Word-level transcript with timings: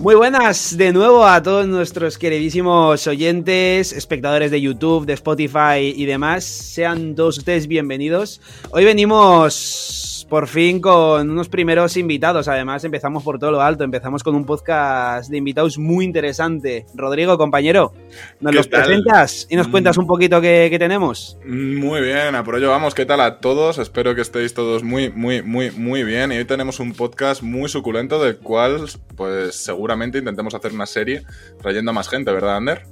Muy 0.00 0.14
buenas 0.14 0.78
de 0.78 0.94
nuevo 0.94 1.26
a 1.26 1.42
todos 1.42 1.68
nuestros 1.68 2.16
queridísimos 2.16 3.06
oyentes, 3.06 3.92
espectadores 3.92 4.50
de 4.50 4.58
YouTube, 4.58 5.04
de 5.04 5.12
Spotify 5.12 5.92
y 5.94 6.06
demás. 6.06 6.42
Sean 6.42 7.14
todos 7.14 7.36
ustedes 7.36 7.66
bienvenidos. 7.66 8.40
Hoy 8.70 8.86
venimos 8.86 10.09
por 10.30 10.46
fin 10.46 10.80
con 10.80 11.28
unos 11.28 11.48
primeros 11.48 11.96
invitados. 11.96 12.46
Además, 12.46 12.84
empezamos 12.84 13.24
por 13.24 13.38
todo 13.40 13.50
lo 13.50 13.60
alto. 13.60 13.82
Empezamos 13.82 14.22
con 14.22 14.36
un 14.36 14.46
podcast 14.46 15.28
de 15.28 15.36
invitados 15.36 15.76
muy 15.76 16.04
interesante. 16.04 16.86
Rodrigo, 16.94 17.36
compañero, 17.36 17.92
¿nos 18.38 18.54
los 18.54 18.68
presentas 18.68 19.48
y 19.50 19.56
nos 19.56 19.66
mm. 19.66 19.70
cuentas 19.72 19.98
un 19.98 20.06
poquito 20.06 20.40
qué, 20.40 20.74
tenemos? 20.78 21.36
Muy 21.44 22.00
bien, 22.00 22.36
a 22.36 22.44
por 22.44 22.54
ello 22.56 22.70
vamos. 22.70 22.94
¿Qué 22.94 23.04
tal 23.04 23.20
a 23.20 23.40
todos? 23.40 23.78
Espero 23.78 24.14
que 24.14 24.20
estéis 24.20 24.54
todos 24.54 24.84
muy, 24.84 25.10
muy, 25.10 25.42
muy, 25.42 25.72
muy 25.72 26.04
bien. 26.04 26.30
Y 26.30 26.36
hoy 26.36 26.44
tenemos 26.44 26.78
un 26.78 26.92
podcast 26.92 27.42
muy 27.42 27.68
suculento 27.68 28.22
del 28.22 28.38
cual, 28.38 28.86
pues 29.16 29.56
seguramente 29.56 30.18
intentemos 30.18 30.54
hacer 30.54 30.72
una 30.72 30.86
serie 30.86 31.24
trayendo 31.60 31.90
a 31.90 31.94
más 31.94 32.08
gente, 32.08 32.30
¿verdad, 32.30 32.56
Ander? 32.56 32.86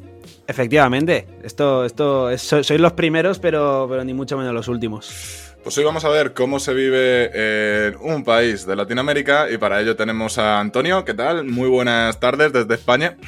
Efectivamente, 0.48 1.26
esto, 1.44 1.84
esto, 1.84 2.36
sois 2.36 2.80
los 2.80 2.92
primeros, 2.94 3.38
pero, 3.38 3.86
pero 3.88 4.02
ni 4.02 4.12
mucho 4.12 4.36
menos 4.36 4.52
los 4.52 4.66
últimos. 4.66 5.47
Pues 5.68 5.76
hoy 5.76 5.84
vamos 5.84 6.02
a 6.06 6.08
ver 6.08 6.32
cómo 6.32 6.60
se 6.60 6.72
vive 6.72 7.88
en 7.88 7.96
un 8.00 8.24
país 8.24 8.64
de 8.64 8.74
Latinoamérica 8.74 9.50
y 9.50 9.58
para 9.58 9.82
ello 9.82 9.96
tenemos 9.96 10.38
a 10.38 10.60
Antonio. 10.60 11.04
¿Qué 11.04 11.12
tal? 11.12 11.44
Muy 11.44 11.68
buenas 11.68 12.18
tardes 12.18 12.54
desde 12.54 12.72
España. 12.72 13.18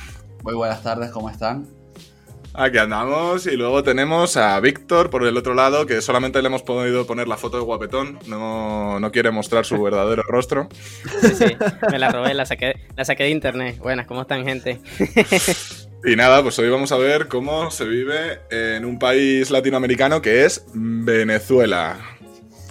Muy 0.42 0.54
buenas 0.54 0.82
tardes, 0.82 1.10
¿cómo 1.10 1.28
están? 1.28 1.68
Aquí 2.54 2.78
andamos 2.78 3.46
y 3.46 3.58
luego 3.58 3.82
tenemos 3.82 4.38
a 4.38 4.58
Víctor 4.58 5.10
por 5.10 5.26
el 5.26 5.36
otro 5.36 5.52
lado, 5.52 5.84
que 5.84 6.00
solamente 6.00 6.40
le 6.40 6.48
hemos 6.48 6.62
podido 6.62 7.06
poner 7.06 7.28
la 7.28 7.36
foto 7.36 7.58
de 7.58 7.62
guapetón, 7.62 8.18
no, 8.26 8.98
no 8.98 9.12
quiere 9.12 9.30
mostrar 9.30 9.66
su 9.66 9.82
verdadero 9.82 10.22
rostro. 10.22 10.70
Sí, 11.20 11.34
sí, 11.34 11.56
me 11.90 11.98
la 11.98 12.10
robé, 12.10 12.32
la 12.32 12.46
saqué, 12.46 12.74
la 12.96 13.04
saqué 13.04 13.24
de 13.24 13.30
internet. 13.30 13.76
Buenas, 13.80 14.06
¿cómo 14.06 14.22
están 14.22 14.46
gente? 14.46 14.80
Y 16.02 16.16
nada, 16.16 16.42
pues 16.42 16.58
hoy 16.58 16.70
vamos 16.70 16.92
a 16.92 16.96
ver 16.96 17.28
cómo 17.28 17.70
se 17.70 17.84
vive 17.84 18.40
en 18.50 18.86
un 18.86 18.98
país 18.98 19.50
latinoamericano 19.50 20.22
que 20.22 20.46
es 20.46 20.64
Venezuela. 20.72 21.98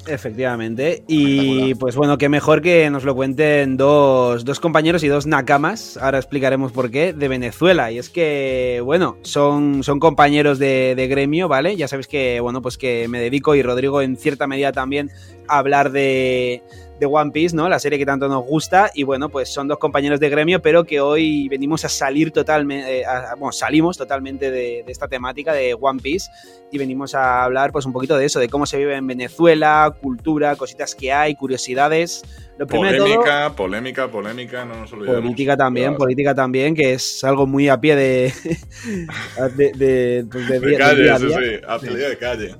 Efectivamente. 0.09 1.03
Y 1.07 1.75
pues 1.75 1.95
bueno, 1.95 2.17
qué 2.17 2.29
mejor 2.29 2.61
que 2.61 2.89
nos 2.89 3.03
lo 3.03 3.15
cuenten 3.15 3.77
dos, 3.77 4.59
compañeros 4.59 5.03
y 5.03 5.07
dos 5.07 5.27
nakamas, 5.27 5.97
ahora 5.97 6.17
explicaremos 6.17 6.71
por 6.71 6.89
qué, 6.89 7.13
de 7.13 7.27
Venezuela. 7.27 7.91
Y 7.91 7.99
es 7.99 8.09
que, 8.09 8.81
bueno, 8.83 9.17
son, 9.21 9.83
son 9.83 9.99
compañeros 9.99 10.59
de, 10.59 10.95
de 10.95 11.07
gremio, 11.07 11.47
¿vale? 11.47 11.75
Ya 11.75 11.87
sabéis 11.87 12.07
que, 12.07 12.39
bueno, 12.39 12.61
pues 12.61 12.77
que 12.77 13.07
me 13.07 13.19
dedico 13.19 13.55
y 13.55 13.61
Rodrigo 13.61 14.01
en 14.01 14.17
cierta 14.17 14.47
medida 14.47 14.71
también 14.71 15.11
a 15.47 15.59
hablar 15.59 15.91
de, 15.91 16.63
de 16.99 17.05
One 17.05 17.31
Piece, 17.31 17.55
¿no? 17.55 17.69
La 17.69 17.79
serie 17.79 17.97
que 17.97 18.05
tanto 18.05 18.27
nos 18.27 18.45
gusta. 18.45 18.91
Y 18.93 19.03
bueno, 19.03 19.29
pues 19.29 19.49
son 19.49 19.67
dos 19.67 19.77
compañeros 19.77 20.19
de 20.19 20.29
gremio, 20.29 20.61
pero 20.61 20.83
que 20.83 20.99
hoy 20.99 21.47
venimos 21.47 21.85
a 21.85 21.89
salir 21.89 22.31
totalmente, 22.31 23.01
eh, 23.01 23.05
bueno, 23.37 23.51
salimos 23.51 23.97
totalmente 23.97 24.51
de, 24.51 24.83
esta 24.87 25.07
temática 25.07 25.53
de 25.53 25.75
One 25.79 26.01
Piece 26.01 26.29
y 26.71 26.77
venimos 26.77 27.15
a 27.15 27.43
hablar 27.43 27.71
pues 27.71 27.85
un 27.85 27.93
poquito 27.93 28.17
de 28.17 28.25
eso, 28.25 28.39
de 28.39 28.49
cómo 28.49 28.65
se 28.65 28.77
vive 28.77 28.95
en 28.95 29.07
Venezuela, 29.07 29.95
cultura, 30.01 30.55
cositas 30.55 30.93
que 30.93 31.11
hay, 31.11 31.35
curiosidades. 31.35 32.23
Lo 32.57 32.67
polémica, 32.67 33.53
polémica, 33.55 34.07
polémica, 34.09 34.65
no 34.65 34.81
nos 34.81 34.91
olvidemos. 34.91 35.21
Política 35.21 35.55
también, 35.55 35.95
política 35.95 36.35
también, 36.35 36.75
que 36.75 36.93
es 36.93 37.23
algo 37.23 37.47
muy 37.47 37.69
a 37.69 37.79
pie 37.79 37.95
de... 37.95 38.33
de, 39.55 39.71
de, 39.71 40.23
de, 40.23 40.77
calle, 40.77 41.09
eso 41.09 41.29
sí, 41.29 41.61
a 41.65 41.79
pie 41.79 41.91
de 41.91 42.17
calle. 42.17 42.55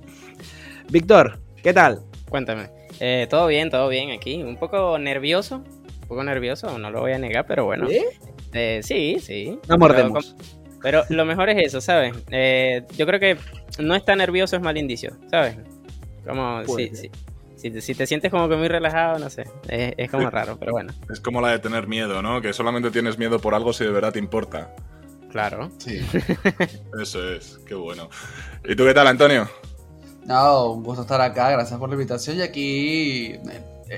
Víctor, 0.89 1.39
¿qué 1.61 1.73
tal? 1.73 2.01
Cuéntame. 2.29 2.78
Eh, 2.99 3.27
todo 3.29 3.47
bien, 3.47 3.69
todo 3.69 3.87
bien 3.87 4.11
aquí. 4.11 4.41
Un 4.43 4.57
poco 4.57 4.97
nervioso, 4.97 5.57
un 5.57 6.07
poco 6.07 6.23
nervioso, 6.23 6.77
no 6.77 6.91
lo 6.91 7.01
voy 7.01 7.13
a 7.13 7.17
negar, 7.17 7.45
pero 7.47 7.65
bueno. 7.65 7.87
¿Sí? 7.87 8.03
Eh, 8.53 8.81
sí, 8.83 9.17
sí. 9.19 9.59
No 9.67 9.77
mordemos. 9.77 10.35
Pero, 10.81 11.03
lo 11.09 11.25
mejor 11.25 11.49
es 11.49 11.67
eso, 11.67 11.81
¿sabes? 11.81 12.15
Eh, 12.31 12.83
yo 12.97 13.05
creo 13.05 13.19
que 13.19 13.37
no 13.79 13.95
estar 13.95 14.15
nervioso 14.15 14.55
es 14.55 14.61
mal 14.61 14.77
indicio, 14.77 15.17
¿sabes? 15.29 15.57
Como, 16.25 16.63
sí, 16.65 16.91
sí. 16.93 17.11
Si, 17.57 17.93
te 17.93 18.07
sientes 18.07 18.31
como 18.31 18.47
que 18.47 18.55
muy 18.55 18.69
relajado, 18.69 19.19
no 19.19 19.29
sé, 19.29 19.43
es, 19.67 20.09
como 20.09 20.29
raro, 20.29 20.57
pero 20.57 20.71
bueno. 20.71 20.93
Es 21.11 21.19
como 21.19 21.41
la 21.41 21.49
de 21.49 21.59
tener 21.59 21.87
miedo, 21.87 22.21
¿no? 22.21 22.41
Que 22.41 22.53
solamente 22.53 22.91
tienes 22.91 23.17
miedo 23.17 23.39
por 23.39 23.53
algo 23.53 23.73
si 23.73 23.83
de 23.83 23.91
verdad 23.91 24.13
te 24.13 24.19
importa. 24.19 24.73
Claro. 25.29 25.69
Sí. 25.77 25.99
Eso 27.01 27.29
es, 27.33 27.59
qué 27.67 27.75
bueno. 27.75 28.09
¿Y 28.63 28.75
tú 28.75 28.85
qué 28.85 28.93
tal, 28.93 29.07
Antonio? 29.07 29.49
No, 30.29 30.73
un 30.73 30.83
gusto 30.83 31.01
estar 31.01 31.19
acá, 31.21 31.49
gracias 31.49 31.79
por 31.79 31.89
la 31.89 31.95
invitación. 31.95 32.37
Y 32.37 32.43
aquí, 32.43 33.33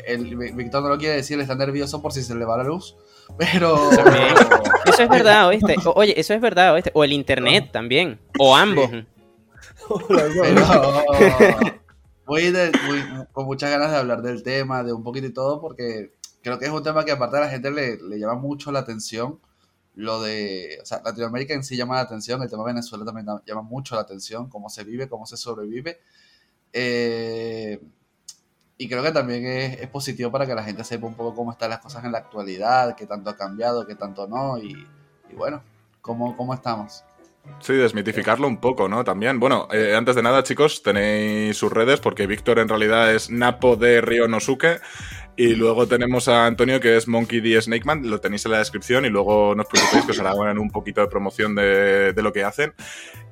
el, 0.08 0.38
Víctor 0.56 0.82
no 0.82 0.88
lo 0.88 0.98
quiere 0.98 1.16
decir, 1.16 1.38
está 1.42 1.56
nervioso 1.56 2.02
por 2.02 2.14
si 2.14 2.24
se 2.24 2.34
le 2.36 2.46
va 2.46 2.56
la 2.56 2.64
luz. 2.64 2.96
Pero. 3.38 3.92
Eso 4.86 5.04
es 5.04 5.10
verdad, 5.10 5.50
¿oíste? 5.50 5.76
oye, 5.94 6.18
eso 6.20 6.34
es 6.34 6.42
verdad, 6.42 6.74
¿oíste? 6.74 6.92
O 6.94 7.04
el 7.04 7.12
internet 7.14 7.70
también. 7.72 8.20
O 8.40 8.56
ambos. 8.56 8.90
voy, 12.26 12.54
con 13.32 13.46
muchas 13.46 13.70
ganas 13.70 13.92
de 13.92 13.98
hablar 13.98 14.22
del 14.22 14.42
tema, 14.44 14.84
de 14.84 14.92
un 14.94 15.04
poquito 15.04 15.28
y 15.28 15.34
todo, 15.34 15.62
porque 15.62 16.14
creo 16.42 16.58
que 16.60 16.66
es 16.66 16.72
un 16.72 16.84
tema 16.84 17.06
que 17.06 17.12
aparte 17.12 17.38
a 17.38 17.42
la 17.42 17.50
gente 17.50 17.72
le, 17.72 17.98
le 17.98 18.20
llama 18.20 18.36
mucho 18.36 18.72
la 18.72 18.80
atención. 18.80 19.40
Lo 19.96 20.22
de, 20.22 20.80
o 20.82 20.86
sea, 20.86 21.02
Latinoamérica 21.04 21.54
en 21.54 21.64
sí 21.64 21.76
llama 21.78 21.96
la 21.96 22.02
atención, 22.02 22.42
el 22.42 22.50
tema 22.50 22.64
de 22.64 22.74
Venezuela 22.74 23.06
también 23.06 23.28
llama 23.46 23.62
mucho 23.62 23.96
la 23.96 24.02
atención, 24.02 24.50
cómo 24.50 24.70
se 24.70 24.84
vive, 24.84 25.10
cómo 25.10 25.26
se 25.26 25.38
sobrevive. 25.38 26.00
Eh, 26.74 27.80
y 28.78 28.90
creo 28.90 29.04
que 29.04 29.12
también 29.12 29.46
es, 29.46 29.88
positivo 29.88 30.32
para 30.32 30.48
que 30.48 30.56
la 30.56 30.64
gente 30.64 30.84
sepa 30.84 31.06
un 31.06 31.14
poco 31.14 31.36
cómo 31.36 31.52
están 31.52 31.70
las 31.70 31.80
cosas 31.80 32.04
en 32.04 32.12
la 32.12 32.18
actualidad, 32.18 32.96
qué 32.96 33.06
tanto 33.06 33.30
ha 33.30 33.38
cambiado, 33.38 33.86
qué 33.86 33.96
tanto 33.96 34.28
no, 34.28 34.58
y, 34.58 34.88
bueno, 35.36 35.62
cómo, 36.02 36.36
cómo 36.36 36.54
estamos. 36.54 37.04
Sí, 37.60 37.74
desmitificarlo 37.74 38.48
un 38.48 38.58
poco, 38.58 38.88
¿no? 38.88 39.04
También. 39.04 39.40
Bueno, 39.40 39.68
eh, 39.72 39.96
antes 39.96 40.16
de 40.16 40.24
nada, 40.24 40.44
chicos, 40.44 40.84
tenéis 40.84 41.58
sus 41.58 41.72
redes 41.72 42.00
porque 42.00 42.28
Víctor 42.28 42.60
en 42.60 42.70
realidad 42.70 43.14
es 43.14 43.30
Napo 43.30 43.76
de 43.76 44.02
Ryonosuke. 44.02 44.80
Y 45.38 45.56
luego 45.56 45.88
tenemos 45.88 46.28
a 46.28 46.46
Antonio, 46.46 46.80
que 46.80 46.98
es 46.98 47.08
Monkey 47.08 47.40
D. 47.40 47.60
Snakeman, 47.62 48.10
lo 48.10 48.20
tenéis 48.20 48.46
en 48.46 48.52
la 48.52 48.60
descripción 48.60 49.06
y 49.06 49.10
luego 49.10 49.56
no 49.56 49.64
os 49.64 49.70
preocupéis 49.70 50.06
que 50.06 50.12
os 50.12 50.20
harán 50.20 50.60
un 50.60 50.70
poquito 50.70 51.02
de 51.02 51.08
promoción 51.08 51.56
de, 51.56 52.14
lo 52.18 52.34
que 52.34 52.44
hacen. 52.44 52.74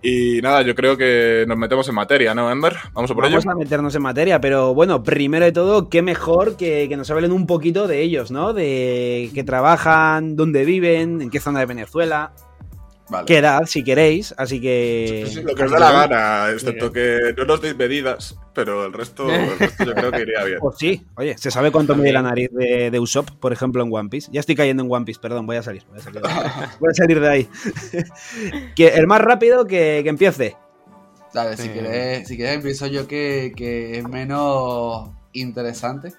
Y 0.01 0.41
nada, 0.41 0.61
yo 0.61 0.75
creo 0.75 0.95
que 0.97 1.45
nos 1.47 1.57
metemos 1.57 1.87
en 1.89 1.95
materia, 1.95 2.33
¿no, 2.33 2.49
Ember? 2.49 2.75
Vamos 2.93 3.11
a 3.11 3.15
por 3.15 3.25
ello. 3.25 3.39
Vamos 3.39 3.47
a 3.47 3.55
meternos 3.55 3.95
en 3.95 4.01
materia, 4.01 4.39
pero 4.39 4.73
bueno, 4.73 5.03
primero 5.03 5.45
de 5.45 5.51
todo, 5.51 5.89
qué 5.89 6.01
mejor 6.01 6.55
que, 6.55 6.87
que, 6.87 6.97
nos 6.97 7.11
hablen 7.11 7.31
un 7.31 7.45
poquito 7.45 7.87
de 7.87 8.01
ellos, 8.01 8.31
¿no? 8.31 8.53
De 8.53 9.29
qué 9.33 9.43
trabajan, 9.43 10.35
dónde 10.35 10.63
viven, 10.63 11.21
en 11.21 11.29
qué 11.29 11.39
zona 11.39 11.59
de 11.59 11.65
Venezuela. 11.65 12.31
Quedad 13.25 13.65
si 13.65 13.83
queréis, 13.83 14.33
así 14.37 14.61
que. 14.61 15.27
lo 15.43 15.55
que 15.55 15.63
os 15.63 15.71
dé 15.71 15.79
la 15.79 15.91
gana, 15.91 16.51
excepto 16.51 16.91
que 16.91 17.33
no 17.35 17.45
nos 17.45 17.61
deis 17.61 17.75
medidas, 17.75 18.37
pero 18.53 18.85
el 18.85 18.93
resto, 18.93 19.27
yo 19.27 19.93
creo 19.93 20.11
que 20.11 20.21
iría 20.21 20.43
bien. 20.43 20.59
Pues 20.61 20.77
sí, 20.77 21.05
oye, 21.15 21.37
se 21.37 21.49
sabe 21.49 21.71
cuánto 21.71 21.95
mide 21.95 22.13
la 22.13 22.21
nariz 22.21 22.49
de, 22.51 22.99
Usopp, 22.99 23.31
por 23.31 23.53
ejemplo, 23.53 23.83
en 23.83 23.89
One 23.91 24.09
Piece. 24.09 24.29
Ya 24.31 24.39
estoy 24.39 24.55
cayendo 24.55 24.83
en 24.83 24.91
One 24.91 25.05
Piece, 25.05 25.19
perdón, 25.19 25.47
voy 25.47 25.57
a 25.57 25.63
salir. 25.63 25.83
Voy 25.89 25.99
a 25.99 26.01
salir 26.01 26.21
de 26.21 26.29
ahí. 26.29 26.67
voy 26.79 26.89
a 26.89 26.93
salir 26.93 27.19
de 27.19 27.29
ahí. 27.29 27.49
que 28.75 28.87
el 28.89 29.07
más 29.07 29.21
rápido 29.21 29.65
que, 29.65 30.01
que 30.03 30.09
empiece. 30.09 30.55
Dale, 31.33 31.57
si 31.57 31.69
quieres, 31.69 32.27
si 32.27 32.35
quieres 32.35 32.55
empiezo 32.55 32.87
yo 32.87 33.07
que, 33.07 33.53
que 33.55 33.99
es 33.99 34.07
menos 34.07 35.09
interesante. 35.33 36.13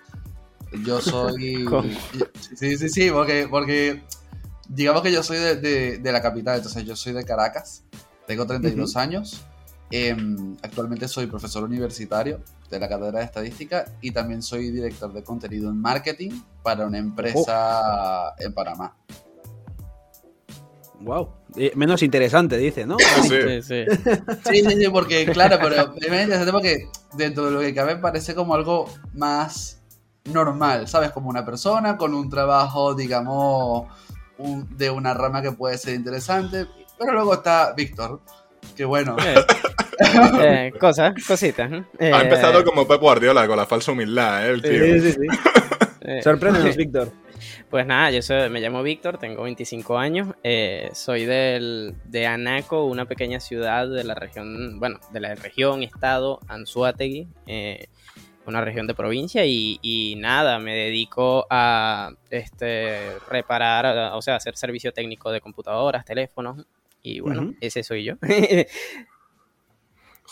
Yo 0.84 1.00
soy. 1.00 1.66
sí, 2.54 2.76
sí, 2.76 2.88
sí, 2.88 3.10
porque, 3.10 3.48
porque 3.50 4.02
digamos 4.70 5.02
que 5.02 5.12
yo 5.12 5.22
soy 5.22 5.38
de, 5.38 6.00
la 6.02 6.22
capital, 6.22 6.56
entonces 6.56 6.84
yo 6.84 6.94
soy 6.94 7.12
de 7.12 7.24
Caracas, 7.24 7.82
tengo 8.26 8.46
32 8.46 8.96
años, 8.96 9.44
em, 9.90 10.56
actualmente 10.62 11.08
soy 11.08 11.26
profesor 11.26 11.64
universitario 11.64 12.40
de 12.70 12.78
la 12.78 12.88
Cátedra 12.88 13.18
de 13.18 13.24
Estadística 13.24 13.84
y 14.00 14.12
también 14.12 14.42
soy 14.42 14.70
director 14.70 15.12
de 15.12 15.24
contenido 15.24 15.68
en 15.70 15.80
marketing 15.80 16.30
para 16.62 16.86
una 16.86 16.98
empresa 16.98 18.28
oh. 18.28 18.34
en 18.38 18.54
Panamá. 18.54 18.96
Wow, 21.00 21.30
eh, 21.56 21.72
menos 21.74 22.02
interesante, 22.02 22.56
dice, 22.56 22.86
¿no? 22.86 22.96
Sí, 23.22 23.62
sí. 23.62 23.84
Sí, 24.44 24.62
sí, 24.62 24.76
sí, 24.76 24.88
porque 24.92 25.26
claro, 25.26 25.58
pero 25.60 25.94
es 25.96 26.06
interesante 26.06 26.52
porque 26.52 26.88
dentro 27.14 27.46
de 27.46 27.50
lo 27.50 27.60
que 27.60 27.74
cabe 27.74 27.96
parece 27.96 28.36
como 28.36 28.54
algo 28.54 28.88
más 29.14 29.80
normal, 30.24 30.86
¿sabes? 30.86 31.10
Como 31.10 31.28
una 31.28 31.44
persona 31.44 31.96
con 31.96 32.14
un 32.14 32.28
trabajo, 32.28 32.94
digamos, 32.94 33.88
de 34.70 34.90
una 34.90 35.14
rama 35.14 35.42
que 35.42 35.52
puede 35.52 35.78
ser 35.78 35.94
interesante. 35.94 36.66
Pero 36.98 37.12
luego 37.12 37.34
está 37.34 37.72
Víctor, 37.74 38.20
que 38.76 38.84
bueno. 38.84 39.16
Eh, 39.24 39.34
eh, 40.40 40.72
cosas, 40.78 41.14
cositas. 41.26 41.70
ha 41.72 42.20
empezado 42.22 42.64
como 42.64 42.86
Pep 42.86 43.00
Guardiola, 43.00 43.46
con 43.46 43.56
la 43.56 43.66
falsa 43.66 43.92
humildad, 43.92 44.46
¿eh? 44.46 44.50
El 44.50 44.62
tío. 44.62 44.84
Sí, 44.84 45.00
sí, 45.00 45.12
sí. 45.12 46.20
Sorpréndenos, 46.22 46.76
Víctor. 46.76 47.12
Pues 47.70 47.86
nada, 47.86 48.10
yo 48.10 48.20
soy, 48.20 48.50
me 48.50 48.60
llamo 48.60 48.82
Víctor, 48.82 49.16
tengo 49.16 49.44
25 49.44 49.96
años, 49.96 50.28
soy 50.92 51.24
del, 51.24 51.94
de 52.04 52.26
Anaco, 52.26 52.84
una 52.84 53.06
pequeña 53.06 53.38
ciudad 53.38 53.88
de 53.88 54.02
la 54.02 54.14
región, 54.14 54.80
bueno, 54.80 54.98
de 55.12 55.20
la 55.20 55.34
región, 55.36 55.82
estado, 55.82 56.40
Anzuategui. 56.48 57.28
Una 58.46 58.60
región 58.60 58.86
de 58.86 58.94
provincia 58.94 59.44
y, 59.44 59.78
y 59.82 60.16
nada, 60.16 60.58
me 60.58 60.74
dedico 60.74 61.46
a 61.50 62.12
este, 62.30 63.18
reparar, 63.28 64.12
o 64.14 64.22
sea, 64.22 64.36
hacer 64.36 64.56
servicio 64.56 64.92
técnico 64.92 65.30
de 65.30 65.40
computadoras, 65.40 66.04
teléfonos 66.04 66.64
y 67.02 67.20
bueno, 67.20 67.54
ese 67.60 67.82
soy 67.82 68.04
yo. 68.04 68.14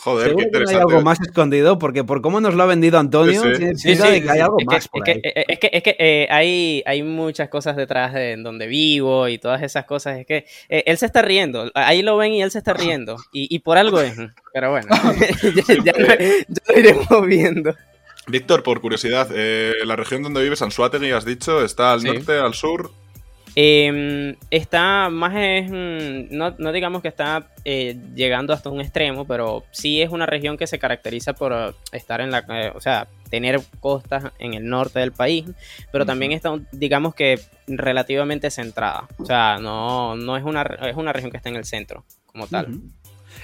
Joder, 0.01 0.33
qué 0.33 0.49
que 0.49 0.59
no 0.61 0.69
hay 0.69 0.75
algo 0.77 1.01
más 1.01 1.19
escondido, 1.19 1.77
porque 1.77 2.05
por 2.05 2.21
cómo 2.21 2.39
nos 2.39 2.55
lo 2.55 2.63
ha 2.63 2.67
vendido 2.67 2.99
Antonio, 2.99 3.41
Sí, 3.75 3.95
de 3.95 4.23
que 4.23 4.31
hay 4.31 4.39
algo 4.39 4.55
es 4.57 4.65
que, 4.65 4.75
más 4.75 4.87
por 4.87 5.09
es 5.09 5.17
que, 5.21 5.45
es 5.49 5.59
que, 5.59 5.69
es 5.73 5.83
que, 5.83 5.95
eh, 5.99 6.27
hay, 6.31 6.81
hay 6.85 7.03
muchas 7.03 7.49
cosas 7.49 7.75
detrás 7.75 8.13
de 8.13 8.37
donde 8.37 8.67
vivo 8.67 9.27
y 9.27 9.39
todas 9.39 9.61
esas 9.61 9.83
cosas. 9.83 10.19
Es 10.19 10.25
que 10.25 10.45
eh, 10.69 10.83
él 10.85 10.97
se 10.97 11.05
está 11.05 11.21
riendo. 11.21 11.69
Ahí 11.73 12.01
lo 12.01 12.15
ven 12.15 12.31
y 12.31 12.41
él 12.41 12.49
se 12.49 12.59
está 12.59 12.73
riendo. 12.73 13.17
Y, 13.33 13.53
y 13.53 13.59
por 13.59 13.77
algo 13.77 13.99
es. 13.99 14.15
Pero 14.53 14.71
bueno, 14.71 14.87
ya, 15.55 15.75
ya 15.83 15.93
ya 15.93 16.63
lo 16.67 16.79
iremos 16.79 17.27
viendo. 17.27 17.75
Víctor, 18.29 18.63
por 18.63 18.81
curiosidad, 18.81 19.29
eh, 19.33 19.73
la 19.85 19.95
región 19.95 20.23
donde 20.23 20.41
vives, 20.43 20.61
Anzuategui, 20.61 21.11
has 21.11 21.25
dicho, 21.25 21.63
está 21.63 21.93
al 21.93 22.01
Sí. 22.01 22.07
norte, 22.07 22.33
al 22.37 22.53
sur. 22.53 22.91
Eh, 23.55 24.35
está 24.51 25.09
más 25.09 25.33
es, 25.35 25.69
mm, 25.69 26.37
no, 26.37 26.55
no 26.59 26.71
digamos 26.71 27.01
que 27.01 27.07
está 27.07 27.47
eh, 27.65 27.97
llegando 28.15 28.53
hasta 28.53 28.69
un 28.69 28.79
extremo, 28.79 29.25
pero 29.25 29.63
sí 29.71 30.01
es 30.01 30.11
una 30.11 30.27
región 30.27 30.55
que 30.55 30.67
se 30.67 30.77
caracteriza 30.77 31.33
por 31.33 31.51
eh, 31.51 31.71
estar 31.91 32.21
en 32.21 32.29
la, 32.31 32.45
eh, 32.47 32.71
o 32.75 32.79
sea, 32.79 33.07
tener 33.31 33.59
costas 33.79 34.25
en 34.37 34.53
el 34.53 34.67
norte 34.67 34.99
del 34.99 35.11
país, 35.11 35.45
pero 35.91 36.05
también 36.05 36.31
está, 36.31 36.57
digamos 36.71 37.15
que 37.15 37.39
relativamente 37.67 38.51
centrada, 38.51 39.07
o 39.17 39.25
sea, 39.25 39.57
no, 39.59 40.15
no 40.15 40.37
es 40.37 40.43
una, 40.43 40.61
es 40.61 40.95
una 40.95 41.11
región 41.11 41.31
que 41.31 41.37
está 41.37 41.49
en 41.49 41.55
el 41.55 41.65
centro 41.65 42.05
como 42.27 42.47
tal. 42.47 42.67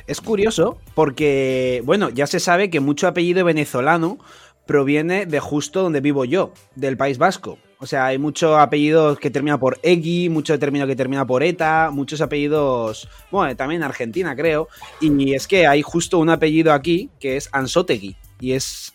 Es 0.07 0.21
curioso 0.21 0.79
porque, 0.93 1.81
bueno, 1.83 2.09
ya 2.09 2.27
se 2.27 2.39
sabe 2.39 2.69
que 2.69 2.79
mucho 2.79 3.07
apellido 3.07 3.43
venezolano 3.45 4.17
proviene 4.65 5.25
de 5.25 5.39
justo 5.39 5.81
donde 5.83 6.01
vivo 6.01 6.25
yo, 6.25 6.53
del 6.75 6.97
País 6.97 7.17
Vasco. 7.17 7.57
O 7.79 7.85
sea, 7.87 8.05
hay 8.05 8.17
muchos 8.17 8.57
apellidos 8.57 9.19
que 9.19 9.29
termina 9.29 9.59
por 9.59 9.77
Egui, 9.83 10.29
mucho 10.29 10.57
término 10.57 10.87
que 10.87 10.95
termina 10.95 11.25
por 11.25 11.43
Eta, 11.43 11.89
muchos 11.91 12.21
apellidos, 12.21 13.07
bueno, 13.31 13.55
también 13.55 13.81
en 13.81 13.85
Argentina 13.85 14.35
creo. 14.35 14.69
Y 15.01 15.33
es 15.33 15.45
que 15.47 15.67
hay 15.67 15.81
justo 15.81 16.17
un 16.19 16.29
apellido 16.29 16.71
aquí 16.73 17.09
que 17.19 17.35
es 17.37 17.49
Anzotegui. 17.51 18.15
Y 18.39 18.53
es, 18.53 18.93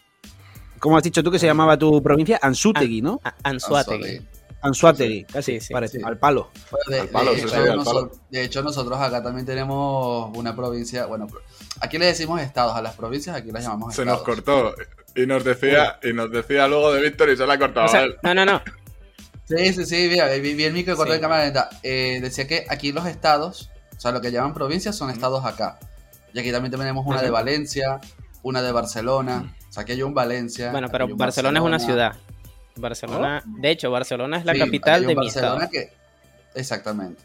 ¿cómo 0.78 0.96
has 0.96 1.02
dicho 1.02 1.22
tú 1.22 1.30
que 1.30 1.38
se 1.38 1.46
llamaba 1.46 1.76
tu 1.78 2.02
provincia? 2.02 2.38
Anzutegui, 2.42 3.02
¿no? 3.02 3.20
A- 3.22 3.34
Anzoátegui. 3.44 4.04
Anzoátegui. 4.04 4.26
Anzuategui, 4.62 5.24
casi, 5.24 5.52
Sí, 5.52 5.60
sí, 5.68 5.72
parece, 5.72 5.98
sí. 5.98 6.04
al 6.04 6.18
palo. 6.18 6.50
Bueno, 6.70 6.84
de, 6.90 7.00
Al 7.00 7.08
palo, 7.08 7.30
de 7.30 7.36
sí, 7.36 7.42
hecho, 7.42 7.48
sí, 7.54 7.56
al 7.68 7.76
noso- 7.78 7.84
palo. 7.94 8.10
de 8.30 8.44
hecho, 8.44 8.62
nosotros 8.62 8.98
acá 8.98 9.22
también 9.22 9.46
tenemos 9.46 10.36
una 10.36 10.54
provincia, 10.56 11.06
bueno, 11.06 11.26
aquí 11.80 11.96
le 11.98 12.06
decimos 12.06 12.40
estados, 12.42 12.74
a 12.76 12.82
las 12.82 12.94
provincias 12.96 13.36
aquí 13.36 13.50
las 13.52 13.62
llamamos 13.64 13.94
Se 13.94 14.04
nos 14.04 14.18
estados. 14.18 14.42
cortó. 14.42 14.74
Y 15.22 15.26
nos 15.26 15.44
decía, 15.44 15.98
y 16.02 16.12
nos 16.12 16.30
decía 16.30 16.66
luego 16.68 16.92
de 16.92 17.02
Víctor 17.02 17.30
y 17.30 17.36
se 17.36 17.46
la 17.46 17.54
ha 17.54 17.58
cortado. 17.58 17.86
O 17.86 17.88
sea, 17.88 18.06
no, 18.22 18.34
no, 18.34 18.44
no. 18.44 18.62
Sí, 19.44 19.72
sí, 19.72 19.84
sí, 19.84 20.08
mira, 20.08 20.28
vi, 20.28 20.54
vi 20.54 20.64
el 20.64 20.72
micro 20.72 20.96
cortó 20.96 21.12
Sí. 21.12 21.16
de 21.18 21.20
cámara 21.20 21.44
lenta. 21.44 21.68
Eh, 21.82 22.20
decía 22.22 22.46
que 22.46 22.64
aquí 22.68 22.92
los 22.92 23.06
estados, 23.06 23.70
o 23.96 24.00
sea, 24.00 24.12
lo 24.12 24.20
que 24.20 24.30
llaman 24.30 24.54
provincias 24.54 24.96
son 24.96 25.10
estados 25.10 25.44
acá. 25.44 25.78
Y 26.32 26.38
aquí 26.38 26.52
también 26.52 26.70
tenemos 26.70 27.04
una 27.06 27.20
de. 27.20 27.30
Valencia, 27.30 27.98
una 28.42 28.62
de 28.62 28.70
Barcelona. 28.70 29.52
O 29.68 29.72
sea, 29.72 29.82
aquí 29.82 29.92
hay 29.92 30.02
un 30.02 30.14
Valencia. 30.14 30.70
Bueno, 30.70 30.88
pero 30.90 31.08
Barcelona 31.16 31.58
es 31.58 31.64
una 31.64 31.78
Barcelona. 31.78 32.12
ciudad. 32.12 32.24
Barcelona, 32.76 33.42
de 33.44 33.70
hecho, 33.70 33.90
Barcelona 33.90 34.38
es 34.38 34.44
la 34.44 34.52
Sí, 34.54 34.58
capital 34.60 35.06
de 35.06 35.14
un 35.14 35.20
mi 35.20 35.26
estado. 35.26 35.56
Barcelona 35.56 35.70
que- 35.70 35.92
Exactamente. 36.54 37.22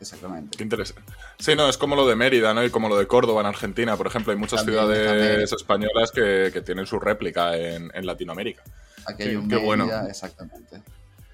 Exactamente. 0.00 0.56
Qué 0.56 0.62
interesante. 0.62 1.02
Sí, 1.38 1.54
no, 1.54 1.68
es 1.68 1.76
como 1.76 1.94
lo 1.94 2.06
de 2.06 2.16
Mérida, 2.16 2.54
¿no? 2.54 2.64
Y 2.64 2.70
como 2.70 2.88
lo 2.88 2.96
de 2.96 3.06
Córdoba 3.06 3.40
en 3.42 3.46
Argentina, 3.48 3.96
por 3.96 4.06
ejemplo. 4.06 4.32
Hay 4.32 4.38
muchas 4.38 4.64
También 4.64 4.80
ciudades 4.86 5.52
españolas 5.52 6.10
que, 6.10 6.50
que 6.52 6.62
tienen 6.62 6.86
su 6.86 6.98
réplica 6.98 7.56
en, 7.56 7.90
en 7.94 8.06
Latinoamérica. 8.06 8.62
Aquí 9.06 9.24
Qué- 9.24 9.28
hay 9.30 9.36
un 9.36 9.48
qué 9.48 9.56
bueno. 9.56 9.84
Mérida, 9.86 10.08
exactamente. 10.08 10.80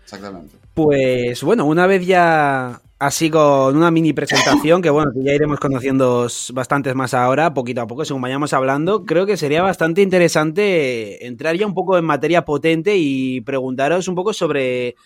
Exactamente. 0.02 0.56
Pues 0.74 1.42
bueno, 1.42 1.64
una 1.64 1.86
vez 1.86 2.06
ya 2.06 2.80
así 2.98 3.28
con 3.30 3.76
una 3.76 3.90
mini 3.90 4.12
presentación, 4.12 4.80
que 4.82 4.88
bueno, 4.90 5.12
que 5.12 5.22
ya 5.22 5.32
iremos 5.34 5.60
conociendo 5.60 6.28
bastantes 6.52 6.94
más 6.94 7.12
ahora, 7.12 7.52
poquito 7.54 7.82
a 7.82 7.86
poco, 7.86 8.04
según 8.04 8.22
vayamos 8.22 8.52
hablando, 8.52 9.04
creo 9.04 9.26
que 9.26 9.36
sería 9.36 9.62
bastante 9.62 10.02
interesante 10.02 11.26
entrar 11.26 11.56
ya 11.56 11.66
un 11.66 11.74
poco 11.74 11.98
en 11.98 12.04
materia 12.04 12.44
potente 12.44 12.96
y 12.96 13.40
preguntaros 13.42 14.08
un 14.08 14.14
poco 14.14 14.32
sobre 14.32 14.96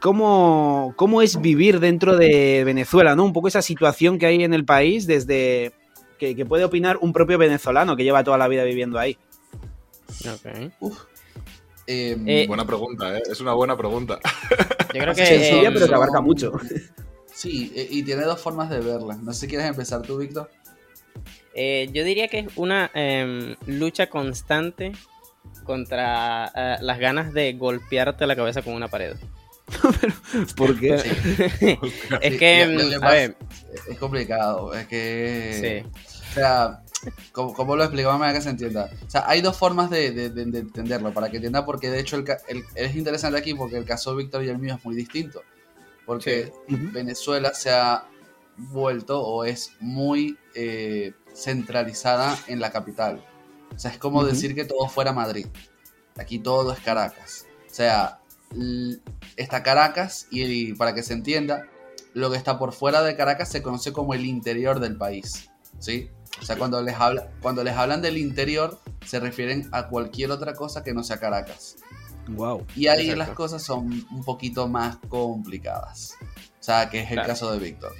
cómo, 0.00 0.94
cómo 0.96 1.22
es 1.22 1.40
vivir 1.40 1.80
dentro 1.80 2.16
de 2.16 2.62
Venezuela, 2.64 3.14
¿no? 3.16 3.24
Un 3.24 3.32
poco 3.32 3.48
esa 3.48 3.62
situación 3.62 4.18
que 4.18 4.26
hay 4.26 4.42
en 4.42 4.54
el 4.54 4.64
país 4.64 5.06
desde 5.06 5.72
que, 6.18 6.34
que 6.34 6.46
puede 6.46 6.64
opinar 6.64 6.98
un 7.00 7.12
propio 7.12 7.38
venezolano 7.38 7.96
que 7.96 8.04
lleva 8.04 8.24
toda 8.24 8.38
la 8.38 8.48
vida 8.48 8.64
viviendo 8.64 8.98
ahí. 8.98 9.18
Ok. 10.20 10.72
Uf. 10.80 11.02
Eh, 11.86 12.16
Eh, 12.26 12.46
Buena 12.48 12.64
pregunta, 12.66 13.16
¿eh? 13.16 13.22
Es 13.30 13.40
una 13.40 13.52
buena 13.52 13.76
pregunta. 13.76 14.18
Yo 14.94 15.00
creo 15.00 15.14
que. 15.14 15.26
Sencilla, 15.26 15.68
eh, 15.68 15.72
pero 15.72 15.86
que 15.86 15.94
abarca 15.94 16.20
mucho. 16.20 16.52
Sí, 17.32 17.70
eh, 17.76 17.86
y 17.90 18.02
tiene 18.02 18.22
dos 18.22 18.40
formas 18.40 18.70
de 18.70 18.80
verla. 18.80 19.16
No 19.22 19.32
sé 19.32 19.40
si 19.40 19.48
quieres 19.48 19.68
empezar 19.68 20.02
tú, 20.02 20.16
Víctor. 20.18 20.50
Eh, 21.54 21.88
yo 21.92 22.04
diría 22.04 22.28
que 22.28 22.40
es 22.40 22.46
una 22.56 22.90
em, 22.92 23.56
lucha 23.66 24.08
constante 24.08 24.92
contra 25.64 26.50
eh, 26.54 26.76
las 26.80 26.98
ganas 26.98 27.32
de 27.32 27.54
golpearte 27.54 28.26
la 28.26 28.36
cabeza 28.36 28.62
con 28.62 28.74
una 28.74 28.88
pared. 28.88 29.16
¿Por 30.56 30.78
qué? 30.78 30.98
Sí. 30.98 31.78
es 32.22 32.38
que, 32.38 32.62
a 33.02 33.10
ver, 33.10 33.36
Es 33.88 33.98
complicado. 33.98 34.74
Es 34.74 34.86
que. 34.86 35.82
sí. 35.84 36.00
O 36.30 36.34
sea, 36.34 36.82
¿cómo, 37.32 37.54
cómo 37.54 37.76
lo 37.76 37.82
explicamos 37.84 38.18
para 38.20 38.32
que 38.34 38.42
se 38.42 38.50
entienda? 38.50 38.90
O 39.06 39.10
sea, 39.10 39.24
hay 39.26 39.40
dos 39.40 39.56
formas 39.56 39.88
de, 39.90 40.10
de- 40.10 40.30
de- 40.30 40.44
de 40.46 40.58
entenderlo, 40.58 41.12
para 41.14 41.30
que 41.30 41.36
entienda, 41.36 41.64
porque 41.64 41.90
de 41.90 42.00
hecho 42.00 42.16
el, 42.16 42.24
ca- 42.24 42.38
el- 42.48 42.64
es 42.74 42.94
interesante 42.94 43.38
aquí 43.38 43.54
porque 43.54 43.76
el 43.78 43.84
caso 43.86 44.10
de 44.10 44.18
Víctor 44.22 44.44
y 44.44 44.48
el 44.50 44.58
mío 44.58 44.74
es 44.78 44.84
muy 44.84 44.94
distinto. 44.94 45.42
Porque. 46.04 46.52
Venezuela 46.92 47.52
se 47.54 47.70
ha 47.70 48.04
vuelto 48.58 49.20
o 49.22 49.44
es 49.44 49.72
muy 49.80 50.38
eh, 50.54 51.12
centralizada 51.34 52.38
en 52.48 52.60
la 52.60 52.70
capital. 52.70 53.24
O 53.74 53.78
sea, 53.78 53.90
es 53.90 53.98
como 53.98 54.24
decir 54.24 54.54
que 54.54 54.64
todo 54.64 54.88
fuera 54.88 55.12
Madrid. 55.12 55.46
Aquí 56.16 56.38
todo 56.38 56.72
es 56.72 56.78
Caracas. 56.80 57.46
O 57.70 57.74
sea, 57.74 58.20
está 59.36 59.62
Caracas 59.62 60.26
y, 60.30 60.42
y 60.44 60.74
para 60.74 60.94
que 60.94 61.02
se 61.02 61.12
entienda, 61.12 61.66
lo 62.14 62.30
que 62.30 62.36
está 62.36 62.58
por 62.58 62.72
fuera 62.72 63.02
de 63.02 63.16
Caracas 63.16 63.48
se 63.50 63.62
conoce 63.62 63.92
como 63.92 64.14
el 64.14 64.24
interior 64.24 64.80
del 64.80 64.96
país. 64.96 65.50
¿Sí? 65.78 66.10
O 66.40 66.44
sea, 66.44 66.56
cuando 66.56 66.82
les, 66.82 66.94
habla, 66.96 67.30
cuando 67.40 67.62
les 67.64 67.74
hablan 67.74 68.02
del 68.02 68.18
interior, 68.18 68.78
se 69.06 69.20
refieren 69.20 69.68
a 69.72 69.88
cualquier 69.88 70.30
otra 70.30 70.54
cosa 70.54 70.82
que 70.82 70.92
no 70.94 71.02
sea 71.02 71.18
Caracas. 71.18 71.76
Wow. 72.28 72.66
Y 72.74 72.88
ahí 72.88 73.02
Exacto. 73.10 73.18
las 73.18 73.28
cosas 73.30 73.62
son 73.62 74.06
un 74.10 74.24
poquito 74.24 74.68
más 74.68 74.96
complicadas. 75.08 76.14
O 76.60 76.62
sea, 76.66 76.90
que 76.90 77.00
es 77.00 77.06
el 77.10 77.14
Claro. 77.14 77.28
caso 77.28 77.52
de 77.52 77.58
Víctor. 77.58 77.92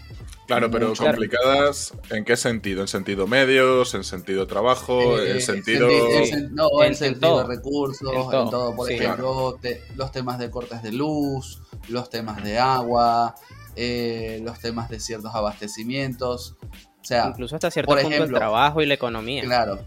Claro, 0.47 0.71
pero 0.71 0.89
Mucho. 0.91 1.03
complicadas, 1.05 1.93
¿en 2.11 2.25
qué 2.25 2.37
sentido? 2.37 2.81
¿En 2.83 2.89
sentido 2.89 3.27
medios? 3.27 3.95
¿En 3.95 4.05
sentido 4.05 4.47
trabajo? 4.47 5.19
Eh, 5.19 5.33
¿En 5.33 5.41
sentido...? 5.41 5.89
senti- 5.89 6.33
en 6.35 6.55
no, 6.55 6.69
En- 6.79 6.87
en, 6.87 6.89
en 6.93 6.95
sentido 6.95 7.47
recursos, 7.47 8.09
En 8.13 8.19
en 8.23 8.31
todo. 8.31 8.51
todo. 8.51 8.77
Por 8.77 8.89
Sí. 8.89 8.95
ejemplo, 8.95 9.59
te- 9.61 9.83
los 9.97 10.13
temas 10.13 10.39
de 10.39 10.51
cortes 10.51 10.83
de 10.83 10.93
luz, 10.93 11.61
los 11.89 12.11
temas 12.11 12.45
de 12.45 12.59
agua, 12.59 13.35
eh, 13.75 14.41
los 14.45 14.59
temas 14.61 14.89
de 14.89 15.01
ciertos 15.01 15.35
abastecimientos. 15.35 16.55
O 16.63 17.05
sea, 17.05 17.27
incluso 17.29 17.55
hasta 17.57 17.71
cierto 17.71 17.89
por 17.91 18.01
punto 18.01 18.15
ejemplo, 18.15 18.37
el 18.37 18.41
trabajo 18.41 18.83
y 18.83 18.87
la 18.87 18.95
economía. 18.95 19.43
claro, 19.43 19.81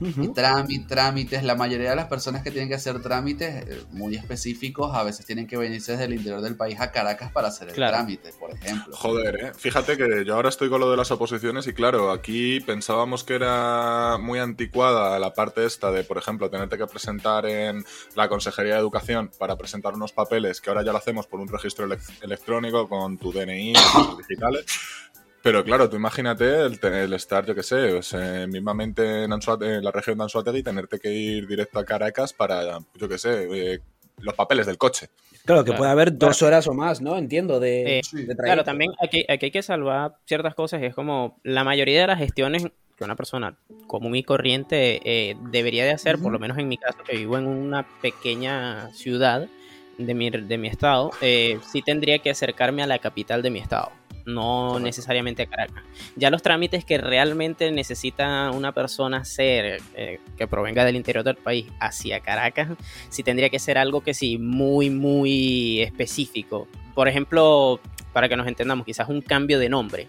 Y 0.00 0.28
trámite- 0.28 0.86
trámites, 0.88 1.42
la 1.42 1.54
mayoría 1.54 1.90
de 1.90 1.96
las 1.96 2.06
personas 2.06 2.42
que 2.42 2.50
tienen 2.50 2.68
que 2.68 2.74
hacer 2.74 3.00
trámites 3.02 3.66
eh, 3.66 3.82
muy 3.92 4.14
específicos 4.16 4.94
a 4.94 5.02
veces 5.02 5.24
tienen 5.26 5.46
que 5.46 5.56
venirse 5.56 5.92
desde 5.92 6.04
el 6.04 6.14
interior 6.14 6.40
del 6.40 6.56
país 6.56 6.80
a 6.80 6.90
Caracas 6.92 7.32
para 7.32 7.48
hacer 7.48 7.68
el 7.68 7.74
Claro. 7.74 7.92
trámite, 7.96 8.32
por 8.38 8.50
ejemplo. 8.52 8.96
Joder, 8.96 9.44
¿eh? 9.44 9.52
Fíjate 9.56 9.96
que 9.96 10.24
yo 10.24 10.34
ahora 10.34 10.48
estoy 10.48 10.68
con 10.68 10.80
lo 10.80 10.90
de 10.90 10.96
las 10.96 11.10
oposiciones 11.10 11.66
y 11.66 11.72
claro, 11.72 12.10
aquí 12.10 12.60
pensábamos 12.60 13.24
que 13.24 13.34
era 13.34 14.18
muy 14.20 14.38
anticuada 14.38 15.18
la 15.18 15.32
parte 15.34 15.64
esta 15.64 15.90
de, 15.90 16.04
por 16.04 16.18
ejemplo, 16.18 16.50
tenerte 16.50 16.76
que 16.78 16.86
presentar 16.86 17.46
en 17.46 17.84
la 18.14 18.28
Consejería 18.28 18.74
de 18.74 18.80
Educación 18.80 19.30
para 19.38 19.56
presentar 19.56 19.94
unos 19.94 20.12
papeles 20.12 20.60
que 20.60 20.70
ahora 20.70 20.84
ya 20.84 20.92
lo 20.92 20.98
hacemos 20.98 21.26
por 21.26 21.40
un 21.40 21.48
registro 21.48 21.86
elec- 21.88 22.22
electrónico 22.22 22.88
con 22.88 23.18
tu 23.18 23.32
DNI, 23.32 23.72
cosas 23.74 24.18
digitales. 24.18 24.64
Pero 25.42 25.64
claro, 25.64 25.88
tú 25.88 25.96
imagínate 25.96 26.66
el, 26.66 26.78
el 26.82 27.12
estar, 27.14 27.46
yo 27.46 27.54
qué 27.54 27.62
sé, 27.62 27.92
pues, 27.94 28.12
eh, 28.12 28.46
mismamente 28.46 29.24
en, 29.24 29.30
Anzoate- 29.32 29.78
en 29.78 29.84
la 29.84 29.90
región 29.90 30.18
de 30.18 30.24
Anzuategui 30.24 30.58
y 30.58 30.62
tenerte 30.62 30.98
que 30.98 31.10
ir 31.12 31.46
directo 31.46 31.78
a 31.78 31.84
Caracas 31.84 32.32
para, 32.34 32.78
yo 32.94 33.08
qué 33.08 33.16
sé, 33.16 33.48
eh, 33.50 33.78
los 34.18 34.34
papeles 34.34 34.66
del 34.66 34.76
coche. 34.76 35.08
Claro, 35.46 35.62
que 35.64 35.68
Claro. 35.70 35.78
puede 35.78 35.90
haber 35.92 36.18
dos 36.18 36.42
horas 36.42 36.66
o 36.68 36.74
más, 36.74 37.00
¿no? 37.00 37.16
Entiendo, 37.16 37.58
de, 37.58 37.98
Eh, 37.98 38.02
de. 38.12 38.36
Claro, 38.36 38.64
también 38.64 38.92
aquí, 39.02 39.24
aquí 39.28 39.46
hay 39.46 39.50
que 39.50 39.62
salvar 39.62 40.12
ciertas 40.26 40.54
cosas. 40.54 40.82
y 40.82 40.84
Es 40.84 40.94
como 40.94 41.40
la 41.42 41.64
mayoría 41.64 42.02
de 42.02 42.06
las 42.08 42.18
gestiones 42.18 42.66
que 42.98 43.04
una 43.04 43.16
persona 43.16 43.56
común 43.86 44.14
y 44.16 44.22
corriente 44.22 45.00
eh, 45.04 45.36
debería 45.50 45.84
de 45.86 45.92
hacer, 45.92 46.18
por 46.18 46.30
lo 46.32 46.38
menos 46.38 46.58
en 46.58 46.68
mi 46.68 46.76
caso, 46.76 46.98
que 47.02 47.16
vivo 47.16 47.38
en 47.38 47.46
una 47.46 47.86
pequeña 48.02 48.92
ciudad 48.92 49.48
de 50.06 50.14
mi, 50.14 50.30
de 50.30 50.58
mi 50.58 50.68
estado, 50.68 51.10
eh, 51.20 51.58
sí 51.70 51.82
tendría 51.82 52.18
que 52.18 52.30
acercarme 52.30 52.82
a 52.82 52.86
la 52.86 52.98
capital 52.98 53.42
de 53.42 53.50
mi 53.50 53.58
estado. 53.58 53.90
no 54.26 54.78
necesariamente 54.78 55.42
a 55.42 55.46
Caracas. 55.46 55.82
Ya 56.14 56.30
los 56.30 56.42
trámites 56.42 56.84
que 56.84 56.98
realmente 56.98 57.70
necesita 57.72 58.50
una 58.50 58.72
persona 58.72 59.18
hacer 59.18 59.80
eh, 59.94 60.20
que 60.36 60.46
provenga 60.46 60.84
del 60.84 60.96
interior 60.96 61.24
del 61.24 61.36
país 61.36 61.66
hacia 61.80 62.20
Caracas, 62.20 62.68
sí 63.08 63.22
tendría 63.22 63.48
que 63.48 63.58
ser 63.58 63.78
algo 63.78 64.02
que 64.02 64.14
sí, 64.14 64.38
muy, 64.38 64.90
muy 64.90 65.80
específico. 65.82 66.68
Por 66.94 67.08
ejemplo, 67.08 67.80
para 68.12 68.28
que 68.28 68.36
nos 68.36 68.46
entendamos, 68.46 68.84
quizás 68.84 69.08
un 69.08 69.20
cambio 69.20 69.58
de 69.58 69.68
nombre 69.68 70.08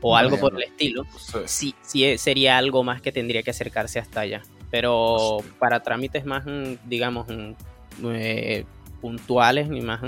o 0.00 0.16
algo 0.16 0.38
por 0.38 0.54
el 0.54 0.62
estilo, 0.62 1.04
sí. 1.46 1.74
sí, 1.82 2.18
sería 2.18 2.56
algo 2.58 2.84
más 2.84 3.02
que 3.02 3.12
tendría 3.12 3.42
que 3.42 3.50
acercarse 3.50 3.98
hasta 3.98 4.20
allá. 4.20 4.42
Pero 4.70 5.38
para 5.58 5.82
trámites 5.82 6.24
más, 6.24 6.44
mm, 6.46 6.74
digamos, 6.88 7.26
mm, 7.28 7.52
eh, 8.04 8.64
puntuales 9.00 9.68
ni 9.68 9.80
más 9.80 10.00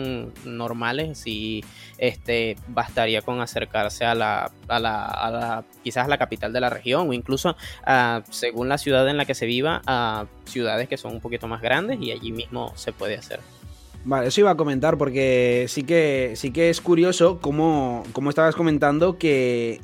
normales, 0.44 1.18
si 1.18 1.64
este, 1.98 2.56
bastaría 2.68 3.22
con 3.22 3.40
acercarse 3.40 4.04
a 4.04 4.14
la, 4.14 4.50
a 4.68 4.78
la, 4.78 5.64
quizás 5.82 6.06
a 6.06 6.08
la 6.08 6.18
capital 6.18 6.52
de 6.52 6.60
la 6.60 6.70
región 6.70 7.08
o 7.08 7.12
incluso 7.12 7.56
a, 7.84 8.22
según 8.30 8.68
la 8.68 8.78
ciudad 8.78 9.08
en 9.08 9.16
la 9.16 9.24
que 9.24 9.34
se 9.34 9.46
viva, 9.46 9.82
a 9.86 10.26
ciudades 10.44 10.88
que 10.88 10.96
son 10.96 11.12
un 11.12 11.20
poquito 11.20 11.48
más 11.48 11.62
grandes 11.62 12.00
y 12.00 12.12
allí 12.12 12.32
mismo 12.32 12.72
se 12.76 12.92
puede 12.92 13.16
hacer. 13.16 13.40
Vale, 14.04 14.28
eso 14.28 14.40
iba 14.40 14.50
a 14.50 14.56
comentar 14.56 14.96
porque 14.96 15.66
sí 15.68 15.82
que, 15.82 16.32
sí 16.34 16.52
que 16.52 16.70
es 16.70 16.80
curioso 16.80 17.38
como, 17.38 18.02
como 18.12 18.30
estabas 18.30 18.54
comentando 18.54 19.18
que 19.18 19.80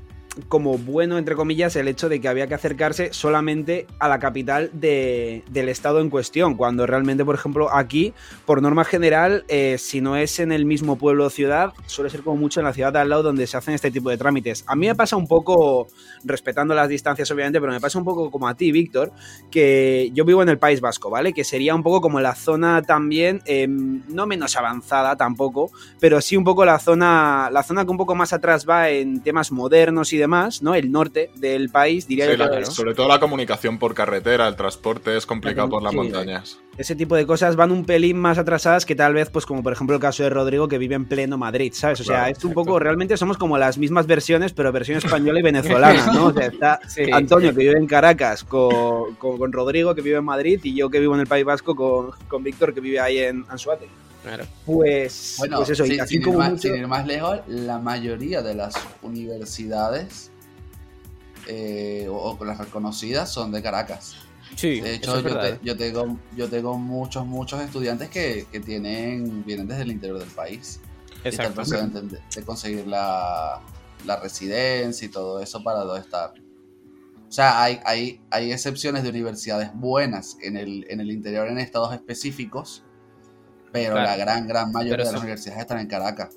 como 0.49 0.79
bueno, 0.79 1.19
entre 1.19 1.35
comillas, 1.35 1.77
el 1.77 1.89
hecho 1.89 2.09
de 2.09 2.21
que 2.21 2.29
había 2.29 2.47
que 2.47 2.55
acercarse 2.55 3.13
solamente 3.13 3.87
a 3.99 4.09
la 4.09 4.19
capital 4.19 4.71
de, 4.73 5.43
del 5.51 5.69
estado 5.69 6.01
en 6.01 6.11
cuestión, 6.11 6.55
cuando 6.57 6.87
realmente, 6.87 7.25
por 7.25 7.35
ejemplo, 7.35 7.73
aquí, 7.73 8.13
por 8.45 8.63
norma 8.63 8.85
general, 8.85 9.45
eh, 9.49 9.77
si 9.79 10.01
no 10.01 10.17
es 10.17 10.39
en 10.39 10.53
el 10.53 10.65
mismo 10.65 10.97
pueblo 10.97 11.27
o 11.27 11.31
ciudad, 11.31 11.73
suele 11.87 12.11
ser 12.11 12.23
como 12.23 12.37
mucho 12.37 12.61
en 12.61 12.67
la 12.67 12.73
ciudad 12.73 12.93
de 12.93 12.99
al 13.01 13.09
lado 13.09 13.23
donde 13.23 13.47
se 13.47 13.57
hacen 13.57 13.75
este 13.75 13.91
tipo 13.91 14.11
de 14.11 14.19
trámites. 14.19 14.65
A 14.67 14.77
mí 14.77 14.87
me 14.87 14.95
pasa 14.95 15.17
un 15.17 15.27
poco, 15.27 15.89
respetando 16.25 16.75
las 16.75 16.89
distancias 16.89 17.31
obviamente, 17.31 17.61
pero 17.61 17.73
me 17.73 17.81
pasa 17.81 17.99
un 17.99 18.05
poco 18.05 18.31
como 18.31 18.49
a 18.49 18.55
ti, 18.55 18.73
Víctor, 18.73 19.13
que 19.51 20.11
yo 20.13 20.25
vivo 20.25 20.43
en 20.43 20.49
el 20.49 20.59
País 20.59 20.81
Vasco, 20.81 21.11
¿vale? 21.11 21.33
Que 21.33 21.45
sería 21.45 21.75
un 21.75 21.83
poco 21.83 22.01
como 22.01 22.21
la 22.21 22.35
zona 22.35 22.83
también, 22.83 23.41
em, 23.47 24.03
no 24.09 24.27
menos 24.27 24.57
avanzada 24.57 25.17
tampoco, 25.17 25.71
pero 25.99 26.21
sí 26.21 26.37
un 26.37 26.45
poco 26.45 26.65
la 26.65 26.79
zona, 26.79 27.49
la 27.51 27.63
zona 27.63 27.85
que 27.85 27.91
un 27.91 27.97
poco 27.97 28.15
más 28.15 28.33
atrás 28.33 28.67
va 28.69 28.91
en 28.91 29.23
temas 29.23 29.51
modernos 29.51 30.13
y 30.13 30.19
demás 30.19 30.26
más, 30.27 30.63
¿no? 30.63 30.75
El 30.75 30.91
norte 30.91 31.31
del 31.37 31.71
país, 31.71 32.07
diría 32.07 32.35
yo. 32.35 32.67
Sobre 32.67 32.95
todo 32.95 33.09
la 33.09 33.21
comunicación 33.21 33.79
por 33.79 33.95
carretera, 33.95 34.49
el 34.49 34.57
transporte 34.57 35.17
es 35.17 35.27
complicado 35.27 35.69
por 35.69 35.83
las 35.83 35.95
montañas. 35.95 36.59
Ese 36.79 36.95
tipo 36.95 37.17
de 37.17 37.27
cosas 37.27 37.57
van 37.57 37.71
un 37.71 37.87
pelín 37.87 38.19
más 38.19 38.37
atrasadas 38.37 38.85
que 38.85 38.95
tal 38.95 39.15
vez, 39.15 39.31
pues 39.31 39.47
como 39.47 39.63
por 39.63 39.73
ejemplo 39.73 39.97
el 39.97 40.03
caso 40.03 40.23
de 40.23 40.31
Rodrigo 40.31 40.69
que 40.69 40.77
vive 40.77 40.95
en 40.95 41.07
pleno 41.07 41.39
Madrid, 41.39 41.73
¿sabes? 41.75 42.01
O 42.01 42.05
sea, 42.05 42.29
es 42.29 42.45
un 42.45 42.53
poco, 42.53 42.79
realmente 42.79 43.17
somos 43.17 43.39
como 43.39 43.57
las 43.57 43.79
mismas 43.79 44.07
versiones, 44.07 44.53
pero 44.53 44.71
versión 44.73 44.99
española 44.99 45.41
y 45.41 45.43
venezolana, 45.43 46.13
¿no? 46.13 46.27
O 46.27 46.33
sea, 46.35 46.47
está 46.47 46.81
Antonio 47.13 47.55
que 47.55 47.61
vive 47.61 47.79
en 47.79 47.87
Caracas 47.87 48.45
con, 48.45 49.15
con, 49.15 49.53
Rodrigo 49.53 49.95
que 49.95 50.03
vive 50.03 50.19
en 50.19 50.25
Madrid 50.25 50.61
y 50.63 50.75
yo 50.75 50.91
que 50.91 51.01
vivo 51.01 51.15
en 51.15 51.21
el 51.21 51.27
País 51.27 51.47
Vasco 51.47 51.75
con, 51.75 52.11
con 52.29 52.43
Víctor 52.43 52.75
que 52.75 52.81
vive 52.81 53.01
ahí 53.01 53.19
en 53.19 53.47
Anzuate. 53.49 53.89
Pues, 54.65 55.37
bueno, 55.39 55.59
pues 55.59 55.71
eso, 55.71 55.85
sin, 55.85 56.23
ir 56.73 56.87
más, 56.87 57.07
lejos, 57.07 57.41
la 57.47 57.79
mayoría 57.79 58.43
de 58.43 58.55
las 58.55 58.75
universidades 59.03 60.31
eh, 61.47 62.09
o, 62.11 62.37
las 62.45 62.59
reconocidas 62.59 63.33
son 63.33 63.53
de 63.53 63.63
Caracas. 63.63 64.17
Sí, 64.57 64.81
de 64.81 64.95
hecho, 64.95 65.21
yo, 65.63 65.77
tengo, 65.77 66.19
yo 66.37 66.49
tengo 66.49 66.79
muchos, 66.79 67.27
muchos 67.27 67.61
estudiantes 67.61 68.09
que, 68.09 68.47
tienen, 68.65 69.45
vienen 69.45 69.69
desde 69.69 69.83
el 69.83 69.93
interior 69.93 70.19
del 70.19 70.31
país. 70.31 70.81
Exacto. 71.25 71.63
De, 71.63 72.19
de 72.35 72.43
conseguir 72.45 72.87
la, 72.87 73.61
la 74.07 74.17
residencia 74.21 75.07
y 75.07 75.09
todo 75.09 75.41
eso 75.41 75.63
para 75.63 75.81
donde 75.81 76.01
estar. 76.01 76.33
O 77.29 77.33
sea, 77.33 77.63
hay, 77.63 77.81
hay, 77.85 78.21
hay 78.31 78.53
excepciones 78.53 79.03
de 79.03 79.11
universidades 79.11 79.71
buenas 79.75 80.37
en 80.43 80.57
el, 80.57 80.87
en 80.89 81.01
el 81.01 81.11
interior 81.11 81.49
en 81.49 81.59
estados 81.59 81.93
específicos, 81.93 82.85
pero 83.77 83.97
la 83.97 84.17
gran, 84.17 84.47
gran 84.47 84.73
mayoría 84.73 85.05
de 85.05 85.13
las 85.13 85.21
universidades 85.21 85.61
están 85.61 85.79
en 85.79 85.87
Caracas. 85.87 86.37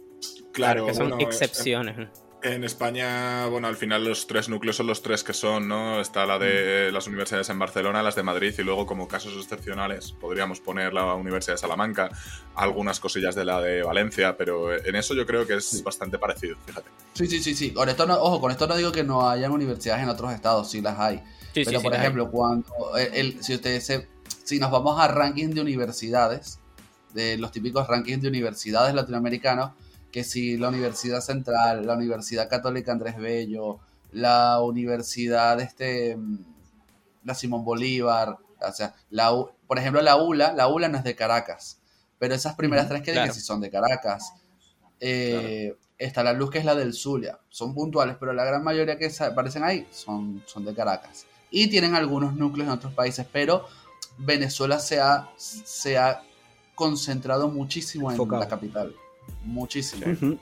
Claro, 0.51 0.86
que 0.86 0.93
son 0.93 1.19
excepciones. 1.22 2.10
En 2.41 2.63
España, 2.63 3.48
bueno, 3.48 3.67
al 3.67 3.75
final 3.75 4.05
los 4.05 4.25
tres 4.25 4.48
núcleos 4.48 4.77
son 4.77 4.88
los 4.88 5.01
tres 5.01 5.25
que 5.25 5.34
son, 5.34 5.67
¿no? 5.67 6.00
Está 6.00 6.25
la 6.25 6.39
de 6.39 6.88
mm. 6.89 6.93
las 6.93 7.05
universidades 7.05 7.50
en 7.50 7.60
Barcelona, 7.60 8.01
las 8.01 8.15
de 8.15 8.24
Madrid 8.24 8.53
y 8.58 8.62
luego 8.62 8.86
como 8.86 9.10
casos 9.10 9.34
excepcionales 9.36 10.13
podríamos 10.13 10.62
poner 10.62 10.93
la 10.93 11.15
Universidad 11.15 11.55
de 11.55 11.58
Salamanca, 11.58 12.10
algunas 12.55 13.01
cosillas 13.01 13.36
de 13.36 13.43
la 13.43 13.60
de 13.60 13.84
Valencia, 13.84 14.38
pero 14.38 14.74
en 14.74 14.96
eso 14.96 15.13
yo 15.15 15.25
creo 15.25 15.46
que 15.46 15.55
es 15.55 15.84
bastante 15.84 16.17
parecido, 16.17 16.55
fíjate. 16.65 16.89
Sí, 17.13 17.27
sí, 17.27 17.43
sí, 17.43 17.53
sí. 17.55 17.74
Con 17.74 17.89
esto 17.89 18.05
no, 18.05 18.15
ojo, 18.15 18.39
con 18.39 18.51
esto 18.51 18.67
no 18.67 18.77
digo 18.77 18.93
que 18.93 19.03
no 19.03 19.29
hayan 19.29 19.51
universidades 19.51 20.03
en 20.03 20.10
otros 20.10 20.31
estados, 20.31 20.72
sí 20.72 20.79
las 20.79 20.98
hay. 20.98 21.22
pero 21.53 21.81
por 21.81 21.93
ejemplo, 21.93 22.31
cuando 22.31 22.96
el, 22.96 23.43
si 23.43 23.55
ustedes 23.55 23.86
se, 23.86 24.08
si 24.46 24.60
nos 24.60 24.72
vamos 24.72 24.98
a 24.98 25.10
rankings 25.10 25.55
de 25.55 25.60
universidades, 25.60 26.60
de 27.13 27.38
los 27.38 27.51
típicos 27.51 27.88
rankings 27.88 28.22
de 28.22 28.30
universidades 28.30 28.94
latinoamericanos, 28.94 29.72
que 30.12 30.24
si 30.24 30.58
la 30.58 30.70
Universidad 30.70 31.22
Central, 31.22 31.86
la 31.86 31.96
Universidad 31.96 32.50
Católica 32.50 32.92
Andrés 32.92 33.18
Bello, 33.18 33.80
la 34.12 34.60
Universidad, 34.62 35.60
este, 35.60 36.18
la 37.24 37.36
Simón 37.36 37.63
Bolívar, 37.63 38.38
o 38.62 38.74
sea, 38.74 38.96
la, 39.10 39.32
por 39.68 39.78
ejemplo, 39.78 40.01
la 40.01 40.16
ULA, 40.18 40.54
la 40.54 40.68
ULA 40.68 40.88
no 40.89 40.98
es 40.98 41.04
de 41.04 41.16
Caracas, 41.16 41.80
pero 42.18 42.34
esas 42.34 42.56
primeras 42.56 42.89
tres 42.89 43.01
que 43.01 43.12
dije 43.12 43.32
sí 43.32 43.42
son 43.42 43.62
de 43.62 43.70
Caracas. 43.70 44.34
Eh, 45.00 45.75
está 45.98 46.24
la 46.24 46.34
luz 46.34 46.50
que 46.50 46.58
es 46.58 46.66
la 46.66 46.75
del 46.75 46.94
Zulia, 46.94 47.39
son 47.50 47.74
puntuales, 47.74 48.18
pero 48.20 48.34
la 48.34 48.46
gran 48.46 48.63
mayoría 48.63 48.98
que 48.98 49.12
aparecen 49.22 49.63
ahí 49.63 49.88
son, 49.92 50.44
son 50.46 50.66
de 50.66 50.74
Caracas. 50.74 51.25
Y 51.51 51.68
tienen 51.68 51.96
algunos 51.96 52.36
núcleos 52.36 52.68
en 52.68 52.74
otros 52.74 52.94
países, 52.94 53.25
pero 53.32 53.66
Venezuela 54.18 54.80
se 54.80 55.00
ha, 55.00 55.30
se 55.38 55.98
ha 55.98 56.22
concentrado 56.79 57.50
muchísimo 57.50 58.09
en 58.09 58.17
la 58.31 58.48
capital. 58.48 58.95
Muchísimo. 59.43 60.39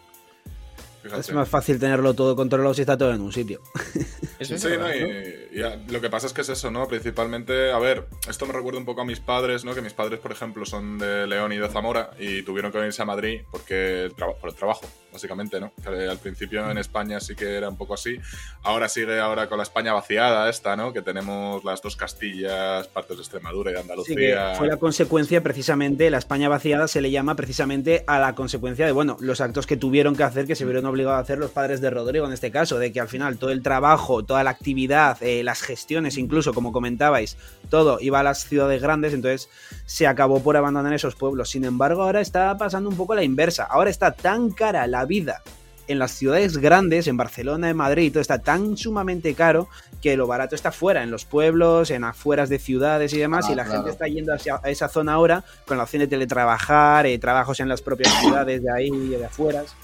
Es 1.15 1.31
más 1.31 1.49
fácil 1.49 1.79
tenerlo 1.79 2.13
todo 2.13 2.35
controlado 2.35 2.73
si 2.73 2.81
está 2.81 2.97
todo 2.97 3.13
en 3.13 3.21
un 3.21 3.31
sitio. 3.31 3.61
sí, 4.41 4.55
no, 4.79 4.93
y, 4.93 5.91
lo 5.91 6.01
que 6.01 6.09
pasa 6.09 6.27
es 6.27 6.33
que 6.33 6.41
es 6.41 6.49
eso, 6.49 6.71
¿no? 6.71 6.87
Principalmente, 6.87 7.71
a 7.71 7.79
ver, 7.79 8.07
esto 8.29 8.45
me 8.45 8.53
recuerda 8.53 8.79
un 8.79 8.85
poco 8.85 9.01
a 9.01 9.05
mis 9.05 9.19
padres, 9.19 9.65
¿no? 9.65 9.73
Que 9.73 9.81
mis 9.81 9.93
padres, 9.93 10.19
por 10.19 10.31
ejemplo, 10.31 10.65
son 10.65 10.97
de 10.97 11.27
León 11.27 11.51
y 11.53 11.57
de 11.57 11.69
Zamora 11.69 12.11
y 12.19 12.43
tuvieron 12.43 12.71
que 12.71 12.77
venirse 12.77 13.01
a 13.01 13.05
Madrid 13.05 13.41
porque 13.51 14.11
por 14.17 14.49
el 14.49 14.55
trabajo 14.55 14.85
básicamente, 15.11 15.59
¿no? 15.59 15.71
Que 15.81 15.89
al 15.89 16.19
principio 16.19 16.69
en 16.69 16.77
España 16.77 17.19
sí 17.19 17.35
que 17.35 17.55
era 17.55 17.69
un 17.69 17.77
poco 17.77 17.95
así. 17.95 18.19
Ahora 18.63 18.87
sigue 18.87 19.19
ahora 19.19 19.49
con 19.49 19.57
la 19.57 19.63
España 19.63 19.93
vaciada 19.93 20.49
esta, 20.49 20.75
¿no? 20.75 20.93
Que 20.93 21.01
tenemos 21.01 21.63
las 21.63 21.81
dos 21.81 21.95
Castillas, 21.95 22.87
partes 22.87 23.17
de 23.17 23.23
Extremadura 23.23 23.71
y 23.71 23.73
de 23.73 23.79
Andalucía. 23.79 24.53
fue 24.55 24.67
la 24.67 24.77
consecuencia 24.77 25.41
precisamente, 25.41 26.09
la 26.09 26.17
España 26.19 26.49
vaciada 26.49 26.87
se 26.87 27.01
le 27.01 27.09
llama 27.09 27.35
precisamente 27.35 28.03
a 28.05 28.19
la 28.19 28.35
consecuencia 28.35 28.85
de, 28.85 28.91
bueno, 28.91 29.17
los 29.19 29.41
actos 29.41 29.65
que 29.65 29.77
tuvieron 29.77 30.15
que 30.15 30.23
hacer, 30.23 30.45
que 30.45 30.55
se 30.55 30.65
vieron 30.65 30.85
obligados 30.85 30.96
a 31.05 31.19
hacer 31.19 31.37
los 31.37 31.51
padres 31.51 31.81
de 31.81 31.89
Rodrigo 31.89 32.25
en 32.25 32.33
este 32.33 32.51
caso, 32.51 32.79
de 32.79 32.91
que 32.91 32.99
al 32.99 33.07
final 33.07 33.37
todo 33.37 33.51
el 33.51 33.61
trabajo, 33.61 34.23
toda 34.23 34.43
la 34.43 34.49
actividad, 34.49 35.21
eh, 35.21 35.43
las 35.43 35.61
gestiones 35.61 36.17
incluso, 36.17 36.53
como 36.53 36.71
comentabais, 36.71 37.37
todo 37.69 37.99
iba 38.01 38.19
a 38.19 38.23
las 38.23 38.45
ciudades 38.45 38.81
grandes, 38.81 39.13
entonces 39.13 39.49
se 39.85 40.07
acabó 40.07 40.41
por 40.41 40.57
abandonar 40.57 40.93
esos 40.93 41.15
pueblos. 41.15 41.49
Sin 41.49 41.65
embargo, 41.65 42.03
ahora 42.03 42.21
está 42.21 42.57
pasando 42.57 42.89
un 42.89 42.97
poco 42.97 43.15
la 43.15 43.23
inversa. 43.23 43.63
Ahora 43.63 43.89
está 43.89 44.11
tan 44.11 44.51
cara 44.51 44.87
la 44.87 45.05
vida 45.05 45.41
en 45.87 45.99
las 45.99 46.11
ciudades 46.11 46.57
grandes, 46.57 47.07
en 47.07 47.17
Barcelona, 47.17 47.69
en 47.69 47.77
Madrid, 47.77 48.11
todo 48.11 48.21
está 48.21 48.39
tan 48.39 48.77
sumamente 48.77 49.33
caro 49.33 49.69
que 50.01 50.17
lo 50.17 50.27
barato 50.27 50.55
está 50.55 50.71
fuera, 50.71 51.01
en 51.03 51.11
los 51.11 51.25
pueblos, 51.25 51.91
en 51.91 52.03
afueras 52.03 52.49
de 52.49 52.59
ciudades 52.59 53.13
y 53.13 53.17
demás, 53.17 53.49
y 53.49 53.55
la 53.55 53.65
gente 53.65 53.89
está 53.89 54.07
yendo 54.07 54.33
hacia 54.33 54.59
esa 54.65 54.89
zona 54.89 55.13
ahora 55.13 55.43
con 55.65 55.77
la 55.77 55.83
opción 55.83 56.01
de 56.01 56.07
teletrabajar, 56.07 57.05
eh, 57.05 57.17
trabajos 57.19 57.59
en 57.59 57.69
las 57.69 57.81
propias 57.81 58.13
ciudades 58.21 58.61
de 58.61 58.71
ahí 58.71 58.87
y 58.87 59.09
de 59.09 59.25
afueras. 59.25 59.75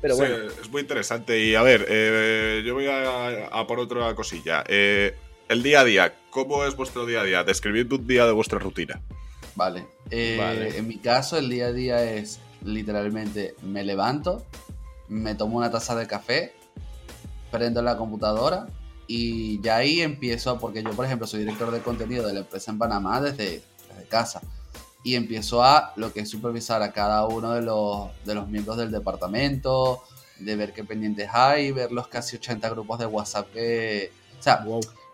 Pero 0.00 0.16
bueno. 0.16 0.36
es 0.60 0.70
muy 0.70 0.82
interesante. 0.82 1.42
Y 1.42 1.54
a 1.54 1.62
ver, 1.62 1.86
eh, 1.88 2.62
yo 2.64 2.74
voy 2.74 2.86
a, 2.88 3.64
por 3.66 3.80
otra 3.80 4.14
cosilla. 4.14 4.64
Eh, 4.68 5.14
el 5.48 5.62
día 5.62 5.80
a 5.80 5.84
día, 5.84 6.14
¿cómo 6.30 6.64
es 6.64 6.76
vuestro 6.76 7.06
día 7.06 7.22
a 7.22 7.24
día? 7.24 7.44
Describid 7.44 7.90
un 7.92 8.06
día 8.06 8.26
de 8.26 8.32
vuestra 8.32 8.58
rutina. 8.58 9.00
Vale. 9.56 9.86
vale. 10.10 10.78
En 10.78 10.86
mi 10.86 10.98
caso, 10.98 11.36
el 11.36 11.48
día 11.48 11.66
a 11.66 11.72
día 11.72 12.12
es 12.12 12.40
literalmente 12.62 13.54
me 13.62 13.84
levanto, 13.84 14.44
me 15.08 15.34
tomo 15.34 15.58
una 15.58 15.70
taza 15.70 15.94
de 15.96 16.06
café, 16.06 16.54
prendo 17.50 17.82
la 17.82 17.96
computadora 17.96 18.66
y 19.06 19.60
ya 19.62 19.76
ahí 19.76 20.00
empiezo, 20.00 20.58
porque 20.58 20.82
yo 20.82 20.90
por 20.90 21.06
ejemplo 21.06 21.26
soy 21.26 21.40
director 21.40 21.70
de 21.70 21.80
contenido 21.80 22.26
de 22.26 22.34
la 22.34 22.40
empresa 22.40 22.70
en 22.70 22.78
Panamá 22.78 23.20
desde, 23.20 23.62
casa 24.08 24.40
y 25.02 25.14
empiezo 25.14 25.62
a 25.62 25.92
lo 25.96 26.12
que 26.12 26.20
es 26.20 26.28
supervisar 26.28 26.82
a 26.82 26.92
cada 26.92 27.26
uno 27.26 27.52
de 27.52 27.62
los, 27.62 28.10
de 28.24 28.34
los 28.34 28.48
miembros 28.48 28.76
del 28.76 28.90
departamento, 28.90 30.02
de 30.38 30.56
ver 30.56 30.72
qué 30.72 30.84
pendientes 30.84 31.28
hay, 31.32 31.72
ver 31.72 31.92
los 31.92 32.08
casi 32.08 32.36
80 32.36 32.68
grupos 32.70 32.98
de 32.98 33.06
WhatsApp 33.06 33.52
que... 33.52 34.12
O 34.38 34.42
sea, 34.42 34.64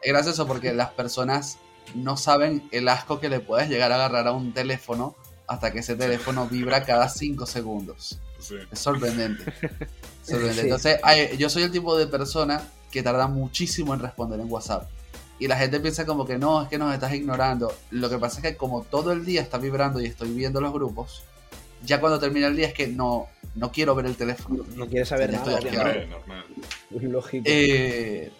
es 0.02 0.12
gracioso 0.12 0.46
porque 0.46 0.72
las 0.74 0.90
personas 0.90 1.58
no 1.94 2.16
saben 2.16 2.68
el 2.72 2.88
asco 2.88 3.20
que 3.20 3.28
le 3.28 3.40
puedes 3.40 3.68
llegar 3.68 3.92
a 3.92 3.96
agarrar 3.96 4.28
a 4.28 4.32
un 4.32 4.52
teléfono 4.52 5.14
hasta 5.46 5.72
que 5.72 5.80
ese 5.80 5.96
teléfono 5.96 6.46
vibra 6.48 6.84
cada 6.84 7.08
5 7.08 7.46
segundos. 7.46 8.18
Es 8.70 8.78
sorprendente. 8.78 9.52
Entonces, 10.28 11.00
yo 11.38 11.48
soy 11.48 11.62
el 11.62 11.70
tipo 11.70 11.96
de 11.96 12.06
persona 12.06 12.62
que 12.90 13.02
tarda 13.02 13.26
muchísimo 13.26 13.94
en 13.94 14.00
responder 14.00 14.40
en 14.40 14.50
WhatsApp. 14.50 14.88
Y 15.38 15.48
la 15.48 15.56
gente 15.56 15.80
piensa 15.80 16.06
como 16.06 16.24
que 16.26 16.38
no, 16.38 16.62
es 16.62 16.68
que 16.68 16.78
nos 16.78 16.94
estás 16.94 17.12
ignorando. 17.12 17.72
Lo 17.90 18.08
que 18.08 18.18
pasa 18.18 18.38
es 18.38 18.42
que 18.42 18.56
como 18.56 18.82
todo 18.82 19.12
el 19.12 19.24
día 19.24 19.42
está 19.42 19.58
vibrando 19.58 20.00
y 20.00 20.06
estoy 20.06 20.32
viendo 20.32 20.60
los 20.60 20.72
grupos, 20.72 21.22
ya 21.84 22.00
cuando 22.00 22.18
termina 22.18 22.46
el 22.46 22.56
día 22.56 22.68
es 22.68 22.74
que 22.74 22.86
no, 22.86 23.28
no 23.54 23.72
quiero 23.72 23.94
ver 23.94 24.06
el 24.06 24.16
teléfono. 24.16 24.64
No 24.74 24.86
quieres 24.86 25.08
saber 25.08 25.32
nada. 25.32 25.60
normal. 25.60 26.44
Lógico. 26.90 27.44
Eh, 27.46 28.32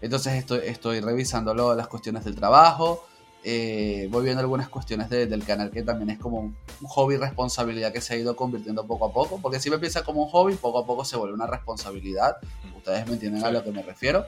entonces 0.00 0.34
estoy, 0.34 0.60
estoy 0.64 1.00
revisando 1.00 1.54
las 1.54 1.88
cuestiones 1.88 2.24
del 2.24 2.36
trabajo. 2.36 3.06
Eh, 3.48 4.08
voy 4.10 4.24
viendo 4.24 4.40
algunas 4.40 4.68
cuestiones 4.68 5.08
del 5.08 5.44
canal 5.44 5.70
que 5.70 5.82
también 5.82 6.10
es 6.10 6.18
como 6.18 6.40
un, 6.40 6.56
hobby 6.82 7.16
responsabilidad 7.16 7.92
que 7.92 8.00
se 8.00 8.14
ha 8.14 8.16
ido 8.16 8.34
convirtiendo 8.34 8.84
poco 8.88 9.06
a 9.06 9.12
poco, 9.12 9.40
porque 9.40 9.60
si 9.60 9.70
me 9.70 9.76
empieza 9.76 10.02
como 10.02 10.24
un 10.24 10.30
hobby, 10.30 10.54
poco 10.54 10.80
a 10.80 10.86
poco 10.86 11.04
se 11.04 11.16
vuelve 11.16 11.34
una 11.34 11.46
responsabilidad. 11.46 12.38
Ustedes 12.76 13.06
me 13.06 13.14
entienden 13.14 13.44
a 13.44 13.50
lo 13.52 13.62
que 13.62 13.70
me 13.70 13.82
refiero. 13.82 14.26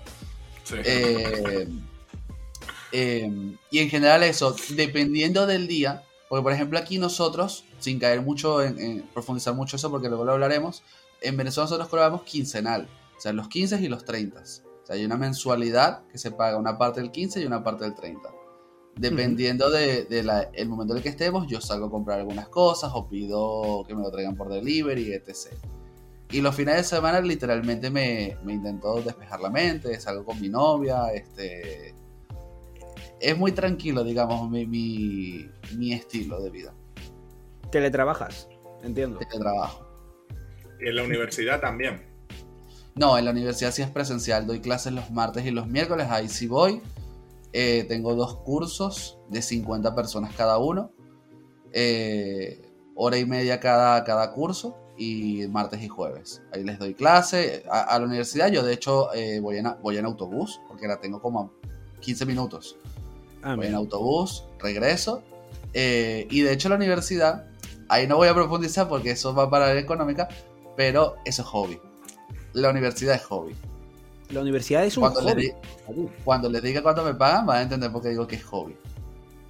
Sí. 0.62 0.76
Eh, 0.84 1.68
y 2.92 3.78
en 3.78 3.90
general 3.90 4.22
eso, 4.22 4.54
dependiendo 4.70 5.46
del 5.46 5.68
día, 5.68 6.02
porque, 6.28 6.42
por 6.42 6.52
ejemplo, 6.52 6.78
aquí 6.78 6.98
nosotros, 6.98 7.64
sin 7.78 7.98
caer 7.98 8.22
mucho 8.22 8.62
en, 8.62 9.02
profundizar 9.14 9.54
mucho 9.54 9.76
eso, 9.76 9.90
porque 9.90 10.08
luego 10.08 10.24
lo 10.24 10.32
hablaremos, 10.32 10.82
en 11.20 11.36
Venezuela 11.36 11.64
nosotros 11.64 11.88
cobramos 11.88 12.22
quincenal, 12.22 12.88
o 13.16 13.20
sea, 13.20 13.32
los 13.32 13.48
15 13.48 13.80
y 13.80 13.88
los 13.88 14.04
30. 14.04 14.40
O 14.40 14.44
sea, 14.44 14.96
hay 14.96 15.04
una 15.04 15.16
mensualidad 15.16 16.02
que 16.08 16.18
se 16.18 16.30
paga 16.30 16.56
una 16.56 16.78
parte 16.78 17.00
del 17.00 17.10
15 17.10 17.40
y 17.40 17.46
una 17.46 17.64
parte 17.64 17.84
del 17.84 17.94
30. 17.94 18.28
Dependiendo 18.96 19.70
del 19.70 20.08
de, 20.08 20.48
el 20.54 20.68
momento 20.68 20.92
en 20.92 20.98
el 20.98 21.02
que 21.02 21.08
estemos, 21.08 21.46
yo 21.46 21.60
salgo 21.60 21.86
a 21.86 21.90
comprar 21.90 22.18
algunas 22.18 22.48
cosas 22.48 22.90
o 22.94 23.08
pido 23.08 23.84
que 23.86 23.94
me 23.94 24.02
lo 24.02 24.10
traigan 24.10 24.34
por 24.34 24.48
delivery, 24.48 25.12
etc. 25.12 25.54
Y 26.30 26.40
los 26.40 26.54
fines 26.54 26.76
de 26.76 26.84
semana 26.84 27.20
literalmente 27.20 27.90
me, 27.90 28.36
me 28.44 28.54
intento 28.54 29.00
despejar 29.00 29.40
la 29.40 29.50
mente, 29.50 29.98
salgo 30.00 30.24
con 30.24 30.40
mi 30.40 30.48
novia, 30.48 31.12
este, 31.14 31.94
es 33.20 33.36
muy 33.36 33.52
tranquilo, 33.52 34.04
digamos, 34.04 34.50
mi, 34.50 34.66
mi, 34.66 35.92
estilo 35.92 36.40
de 36.40 36.50
vida. 36.50 36.74
Teletrabajas, 37.70 38.48
entiendo. 38.82 39.18
Teletrabajo. 39.18 39.86
¿Y 40.80 40.88
en 40.88 40.96
la 40.96 41.02
universidad 41.04 41.60
también? 41.60 42.02
No, 42.94 43.18
en 43.18 43.24
la 43.24 43.30
universidad 43.30 43.72
sí 43.72 43.82
es 43.82 43.90
presencial. 43.90 44.46
Doy 44.46 44.60
clases 44.60 44.92
los 44.92 45.10
martes 45.10 45.44
y 45.46 45.50
los 45.50 45.66
miércoles, 45.66 46.08
ahí 46.10 46.28
sí 46.28 46.46
voy. 46.46 46.80
Eh, 47.52 47.84
tengo 47.88 48.14
dos 48.14 48.36
cursos 48.36 49.18
de 49.28 49.42
50 49.42 49.94
personas 49.94 50.34
cada 50.34 50.58
uno. 50.58 50.92
Eh, 51.72 52.62
hora 52.94 53.18
y 53.18 53.24
media 53.24 53.60
cada, 53.60 54.02
cada 54.04 54.32
curso 54.32 54.76
y 54.96 55.46
martes 55.48 55.82
y 55.82 55.88
jueves. 55.88 56.42
Ahí 56.52 56.64
les 56.64 56.78
doy 56.78 56.94
clase. 56.94 57.64
A, 57.70 57.98
la 57.98 58.04
universidad 58.04 58.50
yo 58.50 58.62
de 58.64 58.74
hecho 58.74 59.14
eh, 59.14 59.40
voy, 59.40 59.58
en, 59.58 59.66
voy 59.82 59.96
en 59.96 60.04
autobús 60.04 60.60
porque 60.68 60.88
la 60.88 61.00
tengo 61.00 61.22
como 61.22 61.52
15 62.00 62.26
minutos. 62.26 62.76
Ah, 63.42 63.54
voy 63.54 63.66
en 63.66 63.74
autobús, 63.74 64.44
regreso. 64.58 65.22
Eh, 65.74 66.26
y 66.30 66.42
de 66.42 66.52
hecho 66.52 66.68
la 66.68 66.76
universidad, 66.76 67.46
ahí 67.88 68.06
no 68.06 68.16
voy 68.16 68.28
a 68.28 68.34
profundizar 68.34 68.88
porque 68.88 69.10
eso 69.12 69.34
va 69.34 69.50
para 69.50 69.74
la 69.74 69.80
económica, 69.80 70.28
pero 70.76 71.16
eso 71.24 71.42
es 71.42 71.48
hobby. 71.48 71.80
La 72.52 72.70
universidad 72.70 73.14
es 73.14 73.24
hobby. 73.24 73.54
La 74.30 74.40
universidad 74.40 74.84
es 74.84 74.96
un 74.96 75.02
cuando 75.02 75.20
hobby. 75.20 75.52
cuando 76.24 76.50
les 76.50 76.62
diga 76.62 76.82
cuánto 76.82 77.04
me 77.04 77.14
pagan, 77.14 77.46
van 77.46 77.58
a 77.58 77.62
entender 77.62 77.90
por 77.90 78.02
qué 78.02 78.10
digo 78.10 78.26
que 78.26 78.36
es 78.36 78.44
hobby. 78.44 78.76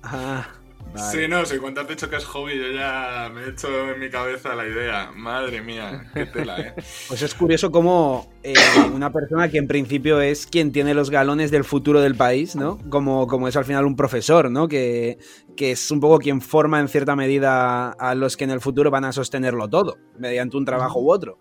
Ah, 0.02 0.47
Sí, 0.94 1.28
no, 1.28 1.44
si 1.44 1.58
cuando 1.58 1.80
has 1.80 1.88
dicho 1.88 2.08
que 2.11 2.16
es 2.16 2.25
hobby, 2.25 2.58
yo 2.58 2.73
ya 2.73 3.30
me 3.32 3.42
he 3.42 3.50
hecho 3.50 3.68
en 3.90 4.00
mi 4.00 4.11
cabeza 4.11 4.54
la 4.54 4.66
idea. 4.66 5.12
Madre 5.14 5.61
mía, 5.61 6.11
qué 6.14 6.26
tela, 6.26 6.61
¿eh? 6.61 6.75
Pues 7.08 7.23
es 7.23 7.35
curioso 7.35 7.70
cómo 7.70 8.32
eh, 8.42 8.54
una 8.92 9.12
persona 9.12 9.49
que 9.49 9.58
en 9.58 9.68
principio 9.68 10.20
es 10.20 10.47
quien 10.47 10.73
tiene 10.73 10.94
los 10.94 11.11
galones 11.11 11.50
del 11.50 11.64
futuro 11.64 12.00
del 12.00 12.14
país, 12.16 12.56
¿no? 12.56 12.78
Como, 12.88 13.26
como 13.26 13.49
es 13.49 13.56
al 13.56 13.64
final 13.64 13.85
un 13.85 13.97
profesor, 13.97 14.50
¿no? 14.50 14.66
Que, 14.66 15.18
que 15.56 15.73
es 15.73 15.90
un 15.90 16.00
poco 16.00 16.18
quien 16.18 16.40
forma 16.40 16.80
en 16.80 16.88
cierta 16.88 17.14
medida 17.14 17.90
a 17.90 18.14
los 18.14 18.37
que 18.37 18.44
en 18.44 18.50
el 18.50 18.61
futuro 18.61 18.90
van 18.90 19.04
a 19.04 19.12
sostenerlo 19.12 19.68
todo, 19.68 19.99
mediante 20.18 20.56
un 20.56 20.64
trabajo 20.64 21.00
u 21.00 21.12
otro. 21.12 21.38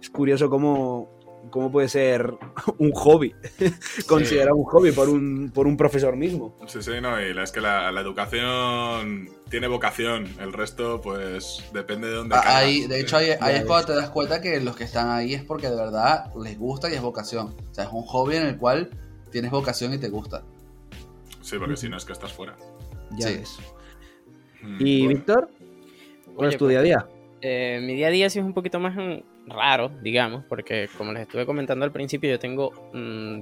Es 0.00 0.08
curioso 0.08 0.48
cómo 0.48 1.19
cómo 1.50 1.70
puede 1.70 1.88
ser 1.88 2.34
un 2.78 2.92
hobby, 2.92 3.34
considerado 4.06 4.56
un 4.56 4.64
hobby 4.64 4.92
por 4.92 5.08
un, 5.08 5.50
por 5.54 5.66
un 5.66 5.76
profesor 5.76 6.16
mismo. 6.16 6.56
Sí, 6.66 6.82
sí, 6.82 6.92
no, 7.00 7.20
y 7.20 7.36
es 7.38 7.52
que 7.52 7.60
la, 7.60 7.88
educación 8.00 9.28
tiene 9.48 9.66
vocación, 9.66 10.28
el 10.40 10.52
resto 10.52 11.00
pues 11.00 11.64
depende 11.72 12.08
de 12.08 12.14
dónde. 12.14 12.36
Ah, 12.36 12.58
ahí, 12.58 12.86
de 12.86 13.00
hecho, 13.00 13.16
ahí, 13.16 13.30
es 13.30 13.64
cuando 13.64 13.88
te 13.88 13.94
das 13.94 14.10
cuenta 14.10 14.40
que 14.40 14.60
los 14.60 14.76
que 14.76 14.84
están 14.84 15.10
ahí 15.10 15.34
es 15.34 15.42
porque 15.42 15.68
de 15.68 15.76
verdad 15.76 16.32
les 16.42 16.58
gusta 16.58 16.90
y 16.90 16.94
es 16.94 17.02
vocación. 17.02 17.54
O 17.70 17.74
sea, 17.74 17.84
es 17.84 17.90
un 17.92 18.02
hobby 18.02 18.36
en 18.36 18.46
el 18.46 18.56
cual 18.56 18.90
tienes 19.30 19.50
vocación 19.50 19.92
y 19.94 19.98
te 19.98 20.08
gusta. 20.08 20.42
Sí, 21.42 21.56
porque 21.58 21.76
si 21.76 21.88
no 21.88 21.96
es 21.96 22.04
que 22.04 22.12
estás 22.12 22.32
fuera. 22.32 22.56
Ya 23.18 23.26
ves. 23.26 23.58
Mm, 24.62 24.76
¿Y 24.78 25.06
Víctor? 25.06 25.50
¿Cuál 26.34 26.50
es 26.50 26.56
tu 26.56 26.68
día 26.68 26.78
a 26.80 26.82
día? 26.82 27.06
Eh, 27.40 27.80
mi 27.82 27.94
día 27.94 28.08
a 28.08 28.10
día 28.10 28.30
sí 28.30 28.38
es 28.38 28.44
un 28.44 28.54
poquito 28.54 28.78
más 28.78 28.96
raro, 29.50 29.90
digamos, 30.02 30.44
porque 30.48 30.88
como 30.96 31.12
les 31.12 31.22
estuve 31.22 31.46
comentando 31.46 31.84
al 31.84 31.92
principio, 31.92 32.30
yo 32.30 32.38
tengo 32.38 32.72
mm, 32.92 33.40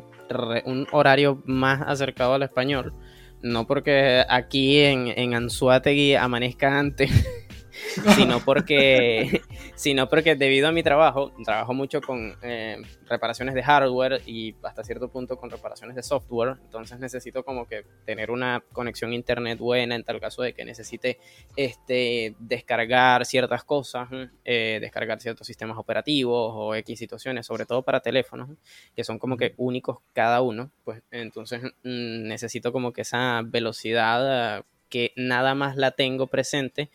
un 0.64 0.87
horario 0.92 1.42
más 1.44 1.83
acercado 1.83 2.35
al 2.35 2.42
español. 2.42 2.92
No 3.40 3.66
porque 3.66 4.25
aquí 4.29 4.81
en, 4.81 5.09
en 5.09 5.35
Anzuategui 5.35 6.16
amanezca 6.16 6.79
antes 6.79 7.11
sino 8.17 8.41
porque, 8.41 9.43
sino 9.75 10.09
porque 10.09 10.37
debido 10.37 10.69
a 10.69 10.73
mi 10.73 10.83
trabajo, 10.83 11.33
trabajo 11.45 11.75
mucho 11.75 12.01
con 12.01 12.37
eh, 12.43 12.81
reparaciones 13.07 13.55
de 13.55 13.62
hardware 13.62 14.23
y 14.27 14.55
hasta 14.62 14.85
cierto 14.85 15.09
punto 15.09 15.37
con 15.37 15.51
reparaciones 15.51 15.97
de 15.97 16.03
software, 16.03 16.57
entonces 16.62 16.99
necesito 16.99 17.45
como 17.45 17.67
que 17.67 17.85
tener 18.05 18.31
una 18.31 18.62
conexión 18.73 19.12
internet 19.12 19.59
buena 19.59 19.95
en 19.95 20.05
tal 20.05 20.21
caso 20.21 20.43
de 20.43 20.53
que 20.53 20.64
necesite 20.64 21.19
este, 21.57 22.35
descargar 22.38 23.25
ciertas 23.25 23.64
cosas, 23.64 24.09
eh, 24.45 24.79
descargar 24.81 25.21
ciertos 25.21 25.47
sistemas 25.47 25.79
operativos 25.79 26.53
o 26.55 26.75
X 26.75 26.99
situaciones, 26.99 27.47
sobre 27.47 27.67
todo 27.67 27.83
para 27.83 28.01
teléfonos, 28.01 28.51
que 28.95 29.05
son 29.05 29.19
como 29.19 29.37
que 29.37 29.55
únicos 29.57 29.99
cada 30.12 30.43
uno, 30.43 30.71
pues 30.85 31.03
entonces 31.11 31.62
mm, 31.62 32.29
necesito 32.29 32.73
como 32.73 32.93
que 32.93 33.03
esa 33.03 33.43
velocidad 33.45 34.64
que 34.88 35.12
nada 35.17 35.55
más 35.55 35.77
la 35.77 35.93
tengo 35.93 36.27
presente 36.27 36.88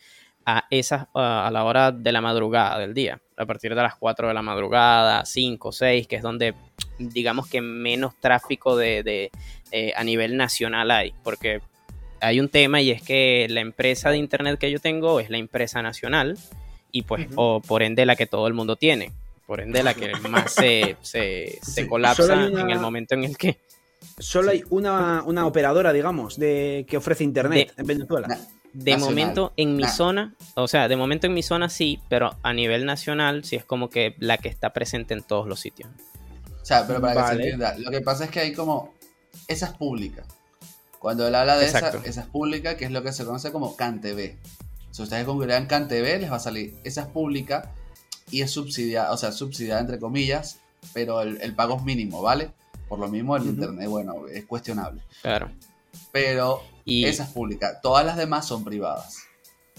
a, 0.46 0.66
esas, 0.70 1.06
a 1.14 1.50
la 1.52 1.64
hora 1.64 1.92
de 1.92 2.12
la 2.12 2.20
madrugada 2.20 2.78
del 2.78 2.94
día, 2.94 3.20
a 3.36 3.46
partir 3.46 3.74
de 3.74 3.82
las 3.82 3.96
4 3.96 4.28
de 4.28 4.34
la 4.34 4.42
madrugada, 4.42 5.24
5, 5.24 5.72
6, 5.72 6.06
que 6.06 6.16
es 6.16 6.22
donde 6.22 6.54
digamos 6.98 7.48
que 7.48 7.60
menos 7.60 8.14
tráfico 8.20 8.76
de, 8.76 9.30
eh, 9.70 9.92
a 9.96 10.04
nivel 10.04 10.36
nacional 10.36 10.90
hay, 10.90 11.14
porque 11.22 11.60
hay 12.20 12.40
un 12.40 12.48
tema 12.48 12.80
y 12.80 12.90
es 12.90 13.02
que 13.02 13.46
la 13.50 13.60
empresa 13.60 14.10
de 14.10 14.18
internet 14.18 14.58
que 14.58 14.70
yo 14.70 14.78
tengo 14.78 15.20
es 15.20 15.30
la 15.30 15.38
empresa 15.38 15.82
nacional 15.82 16.38
y 16.90 17.02
pues 17.02 17.26
o 17.34 17.60
por 17.60 17.82
ende 17.82 18.06
la 18.06 18.16
que 18.16 18.26
todo 18.26 18.46
el 18.46 18.54
mundo 18.54 18.76
tiene, 18.76 19.12
por 19.46 19.60
ende 19.60 19.82
la 19.82 19.94
que 19.94 20.12
más 20.28 20.52
se, 20.52 20.96
se, 21.02 21.86
colapsa 21.88 22.46
en 22.46 22.70
el 22.70 22.78
momento 22.78 23.14
en 23.14 23.24
el 23.24 23.36
que... 23.36 23.58
Solo 24.18 24.50
hay 24.50 24.62
una, 24.70 25.22
una 25.24 25.46
operadora, 25.46 25.92
digamos, 25.92 26.38
de 26.38 26.84
que 26.88 26.98
ofrece 26.98 27.24
internet 27.24 27.72
en 27.76 27.86
Venezuela. 27.86 28.38
De 28.74 28.96
momento 28.96 29.52
en 29.56 29.76
mi 29.76 29.86
zona, 29.86 30.34
o 30.56 30.66
sea, 30.66 30.88
de 30.88 30.96
momento 30.96 31.28
en 31.28 31.34
mi 31.34 31.42
zona 31.42 31.68
sí, 31.68 32.00
pero 32.08 32.36
a 32.42 32.52
nivel 32.52 32.84
nacional 32.84 33.44
sí 33.44 33.54
es 33.56 33.64
como 33.64 33.88
que 33.88 34.16
la 34.18 34.36
que 34.36 34.48
está 34.48 34.72
presente 34.72 35.14
en 35.14 35.22
todos 35.22 35.46
los 35.46 35.60
sitios. 35.60 35.88
O 36.60 36.64
sea, 36.64 36.86
pero 36.86 37.00
para 37.00 37.14
que 37.14 37.26
se 37.28 37.42
entienda, 37.42 37.78
lo 37.78 37.90
que 37.90 38.00
pasa 38.00 38.24
es 38.24 38.30
que 38.30 38.40
hay 38.40 38.52
como. 38.52 38.92
Esa 39.46 39.66
es 39.66 39.72
pública. 39.74 40.24
Cuando 40.98 41.28
él 41.28 41.34
habla 41.34 41.56
de 41.56 41.66
esa, 41.66 41.90
esa 42.04 42.20
es 42.22 42.26
pública, 42.26 42.76
que 42.76 42.84
es 42.84 42.90
lo 42.90 43.02
que 43.02 43.12
se 43.12 43.24
conoce 43.24 43.52
como 43.52 43.76
CanTV. 43.76 44.36
Si 44.90 45.02
ustedes 45.02 45.24
configuran 45.24 45.66
CanTV, 45.66 46.20
les 46.20 46.32
va 46.32 46.36
a 46.36 46.40
salir. 46.40 46.74
Esa 46.82 47.02
es 47.02 47.06
pública 47.08 47.72
y 48.30 48.42
es 48.42 48.50
subsidiada, 48.50 49.12
o 49.12 49.16
sea, 49.16 49.30
subsidiada 49.32 49.80
entre 49.80 49.98
comillas, 49.98 50.60
pero 50.92 51.20
el, 51.20 51.54
pago 51.54 51.76
es 51.76 51.82
mínimo, 51.82 52.22
¿vale? 52.22 52.50
Por 52.88 52.98
lo 52.98 53.08
mismo 53.08 53.36
el 53.36 53.44
internet, 53.44 53.88
bueno, 53.88 54.26
es 54.28 54.44
cuestionable. 54.46 55.02
Claro. 55.22 55.50
Pero 56.12 56.62
y... 56.84 57.04
Esa 57.04 57.24
es 57.24 57.30
pública. 57.30 57.80
Todas 57.80 58.04
las 58.04 58.16
demás 58.16 58.46
son 58.46 58.64
privadas. 58.64 59.24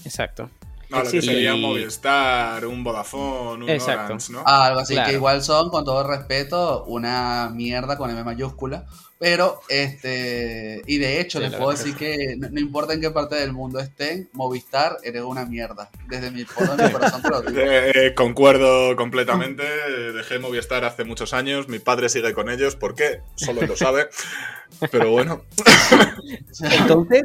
Exacto. 0.04 0.50
No, 0.88 1.02
lo 1.02 1.10
que 1.10 1.20
sería 1.20 1.54
un 1.54 1.62
Movistar, 1.62 2.64
un 2.64 2.84
Vodafone, 2.84 3.64
un 3.64 3.80
Orange, 3.80 4.32
¿no? 4.32 4.44
Ah, 4.46 4.66
algo 4.66 4.80
así, 4.80 4.94
que 4.94 5.14
igual 5.14 5.42
son, 5.42 5.68
con 5.68 5.84
todo 5.84 6.06
respeto, 6.06 6.84
una 6.84 7.50
mierda 7.52 7.98
con 7.98 8.10
M 8.10 8.22
mayúscula. 8.22 8.86
Pero, 9.18 9.60
este, 9.70 10.82
y 10.86 10.98
de 10.98 11.20
hecho, 11.20 11.40
les 11.40 11.54
puedo 11.54 11.70
decir 11.70 11.96
que 11.96 12.36
no, 12.36 12.60
importa 12.60 12.92
en 12.92 13.00
qué 13.00 13.10
parte 13.10 13.36
del 13.36 13.52
mundo 13.52 13.78
estén, 13.80 14.28
Movistar 14.34 14.98
eres 15.02 15.22
una 15.22 15.46
mierda. 15.46 15.90
Desde 16.06 16.30
mi, 16.30 16.40
mi 16.40 16.92
corazón 16.92 17.22
te 17.22 17.30
lo 17.30 17.40
digo. 17.40 17.58
Eh, 17.58 17.92
eh, 17.94 18.14
concuerdo 18.14 18.94
completamente. 18.94 19.62
Dejé 20.12 20.38
Movistar 20.38 20.84
hace 20.84 21.04
muchos 21.04 21.32
años. 21.32 21.66
Mi 21.68 21.78
padre 21.78 22.10
sigue 22.10 22.34
con 22.34 22.50
ellos. 22.50 22.76
¿Por 22.76 22.94
qué? 22.94 23.20
Solo 23.36 23.62
lo 23.62 23.76
sabe. 23.76 24.08
Pero 24.90 25.10
bueno. 25.10 25.44
Entonces, 26.60 27.22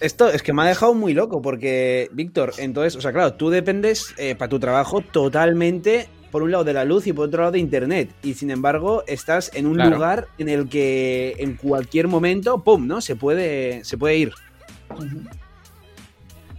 esto 0.00 0.28
es 0.28 0.42
que 0.42 0.52
me 0.52 0.62
ha 0.62 0.66
dejado 0.66 0.94
muy 0.94 1.14
loco 1.14 1.42
porque, 1.42 2.08
Víctor, 2.12 2.52
entonces, 2.58 2.96
o 2.96 3.00
sea, 3.00 3.12
claro, 3.12 3.34
tú 3.34 3.50
dependes 3.50 4.14
eh, 4.16 4.34
para 4.34 4.48
tu 4.48 4.58
trabajo 4.58 5.00
totalmente, 5.00 6.08
por 6.34 6.42
un 6.42 6.50
lado 6.50 6.64
de 6.64 6.72
la 6.72 6.84
luz 6.84 7.06
y 7.06 7.12
por 7.12 7.28
otro 7.28 7.42
lado 7.42 7.52
de 7.52 7.60
Internet. 7.60 8.10
Y 8.24 8.34
sin 8.34 8.50
embargo, 8.50 9.04
estás 9.06 9.52
en 9.54 9.66
un 9.66 9.74
Claro. 9.74 9.90
lugar 9.92 10.26
en 10.36 10.48
el 10.48 10.68
que 10.68 11.36
en 11.38 11.54
cualquier 11.54 12.08
momento, 12.08 12.58
¡pum!, 12.64 12.88
¿no? 12.88 13.00
Se 13.00 13.14
puede, 13.14 13.84
se 13.84 13.96
puede 13.96 14.16
ir. 14.16 14.32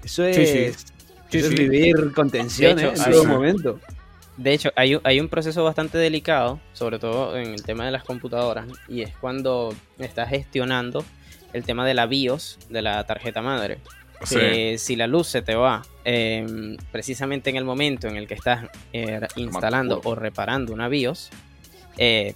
Eso 0.02 0.24
es, 0.24 0.36
Sí, 0.38 0.46
sí. 0.46 0.58
eso 0.60 0.80
Sí, 1.30 1.38
es 1.40 1.48
sí. 1.48 1.56
vivir 1.56 2.14
con 2.14 2.30
tensión, 2.30 2.80
hecho, 2.80 2.88
¿eh? 2.88 2.94
En 2.96 3.12
todo 3.12 3.22
sí. 3.24 3.28
momento. 3.28 3.80
De 4.38 4.54
hecho, 4.54 4.72
hay, 4.78 4.96
un- 4.96 5.02
hay 5.04 5.20
un 5.20 5.28
proceso 5.28 5.62
bastante 5.66 5.98
delicado, 5.98 6.62
sobre 6.72 6.98
todo 6.98 7.36
en 7.38 7.48
el 7.54 7.64
tema 7.64 7.84
de 7.86 7.92
las 7.92 8.06
computadoras, 8.06 8.68
y 8.88 9.02
es 9.02 9.14
cuando 9.18 9.74
estás 10.00 10.30
gestionando 10.30 11.04
el 11.52 11.66
tema 11.66 11.86
de 11.86 11.96
la 11.96 12.06
BIOS 12.06 12.60
de 12.70 12.82
la 12.82 13.04
tarjeta 13.06 13.42
madre. 13.42 13.80
Sí. 14.24 14.36
Que 14.38 14.78
si 14.78 14.96
la 14.96 15.08
luz 15.08 15.28
se 15.28 15.42
te 15.42 15.56
va 15.56 15.82
eh, 16.06 16.78
precisamente 16.92 17.50
en 17.50 17.56
el 17.58 17.66
momento 17.66 18.08
en 18.08 18.16
el 18.16 18.28
que 18.28 18.36
estás 18.36 18.70
eh, 18.94 19.20
instalando 19.36 20.02
o 20.04 20.16
reparando 20.16 20.72
una 20.72 20.88
BIOS, 20.88 21.30
eh, 21.98 22.36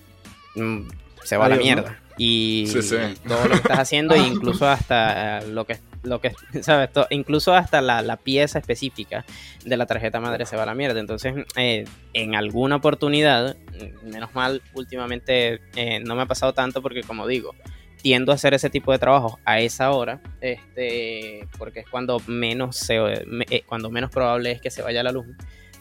mm, 0.56 0.88
se 1.24 1.38
va 1.38 1.46
a 1.46 1.50
la 1.50 1.56
mierda. 1.56 2.00
Y 2.18 2.66
Sí, 2.68 2.82
sí. 2.82 2.98
todo 3.26 3.44
lo 3.44 3.52
que 3.52 3.56
estás 3.56 3.80
haciendo, 3.80 4.14
e 4.16 4.20
incluso 4.28 4.68
hasta 4.68 5.42
lo 5.42 5.66
que, 5.66 5.78
lo 6.04 6.20
que 6.20 6.34
¿sabes? 6.62 6.90
Incluso 7.12 7.54
hasta 7.56 7.82
la, 7.82 8.02
la 8.02 8.18
pieza 8.18 8.60
específica 8.60 9.24
de 9.64 9.78
la 9.78 9.86
tarjeta 9.86 10.20
madre 10.20 10.46
se 10.46 10.58
va 10.58 10.64
a 10.64 10.66
la 10.66 10.76
mierda. 10.76 11.00
Entonces, 11.00 11.34
eh, 11.56 11.86
en 12.14 12.36
alguna 12.36 12.78
oportunidad, 12.78 13.56
menos 14.04 14.34
mal, 14.36 14.62
últimamente 14.74 15.62
eh, 15.76 16.00
no 16.02 16.16
me 16.16 16.24
ha 16.24 16.26
pasado 16.26 16.54
tanto 16.54 16.82
porque, 16.82 17.04
como 17.04 17.26
digo, 17.26 17.56
tiendo 18.02 18.32
a 18.32 18.36
hacer 18.36 18.54
ese 18.54 18.70
tipo 18.70 18.92
de 18.92 19.00
trabajos 19.00 19.36
a 19.46 19.60
esa 19.60 19.92
hora, 19.92 20.22
este, 20.42 21.48
porque 21.58 21.82
es 21.82 21.88
cuando 21.90 22.22
menos 22.28 22.76
se, 22.78 23.00
me- 23.28 23.46
eh, 23.50 23.64
cuando 23.66 23.90
menos 23.90 24.10
probable 24.10 24.52
es 24.52 24.62
que 24.62 24.70
se 24.72 24.82
vaya 24.82 25.04
la 25.04 25.12
luz. 25.12 25.26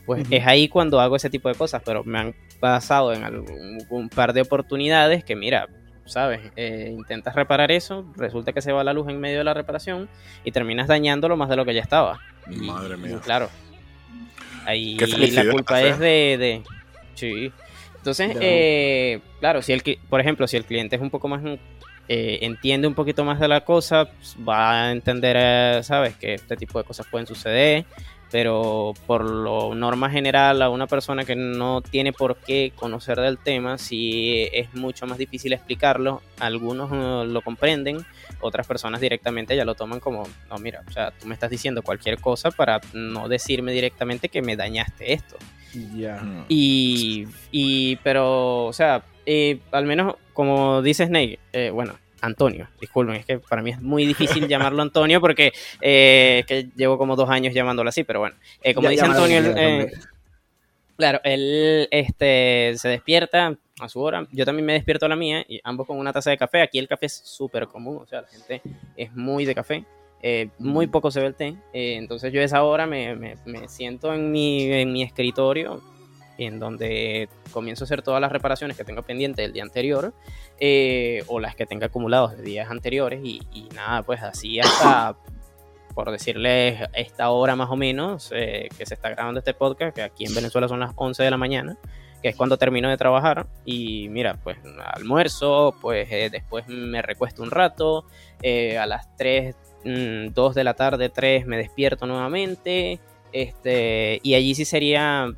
Pues 0.07 0.26
es 0.31 0.46
ahí 0.46 0.68
cuando 0.68 1.00
hago 1.00 1.16
ese 1.16 1.28
tipo 1.31 1.48
de 1.48 1.54
cosas, 1.54 1.83
pero 1.85 2.02
me 2.02 2.18
han 2.18 2.35
pasado 2.61 3.12
en 3.12 3.24
algún 3.24 3.78
un 3.90 4.09
par 4.09 4.33
de 4.33 4.40
oportunidades 4.40 5.22
que, 5.22 5.37
mira, 5.37 5.68
sabes, 6.07 6.40
Eh, 6.57 6.88
intentas 6.96 7.35
reparar 7.35 7.70
eso, 7.70 8.07
resulta 8.16 8.52
que 8.54 8.62
se 8.62 8.72
va 8.72 8.83
la 8.83 8.94
luz 8.94 9.09
en 9.09 9.20
medio 9.20 9.38
de 9.38 9.44
la 9.44 9.52
reparación 9.54 10.09
y 10.44 10.50
terminas 10.52 10.88
dañándolo 10.88 11.37
más 11.37 11.48
de 11.50 11.57
lo 11.57 11.64
que 11.66 11.74
ya 11.74 11.83
estaba. 11.83 12.18
Madre 12.46 12.94
y 12.94 12.98
mía. 12.98 13.20
claro. 13.22 13.50
Ahí 14.64 14.96
la 14.96 15.50
culpa 15.50 15.81
es 15.83 15.98
de, 15.98 16.37
de- 16.38 16.62
Sí. 17.14 17.52
Entonces, 17.96 18.37
eh, 18.40 19.20
claro, 19.40 19.61
si 19.61 19.72
el, 19.72 19.83
por 20.09 20.20
ejemplo, 20.20 20.46
si 20.46 20.57
el 20.57 20.64
cliente 20.64 20.96
es 20.96 21.02
un 21.02 21.11
poco 21.11 21.28
más... 21.28 21.42
eh, 22.09 22.38
entiende 22.42 22.88
un 22.88 22.94
poquito 22.94 23.25
más 23.25 23.38
de 23.38 23.49
la 23.49 23.64
cosa, 23.64 24.07
pues, 24.07 24.37
va 24.47 24.85
a 24.85 24.92
entender, 24.92 25.37
eh, 25.38 25.81
¿sabes? 25.83 26.16
Que 26.16 26.35
este 26.35 26.57
tipo 26.57 26.79
de 26.79 26.85
cosas 26.85 27.07
pueden 27.07 27.27
suceder, 27.27 27.85
pero 28.31 28.94
por 29.07 29.25
lo 29.25 29.75
norma 29.75 30.11
general 30.11 30.62
a 30.62 30.71
una 30.71 30.87
persona 30.87 31.25
que 31.25 31.37
no 31.37 31.83
tiene 31.83 32.12
por 32.12 32.37
qué 32.37 32.73
conocer 32.75 33.21
del 33.21 33.38
tema, 33.38 33.79
sí 33.79 34.49
es 34.53 34.75
mucho 34.75 35.07
más 35.07 35.18
difícil 35.18 35.53
explicarlo. 35.53 36.23
Algunos 36.40 36.90
eh, 36.92 37.31
lo 37.31 37.42
comprenden, 37.42 38.05
otras 38.40 38.66
personas 38.66 39.01
directamente 39.01 39.55
ya 39.55 39.64
lo 39.64 39.75
toman 39.75 40.01
como, 40.01 40.27
no, 40.49 40.59
mira, 40.59 40.83
o 40.88 40.90
sea, 40.90 41.11
tú 41.11 41.27
me 41.27 41.35
estás 41.35 41.51
diciendo 41.51 41.83
cualquier 41.83 42.21
cosa 42.21 42.51
para 42.51 42.81
no 42.94 43.29
decirme 43.29 43.73
directamente 43.73 44.31
que 44.31 44.40
me 44.40 44.57
dañaste 44.57 45.12
esto. 45.12 45.37
Mm. 45.75 46.44
Y, 46.49 47.27
y 47.51 47.97
pero, 47.97 48.66
o 48.66 48.73
sea, 48.73 49.03
eh, 49.31 49.61
al 49.73 49.85
menos 49.85 50.14
como 50.33 50.81
dice 50.83 51.05
Snake, 51.07 51.38
eh, 51.53 51.71
bueno, 51.71 51.99
Antonio, 52.21 52.69
disculpen, 52.81 53.17
es 53.17 53.27
que 53.27 53.38
para 53.38 53.62
mí 53.62 53.71
es 53.71 53.81
muy 53.81 54.05
difícil 54.07 54.49
llamarlo 54.49 54.83
Antonio 54.83 55.21
porque 55.21 55.53
eh, 55.81 56.38
es 56.41 56.47
que 56.47 56.69
llevo 56.75 56.97
como 56.99 57.14
dos 57.14 57.29
años 57.31 57.53
llamándolo 57.55 57.88
así, 57.91 58.05
pero 58.05 58.21
bueno, 58.21 58.37
eh, 58.62 58.75
como 58.75 58.87
Ya- 58.87 58.91
dice 58.93 59.05
Antonio, 59.05 59.38
él, 59.38 59.55
eh, 59.57 59.67
hombre. 59.67 59.93
claro, 60.97 61.21
él 61.25 61.88
este, 61.91 62.75
se 62.77 62.88
despierta 62.88 63.57
a 63.81 63.88
su 63.88 64.01
hora, 64.01 64.27
yo 64.33 64.45
también 64.45 64.67
me 64.67 64.73
despierto 64.73 65.07
a 65.07 65.09
la 65.09 65.17
mía 65.17 65.45
y 65.49 65.61
ambos 65.62 65.87
con 65.87 65.99
una 65.99 66.12
taza 66.12 66.31
de 66.31 66.38
café, 66.38 66.62
aquí 66.62 66.79
el 66.79 66.88
café 66.88 67.07
es 67.07 67.21
súper 67.25 67.69
común, 67.69 67.99
o 68.03 68.07
sea, 68.07 68.23
la 68.23 68.29
gente 68.29 68.62
es 68.97 69.12
muy 69.14 69.45
de 69.45 69.55
café. 69.55 69.85
eh, 70.21 70.49
muy 70.59 70.88
poco 70.88 71.12
se 71.12 71.21
ve 71.21 71.27
el 71.29 71.35
té, 71.37 71.55
eh, 71.73 71.95
entonces 71.95 72.33
yo 72.33 72.41
a 72.41 72.45
esa 72.45 72.64
hora 72.64 72.87
me, 72.88 73.14
me- 73.14 73.37
me 73.45 73.69
siento 73.69 74.12
en 74.12 74.33
mi, 74.33 74.64
en 74.64 74.93
mi 74.93 75.05
escritorio 75.05 75.81
en 76.38 76.59
donde 76.59 77.29
comienzo 77.51 77.85
a 77.85 77.87
hacer 77.87 78.03
todas 78.03 78.20
las 78.20 78.33
reparaciones 78.33 78.77
que 78.77 78.85
tengo 78.85 79.03
pendientes 79.03 79.44
del 79.44 79.53
día 79.53 79.64
anterior 79.64 80.14
eh, 80.61 81.22
o 81.27 81.40
las 81.40 81.57
que 81.57 81.66
tenga 81.66 81.87
acumulados 81.87 82.37
de 82.37 82.42
días 82.42 82.70
anteriores 82.70 83.20
y, 83.22 83.68
nada, 83.74 84.03
pues 84.03 84.22
así 84.22 84.61
hasta, 84.61 85.16
por 85.94 86.11
decirles, 86.11 86.81
esta 86.94 87.31
hora 87.31 87.57
más 87.57 87.70
o 87.70 87.77
menos 87.77 88.31
eh, 88.35 88.68
que 88.79 88.87
se 88.87 88.94
está 88.94 89.11
grabando 89.11 89.40
este 89.40 89.53
podcast, 89.53 89.94
que 89.94 90.03
aquí 90.03 90.24
en 90.24 90.35
Venezuela 90.35 90.68
son 90.68 90.81
las 90.81 90.92
11 90.94 91.24
de 91.24 91.31
la 91.31 91.37
mañana, 91.37 91.77
que 92.22 92.29
es 92.29 92.37
cuando 92.37 92.57
termino 92.57 92.88
de 92.88 92.96
trabajar 92.96 93.46
y 93.64 94.09
mira, 94.09 94.35
pues 94.42 94.59
almuerzo, 94.94 95.74
pues 95.81 96.09
eh, 96.11 96.31
después 96.31 96.66
me 96.68 97.03
recuesto 97.03 97.42
un 97.42 97.51
rato, 97.51 98.05
eh, 98.42 98.79
a 98.79 98.87
las 98.87 99.14
3, 99.16 99.57
2 99.85 100.55
de 100.55 100.64
la 100.64 100.74
tarde, 100.74 101.09
3 101.09 101.46
me 101.46 101.57
despierto 101.57 102.07
nuevamente, 102.07 103.01
este, 103.33 104.20
y 104.22 104.35
allí 104.35 104.55
sí 104.55 104.64
sería 104.64 105.29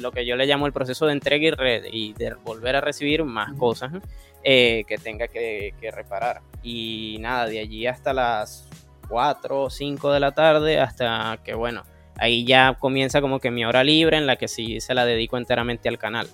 lo 0.00 0.12
que 0.12 0.26
yo 0.26 0.36
le 0.36 0.46
llamo 0.46 0.66
el 0.66 0.72
proceso 0.72 1.06
de 1.06 1.12
entrega 1.12 1.48
y, 1.90 2.12
de 2.12 2.34
volver 2.44 2.76
a 2.76 2.80
recibir 2.80 3.24
más 3.24 3.52
cosas 3.54 3.92
eh, 4.42 4.84
que 4.86 4.98
tenga 4.98 5.28
que, 5.28 5.74
que 5.80 5.90
reparar. 5.90 6.42
Y 6.62 7.18
nada, 7.20 7.46
de 7.46 7.60
allí 7.60 7.86
hasta 7.86 8.12
las 8.12 8.68
4 9.08 9.62
o 9.62 9.70
5 9.70 10.12
de 10.12 10.20
la 10.20 10.32
tarde, 10.32 10.80
hasta 10.80 11.38
que 11.44 11.54
bueno, 11.54 11.84
ahí 12.18 12.44
ya 12.44 12.76
comienza 12.78 13.20
como 13.20 13.40
que 13.40 13.50
mi 13.50 13.64
hora 13.64 13.84
libre 13.84 14.16
en 14.16 14.26
la 14.26 14.36
que 14.36 14.48
sí 14.48 14.80
se 14.80 14.94
la 14.94 15.04
dedico 15.04 15.36
enteramente 15.36 15.88
al 15.88 15.98
canal. 15.98 16.28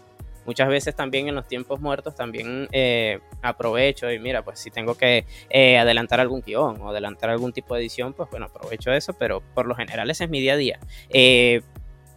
Muchas 0.47 0.69
veces 0.69 0.97
también 0.97 1.29
en 1.29 1.35
los 1.35 1.47
tiempos 1.47 1.81
muertos 1.81 2.15
también 2.15 2.67
eh, 2.73 3.21
aprovecho 3.43 4.11
y 4.11 4.19
mira, 4.19 4.43
pues 4.43 4.59
si 4.59 4.71
tengo 4.71 4.97
que 4.97 5.27
eh, 5.51 5.79
adelantar 5.79 6.19
algún 6.19 6.41
guion 6.41 6.81
o 6.81 6.91
adelantar 6.91 7.31
algún 7.31 7.53
tipo 7.53 7.75
de 7.75 7.83
edición, 7.83 8.15
pues 8.15 8.29
bueno, 8.31 8.47
aprovecho 8.47 8.91
eso, 8.91 9.13
pero 9.13 9.43
por 9.55 9.67
lo 9.67 9.75
general 9.75 10.11
ese 10.11 10.25
es 10.25 10.31
mi 10.31 10.41
día 10.41 10.55
a 10.55 10.57
día. 10.57 10.81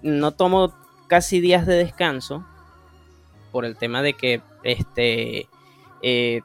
No 0.02 0.32
tomo 0.32 0.74
casi 1.14 1.42
días 1.42 1.68
de 1.68 1.76
descanso 1.76 2.44
por 3.52 3.66
el 3.66 3.78
tema 3.78 4.02
de 4.02 4.14
que 4.14 4.42
este 4.64 5.48
eh, 6.02 6.42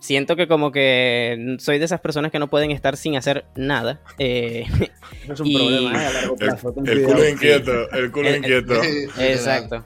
siento 0.00 0.36
que 0.36 0.48
como 0.48 0.72
que 0.72 1.56
soy 1.58 1.78
de 1.78 1.84
esas 1.84 2.00
personas 2.00 2.32
que 2.32 2.38
no 2.38 2.48
pueden 2.48 2.70
estar 2.70 2.96
sin 2.96 3.14
hacer 3.16 3.44
nada. 3.56 4.00
Eh, 4.18 4.64
es 5.28 5.38
un 5.38 5.46
y- 5.48 5.54
problema, 5.54 6.02
¿eh? 6.02 6.06
A 6.06 6.12
largo 6.14 6.36
plazo. 6.36 6.72
ten 6.72 6.86
El 6.88 7.02
culo 7.04 7.28
inquieto, 7.28 7.90
el 7.90 8.10
culo 8.10 8.28
Eh, 8.30 8.38
inquieto. 8.38 8.74
Exacto. 9.18 9.84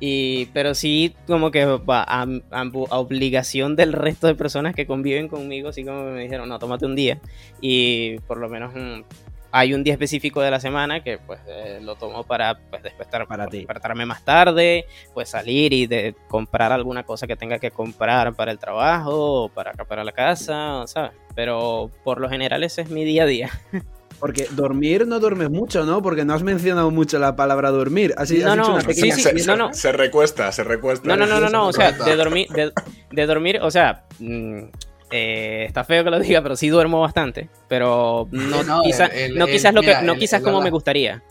Y, 0.00 0.46
pero 0.46 0.74
sí, 0.74 1.14
como 1.28 1.52
que 1.52 1.64
va 1.64 2.02
a, 2.02 2.22
a- 2.50 2.62
a 2.90 2.98
obligación 2.98 3.76
del 3.76 3.92
resto 3.92 4.26
de 4.26 4.34
personas 4.34 4.74
que 4.74 4.86
conviven 4.88 5.28
conmigo, 5.28 5.68
así 5.68 5.84
como 5.84 6.02
me 6.02 6.22
dijeron, 6.22 6.48
no, 6.48 6.58
tómate 6.58 6.84
un 6.84 6.96
día. 6.96 7.20
Y 7.60 8.18
por 8.26 8.38
lo 8.38 8.48
menos 8.48 8.74
mm, 8.74 9.02
hay 9.50 9.72
un 9.74 9.82
día 9.82 9.94
específico 9.94 10.40
de 10.42 10.50
la 10.50 10.60
semana 10.60 11.02
que 11.02 11.18
pues 11.18 11.40
eh, 11.48 11.78
lo 11.82 11.94
tomo 11.96 12.24
para 12.24 12.58
pues, 12.70 12.82
despertar, 12.82 13.26
Para 13.26 13.46
ti. 13.46 13.58
despertarme 13.58 14.04
más 14.06 14.24
tarde, 14.24 14.84
pues 15.14 15.28
salir 15.30 15.72
y 15.72 15.86
de 15.86 16.14
comprar 16.28 16.70
alguna 16.72 17.02
cosa 17.04 17.26
que 17.26 17.36
tenga 17.36 17.58
que 17.58 17.70
comprar 17.70 18.34
para 18.34 18.50
el 18.52 18.58
trabajo 18.58 19.44
o 19.44 19.48
para 19.48 19.70
acá 19.70 19.84
para 19.84 20.04
la 20.04 20.12
casa, 20.12 20.86
¿sabes? 20.86 21.12
Pero 21.34 21.90
por 22.04 22.20
lo 22.20 22.28
general 22.28 22.62
ese 22.64 22.82
es 22.82 22.90
mi 22.90 23.04
día 23.04 23.22
a 23.22 23.26
día. 23.26 23.50
Porque 24.20 24.48
dormir 24.50 25.06
no 25.06 25.20
duermes 25.20 25.48
mucho, 25.48 25.84
¿no? 25.84 26.02
Porque 26.02 26.24
no 26.24 26.34
has 26.34 26.42
mencionado 26.42 26.90
mucho 26.90 27.20
la 27.20 27.36
palabra 27.36 27.70
dormir. 27.70 28.14
Has 28.18 28.32
No, 28.32 28.56
no, 28.56 28.72
una 28.72 28.80
sí, 28.80 28.86
pequeña... 28.88 29.14
sí, 29.14 29.22
se, 29.22 29.32
no, 29.32 29.38
se- 29.38 29.56
no. 29.56 29.72
se 29.72 29.92
recuesta, 29.92 30.50
se 30.50 30.64
recuesta. 30.64 31.06
No, 31.08 31.16
no, 31.16 31.24
no, 31.24 31.38
no, 31.38 31.48
no, 31.48 31.68
o 31.68 31.72
sea, 31.72 31.92
de 31.92 32.16
dormir, 32.16 32.48
de, 32.48 32.72
de 33.12 33.26
dormir, 33.26 33.60
o 33.62 33.70
sea, 33.70 34.02
mm, 34.18 34.62
eh, 35.10 35.64
está 35.66 35.84
feo 35.84 36.04
que 36.04 36.10
lo 36.10 36.18
diga, 36.18 36.42
pero 36.42 36.56
sí 36.56 36.68
duermo 36.68 37.00
bastante, 37.00 37.48
pero 37.68 38.28
no, 38.30 38.62
no, 38.64 38.82
quizá- 38.82 39.06
el- 39.06 39.36
no 39.38 39.46
el- 39.46 39.52
quizás 39.52 39.72
lo 39.74 39.80
mira, 39.80 40.00
que, 40.00 40.06
no 40.06 40.12
el- 40.14 40.18
quizás 40.18 40.38
el 40.40 40.44
como 40.44 40.58
ala- 40.58 40.64
me 40.64 40.70
gustaría. 40.70 41.22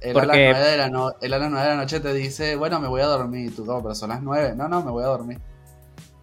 Él, 0.00 0.12
Porque- 0.14 0.48
a 0.48 0.52
las 0.52 0.58
9 0.60 0.70
de 0.70 0.76
la 0.78 0.88
no- 0.88 1.12
él 1.20 1.32
a 1.34 1.38
las 1.38 1.50
9 1.50 1.64
de 1.68 1.74
la 1.74 1.80
noche 1.82 2.00
te 2.00 2.14
dice, 2.14 2.56
bueno, 2.56 2.80
me 2.80 2.88
voy 2.88 3.02
a 3.02 3.06
dormir. 3.06 3.54
Tú, 3.54 3.66
no, 3.66 3.82
pero 3.82 3.94
son 3.94 4.08
las 4.08 4.22
9. 4.22 4.54
No, 4.56 4.66
no, 4.68 4.82
me 4.82 4.90
voy 4.90 5.04
a 5.04 5.08
dormir. 5.08 5.38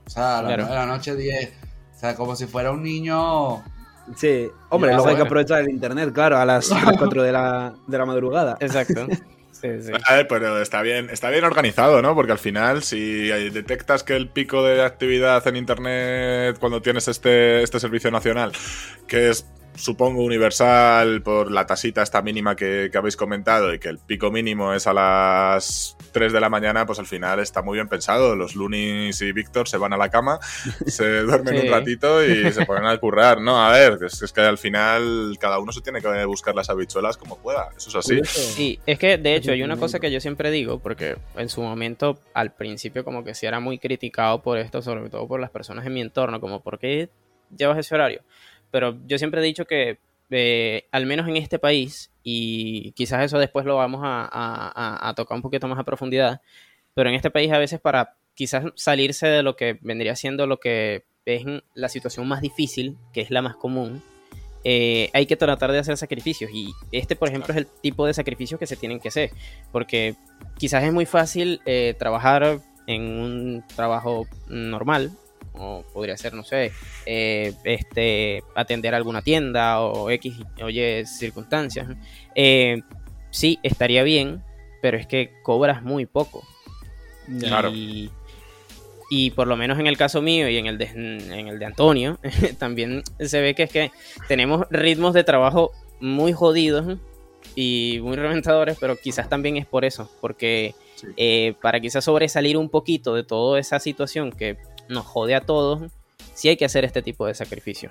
O 0.05 0.09
sea, 0.09 0.39
a 0.39 0.41
las 0.41 0.49
Claro. 0.49 0.63
9 0.67 0.79
de 0.81 0.87
la 0.87 0.93
noche 0.95 1.15
10. 1.15 1.53
O 1.95 1.99
sea, 1.99 2.15
como 2.15 2.35
si 2.35 2.47
fuera 2.47 2.71
un 2.71 2.81
niño. 2.81 3.63
Sí, 4.15 4.49
hombre, 4.69 4.93
luego 4.93 5.09
hay 5.09 5.15
que 5.17 5.21
aprovechar 5.21 5.61
el 5.61 5.69
internet, 5.69 6.11
claro, 6.13 6.37
a 6.37 6.45
las 6.45 6.69
3, 6.69 6.97
4 6.97 7.21
de 7.21 7.31
la, 7.31 7.75
de 7.85 7.97
la 7.97 8.05
madrugada. 8.05 8.57
Exacto. 8.59 9.05
Sí, 9.61 9.69
sí. 9.81 9.91
Pero 10.29 10.61
está 10.61 10.81
bien, 10.81 11.09
está 11.09 11.29
bien 11.29 11.43
organizado, 11.43 12.01
¿no? 12.01 12.13
Porque 12.13 12.31
al 12.31 12.37
final, 12.37 12.83
si 12.83 13.27
detectas 13.27 14.03
que 14.03 14.15
el 14.15 14.29
pico 14.29 14.63
de 14.63 14.83
actividad 14.83 15.45
en 15.47 15.55
internet 15.55 16.57
cuando 16.59 16.81
tienes 16.81 17.07
este, 17.07 17.63
este 17.63 17.79
servicio 17.79 18.11
nacional, 18.11 18.51
que 19.07 19.29
es 19.29 19.47
supongo 19.77 20.23
universal 20.23 21.21
por 21.21 21.51
la 21.51 21.65
tasita 21.65 22.01
esta 22.01 22.21
mínima 22.21 22.55
que, 22.55 22.89
que, 22.91 22.97
habéis 22.97 23.15
comentado 23.15 23.73
y 23.73 23.79
que 23.79 23.89
el 23.89 23.99
pico 23.99 24.31
mínimo 24.31 24.73
es 24.73 24.87
a 24.87 24.93
las 24.93 25.95
3 26.11 26.33
de 26.33 26.39
la 26.39 26.49
mañana, 26.49 26.85
pues 26.85 26.99
al 26.99 27.05
final 27.05 27.39
está 27.39 27.61
muy 27.61 27.75
bien 27.77 27.87
pensado. 27.87 28.35
Los 28.35 28.55
Lunis 28.55 29.21
y 29.21 29.31
Víctor 29.31 29.67
se 29.67 29.77
van 29.77 29.93
a 29.93 29.97
la 29.97 30.09
cama, 30.09 30.39
se 30.85 31.21
duermen 31.21 31.65
un 31.65 31.71
ratito 31.71 32.25
y 32.25 32.51
se 32.53 32.65
ponen 32.65 32.85
a 32.85 32.97
currar. 32.97 33.39
No, 33.39 33.63
a 33.63 33.71
ver, 33.71 33.99
es, 34.03 34.21
es, 34.21 34.33
que 34.33 34.41
al 34.41 34.57
final 34.57 35.37
cada 35.39 35.59
uno 35.59 35.71
se 35.71 35.81
tiene 35.81 36.01
que 36.01 36.25
buscar 36.25 36.55
las 36.55 36.69
habichuelas 36.69 37.17
como 37.17 37.37
pueda. 37.37 37.69
Eso 37.75 37.89
es 37.89 37.95
así. 37.95 38.21
Sí, 38.25 38.79
es 38.85 38.97
que 38.97 39.17
de 39.17 39.35
hecho 39.35 39.51
hay 39.51 39.63
una 39.63 39.77
cosa 39.77 39.99
que 39.99 40.11
yo 40.11 40.19
siempre 40.19 40.51
digo, 40.51 40.79
porque 40.79 41.17
en 41.35 41.49
su 41.49 41.61
momento, 41.61 42.19
al 42.33 42.53
principio, 42.53 43.03
como 43.03 43.23
que 43.23 43.35
sí 43.35 43.45
era 43.45 43.59
muy 43.59 43.79
criticado 43.79 44.41
por 44.41 44.57
esto, 44.57 44.81
sobre 44.81 45.09
todo 45.09 45.27
por 45.27 45.39
las 45.39 45.51
personas 45.51 45.85
en 45.85 45.93
mi 45.93 46.01
entorno, 46.01 46.41
como, 46.41 46.61
¿por 46.61 46.79
qué 46.79 47.09
llevas 47.55 47.77
ese 47.77 47.95
horario? 47.95 48.21
Pero 48.71 48.97
yo 49.07 49.17
siempre 49.17 49.41
he 49.41 49.43
dicho 49.43 49.65
que, 49.65 49.99
eh, 50.29 50.87
al 50.91 51.05
menos 51.05 51.27
en 51.27 51.37
este 51.37 51.59
país, 51.59 52.11
y 52.23 52.91
quizás 52.93 53.23
eso 53.23 53.39
después 53.39 53.65
lo 53.65 53.77
vamos 53.77 54.01
a, 54.03 54.27
a, 54.31 55.09
a, 55.09 55.13
tocar 55.13 55.35
un 55.35 55.41
poquito 55.41 55.67
más 55.67 55.79
a 55.79 55.83
profundidad, 55.83 56.41
pero 56.93 57.09
en 57.09 57.15
este 57.15 57.31
país 57.31 57.51
a 57.51 57.57
veces 57.57 57.79
para 57.79 58.15
quizás 58.35 58.65
salirse 58.75 59.27
de 59.27 59.43
lo 59.43 59.55
que 59.55 59.79
vendría 59.81 60.15
siendo 60.15 60.45
lo 60.47 60.59
que 60.59 61.05
es 61.25 61.43
la 61.73 61.89
situación 61.89 62.27
más 62.27 62.41
difícil, 62.41 62.97
que 63.13 63.21
es 63.21 63.31
la 63.31 63.41
más 63.41 63.55
común, 63.55 64.01
eh, 64.63 65.09
hay 65.13 65.25
que 65.25 65.35
tratar 65.35 65.71
de 65.71 65.79
hacer 65.79 65.97
sacrificios. 65.97 66.51
Y 66.53 66.73
este, 66.91 67.15
por 67.15 67.29
ejemplo, 67.29 67.53
es 67.53 67.57
el 67.57 67.67
tipo 67.67 68.05
de 68.05 68.13
sacrificios 68.13 68.59
que 68.59 68.67
se 68.67 68.75
tienen 68.75 68.99
que 68.99 69.09
hacer. 69.09 69.31
Porque 69.71 70.15
quizás 70.57 70.83
es 70.83 70.93
muy 70.93 71.05
fácil 71.05 71.61
eh, 71.65 71.95
trabajar 71.97 72.59
en 72.85 73.01
un 73.01 73.63
trabajo 73.75 74.27
normal, 74.47 75.11
o 75.59 75.83
podría 75.93 76.17
ser, 76.17 76.33
no 76.33 76.43
sé, 76.43 76.71
eh, 77.05 77.53
este, 77.63 78.43
atender 78.55 78.95
alguna 78.95 79.21
tienda 79.21 79.81
o 79.81 80.09
X 80.09 80.35
o 80.61 80.69
Y 80.69 81.05
circunstancias. 81.05 81.87
Eh, 82.35 82.81
sí, 83.31 83.59
estaría 83.63 84.03
bien, 84.03 84.43
pero 84.81 84.97
es 84.97 85.07
que 85.07 85.31
cobras 85.43 85.83
muy 85.83 86.05
poco. 86.05 86.43
Claro. 87.39 87.69
Y, 87.69 88.09
y 89.09 89.31
por 89.31 89.47
lo 89.47 89.55
menos 89.55 89.79
en 89.79 89.87
el 89.87 89.97
caso 89.97 90.21
mío 90.21 90.49
y 90.49 90.57
en 90.57 90.65
el 90.67 90.77
de, 90.77 90.85
en 90.85 91.47
el 91.47 91.59
de 91.59 91.65
Antonio, 91.65 92.19
también 92.57 93.03
se 93.19 93.41
ve 93.41 93.55
que 93.55 93.63
es 93.63 93.71
que 93.71 93.91
tenemos 94.27 94.65
ritmos 94.69 95.13
de 95.13 95.23
trabajo 95.23 95.71
muy 95.99 96.33
jodidos 96.33 96.97
y 97.55 97.99
muy 98.03 98.15
reventadores, 98.15 98.77
pero 98.79 98.97
quizás 98.97 99.29
también 99.29 99.57
es 99.57 99.65
por 99.65 99.85
eso, 99.85 100.09
porque 100.21 100.75
sí. 100.95 101.07
eh, 101.17 101.55
para 101.61 101.79
quizás 101.79 102.03
sobresalir 102.03 102.57
un 102.57 102.69
poquito 102.69 103.15
de 103.15 103.23
toda 103.23 103.59
esa 103.59 103.79
situación 103.79 104.31
que 104.31 104.57
nos 104.89 105.05
jode 105.05 105.35
a 105.35 105.41
todos, 105.41 105.91
sí 106.33 106.49
hay 106.49 106.57
que 106.57 106.65
hacer 106.65 106.85
este 106.85 107.01
tipo 107.01 107.25
de 107.25 107.33
sacrificio. 107.33 107.89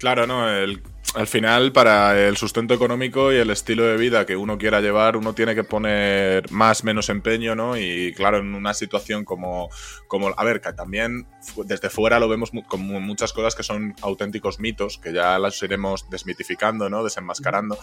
Claro, 0.00 0.26
no, 0.26 0.48
el, 0.48 0.82
al 1.14 1.26
final 1.26 1.72
para 1.72 2.28
el 2.28 2.36
sustento 2.36 2.72
económico 2.72 3.32
y 3.32 3.36
el 3.36 3.50
estilo 3.50 3.84
de 3.84 3.96
vida 3.96 4.26
que 4.26 4.36
uno 4.36 4.58
quiera 4.58 4.80
llevar, 4.80 5.16
uno 5.16 5.34
tiene 5.34 5.54
que 5.54 5.64
poner 5.64 6.50
más, 6.52 6.84
menos 6.84 7.08
empeño, 7.08 7.56
¿no? 7.56 7.76
Y 7.76 8.14
claro, 8.14 8.38
en 8.38 8.54
una 8.54 8.74
situación 8.74 9.24
como, 9.24 9.70
como 10.06 10.32
a 10.36 10.44
ver, 10.44 10.60
que 10.60 10.72
también 10.72 11.26
desde 11.64 11.90
fuera 11.90 12.20
lo 12.20 12.28
vemos 12.28 12.52
como 12.68 13.00
muchas 13.00 13.32
cosas 13.32 13.54
que 13.56 13.62
son 13.62 13.94
auténticos 14.02 14.60
mitos, 14.60 14.98
que 14.98 15.12
ya 15.12 15.38
las 15.38 15.60
iremos 15.62 16.08
desmitificando, 16.10 16.88
¿no? 16.88 17.02
Desenmascarando, 17.02 17.76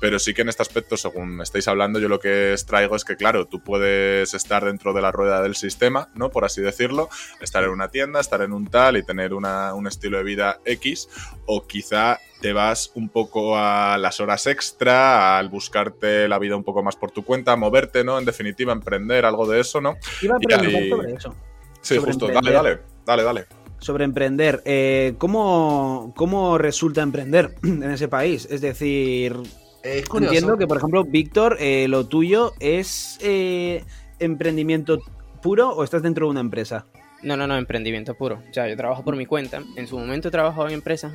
pero 0.00 0.18
sí 0.18 0.34
que 0.34 0.42
en 0.42 0.48
este 0.48 0.62
aspecto, 0.62 0.96
según 0.96 1.40
estáis 1.40 1.68
hablando, 1.68 2.00
yo 2.00 2.08
lo 2.08 2.18
que 2.18 2.54
os 2.54 2.66
traigo 2.66 2.96
es 2.96 3.04
que, 3.04 3.16
claro, 3.16 3.46
tú 3.46 3.62
puedes 3.62 4.34
estar 4.34 4.64
dentro 4.64 4.92
de 4.92 5.02
la 5.02 5.12
rueda 5.12 5.40
del 5.40 5.54
sistema, 5.54 6.08
¿no? 6.14 6.30
Por 6.30 6.44
así 6.44 6.60
decirlo, 6.60 7.08
estar 7.40 7.62
en 7.62 7.70
una 7.70 7.88
tienda, 7.88 8.18
estar 8.18 8.42
en 8.42 8.52
un 8.52 8.66
tal 8.66 8.96
y 8.96 9.04
tener 9.04 9.34
una, 9.34 9.72
un 9.74 9.86
estilo 9.86 10.18
de 10.18 10.24
vida 10.24 10.58
X, 10.64 11.08
o 11.46 11.61
quizá 11.66 12.18
te 12.40 12.52
vas 12.52 12.90
un 12.94 13.08
poco 13.08 13.56
a 13.56 13.96
las 13.98 14.20
horas 14.20 14.46
extra, 14.46 15.38
al 15.38 15.48
buscarte 15.48 16.28
la 16.28 16.38
vida 16.38 16.56
un 16.56 16.64
poco 16.64 16.82
más 16.82 16.96
por 16.96 17.10
tu 17.10 17.24
cuenta, 17.24 17.56
moverte, 17.56 18.04
¿no? 18.04 18.18
En 18.18 18.24
definitiva, 18.24 18.72
emprender 18.72 19.24
algo 19.24 19.46
de 19.46 19.60
eso, 19.60 19.80
¿no? 19.80 19.96
Iba 20.20 20.36
a 20.36 20.38
preguntar 20.38 20.84
y... 20.84 20.90
sobre 20.90 21.12
eso. 21.12 21.34
Sí, 21.80 21.96
sobre 21.96 22.12
justo, 22.12 22.28
dale, 22.28 22.52
dale, 22.52 22.78
dale, 23.04 23.22
dale. 23.22 23.46
Sobre 23.78 24.04
emprender, 24.04 24.62
eh, 24.64 25.14
¿cómo, 25.18 26.12
¿cómo 26.16 26.58
resulta 26.58 27.02
emprender 27.02 27.54
en 27.62 27.90
ese 27.90 28.08
país? 28.08 28.46
Es 28.50 28.60
decir, 28.60 29.36
es 29.82 30.04
entiendo 30.14 30.56
que, 30.56 30.66
por 30.66 30.76
ejemplo, 30.76 31.04
Víctor, 31.04 31.56
eh, 31.60 31.86
lo 31.88 32.06
tuyo 32.06 32.52
es 32.60 33.18
eh, 33.20 33.84
emprendimiento 34.20 35.00
puro 35.42 35.70
o 35.70 35.84
estás 35.84 36.02
dentro 36.02 36.26
de 36.26 36.30
una 36.30 36.40
empresa? 36.40 36.86
No, 37.22 37.36
no, 37.36 37.46
no, 37.46 37.56
emprendimiento 37.56 38.14
puro. 38.14 38.40
O 38.50 38.54
sea, 38.54 38.68
yo 38.68 38.76
trabajo 38.76 39.04
por 39.04 39.16
mi 39.16 39.26
cuenta. 39.26 39.62
En 39.76 39.86
su 39.86 39.98
momento 39.98 40.28
he 40.28 40.30
trabajado 40.30 40.68
en 40.68 40.74
empresas, 40.74 41.12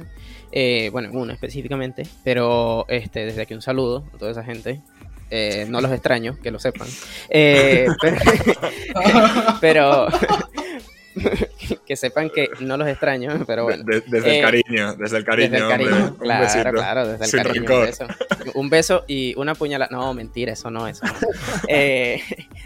eh, 0.51 0.89
bueno, 0.91 1.09
en 1.09 1.17
una 1.17 1.33
específicamente, 1.33 2.03
pero 2.23 2.85
este, 2.87 3.25
desde 3.25 3.41
aquí 3.41 3.53
un 3.53 3.61
saludo 3.61 4.05
a 4.13 4.17
toda 4.17 4.31
esa 4.31 4.43
gente. 4.43 4.81
Eh, 5.29 5.65
no 5.67 5.81
los 5.81 5.91
extraño, 5.91 6.37
que 6.41 6.51
lo 6.51 6.59
sepan. 6.59 6.87
Eh, 7.29 7.87
pero, 9.61 10.07
pero 10.07 10.07
que 11.85 11.95
sepan 11.95 12.29
que 12.29 12.49
no 12.59 12.77
los 12.77 12.87
extraño, 12.87 13.43
pero 13.45 13.63
bueno. 13.63 13.83
De, 13.83 14.01
desde 14.01 14.29
eh, 14.29 14.37
el 14.37 14.43
cariño, 14.43 14.95
desde 14.95 15.17
el 15.17 15.25
cariño. 15.25 15.51
Desde 15.51 15.63
el 15.63 15.69
cariño, 15.69 15.95
hombre, 15.95 16.25
claro, 16.25 16.43
besito. 16.43 16.71
claro, 16.71 17.07
desde 17.07 17.25
el 17.25 17.31
Sin 17.31 17.43
cariño. 17.43 17.65
Un 17.65 17.85
beso. 17.85 18.07
un 18.53 18.69
beso 18.69 19.03
y 19.07 19.33
una 19.35 19.55
puñalada. 19.55 19.89
No, 19.91 20.13
mentira, 20.13 20.53
eso 20.53 20.69
no, 20.69 20.87
eso 20.87 21.05
no. 21.05 21.13
Eh, 21.67 22.21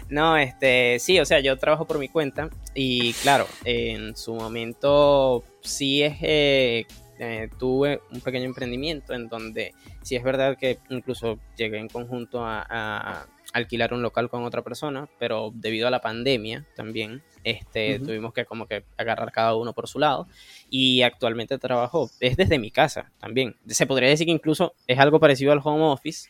no, 0.08 0.36
este, 0.36 0.98
sí, 0.98 1.18
o 1.18 1.24
sea, 1.24 1.40
yo 1.40 1.56
trabajo 1.56 1.86
por 1.86 1.98
mi 1.98 2.08
cuenta 2.08 2.50
y 2.74 3.12
claro, 3.14 3.46
en 3.64 4.16
su 4.16 4.34
momento 4.34 5.44
sí 5.60 6.02
es... 6.02 6.16
Eh, 6.20 6.86
eh, 7.24 7.48
tuve 7.56 8.00
un 8.10 8.20
pequeño 8.20 8.46
emprendimiento 8.46 9.14
en 9.14 9.28
donde 9.28 9.74
sí 10.02 10.16
es 10.16 10.24
verdad 10.24 10.58
que 10.58 10.78
incluso 10.90 11.38
llegué 11.56 11.78
en 11.78 11.86
conjunto 11.86 12.44
a, 12.44 12.66
a 12.68 13.26
alquilar 13.52 13.94
un 13.94 14.02
local 14.02 14.28
con 14.28 14.42
otra 14.42 14.62
persona, 14.62 15.08
pero 15.20 15.52
debido 15.54 15.86
a 15.86 15.92
la 15.92 16.00
pandemia 16.00 16.66
también, 16.74 17.22
este, 17.44 18.00
tuvimos 18.00 18.32
que 18.32 18.44
como 18.44 18.66
que 18.66 18.84
agarrar 18.96 19.30
cada 19.30 19.54
uno 19.54 19.72
por 19.72 19.86
su 19.86 20.00
lado 20.00 20.26
y 20.68 21.02
actualmente 21.02 21.58
trabajo, 21.58 22.10
es 22.18 22.36
desde 22.36 22.58
mi 22.58 22.72
casa 22.72 23.12
también. 23.20 23.54
Se 23.68 23.86
podría 23.86 24.08
decir 24.08 24.26
que 24.26 24.32
incluso 24.32 24.74
es 24.88 24.98
algo 24.98 25.20
parecido 25.20 25.52
al 25.52 25.60
home 25.62 25.84
office, 25.84 26.28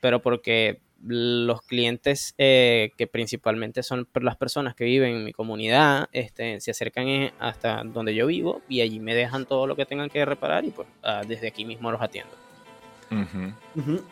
pero 0.00 0.20
porque 0.20 0.80
los 1.06 1.60
clientes 1.62 2.34
eh, 2.38 2.92
que 2.96 3.06
principalmente 3.06 3.82
son 3.82 4.08
las 4.14 4.36
personas 4.36 4.74
que 4.74 4.84
viven 4.84 5.16
en 5.16 5.24
mi 5.24 5.32
comunidad 5.32 6.08
este, 6.12 6.60
se 6.60 6.70
acercan 6.70 7.06
eh, 7.08 7.32
hasta 7.38 7.82
donde 7.84 8.14
yo 8.14 8.26
vivo 8.26 8.62
y 8.68 8.80
allí 8.80 9.00
me 9.00 9.14
dejan 9.14 9.44
todo 9.44 9.66
lo 9.66 9.76
que 9.76 9.84
tengan 9.84 10.08
que 10.08 10.24
reparar 10.24 10.64
y 10.64 10.70
pues 10.70 10.88
ah, 11.02 11.22
desde 11.26 11.48
aquí 11.48 11.64
mismo 11.64 11.90
los 11.92 12.00
atiendo. 12.00 12.32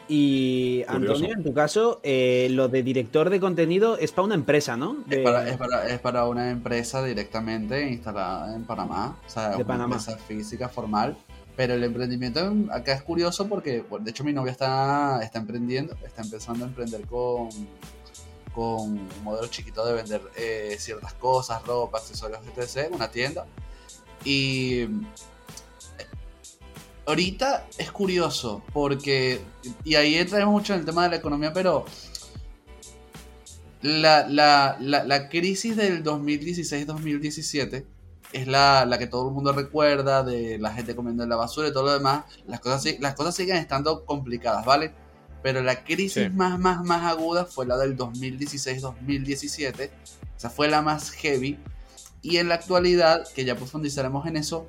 Y 0.09 0.85
Curioso. 0.85 1.13
Antonio, 1.13 1.35
en 1.37 1.43
tu 1.43 1.55
caso, 1.55 2.01
eh, 2.03 2.49
lo 2.51 2.69
de 2.69 2.83
director 2.83 3.31
de 3.31 3.41
contenido 3.41 3.97
es 3.99 4.13
para 4.13 4.27
una 4.27 4.35
empresa, 4.35 4.77
¿no? 4.77 4.99
Es 5.11 5.19
para, 5.21 5.49
es, 5.49 5.57
para, 5.57 5.89
es 5.89 5.99
para 6.01 6.29
una 6.29 6.51
empresa 6.51 7.03
directamente 7.05 7.89
instalada 7.89 8.55
en 8.55 8.65
Panamá, 8.65 9.19
o 9.27 9.29
sea, 9.29 9.51
De 9.51 9.57
una 9.57 9.67
Panamá. 9.67 9.97
empresa 9.97 10.19
física 10.19 10.69
formal, 10.69 11.17
pero 11.63 11.75
el 11.75 11.85
emprendimiento 11.85 12.41
en- 12.41 12.69
acá 12.73 12.93
es 12.93 13.03
curioso 13.05 13.47
porque, 13.47 13.83
bueno, 13.83 14.05
de 14.05 14.11
hecho, 14.11 14.25
mi 14.25 14.33
novia 14.33 14.51
está, 14.51 15.21
está 15.23 15.39
emprendiendo, 15.39 15.95
está 16.05 16.23
empezando 16.23 16.65
a 16.65 16.69
emprender 16.69 17.07
con, 17.07 17.51
con 18.53 18.81
un 18.99 19.09
modelo 19.23 19.47
chiquito 19.47 19.87
de 19.87 19.93
vender 19.93 20.21
eh, 20.35 20.75
ciertas 20.81 21.15
cosas, 21.15 21.65
ropa, 21.65 21.99
accesorios, 21.99 22.41
etc., 22.57 22.89
una 22.93 23.13
tienda. 23.13 23.47
Y 24.25 24.81
eh, 24.81 24.89
ahorita 27.07 27.65
es 27.79 27.93
curioso 27.93 28.65
porque, 28.73 29.41
y 29.85 29.95
ahí 29.95 30.17
entramos 30.17 30.53
mucho 30.53 30.75
en 30.75 30.81
el 30.81 30.85
tema 30.85 31.05
de 31.05 31.11
la 31.11 31.17
economía, 31.19 31.53
pero 31.53 31.85
la, 33.83 34.27
la, 34.29 34.79
la 34.81 35.29
crisis 35.29 35.77
del 35.77 36.03
2016-2017 36.03 37.85
es 38.33 38.47
la, 38.47 38.85
la 38.87 38.99
que 38.99 39.07
todo 39.07 39.29
el 39.29 39.35
mundo 39.35 39.53
recuerda, 39.53 40.23
de 40.23 40.59
la 40.59 40.73
gente 40.73 40.97
comiendo 40.97 41.23
en 41.23 41.29
la 41.29 41.37
basura 41.37 41.69
y 41.69 41.73
todo 41.73 41.85
lo 41.85 41.93
demás. 41.93 42.25
Las 42.47 42.61
cosas, 42.61 42.85
las 43.01 43.15
cosas 43.15 43.35
siguen 43.35 43.57
estando 43.57 44.05
complicadas, 44.07 44.65
¿vale? 44.65 44.95
Pero 45.43 45.61
la 45.63 45.83
crisis 45.85 46.25
Sí. 46.25 46.29
más, 46.31 46.59
más, 46.59 46.83
más 46.85 47.05
aguda 47.05 47.45
fue 47.47 47.67
la 47.67 47.77
del 47.77 47.97
2016-2017. 47.97 49.91
Esa 50.37 50.51
fue 50.51 50.69
la 50.69 50.83
más 50.83 51.11
heavy. 51.11 51.59
Y 52.23 52.37
en 52.39 52.49
la 52.49 52.55
actualidad, 52.55 53.27
que 53.35 53.45
ya 53.45 53.57
profundizaremos 53.57 54.27
en 54.27 54.37
eso, 54.37 54.67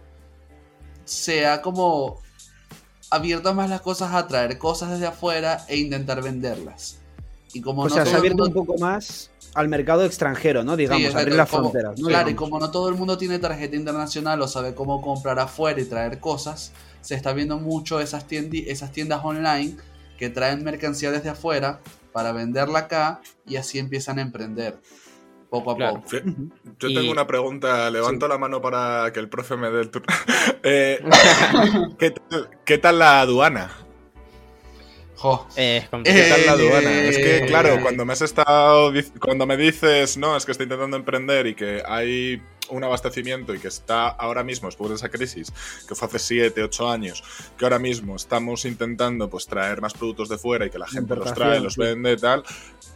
se 1.05 1.45
ha 1.45 1.61
como 1.61 2.21
abierto 3.11 3.53
más 3.53 3.69
las 3.69 3.81
cosas 3.81 4.13
a 4.13 4.27
traer 4.27 4.57
cosas 4.57 4.89
desde 4.91 5.05
afuera 5.07 5.63
e 5.67 5.77
intentar 5.77 6.21
venderlas. 6.23 6.97
Y 7.53 7.61
como 7.61 7.83
o 7.83 7.89
no 7.89 7.93
sea, 7.93 8.05
se 8.05 8.15
ha 8.15 8.17
abierto 8.17 8.43
mundo- 8.45 8.59
un 8.61 8.65
poco 8.65 8.79
más 8.79 9.29
al 9.55 9.67
mercado 9.69 10.03
extranjero, 10.05 10.63
¿no? 10.63 10.75
Digamos, 10.75 11.11
Sí, 11.11 11.17
abrir 11.17 11.35
las 11.35 11.49
como- 11.49 11.69
fronteras, 11.71 11.99
¿no? 11.99 12.07
Claro, 12.07 12.29
y 12.29 12.33
Digamos. 12.33 12.49
como 12.49 12.59
no 12.65 12.71
todo 12.71 12.89
el 12.89 12.95
mundo 12.95 13.17
tiene 13.17 13.39
tarjeta 13.39 13.75
internacional 13.75 14.41
o 14.41 14.47
sabe 14.47 14.73
cómo 14.73 15.01
comprar 15.01 15.39
afuera 15.39 15.79
y 15.79 15.85
traer 15.85 16.19
cosas, 16.19 16.73
se 17.01 17.15
está 17.15 17.33
viendo 17.33 17.59
mucho 17.59 17.99
esas, 17.99 18.27
tiendi- 18.27 18.65
esas 18.67 18.91
tiendas 18.91 19.21
online 19.23 19.75
que 20.17 20.29
traen 20.29 20.63
mercancía 20.63 21.11
desde 21.11 21.29
afuera 21.29 21.79
para 22.11 22.31
venderla 22.31 22.79
acá 22.79 23.21
y 23.45 23.55
así 23.57 23.79
empiezan 23.79 24.19
a 24.19 24.21
emprender. 24.21 24.77
poco 25.49 25.69
a 25.69 25.75
Claro. 25.75 25.93
poco. 25.97 26.07
Fi- 26.09 26.21
Yo 26.79 26.87
Y- 26.87 26.95
tengo 26.95 27.11
una 27.11 27.27
pregunta, 27.27 27.87
levanto 27.91 28.27
la 28.27 28.39
mano 28.39 28.59
para 28.59 29.13
que 29.13 29.19
el 29.19 29.29
profe 29.29 29.55
me 29.55 29.69
dé 29.69 29.81
el 29.81 29.91
turno. 29.91 30.07
Eh, 30.63 30.99
¿qué, 31.99 32.09
tal, 32.09 32.49
qué 32.65 32.77
tal 32.79 32.97
la 32.97 33.21
aduana? 33.21 33.69
Jo, 35.23 35.47
Eh, 35.55 35.77
es 35.77 35.83
¿Qué 35.85 35.89
complicado. 35.89 36.35
tal 36.35 36.45
la 36.45 36.51
aduana? 36.51 37.03
Es 37.03 37.17
que, 37.17 37.37
Eh, 37.37 37.45
claro, 37.45 37.79
cuando 37.81 38.03
me 38.03 38.11
has 38.11 38.21
estado 38.21 38.91
cuando 39.21 39.45
me 39.45 39.55
dices, 39.55 40.17
no, 40.17 40.35
es 40.35 40.45
que 40.45 40.51
estoy 40.51 40.65
intentando 40.65 40.97
emprender 40.97 41.47
y 41.47 41.55
que 41.55 41.81
hay 41.85 42.41
un 42.69 42.83
abastecimiento 42.83 43.55
y 43.55 43.59
que 43.59 43.69
está 43.69 44.09
ahora 44.09 44.43
mismo, 44.43 44.67
después 44.67 44.89
de 44.89 44.97
esa 44.97 45.07
crisis, 45.07 45.53
que 45.87 45.95
fue 45.95 46.09
hace 46.09 46.19
7, 46.19 46.61
8 46.63 46.89
años, 46.89 47.23
que 47.57 47.63
ahora 47.63 47.79
mismo 47.79 48.17
estamos 48.17 48.65
intentando 48.65 49.29
pues 49.29 49.47
traer 49.47 49.79
más 49.79 49.93
productos 49.93 50.27
de 50.27 50.37
fuera 50.37 50.65
y 50.65 50.69
que 50.69 50.77
la 50.77 50.87
gente 50.87 51.15
los 51.15 51.33
trae, 51.33 51.61
los 51.61 51.77
vende 51.77 52.11
y 52.11 52.17
tal, 52.17 52.43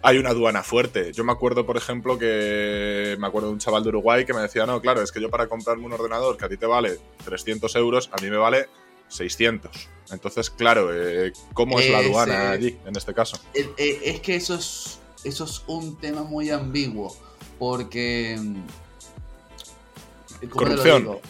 hay 0.02 0.18
una 0.18 0.32
aduana 0.32 0.64
fuerte. 0.64 1.14
Yo 1.14 1.24
me 1.24 1.32
acuerdo, 1.32 1.66
por 1.66 1.78
ejemplo, 1.78 2.20
que 2.20 3.16
me 3.20 3.28
acuerdo 3.28 3.48
de 3.48 3.54
un 3.54 3.60
chaval 3.60 3.84
de 3.84 3.90
Uruguay 3.90 4.26
que 4.26 4.34
me 4.34 4.42
decía, 4.42 4.66
no, 4.66 4.82
claro, 4.82 5.02
es 5.02 5.14
que 5.14 5.22
yo 5.22 5.30
para 5.30 5.48
comprarme 5.48 5.86
un 5.86 5.94
ordenador 5.94 6.36
que 6.36 6.44
a 6.44 6.50
ti 6.50 6.58
te 6.58 6.66
vale 6.66 7.00
300 7.24 7.74
euros, 7.78 8.10
a 8.12 8.22
mí 8.22 8.30
me 8.30 8.36
vale 8.38 8.68
600. 9.10 9.90
Entonces, 10.12 10.50
claro, 10.50 10.90
eh, 10.94 11.34
¿cómo 11.54 11.80
es 11.80 11.90
la 11.90 12.00
aduana 12.00 12.52
allí, 12.52 12.78
en 12.86 12.96
este 12.96 13.14
caso? 13.14 13.38
Eh, 13.54 13.70
eh, 13.78 14.00
es 14.06 14.22
que 14.22 14.36
eso 14.36 14.56
es, 14.56 15.00
eso 15.24 15.44
es 15.44 15.64
un 15.68 15.98
tema 15.98 16.24
muy 16.24 16.50
ambiguo, 16.50 17.16
porque... 17.60 18.38
mm, 18.40 18.54
¿cómo 18.54 20.40
te 20.40 20.46
lo 20.48 20.52
Corrupción. 20.52 21.02
digo? 21.02 21.22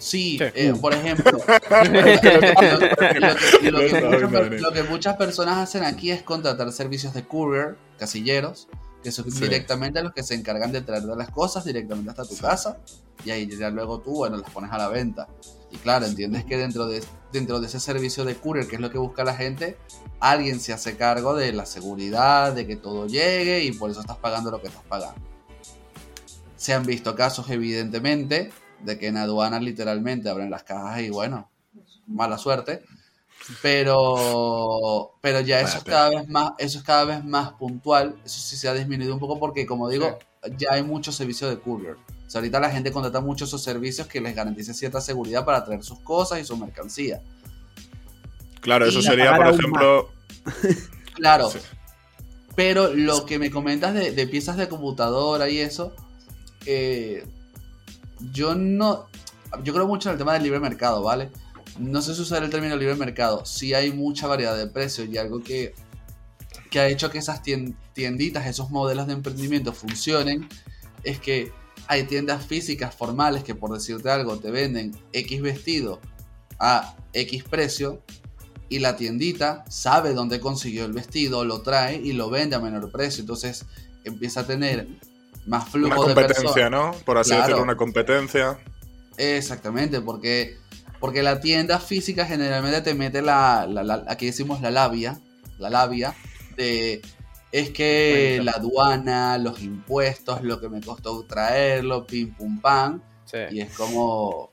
Sí, 0.00 0.38
Sí. 0.38 0.44
eh, 0.54 0.74
por 0.80 0.94
ejemplo, 0.94 1.38
lo, 3.62 4.72
que- 4.72 4.84
muchas, 4.88 5.16
personas 5.16 5.58
hacen 5.58 5.82
aquí 5.82 6.12
es 6.12 6.22
contratar 6.22 6.70
servicios 6.72 7.14
de 7.14 7.24
courier, 7.26 7.76
casilleros, 7.98 8.68
que 9.02 9.10
son 9.10 9.28
Sí. 9.30 9.40
directamente 9.40 10.00
los 10.02 10.12
que 10.12 10.22
se 10.22 10.34
encargan 10.34 10.70
de 10.70 10.82
traer 10.82 11.02
las 11.04 11.30
cosas 11.30 11.64
directamente 11.64 12.10
hasta 12.10 12.24
tu 12.24 12.36
casa 12.36 12.78
y 13.24 13.30
ahí 13.30 13.48
ya 13.56 13.70
luego 13.70 13.98
tú, 14.00 14.12
bueno, 14.12 14.36
las 14.36 14.48
pones 14.50 14.70
a 14.70 14.78
la 14.78 14.88
venta. 14.88 15.26
Y 15.70 15.76
claro, 15.76 16.06
entiendes 16.06 16.44
que 16.44 16.56
dentro 16.56 16.86
de, 16.86 17.02
dentro 17.32 17.60
de 17.60 17.66
ese 17.66 17.80
servicio 17.80 18.24
de 18.24 18.34
courier, 18.36 18.66
que 18.66 18.76
es 18.76 18.80
lo 18.80 18.90
que 18.90 18.98
busca 18.98 19.24
la 19.24 19.34
gente, 19.34 19.76
alguien 20.20 20.60
se 20.60 20.72
hace 20.72 20.96
cargo 20.96 21.34
de 21.34 21.52
la 21.52 21.66
seguridad, 21.66 22.52
de 22.52 22.66
que 22.66 22.76
todo 22.76 23.06
llegue 23.06 23.64
y 23.64 23.72
por 23.72 23.90
eso 23.90 24.00
estás 24.00 24.16
pagando 24.16 24.50
lo 24.50 24.60
que 24.60 24.68
estás 24.68 24.84
pagando. 24.88 25.20
Se 26.56 26.72
han 26.72 26.84
visto 26.84 27.14
casos, 27.14 27.50
evidentemente, 27.50 28.50
de 28.80 28.98
que 28.98 29.08
en 29.08 29.16
aduanas 29.16 29.62
literalmente 29.62 30.28
abren 30.28 30.50
las 30.50 30.64
cajas 30.64 31.00
y 31.02 31.10
bueno, 31.10 31.50
mala 32.06 32.38
suerte. 32.38 32.82
Pero, 33.62 35.14
pero 35.20 35.40
ya 35.40 35.60
eso 35.60 35.78
es 35.78 35.84
cada 35.84 36.10
vez 36.10 36.28
más, 36.28 36.52
eso 36.58 36.78
es 36.78 36.84
cada 36.84 37.04
vez 37.04 37.24
más 37.24 37.52
puntual. 37.52 38.16
Eso 38.24 38.40
sí 38.40 38.56
se 38.56 38.68
ha 38.68 38.74
disminuido 38.74 39.14
un 39.14 39.20
poco 39.20 39.38
porque, 39.38 39.64
como 39.64 39.88
digo, 39.88 40.18
ya 40.56 40.72
hay 40.72 40.82
muchos 40.82 41.16
servicios 41.16 41.50
de 41.50 41.58
courier. 41.58 41.96
O 42.28 42.30
sea, 42.30 42.40
ahorita 42.40 42.60
la 42.60 42.70
gente 42.70 42.92
contrata 42.92 43.20
muchos 43.22 43.48
esos 43.48 43.62
servicios 43.64 44.06
que 44.06 44.20
les 44.20 44.36
garantice 44.36 44.74
cierta 44.74 45.00
seguridad 45.00 45.46
para 45.46 45.64
traer 45.64 45.82
sus 45.82 45.98
cosas 46.00 46.38
y 46.40 46.44
su 46.44 46.56
mercancía. 46.58 47.22
Claro, 48.60 48.84
eso 48.86 49.00
sería, 49.00 49.34
por 49.34 49.46
ejemplo, 49.48 50.10
Claro. 51.14 51.50
Sí. 51.50 51.58
Pero 52.54 52.92
lo 52.92 53.24
que 53.24 53.38
me 53.38 53.50
comentas 53.50 53.94
de, 53.94 54.12
de 54.12 54.26
piezas 54.26 54.56
de 54.58 54.68
computadora 54.68 55.48
y 55.48 55.58
eso, 55.58 55.94
eh, 56.66 57.24
yo 58.32 58.54
no. 58.54 59.06
Yo 59.64 59.72
creo 59.72 59.86
mucho 59.86 60.10
en 60.10 60.12
el 60.14 60.18
tema 60.18 60.34
del 60.34 60.42
libre 60.42 60.60
mercado, 60.60 61.02
¿vale? 61.02 61.30
No 61.78 62.02
sé 62.02 62.14
si 62.14 62.20
usar 62.20 62.42
el 62.44 62.50
término 62.50 62.76
libre 62.76 62.94
mercado. 62.96 63.44
Sí 63.46 63.72
hay 63.72 63.92
mucha 63.92 64.26
variedad 64.26 64.56
de 64.56 64.66
precios 64.66 65.08
y 65.08 65.16
algo 65.16 65.40
que, 65.42 65.74
que 66.70 66.80
ha 66.80 66.88
hecho 66.88 67.10
que 67.10 67.18
esas 67.18 67.42
tien- 67.42 67.74
tienditas, 67.94 68.46
esos 68.46 68.70
modelos 68.70 69.06
de 69.06 69.14
emprendimiento 69.14 69.72
funcionen, 69.72 70.46
es 71.04 71.18
que 71.20 71.52
hay 71.88 72.04
tiendas 72.04 72.46
físicas 72.46 72.94
formales 72.94 73.42
que, 73.42 73.54
por 73.54 73.72
decirte 73.72 74.10
algo, 74.10 74.38
te 74.38 74.50
venden 74.50 74.94
X 75.12 75.40
vestido 75.42 76.00
a 76.60 76.94
X 77.14 77.44
precio 77.44 78.02
y 78.68 78.78
la 78.80 78.96
tiendita 78.96 79.64
sabe 79.70 80.12
dónde 80.12 80.40
consiguió 80.40 80.84
el 80.84 80.92
vestido, 80.92 81.44
lo 81.44 81.62
trae 81.62 81.96
y 81.96 82.12
lo 82.12 82.28
vende 82.30 82.56
a 82.56 82.60
menor 82.60 82.90
precio. 82.92 83.22
Entonces 83.22 83.64
empieza 84.04 84.40
a 84.40 84.46
tener 84.46 84.86
más 85.46 85.62
una 85.62 85.70
flujo 85.70 86.06
de 86.08 86.14
competencia, 86.14 86.52
personas. 86.54 86.70
¿no? 86.70 86.92
Por 87.04 87.16
así 87.18 87.30
Claro. 87.30 87.42
decirlo, 87.44 87.62
una 87.62 87.76
competencia. 87.76 88.58
Exactamente, 89.16 90.00
porque, 90.00 90.58
porque 91.00 91.22
la 91.22 91.40
tienda 91.40 91.78
física 91.80 92.26
generalmente 92.26 92.82
te 92.82 92.94
mete 92.94 93.22
la, 93.22 93.66
la- 93.66 93.82
la- 93.82 94.04
aquí 94.08 94.26
decimos 94.26 94.60
la 94.60 94.70
labia, 94.70 95.20
la 95.58 95.70
labia 95.70 96.14
de 96.56 97.00
es 97.52 97.70
que 97.70 98.34
Cuenta. 98.36 98.52
la 98.52 98.58
aduana, 98.58 99.38
los 99.38 99.60
impuestos, 99.62 100.42
lo 100.42 100.60
que 100.60 100.68
me 100.68 100.80
costó 100.80 101.24
traerlo, 101.24 102.06
pim 102.06 102.34
pum 102.34 102.60
pam, 102.60 103.00
Sí. 103.24 103.38
y 103.50 103.60
es 103.60 103.72
como, 103.76 104.26
o 104.28 104.52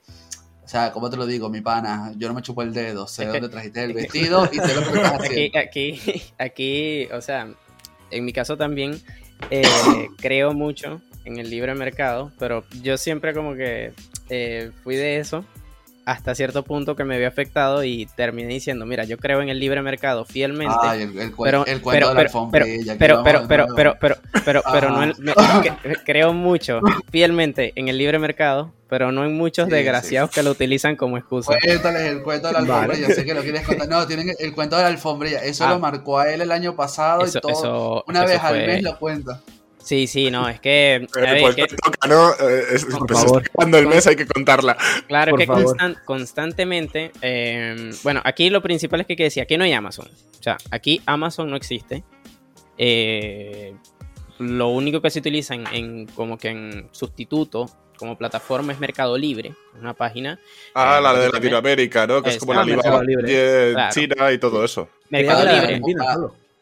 sea, 0.66 0.92
¿cómo 0.92 1.10
te 1.10 1.18
lo 1.18 1.26
digo, 1.26 1.50
mi 1.50 1.62
pana? 1.62 2.12
Yo 2.18 2.28
no 2.28 2.34
me 2.34 2.42
chupo 2.42 2.62
el 2.62 2.74
dedo, 2.74 3.08
sé 3.08 3.24
Es 3.24 3.28
que- 3.30 3.40
dónde 3.40 3.50
trajiste 3.50 3.84
el 3.84 3.94
que- 3.94 4.02
vestido 4.02 4.50
y 4.52 4.56
sé 4.58 4.74
lo 4.76 4.82
que 4.92 5.00
Aquí, 5.50 5.58
aquí, 5.58 6.02
aquí, 6.38 7.06
o 7.14 7.22
sea, 7.22 7.48
en 8.12 8.26
mi 8.26 8.34
caso 8.34 8.58
también 8.58 9.00
eh, 9.50 9.62
creo 10.20 10.54
mucho 10.54 11.02
en 11.26 11.38
el 11.40 11.50
libre 11.50 11.74
mercado, 11.76 12.32
pero 12.40 12.64
yo 12.82 12.98
siempre 12.98 13.34
como 13.34 13.56
que 13.56 13.94
eh, 14.30 14.72
fui 14.84 14.96
de 14.96 15.18
eso 15.20 15.44
hasta 16.06 16.36
cierto 16.36 16.64
punto 16.64 16.96
que 16.96 17.04
me 17.04 17.16
había 17.16 17.28
afectado 17.28 17.84
y 17.84 18.06
terminé 18.16 18.50
diciendo, 18.50 18.86
mira, 18.86 19.06
yo 19.06 19.18
creo 19.18 19.42
en 19.42 19.50
el 19.50 19.60
libre 19.60 19.82
mercado 19.82 20.24
fielmente. 20.26 20.76
Ay, 20.82 21.02
el, 21.04 21.18
el, 21.18 21.34
pero, 21.44 21.66
el 21.66 21.82
cuento 21.82 21.90
pero, 21.92 22.08
de 22.10 22.14
la 22.14 22.18
pero, 22.20 22.20
alfombrilla. 22.22 22.92
aquí 22.94 23.00
pero, 23.00 23.24
pero, 23.24 23.48
pero, 23.48 23.66
pero, 23.76 23.96
pero, 24.00 24.16
pero, 24.46 24.62
pero 24.72 24.90
no, 24.92 25.06
no- 25.08 25.34
que- 25.64 25.96
creo 26.06 26.32
mucho 26.34 26.80
fielmente 27.12 27.74
en 27.76 27.88
el 27.88 27.98
libre 27.98 28.20
mercado, 28.20 28.72
pero 28.88 29.12
no 29.12 29.26
en 29.26 29.34
muchos 29.36 29.66
Sí, 29.66 29.72
desgraciados 29.72 30.30
que 30.30 30.44
lo 30.44 30.52
utilizan 30.52 30.96
como 30.96 31.18
excusa. 31.18 31.54
Cuéntales 31.64 32.04
el 32.04 32.22
cuento 32.22 32.48
de 32.48 32.54
la 32.54 32.60
Vale. 32.62 32.74
alfombrilla, 32.94 33.08
sé 33.16 33.26
que 33.26 33.34
lo 33.34 33.42
quieres 33.42 33.66
contar. 33.66 33.88
No, 33.90 34.06
tienen 34.06 34.32
el 34.38 34.54
cuento 34.54 34.76
de 34.76 34.84
la 34.84 34.90
alfombrilla. 34.90 35.40
Eso 35.44 35.66
Ah. 35.66 35.72
lo 35.72 35.80
marcó 35.80 36.20
a 36.20 36.32
él 36.32 36.42
el 36.42 36.52
año 36.52 36.76
pasado 36.76 37.26
Eso, 37.26 37.40
y 37.40 37.42
todo. 37.42 37.52
eso, 37.52 38.04
Una 38.08 38.20
eso 38.20 38.28
vez 38.34 38.40
al 38.44 38.50
fue- 38.56 38.68
mes 38.68 38.84
lo 38.84 39.00
cuenta. 39.00 39.42
Sí, 39.86 40.08
sí, 40.08 40.32
no, 40.32 40.50
es 40.50 40.60
que, 40.60 40.96
Eh, 40.96 41.08
ver, 41.14 41.42
pues 41.42 41.56
que- 41.56 41.68
toca, 41.68 42.08
¿no? 42.08 42.32
Eh, 42.32 42.64
es- 42.74 42.86
Por 42.86 43.06
pues 43.06 43.20
favor. 43.20 43.44
acabando 43.48 43.78
el 43.78 43.86
mes, 43.86 44.08
hay 44.08 44.16
que 44.16 44.26
contarla. 44.26 44.76
Claro 45.08 45.30
Por 45.30 45.40
que 45.40 45.46
favor. 45.46 45.64
constan- 45.78 46.04
constantemente, 46.06 47.12
eh, 47.22 47.92
bueno, 48.02 48.20
aquí 48.26 48.50
lo 48.50 48.64
principal 48.64 49.02
es 49.02 49.06
que, 49.08 49.16
que 49.16 49.26
decía, 49.26 49.44
aquí 49.44 49.58
no 49.58 49.64
hay 49.64 49.74
Amazon. 49.74 50.08
O 50.40 50.44
sea, 50.44 50.58
aquí 50.72 51.02
Amazon 51.06 51.52
no 51.52 51.56
existe. 51.56 52.04
Eh, 52.80 53.76
lo 54.40 54.70
único 54.70 55.02
que 55.02 55.10
se 55.12 55.20
utiliza 55.20 55.54
en, 55.54 55.66
en 55.72 56.06
como 56.08 56.38
que 56.40 56.50
en 56.50 56.90
sustituto 56.92 57.70
como 57.98 58.18
plataforma 58.18 58.74
es 58.74 58.80
Mercado 58.80 59.18
Libre, 59.18 59.54
una 59.80 59.94
página. 59.94 60.40
Ah, 60.74 60.98
Eh, 60.98 61.02
la 61.04 61.14
de. 61.14 61.30
Latinoamérica, 61.30 62.08
¿no? 62.08 62.22
Que 62.24 62.32
es 62.32 62.38
como 62.40 62.54
la 62.56 62.66
Mercado 62.66 63.04
Libre. 63.04 63.72
Claro. 63.74 63.94
China 63.94 64.32
y 64.32 64.38
todo 64.40 64.66
eso. 64.66 64.90
Mercado 65.10 65.44
Claro, 65.44 65.68
Libre. 65.68 65.82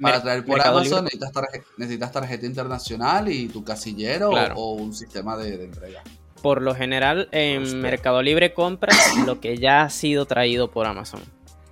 Para 0.03 0.21
traer 0.21 0.45
por 0.45 0.55
Mercado 0.57 0.77
Amazon 0.79 1.03
necesitas, 1.05 1.31
tarje- 1.33 1.63
necesitas 1.77 2.11
tarjeta 2.11 2.45
internacional 2.45 3.29
y 3.29 3.47
tu 3.47 3.63
casillero 3.63 4.29
Claro. 4.29 4.55
o, 4.57 4.71
o 4.71 4.73
un 4.73 4.93
sistema 4.93 5.35
de, 5.37 5.57
de 5.57 5.63
entrega. 5.65 6.01
Por 6.41 6.61
lo 6.61 6.75
general, 6.75 7.29
en 7.31 7.63
Hostia. 7.63 7.77
Mercado 7.79 8.21
Libre 8.21 8.53
compras 8.53 8.97
lo 9.25 9.39
que 9.39 9.57
ya 9.57 9.83
ha 9.83 9.89
sido 9.89 10.25
traído 10.25 10.69
por 10.71 10.85
Amazon 10.85 11.21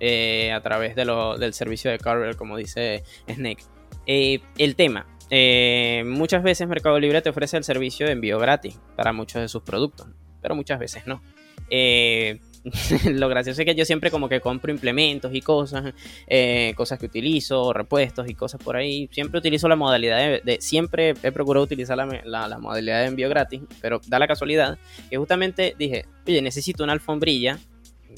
eh, 0.00 0.50
a 0.52 0.60
través 0.62 0.96
de 0.96 1.04
lo- 1.04 1.36
del 1.38 1.52
servicio 1.54 1.90
de 1.90 1.98
carrier, 1.98 2.36
como 2.36 2.56
dice 2.56 3.04
Snake. 3.28 3.62
Eh, 4.06 4.40
el 4.58 4.74
tema, 4.74 5.06
eh, 5.30 6.02
muchas 6.06 6.42
veces 6.42 6.66
Mercado 6.68 6.98
Libre 6.98 7.22
te 7.22 7.30
ofrece 7.30 7.56
el 7.56 7.64
servicio 7.64 8.06
de 8.06 8.12
envío 8.12 8.38
gratis 8.38 8.78
para 8.96 9.12
muchos 9.12 9.40
de 9.42 9.48
sus 9.48 9.62
productos, 9.62 10.08
pero 10.40 10.54
muchas 10.56 10.78
veces 10.78 11.06
no. 11.06 11.22
Eh, 11.70 12.40
lo 13.10 13.28
gracioso 13.28 13.60
es 13.62 13.66
que 13.66 13.74
yo 13.74 13.84
siempre 13.84 14.10
como 14.10 14.28
que 14.28 14.40
compro 14.40 14.70
implementos 14.72 15.34
y 15.34 15.40
cosas, 15.40 15.92
eh, 16.28 16.72
cosas 16.76 16.98
que 16.98 17.06
utilizo, 17.06 17.72
repuestos 17.72 18.28
y 18.28 18.34
cosas 18.34 18.60
por 18.62 18.76
ahí. 18.76 19.08
Siempre 19.12 19.38
utilizo 19.40 19.68
la 19.68 19.76
modalidad 19.76 20.40
de, 20.42 20.58
siempre 20.60 21.14
he 21.22 21.32
procurado 21.32 21.64
utilizar 21.64 21.96
la- 21.96 22.46
la 22.48 22.58
modalidad 22.58 23.00
de 23.00 23.06
envío 23.08 23.28
gratis, 23.28 23.62
pero 23.80 24.00
da 24.06 24.18
la 24.18 24.28
casualidad 24.28 24.78
que 25.10 25.16
justamente 25.16 25.74
dije, 25.78 26.04
oye, 26.26 26.40
necesito 26.42 26.84
una 26.84 26.92
alfombrilla 26.92 27.58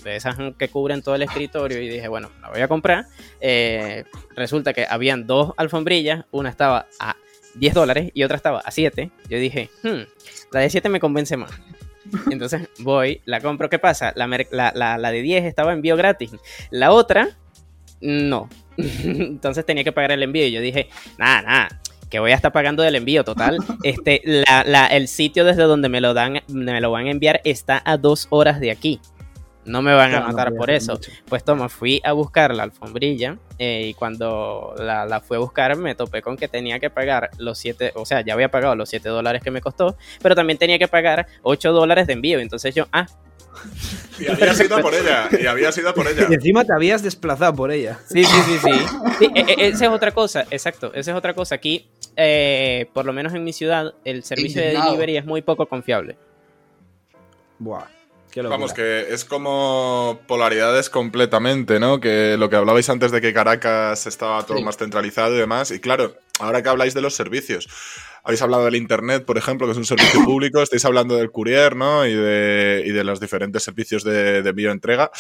de 0.03 0.17
esas 0.17 0.37
que 0.59 0.69
cubren 0.69 1.03
todo 1.03 1.15
el 1.15 1.23
escritorio 1.23 1.81
y 1.81 1.89
dije, 1.89 2.09
bueno, 2.09 2.31
la 2.43 2.51
voy 2.51 2.61
a 2.61 2.69
comprar. 2.69 3.07
Eh, 3.41 4.05
resulta 4.37 4.73
que 4.75 4.87
habían 4.89 5.27
dos 5.27 5.53
alfombrillas, 5.57 6.25
una 6.33 6.51
estaba 6.51 6.87
a 6.99 7.17
10 7.55 7.75
dólares 7.75 8.11
y 8.13 8.25
otra 8.25 8.37
estaba 8.37 8.59
a 8.59 8.71
7. 8.73 9.11
Yo 9.31 9.39
dije, 9.39 9.71
hmm, 9.85 10.03
la 10.53 10.61
de 10.61 10.69
7 10.71 10.89
me 10.89 10.99
convence 10.99 11.37
más. 11.37 11.53
Entonces 12.31 12.69
voy, 12.79 13.21
la 13.25 13.41
compro. 13.41 13.69
¿Qué 13.71 13.79
pasa? 13.79 14.13
La, 14.17 14.27
mer- 14.27 14.49
la, 14.51 14.73
la- 14.75 14.99
la 14.99 15.11
de 15.11 15.23
10 15.23 15.45
estaba 15.45 15.73
envío 15.73 15.97
gratis. 15.97 16.31
La 16.71 16.93
otra, 16.93 17.29
no. 18.01 18.49
Entonces 18.77 19.65
tenía 19.65 19.85
que 19.85 19.93
pagar 19.93 20.13
el 20.13 20.23
envío. 20.23 20.47
Y 20.47 20.53
yo 20.53 20.61
dije, 20.61 20.89
nada, 21.19 21.43
nada. 21.43 21.81
Que 22.11 22.19
voy 22.21 22.33
a 22.33 22.37
estar 22.37 22.53
pagando 22.53 22.83
del 22.83 22.95
envío 22.97 23.25
total. 23.25 23.59
Este, 23.83 24.21
la- 24.25 24.65
la- 24.67 24.87
el 24.87 25.09
sitio 25.09 25.45
desde 25.45 25.63
donde 25.63 25.89
me 25.89 26.01
lo 26.01 26.15
dan, 26.15 26.41
me 26.49 26.81
lo 26.81 26.91
van 26.91 27.07
a 27.07 27.11
enviar 27.11 27.41
está 27.45 27.83
a 27.85 27.97
dos 27.97 28.27
horas 28.31 28.61
de 28.61 28.71
aquí. 28.71 29.01
No 29.65 29.83
me 29.83 29.95
van 29.95 30.11
Claro, 30.11 30.25
a 30.27 30.29
no 30.29 30.35
matar 30.37 30.55
por 30.55 30.71
eso. 30.71 30.93
mucho. 30.95 31.11
Pues 31.29 31.45
toma, 31.45 31.69
fui 31.69 32.01
a 32.05 32.13
buscar 32.13 32.55
la 32.55 32.63
alfombrilla 32.65 33.39
eh, 33.59 33.87
y 33.89 33.95
cuando 33.95 34.75
la, 34.79 35.07
la 35.07 35.21
fui 35.21 35.37
a 35.37 35.41
buscar 35.41 35.77
me 35.77 35.95
topé 35.95 36.23
con 36.23 36.37
que 36.37 36.49
tenía 36.49 36.79
que 36.79 36.91
pagar 36.91 37.31
los 37.39 37.59
7, 37.59 37.93
o 37.95 38.05
sea, 38.07 38.21
ya 38.23 38.35
había 38.35 38.51
pagado 38.51 38.75
los 38.77 38.89
7 38.91 39.09
dólares 39.09 39.43
que 39.43 39.51
me 39.51 39.61
costó, 39.61 39.97
pero 40.23 40.35
también 40.35 40.59
tenía 40.59 40.79
que 40.79 40.89
pagar 40.89 41.27
8 41.43 41.73
dólares 41.73 42.07
de 42.07 42.13
envío. 42.15 42.39
Entonces 42.41 42.75
yo, 42.75 42.87
ah, 42.93 43.07
Y 44.19 44.27
habías 44.31 44.61
ido 44.61 44.81
por 44.81 44.95
ella. 44.95 45.29
Y 45.41 45.47
habías 45.47 45.77
ido 45.79 45.95
por 45.95 46.07
ella. 46.09 46.27
Y 46.29 46.35
encima 46.35 46.65
te 46.65 46.73
habías 46.75 47.03
desplazado 47.03 47.55
por 47.55 47.71
ella. 47.73 47.99
Sí, 48.09 48.25
sí, 48.25 48.37
sí, 48.47 48.59
sí. 48.63 48.73
Sí, 49.19 49.31
e- 49.35 49.41
e- 49.65 49.67
esa 49.69 49.85
es 49.87 49.91
otra 49.91 50.11
cosa, 50.13 50.45
exacto. 50.51 50.93
Esa 50.95 51.13
es 51.13 51.17
otra 51.17 51.35
cosa. 51.35 51.55
Aquí, 51.55 51.89
eh, 52.17 52.87
por 52.93 53.05
lo 53.07 53.13
menos 53.13 53.33
en 53.35 53.45
mi 53.45 53.53
ciudad, 53.53 53.95
el 54.05 54.25
servicio 54.25 54.61
de 54.61 54.69
delivery 54.73 55.17
es 55.17 55.25
muy 55.25 55.41
poco 55.43 55.67
confiable. 55.67 56.17
Buah. 57.59 57.85
Vamos, 58.43 58.73
que 58.73 59.13
es 59.15 59.25
como 59.25 60.21
polaridades 60.27 60.91
completamente, 60.91 61.79
¿no? 61.79 62.01
Que 62.01 62.37
lo 62.39 62.51
que 62.51 62.57
hablabais 62.57 62.89
antes 62.89 63.13
de 63.13 63.21
que 63.21 63.33
Caracas 63.33 64.07
estaba 64.07 64.43
todo 64.45 64.59
Sí. 64.59 64.65
más 64.65 64.77
centralizado 64.77 65.35
y 65.35 65.39
demás. 65.39 65.71
Y 65.71 65.81
claro, 65.81 66.15
ahora 66.39 66.63
que 66.63 66.69
habláis 66.69 66.95
de 66.95 67.01
los 67.01 67.15
servicios, 67.15 67.69
habéis 68.25 68.41
hablado 68.41 68.65
del 68.65 68.77
Internet, 68.77 69.27
por 69.27 69.37
ejemplo, 69.37 69.67
que 69.67 69.73
es 69.73 69.79
un 69.79 69.85
servicio 69.85 70.21
público, 70.25 70.63
estáis 70.63 70.85
hablando 70.87 71.17
del 71.17 71.31
courier, 71.31 71.77
¿no? 71.77 72.07
Y 72.07 72.15
de, 72.15 72.83
y 72.87 72.91
de 72.91 73.05
los 73.05 73.21
diferentes 73.21 73.63
servicios 73.63 74.03
de, 74.03 74.43
de 74.43 74.51
envío-entrega. 74.51 75.11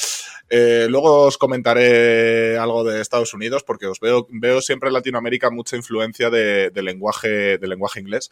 Eh, 0.48 0.86
luego 0.88 1.24
os 1.24 1.36
comentaré 1.36 2.56
algo 2.56 2.82
de 2.82 3.02
Estados 3.02 3.34
Unidos, 3.34 3.62
porque 3.62 3.86
os 3.86 4.00
veo, 4.00 4.26
veo 4.30 4.62
siempre 4.62 4.88
en 4.88 4.94
Latinoamérica 4.94 5.50
mucha 5.50 5.76
influencia 5.76 6.30
de, 6.30 6.70
de 6.70 6.82
lenguaje, 6.82 7.58
de 7.58 7.68
lenguaje 7.68 8.00
inglés. 8.00 8.30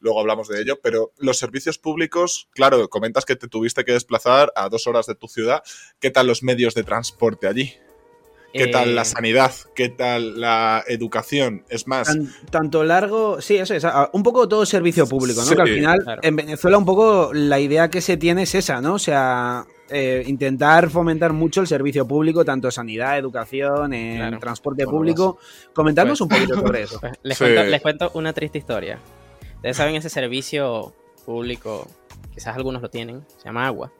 Luego 0.00 0.20
hablamos 0.20 0.48
de 0.48 0.62
ello, 0.62 0.80
pero 0.82 1.12
los 1.18 1.38
servicios 1.38 1.78
públicos, 1.78 2.48
claro, 2.52 2.88
comentas 2.88 3.26
que 3.26 3.36
te 3.36 3.48
tuviste 3.48 3.84
que 3.84 3.92
desplazar 3.92 4.52
a 4.56 4.70
dos 4.70 4.86
horas 4.86 5.04
de 5.04 5.14
tu 5.14 5.28
ciudad. 5.28 5.62
¿Qué 6.00 6.10
tal 6.10 6.26
los 6.26 6.42
medios 6.42 6.74
de 6.74 6.82
transporte 6.82 7.46
allí? 7.46 7.74
¿Qué 8.54 8.64
Eh, 8.64 8.68
tal 8.68 8.94
la 8.94 9.04
sanidad? 9.04 9.52
¿Qué 9.74 9.88
tal 9.88 10.40
la 10.40 10.84
educación? 10.86 11.64
Es 11.68 11.88
más, 11.88 12.06
Tan- 12.06 12.30
tanto 12.52 12.84
largo, 12.84 13.40
sí, 13.40 13.56
eso 13.56 13.74
es, 13.74 13.84
un 14.12 14.22
poco 14.22 14.46
todo 14.48 14.64
servicio 14.64 15.08
público, 15.08 15.40
¿no? 15.40 15.46
Sí, 15.46 15.56
que 15.56 15.62
al 15.62 15.68
final, 15.68 15.98
claro. 16.04 16.20
en 16.22 16.36
Venezuela 16.36 16.78
un 16.78 16.84
poco 16.84 17.30
la 17.34 17.58
idea 17.58 17.90
que 17.90 18.00
se 18.00 18.16
tiene 18.16 18.42
es 18.44 18.54
esa, 18.54 18.80
¿no? 18.80 18.94
O 18.94 18.98
sea, 19.00 19.66
eh, 19.90 20.22
intentar 20.28 20.88
fomentar 20.88 21.32
mucho 21.32 21.62
el 21.62 21.66
servicio 21.66 22.06
público, 22.06 22.44
tanto 22.44 22.70
sanidad, 22.70 23.18
educación, 23.18 23.92
en 23.92 24.18
Claro. 24.18 24.38
transporte 24.38 24.84
Bueno, 24.84 24.98
público. 24.98 25.38
Comentarnos 25.72 26.20
Pues- 26.20 26.20
un 26.20 26.28
poquito 26.28 26.54
sobre 26.60 26.82
eso. 26.82 27.00
Pues, 27.00 27.12
les, 27.24 27.36
Sí. 27.36 27.44
cuento, 27.44 27.62
les 27.64 27.82
cuento 27.82 28.10
una 28.14 28.32
triste 28.32 28.58
historia. 28.58 29.00
Ustedes 29.56 29.76
saben 29.76 29.96
ese 29.96 30.08
servicio 30.10 30.94
público, 31.26 31.88
quizás 32.32 32.54
algunos 32.54 32.80
lo 32.82 32.88
tienen, 32.88 33.24
se 33.36 33.46
llama 33.46 33.66
agua. 33.66 33.90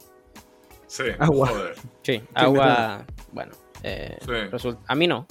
sí, 0.86 1.02
Agua. 1.18 1.48
joder. 1.48 1.74
Sí, 2.02 2.22
agua, 2.34 3.04
bueno, 3.32 3.50
eh, 3.84 4.16
Sí. 4.58 4.68
a 4.86 4.94
mí 4.94 5.06
no, 5.06 5.26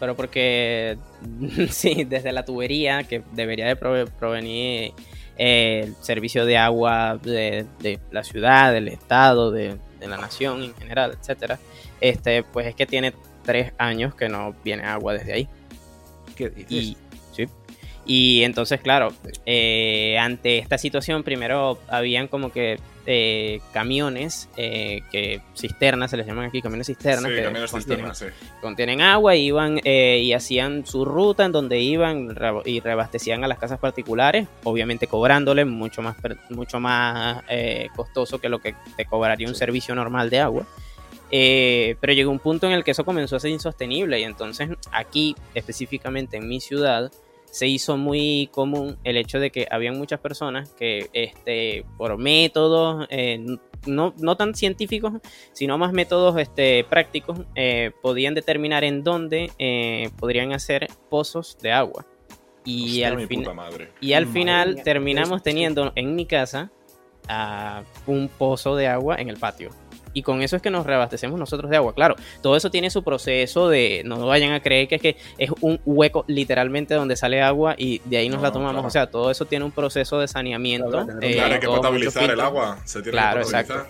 pero 0.00 0.14
porque 0.16 0.98
sí, 1.70 2.04
desde 2.04 2.32
la 2.32 2.44
tubería 2.44 3.04
que 3.04 3.22
debería 3.32 3.66
de 3.66 3.76
prove- 3.78 4.10
provenir 4.10 4.92
eh, 5.38 5.80
el 5.84 5.94
servicio 6.00 6.44
de 6.44 6.58
agua 6.58 7.18
de, 7.22 7.64
de 7.80 7.98
la 8.10 8.22
ciudad, 8.24 8.72
del 8.72 8.88
estado, 8.88 9.50
de, 9.50 9.76
de 10.00 10.08
la 10.08 10.16
nación 10.18 10.62
en 10.62 10.74
general, 10.74 11.16
etcétera, 11.18 11.58
este, 12.00 12.42
pues 12.42 12.66
es 12.66 12.74
que 12.74 12.84
tiene 12.86 13.12
tres 13.44 13.72
años 13.78 14.14
que 14.14 14.28
no 14.28 14.54
viene 14.64 14.84
agua 14.84 15.14
desde 15.14 15.32
ahí. 15.32 15.48
¿Qué 16.36 16.50
dices? 16.50 16.70
Y, 16.72 16.84
sí. 16.86 16.96
Y 18.04 18.42
entonces, 18.42 18.80
claro, 18.80 19.12
eh, 19.46 20.16
ante 20.18 20.58
esta 20.58 20.78
situación, 20.78 21.22
primero 21.22 21.78
habían 21.88 22.28
como 22.28 22.50
que 22.52 22.78
eh, 23.06 23.60
camiones, 23.72 24.48
eh, 24.56 25.02
que 25.10 25.40
cisternas, 25.56 26.10
se 26.10 26.16
les 26.16 26.26
llaman 26.26 26.46
aquí 26.46 26.62
camiones 26.62 26.86
cisternas, 26.86 27.30
Sí, 27.30 27.36
que 27.36 27.42
camiones 27.42 27.70
contienen, 27.70 28.06
cisternas, 28.12 28.36
sí. 28.36 28.58
contienen 28.60 29.00
agua 29.00 29.34
y 29.34 29.46
iban 29.46 29.80
eh, 29.84 30.20
y 30.22 30.32
hacían 30.32 30.86
su 30.86 31.04
ruta 31.04 31.44
en 31.44 31.52
donde 31.52 31.80
iban 31.80 32.36
y 32.64 32.80
reabastecían 32.80 33.42
a 33.42 33.48
las 33.48 33.58
casas 33.58 33.78
particulares, 33.80 34.46
obviamente 34.64 35.06
cobrándole 35.08 35.64
mucho 35.64 36.00
más, 36.00 36.16
mucho 36.50 36.78
más 36.78 37.42
eh, 37.48 37.88
costoso 37.96 38.40
que 38.40 38.48
lo 38.48 38.60
que 38.60 38.74
te 38.96 39.04
cobraría 39.04 39.48
un 39.48 39.54
servicio 39.56 39.94
normal 39.94 40.30
de 40.30 40.40
agua. 40.40 40.66
Eh, 41.34 41.96
pero 41.98 42.12
llegó 42.12 42.30
un 42.30 42.38
punto 42.40 42.66
en 42.66 42.72
el 42.74 42.84
que 42.84 42.90
eso 42.90 43.04
comenzó 43.06 43.36
a 43.36 43.40
ser 43.40 43.50
insostenible 43.50 44.20
y 44.20 44.24
entonces 44.24 44.68
aquí, 44.92 45.34
específicamente 45.54 46.36
en 46.36 46.46
mi 46.46 46.60
ciudad, 46.60 47.10
se 47.52 47.68
hizo 47.68 47.96
muy 47.96 48.48
común 48.50 48.96
el 49.04 49.16
hecho 49.18 49.38
de 49.38 49.50
que 49.52 49.68
habían 49.70 49.96
muchas 49.98 50.18
personas 50.20 50.70
que 50.70 51.10
este, 51.12 51.84
por 51.98 52.16
métodos 52.16 53.06
eh, 53.10 53.44
no, 53.86 54.14
no 54.16 54.36
tan 54.36 54.54
científicos, 54.54 55.12
sino 55.52 55.76
más 55.76 55.92
métodos 55.92 56.38
este, 56.40 56.82
prácticos, 56.84 57.40
eh, 57.54 57.90
podían 58.00 58.34
determinar 58.34 58.84
en 58.84 59.04
dónde 59.04 59.50
eh, 59.58 60.08
podrían 60.18 60.52
hacer 60.54 60.88
pozos 61.10 61.58
de 61.60 61.72
agua. 61.72 62.06
Y 62.64 62.84
Hostia, 62.86 63.08
al 63.08 63.16
mi 63.16 63.26
fin- 63.26 63.40
puta 63.40 63.54
madre. 63.54 63.90
y 64.00 64.12
al 64.14 64.24
Madre 64.26 64.40
final 64.40 64.74
mía, 64.74 64.82
terminamos 64.84 65.42
teniendo 65.42 65.92
en 65.94 66.14
mi 66.14 66.26
casa 66.26 66.70
ah, 67.28 67.82
un 68.06 68.28
pozo 68.28 68.76
de 68.76 68.86
agua 68.88 69.16
en 69.16 69.28
el 69.28 69.36
patio. 69.36 69.70
Y 70.14 70.22
con 70.22 70.42
eso 70.42 70.56
es 70.56 70.62
que 70.62 70.70
nos 70.70 70.84
reabastecemos 70.86 71.38
nosotros 71.38 71.70
de 71.70 71.76
agua. 71.76 71.94
Claro, 71.94 72.16
todo 72.42 72.56
eso 72.56 72.70
tiene 72.70 72.90
su 72.90 73.02
proceso 73.02 73.68
de, 73.68 74.02
no 74.04 74.26
vayan 74.26 74.52
a 74.52 74.60
creer 74.60 74.88
que 74.88 74.96
es 74.96 75.00
que 75.02 75.16
es 75.38 75.50
un 75.60 75.80
hueco 75.84 76.24
literalmente 76.28 76.94
donde 76.94 77.16
sale 77.16 77.40
agua 77.42 77.74
y 77.78 78.00
de 78.04 78.18
ahí 78.18 78.28
nos 78.28 78.38
No, 78.38 78.42
la 78.44 78.52
tomamos. 78.52 78.72
claro. 78.74 78.88
O 78.88 78.90
sea, 78.90 79.06
todo 79.10 79.30
eso 79.30 79.44
tiene 79.46 79.64
un 79.64 79.72
proceso 79.72 80.18
de 80.18 80.28
saneamiento. 80.28 80.90
Claro, 80.90 81.12
eh, 81.20 81.32
Claro, 81.34 81.54
hay 81.54 81.60
que 81.60 81.66
potabilizar 81.66 82.30
el 82.30 82.40
agua. 82.40 82.78
Se 82.84 83.00
tiene 83.02 83.12
Claro, 83.12 83.40
que 83.40 83.44
potabilizar. 83.46 83.86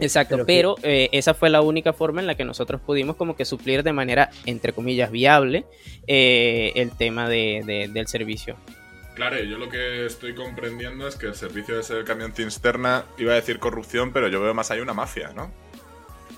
Exacto, 0.00 0.38
Pero 0.44 0.74
eh, 0.82 1.08
esa 1.12 1.34
fue 1.34 1.50
la 1.50 1.60
única 1.62 1.92
forma 1.92 2.20
en 2.20 2.26
la 2.26 2.34
que 2.34 2.44
nosotros 2.44 2.80
pudimos 2.80 3.14
como 3.14 3.36
que 3.36 3.44
suplir 3.44 3.84
de 3.84 3.92
manera, 3.92 4.28
entre 4.44 4.72
comillas, 4.72 5.10
viable 5.12 5.66
eh, 6.08 6.72
el 6.74 6.90
tema 6.90 7.28
de- 7.28 7.62
de- 7.64 7.88
del 7.88 8.08
servicio. 8.08 8.56
Claro, 9.14 9.38
yo 9.42 9.58
lo 9.58 9.68
que 9.68 10.06
estoy 10.06 10.34
comprendiendo 10.34 11.06
es 11.06 11.14
que 11.16 11.26
el 11.26 11.34
servicio 11.34 11.76
de 11.76 11.82
ser 11.84 12.04
camión 12.04 12.32
cisterna, 12.32 13.04
iba 13.16 13.32
a 13.32 13.36
decir 13.36 13.58
corrupción, 13.60 14.12
pero 14.12 14.28
yo 14.28 14.40
veo 14.40 14.54
más 14.54 14.70
ahí 14.70 14.80
una 14.80 14.92
mafia, 14.94 15.30
¿no? 15.34 15.50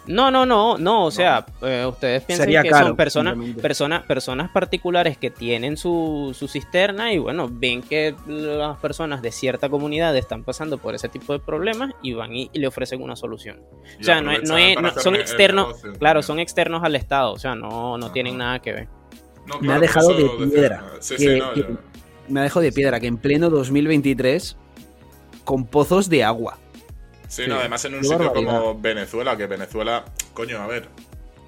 No, 0.08 0.30
no, 0.30 0.46
no, 0.46 0.78
no, 0.78 1.04
o 1.06 1.10
sea, 1.10 1.44
eh, 1.62 1.84
ustedes 1.84 2.22
piensan 2.22 2.44
Sería 2.44 2.62
que 2.62 2.68
caro, 2.68 2.86
son 2.88 2.96
personas, 2.96 3.36
personas, 3.60 4.04
personas 4.04 4.50
particulares 4.52 5.18
que 5.18 5.30
tienen 5.32 5.76
su, 5.76 6.30
su 6.38 6.46
cisterna 6.46 7.12
y 7.12 7.18
bueno, 7.18 7.48
ven 7.50 7.82
que 7.82 8.14
las 8.28 8.78
personas 8.78 9.20
de 9.20 9.32
cierta 9.32 9.68
comunidad 9.68 10.16
están 10.16 10.44
pasando 10.44 10.78
por 10.78 10.94
ese 10.94 11.08
tipo 11.08 11.32
de 11.32 11.40
problemas 11.40 11.90
y 12.02 12.12
van 12.12 12.32
y, 12.36 12.50
y 12.52 12.58
le 12.60 12.68
ofrecen 12.68 13.02
una 13.02 13.16
solución. 13.16 13.58
Y 13.98 14.02
o 14.02 14.04
sea, 14.04 14.20
no, 14.20 14.30
es- 14.30 14.48
no 14.48 14.56
es- 14.56 14.80
no- 14.80 14.92
son 15.00 15.16
externos, 15.16 15.66
negocio, 15.68 15.92
claro, 15.94 16.20
también. 16.20 16.22
son 16.22 16.38
externos 16.38 16.84
al 16.84 16.94
Estado, 16.94 17.32
o 17.32 17.38
sea, 17.40 17.56
no, 17.56 17.98
no 17.98 18.06
Ajá. 18.06 18.12
tienen 18.12 18.38
nada 18.38 18.60
que 18.60 18.72
ver. 18.72 18.88
No, 19.46 19.54
Me 19.54 19.72
ha 19.72 19.78
claro, 19.78 19.80
dejado 19.80 20.14
de 20.14 20.46
piedra. 20.46 20.84
Sí, 21.00 21.16
Que- 21.16 21.22
sí, 21.34 21.38
no, 21.40 21.52
que- 21.52 21.60
yo- 21.62 21.66
Me 22.28 22.40
ha 22.40 22.42
dejado 22.42 22.60
de 22.62 22.72
piedra 22.72 23.00
que 23.00 23.06
en 23.06 23.16
pleno 23.18 23.50
2023 23.50 24.56
con 25.44 25.66
pozos 25.66 26.08
de 26.08 26.24
agua. 26.24 26.58
Sí, 27.28 27.42
Sí, 27.42 27.48
no, 27.48 27.56
además 27.56 27.84
en 27.84 27.94
un 27.94 28.00
qué 28.00 28.06
sitio 28.08 28.18
barbaridad. 28.18 28.60
como 28.60 28.80
Venezuela, 28.80 29.36
que 29.36 29.46
Venezuela, 29.46 30.04
coño, 30.32 30.58
a 30.58 30.66
ver, 30.66 30.88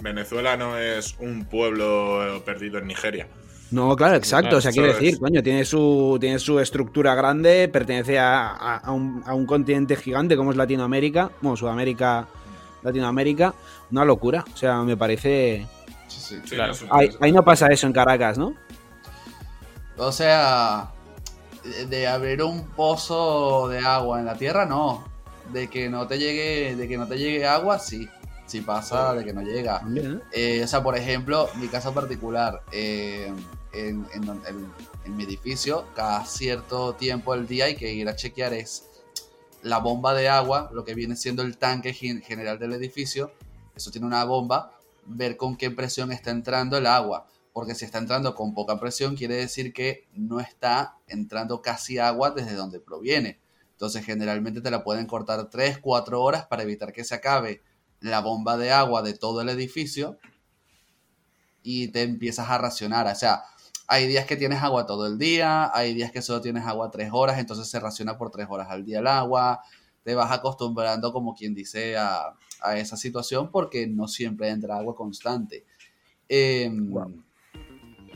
Venezuela 0.00 0.56
no 0.56 0.76
es 0.78 1.16
un 1.20 1.44
pueblo 1.44 2.42
perdido 2.44 2.78
en 2.78 2.86
Nigeria. 2.88 3.26
No, 3.70 3.94
claro, 3.96 4.16
exacto. 4.16 4.56
o 4.56 4.60
sea, 4.60 4.72
quiere 4.72 4.94
decir, 4.94 5.18
coño, 5.18 5.42
tiene 5.42 5.64
su, 5.64 6.16
tiene 6.20 6.38
su 6.38 6.58
estructura 6.58 7.14
grande, 7.14 7.68
pertenece 7.68 8.18
a, 8.18 8.48
a- 8.48 8.76
a 8.78 8.92
un, 8.92 9.22
a 9.26 9.34
un 9.34 9.44
continente 9.46 9.94
gigante 9.94 10.36
como 10.36 10.52
es 10.52 10.56
Latinoamérica, 10.56 11.30
bueno, 11.42 11.54
Sudamérica, 11.56 12.26
Latinoamérica, 12.82 13.54
una 13.90 14.04
locura. 14.04 14.44
O 14.52 14.56
sea, 14.56 14.82
me 14.82 14.96
parece. 14.96 15.66
Sí, 16.06 16.20
sí. 16.20 16.36
Sí, 16.46 16.54
Claro. 16.54 16.68
no 16.68 16.72
es 16.72 16.82
un- 16.82 16.88
Ahí, 16.90 17.10
ahí 17.20 17.32
no 17.32 17.44
pasa 17.44 17.66
eso 17.68 17.86
en 17.86 17.92
Caracas, 17.92 18.38
¿no? 18.38 18.54
O 19.98 20.12
sea, 20.12 20.92
de, 21.88 22.06
abrir 22.06 22.42
un 22.42 22.66
pozo 22.68 23.68
de 23.68 23.78
agua 23.80 24.20
en 24.20 24.26
la 24.26 24.36
tierra, 24.36 24.64
no. 24.66 25.04
De 25.52 25.68
que 25.68 25.88
no 25.88 26.06
te 26.06 26.18
llegue, 26.18 26.76
de 26.76 26.88
que 26.88 26.96
no 26.98 27.06
te 27.06 27.16
llegue 27.18 27.46
agua, 27.46 27.78
sí. 27.78 28.08
Sí 28.46 28.60
pasa 28.62 29.12
de 29.14 29.24
que 29.24 29.32
no 29.34 29.42
llega. 29.42 29.82
¿eh? 30.32 30.62
O 30.64 30.66
sea, 30.68 30.82
por 30.82 30.96
ejemplo, 30.96 31.48
mi 31.56 31.68
caso 31.68 31.92
particular, 31.92 32.62
eh, 32.72 33.32
en, 33.72 34.06
en 34.14 34.22
en- 34.28 34.72
en 35.04 35.16
mi 35.16 35.24
edificio, 35.24 35.84
cada 35.94 36.24
cierto 36.26 36.94
tiempo 36.94 37.34
del 37.34 37.46
día 37.46 37.66
hay 37.66 37.76
que 37.76 37.92
ir 37.92 38.08
a 38.08 38.16
chequear 38.16 38.52
es 38.54 38.84
la 39.62 39.78
bomba 39.78 40.14
de 40.14 40.28
agua, 40.28 40.70
lo 40.72 40.84
que 40.84 40.94
viene 40.94 41.16
siendo 41.16 41.42
el 41.42 41.56
tanque 41.58 41.92
gen- 41.92 42.22
general 42.22 42.58
del 42.58 42.72
edificio. 42.74 43.32
Eso 43.74 43.90
tiene 43.90 44.06
una 44.06 44.24
bomba, 44.24 44.72
ver 45.06 45.36
con 45.36 45.56
qué 45.56 45.70
presión 45.70 46.10
está 46.12 46.30
entrando 46.30 46.76
el 46.78 46.86
agua. 46.86 47.26
Porque 47.58 47.74
si 47.74 47.84
está 47.84 47.98
entrando 47.98 48.36
con 48.36 48.54
poca 48.54 48.78
presión, 48.78 49.16
quiere 49.16 49.34
decir 49.34 49.72
que 49.72 50.06
no 50.12 50.38
está 50.38 50.96
entrando 51.08 51.60
casi 51.60 51.98
agua 51.98 52.30
desde 52.30 52.54
donde 52.54 52.78
proviene. 52.78 53.40
Entonces, 53.72 54.04
generalmente 54.04 54.60
te 54.60 54.70
la 54.70 54.84
pueden 54.84 55.06
cortar 55.06 55.50
3, 55.50 55.78
4 55.78 56.22
horas 56.22 56.46
para 56.46 56.62
evitar 56.62 56.92
que 56.92 57.02
se 57.02 57.16
acabe 57.16 57.60
la 57.98 58.20
bomba 58.20 58.56
de 58.56 58.70
agua 58.70 59.02
de 59.02 59.12
todo 59.12 59.40
el 59.40 59.48
edificio 59.48 60.18
y 61.64 61.88
te 61.88 62.02
empiezas 62.02 62.48
a 62.48 62.58
racionar. 62.58 63.08
O 63.08 63.14
sea, 63.16 63.42
hay 63.88 64.06
días 64.06 64.24
que 64.24 64.36
tienes 64.36 64.62
agua 64.62 64.86
todo 64.86 65.08
el 65.08 65.18
día, 65.18 65.76
hay 65.76 65.94
días 65.94 66.12
que 66.12 66.22
solo 66.22 66.40
tienes 66.40 66.64
agua 66.64 66.92
tres 66.92 67.10
horas, 67.12 67.40
entonces 67.40 67.68
se 67.68 67.80
raciona 67.80 68.16
por 68.16 68.30
tres 68.30 68.46
horas 68.48 68.68
al 68.70 68.84
día 68.84 69.00
el 69.00 69.08
agua. 69.08 69.64
te 70.04 70.14
vas 70.14 70.30
acostumbrando, 70.30 71.12
como 71.12 71.34
quien 71.34 71.56
dice, 71.56 71.96
a, 71.96 72.36
a 72.60 72.78
esa 72.78 72.96
situación 72.96 73.50
porque 73.50 73.88
no 73.88 74.06
siempre 74.06 74.48
entra 74.48 74.76
agua 74.76 74.94
constante. 74.94 75.64
Eh, 76.28 76.70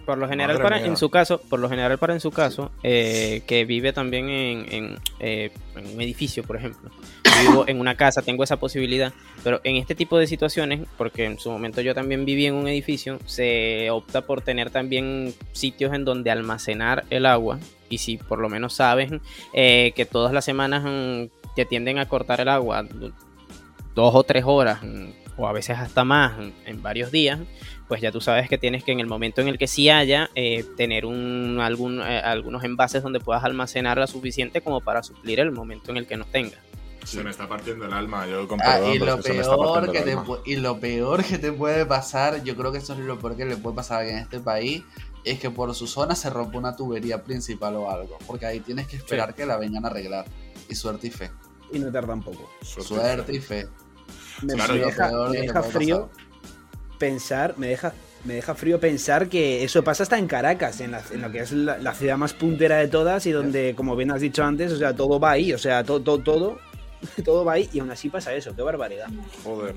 por 0.05 0.18
lo 0.18 0.28
general, 0.28 0.61
para, 0.61 0.84
en 0.84 0.96
su 0.96 1.11
caso, 1.11 1.40
por 1.40 1.61
lo 1.61 1.68
general 1.68 1.98
para 1.98 2.12
en 2.12 2.20
su 2.20 2.30
caso, 2.30 2.70
eh, 2.82 3.42
que 3.46 3.64
vive 3.64 3.92
también 3.92 4.28
en, 4.28 4.98
eh, 5.20 5.50
en, 5.76 5.94
un 5.94 6.00
edificio, 6.00 6.42
por 6.42 6.57
ejemplo. 6.57 6.90
Vivo 7.40 7.64
en 7.66 7.80
una 7.80 7.96
casa, 7.96 8.22
tengo 8.22 8.44
esa 8.44 8.59
posibilidad. 8.59 9.12
Pero 9.42 9.61
en 9.64 9.76
este 9.76 9.94
tipo 9.94 10.18
de 10.18 10.26
situaciones, 10.26 10.86
porque 10.98 11.24
en 11.24 11.38
su 11.38 11.50
momento 11.50 11.80
yo 11.80 11.94
también 11.94 12.24
viví 12.24 12.46
en 12.46 12.55
un 12.55 12.68
edificio, 12.68 13.18
se 13.24 13.90
opta 13.90 14.22
por 14.22 14.42
tener 14.42 14.70
también 14.70 15.34
sitios 15.53 15.92
en 15.94 16.05
donde 16.05 16.30
almacenar 16.30 17.05
el 17.11 17.26
agua. 17.26 17.59
Y 17.88 17.98
si 17.98 18.16
por 18.16 18.38
lo 18.38 18.48
menos 18.48 18.74
sabes 18.74 19.11
eh, 19.53 19.92
que 19.94 20.07
todas 20.07 20.32
las 20.32 20.44
semanas 20.44 20.82
mm, 20.84 21.55
te 21.57 21.64
tienden 21.64 21.98
a 21.98 22.07
cortar 22.07 22.40
el 22.40 22.48
agua 22.48 22.84
dos 23.94 24.14
o 24.14 24.22
tres 24.22 24.44
horas, 24.46 24.82
mm, 24.82 25.11
o 25.36 25.48
a 25.48 25.53
veces 25.53 25.78
hasta 25.78 26.05
más 26.05 26.38
mm, 26.38 26.50
en 26.66 26.82
varios 26.82 27.11
días, 27.11 27.40
pues 27.93 28.01
ya 28.01 28.11
tú 28.11 28.22
sabes 28.22 28.49
que 28.49 28.57
tienes 28.57 28.84
que 28.84 28.93
en 28.93 29.01
el 29.01 29.07
momento 29.07 29.43
en 29.43 29.49
el 29.49 29.59
que 29.59 29.66
sí 29.66 29.90
haya, 29.90 30.30
eh, 30.34 30.64
tener 30.78 31.05
un, 31.05 31.59
algún, 31.61 32.01
eh, 32.01 32.20
algunos 32.20 32.64
envases 32.64 33.03
donde 33.03 33.20
puedas 33.20 33.45
almacenar 33.45 33.99
la 33.99 34.07
suficiente 34.07 34.62
como 34.62 34.80
para 34.80 35.03
suplir 35.03 35.40
el 35.40 35.53
momento 35.53 35.90
en 35.90 35.99
el 35.99 36.07
que 36.07 36.16
no 36.16 36.24
tenga. 36.24 36.57
Se 37.05 37.22
me 37.22 37.28
está 37.28 37.47
partiendo 37.47 37.84
el 37.84 37.93
alma, 37.93 38.26
yo 38.26 38.49
ah, 38.61 38.80
y, 38.80 38.99
lo 38.99 39.20
peor 39.20 39.93
que 39.93 40.01
te, 40.01 40.16
y 40.47 40.57
lo 40.57 40.80
peor 40.80 41.22
que 41.22 41.36
te 41.36 41.53
puede 41.53 41.84
pasar, 41.84 42.43
yo 42.43 42.57
creo 42.57 42.72
que 42.72 42.78
eso 42.78 42.95
es 42.95 43.01
lo 43.01 43.18
peor 43.18 43.36
que 43.36 43.45
le 43.45 43.59
puede 43.59 43.76
pasar 43.76 44.07
en 44.07 44.16
este 44.16 44.40
país, 44.40 44.82
es 45.22 45.38
que 45.38 45.51
por 45.51 45.74
su 45.74 45.86
zona 45.86 46.14
se 46.14 46.30
rompe 46.30 46.57
una 46.57 46.74
tubería 46.74 47.22
principal 47.22 47.76
o 47.76 47.90
algo, 47.90 48.16
porque 48.26 48.47
ahí 48.47 48.61
tienes 48.61 48.86
que 48.86 48.97
esperar 48.97 49.34
que 49.34 49.45
la 49.45 49.59
vengan 49.59 49.84
a 49.84 49.88
arreglar. 49.88 50.24
Y 50.66 50.74
suerte 50.76 51.09
y 51.09 51.11
fe. 51.11 51.30
Y 51.70 51.78
no 51.78 51.93
tardan 51.93 52.22
poco. 52.22 52.51
Suerte, 52.62 53.36
y 53.36 53.40
fe. 53.40 53.68
Me, 54.40 54.55
deja, 54.55 55.62
frío 55.62 56.09
pensar, 57.03 57.55
me 57.59 57.66
deja, 57.66 57.92
me 58.24 58.34
deja 58.34 58.55
frío 58.55 58.78
pensar 58.78 59.28
que 59.28 59.64
eso 59.64 59.82
pasa 59.82 60.05
hasta 60.05 60.18
en 60.18 60.28
Caracas, 60.28 60.80
en, 60.80 60.92
lo 60.92 61.32
que 61.32 61.40
es 61.40 61.50
la, 61.50 61.94
ciudad 61.94 62.16
más 62.16 62.32
puntera 62.32 62.76
de 62.76 62.86
todas 62.86 63.26
y 63.26 63.32
donde, 63.32 63.74
como 63.74 63.96
bien 63.96 64.12
has 64.12 64.20
dicho 64.20 64.44
antes, 64.44 64.70
o 64.70 64.76
sea, 64.76 64.94
todo 64.94 65.18
va 65.18 65.32
ahí, 65.32 65.53
o 65.53 65.59
sea, 65.59 65.82
todo, 65.82 66.00
todo, 66.00 66.18
todo, 66.22 66.59
todo 67.24 67.44
va 67.44 67.55
ahí 67.55 67.68
y 67.72 67.80
aún 67.80 67.90
así 67.90 68.09
pasa 68.09 68.32
eso, 68.32 68.55
qué 68.55 68.62
barbaridad. 68.62 69.09
Joder. 69.42 69.74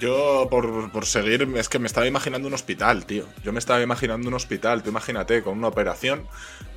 Yo, 0.00 0.48
por, 0.50 0.90
por, 0.90 1.04
seguir, 1.04 1.46
es 1.56 1.68
que 1.68 1.78
me 1.78 1.86
estaba 1.86 2.06
imaginando 2.06 2.48
un 2.48 2.54
hospital, 2.54 3.04
tío. 3.04 3.26
Yo 3.44 3.52
me 3.52 3.58
estaba 3.58 3.82
imaginando 3.82 4.28
un 4.28 4.34
hospital, 4.34 4.82
tú 4.82 4.88
imagínate, 4.88 5.42
con 5.42 5.58
una 5.58 5.68
operación 5.68 6.26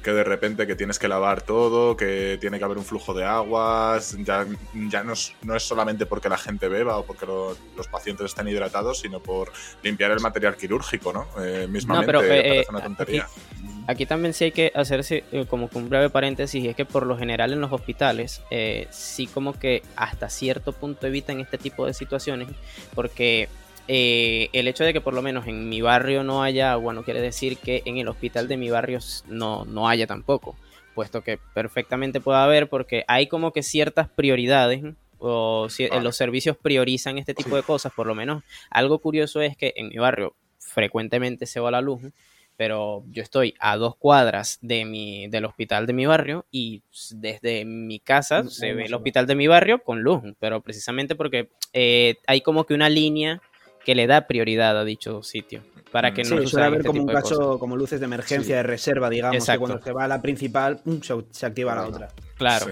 que 0.04 0.12
de 0.12 0.26
repente 0.26 0.68
que 0.68 0.76
tienes 0.76 1.00
que 1.00 1.08
lavar 1.08 1.42
todo, 1.42 1.96
que 1.96 2.38
tiene 2.42 2.60
que 2.60 2.66
haber 2.66 2.78
un 2.78 2.84
flujo 2.84 3.14
de 3.14 3.24
aguas, 3.24 4.18
ya, 4.20 4.46
ya 4.90 5.06
no, 5.06 5.14
es, 5.14 5.34
no 5.42 5.56
es 5.56 5.64
solamente 5.64 6.06
porque 6.06 6.28
la 6.28 6.38
gente 6.38 6.68
beba 6.68 6.98
o 6.98 7.06
porque 7.06 7.26
los 7.26 7.88
pacientes 7.88 8.26
estén 8.26 8.50
hidratados, 8.50 9.00
sino 9.00 9.22
por 9.22 9.54
limpiar 9.82 10.12
el 10.12 10.20
material 10.20 10.58
quirúrgico, 10.58 11.14
¿no? 11.14 11.26
Eh, 11.42 11.66
mismamente, 11.70 12.12
no, 12.12 12.20
pero, 12.20 12.34
eh, 12.34 12.66
una 12.70 12.84
tontería. 12.84 13.24
Aquí 13.24 13.73
también 14.08 14.34
sí 14.34 14.46
hay 14.46 14.52
que 14.52 14.72
hacerse 14.76 15.24
eh, 15.32 15.46
como 15.48 15.70
un 15.74 15.90
breve 15.90 16.10
paréntesis, 16.10 16.64
y 16.64 16.68
es 16.70 16.76
que 16.76 16.86
por 16.86 17.06
lo 17.06 17.18
general 17.18 17.52
en 17.52 17.62
los 17.62 17.72
hospitales 17.72 18.42
eh, 18.50 18.88
sí 18.92 19.28
como 19.28 19.58
que 19.58 19.84
hasta 19.96 20.30
cierto 20.30 20.72
punto 20.72 21.08
evitan 21.08 21.40
este 21.40 21.58
tipo 21.58 21.86
de 21.86 21.94
situaciones, 21.94 22.48
porque 22.96 23.50
eh, 23.88 24.50
el 24.54 24.68
hecho 24.68 24.86
de 24.86 24.94
que 24.94 25.02
por 25.02 25.14
lo 25.14 25.22
menos 25.22 25.48
en 25.48 25.68
mi 25.68 25.82
barrio 25.82 26.24
no 26.24 26.42
haya 26.42 26.72
agua 26.72 26.94
no 26.94 27.04
quiere 27.04 27.20
decir 27.20 27.58
que 27.58 27.82
en 27.86 27.98
el 27.98 28.08
hospital 28.08 28.48
de 28.48 28.56
mi 28.56 28.70
barrio 28.70 29.00
no, 29.28 29.66
no 29.66 29.90
haya 29.90 30.08
tampoco, 30.08 30.56
puesto 30.96 31.22
que 31.22 31.38
perfectamente 31.54 32.22
puede 32.22 32.40
haber, 32.40 32.70
porque 32.70 33.04
hay 33.08 33.28
como 33.28 33.52
que 33.52 33.64
ciertas 33.64 34.08
prioridades 34.08 34.84
o 35.20 35.68
si, 35.70 35.88
los 36.02 36.16
servicios 36.16 36.56
priorizan 36.58 37.18
este 37.18 37.34
tipo 37.34 37.56
de 37.56 37.64
cosas, 37.64 37.92
por 37.94 38.08
lo 38.08 38.16
menos 38.16 38.44
algo 38.70 39.00
curioso 39.00 39.42
es 39.42 39.58
que 39.58 39.74
en 39.76 39.90
mi 39.90 39.98
barrio 39.98 40.36
frecuentemente 40.60 41.46
se 41.46 41.60
va 41.60 41.72
la 41.72 41.82
luz 41.82 42.02
pero 42.58 43.04
yo 43.10 43.24
estoy 43.24 43.56
a 43.60 43.78
dos 43.78 43.96
cuadras 43.96 44.60
de 44.62 44.86
mi, 44.86 45.28
del 45.28 45.46
hospital 45.46 45.86
de 45.88 45.94
mi 45.94 46.06
barrio 46.06 46.46
y 46.52 46.84
desde 47.12 47.66
mi 47.66 48.00
casa 48.00 48.48
se 48.50 48.74
ve 48.74 48.86
el 48.86 48.94
hospital 48.94 49.26
de 49.28 49.36
mi 49.36 49.48
barrio 49.48 49.80
con 49.80 50.02
luz, 50.02 50.22
pero 50.40 50.62
precisamente 50.62 51.16
porque 51.16 51.50
eh, 51.74 52.18
hay 52.28 52.42
como 52.42 52.66
que 52.66 52.74
una 52.74 52.90
línea 52.90 53.42
que 53.84 53.96
le 53.96 54.08
da 54.08 54.28
prioridad 54.28 54.78
a 54.78 54.84
dicho 54.84 55.24
sitio 55.24 55.64
para 55.92 56.14
que 56.14 56.24
no 56.24 56.42
sí, 56.42 56.48
suele 56.48 56.66
haber 56.66 56.80
este 56.80 56.88
como 56.88 57.02
un 57.02 57.08
caso 57.08 57.60
como 57.60 57.78
luces 57.78 58.00
de 58.00 58.06
emergencia 58.06 58.58
de 58.58 58.64
reserva 58.64 59.10
digamos 59.10 59.46
que 59.46 59.58
cuando 59.58 59.82
se 59.82 59.92
va 59.92 60.06
a 60.06 60.08
la 60.08 60.22
principal 60.22 60.82
se, 61.32 61.46
activa 61.46 61.76
la 61.76 61.88
otra. 61.88 62.08
claro. 62.36 62.66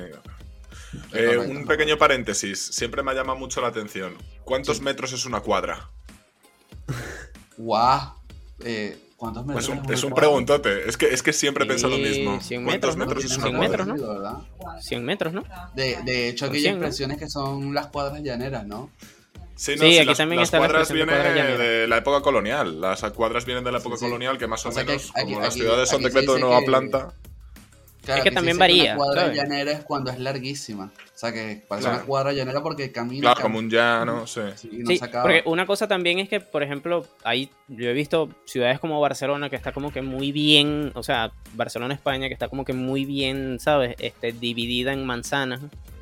eh, 1.13 1.37
un 1.37 1.65
pequeño 1.65 1.97
paréntesis 1.97 2.59
siempre 2.59 3.03
me 3.03 3.13
llama 3.13 3.35
mucho 3.35 3.61
la 3.61 3.67
atención 3.67 4.15
¿cuántos 4.43 4.81
metros 4.81 5.13
es 5.13 5.25
una 5.25 5.41
cuadra? 5.41 5.89
guau 7.57 8.15
eh, 8.63 8.97
¿Cuántos 9.21 9.45
metros? 9.45 9.69
es 9.91 10.03
un, 10.03 10.13
preguntote. 10.13 10.89
Es 10.89 10.97
que, 10.97 11.13
es 11.13 11.21
que 11.21 11.31
siempre 11.31 11.65
he 11.65 11.67
pensado 11.67 11.95
lo 11.95 11.99
mismo. 11.99 12.39
¿Cuántos 12.65 12.97
metros, 12.97 13.23
es 13.23 13.37
una 13.37 13.49
100 13.49 13.59
metros, 13.59 13.87
¿no? 13.87 14.47
100 14.79 15.05
metros, 15.05 15.33
¿no? 15.33 15.43
De, 15.75 15.99
de 16.03 16.29
hecho, 16.29 16.47
aquí 16.47 16.65
hay 16.65 16.73
impresiones 16.73 17.19
que 17.19 17.29
son 17.29 17.71
las 17.71 17.85
cuadras 17.87 18.23
llaneras, 18.23 18.65
¿no? 18.65 18.89
Sí, 19.55 19.75
no, 19.75 19.85
aquí 19.85 20.05
las, 20.05 20.17
también 20.17 20.39
las 20.39 20.49
cuadras 20.49 20.91
vienen 20.91 21.15
de, 21.59 21.85
la 21.87 21.97
época 21.97 22.21
colonial. 22.21 22.81
Las 22.81 23.03
cuadras 23.11 23.45
vienen 23.45 23.63
de 23.63 23.71
la 23.71 23.77
época 23.77 23.97
colonial, 23.97 24.39
que 24.39 24.47
más 24.47 24.65
o, 24.65 24.71
menos, 24.71 25.11
como 25.11 25.39
las 25.39 25.53
ciudades 25.53 25.87
son 25.87 26.01
decreto 26.01 26.33
de 26.33 26.39
nueva 26.39 26.61
planta 26.61 27.13
es 28.07 28.23
que 28.23 28.31
también 28.31 28.57
varía. 28.57 28.95
Una 28.95 28.95
cuadra 28.95 29.33
llanera 29.33 29.71
es 29.71 29.83
cuando 29.83 30.11
es 30.11 30.19
larguísima. 30.19 30.91
O 30.95 31.17
sea, 31.17 31.31
que 31.31 31.63
parece 31.67 31.87
una 31.87 32.01
cuadra 32.01 32.33
llanera 32.33 32.61
porque 32.63 32.91
camina. 32.91 33.21
Claro, 33.21 33.41
como 33.41 33.59
un 33.59 33.69
llano, 33.69 34.25
sí. 34.25 34.41
sí, 34.55 34.99
porque 35.21 35.43
una 35.45 35.65
cosa 35.65 35.87
también 35.87 36.19
es 36.19 36.27
que, 36.27 36.39
por 36.39 36.63
ejemplo, 36.63 37.05
ahí 37.23 37.51
yo 37.67 37.89
he 37.89 37.93
visto 37.93 38.29
ciudades 38.45 38.79
como 38.79 38.99
Barcelona 38.99 39.49
que 39.49 39.55
está 39.55 39.71
como 39.71 39.91
que 39.91 40.01
muy 40.01 40.31
bien, 40.31 40.91
o 40.95 41.03
sea, 41.03 41.31
Barcelona, 41.53 41.93
España, 41.93 42.27
que 42.27 42.33
está 42.33 42.49
como 42.49 42.65
que 42.65 42.73
muy 42.73 43.05
bien, 43.05 43.59
¿sabes? 43.59 43.95
Este, 43.99 44.31
dividida 44.31 44.93
en 44.93 45.05
manzanas 45.05 45.61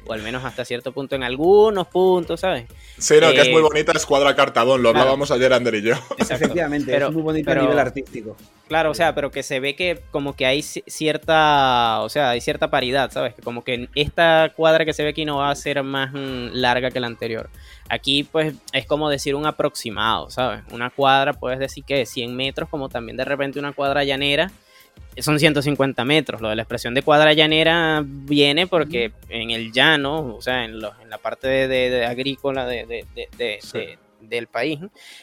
o 0.10 0.14
al 0.14 0.24
menos 0.24 0.44
hasta 0.44 0.66
cierto 0.66 0.92
punto 0.92 1.16
en 1.16 1.22
algunos 1.24 1.88
puntos, 1.88 2.40
¿sabes? 2.40 2.66
Sí, 2.98 3.16
no, 3.22 3.32
que 3.32 3.42
es 3.42 3.50
muy 3.50 3.60
eh, 3.60 3.62
bonita 3.62 3.92
Escuadra 3.92 4.36
Cartadón, 4.36 4.82
lo 4.82 4.90
hablábamos 4.90 5.30
ayer 5.30 5.54
Ander 5.54 5.76
y 5.76 5.84
yo. 5.84 5.94
Efectivamente, 6.18 6.96
es 6.98 7.12
muy 7.12 7.22
bonito 7.22 7.52
a 7.52 7.56
nivel 7.56 7.78
artístico. 7.78 8.36
Claro, 8.68 8.90
o 8.90 8.94
sea, 8.96 9.14
pero 9.14 9.30
que 9.30 9.44
se 9.44 9.60
ve 9.60 9.76
que 9.76 10.02
como 10.10 10.36
que 10.36 10.48
hay 10.48 10.64
cierta, 10.64 12.02
o 12.02 12.10
sea, 12.10 12.32
hay 12.32 12.42
cierta 12.42 12.72
paridad, 12.72 13.12
¿sabes? 13.12 13.36
Que 13.36 13.44
como 13.44 13.64
que 13.64 13.88
esta 13.94 14.52
cuadra 14.56 14.84
que 14.84 14.94
se 14.94 15.04
ve 15.04 15.10
aquí 15.10 15.26
no 15.26 15.38
va 15.38 15.52
a 15.52 15.56
ser 15.56 15.84
más 15.84 16.12
mm, 16.12 16.54
larga 16.54 16.90
que 16.90 17.00
la 17.00 17.08
anterior. 17.08 17.52
Aquí 17.88 18.24
pues 18.24 18.56
es 18.74 18.88
como 18.88 19.10
decir 19.10 19.36
un 19.36 19.46
aproximado, 19.46 20.32
¿sabes? 20.32 20.62
Una 20.72 20.90
cuadra 20.90 21.34
puedes 21.34 21.60
decir 21.60 21.84
que 21.84 22.08
100 22.08 22.36
metros, 22.36 22.68
como 22.68 22.90
también 22.90 23.16
de 23.16 23.26
repente 23.26 23.60
una 23.60 23.74
cuadra 23.74 24.04
llanera 24.04 24.52
son 25.18 25.40
150 25.40 26.06
metros. 26.06 26.42
Lo 26.42 26.50
de 26.50 26.56
la 26.56 26.64
expresión 26.64 26.94
de 26.94 27.02
cuadra 27.02 27.34
llanera 27.34 28.02
viene 28.06 28.68
porque 28.68 29.12
en 29.30 29.52
el 29.52 29.72
llano, 29.72 30.36
o 30.36 30.42
sea, 30.42 30.66
en, 30.66 30.80
la 30.80 31.18
parte 31.22 31.68
de, 31.68 32.06
agrícola 32.06 32.66
de, 32.66 33.06
del 34.22 34.48
país, 34.48 34.80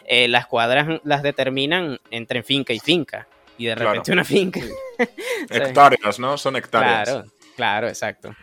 eh, 0.06 0.28
las 0.28 0.46
cuadras 0.46 1.00
las 1.04 1.22
determinan 1.22 1.98
entre 2.10 2.42
finca 2.42 2.72
y 2.72 2.78
finca. 2.78 3.26
Y 3.58 3.66
de 3.66 3.74
repente 3.74 4.12
una 4.12 4.24
finca. 4.24 4.60
hectáreas, 5.50 6.18
¿no? 6.18 6.36
Son 6.36 6.56
hectáreas. 6.56 7.08
Claro, 7.08 7.26
claro, 7.56 7.88
exacto. 7.88 8.34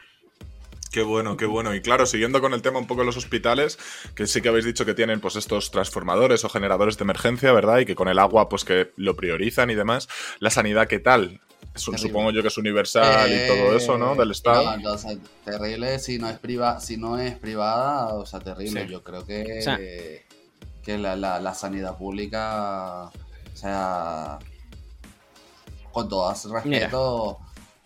Qué 0.93 1.01
bueno, 1.01 1.37
qué 1.37 1.47
bueno. 1.47 1.73
Y 1.73 1.81
claro, 1.81 2.05
siguiendo 2.05 2.39
con 2.39 2.53
el 2.53 2.61
tema 2.61 2.77
un 2.77 2.85
poco 2.85 3.01
de 3.01 3.07
los 3.07 3.17
hospitales, 3.17 3.79
que 4.13 4.27
sí 4.27 4.41
que 4.41 4.49
habéis 4.49 4.63
dicho 4.63 4.85
que 4.85 4.93
tienen 4.93 5.19
pues 5.21 5.35
estos 5.35 5.71
transformadores 5.71 6.45
o 6.45 6.49
generadores 6.49 6.99
de 6.99 7.03
emergencia, 7.03 7.51
¿verdad? 7.51 7.79
Y 7.79 7.85
que 7.85 7.95
con 7.95 8.09
el 8.09 8.19
agua 8.19 8.47
pues 8.47 8.63
que 8.63 8.91
lo 8.95 9.15
priorizan 9.15 9.71
y 9.71 9.75
demás. 9.75 10.07
La 10.37 10.51
sanidad, 10.51 10.87
¿qué 10.87 10.99
tal? 10.99 11.41
supongo 11.75 12.29
yo 12.29 12.43
que 12.43 12.49
es 12.49 12.57
universal 12.59 13.27
y 13.31 13.47
todo 13.47 13.75
eso, 13.75 13.97
¿no? 13.97 14.13
Del 14.13 14.29
Estado. 14.29 14.75
terrible 15.43 15.97
si 15.97 16.19
no 16.19 16.29
es 16.29 16.37
privada, 16.37 16.79
si 16.79 16.97
no 16.97 17.17
es 17.17 17.39
privada, 17.39 18.13
o 18.13 18.27
sea, 18.27 18.39
terrible. 18.39 18.87
Yo 18.87 19.01
creo 19.03 19.25
que, 19.25 20.23
que 20.83 20.97
la, 20.99 21.53
sanidad 21.55 21.97
pública, 21.97 23.05
o 23.05 23.55
sea, 23.55 24.37
con 25.91 26.07
todo 26.07 26.31
respeto, 26.51 27.39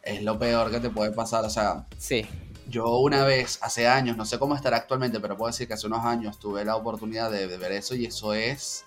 es 0.03 0.23
lo 0.23 0.37
peor 0.37 0.71
que 0.71 0.81
te 0.81 0.89
puede 0.89 1.11
pasar. 1.11 1.45
O 1.45 1.49
sea, 1.49 1.85
sí. 1.97 2.25
Yo 2.69 2.97
una 2.97 3.23
vez, 3.23 3.59
hace 3.61 3.87
años, 3.87 4.17
no 4.17 4.25
sé 4.25 4.37
cómo 4.37 4.55
estará 4.55 4.77
actualmente, 4.77 5.19
pero 5.19 5.37
puedo 5.37 5.51
decir 5.51 5.67
que 5.67 5.73
hace 5.73 5.87
unos 5.87 6.03
años 6.03 6.37
tuve 6.37 6.65
la 6.65 6.75
oportunidad 6.75 7.31
de, 7.31 7.47
ver 7.57 7.71
eso 7.71 7.95
y 7.95 8.05
eso 8.05 8.33
es... 8.33 8.83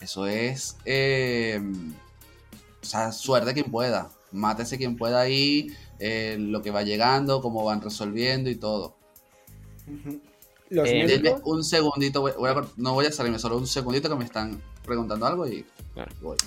Eso 0.00 0.26
es... 0.26 0.76
Eh, 0.84 1.60
o 2.80 2.84
sea, 2.84 3.10
suerte 3.10 3.54
quien 3.54 3.70
pueda. 3.70 4.10
Mátese 4.30 4.78
quien 4.78 4.96
pueda 4.96 5.20
ahí, 5.20 5.74
eh, 5.98 6.36
lo 6.38 6.62
que 6.62 6.70
va 6.70 6.82
llegando, 6.82 7.40
cómo 7.40 7.64
van 7.64 7.80
resolviendo 7.80 8.50
y 8.50 8.54
todo. 8.54 8.96
Eh, 10.70 11.34
un 11.44 11.62
segundito, 11.62 12.24
no 12.76 12.94
voy 12.94 13.06
a 13.06 13.12
salirme, 13.12 13.38
solo 13.38 13.56
un 13.56 13.66
segundito 13.66 14.08
que 14.08 14.16
me 14.16 14.24
están 14.24 14.60
preguntando 14.84 15.26
algo 15.26 15.46
y 15.46 15.64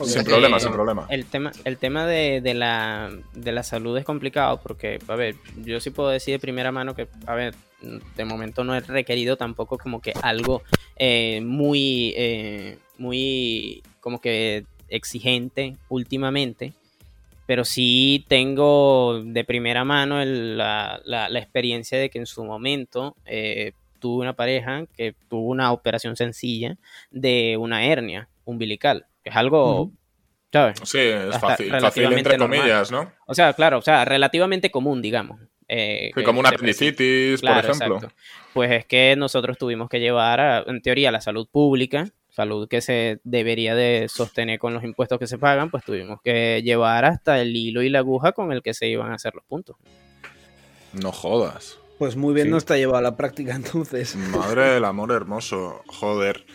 sin 0.05 0.23
problema, 0.23 0.59
sin 0.59 0.71
problema. 0.71 1.07
El 1.09 1.25
tema, 1.25 1.51
el 1.63 1.77
tema 1.77 2.05
de, 2.05 2.41
la, 2.53 3.11
de 3.33 3.51
la 3.51 3.63
salud 3.63 3.97
es 3.97 4.05
complicado 4.05 4.59
porque, 4.61 4.99
a 5.07 5.15
ver, 5.15 5.35
yo 5.63 5.79
sí 5.79 5.89
puedo 5.89 6.09
decir 6.09 6.33
de 6.33 6.39
primera 6.39 6.71
mano 6.71 6.95
que, 6.95 7.07
a 7.25 7.35
ver, 7.35 7.55
de 7.81 8.25
momento 8.25 8.63
no 8.63 8.75
he 8.75 8.81
requerido 8.81 9.37
tampoco 9.37 9.77
como 9.77 10.01
que 10.01 10.13
algo 10.21 10.63
eh, 10.97 11.41
muy, 11.41 12.13
eh, 12.15 12.77
muy 12.97 13.81
como 14.01 14.21
que 14.21 14.65
exigente 14.89 15.77
últimamente, 15.87 16.73
pero 17.45 17.65
sí 17.65 18.25
tengo 18.27 19.21
de 19.23 19.43
primera 19.43 19.83
mano 19.83 20.23
la, 20.23 21.29
experiencia 21.33 21.97
de 21.97 22.09
que 22.09 22.19
en 22.19 22.25
su 22.25 22.43
momento 22.43 23.15
eh, 23.25 23.73
tuve 23.99 24.21
una 24.21 24.33
pareja 24.33 24.85
que 24.95 25.15
tuvo 25.27 25.49
una 25.49 25.71
operación 25.71 26.15
sencilla 26.15 26.77
de 27.11 27.57
una 27.57 27.85
hernia 27.85 28.29
umbilical, 28.45 29.05
que 29.23 29.29
es 29.29 29.35
algo... 29.35 29.91
¿sabes? 30.51 30.79
Sí, 30.83 30.97
es 30.97 31.37
fácil, 31.37 31.69
fácil 31.79 32.11
entre 32.13 32.37
comillas, 32.37 32.91
¿no? 32.91 33.11
O 33.27 33.35
sea, 33.35 33.53
claro, 33.53 33.77
o 33.77 33.81
sea, 33.81 34.05
relativamente 34.05 34.71
común, 34.71 35.01
digamos. 35.01 35.39
Eh, 35.67 36.11
como 36.25 36.39
una 36.39 36.49
apendicitis, 36.49 37.41
por 37.41 37.57
ejemplo. 37.57 37.99
Pues 38.53 38.71
es 38.71 38.85
que 38.85 39.15
nosotros 39.15 39.57
tuvimos 39.59 39.87
que 39.87 39.99
llevar, 39.99 40.65
en 40.67 40.81
teoría, 40.81 41.11
la 41.11 41.21
salud 41.21 41.47
pública, 41.47 42.07
salud 42.29 42.67
que 42.67 42.81
se 42.81 43.19
debería 43.23 43.75
de 43.75 44.07
sostener 44.09 44.57
con 44.57 44.73
los 44.73 44.83
impuestos 44.83 45.19
que 45.19 45.27
se 45.27 45.37
pagan, 45.37 45.69
pues 45.69 45.83
tuvimos 45.83 46.19
que 46.23 46.61
llevar 46.63 47.05
hasta 47.05 47.39
el 47.39 47.55
hilo 47.55 47.83
y 47.83 47.89
la 47.89 47.99
aguja 47.99 48.31
con 48.31 48.51
el 48.51 48.63
que 48.63 48.73
se 48.73 48.87
iban 48.87 49.11
a 49.11 49.15
hacer 49.15 49.35
los 49.35 49.43
puntos. 49.45 49.75
No 50.93 51.11
jodas. 51.11 51.78
Pues 51.99 52.15
muy 52.15 52.33
bien 52.33 52.49
no 52.49 52.57
está 52.57 52.77
llevado 52.77 52.97
a 52.97 53.01
la 53.01 53.17
práctica 53.17 53.53
entonces. 53.55 54.15
Madre 54.15 54.69
del 54.69 54.85
amor 54.85 55.11
hermoso, 55.11 55.83
joder. 55.85 56.45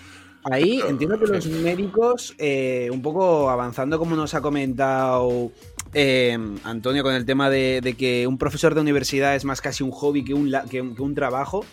Ahí 0.51 0.81
entiendo 0.87 1.19
que 1.19 1.27
los 1.27 1.47
médicos, 1.47 2.35
eh, 2.39 2.89
un 2.93 3.01
poco 3.01 3.49
avanzando 3.49 3.99
como 3.99 4.15
nos 4.15 4.35
ha 4.35 4.43
comentado 4.43 5.53
eh, 5.95 6.37
Antonio 6.65 7.03
con 7.03 7.15
el 7.15 7.25
tema 7.25 7.49
de, 7.49 7.95
que 7.99 8.27
un 8.27 8.37
profesor 8.37 8.75
de 8.75 8.83
universidad 8.83 9.37
es 9.37 9.45
más 9.45 9.61
casi 9.63 9.83
un 9.83 9.91
hobby 9.91 10.23
que 10.23 10.35
un, 10.35 10.53
que 10.69 10.81
un, 10.81 11.15
trabajo, 11.15 11.65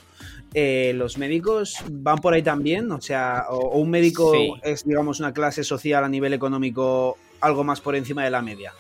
eh, 0.54 0.94
¿los 0.96 1.18
médicos 1.18 1.78
van 1.92 2.20
por 2.20 2.34
ahí 2.34 2.44
también? 2.44 2.90
O 2.92 3.02
sea, 3.02 3.46
o, 3.50 3.78
un 3.78 3.90
médico 3.90 4.34
es, 4.64 4.86
digamos, 4.86 5.20
una 5.20 5.34
clase 5.34 5.66
social 5.66 6.06
a 6.06 6.10
nivel 6.10 6.34
económico 6.34 7.18
algo 7.42 7.66
más 7.66 7.82
por 7.82 7.96
encima 7.96 8.24
de 8.24 8.32
la 8.32 8.42
media. 8.42 8.74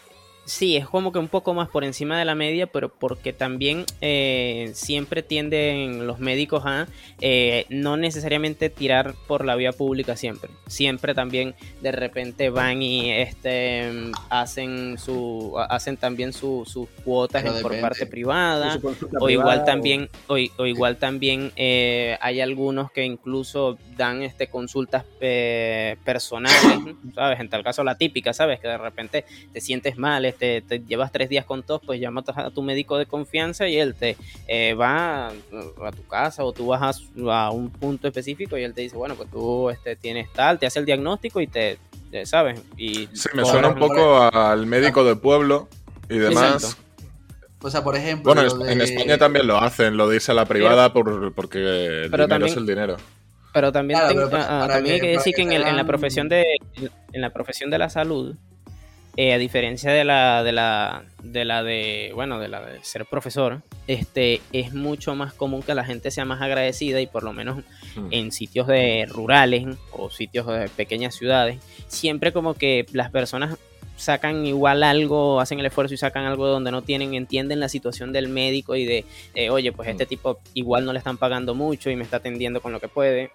Sí, 0.46 0.76
es 0.76 0.88
como 0.88 1.12
que 1.12 1.20
un 1.20 1.28
poco 1.28 1.54
más 1.54 1.70
por 1.70 1.84
encima 1.84 2.18
de 2.18 2.26
la 2.26 2.34
media, 2.34 2.66
pero 2.66 2.90
porque 2.90 3.32
también 3.32 3.86
eh, 4.02 4.72
siempre 4.74 5.22
tienden 5.22 6.08
los 6.08 6.20
médicos 6.20 6.64
a 6.66 6.88
eh, 7.20 7.66
no 7.70 7.96
necesariamente 7.96 8.70
tirar 8.70 9.14
por 9.28 9.46
la 9.46 9.56
vía 9.56 9.72
pública 9.72 10.16
siempre. 10.16 10.50
Siempre 10.66 11.14
también 11.14 11.54
de 11.82 11.92
repente 11.92 12.50
van 12.50 12.82
y 12.82 13.12
este 13.12 14.12
hacen 14.30 14.98
su 14.98 15.54
hacen 15.70 15.98
también 15.98 16.34
sus 16.34 16.68
cuotas 17.04 17.44
por 17.62 17.80
parte 17.80 18.08
privada. 18.08 18.80
O 19.20 19.30
igual 19.30 19.64
también, 19.64 20.10
o, 20.28 20.38
igual 20.38 20.98
también 20.98 21.52
eh, 21.56 22.18
hay 22.20 22.42
algunos 22.42 22.92
que 22.92 23.06
incluso 23.06 23.78
dan 23.96 24.24
este 24.24 24.48
consultas 24.48 25.06
personales, 26.04 26.96
¿sabes? 27.14 27.40
En 27.40 27.50
tal 27.50 27.64
caso 27.64 27.84
la 27.84 27.96
típica, 27.96 28.34
¿sabes? 28.34 28.60
Que 28.60 28.68
de 28.68 28.78
repente 28.80 29.26
te 29.54 29.62
sientes 29.62 29.98
mal 29.98 30.26
te, 30.34 30.62
llevas 30.88 31.12
tres 31.12 31.30
días 31.30 31.46
con 31.46 31.64
tos, 31.64 31.82
pues 31.86 32.00
llamas 32.00 32.26
a 32.36 32.50
tu 32.52 32.62
médico 32.62 32.98
de 32.98 33.06
confianza 33.06 33.68
y 33.68 33.78
él 33.78 33.96
te 33.96 34.18
eh, 34.48 34.74
va 34.74 35.28
a, 35.28 35.92
tu 35.96 36.06
casa 36.08 36.44
o 36.44 36.54
tú 36.54 36.68
vas 36.68 37.02
a, 37.30 37.52
un 37.52 37.70
punto 37.70 38.08
específico 38.08 38.58
y 38.58 38.64
él 38.64 38.74
te 38.74 38.82
dice, 38.82 38.96
bueno, 38.96 39.16
pues 39.16 39.30
tú 39.30 39.70
este, 39.70 39.96
tienes 39.96 40.32
tal, 40.34 40.60
te 40.60 40.66
hace 40.66 40.80
el 40.80 40.86
diagnóstico 40.86 41.42
y 41.42 41.48
te, 41.48 41.78
¿sabes? 42.26 42.62
Y 42.78 43.08
sí, 43.14 43.30
me 43.34 43.46
suena 43.46 43.70
un 43.70 43.80
poco 43.80 44.22
al 44.22 44.66
médico 44.66 45.04
de 45.04 45.16
pueblo 45.16 45.68
y 46.10 46.18
demás. 46.18 46.78
O 47.64 47.70
sea, 47.70 47.84
por 47.84 47.96
ejemplo. 47.96 48.34
Bueno, 48.34 48.66
en 48.66 48.82
España 48.82 49.18
también 49.18 49.46
lo 49.48 49.58
hacen, 49.58 49.96
lo 49.96 50.10
dice 50.10 50.32
a 50.32 50.36
la 50.36 50.46
privada 50.46 50.94
por, 50.94 51.34
porque 51.34 52.06
el 52.06 52.12
dinero 52.12 52.46
es 52.46 52.58
el 52.58 52.66
dinero. 52.66 52.98
Pero 53.54 53.72
también, 53.72 54.00
también 54.00 54.96
hay 54.96 55.02
que 55.02 55.08
decir 55.10 55.36
que, 55.36 55.42
en, 55.42 55.78
la 55.78 55.84
profesión 55.84 56.30
de 56.30 56.46
en 57.12 57.22
la 57.22 57.32
profesión 57.32 57.70
de 57.70 57.78
la 57.78 57.90
salud 57.90 58.36
eh, 59.18 59.34
a 59.34 59.38
diferencia 59.38 59.92
de 59.92 60.06
la, 60.06 60.44
de 60.44 60.52
la, 60.54 61.04
de 61.22 61.46
la 61.46 61.64
de, 61.64 62.12
bueno, 62.16 62.40
de 62.40 62.48
la 62.48 62.62
de 62.62 62.84
ser 62.84 63.06
profesor, 63.06 63.62
este, 63.88 64.42
es 64.54 64.74
mucho 64.74 65.16
más 65.16 65.34
común 65.34 65.64
que 65.64 65.76
la 65.76 65.84
gente 65.84 66.12
sea 66.12 66.24
más 66.24 66.42
agradecida 66.42 67.02
y 67.02 67.08
por 67.08 67.24
lo 67.24 67.34
menos 67.34 67.58
mm. 67.96 68.08
en 68.12 68.32
sitios 68.32 68.68
de 68.68 69.06
rurales 69.10 69.78
o 69.92 70.10
sitios 70.10 70.48
de 70.48 70.70
pequeñas 70.70 71.16
ciudades, 71.16 71.60
siempre 71.88 72.32
como 72.32 72.54
que 72.54 72.86
las 72.94 73.12
personas 73.12 73.58
sacan 73.98 74.46
igual 74.46 74.82
algo, 74.82 75.42
hacen 75.42 75.60
el 75.60 75.66
esfuerzo 75.66 75.94
y 75.94 75.98
sacan 75.98 76.26
algo 76.26 76.48
donde 76.48 76.72
no 76.72 76.82
tienen, 76.82 77.14
entienden 77.14 77.60
la 77.60 77.70
situación 77.70 78.14
del 78.14 78.30
médico 78.30 78.76
y 78.76 78.86
de, 78.86 79.06
eh, 79.36 79.50
oye, 79.50 79.72
pues 79.74 79.90
este 79.90 80.06
mm. 80.06 80.08
tipo 80.08 80.40
igual 80.54 80.86
no 80.86 80.94
le 80.94 81.00
están 81.00 81.18
pagando 81.18 81.54
mucho 81.54 81.90
y 81.90 81.96
me 81.96 82.04
está 82.04 82.18
atendiendo 82.18 82.62
con 82.62 82.72
lo 82.72 82.80
que 82.80 82.88
puede 82.88 83.32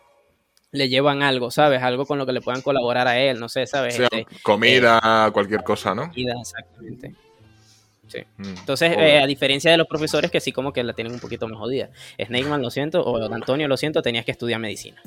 le 0.76 0.88
llevan 0.88 1.22
algo, 1.22 1.50
¿sabes? 1.50 1.82
Algo 1.82 2.06
con 2.06 2.18
lo 2.18 2.26
que 2.26 2.32
le 2.32 2.40
puedan 2.40 2.62
colaborar 2.62 3.08
a 3.08 3.18
él, 3.18 3.40
no 3.40 3.48
sé, 3.48 3.66
¿sabes? 3.66 3.98
Este, 3.98 4.26
comida, 4.42 5.00
eh, 5.02 5.32
cualquier 5.32 5.62
cosa, 5.62 5.94
¿no? 5.94 6.08
Comida, 6.08 6.34
exactamente. 6.40 7.14
Sí. 8.08 8.18
Mm, 8.36 8.58
Entonces, 8.60 8.96
eh, 8.96 9.18
a 9.20 9.26
diferencia 9.26 9.70
de 9.70 9.76
los 9.76 9.88
profesores 9.88 10.30
que 10.30 10.40
sí 10.40 10.52
como 10.52 10.72
que 10.72 10.84
la 10.84 10.92
tienen 10.92 11.12
un 11.12 11.20
poquito 11.20 11.48
más 11.48 11.58
jodida. 11.58 11.90
Snakeman, 12.24 12.62
lo 12.62 12.70
siento, 12.70 13.02
o 13.02 13.32
Antonio, 13.32 13.66
lo 13.66 13.76
siento, 13.76 14.02
tenías 14.02 14.24
que 14.24 14.30
estudiar 14.30 14.60
medicina. 14.60 15.02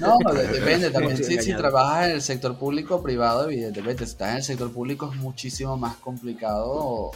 No, 0.00 0.18
depende 0.52 0.90
también. 0.90 1.16
si 1.16 1.54
trabajas 1.54 2.08
en 2.08 2.12
el 2.14 2.22
sector 2.22 2.56
público 2.56 2.96
o 2.96 3.02
privado, 3.02 3.44
evidentemente, 3.50 4.04
si 4.06 4.12
estás 4.12 4.30
en 4.30 4.36
el 4.36 4.42
sector 4.44 4.72
público 4.72 5.10
es 5.12 5.18
muchísimo 5.18 5.76
más 5.76 5.96
complicado 5.96 7.10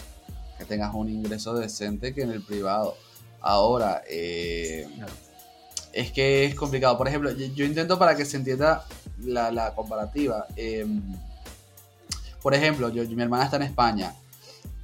que 0.58 0.64
tengas 0.64 0.94
un 0.94 1.08
ingreso 1.08 1.54
decente 1.54 2.14
que 2.14 2.22
en 2.22 2.30
el 2.30 2.42
privado. 2.42 2.96
Ahora, 3.40 4.02
eh, 4.08 4.86
es 5.92 6.12
que 6.12 6.44
es 6.44 6.54
complicado. 6.54 6.96
Por 6.98 7.08
ejemplo, 7.08 7.30
yo, 7.30 7.64
intento 7.64 7.98
para 7.98 8.16
que 8.16 8.24
se 8.24 8.36
entienda 8.36 8.84
la, 9.24 9.72
comparativa. 9.74 10.46
Em, 10.56 11.02
por 12.42 12.54
ejemplo, 12.54 12.88
yo, 12.88 13.04
mi 13.08 13.22
hermana 13.22 13.44
está 13.44 13.56
en 13.56 13.62
España. 13.62 14.14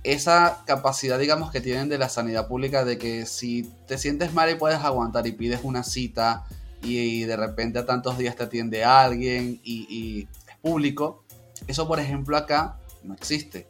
Esa 0.03 0.63
capacidad, 0.67 1.19
digamos, 1.19 1.51
que 1.51 1.61
tienen 1.61 1.89
de 1.89 1.99
la 1.99 2.09
sanidad 2.09 2.47
pública 2.47 2.85
de 2.85 2.99
que 2.99 3.27
si 3.27 3.71
te 3.87 3.97
sientes 3.97 4.35
mal 4.35 4.51
y 4.51 4.57
puedes 4.57 4.79
aguantar 4.81 5.27
y 5.27 5.33
pides 5.33 5.61
una 5.63 5.83
cita 5.83 6.45
y, 6.83 7.25
de 7.25 7.37
repente 7.37 7.79
a 7.79 7.87
tantos 7.87 8.19
días 8.19 8.37
te 8.37 8.43
atiende 8.43 8.85
alguien 8.85 9.61
y, 9.65 10.29
es 10.47 10.57
público, 10.61 11.25
eso 11.67 11.89
por 11.89 12.01
ejemplo 12.01 12.37
acá 12.37 12.77
no 13.03 13.15
existe. 13.15 13.67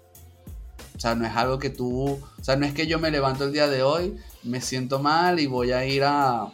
O 0.96 1.00
sea, 1.00 1.14
no 1.14 1.26
es 1.26 1.34
algo 1.36 1.58
que 1.58 1.70
tú, 1.70 2.04
o 2.04 2.44
sea, 2.44 2.56
no 2.56 2.66
es 2.66 2.72
que 2.72 2.86
yo 2.86 2.98
me 2.98 3.10
levanto 3.10 3.44
el 3.44 3.52
día 3.52 3.68
de 3.68 3.82
hoy, 3.82 4.16
me 4.42 4.60
siento 4.60 5.00
mal 5.00 5.38
y 5.38 5.46
voy 5.46 5.72
a 5.72 5.84
ir 5.84 6.04
a, 6.04 6.50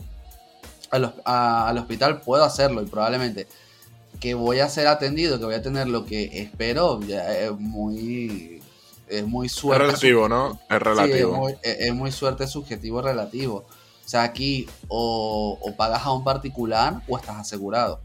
al, 0.91 1.79
hospital 1.79 2.21
puedo 2.21 2.45
hacerlo 2.45 2.83
y 2.83 2.87
probablemente 2.87 3.47
que 4.19 4.35
voy 4.35 4.61
a 4.61 4.69
ser 4.69 4.87
atendido, 4.87 5.39
que 5.39 5.45
voy 5.45 5.55
a 5.55 5.63
tener 5.63 5.89
lo 5.89 6.05
que 6.05 6.25
espero, 6.43 7.01
ya 7.01 7.33
es 7.33 7.53
muy 7.53 8.61
es 9.09 9.27
muy 9.27 9.49
suerte. 9.49 9.85
Es 9.85 9.89
relativo, 9.89 10.29
¿no? 10.29 10.61
Es 10.69 10.81
relativo. 10.81 11.49
es, 11.63 11.95
muy, 11.95 12.13
suerte 12.13 12.47
subjetivo 12.47 13.03
relativo. 13.03 13.67
O 14.05 14.09
sea, 14.09 14.23
aquí 14.23 14.69
o, 14.89 15.59
pagas 15.77 16.05
a 16.05 16.13
un 16.13 16.23
particular 16.23 17.03
o 17.09 17.19
estás 17.19 17.37
asegurado. 17.37 18.01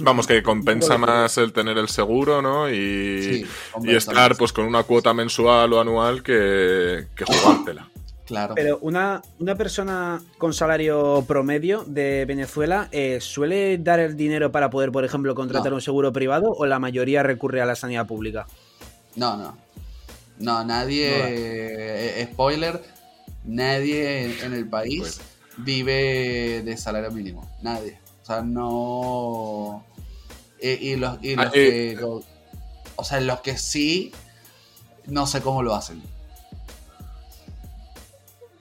Vamos, 0.00 0.26
que 0.26 0.42
compensa 0.42 0.96
más 0.96 1.38
el 1.38 1.52
tener 1.52 1.76
el 1.76 1.88
seguro, 1.88 2.40
¿no? 2.40 2.70
Y, 2.70 3.46
y 3.82 3.94
estar 3.94 4.36
pues 4.36 4.52
con 4.52 4.64
una 4.64 4.84
cuota 4.84 5.12
mensual 5.12 5.72
o 5.72 5.80
anual 5.80 6.22
que, 6.22 7.08
que 7.16 7.24
jugártela. 7.24 7.87
Pero 8.54 8.78
una, 8.82 9.22
una 9.38 9.54
persona 9.54 10.20
con 10.36 10.52
salario 10.52 11.24
promedio 11.26 11.84
de 11.86 12.24
Venezuela 12.26 12.88
eh, 12.92 13.20
suele 13.20 13.78
dar 13.78 14.00
el 14.00 14.16
dinero 14.16 14.52
para 14.52 14.70
poder, 14.70 14.92
por 14.92 15.04
ejemplo, 15.04 15.34
contratar 15.34 15.72
un 15.72 15.80
seguro 15.80 16.12
privado 16.12 16.50
o 16.50 16.66
la 16.66 16.78
mayoría 16.78 17.22
recurre 17.22 17.60
a 17.60 17.66
la 17.66 17.74
sanidad 17.74 18.06
pública. 18.06 18.46
No, 19.16 19.36
no. 19.36 19.56
No, 20.38 20.64
nadie. 20.64 21.08
Eh, 21.08 22.22
eh, 22.22 22.28
spoiler: 22.32 22.82
nadie 23.44 24.44
en, 24.44 24.52
el 24.52 24.68
país 24.68 25.20
vive 25.56 26.62
de 26.62 26.76
salario 26.76 27.10
mínimo. 27.10 27.48
Nadie. 27.62 27.98
O 28.22 28.26
sea, 28.26 28.42
no. 28.42 29.84
Y, 30.60 30.96
los, 30.96 31.18
y 31.22 31.36
los 31.36 31.46
ah, 31.46 31.50
que. 31.50 31.98
o 32.96 33.04
sea, 33.04 33.20
los 33.20 33.40
que 33.40 33.56
sí, 33.56 34.12
no 35.06 35.26
sé 35.26 35.40
cómo 35.40 35.62
lo 35.62 35.74
hacen. 35.74 36.02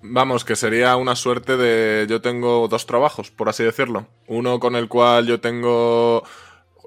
Vamos, 0.09 0.45
que 0.45 0.55
sería 0.55 0.95
una 0.95 1.15
suerte 1.15 1.57
de. 1.57 2.05
Yo 2.09 2.21
tengo 2.21 2.67
dos 2.67 2.85
trabajos, 2.85 3.31
por 3.31 3.49
así 3.49 3.63
decirlo. 3.63 4.07
Uno 4.27 4.59
con 4.59 4.75
el 4.75 4.87
cual 4.87 5.27
yo 5.27 5.39
tengo 5.39 6.23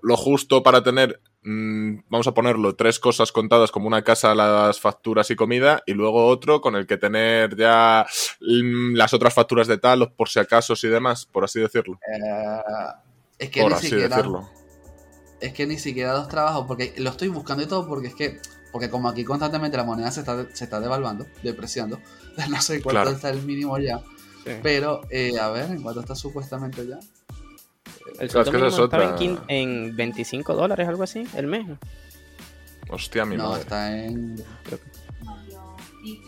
lo 0.02 0.16
justo 0.16 0.62
para 0.62 0.82
tener, 0.82 1.20
mm, 1.42 2.00
vamos 2.08 2.26
a 2.26 2.34
ponerlo, 2.34 2.74
tres 2.74 2.98
cosas 2.98 3.32
contadas 3.32 3.70
como 3.70 3.86
una 3.86 4.02
casa, 4.02 4.34
las 4.34 4.80
facturas 4.80 5.30
y 5.30 5.36
comida, 5.36 5.82
y 5.86 5.92
luego 5.92 6.26
otro 6.26 6.60
con 6.60 6.76
el 6.76 6.86
que 6.86 6.96
tener 6.96 7.56
ya 7.56 8.06
mm, 8.40 8.94
las 8.94 9.12
otras 9.14 9.34
facturas 9.34 9.66
de 9.66 9.78
tal, 9.78 10.12
por 10.14 10.28
si 10.28 10.38
acaso 10.38 10.74
y 10.82 10.88
demás, 10.88 11.26
por 11.26 11.44
así 11.44 11.60
decirlo. 11.60 11.98
Eh, 12.12 12.62
es 13.38 13.50
que 13.50 13.62
por 13.62 13.74
así 13.74 13.94
decirlo. 13.94 14.48
Es 15.40 15.54
que 15.54 15.66
ni 15.66 15.78
siquiera 15.78 16.12
dos 16.12 16.28
trabajos, 16.28 16.66
porque 16.66 16.94
lo 16.98 17.10
estoy 17.10 17.28
buscando 17.28 17.62
y 17.62 17.66
todo, 17.66 17.86
porque 17.88 18.08
es 18.08 18.14
que 18.14 18.40
porque 18.72 18.88
como 18.90 19.08
aquí 19.08 19.24
constantemente 19.24 19.76
la 19.76 19.84
moneda 19.84 20.10
se 20.10 20.20
está, 20.20 20.46
se 20.52 20.64
está 20.64 20.80
devaluando, 20.80 21.26
depreciando, 21.42 22.00
no 22.50 22.60
sé 22.60 22.82
cuánto 22.82 22.90
Claro. 23.02 23.10
está 23.10 23.30
el 23.30 23.42
mínimo 23.42 23.78
ya, 23.78 24.00
Sí. 24.44 24.52
pero 24.62 25.02
eh, 25.10 25.38
a 25.38 25.48
ver, 25.50 25.70
¿en 25.70 25.82
cuánto 25.82 26.00
está 26.00 26.14
supuestamente 26.14 26.86
ya? 26.86 26.98
El 28.18 28.30
sueldo 28.30 28.52
mínimo 28.52 28.68
es 28.68 28.78
estaba 28.78 29.16
en, 29.20 29.38
en 29.48 29.96
25 29.96 30.54
dólares, 30.54 30.88
algo 30.88 31.02
así, 31.02 31.26
el 31.36 31.46
mes. 31.46 31.66
Hostia, 32.88 33.24
mi 33.24 33.36
no, 33.36 33.48
madre. 33.50 33.60
está 33.60 34.04
en... 34.04 34.42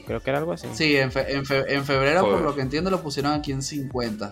Creo 0.06 0.20
que 0.20 0.30
era 0.30 0.38
algo 0.38 0.52
así. 0.52 0.68
Sí, 0.74 0.96
en, 0.96 1.10
fe- 1.10 1.32
en, 1.34 1.46
fe- 1.46 1.74
en 1.74 1.84
febrero, 1.84 2.22
por 2.22 2.42
lo 2.42 2.54
que 2.54 2.60
entiendo, 2.60 2.90
lo 2.90 3.02
pusieron 3.02 3.32
aquí 3.32 3.52
en 3.52 3.62
50. 3.62 4.30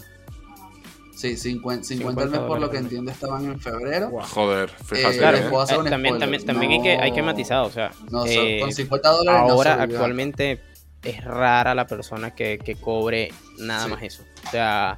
Sí, 1.20 1.36
50, 1.36 1.84
50 1.84 2.22
al 2.22 2.30
mes, 2.30 2.40
por 2.40 2.58
lo 2.58 2.70
que 2.70 2.78
entiendo, 2.78 3.10
estaban 3.10 3.44
en 3.44 3.60
febrero. 3.60 4.10
Joder, 4.22 4.70
fíjate. 4.70 5.16
Eh, 5.16 5.18
Claro, 5.18 5.36
¿eh? 5.36 5.40
les 5.40 5.50
puedo 5.50 5.62
hacer 5.62 5.76
eh, 5.76 5.80
un 5.80 5.90
también, 5.90 6.18
también, 6.18 6.46
también 6.46 6.72
hay, 6.72 6.82
que, 6.82 6.92
hay 6.96 7.12
que 7.12 7.22
matizar, 7.22 7.58
o 7.60 7.70
sea, 7.70 7.90
No, 8.10 8.24
eh, 8.24 8.60
con 8.62 8.72
50 8.72 9.08
dólares 9.10 9.42
no 9.46 9.52
ahora 9.52 9.82
actualmente 9.82 10.60
es 11.02 11.22
rara 11.22 11.74
la 11.74 11.86
persona 11.86 12.34
que, 12.34 12.58
que 12.58 12.74
cobre 12.76 13.32
nada 13.58 13.84
Sí. 13.84 13.90
más 13.90 14.02
eso. 14.02 14.22
O 14.46 14.50
sea, 14.50 14.96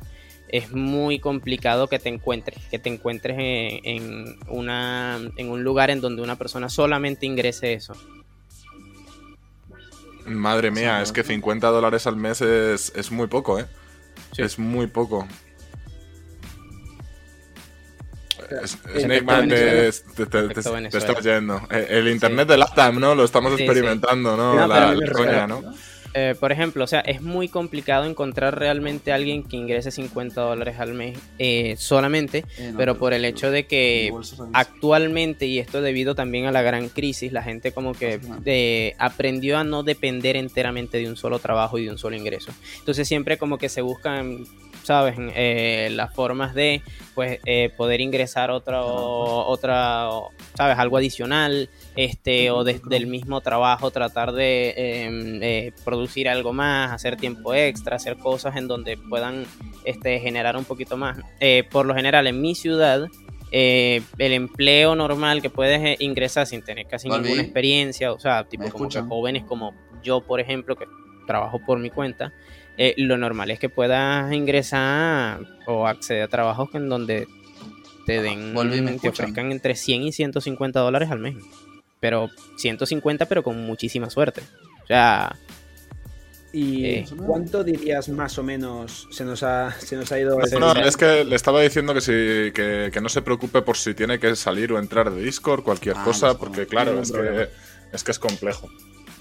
es 0.48 0.70
muy 0.70 1.18
complicado 1.18 1.88
que 1.88 1.98
te 1.98 2.08
encuentres, 2.08 2.58
que 2.70 2.78
te 2.78 2.88
encuentres 2.88 3.36
en, 3.38 3.80
en 3.84 4.36
una, 4.48 5.18
en 5.36 5.50
un 5.50 5.64
lugar 5.64 5.90
en 5.90 6.00
donde 6.00 6.22
una 6.22 6.36
persona 6.36 6.68
solamente 6.68 7.26
ingrese 7.26 7.72
eso. 7.72 7.94
Madre 10.26 10.70
mía, 10.70 10.98
Sí, 10.98 11.02
es 11.02 11.12
que 11.12 11.22
¿no? 11.22 11.28
50 11.28 11.66
dólares 11.68 12.06
al 12.06 12.14
mes 12.16 12.40
es, 12.42 12.92
es 12.94 13.10
muy 13.10 13.26
poco, 13.26 13.58
¿eh? 13.58 13.66
Sí. 14.36 14.42
Es 14.42 14.58
muy 14.58 14.86
poco. 14.86 15.26
Snake 18.66 19.22
Man, 19.22 19.48
te, 19.48 19.56
te- 19.56 19.92
te- 19.92 20.26
te- 20.26 20.38
Efecto 20.38 20.62
te 20.62 20.70
Venezuela. 20.70 20.88
estás 21.06 21.24
yendo. 21.24 21.60
Eh, 21.70 21.86
El 21.90 22.08
internet 22.08 22.48
de 22.48 22.56
LATAM, 22.56 22.98
¿no? 23.00 23.14
Lo 23.14 23.24
estamos 23.24 23.52
Sí, 23.52 23.58
sí. 23.58 23.62
experimentando, 23.64 24.36
¿no? 24.36 24.54
No, 24.54 24.66
La, 24.66 24.94
coña, 25.12 25.46
¿no? 25.46 25.62
Eh, 26.14 26.34
por 26.38 26.52
ejemplo, 26.52 26.84
o 26.84 26.86
sea, 26.86 27.00
es 27.00 27.22
muy 27.22 27.48
complicado 27.48 28.04
encontrar 28.04 28.58
realmente 28.58 29.12
a 29.12 29.14
alguien 29.14 29.44
que 29.44 29.56
ingrese 29.56 29.90
50 29.90 30.42
dólares 30.42 30.76
al 30.78 30.92
mes 30.92 31.18
eh, 31.38 31.74
solamente, 31.78 32.44
Eh, 32.58 32.68
no, 32.72 32.76
pero 32.76 32.98
por 32.98 33.14
el 33.14 33.24
hecho 33.24 33.50
de 33.50 33.64
que 33.66 34.12
actualmente, 34.52 35.46
y 35.46 35.58
esto 35.58 35.80
debido 35.80 36.14
también 36.14 36.44
a 36.44 36.52
la 36.52 36.60
gran 36.60 36.90
crisis, 36.90 37.32
la 37.32 37.42
gente 37.42 37.72
como 37.72 37.94
que 37.94 38.20
eh, 38.44 38.94
aprendió 38.98 39.56
a 39.56 39.64
no 39.64 39.84
depender 39.84 40.36
enteramente 40.36 40.98
de 40.98 41.08
un 41.08 41.16
solo 41.16 41.38
trabajo 41.38 41.78
y 41.78 41.84
de 41.86 41.90
un 41.92 41.96
solo 41.98 42.14
ingreso. 42.14 42.52
Entonces 42.80 43.08
siempre 43.08 43.38
como 43.38 43.56
que 43.56 43.70
se 43.70 43.80
buscan, 43.80 44.44
¿sabes? 44.82 45.16
Eh, 45.18 45.88
las 45.92 46.12
formas 46.14 46.54
de 46.54 46.82
pues 47.14 47.40
eh, 47.44 47.70
poder 47.76 48.00
ingresar 48.00 48.50
otra, 48.50 48.82
otra, 48.84 50.08
¿sabes? 50.54 50.78
Algo 50.78 50.96
adicional, 50.96 51.68
este, 51.94 52.50
o 52.50 52.64
desde 52.64 52.96
el 52.96 53.06
mismo 53.06 53.40
trabajo 53.40 53.90
tratar 53.90 54.32
de 54.32 54.70
eh, 54.70 55.38
eh, 55.42 55.72
producir 55.84 56.28
algo 56.28 56.52
más, 56.52 56.90
hacer 56.92 57.16
tiempo 57.16 57.54
extra, 57.54 57.96
hacer 57.96 58.16
cosas 58.16 58.56
en 58.56 58.68
donde 58.68 58.96
puedan 58.96 59.44
este, 59.84 60.20
generar 60.20 60.56
un 60.56 60.64
poquito 60.64 60.96
más. 60.96 61.18
Eh, 61.40 61.64
por 61.70 61.86
lo 61.86 61.94
general, 61.94 62.26
en 62.26 62.40
mi 62.40 62.54
ciudad, 62.54 63.08
eh, 63.50 64.00
el 64.16 64.32
empleo 64.32 64.94
normal 64.94 65.42
que 65.42 65.50
puedes 65.50 65.80
eh, 65.82 65.96
ingresar 66.00 66.46
sin 66.46 66.62
tener 66.62 66.86
casi 66.86 67.10
ninguna 67.10 67.42
experiencia, 67.42 68.12
o 68.12 68.18
sea, 68.18 68.44
tipo 68.44 68.64
¿Me 68.64 68.70
como 68.70 68.88
que 68.88 69.00
jóvenes 69.02 69.44
como 69.44 69.74
yo, 70.02 70.22
por 70.22 70.40
ejemplo, 70.40 70.74
que 70.74 70.86
trabajo 71.26 71.60
por 71.64 71.78
mi 71.78 71.90
cuenta, 71.90 72.32
eh, 72.78 72.94
lo 72.96 73.16
normal 73.18 73.50
es 73.50 73.58
que 73.58 73.68
puedas 73.68 74.32
ingresar 74.32 75.40
o 75.66 75.86
acceder 75.86 76.22
a 76.22 76.28
trabajos 76.28 76.70
en 76.74 76.88
donde 76.88 77.26
te 78.06 78.20
den, 78.22 78.52
¿me 78.54 78.64
te 78.64 78.76
escuchan? 78.94 79.10
ofrezcan 79.10 79.52
entre 79.52 79.74
100 79.76 80.02
y 80.04 80.12
150 80.12 80.80
dólares 80.80 81.10
al 81.10 81.18
mes. 81.20 81.36
Pero 82.00 82.28
150, 82.56 83.26
pero 83.26 83.42
con 83.44 83.64
muchísima 83.64 84.10
suerte. 84.10 84.42
O 84.82 84.86
sea, 84.86 85.36
¿Y 86.54 86.84
Eh. 86.84 87.04
cuánto 87.24 87.64
dirías 87.64 88.10
más 88.10 88.36
o 88.36 88.42
menos 88.42 89.08
se 89.10 89.24
nos 89.24 89.42
ha, 89.42 89.70
se 89.80 89.96
nos 89.96 90.12
ha 90.12 90.20
ido 90.20 90.38
No, 90.38 90.44
dinero? 90.74 90.86
es 90.86 90.98
que 90.98 91.24
le 91.24 91.34
estaba 91.34 91.62
diciendo 91.62 91.94
que, 91.94 92.02
si, 92.02 92.12
que, 92.52 92.90
que 92.92 93.00
no 93.00 93.08
se 93.08 93.22
preocupe 93.22 93.62
por 93.62 93.78
si 93.78 93.94
tiene 93.94 94.18
que 94.18 94.36
salir 94.36 94.70
o 94.72 94.78
entrar 94.78 95.10
de 95.10 95.22
Discord, 95.22 95.62
cualquier 95.62 95.96
Ah, 95.96 96.04
cosa, 96.04 96.26
no, 96.28 96.38
porque 96.38 96.62
no, 96.62 96.66
claro, 96.66 97.00
es 97.00 97.10
problema. 97.10 97.38
que, 97.46 97.48
es 97.96 98.04
que 98.04 98.10
es 98.10 98.18
complejo. 98.18 98.68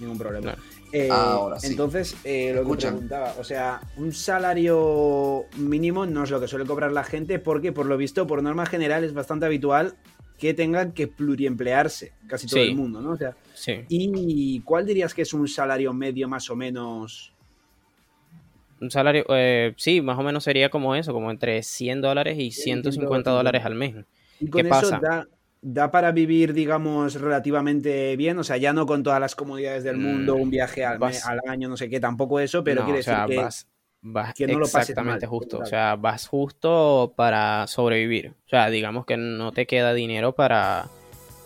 Ningún 0.01 0.17
problema. 0.17 0.41
Claro. 0.55 0.61
Eh, 0.93 1.09
Ahora 1.09 1.59
sí. 1.59 1.67
Entonces, 1.67 2.15
eh, 2.23 2.49
lo 2.49 2.55
que 2.55 2.61
Escuchan. 2.61 2.91
preguntaba, 2.93 3.33
o 3.39 3.43
sea, 3.43 3.81
un 3.97 4.11
salario 4.13 5.45
mínimo 5.57 6.05
no 6.05 6.23
es 6.23 6.29
lo 6.31 6.39
que 6.39 6.47
suele 6.47 6.65
cobrar 6.65 6.91
la 6.91 7.03
gente 7.03 7.39
porque, 7.39 7.71
por 7.71 7.85
lo 7.85 7.97
visto, 7.97 8.27
por 8.27 8.43
norma 8.43 8.65
general 8.65 9.03
es 9.03 9.13
bastante 9.13 9.45
habitual 9.45 9.95
que 10.37 10.53
tengan 10.53 10.91
que 10.91 11.07
pluriemplearse 11.07 12.13
casi 12.27 12.47
todo 12.47 12.61
Sí. 12.61 12.69
el 12.69 12.75
mundo, 12.75 12.99
¿no? 12.99 13.11
O 13.11 13.17
sea, 13.17 13.35
sí. 13.53 13.85
¿y 13.87 14.59
cuál 14.61 14.85
dirías 14.85 15.13
que 15.13 15.21
es 15.21 15.33
un 15.33 15.47
salario 15.47 15.93
medio 15.93 16.27
más 16.27 16.49
o 16.49 16.55
menos? 16.55 17.31
Un 18.81 18.89
salario, 18.89 19.23
eh, 19.29 19.73
sí, 19.77 20.01
más 20.01 20.17
o 20.17 20.23
menos 20.23 20.43
sería 20.43 20.69
como 20.69 20.95
eso, 20.95 21.13
como 21.13 21.29
entre 21.29 21.61
100 21.61 22.01
dólares 22.01 22.37
y 22.39 22.49
150 22.51 23.29
dólares 23.29 23.63
al 23.63 23.75
mes. 23.75 23.95
Y 24.39 24.49
con 24.49 24.61
¿Qué 24.63 24.67
eso 24.67 24.69
pasa? 24.69 24.99
da, 24.99 25.27
da 25.61 25.91
para 25.91 26.11
vivir, 26.11 26.53
digamos, 26.53 27.15
relativamente 27.21 28.15
bien, 28.15 28.37
o 28.39 28.43
sea, 28.43 28.57
ya 28.57 28.73
no 28.73 28.85
con 28.85 29.03
todas 29.03 29.19
las 29.19 29.35
comodidades 29.35 29.83
del 29.83 29.97
Mm, 29.97 30.01
mundo, 30.01 30.35
un 30.35 30.49
viaje 30.49 30.83
al, 30.85 30.97
vas- 30.97 31.25
al 31.25 31.39
año, 31.47 31.69
no 31.69 31.77
sé 31.77 31.89
qué, 31.89 31.99
tampoco 31.99 32.39
eso, 32.39 32.63
pero 32.63 32.81
No, 32.81 32.85
quiere 32.87 32.99
o 32.99 33.03
sea, 33.03 33.21
decir 33.21 33.35
que... 33.35 33.41
vas, 33.43 33.67
vas 34.01 34.33
que 34.33 34.47
no 34.47 34.53
lo 34.53 34.65
pases 34.65 34.89
exactamente 34.89 35.27
mal, 35.27 35.29
justo. 35.29 35.59
O 35.59 35.65
sea, 35.65 35.95
vas 35.95 36.27
justo 36.27 37.13
para 37.15 37.67
sobrevivir. 37.67 38.33
O 38.45 38.49
sea, 38.49 38.69
digamos 38.69 39.05
que 39.05 39.17
no 39.17 39.51
te 39.51 39.67
queda 39.67 39.93
dinero 39.93 40.33
para, 40.33 40.89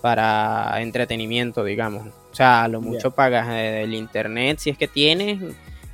para 0.01 0.81
entretenimiento, 0.81 1.63
digamos. 1.63 2.07
O 2.31 2.35
sea, 2.35 2.63
a 2.63 2.67
lo 2.67 2.81
mucho 2.81 3.11
pagas 3.11 3.49
eh, 3.49 3.83
el 3.83 3.93
internet 3.93 4.59
si 4.59 4.69
es 4.69 4.77
que 4.77 4.87
tienes, 4.87 5.41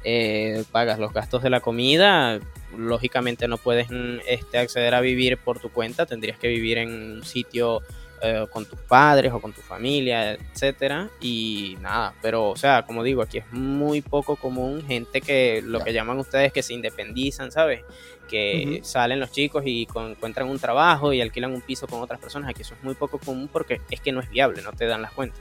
eh, 0.03 0.63
pagas 0.71 0.99
los 0.99 1.13
gastos 1.13 1.41
de 1.43 1.49
la 1.49 1.59
comida. 1.61 2.39
Lógicamente 2.77 3.47
no 3.47 3.57
puedes 3.57 3.89
mm, 3.89 4.19
este, 4.27 4.57
acceder 4.59 4.93
a 4.93 5.01
vivir 5.01 5.37
por 5.37 5.59
tu 5.59 5.69
cuenta, 5.69 6.05
tendrías 6.05 6.37
que 6.37 6.47
vivir 6.47 6.77
en 6.77 6.89
un 6.89 7.23
sitio 7.23 7.81
eh, 8.21 8.45
con 8.51 8.65
tus 8.65 8.79
padres 8.79 9.31
o 9.33 9.39
con 9.39 9.51
tu 9.53 9.61
familia, 9.61 10.33
etcétera, 10.33 11.09
y 11.19 11.77
nada, 11.81 12.13
pero 12.21 12.49
o 12.49 12.55
sea, 12.55 12.83
como 12.85 13.03
digo, 13.03 13.21
aquí 13.21 13.39
es 13.39 13.51
muy 13.51 14.01
poco 14.01 14.35
común 14.35 14.83
gente 14.85 15.21
que 15.21 15.61
lo 15.65 15.79
que 15.85 15.93
llaman 15.93 16.19
ustedes 16.19 16.53
que 16.53 16.61
se 16.63 16.73
independizan, 16.73 17.51
¿sabes? 17.51 17.81
Que 18.29 18.79
salen 18.83 19.19
los 19.19 19.31
chicos 19.31 19.63
y 19.65 19.85
con- 19.87 20.11
encuentran 20.11 20.47
un 20.49 20.57
trabajo 20.59 21.11
y 21.13 21.19
alquilan 21.21 21.51
un 21.53 21.61
piso 21.61 21.87
con 21.87 22.01
otras 22.01 22.19
personas, 22.19 22.49
aquí 22.49 22.61
eso 22.61 22.75
es 22.75 22.83
muy 22.83 22.95
poco 22.95 23.17
común 23.19 23.49
porque 23.51 23.81
es 23.89 23.99
que 24.01 24.11
no 24.11 24.19
es 24.21 24.29
viable, 24.29 24.61
no 24.61 24.71
te 24.73 24.85
dan 24.85 25.01
las 25.01 25.11
cuentas. 25.11 25.39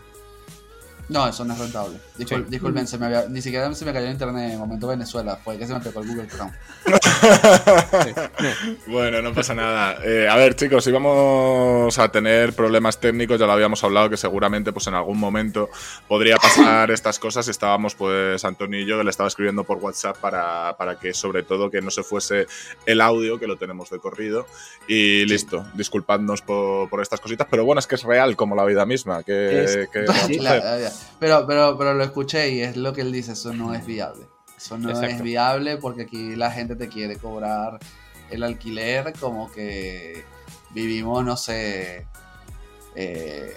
No, 1.11 1.29
eso 1.29 1.45
no 1.45 1.53
es 1.55 1.59
rentable. 1.61 1.97
Discul- 2.19 2.45
Sí. 2.45 2.47
Disculpen, 2.49 2.87
se 2.87 2.97
me 2.97 3.07
había- 3.07 3.27
ni 3.29 3.43
siquiera 3.43 3.73
se 3.75 3.85
me 3.85 3.93
cayó 3.93 4.07
el 4.07 4.13
internet 4.13 4.45
en 4.47 4.51
el 4.53 4.59
momento 4.59 4.87
Venezuela. 4.87 5.37
Fue 5.37 5.59
que 5.59 5.67
se 5.67 5.75
me 5.75 5.81
pegó 5.81 6.01
el 6.01 6.09
Google 6.09 6.29
Chrome. 6.29 6.53
Bueno, 8.87 9.23
no 9.23 9.33
pasa 9.35 9.55
nada. 9.55 9.99
Eh, 10.05 10.29
a 10.29 10.37
ver, 10.37 10.55
chicos, 10.57 10.87
íbamos 10.87 11.99
a 11.99 12.09
tener 12.11 12.53
problemas 12.55 12.99
técnicos, 12.99 13.39
ya 13.39 13.47
lo 13.47 13.53
habíamos 13.53 13.83
hablado, 13.85 14.11
que 14.11 14.17
seguramente 14.17 14.73
pues 14.73 14.87
en 14.87 14.95
algún 14.95 15.19
momento 15.19 15.69
podría 16.09 16.37
pasar 16.37 16.91
estas 16.91 17.19
cosas. 17.19 17.49
Estábamos, 17.49 17.95
pues, 17.95 18.45
Antonio 18.45 18.81
y 18.81 18.87
yo, 18.87 18.99
que 18.99 19.05
le 19.05 19.11
estaba 19.11 19.29
escribiendo 19.29 19.65
por 19.65 19.79
WhatsApp 19.79 20.17
para, 20.19 20.77
para 20.77 20.99
que, 20.99 21.15
sobre 21.15 21.43
todo, 21.43 21.71
que 21.71 21.81
no 21.83 21.91
se 21.91 22.03
fuese 22.03 22.47
el 22.87 23.01
audio, 23.01 23.39
que 23.39 23.47
lo 23.47 23.57
tenemos 23.57 23.91
de 23.91 23.99
corrido. 23.99 24.47
Y 24.89 25.25
listo, 25.27 25.67
disculpadnos 25.75 26.43
por, 26.43 26.89
por 26.89 27.03
estas 27.03 27.21
cositas, 27.21 27.47
pero 27.51 27.65
bueno, 27.65 27.79
es 27.81 27.87
que 27.87 27.95
es 27.97 28.03
real 28.03 28.37
como 28.37 28.57
la 28.57 28.65
vida 28.65 28.87
misma. 28.87 29.23
Que, 29.23 29.65
Es- 29.65 29.89
que 29.91 30.01
vamos 30.07 30.25
a? 30.39 30.43
La- 30.43 30.57
la- 30.79 30.93
pero, 31.19 31.47
pero, 31.47 31.77
pero 31.79 31.95
lo 31.95 32.05
escuché 32.05 32.51
y 32.51 32.61
es 32.61 32.77
lo 32.77 32.93
que 32.93 33.03
él 33.03 33.13
dice, 33.13 33.33
eso 33.33 33.53
no 33.53 33.75
es 33.75 33.85
viable. 33.87 34.27
Eso 34.57 34.77
no 34.77 34.91
es 34.91 35.23
viable 35.23 35.79
porque 35.79 36.03
aquí 36.03 36.37
la 36.37 36.51
gente 36.51 36.77
te 36.77 36.89
quiere 36.89 37.17
cobrar 37.17 37.79
el 38.31 38.43
alquiler 38.43 39.13
como 39.19 39.51
que 39.51 40.25
vivimos, 40.71 41.25
no 41.25 41.37
sé... 41.37 42.07
eh, 42.95 43.57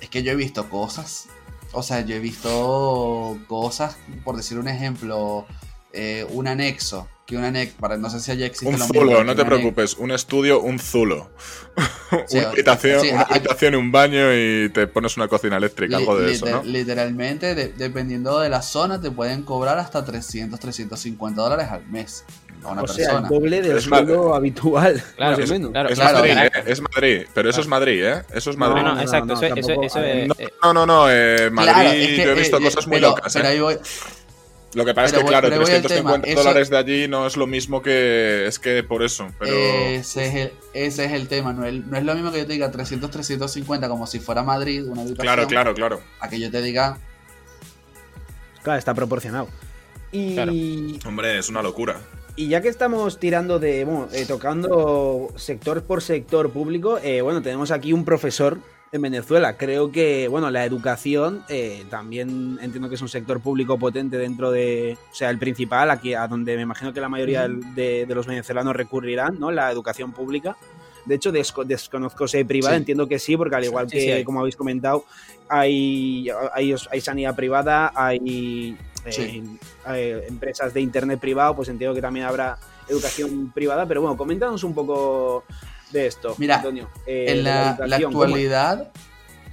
es 0.00 0.08
que 0.08 0.22
yo 0.22 0.32
he 0.32 0.36
visto 0.36 0.68
cosas. 0.68 1.28
O 1.72 1.82
sea, 1.82 2.02
yo 2.02 2.14
he 2.14 2.20
visto 2.20 3.36
cosas, 3.48 3.96
por 4.22 4.36
decir 4.36 4.58
un 4.58 4.68
ejemplo, 4.68 5.44
eh, 5.92 6.24
un 6.30 6.46
anexo. 6.46 7.08
Que 7.26 7.38
un 7.38 7.44
anexo, 7.44 7.76
para 7.80 7.96
no 7.96 8.10
sé 8.10 8.20
si 8.20 8.30
allá 8.32 8.44
existe 8.44 8.66
Un 8.66 8.78
lo 8.78 8.86
mismo, 8.86 9.00
zulo, 9.00 9.18
que 9.18 9.24
no 9.24 9.34
te 9.34 9.42
anex- 9.42 9.46
preocupes. 9.46 9.94
Un 9.96 10.10
estudio, 10.10 10.60
un 10.60 10.78
zulo. 10.78 11.30
Sí, 12.28 12.38
una 12.38 12.50
habitación, 12.50 13.00
sí, 13.00 13.08
una 13.10 13.22
a- 13.22 13.24
habitación, 13.24 13.74
un 13.74 13.90
baño 13.90 14.32
y 14.32 14.68
te 14.68 14.86
pones 14.86 15.16
una 15.16 15.26
cocina 15.26 15.56
eléctrica, 15.56 15.96
Li- 15.96 16.02
algo 16.04 16.16
de 16.18 16.26
liter- 16.30 16.48
eso, 16.48 16.50
¿no? 16.50 16.62
Literalmente, 16.62 17.54
de- 17.56 17.68
dependiendo 17.72 18.38
de 18.40 18.48
la 18.50 18.62
zona, 18.62 19.00
te 19.00 19.10
pueden 19.10 19.42
cobrar 19.42 19.78
hasta 19.78 20.04
300, 20.04 20.60
350 20.60 21.42
dólares 21.42 21.66
al 21.70 21.84
mes 21.86 22.24
a 22.62 22.68
una 22.68 22.82
o 22.82 22.86
sea, 22.86 23.06
persona. 23.08 23.28
el 23.28 23.34
doble 23.34 23.62
del 23.62 23.80
sueldo 23.80 24.34
habitual, 24.34 25.02
Claro, 25.16 25.30
más 25.32 25.40
o 25.40 25.42
es- 25.42 25.50
menos. 25.50 25.70
claro, 25.72 25.88
Es 25.88 25.98
Claro, 25.98 26.18
Madrid. 26.18 26.36
¿eh? 26.38 26.50
es 26.66 26.80
Madrid, 26.80 27.22
pero 27.34 27.50
eso 27.50 27.60
es 27.62 27.66
Madrid, 27.66 28.04
¿eh? 28.04 28.22
Eso 28.32 28.50
es 28.50 28.56
No, 28.58 28.66
Madrid. 28.68 28.82
no, 28.82 28.88
No, 28.90 28.94
no, 28.96 29.00
exacto, 29.00 29.26
no, 29.26 29.34
eso, 29.34 29.46
eso, 29.56 29.82
eso 29.82 29.98
a 29.98 30.02
ver, 30.02 30.16
es- 30.18 30.28
No, 30.28 30.34
eh, 30.38 30.48
no, 30.62 30.72
no, 30.74 30.86
no, 30.86 31.10
eh, 31.10 31.50
Madrid, 31.50 31.72
Claro, 31.72 31.90
es 31.90 32.06
que, 32.06 32.16
yo 32.24 32.30
he 32.30 32.34
visto 32.34 32.58
eh, 32.58 32.62
cosas 32.62 32.86
muy 32.86 32.96
pero- 32.98 33.08
locas, 33.08 33.32
Pero 33.32 33.44
¿eh? 33.46 33.48
ahí 33.50 33.60
voy. 33.60 33.76
Lo 34.74 34.84
que 34.84 34.92
pasa 34.94 35.06
Pero 35.12 35.18
es 35.18 35.24
que, 35.24 35.28
claro, 35.30 35.48
pero 35.48 35.60
voy 35.62 35.70
al 35.72 35.80
350 35.82 36.22
tema, 36.26 36.32
eso- 36.32 36.42
dólares 36.48 36.70
de 36.70 36.76
allí 36.76 37.08
no 37.08 37.26
es 37.26 37.36
lo 37.36 37.46
mismo 37.46 37.80
que. 37.82 38.46
Es 38.46 38.58
que 38.58 38.82
por 38.82 39.02
eso. 39.02 39.28
Pero. 39.38 39.54
Ese, 39.54 40.26
es 40.26 40.34
el, 40.34 40.52
ese 40.72 41.04
es 41.04 41.12
el 41.12 41.28
tema. 41.28 41.52
No 41.52 41.64
es, 41.64 41.74
no 41.86 41.96
es 41.96 42.04
lo 42.04 42.14
mismo 42.14 42.32
que 42.32 42.38
yo 42.38 42.46
te 42.46 42.52
diga 42.54 42.70
300, 42.70 43.10
350 43.10 43.88
como 43.88 44.06
si 44.06 44.18
fuera 44.20 44.42
Madrid, 44.42 44.82
una 44.84 45.02
habitación. 45.02 45.16
claro, 45.24 45.46
claro, 45.46 45.74
claro. 45.74 46.00
A 46.20 46.28
que 46.28 46.40
yo 46.40 46.50
te 46.50 46.60
diga, 46.62 46.98
Claro, 48.62 48.78
está 48.78 48.94
proporcionado. 48.94 49.48
Y, 50.10 50.34
Claro. 50.34 50.52
Hombre, 51.06 51.38
es 51.38 51.48
una 51.48 51.62
locura. 51.62 52.00
y 52.36 52.48
ya 52.48 52.60
que 52.60 52.68
estamos 52.68 53.18
tirando 53.20 53.58
de, 53.58 53.84
bueno, 53.84 54.08
eh, 54.12 54.24
tocando 54.26 55.28
sector 55.36 55.82
por 55.84 56.02
sector 56.02 56.50
público, 56.50 56.98
eh, 57.02 57.20
bueno, 57.20 57.42
tenemos 57.42 57.70
aquí 57.70 57.92
un 57.92 58.04
profesor 58.04 58.58
en 58.94 59.02
Venezuela. 59.02 59.56
Creo 59.56 59.90
que, 59.90 60.28
bueno, 60.28 60.50
la 60.50 60.64
educación 60.64 61.42
eh, 61.48 61.84
también 61.90 62.58
entiendo 62.62 62.88
que 62.88 62.94
es 62.94 63.02
un 63.02 63.08
sector 63.08 63.40
público 63.40 63.76
potente 63.76 64.16
dentro 64.16 64.52
de, 64.52 64.96
o 65.10 65.14
sea, 65.14 65.30
el 65.30 65.38
principal, 65.38 65.90
aquí 65.90 66.14
a 66.14 66.28
donde 66.28 66.54
me 66.54 66.62
imagino 66.62 66.92
que 66.92 67.00
la 67.00 67.08
mayoría 67.08 67.48
de, 67.48 68.06
de 68.06 68.14
los 68.14 68.26
venezolanos 68.26 68.74
recurrirán, 68.76 69.38
¿no? 69.40 69.50
La 69.50 69.70
educación 69.72 70.12
pública. 70.12 70.56
De 71.06 71.16
hecho, 71.16 71.32
desco- 71.32 71.64
desconozco 71.64 72.28
si 72.28 72.36
hay 72.38 72.44
privada, 72.44 72.76
Sí. 72.76 72.78
entiendo 72.78 73.08
que 73.08 73.18
sí, 73.18 73.36
porque 73.36 73.56
al 73.56 73.64
igual 73.64 73.90
Sí, 73.90 73.96
que, 73.96 74.00
sí 74.00 74.10
hay. 74.12 74.24
como 74.24 74.38
habéis 74.40 74.56
comentado, 74.56 75.04
hay, 75.48 76.28
hay, 76.54 76.74
hay 76.90 77.00
sanidad 77.00 77.34
privada, 77.34 77.90
hay, 77.96 78.78
eh, 79.04 79.42
eh, 79.88 80.24
empresas 80.28 80.72
de 80.72 80.80
internet 80.80 81.18
privado, 81.18 81.56
pues 81.56 81.68
entiendo 81.68 81.94
que 81.96 82.00
también 82.00 82.26
habrá 82.26 82.56
educación 82.88 83.50
privada, 83.52 83.86
pero 83.86 84.02
bueno, 84.02 84.16
coméntanos 84.16 84.62
un 84.62 84.72
poco 84.74 85.44
de 85.94 86.06
esto, 86.06 86.34
Mira, 86.38 86.56
Antonio. 86.56 86.90
eh, 87.06 87.26
en 87.28 87.44
la, 87.44 87.70
actualidad, 87.70 88.92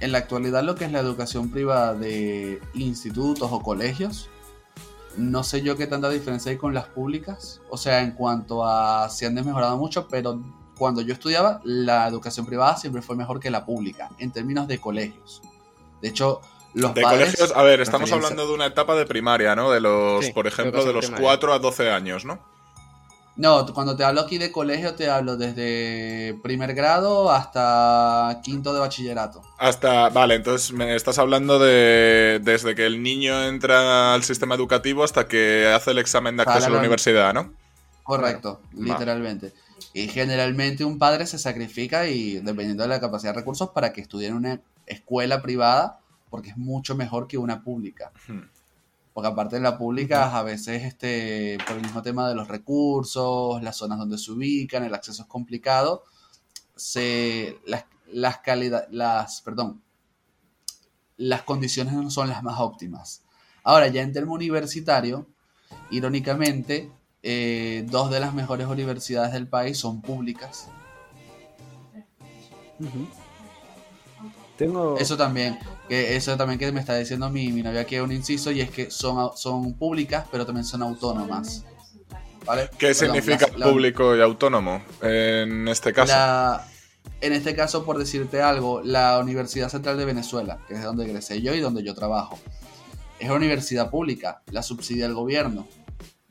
en 0.00 0.12
la 0.12 0.18
actualidad 0.18 0.62
lo 0.62 0.74
que 0.74 0.84
es 0.84 0.92
la 0.92 0.98
educación 1.00 1.50
privada 1.50 1.94
de 1.94 2.60
institutos 2.74 3.48
o 3.50 3.62
colegios, 3.62 4.28
no 5.16 5.44
sé 5.44 5.62
yo 5.62 5.76
qué 5.76 5.86
tanta 5.86 6.10
diferencia 6.10 6.50
hay 6.50 6.58
con 6.58 6.74
las 6.74 6.86
públicas. 6.86 7.60
O 7.70 7.76
sea, 7.78 8.00
en 8.02 8.12
cuanto 8.12 8.64
a 8.66 9.08
si 9.08 9.24
han 9.24 9.34
desmejorado 9.34 9.76
mucho, 9.76 10.08
pero 10.08 10.40
cuando 10.76 11.00
yo 11.02 11.12
estudiaba, 11.12 11.60
la 11.64 12.08
educación 12.08 12.44
privada 12.46 12.76
siempre 12.76 13.02
fue 13.02 13.14
mejor 13.16 13.38
que 13.38 13.50
la 13.50 13.64
pública, 13.64 14.10
en 14.18 14.32
términos 14.32 14.66
de 14.68 14.78
colegios. 14.80 15.42
De 16.00 16.08
hecho, 16.08 16.40
los 16.74 16.92
De 16.94 17.02
padres... 17.02 17.36
colegios, 17.36 17.52
a 17.56 17.62
ver, 17.62 17.80
estamos 17.80 18.10
hablando 18.10 18.46
de 18.48 18.54
una 18.54 18.66
etapa 18.66 18.96
de 18.96 19.06
primaria, 19.06 19.54
¿no? 19.54 19.70
De 19.70 19.80
los, 19.80 20.24
Sí, 20.24 20.32
por 20.32 20.46
ejemplo, 20.46 20.84
de 20.84 20.92
los 20.92 21.04
primaria. 21.04 21.26
4 21.26 21.52
a 21.52 21.58
12 21.58 21.90
años, 21.90 22.24
¿no? 22.24 22.40
No, 23.34 23.66
cuando 23.72 23.96
te 23.96 24.04
hablo 24.04 24.20
aquí 24.20 24.36
de 24.36 24.52
colegio, 24.52 24.94
te 24.94 25.08
hablo 25.08 25.36
desde 25.36 26.38
primer 26.42 26.74
grado 26.74 27.30
hasta 27.30 28.40
quinto 28.42 28.74
de 28.74 28.80
bachillerato. 28.80 29.42
Hasta, 29.58 30.10
vale, 30.10 30.34
entonces 30.34 30.72
me 30.72 30.94
estás 30.94 31.18
hablando 31.18 31.58
de 31.58 32.40
desde 32.42 32.74
que 32.74 32.84
el 32.84 33.02
niño 33.02 33.42
entra 33.44 34.12
al 34.12 34.22
sistema 34.22 34.54
educativo 34.54 35.02
hasta 35.02 35.28
que 35.28 35.66
hace 35.74 35.92
el 35.92 35.98
examen 35.98 36.36
de 36.36 36.42
acceso 36.42 36.66
a 36.66 36.70
la 36.70 36.78
universidad, 36.78 37.32
¿no? 37.32 37.54
Correcto, 38.02 38.60
literalmente. 38.74 39.54
Y 39.94 40.08
generalmente 40.08 40.84
un 40.84 40.98
padre 40.98 41.26
se 41.26 41.38
sacrifica 41.38 42.06
y 42.08 42.34
dependiendo 42.40 42.82
de 42.82 42.90
la 42.90 43.00
capacidad 43.00 43.32
de 43.32 43.40
recursos 43.40 43.70
para 43.70 43.92
que 43.92 44.02
estudie 44.02 44.28
en 44.28 44.34
una 44.34 44.60
escuela 44.86 45.40
privada 45.40 46.00
porque 46.32 46.48
es 46.48 46.56
mucho 46.56 46.96
mejor 46.96 47.28
que 47.28 47.36
una 47.36 47.62
pública. 47.62 48.10
Hmm. 48.26 48.40
Porque 49.12 49.28
aparte 49.28 49.56
de 49.56 49.62
la 49.62 49.76
pública, 49.76 50.36
a 50.36 50.42
veces 50.42 50.84
este, 50.84 51.58
por 51.66 51.76
el 51.76 51.82
mismo 51.82 52.02
tema 52.02 52.28
de 52.28 52.34
los 52.34 52.48
recursos, 52.48 53.62
las 53.62 53.76
zonas 53.76 53.98
donde 53.98 54.16
se 54.16 54.32
ubican, 54.32 54.84
el 54.84 54.94
acceso 54.94 55.22
es 55.22 55.28
complicado, 55.28 56.04
se, 56.74 57.58
las, 57.66 57.84
las 58.10 58.38
calidad, 58.38 58.86
las, 58.90 59.42
perdón, 59.42 59.82
las 61.16 61.42
condiciones 61.42 61.92
no 61.92 62.10
son 62.10 62.28
las 62.28 62.42
más 62.42 62.58
óptimas. 62.58 63.22
Ahora, 63.62 63.88
ya 63.88 64.02
en 64.02 64.12
término 64.12 64.34
universitario, 64.34 65.26
irónicamente, 65.90 66.90
eh, 67.22 67.86
dos 67.88 68.10
de 68.10 68.18
las 68.18 68.34
mejores 68.34 68.66
universidades 68.66 69.32
del 69.32 69.46
país 69.46 69.78
son 69.78 70.02
públicas. 70.02 70.68
Tengo... 74.66 74.96
Eso 74.98 75.16
también, 75.16 75.58
que 75.88 76.14
eso 76.16 76.36
también 76.36 76.58
que 76.58 76.70
me 76.72 76.80
está 76.80 76.96
diciendo 76.96 77.28
mi, 77.30 77.50
mi 77.52 77.62
novia 77.62 77.84
que 77.86 77.96
es 77.96 78.02
un 78.02 78.12
inciso 78.12 78.50
y 78.52 78.60
es 78.60 78.70
que 78.70 78.90
son, 78.90 79.30
son 79.36 79.74
públicas, 79.74 80.26
pero 80.30 80.46
también 80.46 80.64
son 80.64 80.82
autónomas. 80.82 81.64
¿Vale? 82.46 82.68
¿Qué 82.78 82.88
Perdón, 82.94 82.94
significa 83.16 83.46
la- 83.56 83.66
público 83.66 84.16
y 84.16 84.20
autónomo 84.20 84.82
en 85.00 85.68
este 85.68 85.92
caso? 85.92 86.12
la- 86.12 86.66
en 87.20 87.32
este 87.32 87.54
caso, 87.54 87.84
por 87.84 87.98
decirte 87.98 88.42
algo, 88.42 88.82
la 88.82 89.18
Universidad 89.20 89.68
Central 89.68 89.96
de 89.96 90.04
Venezuela, 90.04 90.58
que 90.66 90.74
es 90.74 90.80
de 90.80 90.86
donde 90.86 91.04
egresé 91.04 91.40
yo 91.40 91.54
y 91.54 91.60
donde 91.60 91.82
yo 91.84 91.94
trabajo, 91.94 92.38
es 93.20 93.26
una 93.28 93.36
universidad 93.38 93.90
pública, 93.90 94.42
la 94.50 94.62
subsidia 94.62 95.06
el 95.06 95.14
gobierno, 95.14 95.66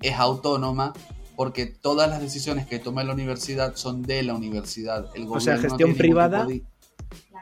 es 0.01 0.15
autónoma 0.15 0.93
porque 1.38 1.65
todas 1.65 2.09
las 2.09 2.19
decisiones 2.21 2.67
que 2.67 2.77
toma 2.79 3.03
la 3.05 3.13
universidad 3.13 3.75
son 3.75 4.01
de 4.03 4.21
la 4.23 4.34
universidad. 4.34 5.05
El 5.15 5.27
O 5.29 5.39
sea, 5.39 5.55
gobierno 5.55 5.61
no 5.63 5.69
gestión 5.69 5.95
privada. 5.95 6.47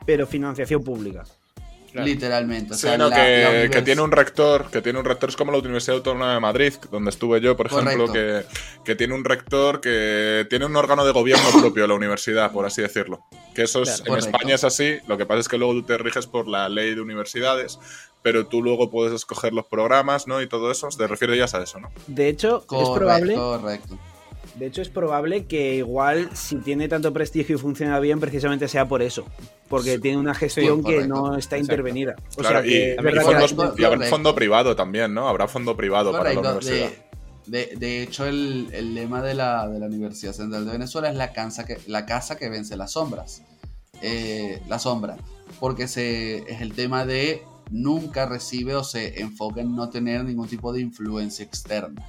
Pero 0.05 0.25
financiación 0.27 0.83
pública. 0.83 1.23
Literalmente. 1.93 2.73
O 2.73 2.75
Sí, 2.75 2.81
sea, 2.81 2.97
no, 2.99 3.09
la- 3.09 3.15
que, 3.15 3.21
la 3.43 3.49
que 3.51 3.67
univers- 3.79 3.83
tiene 3.83 4.01
un 4.03 4.11
rector, 4.11 4.69
que 4.69 4.81
tiene 4.81 4.99
un 4.99 5.05
rector, 5.05 5.29
es 5.29 5.35
como 5.35 5.51
la 5.51 5.57
Universidad 5.57 5.97
Autónoma 5.97 6.35
de 6.35 6.39
Madrid, 6.39 6.73
donde 6.91 7.09
estuve 7.09 7.41
yo, 7.41 7.57
por 7.57 7.65
ejemplo, 7.65 8.11
que, 8.13 8.43
que 8.85 8.95
tiene 8.95 9.15
un 9.15 9.25
rector 9.25 9.81
que 9.81 10.45
tiene 10.51 10.65
un 10.65 10.75
órgano 10.75 11.03
de 11.03 11.11
gobierno 11.11 11.49
propio, 11.59 11.87
la 11.87 11.95
universidad, 11.95 12.51
por 12.51 12.65
así 12.67 12.83
decirlo. 12.83 13.21
Que 13.55 13.63
eso 13.63 13.81
es, 13.81 13.89
Claro. 13.89 14.03
en 14.03 14.07
Correcto. 14.19 14.29
España 14.37 14.55
es 14.55 14.63
así, 14.63 14.97
lo 15.07 15.17
que 15.17 15.25
pasa 15.25 15.39
es 15.39 15.47
que 15.49 15.57
luego 15.57 15.73
tú 15.73 15.83
te 15.83 15.97
riges 15.97 16.27
por 16.27 16.47
la 16.47 16.69
ley 16.69 16.93
de 16.93 17.01
universidades, 17.01 17.79
pero 18.21 18.45
tú 18.45 18.61
luego 18.61 18.91
puedes 18.91 19.13
escoger 19.13 19.53
los 19.53 19.65
programas, 19.65 20.27
¿no? 20.27 20.43
Y 20.43 20.47
todo 20.47 20.69
eso, 20.71 20.89
te 20.95 21.07
refieres 21.07 21.53
a 21.55 21.63
eso, 21.63 21.79
¿no? 21.79 21.89
De 22.05 22.29
hecho, 22.29 22.59
es 22.69 22.89
probable, 22.89 23.33
correcto. 23.33 23.97
De 24.59 24.67
hecho, 24.67 24.81
es 24.81 24.89
probable 24.89 25.45
que 25.45 25.75
igual 25.77 26.29
si 26.35 26.57
tiene 26.57 26.87
tanto 26.87 27.11
prestigio 27.13 27.55
y 27.55 27.59
funciona 27.59 27.99
bien, 27.99 28.19
precisamente 28.19 28.67
sea 28.67 28.87
por 28.87 29.01
eso. 29.01 29.25
Porque 29.67 29.97
tiene 29.99 30.17
una 30.17 30.33
gestión 30.35 30.83
que 30.83 30.95
correcto. 30.95 31.07
no 31.07 31.35
está 31.37 31.55
Exacto. 31.57 31.73
intervenida. 31.73 32.15
O 32.37 32.41
Claro, 32.41 32.59
sea, 32.61 32.63
que 32.63 32.91
y, 32.93 33.75
que 33.75 33.85
habrá 33.85 34.07
fondo 34.07 34.35
privado 34.35 34.75
también, 34.75 35.13
¿no? 35.13 35.27
Habrá 35.27 35.47
fondo 35.47 35.75
privado 35.77 36.11
para 36.11 36.33
la 36.33 36.39
universidad. 36.41 36.89
De, 37.47 37.65
de- 37.67 37.75
de 37.77 38.03
hecho, 38.03 38.25
el, 38.27 38.67
el 38.73 38.93
lema 38.93 39.23
de 39.23 39.33
la, 39.33 39.67
de 39.67 39.79
la 39.79 39.87
Universidad 39.87 40.33
Central 40.33 40.65
de 40.65 40.71
Venezuela 40.73 41.09
es 41.09 41.15
la, 41.15 41.33
cansa 41.33 41.65
que, 41.65 41.77
la 41.87 42.05
casa 42.05 42.37
que 42.37 42.49
vence 42.49 42.75
las 42.77 42.91
sombras. 42.91 43.41
Eh, 44.01 44.61
la 44.67 44.77
sombra. 44.79 45.17
Porque 45.59 45.87
se, 45.87 46.39
es 46.51 46.61
el 46.61 46.73
tema 46.73 47.05
de 47.05 47.41
nunca 47.71 48.25
recibe 48.25 48.75
o 48.75 48.83
se 48.83 49.21
enfoca 49.21 49.61
en 49.61 49.75
no 49.75 49.89
tener 49.89 50.23
ningún 50.25 50.47
tipo 50.47 50.73
de 50.73 50.81
influencia 50.81 51.43
externa, 51.45 52.03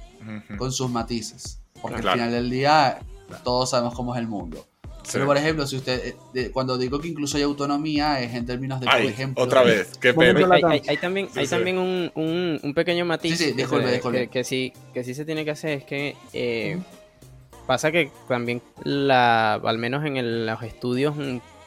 con 0.57 0.71
sus 0.71 0.89
matices. 0.89 1.60
Porque 1.81 2.01
Claro. 2.01 2.09
al 2.21 2.27
final 2.27 2.31
del 2.31 2.49
día 2.49 2.99
todos 3.43 3.69
sabemos 3.71 3.93
cómo 3.95 4.13
es 4.15 4.19
el 4.21 4.27
mundo. 4.27 4.65
Sí. 5.03 5.11
Pero 5.13 5.25
por 5.25 5.35
ejemplo, 5.37 5.65
si 5.65 5.77
usted 5.77 6.05
eh, 6.09 6.15
de- 6.31 6.51
cuando 6.51 6.77
digo 6.77 6.99
que 6.99 7.07
incluso 7.07 7.35
hay 7.37 7.43
autonomía 7.43 8.21
es 8.21 8.35
en 8.35 8.45
términos 8.45 8.79
de, 8.79 8.85
por 8.85 9.01
ejemplo, 9.01 9.43
otra 9.43 9.63
vez, 9.63 9.97
qué 9.99 10.13
pena. 10.13 10.47
Hay, 10.53 10.61
hay- 10.63 10.81
hay 10.87 10.97
también, 10.97 11.27
Sí, 11.33 11.39
hay 11.39 11.45
sí. 11.45 11.49
también 11.49 11.79
un, 11.79 12.11
un- 12.13 12.59
un 12.61 12.73
pequeño 12.75 13.03
matiz 13.05 13.35
Sí, 13.37 13.45
sí, 13.45 13.51
que 13.51 13.57
disculpe, 13.63 13.87
se- 13.87 13.91
disculpe. 13.93 14.19
Que, 14.19 14.27
que 14.27 14.43
sí, 14.43 14.73
que 14.93 15.03
sí 15.03 15.15
se 15.15 15.25
tiene 15.25 15.43
que 15.43 15.51
hacer 15.51 15.79
es 15.79 15.83
que 15.85 16.15
eh, 16.33 16.77
pasa 17.65 17.91
que 17.91 18.11
también 18.27 18.61
la, 18.83 19.55
al 19.55 19.77
menos 19.79 20.05
en 20.05 20.17
el- 20.17 20.45
los 20.45 20.61
estudios 20.61 21.15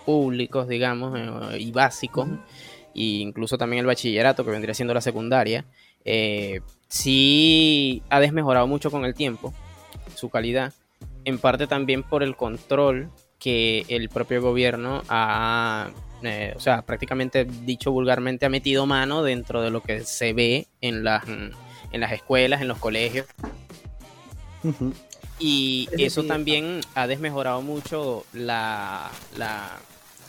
públicos, 0.07 0.69
digamos, 0.69 1.19
eh, 1.19 1.59
y 1.59 1.73
básicos, 1.73 2.29
e 2.95 3.03
incluso 3.19 3.59
también 3.59 3.81
el 3.81 3.87
bachillerato, 3.87 4.45
que 4.45 4.53
vendría 4.53 4.75
siendo 4.75 4.95
la 4.95 5.01
secundaria, 5.01 5.65
eh, 6.05 6.61
sí 6.89 8.03
ha 8.11 8.21
desmejorado 8.21 8.67
mucho 8.69 8.91
con 8.93 9.05
el 9.05 9.15
tiempo 9.15 9.53
su 10.15 10.31
calidad, 10.31 10.73
en 11.25 11.39
parte 11.39 11.67
también 11.67 12.03
por 12.03 12.23
el 12.23 12.37
control 12.37 13.11
que 13.39 13.85
el 13.89 14.09
propio 14.09 14.41
gobierno 14.41 15.03
ha, 15.09 15.91
eh, 16.23 16.55
o 16.57 16.61
sea, 16.61 16.83
prácticamente 16.83 17.45
dicho 17.45 17.93
vulgarmente, 17.93 18.47
ha 18.47 18.49
metido 18.49 18.87
mano 18.87 19.23
dentro 19.23 19.63
de 19.63 19.71
lo 19.71 19.83
que 19.83 20.05
se 20.05 20.33
ve 20.33 20.67
en 20.81 21.05
las, 21.05 21.25
en 21.29 22.01
las 22.01 22.13
escuelas, 22.13 22.63
en 22.63 22.69
los 22.69 22.79
colegios. 22.79 23.27
Y 25.39 25.89
Es 25.93 26.01
eso 26.01 26.23
decir, 26.23 26.29
también 26.29 26.81
ha 26.95 27.07
desmejorado 27.07 27.61
mucho 27.61 28.25
la, 28.33 29.11
la, 29.37 29.79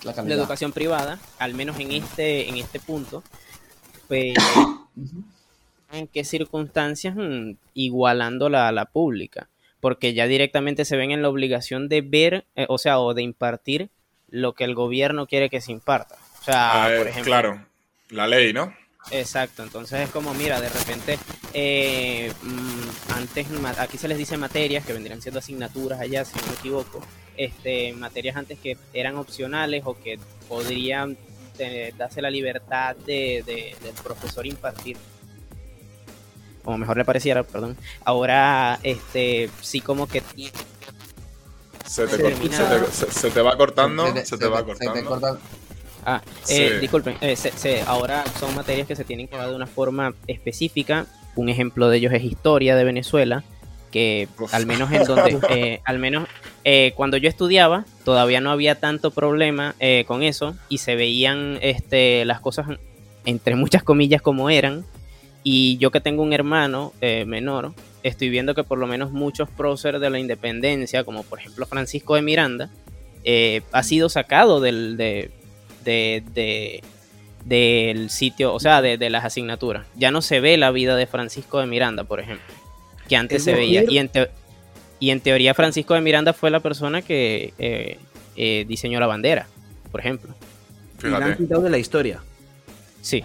la 0.03 0.33
educación 0.33 0.71
privada, 0.71 1.19
al 1.39 1.53
menos 1.53 1.79
en 1.79 1.91
este, 1.91 2.49
en 2.49 2.57
este 2.57 2.79
punto. 2.79 3.23
Pues, 4.07 4.36
en 5.91 6.07
qué 6.07 6.23
circunstancias 6.23 7.15
mm, 7.15 7.51
igualando 7.73 8.49
la, 8.49 8.71
la 8.71 8.86
pública, 8.86 9.47
porque 9.86 10.15
ya 10.15 10.25
directamente 10.25 10.83
se 10.83 10.97
ven 10.97 11.11
en 11.11 11.21
la 11.21 11.29
obligación 11.29 11.89
de 11.89 12.01
ver, 12.01 12.45
eh, 12.55 12.65
o 12.69 12.79
sea, 12.79 12.97
o 12.99 13.13
de 13.13 13.21
impartir 13.21 13.89
lo 14.31 14.53
que 14.53 14.63
el 14.63 14.73
gobierno 14.73 15.27
quiere 15.27 15.47
que 15.47 15.61
se 15.61 15.71
imparta. 15.71 16.15
O 16.41 16.43
sea, 16.43 16.91
por 16.97 17.07
ejemplo, 17.07 17.23
claro, 17.29 17.65
la 18.09 18.25
ley, 18.25 18.51
¿no? 18.51 18.73
Exacto, 19.11 19.61
entonces 19.61 19.99
es 19.99 20.09
como, 20.09 20.33
mira, 20.33 20.59
de 20.59 20.69
repente, 20.69 21.19
eh, 21.53 22.33
mm, 22.41 23.11
antes, 23.13 23.45
aquí 23.77 23.99
se 23.99 24.07
les 24.07 24.17
dice 24.17 24.38
materias 24.38 24.83
que 24.83 24.93
vendrían 24.93 25.21
siendo 25.21 25.38
asignaturas 25.38 25.99
allá, 25.99 26.25
si 26.25 26.36
no 26.39 26.47
me 26.47 26.53
equivoco, 26.53 27.05
este, 27.38 27.93
materias 27.93 28.38
antes 28.38 28.57
que 28.57 28.77
eran 28.91 29.17
opcionales 29.17 29.83
o 29.86 29.95
que 30.01 30.17
podrían 30.49 31.15
eh, 31.59 31.93
darse 31.95 32.23
la 32.23 32.31
libertad 32.31 32.95
de, 32.95 33.43
de- 33.45 33.75
del 33.83 33.93
profesor 34.03 34.47
impartir. 34.47 34.97
Como 36.66 36.78
mejor 36.80 36.97
le 36.97 37.05
pareciera, 37.05 37.43
perdón, 37.43 37.78
ahora 38.03 38.80
este 38.84 39.49
sí 39.61 39.80
como 39.80 40.07
que 40.07 40.22
Se 41.86 42.07
te, 42.07 42.18
termina- 42.18 42.57
se 42.57 42.63
te- 42.63 42.91
se- 42.91 43.11
se 43.11 43.32
te 43.32 43.41
va 43.41 43.55
cortando, 43.55 44.07
se 44.26 44.38
te 44.38 44.47
va 44.47 44.63
cortando. 44.66 44.93
te 44.93 45.03
corta- 45.03 45.38
Ah, 46.07 46.22
Sí. 46.43 46.61
eh, 46.61 46.80
disculpen, 46.80 47.18
eh, 47.22 47.36
se- 47.36 47.51
se- 47.57 47.82
ahora 47.84 48.24
son 48.39 48.53
materias 48.53 48.88
que 48.88 48.95
se 48.95 49.03
tienen 49.03 49.28
que 49.28 49.38
dar 49.38 49.49
de 49.49 49.55
una 49.55 49.66
forma 49.68 50.13
específica. 50.28 51.07
Un 51.36 51.49
ejemplo 51.49 51.89
de 51.89 51.97
ellos 51.97 52.13
es 52.13 52.24
historia 52.24 52.76
de 52.76 52.84
Venezuela, 52.84 53.43
que 53.91 54.28
Uf. 54.38 54.53
al 54.53 54.66
menos 54.68 54.91
en 54.91 55.03
donde, 55.05 55.39
eh, 55.49 55.82
al 55.84 55.97
menos 55.99 56.28
eh, 56.63 56.93
cuando 56.95 57.18
yo 57.18 57.28
estudiaba, 57.30 57.86
todavía 58.03 58.39
no 58.41 58.51
había 58.51 58.76
tanto 58.80 59.11
problema 59.11 59.74
eh, 59.80 60.03
con 60.07 60.22
eso 60.22 60.55
y 60.70 60.78
se 60.80 60.95
veían 60.95 61.57
este, 61.61 62.24
las 62.26 62.39
cosas 62.39 62.68
entre 63.26 63.55
muchas 63.55 63.82
comillas 63.84 64.22
como 64.22 64.49
eran. 64.51 64.86
Y 65.47 65.77
yo 65.77 65.91
que 65.91 66.01
tengo 66.01 66.23
un 66.23 66.33
hermano 66.33 66.91
eh, 67.01 67.23
menor, 67.25 67.73
estoy 68.01 68.29
viendo 68.29 68.55
que 68.55 68.63
por 68.63 68.79
lo 68.79 68.87
menos 68.87 69.11
muchos 69.11 69.47
próceres 69.47 70.01
de 70.01 70.09
la 70.09 70.17
independencia, 70.17 71.03
como 71.03 71.21
por 71.21 71.37
ejemplo 71.39 71.67
Francisco 71.67 72.15
de 72.15 72.23
Miranda, 72.23 72.71
eh, 73.23 73.61
ha 73.71 73.83
sido 73.83 74.09
sacado 74.09 74.59
del, 74.59 74.97
de, 74.97 75.29
de- 75.83 76.23
de- 76.33 76.83
del 77.45 78.09
sitio, 78.09 78.55
o 78.55 78.59
sea, 78.59 78.81
de, 78.81 78.97
de 78.97 79.11
las 79.11 79.23
asignaturas. 79.23 79.85
Ya 79.95 80.09
no 80.09 80.23
se 80.23 80.39
ve 80.39 80.57
la 80.57 80.71
vida 80.71 80.95
de 80.95 81.05
Francisco 81.05 81.59
de 81.59 81.67
Miranda, 81.67 82.03
por 82.05 82.19
ejemplo, 82.19 82.53
que 83.07 83.15
antes 83.15 83.37
Es 83.37 83.43
se 83.43 83.53
veía. 83.53 83.83
Y 83.87 83.99
en, 83.99 84.09
teo- 84.09 84.29
y 84.99 85.11
en 85.11 85.19
teoría 85.19 85.53
Francisco 85.53 85.93
de 85.93 86.01
Miranda 86.01 86.33
fue 86.33 86.49
la 86.49 86.59
persona 86.59 87.03
que 87.03 87.53
eh, 87.59 87.99
eh, 88.35 88.65
diseñó 88.67 88.99
la 88.99 89.05
bandera, 89.05 89.45
por 89.91 89.99
ejemplo. 89.99 90.33
Y 91.03 91.07
la 91.07 91.17
han 91.17 91.37
quitado 91.37 91.61
de 91.61 91.69
la 91.69 91.77
historia. 91.77 92.19
Sí. 93.03 93.23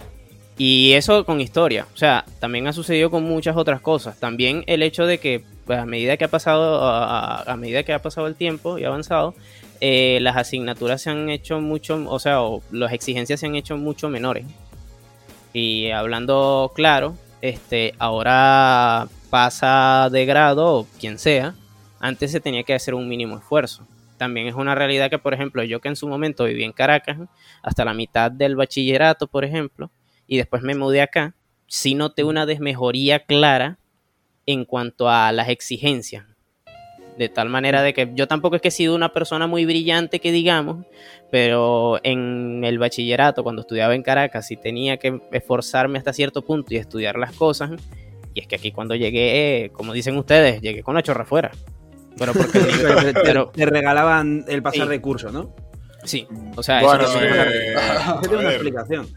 Y 0.63 0.93
eso 0.93 1.25
con 1.25 1.41
historia. 1.41 1.87
O 1.91 1.97
sea, 1.97 2.23
también 2.39 2.67
ha 2.67 2.73
sucedido 2.73 3.09
con 3.09 3.23
muchas 3.23 3.57
otras 3.57 3.81
cosas. 3.81 4.19
También 4.19 4.63
el 4.67 4.83
hecho 4.83 5.07
de 5.07 5.17
que 5.17 5.43
pues, 5.65 5.79
a 5.79 5.87
medida 5.87 6.17
que 6.17 6.25
ha 6.25 6.27
pasado, 6.27 6.79
a, 6.83 7.55
medida 7.57 7.81
que 7.81 7.93
ha 7.93 7.99
pasado 8.03 8.27
el 8.27 8.35
tiempo 8.35 8.77
y 8.77 8.83
avanzado, 8.83 9.33
eh, 9.79 10.19
las 10.21 10.37
asignaturas 10.37 11.01
se 11.01 11.09
han 11.09 11.31
hecho 11.31 11.59
mucho, 11.61 12.05
o 12.07 12.19
sea, 12.19 12.43
o 12.43 12.61
las 12.69 12.93
exigencias 12.93 13.39
se 13.39 13.47
han 13.47 13.55
hecho 13.55 13.75
mucho 13.75 14.07
menores. 14.07 14.45
Y 15.51 15.89
hablando 15.89 16.71
claro, 16.75 17.15
este, 17.41 17.95
ahora 17.97 19.07
pasa 19.31 20.09
de 20.11 20.27
grado 20.27 20.85
quien 20.99 21.17
sea, 21.17 21.55
antes 21.99 22.31
se 22.31 22.39
tenía 22.39 22.61
que 22.61 22.75
hacer 22.75 22.93
un 22.93 23.09
mínimo 23.09 23.35
esfuerzo. 23.35 23.87
También 24.19 24.45
es 24.45 24.53
una 24.53 24.75
realidad 24.75 25.09
que, 25.09 25.17
por 25.17 25.33
ejemplo, 25.33 25.63
yo 25.63 25.81
que 25.81 25.87
en 25.87 25.95
su 25.95 26.07
momento 26.07 26.43
viví 26.43 26.63
en 26.63 26.71
Caracas, 26.71 27.17
hasta 27.63 27.83
la 27.83 27.95
mitad 27.95 28.29
del 28.29 28.55
bachillerato, 28.55 29.25
por 29.25 29.43
ejemplo, 29.43 29.89
y 30.31 30.37
después 30.37 30.63
me 30.63 30.75
mudé 30.75 31.01
acá, 31.01 31.35
sí 31.67 31.93
noté 31.93 32.23
una 32.23 32.45
desmejoría 32.45 33.19
clara 33.25 33.79
en 34.45 34.63
cuanto 34.63 35.09
a 35.09 35.29
las 35.33 35.49
exigencias. 35.49 36.23
De 37.17 37.27
tal 37.27 37.49
manera 37.49 37.81
de 37.81 37.93
que 37.93 38.09
yo 38.15 38.29
tampoco 38.29 38.55
es 38.55 38.61
que 38.61 38.69
he 38.69 38.71
sido 38.71 38.95
una 38.95 39.11
persona 39.11 39.45
muy 39.45 39.65
brillante 39.65 40.21
que 40.21 40.31
digamos, 40.31 40.85
pero 41.31 41.99
en 42.03 42.63
el 42.63 42.79
bachillerato, 42.79 43.43
cuando 43.43 43.63
estudiaba 43.63 43.93
en 43.93 44.03
Caracas, 44.03 44.47
sí 44.47 44.55
tenía 44.55 44.95
que 44.95 45.19
esforzarme 45.33 45.97
hasta 45.97 46.13
cierto 46.13 46.43
punto 46.43 46.73
y 46.73 46.77
estudiar 46.77 47.17
las 47.17 47.33
cosas. 47.33 47.71
Y 48.33 48.39
es 48.39 48.47
que 48.47 48.55
aquí 48.55 48.71
cuando 48.71 48.95
llegué, 48.95 49.65
eh, 49.65 49.69
como 49.71 49.91
dicen 49.91 50.15
ustedes, 50.15 50.61
llegué 50.61 50.81
con 50.81 50.95
la 50.95 51.03
chorra 51.03 51.23
afuera. 51.23 51.51
Pero 52.17 52.31
porque 52.31 52.59
Te, 53.53 53.65
regalaban 53.65 54.45
el 54.47 54.63
pasar 54.63 54.87
Sí. 54.87 54.91
de 54.91 55.01
curso, 55.01 55.29
¿no? 55.29 55.53
Sí, 56.03 56.27
o 56.55 56.63
sea, 56.63 56.79
eso 56.79 56.87
Bueno, 56.87 57.05
una 57.09 57.43
eh, 57.43 57.73
Eso 58.23 58.39
una 58.39 58.51
explicación. 58.51 59.07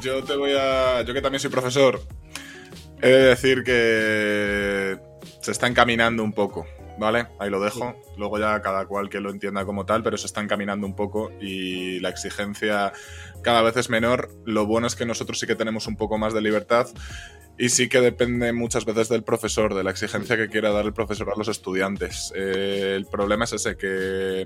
yo 0.00 0.22
te 0.24 0.36
voy 0.36 0.52
a. 0.58 1.02
Yo 1.02 1.14
que 1.14 1.22
también 1.22 1.40
soy 1.40 1.50
profesor, 1.50 2.00
he 3.00 3.08
de 3.08 3.22
decir 3.22 3.62
que 3.64 4.98
se 5.40 5.50
está 5.50 5.66
encaminando 5.66 6.22
un 6.22 6.32
poco, 6.32 6.66
¿vale? 6.98 7.26
Ahí 7.38 7.50
lo 7.50 7.60
dejo. 7.60 7.94
Luego 8.16 8.38
ya 8.38 8.60
cada 8.62 8.86
cual 8.86 9.08
que 9.08 9.20
lo 9.20 9.30
entienda 9.30 9.64
como 9.64 9.84
tal, 9.84 10.02
pero 10.02 10.16
se 10.16 10.26
está 10.26 10.40
encaminando 10.40 10.86
un 10.86 10.94
poco 10.94 11.30
y 11.40 12.00
la 12.00 12.08
exigencia 12.08 12.92
cada 13.42 13.62
vez 13.62 13.76
es 13.76 13.90
menor. 13.90 14.30
Lo 14.44 14.66
bueno 14.66 14.86
es 14.86 14.94
que 14.94 15.06
nosotros 15.06 15.38
sí 15.38 15.46
que 15.46 15.54
tenemos 15.54 15.86
un 15.86 15.96
poco 15.96 16.18
más 16.18 16.32
de 16.32 16.40
libertad 16.40 16.88
y 17.56 17.68
sí 17.68 17.88
que 17.88 18.00
depende 18.00 18.52
muchas 18.52 18.84
veces 18.84 19.08
del 19.08 19.22
profesor, 19.22 19.74
de 19.74 19.84
la 19.84 19.90
exigencia 19.90 20.36
que 20.36 20.48
quiera 20.48 20.72
dar 20.72 20.86
el 20.86 20.92
profesor 20.92 21.30
a 21.30 21.38
los 21.38 21.48
estudiantes. 21.48 22.32
Eh, 22.34 22.94
el 22.96 23.06
problema 23.06 23.44
es 23.44 23.52
ese, 23.52 23.76
que 23.76 24.44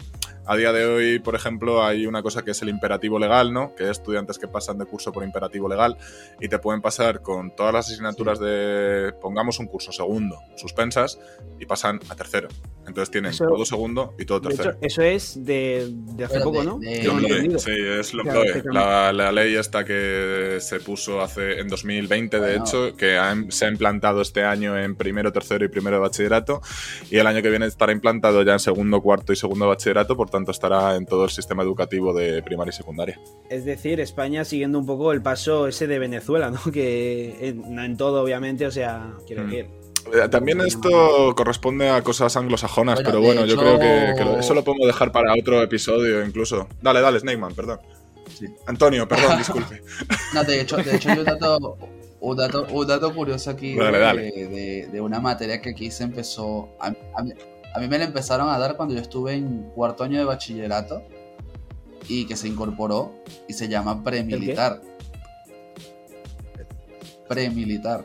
a 0.48 0.56
día 0.56 0.72
de 0.72 0.86
hoy, 0.86 1.18
por 1.18 1.34
ejemplo, 1.34 1.84
hay 1.84 2.06
una 2.06 2.22
cosa 2.22 2.42
que 2.42 2.52
es 2.52 2.62
el 2.62 2.70
imperativo 2.70 3.18
legal, 3.18 3.52
¿no? 3.52 3.74
Que 3.74 3.84
hay 3.84 3.90
estudiantes 3.90 4.38
que 4.38 4.48
pasan 4.48 4.78
de 4.78 4.86
curso 4.86 5.12
por 5.12 5.22
imperativo 5.22 5.68
legal 5.68 5.96
y 6.40 6.48
te 6.48 6.58
pueden 6.58 6.80
pasar 6.80 7.20
con 7.22 7.54
todas 7.54 7.72
las 7.74 7.86
asignaturas 7.90 8.40
de, 8.40 9.12
pongamos 9.20 9.58
un 9.58 9.66
curso 9.66 9.92
segundo, 9.92 10.38
suspensas, 10.56 11.18
y 11.60 11.66
pasan 11.66 12.00
a 12.08 12.14
tercero. 12.16 12.48
Entonces 12.86 13.10
tienen 13.10 13.32
Eso- 13.32 13.46
todo 13.46 13.66
segundo 13.66 14.14
y 14.18 14.24
todo 14.24 14.40
De 14.40 14.48
tercero. 14.48 14.70
hecho, 14.70 14.78
eso 14.80 15.02
es 15.02 15.44
de, 15.44 15.88
de 15.92 16.24
hace 16.24 16.34
Pero 16.34 16.44
poco, 16.46 16.60
de- 16.60 16.64
¿no? 16.66 16.78
de- 16.78 17.58
sí, 17.58 17.70
es 17.72 18.10
Claro, 18.12 18.42
que 18.44 18.62
cambia. 18.62 18.72
La, 18.72 19.12
la 19.12 19.32
ley 19.32 19.54
esta 19.54 19.84
que 19.84 20.56
se 20.60 20.80
puso 20.80 21.20
hace 21.20 21.60
en 21.60 21.68
2020, 21.68 22.40
de 22.40 22.56
hecho, 22.56 22.96
que 22.96 23.18
ha- 23.18 23.36
se 23.50 23.66
ha 23.66 23.68
implantado 23.68 24.22
este 24.22 24.44
año 24.44 24.78
en 24.78 24.96
primero, 24.96 25.30
tercero 25.32 25.64
y 25.64 25.68
primero 25.68 25.96
de 25.96 26.00
bachillerato, 26.02 26.62
y 27.10 27.18
el 27.18 27.26
año 27.26 27.42
que 27.42 27.50
viene 27.50 27.66
estará 27.66 27.92
implantado 27.92 28.42
ya 28.44 28.54
en 28.54 28.60
segundo, 28.60 29.02
cuarto 29.02 29.34
y 29.34 29.36
segundo 29.36 29.66
de 29.66 29.68
bachillerato, 29.70 30.16
por 30.16 30.30
tanto 30.30 30.37
estará 30.46 30.96
en 30.96 31.06
todo 31.06 31.24
el 31.24 31.30
sistema 31.30 31.62
educativo 31.62 32.12
de 32.14 32.42
primaria 32.42 32.70
y 32.70 32.76
secundaria. 32.76 33.18
Es 33.50 33.64
decir, 33.64 34.00
España 34.00 34.44
siguiendo 34.44 34.78
un 34.78 34.86
poco 34.86 35.12
el 35.12 35.22
paso 35.22 35.66
ese 35.68 35.86
de 35.86 35.98
Venezuela, 35.98 36.50
¿no? 36.50 36.60
Que 36.72 37.48
en, 37.48 37.74
no 37.74 37.82
en 37.84 37.96
todo, 37.96 38.22
obviamente, 38.22 38.66
o 38.66 38.70
sea, 38.70 39.12
quiero 39.26 39.44
Mm. 39.44 39.50
decir. 39.50 39.70
Eh, 40.14 40.28
También 40.30 40.60
esto 40.62 41.34
corresponde 41.36 41.90
a 41.90 42.02
cosas 42.02 42.34
anglosajonas, 42.36 42.94
Bueno, 42.96 43.10
pero 43.10 43.20
bueno, 43.22 43.40
yo 43.44 43.54
hecho- 43.54 43.60
creo 43.62 43.78
que, 43.78 44.38
eso 44.40 44.54
lo 44.54 44.64
podemos 44.64 44.86
dejar 44.86 45.12
para 45.12 45.34
otro 45.34 45.60
episodio 45.62 46.24
incluso. 46.24 46.66
Dale, 46.80 47.00
dale, 47.02 47.20
Snakeman, 47.20 47.54
perdón. 47.54 47.80
Sí. 48.38 48.46
Antonio, 48.66 49.06
perdón, 49.06 49.36
disculpe. 49.38 49.82
No, 50.34 50.44
de 50.44 50.60
hecho, 50.62 50.76
de 50.78 50.96
hecho 50.96 51.10
un 51.10 51.24
dato, 51.24 51.76
un 52.20 52.36
dato, 52.36 52.66
un 52.70 52.86
dato 52.86 53.14
curioso 53.14 53.50
aquí 53.50 53.74
Dale, 53.74 53.98
de, 53.98 54.04
dale. 54.04 54.22
de- 54.32 54.88
de 54.92 55.00
una 55.00 55.20
materia 55.20 55.60
que 55.60 55.70
aquí 55.70 55.90
se 55.90 56.04
empezó. 56.04 56.70
A, 56.80 56.88
a 57.78 57.80
mí 57.80 57.88
me 57.88 57.98
la 57.98 58.04
empezaron 58.04 58.48
a 58.48 58.58
dar 58.58 58.76
cuando 58.76 58.94
yo 58.94 59.00
estuve 59.00 59.34
en 59.34 59.70
cuarto 59.74 60.02
año 60.04 60.18
de 60.18 60.24
bachillerato 60.24 61.02
y 62.08 62.26
que 62.26 62.36
se 62.36 62.48
incorporó 62.48 63.14
y 63.48 63.52
se 63.52 63.68
llama 63.68 64.02
premilitar. 64.02 64.80
Premilitar. 67.28 68.04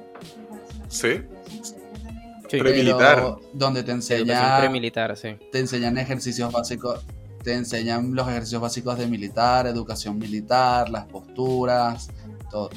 ¿Sí? 0.90 1.22
Sí, 1.64 2.60
Pre- 2.60 2.60
Premilitar. 2.60 3.36
Donde 3.54 3.82
te 3.84 3.92
educación 3.92 4.20
enseña, 4.26 4.60
premilitar, 4.60 5.18
sí. 5.18 5.38
te 5.52 5.60
enseñan 5.60 5.98
ejercicios 5.98 6.52
básicos, 6.52 7.04
te 7.44 7.54
enseñan 7.56 8.14
los 8.14 8.28
ejercicios 8.28 8.62
básicos 8.62 8.98
de 9.00 9.08
militar, 9.08 9.66
educación 9.66 10.20
militar, 10.20 10.90
las 10.90 11.06
posturas, 11.06 12.10
todo. 12.52 12.70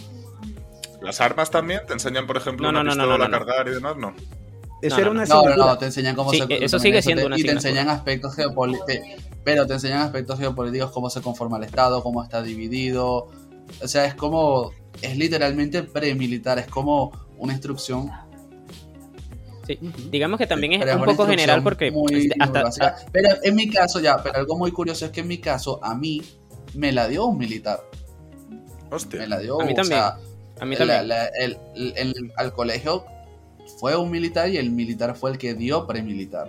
¿Las 1.03 1.20
armas 1.20 1.51
también? 1.51 1.82
¿Te 1.86 1.92
enseñan, 1.92 2.26
por 2.26 2.38
ejemplo, 2.38 2.72
No, 2.72 2.80
una 2.80 2.84
no, 2.84 2.90
pistola 3.03 3.18
no, 3.18 3.24
a 3.24 3.38
cargar 3.38 3.68
y 3.68 3.72
demás? 3.72 3.97
No. 3.99 4.14
Eso 4.83 4.97
No, 4.97 5.03
era 5.03 5.11
una 5.11 5.24
No, 5.24 5.43
no, 5.45 5.57
no, 5.57 5.79
te 5.79 5.87
enseñan 5.87 6.14
cómo 6.14 6.31
Sí, 6.31 6.43
se 6.47 6.64
eso 6.64 6.79
sigue 6.79 7.01
siendo 7.03 7.27
una 7.27 7.39
Y 7.39 7.43
te 7.43 7.51
enseñan 7.53 7.89
aspectos 7.89 8.35
geopolíticos. 8.35 8.95
Pero 9.45 9.66
te 9.66 9.74
enseñan 9.74 10.01
aspectos 10.03 10.39
geopolíticos, 10.39 10.91
cómo 10.91 11.09
se 11.09 11.20
conforma 11.22 11.57
el 11.57 11.64
Estado, 11.64 12.03
cómo 12.03 12.22
está 12.22 12.43
dividido. 12.43 13.29
O 13.83 13.89
sea, 13.89 14.05
es 14.07 14.14
como. 14.14 14.72
Es 15.03 15.16
literalmente 15.16 15.83
premilitar, 15.83 16.59
es 16.59 16.66
como 16.66 17.12
una 17.39 17.53
instrucción. 17.53 18.11
Sí. 19.66 19.79
Digamos 20.11 20.39
que 20.39 20.47
también 20.47 20.74
es 20.74 20.95
un 20.95 21.05
poco 21.05 21.27
general 21.27 21.62
porque 21.62 21.91
muy- 21.91 22.14
este, 22.14 22.35
muy 22.39 22.47
hasta, 22.47 22.62
básica. 22.62 22.97
Pero 23.12 23.31
en 23.43 23.55
mi 23.57 23.68
caso, 23.68 23.99
ya, 24.01 24.22
pero 24.22 24.37
algo 24.39 24.57
muy 24.57 24.70
curioso 24.70 25.05
es 25.07 25.11
que 25.11 25.20
en 25.20 25.29
mi 25.29 25.39
caso, 25.39 25.81
a 25.83 25.95
mí 25.95 26.22
me 26.74 26.93
la 26.93 27.09
dio 27.09 27.27
un 27.27 27.37
militar. 27.39 27.81
Me 28.49 28.97
Hostia. 28.97 29.27
la 29.27 29.39
dio. 29.41 29.61
A 29.61 29.64
mí 29.64 29.72
o 29.72 29.74
también. 29.74 29.99
sea, 30.01 30.18
a 30.61 30.64
mí 30.64 30.77
la- 30.77 30.79
también. 30.79 31.09
la- 31.09 31.27
el- 31.27 31.59
el- 31.74 31.93
el- 31.97 32.33
al 32.37 32.53
colegio 32.53 33.05
fue 33.77 33.97
un 33.97 34.11
militar 34.11 34.49
y 34.49 34.57
el 34.57 34.70
militar 34.70 35.14
fue 35.16 35.31
el 35.31 35.39
que 35.39 35.55
dio 35.55 35.87
premilitar. 35.87 36.49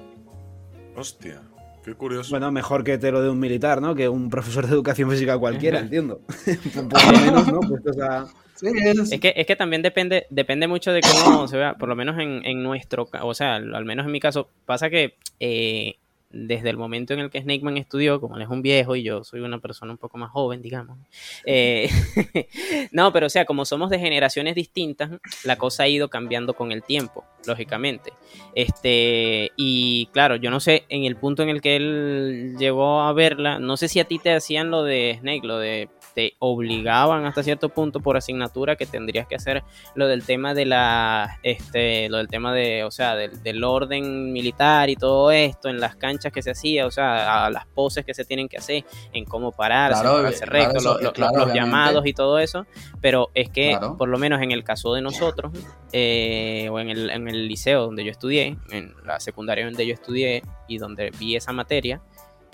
Hostia. 0.96 1.42
Qué 1.84 1.94
curioso. 1.94 2.32
Bueno, 2.32 2.52
mejor 2.52 2.84
que 2.84 2.98
te 2.98 3.12
lo 3.12 3.22
de 3.22 3.30
un 3.30 3.40
militar, 3.40 3.82
¿no? 3.82 3.96
Que 3.96 4.10
un 4.10 4.30
profesor 4.30 4.66
de 4.68 4.74
educación 4.74 5.10
física 5.10 5.38
cualquiera, 5.38 5.80
entiendo. 5.82 6.20
Por 6.74 7.14
lo 7.14 7.20
menos, 7.20 7.48
¿no? 7.52 7.60
Pues, 7.62 7.82
o 7.88 7.94
sea, 7.94 8.26
Sí, 8.56 8.68
es- 8.76 9.12
Es 9.12 9.20
que, 9.22 9.34
es 9.38 9.46
que 9.46 9.56
también 9.56 9.84
depende, 9.84 10.26
depende 10.32 10.68
mucho 10.68 10.92
de 10.92 11.02
cómo 11.02 11.48
se 11.48 11.58
vea, 11.58 11.76
por 11.76 11.88
lo 11.88 11.96
menos 11.96 12.18
en, 12.18 12.44
en 12.44 12.64
nuestro 12.64 13.08
o 13.22 13.34
sea, 13.36 13.54
al 13.58 13.76
al 13.76 13.86
menos 13.86 14.08
en 14.08 14.12
mi 14.12 14.20
caso, 14.20 14.50
pasa 14.66 14.90
que 14.90 15.14
eh, 15.40 15.98
desde 16.30 16.70
el 16.70 16.78
momento 16.78 17.14
en 17.14 17.20
el 17.20 17.30
que 17.30 17.42
Snakeman 17.42 17.78
estudió, 17.78 18.20
como 18.20 18.36
él 18.36 18.42
es 18.42 18.50
un 18.50 18.62
viejo 18.62 18.96
y 18.96 19.04
yo 19.04 19.24
soy 19.24 19.40
una 19.40 19.60
persona 19.60 19.94
un 19.94 19.98
poco 19.98 20.18
más 20.18 20.32
joven, 20.32 20.62
digamos. 20.62 20.98
eh, 21.46 21.90
no, 22.92 23.14
pero 23.14 23.28
o 23.28 23.30
sea, 23.30 23.46
como 23.46 23.66
somos 23.66 23.90
de 23.90 24.00
generaciones 24.00 24.56
distintas, 24.56 25.12
la 25.44 25.58
cosa 25.58 25.84
ha 25.84 25.88
ido 25.88 26.10
cambiando 26.10 26.54
con 26.54 26.72
el 26.72 26.84
tiempo, 26.84 27.26
lógicamente. 27.46 28.12
Este, 28.56 29.52
y 29.56 30.08
claro, 30.12 30.36
yo 30.36 30.52
no 30.52 30.60
sé, 30.60 30.86
en 30.90 31.06
el 31.06 31.16
punto 31.16 31.44
en 31.44 31.50
el 31.50 31.62
que 31.62 31.76
él 31.78 32.56
llegó 32.60 33.02
a 33.02 33.14
verla, 33.14 33.60
no 33.60 33.78
sé 33.78 33.88
si 33.88 34.00
a 34.00 34.06
ti 34.06 34.20
te 34.20 34.34
hacían 34.34 34.70
lo 34.70 34.84
de 34.84 35.18
Snake, 35.20 35.48
lo 35.48 35.60
de 35.60 35.90
te 36.18 36.34
obligaban 36.40 37.26
hasta 37.26 37.44
cierto 37.44 37.70
punto 37.70 38.00
por 38.00 38.18
asignatura 38.18 38.76
que 38.76 38.88
tendrías 38.88 39.28
que 39.28 39.36
hacer 39.36 39.62
lo 39.94 40.08
del 40.08 40.24
tema 40.26 40.56
de 40.56 40.66
la, 40.66 41.38
este, 41.44 42.10
lo 42.10 42.18
del 42.18 42.28
tema 42.28 42.56
de, 42.56 42.84
o 42.86 42.90
sea, 42.90 43.16
del, 43.16 43.44
del 43.44 43.64
orden 43.64 44.34
militar 44.34 44.90
y 44.90 44.96
todo 44.96 45.30
esto 45.30 45.70
en 45.70 45.80
las 45.80 45.96
canchas 45.96 46.34
que 46.34 46.42
se 46.42 46.50
hacía, 46.50 46.88
o 46.88 46.92
sea, 46.92 47.46
a 47.46 47.52
las 47.52 47.68
poses 47.68 48.04
que 48.04 48.16
se 48.16 48.26
tienen 48.26 48.50
que 48.50 48.58
hacer, 48.58 48.84
en 49.14 49.26
cómo 49.26 49.52
pararse, 49.52 50.02
Claro, 50.02 50.18
pararse 50.18 50.46
claro, 50.48 50.66
recto, 50.66 50.78
eso, 50.80 50.94
lo- 50.96 51.02
lo- 51.02 51.14
claro, 51.14 51.34
los 51.36 51.44
obviamente. 51.52 51.60
llamados 51.78 52.08
y 52.08 52.14
todo 52.14 52.40
eso, 52.40 52.66
pero 53.00 53.30
es 53.36 53.52
que 53.52 53.78
por 54.00 54.10
lo 54.10 54.18
menos 54.18 54.42
en 54.42 54.52
el 54.52 54.64
caso 54.64 54.96
de 54.96 55.04
nosotros, 55.04 55.52
eh, 55.92 56.68
o 56.72 56.80
en 56.80 56.90
el, 56.90 57.12
en 57.12 57.28
el 57.28 57.48
liceo 57.48 57.86
donde 57.86 58.04
yo 58.04 58.10
estudié, 58.10 58.58
en 58.72 58.96
la 59.06 59.20
secundaria 59.20 59.66
donde 59.66 59.86
yo 59.86 59.94
estudié 59.94 60.42
y 60.68 60.80
donde 60.80 61.12
vi 61.12 61.36
esa 61.36 61.52
materia, 61.54 62.02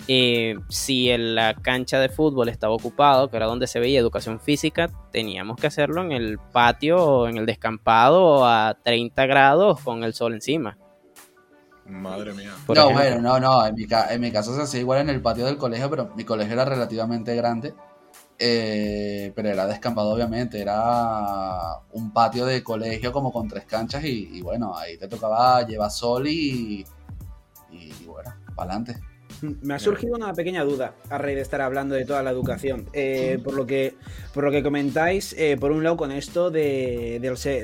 eh, 0.08 0.56
si 0.68 1.10
en 1.10 1.34
la 1.34 1.54
cancha 1.54 1.98
de 2.00 2.08
fútbol 2.08 2.48
estaba 2.48 2.74
ocupado, 2.74 3.30
que 3.30 3.36
era 3.36 3.46
donde 3.46 3.66
se 3.66 3.80
veía 3.80 4.00
educación 4.00 4.40
física, 4.40 4.90
teníamos 5.12 5.56
que 5.58 5.66
hacerlo 5.66 6.02
en 6.02 6.12
el 6.12 6.38
patio 6.38 7.02
o 7.02 7.28
en 7.28 7.38
el 7.38 7.46
descampado 7.46 8.46
a 8.46 8.76
30 8.82 9.26
grados 9.26 9.80
con 9.80 10.04
el 10.04 10.14
sol 10.14 10.34
encima. 10.34 10.76
Madre 11.86 12.32
mía. 12.32 12.52
por 12.66 12.76
no, 12.76 12.90
ejemplo. 12.90 13.02
bueno, 13.02 13.20
no, 13.20 13.40
no. 13.40 13.66
En 13.66 13.74
mi, 13.74 13.86
ca- 13.86 14.12
en 14.12 14.20
mi 14.20 14.32
caso 14.32 14.54
se 14.54 14.62
hacía 14.62 14.80
igual 14.80 15.00
en 15.00 15.10
el 15.10 15.20
patio 15.20 15.44
del 15.44 15.58
colegio, 15.58 15.90
pero 15.90 16.12
mi 16.16 16.24
colegio 16.24 16.54
era 16.54 16.64
relativamente 16.64 17.34
grande. 17.36 17.74
eh, 18.38 19.32
pero 19.36 19.48
era 19.50 19.66
descampado, 19.66 20.10
obviamente. 20.12 20.60
Era 20.60 21.78
un 21.92 22.12
patio 22.12 22.46
de 22.46 22.62
colegio 22.64 23.12
como 23.12 23.32
con 23.32 23.48
tres 23.48 23.64
canchas. 23.66 24.04
Y, 24.04 24.30
y 24.38 24.40
bueno, 24.42 24.76
ahí 24.76 24.96
te 24.98 25.08
tocaba 25.08 25.62
llevar 25.66 25.90
sol 25.90 26.26
y. 26.28 26.84
Y, 27.70 28.04
bueno, 28.06 28.32
para 28.56 28.74
adelante. 28.74 29.00
Me 29.42 29.74
ha 29.74 29.78
surgido 29.78 30.14
una 30.16 30.32
pequeña 30.32 30.64
duda 30.64 30.94
a 31.10 31.18
raíz 31.18 31.36
de 31.36 31.42
estar 31.42 31.60
hablando 31.60 31.94
de 31.94 32.04
toda 32.04 32.22
la 32.22 32.30
educación. 32.30 32.86
Eh, 32.92 33.38
por, 33.44 33.54
lo 33.54 33.66
que, 33.66 33.94
por 34.32 34.44
lo 34.44 34.50
que 34.50 34.62
comentáis, 34.62 35.34
eh, 35.38 35.56
por 35.58 35.70
un 35.72 35.82
lado 35.84 35.96
con 35.96 36.12
esto 36.12 36.50
de, 36.50 37.20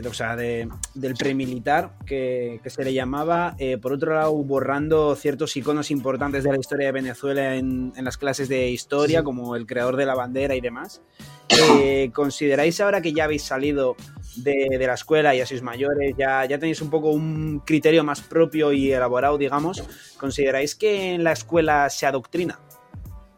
o 0.09 0.13
sea, 0.15 0.37
de- 0.37 0.69
del 0.95 1.15
premilitar 1.15 1.93
que, 2.07 2.61
que 2.63 2.71
se 2.71 2.85
le 2.85 2.93
llamaba, 2.93 3.55
eh, 3.59 3.79
por 3.79 3.93
otro 3.93 4.15
lado 4.15 4.33
borrando 4.33 5.15
ciertos 5.17 5.57
iconos 5.57 5.91
importantes 5.91 6.45
de 6.45 6.51
la 6.53 6.59
historia 6.59 6.87
de 6.87 6.93
Venezuela 6.93 7.55
en, 7.57 7.93
en 7.97 8.05
las 8.05 8.17
clases 8.19 8.49
de 8.49 8.69
historia, 8.71 9.21
Sí. 9.21 9.25
como 9.25 9.57
el 9.57 9.67
creador 9.67 9.97
de 9.97 10.07
la 10.07 10.15
bandera 10.15 10.55
y 10.55 10.61
demás. 10.61 11.01
Eh, 11.49 12.11
¿Consideráis 12.15 12.81
ahora 12.81 13.01
que 13.01 13.13
ya 13.13 13.25
habéis 13.25 13.43
salido 13.43 13.97
de, 14.37 14.67
de 14.79 14.87
la 14.87 14.95
escuela, 14.95 15.35
ya 15.35 15.47
sois 15.47 15.63
mayores, 15.63 16.15
ya, 16.17 16.45
ya 16.45 16.59
tenéis 16.59 16.81
un 16.83 16.91
poco 16.91 17.11
un 17.11 17.63
criterio 17.65 18.05
más 18.05 18.21
propio 18.21 18.73
y 18.73 18.93
elaborado, 18.93 19.39
digamos? 19.39 19.83
¿Consideráis 20.19 20.75
que 20.75 21.15
en 21.15 21.25
la 21.25 21.33
escuela 21.33 21.89
se 21.91 22.07
adoctrina? 22.07 22.59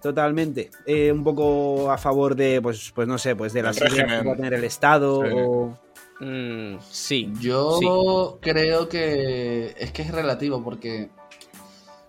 Totalmente. 0.01 0.70
Eh, 0.84 1.12
un 1.12 1.22
poco 1.22 1.90
a 1.90 1.97
favor 1.97 2.34
de, 2.34 2.61
pues, 2.61 2.93
pues 2.95 3.07
no 3.07 3.18
sé, 3.18 3.36
pues 3.36 3.53
de 3.53 3.61
El 3.61 3.66
las 3.66 3.76
ideas 3.78 3.95
que 3.95 4.26
va 4.26 4.32
a 4.32 4.36
tener 4.36 4.55
el 4.55 4.64
Estado 4.64 5.22
Sí. 5.22 5.30
o... 5.34 5.78
Mm, 6.20 6.78
sí, 6.88 7.32
Yo 7.40 8.38
creo 8.40 8.88
que 8.88 9.74
es 9.76 9.90
que 9.93 10.03
es 10.03 10.11
relativo 10.12 10.62
porque, 10.62 11.09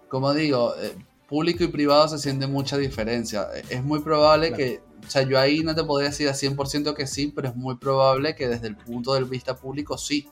como 0.08 0.34
digo, 0.34 0.74
eh, 0.80 0.94
público 1.34 1.64
y 1.64 1.68
privado 1.68 2.08
se 2.08 2.20
siente 2.20 2.46
mucha 2.46 2.78
diferencia. 2.78 3.48
Es 3.68 3.84
muy 3.84 4.02
probable 4.02 4.50
Claro. 4.50 4.58
que, 4.64 4.82
o 5.04 5.10
sea, 5.10 5.24
yo 5.24 5.40
ahí 5.40 5.62
no 5.62 5.74
te 5.74 5.84
podría 5.84 6.10
decir 6.10 6.30
a 6.30 6.34
100% 6.36 6.94
que 6.94 7.08
sí, 7.08 7.32
pero 7.36 7.48
es 7.48 7.56
muy 7.56 7.76
probable 7.78 8.36
que 8.36 8.48
desde 8.48 8.68
el 8.68 8.76
punto 8.76 9.16
de 9.16 9.24
vista 9.24 9.56
público 9.56 9.98
sí. 9.98 10.30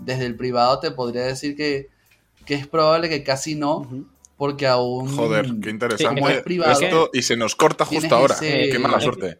Desde 0.00 0.26
el 0.26 0.34
privado 0.34 0.80
te 0.80 0.90
podría 0.90 1.22
decir 1.22 1.54
que, 1.54 1.88
que 2.44 2.54
es 2.54 2.66
probable 2.66 3.08
que 3.08 3.22
casi 3.22 3.54
no, 3.54 3.88
porque 4.36 4.66
aún... 4.66 5.08
Joder, 5.14 5.46
qué 5.62 5.70
interesante. 5.70 6.20
como 6.20 6.28
es 6.28 6.42
privado, 6.42 6.80
Esto, 6.80 7.10
y 7.12 7.22
se 7.22 7.36
nos 7.36 7.54
corta 7.54 7.84
justo 7.84 8.12
ahora. 8.16 8.34
ese- 8.34 8.70
Qué 8.72 8.78
mala 8.80 8.98
suerte. 9.00 9.38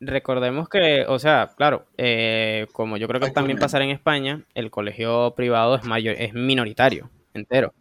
Recordemos 0.00 0.66
que, 0.70 1.04
o 1.06 1.18
sea, 1.18 1.50
claro, 1.58 1.84
eh, 1.98 2.66
como 2.72 2.96
yo 2.96 3.06
creo 3.06 3.20
que 3.20 3.26
Ay, 3.26 3.32
también 3.34 3.58
pasará 3.58 3.84
en 3.84 3.90
España, 3.90 4.46
el 4.54 4.70
colegio 4.70 5.34
privado 5.36 5.74
es 5.74 5.84
mayor, 5.84 6.14
es 6.18 6.32
minoritario, 6.32 7.10
entero. 7.34 7.74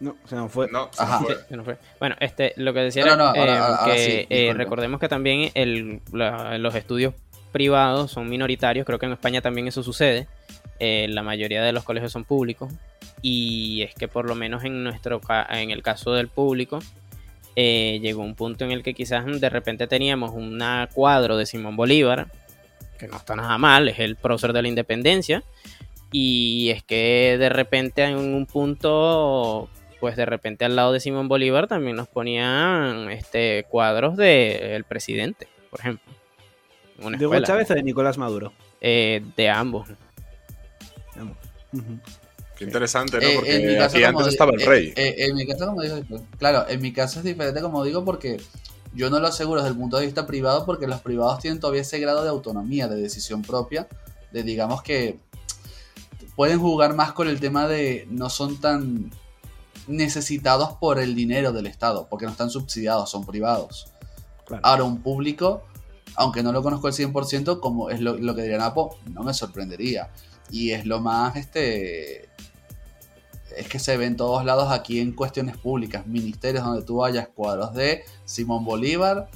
No, 0.00 0.16
se 0.26 0.36
nos 0.36 0.52
fue. 0.52 0.68
No, 0.70 0.88
se 0.92 1.02
Ajá. 1.02 1.20
nos 1.20 1.28
Sí, 1.28 1.34
fue. 1.34 1.44
se 1.48 1.56
nos 1.56 1.64
fue. 1.64 1.78
Bueno, 1.98 2.16
este, 2.20 2.52
lo 2.56 2.74
que 2.74 2.80
decía 2.80 3.04
No, 3.04 3.14
era 3.14 3.16
no, 3.16 3.24
no, 3.30 3.34
eh, 3.34 3.40
ahora- 3.40 3.76
ahora 3.76 3.92
que 3.94 3.98
sí, 3.98 4.26
eh, 4.28 4.52
recordemos 4.54 5.00
que 5.00 5.08
también 5.08 5.50
el, 5.54 6.00
la- 6.12 6.58
los 6.58 6.74
estudios 6.74 7.14
privados 7.52 8.10
son 8.10 8.28
minoritarios, 8.28 8.84
creo 8.86 8.98
que 8.98 9.06
en 9.06 9.12
España 9.12 9.40
también 9.40 9.66
eso 9.68 9.82
sucede. 9.82 10.26
Eh, 10.78 11.06
la 11.08 11.22
mayoría 11.22 11.62
de 11.62 11.72
los 11.72 11.84
colegios 11.84 12.12
son 12.12 12.24
públicos 12.24 12.70
y 13.22 13.80
es 13.82 13.94
que 13.94 14.08
por 14.08 14.26
lo 14.28 14.34
menos 14.34 14.62
en 14.64 14.84
nuestro 14.84 15.22
en 15.48 15.70
el 15.70 15.82
caso 15.82 16.12
del 16.12 16.28
público 16.28 16.80
eh, 17.54 17.98
llegó 18.02 18.20
un 18.22 18.34
punto 18.34 18.66
en 18.66 18.72
el 18.72 18.82
que 18.82 18.92
quizás 18.92 19.24
de 19.24 19.48
repente 19.48 19.86
teníamos 19.86 20.32
un 20.32 20.62
cuadro 20.92 21.38
de 21.38 21.46
Simón 21.46 21.76
Bolívar 21.76 22.26
que 22.98 23.08
no 23.08 23.16
está 23.16 23.34
nada 23.36 23.56
mal, 23.56 23.88
es 23.88 23.98
el 24.00 24.16
prócer 24.16 24.52
de 24.52 24.60
la 24.60 24.68
independencia 24.68 25.42
y 26.12 26.68
es 26.74 26.82
que 26.82 27.36
de 27.38 27.48
repente 27.48 28.04
en 28.04 28.16
un 28.18 28.44
punto 28.44 29.70
pues 30.06 30.14
de 30.16 30.24
repente 30.24 30.64
al 30.64 30.76
lado 30.76 30.92
de 30.92 31.00
Simón 31.00 31.26
Bolívar 31.26 31.66
también 31.66 31.96
nos 31.96 32.06
ponían 32.06 33.10
este 33.10 33.66
cuadros 33.68 34.16
del 34.16 34.84
presidente, 34.84 35.48
por 35.68 35.80
ejemplo. 35.80 36.12
Una 37.02 37.18
¿De 37.18 37.26
Hugo. 37.26 37.40
Chávez 37.40 37.68
o 37.72 37.74
de 37.74 37.82
Nicolás 37.82 38.16
Maduro? 38.16 38.52
Eh, 38.80 39.24
de 39.36 39.50
ambos. 39.50 39.88
Vamos. 41.16 41.36
Ujú. 41.72 41.98
Qué 42.56 42.62
interesante, 42.62 43.18
¿no? 43.18 43.26
Eh, 43.26 43.32
Porque 43.34 43.76
caso, 43.76 43.96
aquí 43.96 44.04
antes 44.04 44.26
estaba 44.28 44.52
el 44.52 44.62
eh, 44.62 44.64
rey. 44.64 44.92
eh, 44.94 45.14
en 45.26 45.34
mi 45.34 45.44
caso, 45.44 45.66
como 45.66 45.82
digo, 45.82 45.96
claro, 46.38 46.66
en 46.68 46.80
mi 46.80 46.92
caso 46.92 47.18
es 47.18 47.24
diferente, 47.24 47.60
como 47.60 47.82
digo, 47.82 48.04
porque 48.04 48.36
yo 48.94 49.10
no 49.10 49.18
lo 49.18 49.26
aseguro 49.26 49.60
desde 49.60 49.72
el 49.72 49.76
punto 49.80 49.96
de 49.98 50.06
vista 50.06 50.24
privado, 50.24 50.64
porque 50.64 50.86
los 50.86 51.00
privados 51.00 51.40
tienen 51.40 51.58
todavía 51.58 51.82
ese 51.82 51.98
grado 51.98 52.22
de 52.22 52.28
autonomía, 52.28 52.86
de 52.86 52.94
decisión 52.94 53.42
propia, 53.42 53.88
de 54.30 54.44
digamos 54.44 54.84
que 54.84 55.18
pueden 56.36 56.60
jugar 56.60 56.94
más 56.94 57.10
con 57.12 57.26
el 57.26 57.40
tema 57.40 57.66
de 57.66 58.06
no 58.08 58.30
son 58.30 58.60
tan 58.60 59.10
necesitados 59.86 60.72
por 60.78 60.98
el 60.98 61.14
dinero 61.14 61.52
del 61.52 61.66
Estado, 61.66 62.06
porque 62.08 62.26
no 62.26 62.32
están 62.32 62.50
subsidiados, 62.50 63.10
son 63.10 63.24
privados. 63.24 63.88
Claro. 64.44 64.62
Ahora, 64.64 64.84
un 64.84 65.02
público, 65.02 65.62
aunque 66.14 66.42
no 66.42 66.52
lo 66.52 66.62
conozco 66.62 66.86
al 66.86 66.92
100%, 66.92 67.60
como 67.60 67.90
es 67.90 68.00
lo, 68.00 68.16
lo 68.16 68.34
que 68.34 68.42
diría 68.42 68.58
Napo, 68.58 68.98
no 69.12 69.22
me 69.22 69.34
sorprendería. 69.34 70.10
Y 70.50 70.70
es 70.70 70.86
lo 70.86 71.00
más, 71.00 71.36
este, 71.36 72.28
es 73.56 73.68
que 73.68 73.78
se 73.78 73.96
ve 73.96 74.06
en 74.06 74.16
todos 74.16 74.44
lados 74.44 74.70
aquí 74.70 75.00
en 75.00 75.12
cuestiones 75.12 75.56
públicas, 75.56 76.06
ministerios 76.06 76.64
donde 76.64 76.82
tú 76.82 76.96
vayas, 76.96 77.28
cuadros 77.28 77.74
de 77.74 78.04
Simón 78.24 78.64
Bolívar, 78.64 79.28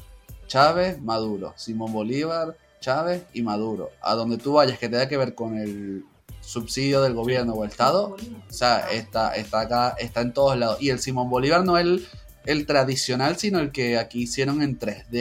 Chávez, 0.47 1.01
Maduro, 1.01 1.55
Simón 1.57 1.93
Bolívar, 1.93 2.57
Chávez 2.81 3.23
y 3.33 3.43
Maduro. 3.43 3.91
A 4.01 4.15
donde 4.15 4.37
tú 4.37 4.55
vayas 4.55 4.79
que 4.79 4.89
tenga 4.89 5.09
que 5.09 5.17
ver 5.17 5.35
con 5.35 5.57
el 5.57 6.05
subsidio 6.51 7.01
del 7.03 7.15
gobierno 7.15 7.53
o 7.53 7.63
el 7.65 7.71
Estado, 7.71 8.17
o 8.17 8.53
sea, 8.53 8.91
está, 8.91 9.35
está 9.37 9.61
acá, 9.61 9.95
está 9.99 10.21
en 10.21 10.33
todos 10.33 10.57
lados. 10.59 10.83
Y 10.83 10.91
el 10.91 10.99
Simón 10.99 11.31
Bolívar 11.31 11.65
no 11.65 11.79
es 11.79 11.85
el, 11.85 12.07
el 12.47 12.67
tradicional, 12.67 13.37
sino 13.37 13.61
el 13.61 13.71
que 13.71 13.97
aquí 13.99 14.23
hicieron 14.23 14.61
en 14.63 14.79
3D, 14.79 15.13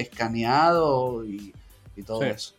escaneado 0.00 1.24
y, 1.24 1.52
y 1.96 2.02
todo 2.02 2.20
Sí. 2.22 2.28
eso. 2.28 2.52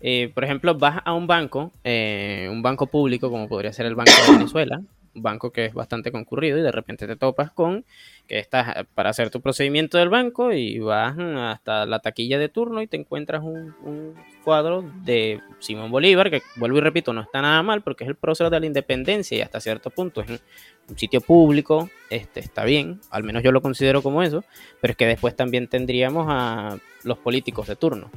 Eh, 0.00 0.30
por 0.34 0.44
ejemplo, 0.44 0.76
vas 0.76 1.00
a 1.04 1.14
un 1.14 1.26
banco, 1.26 1.72
eh, 1.82 2.46
un 2.50 2.62
banco 2.62 2.86
público 2.86 3.30
como 3.30 3.48
podría 3.48 3.72
ser 3.72 3.86
el 3.86 3.94
Banco 3.94 4.12
de 4.26 4.32
Venezuela, 4.34 4.80
banco 5.14 5.50
que 5.50 5.66
es 5.66 5.74
bastante 5.74 6.12
concurrido 6.12 6.58
y 6.58 6.62
de 6.62 6.72
repente 6.72 7.06
te 7.06 7.16
topas 7.16 7.50
con 7.50 7.84
que 8.26 8.38
estás 8.38 8.86
para 8.94 9.10
hacer 9.10 9.30
tu 9.30 9.40
procedimiento 9.40 9.98
del 9.98 10.08
banco 10.08 10.52
y 10.52 10.78
vas 10.78 11.16
hasta 11.18 11.86
la 11.86 11.98
taquilla 11.98 12.38
de 12.38 12.48
turno 12.48 12.82
y 12.82 12.86
te 12.86 12.96
encuentras 12.96 13.42
un, 13.42 13.74
un 13.82 14.14
cuadro 14.42 14.82
de 15.04 15.40
Simón 15.58 15.90
Bolívar, 15.90 16.30
que 16.30 16.42
vuelvo 16.56 16.78
y 16.78 16.80
repito, 16.80 17.12
no 17.12 17.20
está 17.20 17.42
nada 17.42 17.62
mal 17.62 17.82
porque 17.82 18.04
es 18.04 18.10
el 18.10 18.16
prócer 18.16 18.50
de 18.50 18.60
la 18.60 18.66
independencia 18.66 19.36
y 19.36 19.40
hasta 19.40 19.60
cierto 19.60 19.90
punto 19.90 20.20
es 20.20 20.30
un 20.88 20.98
sitio 20.98 21.20
público, 21.20 21.90
este 22.10 22.40
está 22.40 22.64
bien, 22.64 23.00
al 23.10 23.24
menos 23.24 23.42
yo 23.42 23.52
lo 23.52 23.62
considero 23.62 24.02
como 24.02 24.22
eso, 24.22 24.44
pero 24.80 24.92
es 24.92 24.96
que 24.96 25.06
después 25.06 25.34
también 25.36 25.68
tendríamos 25.68 26.26
a 26.28 26.78
los 27.04 27.18
políticos 27.18 27.66
de 27.66 27.76
turno. 27.76 28.10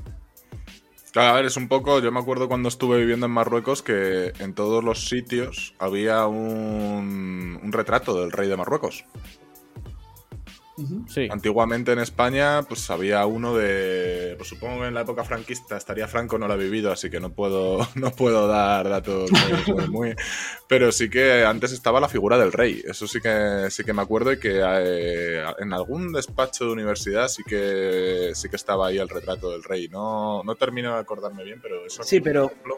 Claro, 1.18 1.32
a 1.32 1.34
ver, 1.38 1.46
es 1.46 1.58
un 1.58 1.68
poco. 1.68 2.00
Yo 2.00 2.12
me 2.12 2.20
acuerdo 2.20 2.48
cuando 2.48 2.70
estuve 2.70 3.00
viviendo 3.00 3.26
en 3.26 3.32
Marruecos 3.32 3.82
que 3.82 4.34
en 4.38 4.54
todos 4.54 4.84
los 4.84 5.10
sitios 5.10 5.74
había 5.80 6.28
un, 6.28 7.60
un 7.60 7.72
retrato 7.72 8.22
del 8.22 8.32
rey 8.32 8.48
de 8.48 8.56
Marruecos. 8.56 9.04
Sí. 11.08 11.28
Antiguamente 11.32 11.92
en 11.92 12.00
España, 12.00 12.62
pues 12.64 12.90
había 12.92 13.26
uno 13.26 13.56
de. 13.56 14.36
Pues 14.38 14.48
supongo 14.50 14.82
que 14.82 14.88
en 14.88 14.94
la 14.94 15.02
época 15.02 15.24
franquista 15.24 15.76
estaría 15.76 16.08
Franco, 16.08 16.38
no 16.38 16.48
lo 16.48 16.54
he 16.54 16.58
vivido, 16.58 16.92
así 16.92 17.10
que 17.10 17.20
no 17.20 17.32
puedo, 17.34 17.80
no 17.96 18.12
puedo 18.12 18.48
dar 18.48 18.88
datos 18.88 19.32
muy, 19.32 19.76
muy- 19.76 19.88
muy- 19.88 20.16
Pero 20.68 20.92
sí 20.92 21.10
que 21.10 21.44
antes 21.44 21.72
estaba 21.72 22.00
la 22.00 22.10
figura 22.10 22.38
del 22.38 22.52
rey. 22.52 22.82
Eso 22.88 23.08
sí 23.08 23.20
que 23.20 23.68
sí 23.72 23.84
que 23.84 23.94
me 23.94 24.02
acuerdo 24.04 24.32
y 24.32 24.40
que 24.40 24.62
eh, 24.64 25.44
en 25.60 25.74
algún 25.74 26.14
despacho 26.14 26.66
de 26.66 26.72
universidad 26.74 27.28
sí 27.28 27.44
que 27.44 28.32
sí 28.36 28.48
que 28.50 28.56
estaba 28.56 28.88
ahí 28.88 29.00
el 29.00 29.10
retrato 29.10 29.50
del 29.52 29.64
rey. 29.64 29.88
No, 29.88 30.44
no 30.44 30.56
termino 30.56 30.94
de 30.94 31.00
acordarme 31.00 31.44
bien, 31.44 31.60
pero 31.62 31.86
eso. 31.86 32.04
Sí, 32.04 32.20
pero- 32.22 32.46
ejemplo, 32.46 32.76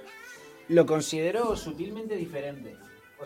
Lo 0.69 0.85
considero 0.85 1.55
sutilmente 1.57 2.15
diferente. 2.15 2.77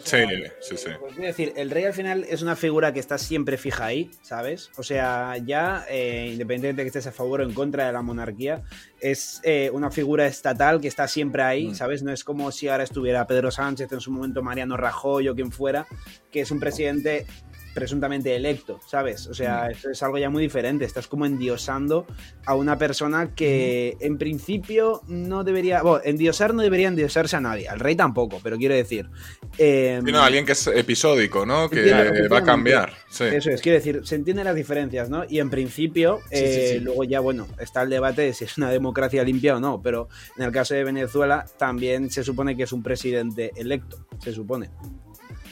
Sí, 0.04 0.18
sí, 0.60 0.78
sí. 0.78 0.90
Pues 1.00 1.16
decir, 1.18 1.54
el 1.56 1.70
rey 1.70 1.86
al 1.86 1.94
final 1.94 2.26
es 2.30 2.42
una 2.42 2.56
figura 2.56 2.94
que 2.94 3.00
está 3.00 3.18
siempre 3.18 3.58
fija 3.58 3.86
ahí, 3.86 4.12
¿sabes? 4.22 4.72
O 4.78 4.84
sea, 4.84 5.38
ya, 5.38 5.86
eh, 5.90 6.30
independientemente 6.32 6.82
de 6.82 6.86
que 6.86 6.88
estés 6.88 7.08
a 7.08 7.12
favor 7.12 7.42
o 7.42 7.44
en 7.44 7.54
contra 7.54 7.86
de 7.86 7.94
la 7.94 8.02
monarquía, 8.02 8.64
es 9.00 9.40
eh, 9.44 9.70
una 9.74 9.92
figura 9.92 10.26
estatal 10.26 10.82
que 10.82 10.88
está 10.88 11.08
siempre 11.08 11.44
ahí, 11.44 11.70
mm. 11.70 11.76
¿sabes? 11.76 12.04
No 12.04 12.12
es 12.12 12.24
como 12.24 12.52
si 12.52 12.68
ahora 12.68 12.84
estuviera 12.84 13.28
Pedro 13.28 13.52
Sánchez, 13.52 13.92
en 13.92 14.00
su 14.00 14.12
momento 14.12 14.42
Mariano 14.42 14.78
Rajoy 14.78 15.30
o 15.30 15.36
quien 15.36 15.52
fuera, 15.52 15.86
que 16.32 16.42
es 16.42 16.52
un 16.52 16.60
presidente 16.60 17.26
presuntamente 17.74 18.36
electo, 18.36 18.80
¿sabes? 18.88 19.28
O 19.28 19.34
sea, 19.34 19.66
mm. 19.68 19.72
esto 19.72 19.90
es 19.92 20.04
algo 20.04 20.18
ya 20.18 20.30
muy 20.30 20.44
diferente. 20.44 20.86
Estás 20.86 21.08
como 21.08 21.26
endiosando 21.26 22.06
a 22.46 22.56
una 22.56 22.78
persona 22.78 23.34
que 23.36 23.98
en 24.00 24.18
principio 24.18 25.02
no 25.08 25.44
debería. 25.44 25.82
Bueno, 25.82 26.02
endiosar 26.04 26.54
no 26.54 26.62
debería 26.62 26.88
endiosarse 26.88 27.36
a 27.36 27.42
nadie. 27.42 27.68
Al 27.68 27.80
rey 27.80 27.96
tampoco, 27.96 28.40
pero 28.44 28.58
quiero 28.58 28.76
decir. 28.76 29.10
Eh, 29.58 30.02
alguien 30.14 30.46
que 30.46 30.54
es 30.54 30.68
episódico, 30.68 31.46
¿no? 31.46 31.70
Que 31.70 32.28
va 32.32 32.38
a 32.38 32.44
cambiar. 32.44 32.94
Eso 33.10 33.26
es, 33.52 33.62
quiero 33.62 33.78
decir, 33.78 34.02
se 34.04 34.16
entienden 34.16 34.46
las 34.46 34.56
diferencias, 34.56 35.10
¿no? 35.10 35.24
Y 35.28 35.40
en 35.40 35.50
principio, 35.50 36.22
eh, 36.32 36.80
luego 36.82 37.04
ya, 37.04 37.20
bueno, 37.20 37.48
está 37.60 37.84
el 37.84 37.90
debate 37.90 38.24
de 38.24 38.34
si 38.34 38.46
es 38.46 38.58
una 38.58 38.72
democracia 38.72 39.24
limpia 39.24 39.58
o 39.58 39.60
no, 39.60 39.82
pero 39.82 40.08
en 40.38 40.44
el 40.44 40.52
caso 40.52 40.74
de 40.74 40.84
Venezuela 40.84 41.46
también 41.58 42.10
se 42.10 42.24
supone 42.24 42.56
que 42.56 42.64
es 42.64 42.72
un 42.72 42.82
presidente 42.82 43.52
electo, 43.56 44.08
se 44.20 44.34
supone. 44.34 44.70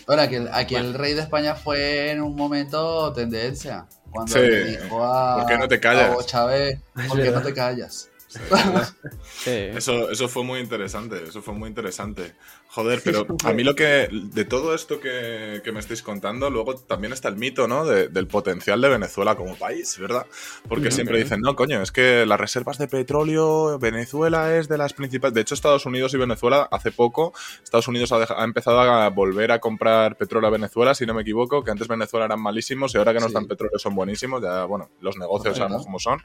Ahora, 0.08 0.24
aquí, 0.24 0.38
aquí 0.52 0.76
el 0.76 0.94
rey 0.94 1.14
de 1.14 1.22
España 1.22 1.56
fue 1.56 2.12
en 2.12 2.22
un 2.22 2.36
momento 2.36 3.12
tendencia. 3.14 3.86
Cuando 4.12 4.38
le 4.38 4.66
dijo 4.66 5.04
a, 5.04 5.40
¿Por 5.40 5.48
qué 5.48 5.58
no 5.58 5.68
te 5.68 5.80
callas? 5.80 6.26
Chávez, 6.26 6.80
¿por 7.08 7.22
qué 7.22 7.32
no 7.32 7.42
te 7.42 7.54
callas? 7.54 8.10
Eso, 9.46 10.10
eso 10.10 10.30
fue 10.30 10.44
muy 10.44 10.62
interesante, 10.62 11.22
eso 11.28 11.42
fue 11.42 11.54
muy 11.54 11.68
interesante. 11.68 12.34
Joder, 12.74 13.02
pero 13.04 13.28
a 13.44 13.52
mí 13.52 13.66
lo 13.66 13.76
que, 13.76 14.08
de 14.10 14.46
todo 14.46 14.74
esto 14.74 15.02
que, 15.02 15.62
me 15.74 15.82
estáis 15.82 16.02
contando, 16.02 16.50
luego 16.50 16.76
también 16.76 17.12
está 17.12 17.28
el 17.28 17.36
mito, 17.36 17.68
¿no? 17.68 17.84
del 17.86 18.28
potencial 18.28 18.80
de 18.80 18.88
Venezuela 18.88 19.36
como 19.36 19.58
país, 19.58 19.98
¿verdad? 20.00 20.26
Porque 20.70 20.90
siempre 20.90 21.18
dicen, 21.18 21.42
no, 21.42 21.58
coño, 21.58 21.82
es 21.82 21.92
que 21.92 22.26
las 22.26 22.40
reservas 22.40 22.78
de 22.78 22.88
petróleo, 22.88 23.78
Venezuela 23.78 24.56
es 24.56 24.70
de 24.70 24.78
las 24.78 24.94
principales. 24.94 25.34
De 25.34 25.42
hecho, 25.42 25.54
Estados 25.54 25.86
Unidos 25.86 26.14
y 26.14 26.18
Venezuela, 26.18 26.70
hace 26.72 26.94
poco, 26.94 27.34
Estados 27.62 27.90
Unidos 27.90 28.14
ha, 28.14 28.44
empezado 28.46 28.80
a 28.80 29.10
volver 29.10 29.52
a 29.52 29.60
comprar 29.60 30.16
petróleo 30.16 30.48
a 30.48 30.52
Venezuela, 30.52 30.96
si 30.96 31.06
no 31.06 31.14
me 31.14 31.24
equivoco, 31.24 31.66
que 31.66 31.72
antes 31.72 31.90
Venezuela 31.90 32.28
eran 32.28 32.42
malísimos 32.42 32.96
y 32.96 33.00
ahora 33.00 33.14
que 33.14 33.20
nos 33.20 33.34
dan 33.34 33.48
petróleo 33.48 33.80
son 33.80 33.96
buenísimos, 33.96 34.42
ya, 34.42 34.64
bueno, 34.64 34.90
los 35.02 35.18
negocios 35.18 35.58
sabemos 35.58 35.84
cómo 35.84 36.00
son. 36.00 36.22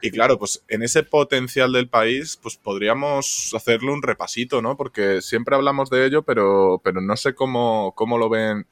Y 0.00 0.10
claro, 0.10 0.38
pues 0.38 0.64
en 0.68 0.82
ese 0.82 1.02
potencial 1.02 1.72
del 1.72 1.90
país, 1.90 2.38
pues 2.40 2.56
podríamos 2.56 3.52
hacerle 3.54 3.92
un 3.92 4.00
repasito, 4.00 4.62
¿no? 4.62 4.78
Porque 4.78 5.20
siempre 5.20 5.54
hablamos 5.56 5.73
de 5.90 6.06
ello, 6.06 6.22
pero, 6.22 6.80
pero 6.82 7.00
no 7.00 7.16
sé 7.16 7.34
cómo, 7.34 7.92
cómo 7.94 8.18
lo 8.18 8.28
ven 8.28 8.66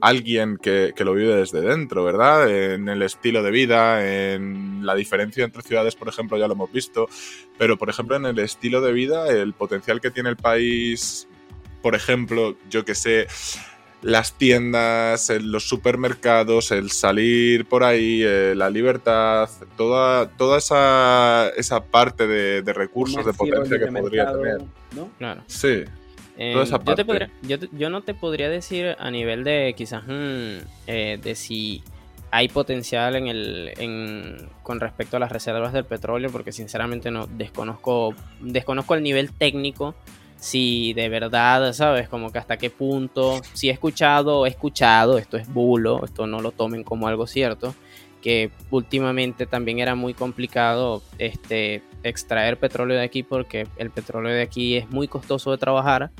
alguien 0.00 0.58
que, 0.58 0.92
lo 0.98 1.14
vive 1.14 1.36
desde 1.36 1.60
dentro, 1.60 2.04
¿verdad? 2.04 2.50
En 2.50 2.88
el 2.88 3.02
estilo 3.02 3.42
de 3.42 3.50
vida, 3.50 4.06
en 4.06 4.84
la 4.84 4.94
diferencia 4.94 5.44
entre 5.44 5.62
ciudades, 5.62 5.94
por 5.94 6.08
ejemplo, 6.08 6.36
ya 6.36 6.46
lo 6.46 6.54
hemos 6.54 6.72
visto, 6.72 7.08
pero 7.58 7.78
por 7.78 7.88
ejemplo 7.88 8.16
en 8.16 8.26
el 8.26 8.38
estilo 8.38 8.80
de 8.80 8.92
vida, 8.92 9.28
el 9.28 9.54
potencial 9.54 10.00
que 10.00 10.10
tiene 10.10 10.28
el 10.28 10.36
país, 10.36 11.26
por 11.82 11.94
ejemplo, 11.94 12.56
yo 12.68 12.84
que 12.84 12.94
sé, 12.94 13.26
las 14.02 14.34
tiendas, 14.34 15.30
los 15.40 15.66
supermercados, 15.66 16.70
el 16.72 16.90
salir 16.90 17.66
por 17.66 17.82
ahí, 17.82 18.22
eh, 18.22 18.54
la 18.54 18.68
libertad, 18.68 19.48
toda, 19.76 20.28
toda 20.28 20.58
esa, 20.58 21.48
esa 21.56 21.82
parte 21.82 22.26
de, 22.26 22.72
recursos, 22.72 23.24
de 23.24 23.32
potencia 23.32 23.78
que 23.78 23.86
podría 23.86 24.30
tener. 24.30 24.60
¿no? 24.94 25.08
Claro. 25.18 25.42
Sí. 25.46 25.84
Eh, 26.38 26.52
yo, 27.72 27.90
no 27.90 28.02
te 28.02 28.14
podría 28.14 28.50
decir 28.50 28.94
a 28.98 29.10
nivel 29.10 29.42
de 29.42 29.74
quizás 29.76 30.02
mm, 30.06 30.58
eh, 30.86 31.18
de 31.22 31.34
si 31.34 31.82
hay 32.30 32.48
potencial 32.48 33.16
en 33.16 33.28
el 33.28 34.48
con 34.62 34.80
respecto 34.80 35.16
a 35.16 35.20
las 35.20 35.32
reservas 35.32 35.72
del 35.72 35.84
petróleo 35.84 36.30
porque 36.30 36.52
sinceramente 36.52 37.10
no 37.10 37.26
desconozco 37.26 38.14
desconozco 38.40 38.94
el 38.94 39.02
nivel 39.02 39.32
técnico 39.32 39.94
si 40.36 40.92
de 40.92 41.08
verdad 41.08 41.72
sabes 41.72 42.08
como 42.08 42.32
que 42.32 42.38
hasta 42.38 42.58
qué 42.58 42.68
punto 42.68 43.40
si 43.54 43.70
he 43.70 43.72
escuchado 43.72 44.44
he 44.44 44.50
escuchado 44.50 45.18
esto 45.18 45.38
es 45.38 45.48
bulo 45.52 46.04
esto 46.04 46.26
no 46.26 46.40
lo 46.40 46.50
tomen 46.52 46.84
como 46.84 47.08
algo 47.08 47.26
cierto 47.26 47.74
que 48.20 48.50
últimamente 48.70 49.46
también 49.46 49.78
era 49.78 49.94
muy 49.94 50.12
complicado 50.12 51.00
este 51.18 51.82
extraer 52.08 52.58
petróleo 52.58 52.96
de 52.96 53.04
aquí 53.04 53.22
porque 53.22 53.66
el 53.76 53.90
petróleo 53.90 54.32
de 54.32 54.42
aquí 54.42 54.76
es 54.76 54.90
muy 54.90 55.08
costoso 55.08 55.50
de 55.50 55.58
trabajar 55.58 56.10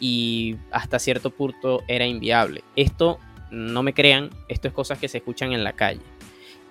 y 0.00 0.56
hasta 0.70 0.98
cierto 0.98 1.30
punto 1.30 1.82
era 1.88 2.06
inviable. 2.06 2.62
Esto, 2.74 3.18
no 3.50 3.82
me 3.82 3.94
crean, 3.94 4.30
esto 4.48 4.68
es 4.68 4.74
cosas 4.74 4.98
que 4.98 5.08
se 5.08 5.18
escuchan 5.18 5.52
en 5.52 5.64
la 5.64 5.72
calle. 5.72 6.02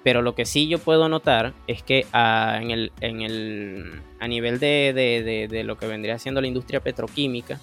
Pero 0.03 0.21
lo 0.21 0.35
que 0.35 0.45
sí 0.45 0.67
yo 0.67 0.77
puedo 0.77 1.09
notar 1.09 1.53
es 1.65 1.81
que 1.81 2.05
a, 2.11 2.59
en 2.61 2.69
el, 2.69 2.91
en 3.01 3.21
el, 3.21 4.01
a 4.19 4.27
nivel 4.27 4.59
de, 4.59 5.63
lo 5.65 5.77
que 5.77 5.87
vendría 5.87 6.19
siendo 6.19 6.41
la 6.41 6.47
industria 6.47 6.79
petroquímica, 6.79 7.59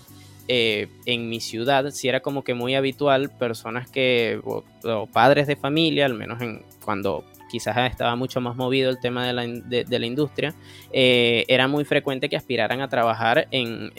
eh, 0.49 0.89
en 1.07 1.29
mi 1.29 1.39
ciudad 1.41 1.91
sí 1.93 2.09
era 2.09 2.19
como 2.19 2.43
que 2.43 2.55
muy 2.55 2.75
habitual 2.75 3.31
personas 3.31 3.89
que, 3.89 4.41
o, 4.43 4.65
padres 5.13 5.47
de 5.47 5.55
familia, 5.55 6.05
al 6.05 6.15
menos 6.15 6.43
en, 6.43 6.65
cuando 6.85 7.25
quizás 7.53 7.77
estaba 7.91 8.17
mucho 8.17 8.41
más 8.41 8.57
movido 8.57 8.89
el 8.89 8.99
tema 8.99 9.27
de 9.27 9.33
la, 9.35 9.99
la 9.99 10.07
industria, 10.07 10.55
eh, 10.91 11.45
era 11.49 11.69
muy 11.69 11.85
frecuente 11.85 12.31
que 12.31 12.37
aspiraran 12.37 12.81
a 12.81 12.89
trabajar 12.89 13.47
en, 13.51 13.93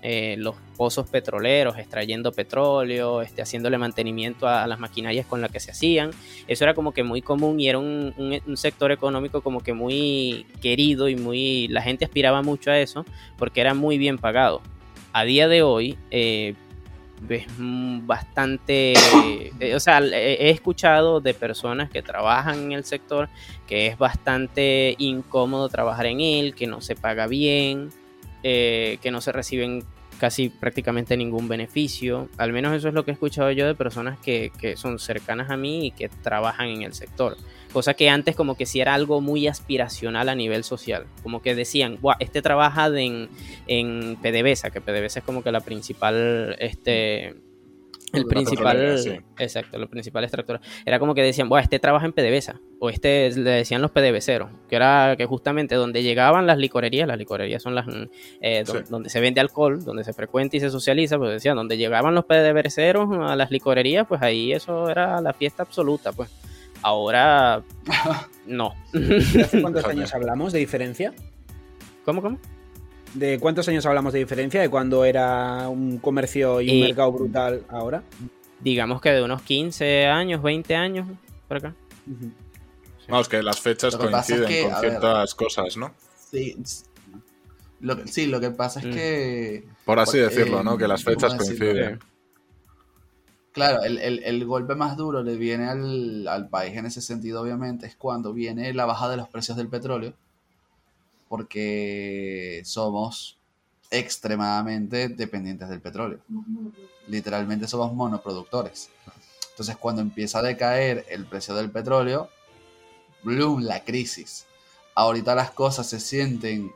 eh, 0.00 0.36
los 0.38 0.56
pozos 0.76 1.06
petroleros, 1.06 1.76
extrayendo 1.78 2.32
petróleo, 2.32 3.20
este, 3.20 3.42
haciéndole 3.42 3.76
mantenimiento 3.76 4.48
a, 4.48 4.66
las 4.66 4.80
maquinarias 4.80 5.26
con 5.26 5.42
las 5.42 5.52
que 5.52 5.60
se 5.60 5.70
hacían. 5.70 6.12
Eso 6.48 6.64
era 6.64 6.72
como 6.72 6.92
que 6.92 7.02
muy 7.02 7.20
común 7.20 7.60
y 7.60 7.68
era 7.68 7.78
un, 7.78 8.14
sector 8.56 8.90
económico 8.90 9.42
como 9.42 9.60
que 9.60 9.74
muy 9.74 10.46
querido 10.62 11.10
y 11.10 11.14
muy 11.14 11.68
la 11.68 11.82
gente 11.82 12.06
aspiraba 12.06 12.42
mucho 12.42 12.70
a 12.70 12.78
eso 12.78 13.04
porque 13.36 13.60
era 13.60 13.74
muy 13.74 13.98
bien 13.98 14.16
pagado. 14.16 14.62
A 15.12 15.24
día 15.24 15.46
de 15.46 15.62
hoy 15.62 15.98
eh, 16.10 16.54
es 17.28 17.46
bastante, 18.06 18.94
eh, 19.60 19.74
o 19.74 19.80
sea, 19.80 19.98
he 20.00 20.50
escuchado 20.50 21.20
de 21.20 21.34
personas 21.34 21.90
que 21.90 22.02
trabajan 22.02 22.58
en 22.64 22.72
el 22.72 22.84
sector 22.84 23.28
que 23.66 23.86
es 23.86 23.96
bastante 23.96 24.96
incómodo 24.98 25.68
trabajar 25.68 26.06
en 26.06 26.20
él, 26.20 26.54
que 26.54 26.66
no 26.66 26.80
se 26.80 26.94
paga 26.94 27.26
bien, 27.26 27.90
eh, 28.42 28.98
que 29.00 29.10
no 29.10 29.20
se 29.20 29.32
reciben 29.32 29.84
casi 30.22 30.50
prácticamente 30.50 31.16
ningún 31.16 31.48
beneficio. 31.48 32.28
Al 32.36 32.52
menos 32.52 32.72
eso 32.76 32.86
es 32.86 32.94
lo 32.94 33.04
que 33.04 33.10
he 33.10 33.14
escuchado 33.14 33.50
yo 33.50 33.66
de 33.66 33.74
personas 33.74 34.20
que, 34.20 34.52
son 34.76 35.00
cercanas 35.00 35.50
a 35.50 35.56
mí 35.56 35.88
y 35.88 35.90
que 35.90 36.08
trabajan 36.08 36.68
en 36.68 36.82
el 36.82 36.94
sector. 36.94 37.36
Cosa 37.72 37.94
que 37.94 38.08
antes 38.08 38.36
como 38.36 38.56
que 38.56 38.64
sí 38.64 38.80
era 38.80 38.94
algo 38.94 39.20
muy 39.20 39.48
aspiracional 39.48 40.28
a 40.28 40.36
nivel 40.36 40.62
social. 40.62 41.06
Como 41.24 41.42
que 41.42 41.56
decían, 41.56 41.98
este 42.20 42.40
trabaja 42.40 42.86
en, 42.96 43.30
en 43.66 44.14
PDVSA, 44.22 44.70
que 44.70 44.80
PDVSA 44.80 45.18
es 45.18 45.24
como 45.24 45.42
que 45.42 45.50
la 45.50 45.60
principal 45.60 46.54
este, 46.60 47.34
el 48.12 48.26
principal, 48.26 49.22
exacto, 49.38 49.78
lo 49.78 49.88
principal 49.88 50.24
extractor. 50.24 50.60
Era 50.84 50.98
como 50.98 51.14
que 51.14 51.22
decían, 51.22 51.48
bueno, 51.48 51.62
este 51.62 51.78
trabaja 51.78 52.06
en 52.06 52.12
PDVSA, 52.12 52.60
o 52.78 52.90
este 52.90 53.30
le 53.30 53.50
decían 53.50 53.80
los 53.80 53.90
PDVceros, 53.90 54.50
que 54.68 54.76
era 54.76 55.14
que 55.16 55.26
justamente 55.26 55.74
donde 55.74 56.02
llegaban 56.02 56.46
las 56.46 56.58
licorerías, 56.58 57.08
las 57.08 57.18
licorerías 57.18 57.62
son 57.62 57.74
las 57.74 57.86
eh, 58.40 58.64
donde 58.90 59.08
se 59.08 59.20
vende 59.20 59.40
alcohol, 59.40 59.84
donde 59.84 60.04
se 60.04 60.12
frecuenta 60.12 60.56
y 60.56 60.60
se 60.60 60.70
socializa, 60.70 61.18
pues 61.18 61.30
decían, 61.30 61.56
donde 61.56 61.76
llegaban 61.76 62.14
los 62.14 62.24
PDVceros 62.24 63.08
a 63.20 63.36
las 63.36 63.50
licorerías, 63.50 64.06
pues 64.06 64.20
ahí 64.22 64.52
eso 64.52 64.88
era 64.88 65.20
la 65.20 65.32
fiesta 65.32 65.62
absoluta, 65.62 66.12
pues. 66.12 66.30
Ahora, 66.82 67.62
no. 68.46 68.74
¿Hace 68.92 69.62
cuántos 69.62 69.84
años 69.84 70.12
hablamos 70.14 70.52
de 70.52 70.58
diferencia? 70.58 71.14
¿Cómo, 72.04 72.20
cómo? 72.20 72.38
¿De 73.14 73.38
cuántos 73.38 73.68
años 73.68 73.84
hablamos 73.84 74.12
de 74.12 74.20
diferencia 74.20 74.60
de 74.60 74.70
cuando 74.70 75.04
era 75.04 75.68
un 75.68 75.98
comercio 75.98 76.60
y 76.60 76.70
un 76.70 76.80
mercado 76.86 77.12
brutal 77.12 77.62
ahora? 77.68 78.02
Digamos 78.60 79.00
que 79.00 79.10
de 79.10 79.22
unos 79.22 79.42
15 79.42 80.06
años, 80.06 80.42
20 80.42 80.74
años, 80.74 81.06
por 81.46 81.58
acá. 81.58 81.74
Vamos, 83.08 83.28
que 83.28 83.42
las 83.42 83.60
fechas 83.60 83.96
coinciden 83.96 84.70
con 84.70 84.80
ciertas 84.80 85.34
cosas, 85.34 85.76
¿no? 85.76 85.92
Sí. 86.30 86.56
Lo 87.80 87.96
que, 87.96 88.08
sí, 88.08 88.26
lo 88.26 88.40
que 88.40 88.50
pasa 88.50 88.80
es 88.80 88.86
mm. 88.86 88.90
que. 88.92 89.64
Por 89.84 89.98
así 89.98 90.18
decirlo, 90.18 90.62
¿no? 90.62 90.78
Que 90.78 90.88
las 90.88 91.04
fechas 91.04 91.34
coinciden. 91.34 92.00
Claro, 93.52 93.82
el, 93.82 94.46
golpe 94.46 94.74
más 94.74 94.96
duro 94.96 95.22
le 95.22 95.36
viene 95.36 95.68
al, 95.68 96.26
al 96.26 96.48
país 96.48 96.74
en 96.74 96.86
ese 96.86 97.02
sentido, 97.02 97.42
obviamente, 97.42 97.86
es 97.86 97.96
cuando 97.96 98.32
viene 98.32 98.72
la 98.72 98.86
bajada 98.86 99.10
de 99.10 99.16
los 99.18 99.28
precios 99.28 99.58
del 99.58 99.68
petróleo 99.68 100.14
porque 101.32 102.60
somos 102.66 103.38
extremadamente 103.90 105.08
dependientes 105.08 105.70
del 105.70 105.80
petróleo. 105.80 106.18
Literalmente 107.08 107.66
somos 107.66 107.94
monoproductores. 107.94 108.90
Entonces 109.48 109.78
cuando 109.78 110.02
empieza 110.02 110.40
a 110.40 110.42
decaer 110.42 111.06
el 111.08 111.24
precio 111.24 111.54
del 111.54 111.70
petróleo, 111.70 112.28
bloom, 113.22 113.62
la 113.62 113.82
crisis. 113.82 114.44
Ahorita 114.94 115.34
las 115.34 115.50
cosas 115.52 115.88
se 115.88 116.00
sienten 116.00 116.70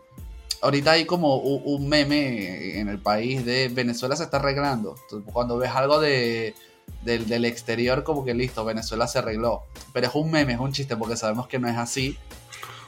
ahorita 0.63 0.93
hay 0.93 1.05
como 1.05 1.37
un, 1.37 1.87
meme 1.87 2.81
en 2.81 2.89
el 2.89 2.99
país 2.99 3.45
de 3.45 3.69
Venezuela 3.69 4.17
se 4.17 4.23
está 4.23 4.39
arreglando. 4.39 4.97
cuando 5.35 5.59
ves 5.59 5.73
algo 5.73 6.01
de, 6.01 6.55
del, 7.03 7.45
exterior, 7.45 8.05
como 8.05 8.25
que 8.25 8.33
listo, 8.33 8.65
Venezuela 8.65 9.07
se 9.07 9.19
arregló. 9.19 9.65
Pero 9.93 10.07
es 10.07 10.15
un 10.15 10.31
meme, 10.31 10.55
es 10.55 10.61
un 10.61 10.73
chiste, 10.73 10.97
porque 10.97 11.15
sabemos 11.15 11.47
que 11.47 11.59
no 11.59 11.69
es 11.69 11.77
así. 11.77 12.17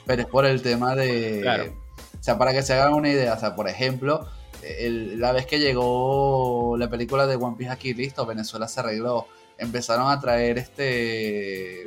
Pero 0.09 0.23
es 0.23 0.29
por 0.29 0.47
el 0.47 0.63
tema 0.63 0.97
de... 0.97 1.71
O 2.19 2.23
sea, 2.23 2.39
para 2.39 2.53
que 2.53 2.63
se 2.63 2.73
hagan 2.73 2.95
una 2.95 3.11
idea, 3.11 3.35
o 3.35 3.39
sea, 3.39 3.55
por 3.55 3.69
ejemplo, 3.69 4.27
la 4.63 5.33
vez 5.33 5.47
que 5.47 5.61
llegó 5.61 6.77
la 6.79 6.89
película 6.89 7.27
de 7.27 7.37
One 7.37 7.57
Piece 7.57 7.71
aquí, 7.71 7.93
listo, 7.93 8.25
Venezuela 8.25 8.67
se 8.67 8.81
arregló. 8.81 9.27
Empezaron 9.59 10.11
a 10.11 10.19
traer 10.19 10.57
este 10.57 11.85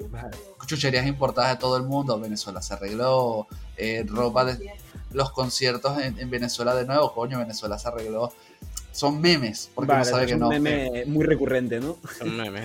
chucherías 0.68 1.06
importadas 1.08 1.52
de 1.52 1.58
todo 1.58 1.78
el 1.78 1.84
mundo, 1.84 2.20
Venezuela 2.20 2.62
se 2.62 2.74
arregló, 2.74 3.48
eh, 3.76 4.06
ropa 4.08 4.46
de 4.46 4.72
los 5.12 5.32
conciertos 5.32 5.98
en, 6.00 6.30
Venezuela 6.30 6.76
de 6.76 6.86
nuevo, 6.86 7.14
coño, 7.14 7.40
Venezuela 7.40 7.78
se 7.78 7.88
arregló. 7.88 8.32
Son 8.92 9.22
memes, 9.22 9.70
porque 9.74 9.94
no 9.94 10.04
sabe 10.04 10.26
que 10.26 10.36
no. 10.36 10.52
Es 10.52 10.58
un 10.58 10.64
meme 10.64 11.06
muy 11.06 11.26
recurrente, 11.26 11.80
¿no? 11.80 11.98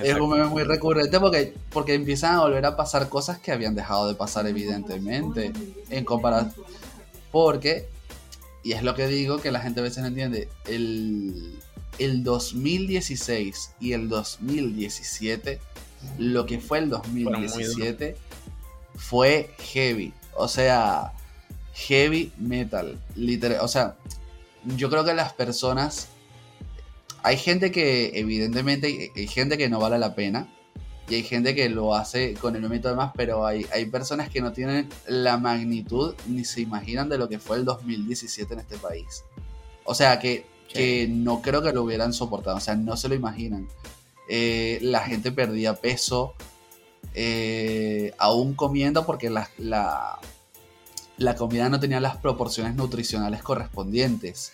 es 0.02 0.16
un 0.18 0.30
meme 0.30 0.46
muy 0.46 0.64
recurrente 0.64 1.20
porque, 1.20 1.54
porque 1.70 1.94
empiezan 1.94 2.34
a 2.34 2.40
volver 2.40 2.66
a 2.66 2.76
pasar 2.76 3.08
cosas 3.08 3.38
que 3.38 3.52
habían 3.52 3.74
dejado 3.74 4.08
de 4.08 4.14
pasar, 4.14 4.46
evidentemente, 4.46 5.52
en 5.88 6.04
comparación. 6.04 6.64
Porque 7.30 7.88
y 8.66 8.72
es 8.72 8.82
lo 8.82 8.96
que 8.96 9.06
digo 9.06 9.38
que 9.38 9.52
la 9.52 9.60
gente 9.60 9.78
a 9.78 9.84
veces 9.84 9.98
no 9.98 10.08
entiende. 10.08 10.48
El, 10.64 11.56
el 12.00 12.24
2016 12.24 13.74
y 13.78 13.92
el 13.92 14.08
2017, 14.08 15.60
lo 16.18 16.46
que 16.46 16.58
fue 16.58 16.78
el 16.78 16.90
2017 16.90 18.16
fue 18.96 19.54
heavy. 19.72 20.12
O 20.34 20.48
sea, 20.48 21.12
heavy 21.74 22.32
metal. 22.38 22.98
Literal. 23.14 23.60
O 23.60 23.68
sea, 23.68 23.94
yo 24.76 24.90
creo 24.90 25.04
que 25.04 25.14
las 25.14 25.32
personas. 25.32 26.08
Hay 27.26 27.38
gente 27.38 27.72
que, 27.72 28.12
evidentemente, 28.14 29.10
hay 29.16 29.26
gente 29.26 29.58
que 29.58 29.68
no 29.68 29.80
vale 29.80 29.98
la 29.98 30.14
pena 30.14 30.46
y 31.08 31.16
hay 31.16 31.22
gente 31.24 31.56
que 31.56 31.68
lo 31.68 31.92
hace 31.92 32.34
con 32.34 32.54
el 32.54 32.62
momento 32.62 32.88
de 32.88 32.94
más, 32.94 33.10
pero 33.16 33.44
hay, 33.44 33.66
hay 33.72 33.86
personas 33.86 34.30
que 34.30 34.40
no 34.40 34.52
tienen 34.52 34.88
la 35.08 35.36
magnitud 35.36 36.14
ni 36.28 36.44
se 36.44 36.60
imaginan 36.60 37.08
de 37.08 37.18
lo 37.18 37.28
que 37.28 37.40
fue 37.40 37.56
el 37.56 37.64
2017 37.64 38.54
en 38.54 38.60
este 38.60 38.76
país. 38.76 39.24
O 39.82 39.92
sea, 39.92 40.20
que, 40.20 40.46
que 40.72 41.08
no 41.10 41.42
creo 41.42 41.62
que 41.62 41.72
lo 41.72 41.82
hubieran 41.82 42.12
soportado, 42.12 42.58
o 42.58 42.60
sea, 42.60 42.76
no 42.76 42.96
se 42.96 43.08
lo 43.08 43.16
imaginan. 43.16 43.66
Eh, 44.28 44.78
la 44.82 45.00
gente 45.00 45.32
perdía 45.32 45.74
peso, 45.74 46.36
eh, 47.12 48.14
aún 48.18 48.54
comiendo 48.54 49.04
porque 49.04 49.30
la, 49.30 49.50
la, 49.58 50.20
la, 51.16 51.34
comida 51.34 51.68
no 51.70 51.80
tenía 51.80 51.98
las 51.98 52.18
proporciones 52.18 52.76
nutricionales 52.76 53.42
correspondientes. 53.42 54.52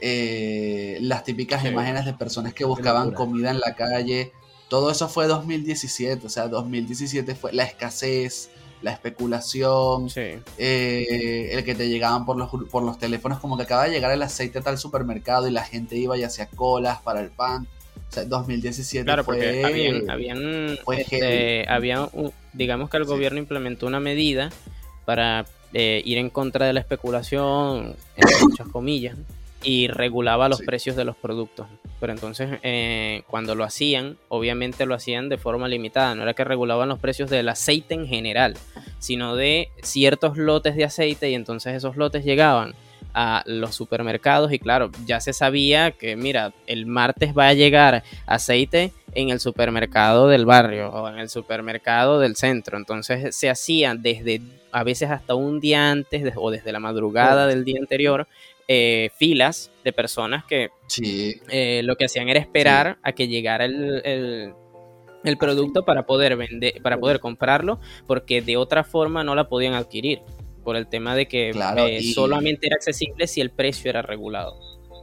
Eh, 0.00 0.98
las 1.00 1.24
típicas 1.24 1.64
imágenes 1.64 2.04
de 2.04 2.12
personas 2.12 2.54
que 2.54 2.64
buscaban 2.64 3.12
comida 3.12 3.50
en 3.50 3.60
la 3.60 3.74
calle. 3.74 4.32
Todo 4.68 4.90
eso 4.90 5.08
fue 5.08 5.26
2017, 5.26 6.26
o 6.26 6.30
sea, 6.30 6.48
2017 6.48 7.34
fue 7.34 7.52
la 7.52 7.64
escasez, 7.64 8.50
la 8.82 8.92
especulación, 8.92 10.08
eh, 10.16 11.50
el 11.52 11.64
que 11.64 11.74
te 11.74 11.88
llegaban 11.88 12.26
por 12.26 12.36
los, 12.36 12.50
por 12.70 12.82
los 12.82 12.98
teléfonos, 12.98 13.40
como 13.40 13.56
que 13.56 13.64
acaba 13.64 13.84
de 13.84 13.90
llegar 13.90 14.12
el 14.12 14.22
aceite 14.22 14.58
a 14.58 14.62
tal 14.62 14.78
supermercado 14.78 15.48
y 15.48 15.50
la 15.50 15.64
gente 15.64 15.96
iba 15.96 16.16
y 16.16 16.22
hacía 16.22 16.46
colas 16.46 17.00
para 17.00 17.20
el 17.20 17.30
pan. 17.30 17.66
O 18.08 18.12
sea, 18.12 18.24
2017 18.24 19.04
claro, 19.04 19.24
porque 19.24 19.64
habían, 19.64 20.08
habían, 20.08 20.78
este, 20.96 21.66
digamos 22.52 22.88
que 22.88 22.96
el 22.96 23.04
gobierno 23.04 23.38
implementó 23.38 23.86
una 23.86 24.00
medida 24.00 24.50
para 25.04 25.44
eh, 25.74 26.02
ir 26.04 26.18
en 26.18 26.30
contra 26.30 26.66
de 26.66 26.72
la 26.72 26.80
especulación, 26.80 27.96
en 28.16 28.48
muchas 28.48 28.68
comillas, 28.68 29.16
y 29.62 29.88
regulaba 29.88 30.48
los 30.48 30.62
precios 30.62 30.96
de 30.96 31.04
los 31.04 31.16
productos. 31.16 31.66
Pero 32.00 32.12
entonces, 32.12 32.58
eh, 32.62 33.22
cuando 33.26 33.54
lo 33.54 33.64
hacían, 33.64 34.16
obviamente 34.28 34.86
lo 34.86 34.94
hacían 34.94 35.28
de 35.28 35.36
forma 35.36 35.66
limitada. 35.66 36.14
No 36.14 36.22
era 36.22 36.34
que 36.34 36.44
regulaban 36.44 36.88
los 36.88 37.00
precios 37.00 37.28
del 37.28 37.48
aceite 37.48 37.94
en 37.94 38.06
general, 38.06 38.56
sino 39.00 39.34
de 39.34 39.68
ciertos 39.82 40.36
lotes 40.36 40.76
de 40.76 40.84
aceite 40.84 41.30
y 41.30 41.34
entonces 41.34 41.74
esos 41.74 41.96
lotes 41.96 42.24
llegaban 42.24 42.74
a 43.14 43.42
los 43.46 43.74
supermercados 43.74 44.52
y 44.52 44.58
claro, 44.60 44.90
ya 45.06 45.20
se 45.20 45.32
sabía 45.32 45.90
que 45.90 46.14
mira, 46.14 46.52
el 46.66 46.86
martes 46.86 47.36
va 47.36 47.48
a 47.48 47.54
llegar 47.54 48.04
aceite 48.26 48.92
en 49.14 49.30
el 49.30 49.40
supermercado 49.40 50.28
del 50.28 50.46
barrio 50.46 50.90
o 50.90 51.08
en 51.08 51.18
el 51.18 51.28
supermercado 51.28 52.20
del 52.20 52.36
centro. 52.36 52.76
Entonces 52.78 53.34
se 53.34 53.50
hacían 53.50 54.02
desde 54.02 54.40
a 54.70 54.84
veces 54.84 55.10
hasta 55.10 55.34
un 55.34 55.58
día 55.58 55.90
antes 55.90 56.32
o 56.36 56.50
desde 56.50 56.70
la 56.70 56.78
madrugada 56.78 57.46
del 57.46 57.64
día 57.64 57.80
anterior 57.80 58.28
eh, 58.70 59.08
filas 59.16 59.70
de 59.82 59.94
personas 59.94 60.44
que 60.44 60.68
eh, 61.00 61.80
lo 61.84 61.96
que 61.96 62.04
hacían 62.04 62.28
era 62.28 62.38
esperar 62.38 62.98
a 63.02 63.12
que 63.12 63.26
llegara 63.26 63.64
el, 63.64 64.52
producto 65.38 65.86
para 65.86 66.04
poder 66.04 66.36
vender, 66.36 66.82
para 66.82 66.98
poder 66.98 67.18
comprarlo, 67.18 67.80
porque 68.06 68.42
de 68.42 68.58
otra 68.58 68.84
forma 68.84 69.24
no 69.24 69.34
la 69.34 69.48
podían 69.48 69.72
adquirir, 69.72 70.20
por 70.64 70.76
el 70.76 70.86
tema 70.86 71.14
de 71.14 71.26
que 71.28 71.50
eh, 71.50 72.02
solamente 72.12 72.66
era 72.66 72.76
accesible 72.76 73.26
si 73.26 73.40
el 73.40 73.50
precio 73.50 73.88
era 73.88 74.02
regulado. 74.02 74.60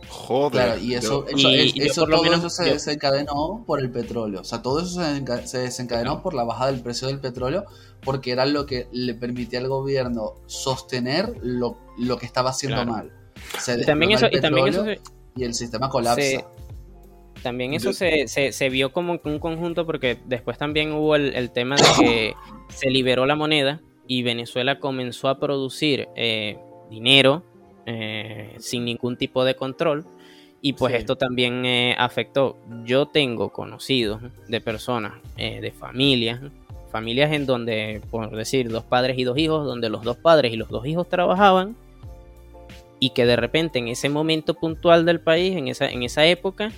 Joder. 0.08 0.80
y 0.80 0.94
eso, 0.94 1.26
eso, 1.28 2.06
todo 2.06 2.24
eso 2.32 2.50
se 2.52 2.66
desencadenó 2.66 3.64
por 3.66 3.80
el 3.80 3.90
petróleo. 3.90 4.42
O 4.42 4.44
sea, 4.44 4.62
todo 4.62 4.80
eso 4.80 5.02
se, 5.46 5.58
desencadenó 5.58 6.22
por 6.22 6.36
la 6.36 6.44
bajada 6.44 6.72
del 6.72 6.82
precio 6.82 7.08
del 7.08 7.20
petróleo, 7.20 7.66
porque 8.04 8.32
era 8.32 8.46
lo 8.46 8.68
que 8.68 8.88
le 8.92 9.16
permitía 9.16 9.58
al 9.58 9.68
gobierno 9.68 10.36
sostener 10.46 11.34
lo, 11.42 11.80
que 12.20 12.28
estaba 12.28 12.52
haciendo 12.52 12.86
mal 12.86 13.25
y 13.80 13.86
también 13.86 14.12
eso, 14.12 14.28
y 14.32 14.40
también 14.42 14.68
eso 14.68 14.86
y 15.36 15.44
el 15.44 15.54
sistema 15.54 15.90
colapsa. 15.90 16.46
también 17.44 17.74
eso 17.74 17.94
se, 17.94 18.28
se, 18.28 18.70
vio 18.70 18.92
como 18.92 19.20
un 19.24 19.40
conjunto 19.40 19.86
porque 19.86 20.18
después 20.26 20.58
también 20.58 20.94
hubo 20.94 21.16
el, 21.16 21.52
tema 21.52 21.76
de 21.76 21.84
que 22.00 22.34
se 22.70 22.90
liberó 22.90 23.26
la 23.26 23.36
moneda 23.36 23.82
y 24.08 24.24
Venezuela 24.24 24.80
comenzó 24.80 25.30
a 25.30 25.40
producir 25.40 26.08
eh, 26.16 26.58
dinero 26.90 27.44
eh, 27.86 28.56
sin 28.60 28.86
ningún 28.86 29.18
tipo 29.18 29.44
de 29.44 29.56
control 29.56 30.06
y 30.62 30.74
pues 30.74 30.96
esto 30.96 31.16
también 31.16 31.64
eh, 31.66 31.96
afectó. 31.96 32.58
Yo 32.86 33.06
tengo 33.06 33.52
conocidos 33.52 34.22
de 34.48 34.62
personas, 34.62 35.14
de 35.38 35.72
familias, 35.72 36.42
familias 36.92 37.34
en 37.34 37.46
donde, 37.46 38.02
por 38.10 38.36
decir, 38.36 38.70
dos 38.70 38.84
padres 38.84 39.20
y 39.20 39.26
dos 39.26 39.38
hijos, 39.38 39.64
donde 39.64 39.90
los 39.90 40.04
dos 40.04 40.18
padres 40.18 40.54
y 40.54 40.56
los 40.56 40.70
dos 40.70 40.88
hijos 40.88 41.08
trabajaban 41.08 41.76
y 43.06 43.12
que 43.12 43.28
de 43.28 43.36
repente 43.36 43.78
en 43.78 43.88
ese 43.88 44.10
momento 44.10 44.56
puntual 44.56 45.06
del 45.06 45.20
país, 45.20 45.56
en 45.56 45.68
esa, 45.68 45.88
en 45.88 46.02
esa 46.02 46.26
época, 46.26 46.72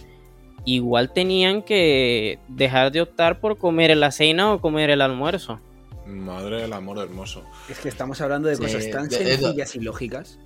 igual 0.66 1.14
tenían 1.14 1.62
que 1.62 2.38
dejar 2.50 2.92
de 2.92 3.00
optar 3.00 3.40
por 3.40 3.58
comer 3.58 3.96
la 3.96 4.12
cena 4.12 4.54
o 4.54 4.60
comer 4.60 4.90
el 4.90 5.02
almuerzo. 5.02 5.62
Madre 6.06 6.64
del 6.64 6.74
amor 6.74 6.98
hermoso. 6.98 7.46
Es 7.70 7.80
que 7.80 7.88
estamos 7.88 8.20
hablando 8.20 8.50
de 8.50 8.58
cosas 8.58 8.90
tan 8.92 9.10
sencillas 9.10 9.74
y 9.76 9.80
lógicas. 9.80 10.38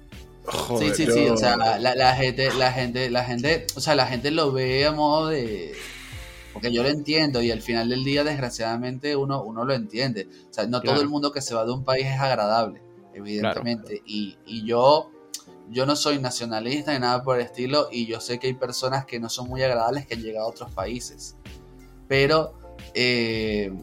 sí, 0.77 0.93
sí, 0.93 1.07
sí, 1.07 1.27
o 1.29 1.37
sea, 1.37 1.57
la, 1.57 2.15
gente, 2.15 2.53
la 2.53 2.71
gente, 2.71 3.09
la 3.09 3.23
gente, 3.23 3.65
o 3.75 3.79
sea, 3.79 3.95
la 3.95 4.05
gente 4.05 4.29
lo 4.29 4.51
ve 4.51 4.85
a 4.85 4.91
modo 4.91 5.29
de, 5.29 5.73
porque 6.53 6.71
yo 6.71 6.83
lo 6.83 6.89
entiendo 6.89 7.41
y 7.41 7.49
al 7.49 7.61
final 7.63 7.89
del 7.89 8.03
día, 8.03 8.23
desgraciadamente, 8.23 9.15
uno, 9.15 9.41
uno 9.41 9.65
lo 9.65 9.73
entiende. 9.73 10.27
O 10.47 10.53
sea, 10.53 10.67
no 10.67 10.79
todo 10.79 11.01
el 11.01 11.09
mundo 11.09 11.31
que 11.31 11.41
se 11.41 11.55
va 11.55 11.65
de 11.65 11.71
un 11.71 11.83
país 11.83 12.05
es 12.05 12.19
agradable, 12.19 12.83
evidentemente. 13.15 14.03
Y, 14.05 14.37
y 14.45 14.63
yo, 14.63 15.09
yo 15.71 15.85
no 15.85 15.95
soy 15.95 16.19
nacionalista 16.19 16.93
ni 16.93 16.99
nada 16.99 17.23
por 17.23 17.37
el 17.37 17.45
estilo 17.45 17.87
y 17.91 18.05
yo 18.05 18.19
sé 18.19 18.39
que 18.39 18.47
hay 18.47 18.53
personas 18.53 19.05
que 19.05 19.19
no 19.19 19.29
son 19.29 19.47
muy 19.47 19.63
agradables 19.63 20.05
que 20.05 20.15
han 20.15 20.21
llegado 20.21 20.45
a 20.45 20.49
otros 20.49 20.69
países. 20.71 21.37
Pero 22.09 22.53
eh, 22.93 23.73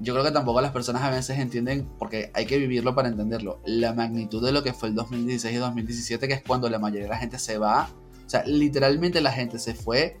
yo 0.00 0.14
creo 0.14 0.24
que 0.24 0.32
tampoco 0.32 0.60
las 0.60 0.72
personas 0.72 1.02
a 1.02 1.10
veces 1.10 1.38
entienden, 1.38 1.88
porque 1.98 2.32
hay 2.34 2.44
que 2.44 2.58
vivirlo 2.58 2.94
para 2.94 3.08
entenderlo, 3.08 3.60
la 3.64 3.92
magnitud 3.92 4.44
de 4.44 4.50
lo 4.50 4.64
que 4.64 4.72
fue 4.72 4.88
el 4.88 4.96
2016 4.96 5.54
y 5.54 5.58
2017, 5.58 6.26
que 6.26 6.34
es 6.34 6.42
cuando 6.42 6.68
la 6.68 6.80
mayoría 6.80 7.04
de 7.04 7.10
la 7.10 7.18
gente 7.18 7.38
se 7.38 7.56
va. 7.56 7.88
O 8.26 8.28
sea, 8.28 8.44
literalmente 8.44 9.20
la 9.20 9.30
gente 9.30 9.60
se 9.60 9.74
fue 9.74 10.18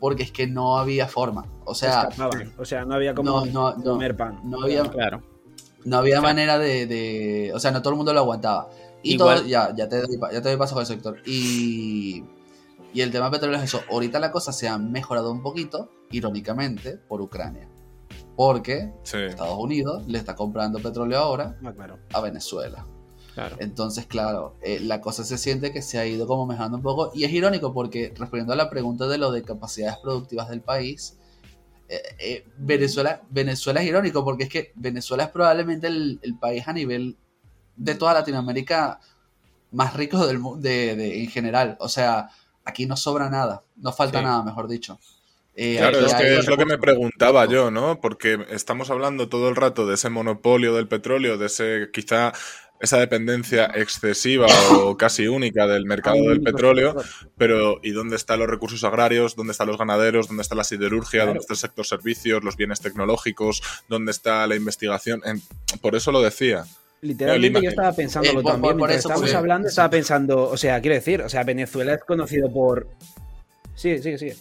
porque 0.00 0.22
es 0.22 0.32
que 0.32 0.46
no 0.46 0.78
había 0.78 1.08
forma. 1.08 1.46
O 1.64 1.74
sea, 1.74 2.10
o 2.58 2.64
sea 2.64 2.84
no 2.84 2.94
había 2.94 3.14
como 3.14 3.46
no, 3.46 3.74
comer 3.82 4.16
pan. 4.16 4.40
No 4.44 4.62
había, 4.62 4.84
claro. 4.84 5.22
no 5.84 5.96
había 5.96 6.20
manera 6.20 6.58
de, 6.58 6.86
de, 6.86 7.52
O 7.54 7.58
sea, 7.58 7.70
no 7.70 7.80
todo 7.80 7.94
el 7.94 7.96
mundo 7.96 8.12
lo 8.12 8.20
aguantaba. 8.20 8.68
Y 9.02 9.16
Todo, 9.16 9.44
ya, 9.44 9.74
ya, 9.74 9.88
te 9.88 10.00
doy, 10.00 10.18
ya 10.32 10.42
te 10.42 10.48
doy 10.48 10.56
paso 10.56 10.74
con 10.74 10.80
el 10.82 10.86
sector. 10.86 11.20
Y, 11.26 12.24
y 12.92 13.00
el 13.00 13.10
tema 13.10 13.30
petróleo 13.30 13.58
es 13.58 13.64
eso. 13.64 13.82
Ahorita 13.90 14.18
la 14.18 14.32
cosa 14.32 14.52
se 14.52 14.68
ha 14.68 14.78
mejorado 14.78 15.30
un 15.30 15.42
poquito, 15.42 15.90
irónicamente, 16.10 16.96
por 16.96 17.20
Ucrania. 17.20 17.68
Porque 18.36 18.92
Estados 19.04 19.58
Unidos 19.58 20.06
le 20.06 20.18
está 20.18 20.34
comprando 20.34 20.78
petróleo 20.78 21.18
ahora 21.18 21.58
ah, 21.64 21.96
a 22.12 22.20
Venezuela. 22.20 22.86
Entonces, 23.58 24.06
claro, 24.06 24.56
eh, 24.62 24.80
la 24.80 25.00
cosa 25.00 25.24
se 25.24 25.36
siente 25.36 25.72
que 25.72 25.82
se 25.82 25.98
ha 25.98 26.06
ido 26.06 26.26
como 26.26 26.46
mejorando 26.46 26.78
un 26.78 26.82
poco. 26.82 27.12
Y 27.14 27.24
es 27.24 27.32
irónico 27.32 27.72
porque, 27.72 28.14
respondiendo 28.16 28.52
a 28.52 28.56
la 28.56 28.70
pregunta 28.70 29.06
de 29.06 29.18
lo 29.18 29.30
de 29.30 29.42
capacidades 29.42 29.98
productivas 29.98 30.48
del 30.48 30.62
país, 30.62 31.18
eh, 31.88 32.00
eh, 32.18 32.44
Venezuela, 32.56 33.22
Venezuela 33.30 33.80
es 33.80 33.88
irónico 33.88 34.24
porque 34.24 34.44
es 34.44 34.48
que 34.48 34.72
Venezuela 34.74 35.24
es 35.24 35.30
probablemente 35.30 35.86
el, 35.86 36.18
el 36.22 36.38
país 36.38 36.66
a 36.66 36.72
nivel 36.72 37.16
de 37.76 37.94
toda 37.94 38.14
Latinoamérica 38.14 39.00
más 39.72 39.94
ricos 39.94 40.26
del 40.26 40.38
mundo 40.38 40.60
de, 40.60 41.22
en 41.22 41.30
general. 41.30 41.76
O 41.80 41.88
sea, 41.88 42.30
aquí 42.64 42.86
no 42.86 42.96
sobra 42.96 43.30
nada, 43.30 43.62
no 43.76 43.92
falta 43.92 44.22
nada, 44.22 44.42
mejor 44.42 44.68
dicho. 44.68 44.98
Eh, 45.54 45.76
claro, 45.78 46.00
es 46.00 46.14
que 46.14 46.38
es 46.38 46.46
lo 46.48 46.58
que 46.58 46.66
me 46.66 46.76
preguntaba 46.76 47.46
yo, 47.46 47.70
¿no? 47.70 47.98
Porque 48.00 48.46
estamos 48.50 48.90
hablando 48.90 49.30
todo 49.30 49.48
el 49.48 49.56
rato 49.56 49.86
de 49.86 49.94
ese 49.94 50.10
monopolio 50.10 50.74
del 50.74 50.86
petróleo, 50.86 51.38
de 51.38 51.46
ese 51.46 51.88
quizá 51.92 52.32
esa 52.78 52.98
dependencia 52.98 53.70
excesiva 53.74 54.46
o 54.72 54.98
casi 54.98 55.28
única 55.28 55.66
del 55.66 55.86
mercado 55.86 56.28
del 56.28 56.42
petróleo, 56.42 56.94
pero 57.38 57.80
¿y 57.82 57.92
dónde 57.92 58.16
están 58.16 58.38
los 58.38 58.48
recursos 58.48 58.84
agrarios? 58.84 59.34
¿Dónde 59.34 59.52
están 59.52 59.68
los 59.68 59.78
ganaderos? 59.78 60.28
¿Dónde 60.28 60.42
está 60.42 60.54
la 60.54 60.64
siderurgia? 60.64 61.24
¿Dónde 61.24 61.40
está 61.40 61.54
el 61.54 61.58
sector 61.58 61.86
servicios? 61.86 62.44
¿Los 62.44 62.56
bienes 62.56 62.80
tecnológicos? 62.80 63.62
¿Dónde 63.88 64.10
está 64.10 64.46
la 64.46 64.56
investigación? 64.56 65.22
Por 65.80 65.96
eso 65.96 66.12
lo 66.12 66.20
decía. 66.20 66.64
Literalmente 67.02 67.62
yo 67.62 67.70
estaba 67.70 67.92
pensándolo 67.92 68.40
eh, 68.40 68.44
también. 68.44 68.78
Por, 68.78 68.90
eso, 68.90 69.08
estamos 69.08 69.34
hablando, 69.34 69.68
estaba 69.68 69.90
pensando, 69.90 70.48
o 70.48 70.56
sea, 70.56 70.80
quiero 70.80 70.94
decir, 70.94 71.22
o 71.22 71.28
sea, 71.28 71.44
Venezuela 71.44 71.94
es 71.94 72.04
conocido 72.04 72.52
por. 72.52 72.88
Sigue, 73.74 74.02
sigue, 74.02 74.18
sigue. 74.18 74.36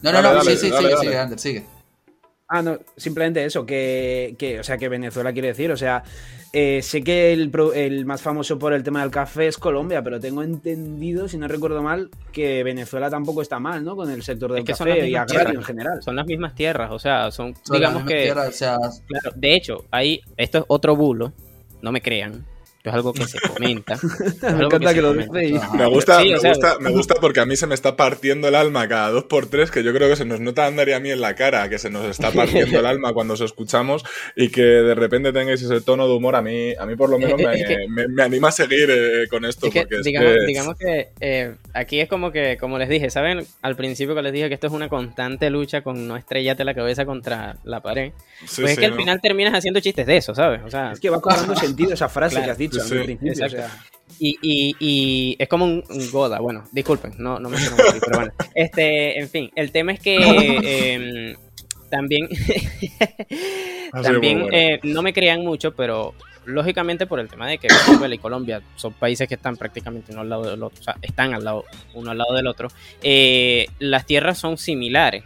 No, 0.00 0.12
no, 0.12 0.22
no, 0.22 0.42
sí, 0.42 0.56
sí, 0.56 0.70
sigue, 0.70 0.96
sigue, 0.96 1.18
Ander, 1.18 1.38
sigue. 1.38 1.64
Ah, 2.48 2.60
no, 2.60 2.78
simplemente 2.96 3.44
eso, 3.44 3.64
que, 3.64 4.34
que, 4.38 4.60
o 4.60 4.64
sea, 4.64 4.76
que 4.76 4.88
Venezuela 4.88 5.32
quiere 5.32 5.48
decir, 5.48 5.72
o 5.72 5.76
sea, 5.76 6.02
eh, 6.54 6.82
sé 6.82 7.02
que 7.02 7.32
el, 7.32 7.50
el, 7.74 8.04
más 8.04 8.20
famoso 8.20 8.58
por 8.58 8.74
el 8.74 8.82
tema 8.82 9.00
del 9.00 9.10
café 9.10 9.46
es 9.46 9.56
Colombia, 9.56 10.02
pero 10.02 10.20
tengo 10.20 10.42
entendido, 10.42 11.26
si 11.26 11.38
no 11.38 11.48
recuerdo 11.48 11.82
mal, 11.82 12.10
que 12.30 12.62
Venezuela 12.62 13.08
tampoco 13.08 13.40
está 13.40 13.58
mal, 13.58 13.82
¿no? 13.82 13.96
Con 13.96 14.10
el 14.10 14.22
sector 14.22 14.52
del 14.52 14.64
café 14.64 15.08
y 15.08 15.14
agrario 15.14 15.60
en 15.60 15.64
general. 15.64 16.02
Son 16.02 16.14
las 16.14 16.26
mismas 16.26 16.54
tierras, 16.54 16.90
o 16.90 16.98
sea, 16.98 17.30
son, 17.30 17.54
digamos 17.70 18.04
que... 18.04 18.34
de 19.34 19.54
hecho, 19.54 19.86
ahí, 19.90 20.20
esto 20.36 20.58
es 20.58 20.64
otro 20.68 20.94
bulo, 20.94 21.32
no 21.80 21.90
me 21.90 22.02
crean, 22.02 22.44
es 22.84 22.92
algo 22.92 23.12
que 23.12 23.24
se 23.26 23.38
comenta. 23.48 23.98
me 24.42 24.64
encanta 24.64 24.94
que, 24.94 25.02
lo 25.02 25.14
Me 25.14 25.26
gusta, 25.86 26.20
me, 26.20 26.38
gusta, 26.38 26.78
me 26.80 26.90
gusta 26.90 27.14
porque 27.20 27.40
a 27.40 27.46
mí 27.46 27.56
se 27.56 27.66
me 27.66 27.74
está 27.74 27.96
partiendo 27.96 28.48
el 28.48 28.54
alma 28.54 28.88
cada 28.88 29.10
dos 29.10 29.24
por 29.24 29.46
tres, 29.46 29.70
que 29.70 29.84
yo 29.84 29.92
creo 29.92 30.08
que 30.08 30.16
se 30.16 30.24
nos 30.24 30.40
nota 30.40 30.66
andar 30.66 30.90
a 30.92 31.00
mí 31.00 31.10
en 31.10 31.20
la 31.20 31.34
cara, 31.34 31.68
que 31.68 31.78
se 31.78 31.90
nos 31.90 32.06
está 32.06 32.30
partiendo 32.32 32.80
el 32.80 32.86
alma 32.86 33.12
cuando 33.12 33.34
os 33.34 33.40
escuchamos 33.40 34.04
y 34.34 34.48
que 34.48 34.62
de 34.62 34.94
repente 34.94 35.32
tengáis 35.32 35.62
ese 35.62 35.80
tono 35.80 36.08
de 36.08 36.14
humor, 36.14 36.36
a 36.36 36.42
mí, 36.42 36.74
a 36.74 36.86
mí 36.86 36.96
por 36.96 37.10
lo 37.10 37.18
menos 37.18 37.40
me, 37.88 38.22
anima 38.22 38.48
a 38.48 38.52
seguir 38.52 38.90
eh, 38.90 39.26
con 39.28 39.44
esto. 39.44 39.68
digamos, 40.46 40.76
que, 40.76 41.10
eh, 41.20 41.54
aquí 41.74 42.00
es 42.00 42.08
como 42.08 42.32
que, 42.32 42.56
como 42.58 42.78
les 42.78 42.88
dije, 42.88 43.10
¿saben? 43.10 43.46
Al 43.62 43.76
principio 43.76 44.14
que 44.14 44.22
les 44.22 44.32
dije 44.32 44.48
que 44.48 44.54
esto 44.54 44.66
es 44.66 44.72
una 44.72 44.88
constante 44.88 45.50
lucha 45.50 45.82
con 45.82 46.08
no 46.08 46.16
estrellate 46.16 46.64
la 46.64 46.74
cabeza 46.74 47.04
contra 47.04 47.56
la 47.64 47.80
pared. 47.80 48.12
pues 48.40 48.72
es 48.72 48.78
que 48.78 48.86
al 48.86 48.94
final 48.94 49.20
terminas 49.20 49.54
haciendo 49.54 49.80
chistes 49.80 50.06
de 50.06 50.16
eso, 50.16 50.34
¿sabes? 50.34 50.62
O 50.64 50.70
sea, 50.70 50.92
es 50.92 51.00
que 51.00 51.10
va 51.10 51.20
cobrando 51.20 51.54
sentido 51.62 51.94
esa 51.94 52.08
frase 52.08 52.42
que 52.42 52.50
has 52.50 52.58
dicho. 52.58 52.71
Y, 54.18 55.36
es 55.38 55.48
como 55.48 55.64
un, 55.64 55.84
Goda, 56.10 56.40
bueno, 56.40 56.64
disculpen, 56.72 57.14
no, 57.18 57.38
no 57.38 57.48
me 57.48 57.56
quiero 57.56 57.76
pero 57.76 58.18
bueno. 58.18 58.32
Este, 58.54 59.18
en 59.18 59.28
fin, 59.28 59.50
el 59.54 59.72
tema 59.72 59.92
es 59.92 60.00
que 60.00 60.16
em, 60.16 61.36
también, 61.90 62.28
también 64.02 64.46
eh, 64.52 64.80
no 64.82 65.02
me 65.02 65.12
crean 65.12 65.42
mucho, 65.42 65.74
pero 65.74 66.14
lógicamente 66.44 67.06
por 67.06 67.20
el 67.20 67.28
tema 67.28 67.48
de 67.48 67.58
que 67.58 67.68
Venezuela 67.68 68.14
y 68.14 68.18
Colombia 68.18 68.62
son 68.76 68.92
países 68.94 69.28
que 69.28 69.34
están 69.34 69.56
prácticamente 69.56 70.12
uno 70.12 70.22
al 70.22 70.28
lado 70.28 70.50
del 70.50 70.62
otro, 70.62 70.80
o 70.80 70.84
sea, 70.84 70.96
están 71.02 71.34
al 71.34 71.44
lado, 71.44 71.64
uno 71.94 72.10
al 72.10 72.18
lado 72.18 72.34
del 72.34 72.46
otro, 72.46 72.68
eh, 73.02 73.66
las 73.78 74.06
tierras 74.06 74.38
son 74.38 74.58
similares. 74.58 75.24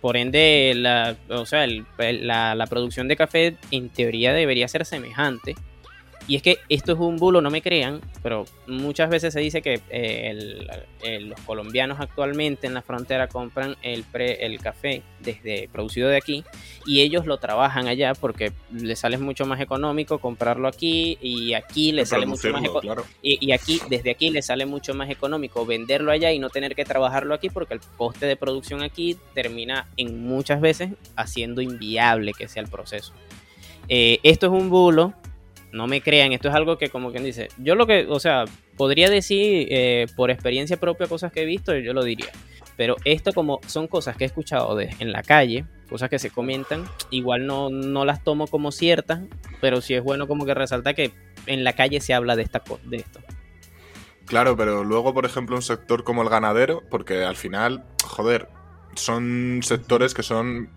Por 0.00 0.16
ende, 0.16 0.74
la, 0.76 1.16
o 1.28 1.44
sea, 1.44 1.66
la, 1.66 2.54
la 2.54 2.66
producción 2.68 3.08
de 3.08 3.16
café 3.16 3.56
en 3.72 3.88
teoría 3.88 4.32
debería 4.32 4.68
ser 4.68 4.86
semejante 4.86 5.56
y 6.28 6.36
es 6.36 6.42
que 6.42 6.58
esto 6.68 6.92
es 6.92 6.98
un 6.98 7.16
bulo, 7.16 7.40
no 7.40 7.50
me 7.50 7.62
crean, 7.62 8.02
pero 8.22 8.44
muchas 8.66 9.08
veces 9.08 9.32
se 9.32 9.40
dice 9.40 9.62
que 9.62 9.80
eh, 9.88 10.60
los 11.22 11.40
colombianos 11.40 12.00
actualmente 12.00 12.66
en 12.66 12.74
la 12.74 12.82
frontera 12.82 13.28
compran 13.28 13.76
el, 13.80 14.04
pre, 14.04 14.44
el 14.44 14.60
café 14.60 15.02
desde 15.20 15.70
producido 15.72 16.06
de 16.10 16.18
aquí 16.18 16.44
y 16.84 17.00
ellos 17.00 17.24
lo 17.24 17.38
trabajan 17.38 17.88
allá 17.88 18.12
porque 18.12 18.52
les 18.70 18.98
sale 18.98 19.16
mucho 19.16 19.46
más 19.46 19.58
económico 19.58 20.18
comprarlo 20.18 20.68
aquí 20.68 21.16
y 21.22 21.54
aquí 21.54 21.92
les 21.92 22.10
sale 22.10 22.26
mucho 22.26 22.52
más 22.52 22.62
económico. 22.62 23.06
Y, 23.22 23.52
aquí, 23.52 23.80
desde 23.88 24.10
aquí 24.10 24.28
les 24.28 24.44
sale 24.44 24.66
mucho 24.66 24.92
más 24.92 25.08
económico 25.08 25.64
venderlo 25.64 26.12
allá 26.12 26.30
y 26.30 26.38
no 26.38 26.50
tener 26.50 26.74
que 26.74 26.84
trabajarlo 26.84 27.32
aquí 27.32 27.48
porque 27.48 27.72
el 27.72 27.80
coste 27.96 28.26
de 28.26 28.36
producción 28.36 28.82
aquí 28.82 29.16
termina 29.32 29.88
en 29.96 30.26
muchas 30.26 30.60
veces 30.60 30.90
haciendo 31.16 31.62
inviable 31.62 32.34
que 32.34 32.48
sea 32.48 32.62
el 32.62 32.68
proceso. 32.68 33.14
Eh, 33.88 34.20
esto 34.22 34.48
es 34.48 34.52
un 34.52 34.68
bulo 34.68 35.14
no 35.72 35.86
me 35.86 36.00
crean, 36.00 36.32
esto 36.32 36.48
es 36.48 36.54
algo 36.54 36.78
que 36.78 36.88
como 36.88 37.10
quien 37.10 37.24
dice, 37.24 37.48
yo 37.58 37.74
lo 37.74 37.86
que, 37.86 38.06
o 38.08 38.20
sea, 38.20 38.44
podría 38.76 39.10
decir 39.10 39.68
eh, 39.70 40.06
por 40.16 40.30
experiencia 40.30 40.78
propia 40.78 41.06
cosas 41.06 41.32
que 41.32 41.42
he 41.42 41.46
visto, 41.46 41.76
yo 41.76 41.92
lo 41.92 42.04
diría. 42.04 42.30
Pero 42.76 42.94
esto 43.04 43.32
como 43.32 43.60
son 43.66 43.88
cosas 43.88 44.16
que 44.16 44.24
he 44.24 44.26
escuchado 44.26 44.78
en 44.80 45.10
la 45.10 45.22
calle, 45.22 45.64
cosas 45.88 46.08
que 46.08 46.20
se 46.20 46.30
comentan, 46.30 46.84
igual 47.10 47.44
no, 47.44 47.70
no 47.70 48.04
las 48.04 48.22
tomo 48.22 48.46
como 48.46 48.70
ciertas, 48.70 49.20
pero 49.60 49.80
sí 49.80 49.94
es 49.94 50.02
bueno 50.02 50.28
como 50.28 50.46
que 50.46 50.54
resalta 50.54 50.94
que 50.94 51.10
en 51.46 51.64
la 51.64 51.72
calle 51.72 52.00
se 52.00 52.14
habla 52.14 52.36
de, 52.36 52.42
esta, 52.42 52.62
de 52.84 52.98
esto. 52.98 53.20
Claro, 54.26 54.56
pero 54.56 54.84
luego, 54.84 55.12
por 55.12 55.24
ejemplo, 55.24 55.56
un 55.56 55.62
sector 55.62 56.04
como 56.04 56.22
el 56.22 56.28
ganadero, 56.28 56.82
porque 56.88 57.24
al 57.24 57.36
final, 57.36 57.84
joder, 58.04 58.48
son 58.94 59.60
sectores 59.62 60.14
que 60.14 60.22
son... 60.22 60.70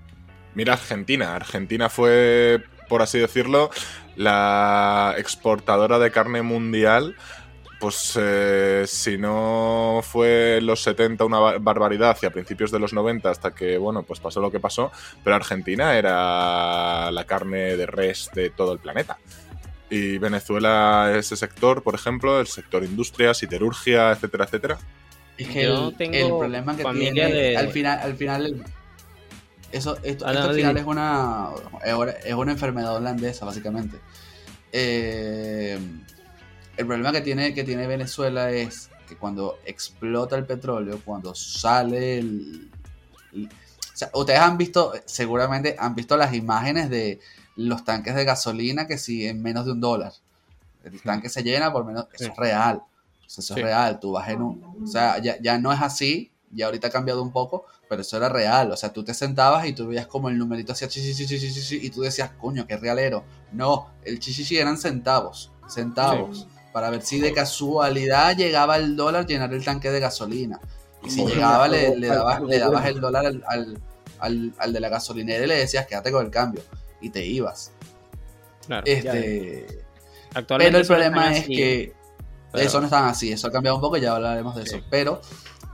Mira 0.55 0.73
Argentina, 0.73 1.35
Argentina 1.35 1.87
fue 1.87 2.63
por 2.91 3.01
así 3.01 3.19
decirlo, 3.19 3.71
la 4.17 5.15
exportadora 5.17 5.97
de 5.97 6.11
carne 6.11 6.41
mundial, 6.41 7.15
pues 7.79 8.19
eh, 8.21 8.83
si 8.85 9.17
no 9.17 10.01
fue 10.03 10.57
en 10.57 10.65
los 10.65 10.83
70 10.83 11.23
una 11.23 11.39
barbaridad 11.39 12.17
y 12.21 12.25
a 12.25 12.31
principios 12.31 12.69
de 12.69 12.79
los 12.79 12.91
90 12.91 13.29
hasta 13.29 13.55
que, 13.55 13.77
bueno, 13.77 14.03
pues 14.03 14.19
pasó 14.19 14.41
lo 14.41 14.51
que 14.51 14.59
pasó, 14.59 14.91
pero 15.23 15.37
Argentina 15.37 15.97
era 15.97 17.09
la 17.11 17.23
carne 17.23 17.77
de 17.77 17.85
res 17.85 18.29
de 18.35 18.49
todo 18.49 18.73
el 18.73 18.79
planeta. 18.79 19.17
Y 19.89 20.17
Venezuela, 20.17 21.13
ese 21.15 21.37
sector, 21.37 21.83
por 21.83 21.95
ejemplo, 21.95 22.41
el 22.41 22.47
sector 22.47 22.83
industria, 22.83 23.33
siderurgia, 23.33 24.11
etcétera, 24.11 24.43
etcétera. 24.43 24.77
Es 25.37 25.47
que 25.47 25.63
el, 25.63 26.27
problema 26.27 26.75
que 26.75 26.83
tiene, 26.83 27.55
al 27.55 27.69
final, 27.69 27.99
al 27.99 28.15
final 28.17 28.65
eso, 29.71 29.97
esto, 30.03 30.25
al 30.25 30.53
final 30.53 30.77
es 30.77 30.85
una, 30.85 31.49
es 32.23 32.33
una 32.33 32.51
enfermedad 32.51 32.95
holandesa, 32.95 33.45
básicamente. 33.45 33.99
Eh, 34.71 35.79
el 36.77 36.85
problema 36.85 37.11
que 37.11 37.21
tiene, 37.21 37.53
que 37.53 37.63
tiene 37.63 37.87
Venezuela 37.87 38.51
es 38.51 38.89
que 39.07 39.17
cuando 39.17 39.59
explota 39.65 40.37
el 40.37 40.45
petróleo, 40.45 41.01
cuando 41.03 41.35
sale 41.35 42.19
el, 42.19 42.71
o 43.33 43.97
sea, 43.97 44.09
ustedes 44.13 44.39
han 44.39 44.57
visto, 44.57 44.93
seguramente 45.05 45.75
han 45.77 45.95
visto 45.95 46.17
las 46.17 46.33
imágenes 46.33 46.89
de 46.89 47.19
los 47.55 47.83
tanques 47.83 48.15
de 48.15 48.25
gasolina 48.25 48.87
que 48.87 48.97
si 48.97 49.27
en 49.27 49.41
menos 49.41 49.65
de 49.65 49.71
un 49.71 49.81
dólar. 49.81 50.13
El 50.83 50.99
tanque 51.01 51.29
se 51.29 51.43
llena 51.43 51.71
por 51.71 51.85
menos, 51.85 52.07
eso 52.13 52.31
es 52.31 52.37
real. 52.37 52.81
Eso 53.25 53.41
es 53.41 53.61
real, 53.61 53.99
tú 53.99 54.13
vas 54.13 54.27
en 54.29 54.41
un... 54.41 54.83
O 54.83 54.87
sea, 54.87 55.19
ya, 55.19 55.39
ya 55.41 55.57
no 55.57 55.71
es 55.71 55.81
así, 55.81 56.31
ya 56.51 56.65
ahorita 56.65 56.87
ha 56.87 56.91
cambiado 56.91 57.21
un 57.21 57.31
poco, 57.31 57.65
pero 57.91 58.03
eso 58.03 58.15
era 58.15 58.29
real. 58.29 58.71
O 58.71 58.77
sea, 58.77 58.93
tú 58.93 59.03
te 59.03 59.13
sentabas 59.13 59.67
y 59.67 59.73
tú 59.73 59.87
veías 59.87 60.07
como 60.07 60.29
el 60.29 60.37
numerito 60.37 60.71
hacía 60.71 60.87
chichichi, 60.87 61.75
y 61.75 61.89
tú 61.89 61.99
decías, 61.99 62.29
coño, 62.39 62.65
qué 62.65 62.77
realero. 62.77 63.25
No, 63.51 63.89
el 64.05 64.17
chichichi 64.17 64.57
eran 64.57 64.77
centavos, 64.77 65.51
centavos, 65.67 66.47
para 66.71 66.89
ver 66.89 67.01
si 67.01 67.19
de 67.19 67.33
casualidad 67.33 68.37
llegaba 68.37 68.77
el 68.77 68.95
dólar 68.95 69.25
llenar 69.25 69.53
el 69.53 69.65
tanque 69.65 69.91
de 69.91 69.99
gasolina. 69.99 70.61
Y 71.03 71.09
si 71.09 71.25
llegaba, 71.25 71.67
le, 71.67 71.99
dabas, 71.99 72.41
le 72.43 72.59
dabas 72.59 72.85
el 72.85 73.01
dólar 73.01 73.25
al, 74.21 74.73
de 74.73 74.79
la 74.79 74.87
gasolinera 74.87 75.43
y 75.43 75.47
le 75.49 75.57
decías, 75.57 75.85
quédate 75.85 76.13
con 76.13 76.25
el 76.25 76.31
cambio. 76.31 76.63
Y 77.01 77.09
te 77.09 77.25
ibas. 77.25 77.73
Claro, 78.67 78.83
este, 78.85 79.83
pero 80.47 80.77
el 80.77 80.87
problema 80.87 81.35
es 81.35 81.45
que 81.45 81.93
eso 82.53 82.79
no 82.79 82.85
están 82.85 83.09
así, 83.09 83.33
eso 83.33 83.49
ha 83.49 83.51
cambiado 83.51 83.75
un 83.75 83.81
poco, 83.81 83.97
ya 83.97 84.15
hablaremos 84.15 84.55
de 84.55 84.63
eso. 84.63 84.79
Pero 84.89 85.19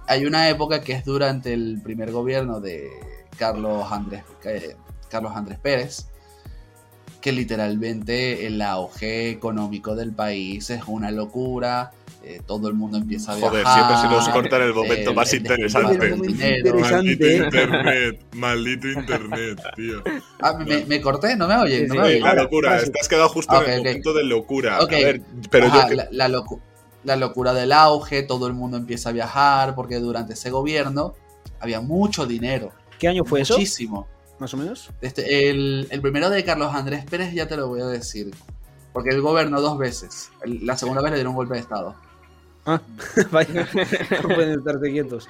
hay 0.07 0.25
una 0.25 0.49
época 0.49 0.81
que 0.81 0.93
es 0.93 1.05
durante 1.05 1.53
el 1.53 1.81
primer 1.83 2.11
gobierno 2.11 2.59
de 2.61 2.89
Carlos 3.37 3.91
Andrés, 3.91 4.23
Carlos 5.09 5.33
Andrés 5.35 5.59
Pérez, 5.59 6.07
que 7.21 7.31
literalmente 7.31 8.47
el 8.47 8.61
auge 8.61 9.29
económico 9.29 9.95
del 9.95 10.13
país 10.13 10.69
es 10.69 10.81
una 10.87 11.11
locura. 11.11 11.91
Eh, 12.23 12.41
todo 12.45 12.67
el 12.67 12.73
mundo 12.73 12.97
empieza 12.97 13.31
a 13.31 13.35
viajar. 13.35 13.63
Joder, 13.63 13.67
siempre 13.67 13.97
se 13.97 14.07
nos 14.07 14.29
corta 14.29 14.57
en 14.57 14.63
el 14.63 14.73
momento 14.73 15.13
más 15.13 15.33
interesante. 15.33 16.15
Maldito 16.15 17.25
internet, 17.25 18.19
maldito 18.33 18.87
internet, 18.87 19.61
tío. 19.75 20.03
Ah, 20.41 20.57
me, 20.87 21.01
corté, 21.01 21.37
no 21.37 21.47
me 21.47 21.55
oye. 21.55 21.87
No 21.87 21.95
la 22.05 22.33
locura, 22.33 22.77
estás 22.77 23.07
quedado 23.07 23.29
justo 23.29 23.63
en 23.63 23.71
el 23.71 23.77
momento 23.77 24.13
de 24.13 24.23
locura. 24.25 24.77
A 24.77 24.85
ver, 24.85 25.21
pero 25.49 25.67
yo... 25.67 25.95
la, 25.95 26.07
la 26.11 26.27
locura 26.27 26.66
la 27.07 27.15
locura 27.15 27.53
del 27.53 27.71
auge, 27.71 28.21
todo 28.21 28.45
el 28.47 28.53
mundo 28.53 28.77
empieza 28.77 29.09
a 29.09 29.11
viajar, 29.13 29.73
porque 29.75 29.95
durante 29.99 30.33
ese 30.33 30.51
gobierno 30.51 31.15
había 31.59 31.81
mucho 31.81 32.25
dinero. 32.27 32.71
¿Qué 32.99 33.07
año 33.07 33.23
fue 33.25 33.41
eso? 33.41 33.53
Muchísimo. 33.55 34.07
¿Más 34.39 34.53
o 34.53 34.57
menos? 34.57 34.91
Este, 35.01 35.49
el, 35.49 35.87
primero 36.01 36.29
de 36.29 36.43
Carlos 36.43 36.75
Andrés 36.75 37.05
Pérez 37.05 37.33
ya 37.33 37.47
te 37.47 37.57
lo 37.57 37.67
voy 37.69 37.81
a 37.81 37.85
decir. 37.87 38.31
porque 38.93 39.09
él 39.11 39.21
gobernó 39.21 39.61
dos 39.61 39.77
veces. 39.77 40.29
El- 40.43 40.65
La 40.65 40.75
segunda 40.77 41.01
vez 41.01 41.11
le 41.11 41.17
dieron 41.17 41.31
un 41.31 41.37
golpe 41.37 41.53
de 41.55 41.59
Estado. 41.61 41.95
Ah, 42.69 42.81
vaya, 43.31 43.65
no 44.23 44.27
pueden 44.27 44.59
estarse 44.59 44.91
quietos. 44.91 45.25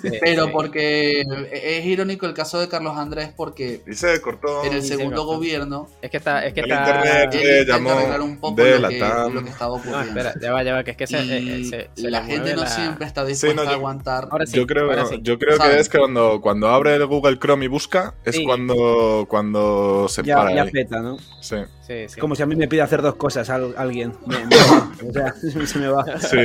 Sí, 0.00 0.10
Pero 0.20 0.44
sí. 0.46 0.50
porque 0.52 1.22
es 1.52 1.84
irónico 1.84 2.24
el 2.24 2.34
caso 2.34 2.60
de 2.60 2.68
Carlos 2.68 2.96
Andrés 2.96 3.32
porque 3.36 3.82
Y 3.84 3.94
se 3.94 4.20
cortó. 4.20 4.64
en 4.64 4.74
el 4.74 4.82
sí, 4.82 4.88
segundo 4.88 5.16
cortó. 5.24 5.34
gobierno 5.38 5.88
Es 6.00 6.10
que 6.10 6.18
está, 6.18 6.46
es 6.46 6.54
que 6.54 6.60
El 6.60 6.70
está. 6.70 7.00
internet, 7.00 7.34
Le 7.34 7.64
llamó 7.66 7.90
arreglar 7.90 8.20
un 8.20 8.38
poco 8.38 8.62
de 8.62 8.78
lo 8.78 8.88
que, 8.88 8.98
Latam. 9.00 9.34
lo 9.34 9.42
que 9.42 9.50
estaba 9.50 9.70
No, 9.76 9.82
ocurriendo. 9.82 10.20
espera, 10.20 10.34
ya 10.40 10.52
va, 10.52 10.62
ya 10.62 10.72
va, 10.74 10.84
que 10.84 10.90
es 10.92 10.96
que 10.96 11.06
se, 11.08 11.18
eh, 11.18 11.60
eh, 11.60 11.64
se- 11.64 11.90
se 12.00 12.10
la 12.10 12.22
gente 12.24 12.54
no 12.54 12.60
la- 12.62 12.66
siempre 12.68 13.06
está 13.06 13.24
dispuesta 13.24 13.56
no, 13.56 13.64
yo- 13.64 13.70
a 13.70 13.74
aguantar. 13.74 14.28
Ahora 14.30 14.46
sí, 14.46 14.56
Yo 14.56 14.66
creo, 14.66 14.84
ahora 14.84 15.06
sí. 15.06 15.18
yo 15.20 15.36
creo 15.38 15.58
que 15.58 15.80
es 15.80 15.88
que 15.88 15.98
cuando, 15.98 16.40
cuando 16.40 16.68
abre 16.68 16.94
el 16.94 17.04
Google 17.06 17.38
Chrome 17.40 17.64
y 17.64 17.68
busca, 17.68 18.14
es 18.24 18.36
Sí. 18.36 18.44
cuando, 18.44 19.26
cuando 19.28 20.06
se 20.08 20.22
Ya, 20.22 20.36
para. 20.36 20.54
ya 20.54 20.62
ahí. 20.62 20.70
peta, 20.70 21.00
¿no? 21.00 21.18
Sí, 21.40 21.56
Sí, 21.88 22.04
sí. 22.06 22.20
Como 22.20 22.34
si 22.34 22.42
a 22.42 22.46
mí 22.46 22.54
me 22.54 22.68
pide 22.68 22.82
hacer 22.82 23.00
dos 23.02 23.14
cosas 23.16 23.48
al- 23.50 23.74
alguien. 23.78 24.12
Me- 24.26 24.44
me 24.44 24.56
va. 24.56 24.92
o 25.08 25.12
sea, 25.12 25.34
se 25.66 25.78
me 25.78 25.88
va. 25.88 26.04
sí. 26.20 26.36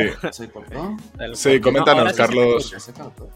Sí, 1.33 1.59
coméntanos, 1.59 2.13
Carlos. 2.13 2.73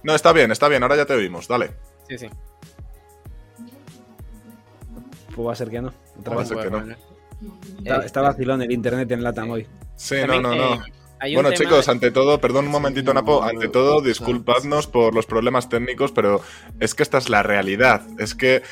No, 0.04 0.16
está 0.16 0.32
bien, 0.32 0.52
está 0.52 0.68
bien, 0.70 0.82
ahora 0.84 0.96
ya 0.96 1.06
te 1.06 1.14
oímos, 1.14 1.48
dale. 1.50 1.72
Sí, 2.08 2.18
sí. 2.18 2.30
Pues 5.36 5.48
va 5.48 5.52
a 5.52 5.56
ser 5.56 5.70
que 5.70 5.82
no. 5.82 5.94
Otra 6.20 6.36
Va 6.36 6.42
a 6.42 6.46
ser 6.46 6.58
que 6.58 6.70
no. 6.72 6.84
Está, 7.80 8.06
está 8.06 8.22
vacilón 8.22 8.62
el 8.64 8.72
internet 8.72 9.12
en 9.12 9.22
Latam 9.24 9.52
hoy. 9.52 9.68
Sí, 9.96 10.16
También, 10.22 10.42
no, 10.42 10.56
no, 10.56 10.56
eh, 10.56 10.60
no. 10.60 11.28
un 11.28 11.34
Bueno, 11.36 11.52
chicos, 11.52 11.88
ante 11.90 12.10
todo, 12.12 12.40
perdón 12.40 12.66
un 12.66 12.72
momentito, 12.72 13.14
Napo, 13.14 13.44
ante 13.44 13.68
todo, 13.68 14.02
disculpadnos 14.02 14.88
por 14.88 15.14
los 15.14 15.26
problemas 15.28 15.70
técnicos, 15.70 16.12
pero 16.12 16.42
es 16.80 16.96
que 16.96 17.04
esta 17.04 17.18
es 17.20 17.30
la 17.30 17.44
realidad. 17.44 18.02
Es 18.18 18.34
que 18.34 18.64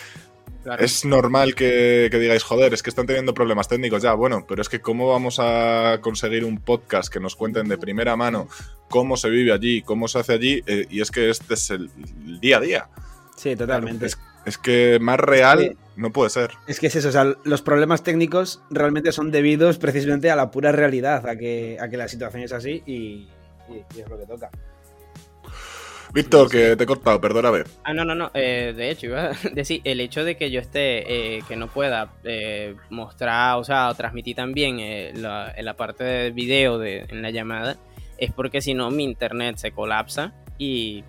claro. 0.66 0.84
es 0.84 1.06
normal 1.06 1.56
que, 1.56 2.10
que 2.12 2.20
digáis, 2.20 2.44
joder, 2.44 2.74
es 2.74 2.84
que 2.84 2.90
están 2.90 3.06
teniendo 3.06 3.34
problemas 3.34 3.70
técnicos 3.70 4.04
ya, 4.04 4.14
bueno, 4.14 4.46
pero 4.46 4.62
es 4.62 4.68
que 4.68 4.82
cómo 4.82 5.08
vamos 5.08 5.38
a 5.40 6.00
conseguir 6.02 6.44
un 6.44 6.58
podcast 6.60 7.12
que 7.12 7.22
nos 7.22 7.38
cuenten 7.38 7.70
de 7.70 7.78
primera 7.78 8.18
mano 8.18 8.50
cómo 8.90 9.16
se 9.16 9.30
vive 9.30 9.54
allí, 9.54 9.82
cómo 9.82 10.08
se 10.10 10.20
hace 10.20 10.34
allí, 10.34 10.62
Eh, 10.68 10.88
y 10.90 11.00
es 11.00 11.10
que 11.12 11.30
este 11.30 11.54
es 11.54 11.70
el, 11.70 11.90
el 12.26 12.40
día 12.42 12.58
a 12.58 12.60
día. 12.62 12.90
Sí, 13.38 13.56
totalmente. 13.56 14.08
Es, 14.08 14.18
es 14.46 14.58
que 14.58 14.98
más 15.00 15.20
real 15.20 15.60
que- 15.60 15.78
no 15.96 16.12
puede 16.12 16.30
ser. 16.30 16.52
Es 16.68 16.80
que 16.82 16.88
es 16.88 16.96
eso, 16.98 17.08
o 17.10 17.12
sea, 17.14 17.36
los 17.46 17.62
problemas 17.62 18.04
técnicos 18.04 18.62
realmente 18.70 19.12
son 19.14 19.32
debidos 19.32 19.78
precisamente 19.78 20.30
a 20.30 20.36
la 20.36 20.52
pura 20.52 20.72
realidad, 20.74 21.26
a 21.28 21.38
que, 21.38 21.78
a 21.80 21.88
que 21.90 21.96
la 21.98 22.08
situación 22.10 22.44
es 22.44 22.52
así 22.52 22.84
y, 22.86 22.94
y- 23.70 23.86
y 23.96 24.00
es 24.02 24.10
lo 24.10 24.18
que 24.20 24.26
toca. 24.26 24.50
Víctor, 26.16 26.50
que 26.50 26.78
te 26.78 26.86
he 26.86 26.88
cortado, 26.88 27.20
perdóname. 27.20 27.66
Ah, 27.84 27.94
no, 27.94 28.06
no, 28.06 28.16
no. 28.16 28.32
eh, 28.34 28.74
de 28.74 28.90
hecho, 28.90 29.08
iba 29.08 29.32
a 29.32 29.34
decir, 29.54 29.82
el 29.84 30.00
hecho 30.00 30.24
de 30.24 30.38
que 30.38 30.50
yo 30.50 30.62
esté, 30.62 31.36
eh, 31.36 31.44
que 31.46 31.58
no 31.58 31.68
pueda 31.68 32.14
eh, 32.24 32.74
mostrar, 32.90 33.58
o 33.58 33.66
sea, 33.66 33.90
o 33.90 33.96
transmitir 33.96 34.34
también 34.34 34.80
eh, 34.80 35.12
la, 35.14 35.52
en 35.54 35.66
la 35.66 35.74
parte 35.74 36.06
de 36.06 36.32
video 36.32 36.80
de, 36.80 37.06
en 37.10 37.22
la 37.22 37.32
llamada, 37.32 37.76
es 38.18 38.32
porque 38.32 38.62
si 38.62 38.74
no 38.74 38.90
mi 38.92 39.04
internet 39.04 39.58
se 39.58 39.72
colapsa 39.72 40.32
y 40.58 41.04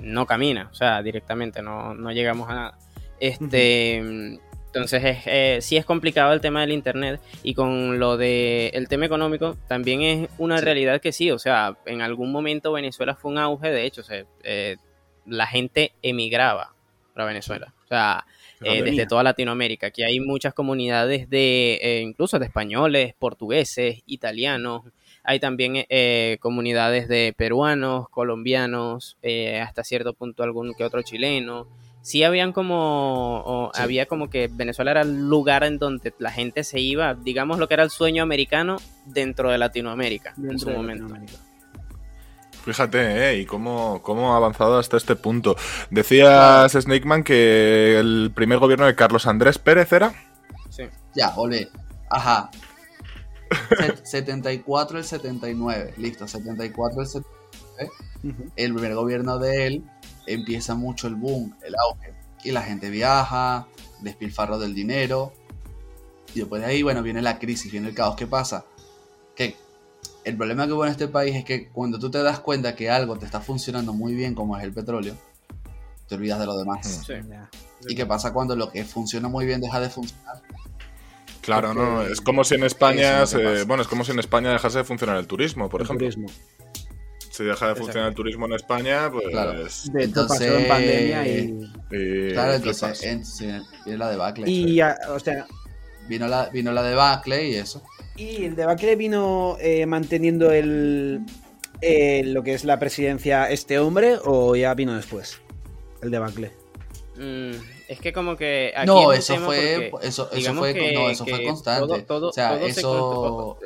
no 0.00 0.26
camina, 0.26 0.68
o 0.72 0.74
sea, 0.74 1.02
directamente 1.04 1.62
no, 1.62 1.94
no 1.94 2.10
llegamos 2.10 2.50
a 2.50 2.54
nada. 2.54 2.78
Este, 3.20 4.40
entonces 4.78 5.04
es, 5.04 5.26
eh, 5.26 5.58
sí 5.60 5.76
es 5.76 5.84
complicado 5.84 6.32
el 6.32 6.40
tema 6.40 6.60
del 6.62 6.72
internet 6.72 7.20
y 7.42 7.54
con 7.54 7.98
lo 7.98 8.16
de 8.16 8.68
el 8.74 8.88
tema 8.88 9.06
económico 9.06 9.56
también 9.68 10.02
es 10.02 10.28
una 10.38 10.58
Sí. 10.58 10.64
realidad 10.64 11.00
que 11.00 11.12
sí, 11.12 11.30
o 11.30 11.38
sea, 11.38 11.76
en 11.86 12.00
algún 12.02 12.32
momento 12.32 12.72
Venezuela 12.72 13.14
fue 13.14 13.30
un 13.32 13.38
auge, 13.38 13.70
de 13.70 13.84
hecho, 13.84 14.02
se, 14.02 14.26
eh, 14.42 14.76
la 15.26 15.46
gente 15.46 15.92
emigraba 16.02 16.74
para 17.14 17.26
Venezuela, 17.26 17.74
o 17.84 17.86
sea, 17.88 18.24
eh, 18.64 18.82
desde 18.82 19.06
toda 19.06 19.22
Latinoamérica. 19.22 19.88
Aquí 19.88 20.02
hay 20.02 20.18
muchas 20.20 20.52
comunidades 20.54 21.28
de, 21.30 21.78
eh, 21.82 22.00
incluso 22.00 22.38
de 22.38 22.46
españoles, 22.46 23.14
portugueses, 23.18 24.02
italianos. 24.06 24.82
Hay 25.22 25.38
también 25.40 25.84
eh, 25.88 26.38
comunidades 26.40 27.06
de 27.06 27.34
peruanos, 27.36 28.08
colombianos, 28.08 29.16
eh, 29.22 29.60
hasta 29.60 29.84
cierto 29.84 30.12
punto 30.14 30.42
algún 30.42 30.74
que 30.74 30.84
otro 30.84 31.02
chileno. 31.02 31.68
Sí 32.08 32.24
habían 32.24 32.52
como, 32.52 33.42
o 33.44 33.70
Sí. 33.74 33.82
había 33.82 34.06
como 34.06 34.30
que 34.30 34.48
Venezuela 34.50 34.92
era 34.92 35.02
el 35.02 35.28
lugar 35.28 35.62
en 35.64 35.78
donde 35.78 36.14
la 36.18 36.30
gente 36.30 36.64
se 36.64 36.80
iba, 36.80 37.12
digamos 37.14 37.58
lo 37.58 37.68
que 37.68 37.74
era 37.74 37.82
el 37.82 37.90
sueño 37.90 38.22
americano 38.22 38.76
dentro 39.04 39.50
de 39.50 39.58
Latinoamérica 39.58 40.32
en 40.42 40.58
su 40.58 40.70
momento. 40.70 41.06
Fíjate, 42.64 43.30
¿eh? 43.32 43.38
Y 43.40 43.44
cómo, 43.46 44.00
cómo 44.02 44.32
ha 44.32 44.36
avanzado 44.38 44.78
hasta 44.78 44.96
este 44.96 45.16
punto. 45.16 45.54
Decías, 45.90 46.72
Snakeman, 46.72 47.24
que 47.24 47.98
el 47.98 48.30
primer 48.34 48.58
gobierno 48.58 48.86
de 48.86 48.94
Carlos 48.94 49.26
Andrés 49.26 49.58
Pérez 49.58 49.92
era. 49.92 50.12
Sí. 50.70 50.84
Ya, 51.14 51.34
ole. 51.36 51.68
Ajá. 52.10 52.50
Set- 53.78 54.00
74 54.04 54.98
el 54.98 55.04
79. 55.04 55.94
Listo, 55.98 56.26
74 56.26 57.02
el 57.02 57.06
79. 57.06 57.92
Ujú. 58.24 58.52
El 58.56 58.72
primer 58.74 58.94
gobierno 58.94 59.38
de 59.38 59.66
él 59.66 59.84
empieza 60.32 60.74
mucho 60.74 61.06
el 61.08 61.14
boom, 61.16 61.54
el 61.62 61.74
auge. 61.76 62.14
Y 62.44 62.52
la 62.52 62.62
gente 62.62 62.90
viaja, 62.90 63.66
despilfarro 64.00 64.58
del 64.58 64.74
dinero. 64.74 65.32
Y 66.34 66.40
después 66.40 66.62
de 66.62 66.68
ahí, 66.68 66.82
bueno, 66.82 67.02
viene 67.02 67.20
la 67.22 67.38
crisis, 67.38 67.70
viene 67.72 67.88
el 67.88 67.94
caos. 67.94 68.14
¿Qué 68.16 68.26
pasa? 68.26 68.64
Que 69.34 69.56
el 70.24 70.36
problema 70.36 70.66
que 70.66 70.72
hubo 70.72 70.84
en 70.84 70.90
este 70.92 71.08
país 71.08 71.34
es 71.34 71.44
que 71.44 71.68
cuando 71.68 71.98
tú 71.98 72.10
te 72.10 72.22
das 72.22 72.40
cuenta 72.40 72.74
que 72.76 72.90
algo 72.90 73.16
te 73.18 73.24
está 73.26 73.40
funcionando 73.40 73.92
muy 73.92 74.14
bien, 74.14 74.34
como 74.34 74.56
es 74.56 74.62
el 74.62 74.72
petróleo, 74.72 75.14
te 76.06 76.14
olvidas 76.14 76.38
de 76.38 76.46
lo 76.46 76.56
demás. 76.56 76.86
Sí. 77.06 77.12
Ya. 77.28 77.48
¿Y 77.88 77.94
qué 77.94 78.06
pasa 78.06 78.32
cuando 78.32 78.54
lo 78.56 78.70
que 78.70 78.84
funciona 78.84 79.28
muy 79.28 79.46
bien 79.46 79.60
deja 79.60 79.80
de 79.80 79.88
funcionar? 79.90 80.42
Claro, 81.40 81.68
Porque- 81.68 81.82
¿no? 81.82 82.02
Es 82.02 82.20
como 82.20 82.44
si 82.44 82.54
en 82.56 82.64
España. 82.64 83.22
Es 83.22 83.66
bueno, 83.66 83.82
es 83.82 83.88
como 83.88 84.04
si 84.04 84.12
en 84.12 84.18
España 84.18 84.50
dejase 84.50 84.78
de 84.78 84.84
funcionar 84.84 85.16
el 85.16 85.26
turismo, 85.26 85.68
por 85.68 85.80
El 85.80 85.86
ejemplo. 85.86 86.06
turismo. 86.08 86.28
Si 87.38 87.44
deja 87.44 87.68
de 87.68 87.76
funcionar 87.76 88.08
el 88.08 88.14
turismo 88.16 88.46
en 88.46 88.54
España, 88.54 89.08
pues. 89.12 89.28
Claro. 89.28 89.52
De 89.52 89.60
hecho, 89.62 90.26
pasó 90.26 90.42
Entonces- 90.42 90.52
en 90.60 90.68
pandemia 90.68 91.28
y. 91.28 91.70
y 91.92 92.32
Claro, 92.32 92.54
entonces 92.54 93.02
en- 93.04 93.22
viene 93.84 93.98
la 93.98 94.10
debacle. 94.10 94.50
Y, 94.50 94.74
ya, 94.74 94.98
o 95.08 95.20
sea, 95.20 95.46
Vino 96.08 96.26
la, 96.26 96.48
vino 96.48 96.72
la 96.72 96.82
debacle 96.82 97.48
y 97.48 97.54
eso. 97.54 97.80
y 98.16 98.44
el 98.46 98.56
debacle 98.56 98.96
vino 98.96 99.56
eh, 99.60 99.86
manteniendo 99.86 100.50
el, 100.50 101.20
eh, 101.80 102.24
lo 102.24 102.42
que 102.42 102.54
es 102.54 102.64
la 102.64 102.80
presidencia 102.80 103.48
este 103.50 103.78
hombre 103.78 104.16
o 104.24 104.56
ya 104.56 104.74
vino 104.74 104.96
después 104.96 105.38
el 106.02 106.10
debacle. 106.10 106.50
Mm, 107.16 107.52
es 107.88 108.00
que 108.00 108.12
como 108.12 108.36
que 108.36 108.72
aquí 108.76 108.86
No, 108.88 109.12
eso 109.12 109.36
fue, 109.36 109.88
porque- 109.92 110.08
eso, 110.08 110.28
eso 110.32 110.54
fue, 110.54 110.74
que- 110.74 110.92
no, 110.92 111.08
eso 111.08 111.24
que 111.24 111.36
fue 111.36 111.44
constante. 111.44 111.86
todo- 111.86 112.02
todo- 112.04 112.28
o 112.30 112.32
sea, 112.32 112.56
todo 112.58 112.64
se 112.64 112.80
eso, 112.80 113.58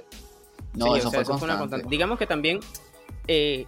no, 0.75 0.85
Sí, 0.95 0.99
eso 0.99 1.09
o 1.09 1.11
sea, 1.11 1.11
fue 1.11 1.23
eso 1.23 1.39
fue 1.39 1.45
una 1.47 1.59
constante. 1.59 1.59
constante. 1.59 1.89
Digamos 1.89 2.19
que 2.19 2.27
también 2.27 2.61
eh, 3.29 3.67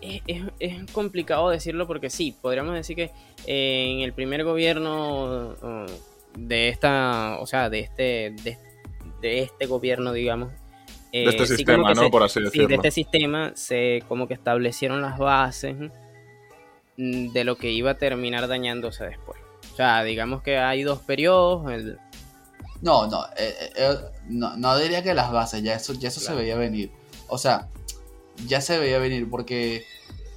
es, 0.00 0.22
es- 0.60 0.90
complicado 0.92 1.50
decirlo 1.50 1.86
porque 1.86 2.08
sí, 2.10 2.36
podríamos 2.40 2.74
decir 2.74 2.96
que 2.96 3.10
eh, 3.46 3.90
en 3.92 4.00
el 4.00 4.12
primer 4.12 4.44
gobierno 4.44 5.54
de 6.36 6.68
esta, 6.68 7.38
o 7.40 7.46
sea, 7.46 7.68
de 7.70 7.80
este, 7.80 8.34
de, 8.44 8.58
de 9.20 9.40
este 9.42 9.66
gobierno, 9.66 10.12
digamos. 10.12 10.52
eh, 11.12 11.24
De 11.24 11.30
este 11.30 11.46
sí 11.46 11.56
sistema, 11.56 11.92
¿no? 11.94 12.02
se- 12.02 12.10
Por 12.10 12.22
así 12.22 12.38
sí, 12.38 12.44
decirlo. 12.44 12.68
de 12.68 12.74
este 12.76 12.90
sistema 12.92 13.52
se 13.54 14.02
como 14.08 14.28
que 14.28 14.34
establecieron 14.34 15.02
las 15.02 15.18
bases 15.18 15.76
mm, 16.96 17.32
de 17.32 17.44
lo 17.44 17.56
que 17.56 17.70
iba 17.70 17.92
a 17.92 17.94
terminar 17.98 18.46
dañándose 18.48 19.04
después. 19.04 19.38
O 19.72 19.76
sea, 19.76 20.02
digamos 20.04 20.42
que 20.42 20.58
hay 20.58 20.82
dos 20.82 21.00
periodos, 21.00 21.70
el, 21.72 21.98
No, 22.82 23.06
no, 23.08 23.24
eh, 23.36 23.54
eh, 23.60 23.70
eh, 23.76 23.94
no, 24.28 24.56
no 24.56 24.78
diría 24.78 25.02
que 25.02 25.14
las 25.14 25.32
bases, 25.32 25.62
ya 25.62 25.74
eso, 25.74 25.92
ya 25.94 26.08
eso 26.08 26.20
Claro. 26.20 26.36
se 26.36 26.42
veía 26.42 26.56
venir. 26.56 26.90
O 27.28 27.38
sea, 27.38 27.68
ya 28.46 28.60
se 28.60 28.78
veía 28.78 28.98
venir 28.98 29.28
porque, 29.28 29.84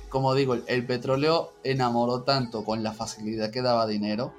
como 0.10 0.34
digo, 0.34 0.56
el, 0.56 0.86
petróleo 0.86 1.54
enamoró 1.64 2.24
tanto 2.24 2.64
con 2.64 2.84
la 2.84 2.94
facilidad 2.94 3.52
que 3.52 3.62
daba 3.62 3.88
dinero 3.88 4.34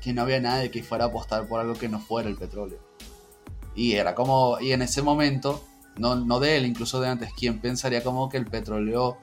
que 0.00 0.12
no 0.12 0.22
había 0.22 0.40
nadie 0.40 0.70
que 0.70 0.82
fuera 0.82 1.04
a 1.04 1.08
apostar 1.08 1.46
por 1.46 1.60
algo 1.60 1.74
que 1.74 1.88
no 1.88 2.00
fuera 2.00 2.28
el 2.28 2.36
petróleo. 2.36 2.78
Y 3.74 3.92
era 3.92 4.14
como, 4.14 4.58
y 4.60 4.72
en 4.72 4.82
ese 4.82 5.02
momento, 5.02 5.62
no, 5.96 6.16
no 6.16 6.40
de 6.40 6.56
él, 6.56 6.66
incluso 6.66 7.00
de 7.00 7.08
antes, 7.08 7.30
¿quién 7.36 7.60
pensaría 7.60 8.02
como 8.02 8.28
que 8.28 8.36
el 8.36 8.46
petróleo 8.46 9.18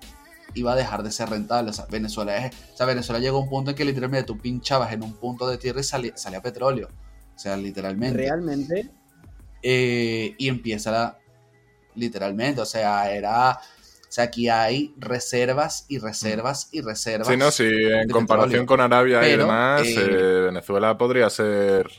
iba 0.54 0.74
a 0.74 0.76
dejar 0.76 1.04
de 1.04 1.12
ser 1.12 1.30
rentable? 1.30 1.72
O 1.72 1.74
sea, 1.74 1.86
Venezuela 1.90 2.38
es, 2.38 2.56
o 2.74 2.78
sea, 2.78 2.86
Venezuela 2.86 3.20
llegó 3.20 3.38
a 3.38 3.41
un 3.41 3.49
punto 3.49 3.72
en 3.72 3.78
que 3.78 3.86
literalmente 3.86 4.28
tú 4.28 4.38
pinchabas 4.38 4.94
en 4.94 5.04
un 5.04 5.14
punto 5.14 5.48
de 5.48 5.58
tierra 5.58 5.82
y 5.82 5.84
salía, 5.84 6.16
salía 6.16 6.41
petróleo. 6.41 6.90
O 7.36 7.40
sea, 7.40 7.58
literalmente. 7.58 8.18
Realmente, 8.18 8.91
Eh, 9.64 10.36
y 10.38 10.48
empieza 10.49 10.91
la, 10.91 11.18
literalmente, 11.98 12.61
o 12.61 12.65
sea, 12.65 13.11
era, 13.11 13.52
o 13.53 13.60
sea, 14.11 14.26
aquí 14.26 14.49
hay 14.49 14.94
reservas 14.98 15.86
y 15.90 15.99
reservas 15.99 16.69
y 16.72 16.82
reservas. 16.82 17.28
Sí, 17.28 17.38
no, 17.38 17.52
sí, 17.52 17.65
en 17.65 18.10
comparación 18.10 18.65
petróleo. 18.65 18.65
con 18.68 18.82
Arabia 18.82 19.28
y 19.28 19.36
demás, 19.36 19.98
eh, 19.98 20.07
eh, 20.10 20.41
Venezuela 20.45 20.98
podría 20.98 21.30
ser. 21.30 21.90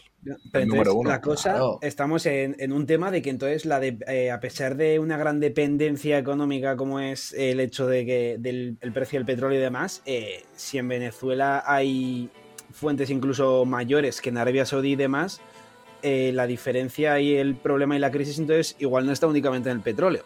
pero 0.52 0.64
entonces, 0.64 0.94
uno. 0.94 1.10
la 1.10 1.20
cosa, 1.20 1.50
Claro. 1.50 1.78
estamos 1.82 2.26
en, 2.26 2.56
en 2.58 2.72
un 2.72 2.86
tema 2.86 3.10
de 3.10 3.22
que 3.22 3.30
entonces 3.30 3.64
la 3.66 3.80
de, 3.80 3.98
eh, 4.08 4.30
a 4.30 4.40
pesar 4.40 4.76
de 4.76 4.98
una 4.98 5.16
gran 5.16 5.40
dependencia 5.40 6.18
económica 6.18 6.76
como 6.76 7.00
es 7.00 7.32
el 7.34 7.60
hecho 7.60 7.86
de 7.86 8.04
que 8.06 8.36
del 8.38 8.76
el 8.80 8.92
precio 8.92 9.18
del 9.18 9.26
petróleo 9.26 9.58
y 9.58 9.62
demás, 9.62 10.02
eh, 10.06 10.44
si 10.56 10.78
en 10.78 10.88
Venezuela 10.88 11.62
hay 11.66 12.30
fuentes 12.72 13.10
incluso 13.10 13.64
mayores 13.64 14.20
que 14.20 14.28
en 14.30 14.38
Arabia 14.38 14.66
Saudí 14.66 14.92
y 14.92 14.96
demás, 14.96 15.40
eh, 16.02 16.30
la 16.34 16.46
diferencia 16.46 17.18
y 17.20 17.36
el 17.36 17.54
problema 17.56 17.96
y 17.96 17.98
la 17.98 18.10
crisis 18.10 18.38
entonces 18.38 18.76
igual 18.78 19.06
no 19.06 19.12
está 19.12 19.26
únicamente 19.26 19.70
en 19.70 19.76
el 19.76 19.82
petróleo. 19.82 20.22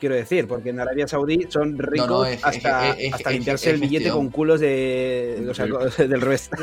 Quiero 0.00 0.14
decir, 0.14 0.46
porque 0.46 0.70
en 0.70 0.78
Arabia 0.78 1.08
Saudí 1.08 1.46
son 1.48 1.76
ricos 1.76 2.08
No, 2.08 2.18
no, 2.18 2.24
es- 2.24 2.44
hasta, 2.44 2.90
es- 2.90 2.96
es- 3.08 3.14
hasta 3.14 3.30
limpiarse 3.32 3.68
es 3.70 3.74
el 3.74 3.80
billete 3.80 4.04
gestión. 4.04 4.16
con 4.26 4.30
culos 4.32 4.60
de. 4.60 5.44
O 5.50 5.54
sea, 5.54 5.66
del 6.06 6.20
revés. 6.20 6.48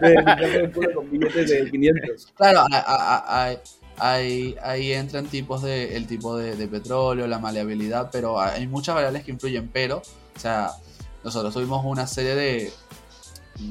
De 0.00 0.10
limpiarse 0.16 0.56
el 0.60 0.72
culo 0.72 0.94
con 0.94 1.10
billetes 1.10 1.50
de 1.50 1.70
500. 1.70 2.32
Claro, 2.36 2.60
a- 2.60 2.66
a- 2.72 3.16
a- 3.18 3.48
hay- 3.48 3.58
hay- 3.98 4.56
ahí 4.62 4.92
entran 4.92 5.26
tipos 5.26 5.62
de, 5.62 5.94
el 5.96 6.06
tipo 6.06 6.36
de, 6.38 6.56
de 6.56 6.66
petróleo, 6.68 7.26
la 7.26 7.38
maleabilidad, 7.38 8.08
pero 8.10 8.40
hay 8.40 8.66
muchas 8.66 8.94
variables 8.94 9.24
que 9.24 9.30
influyen, 9.32 9.68
pero, 9.70 9.98
o 9.98 10.38
sea, 10.38 10.70
nosotros 11.22 11.52
tuvimos 11.52 11.84
una 11.84 12.06
serie 12.06 12.34
de... 12.34 12.70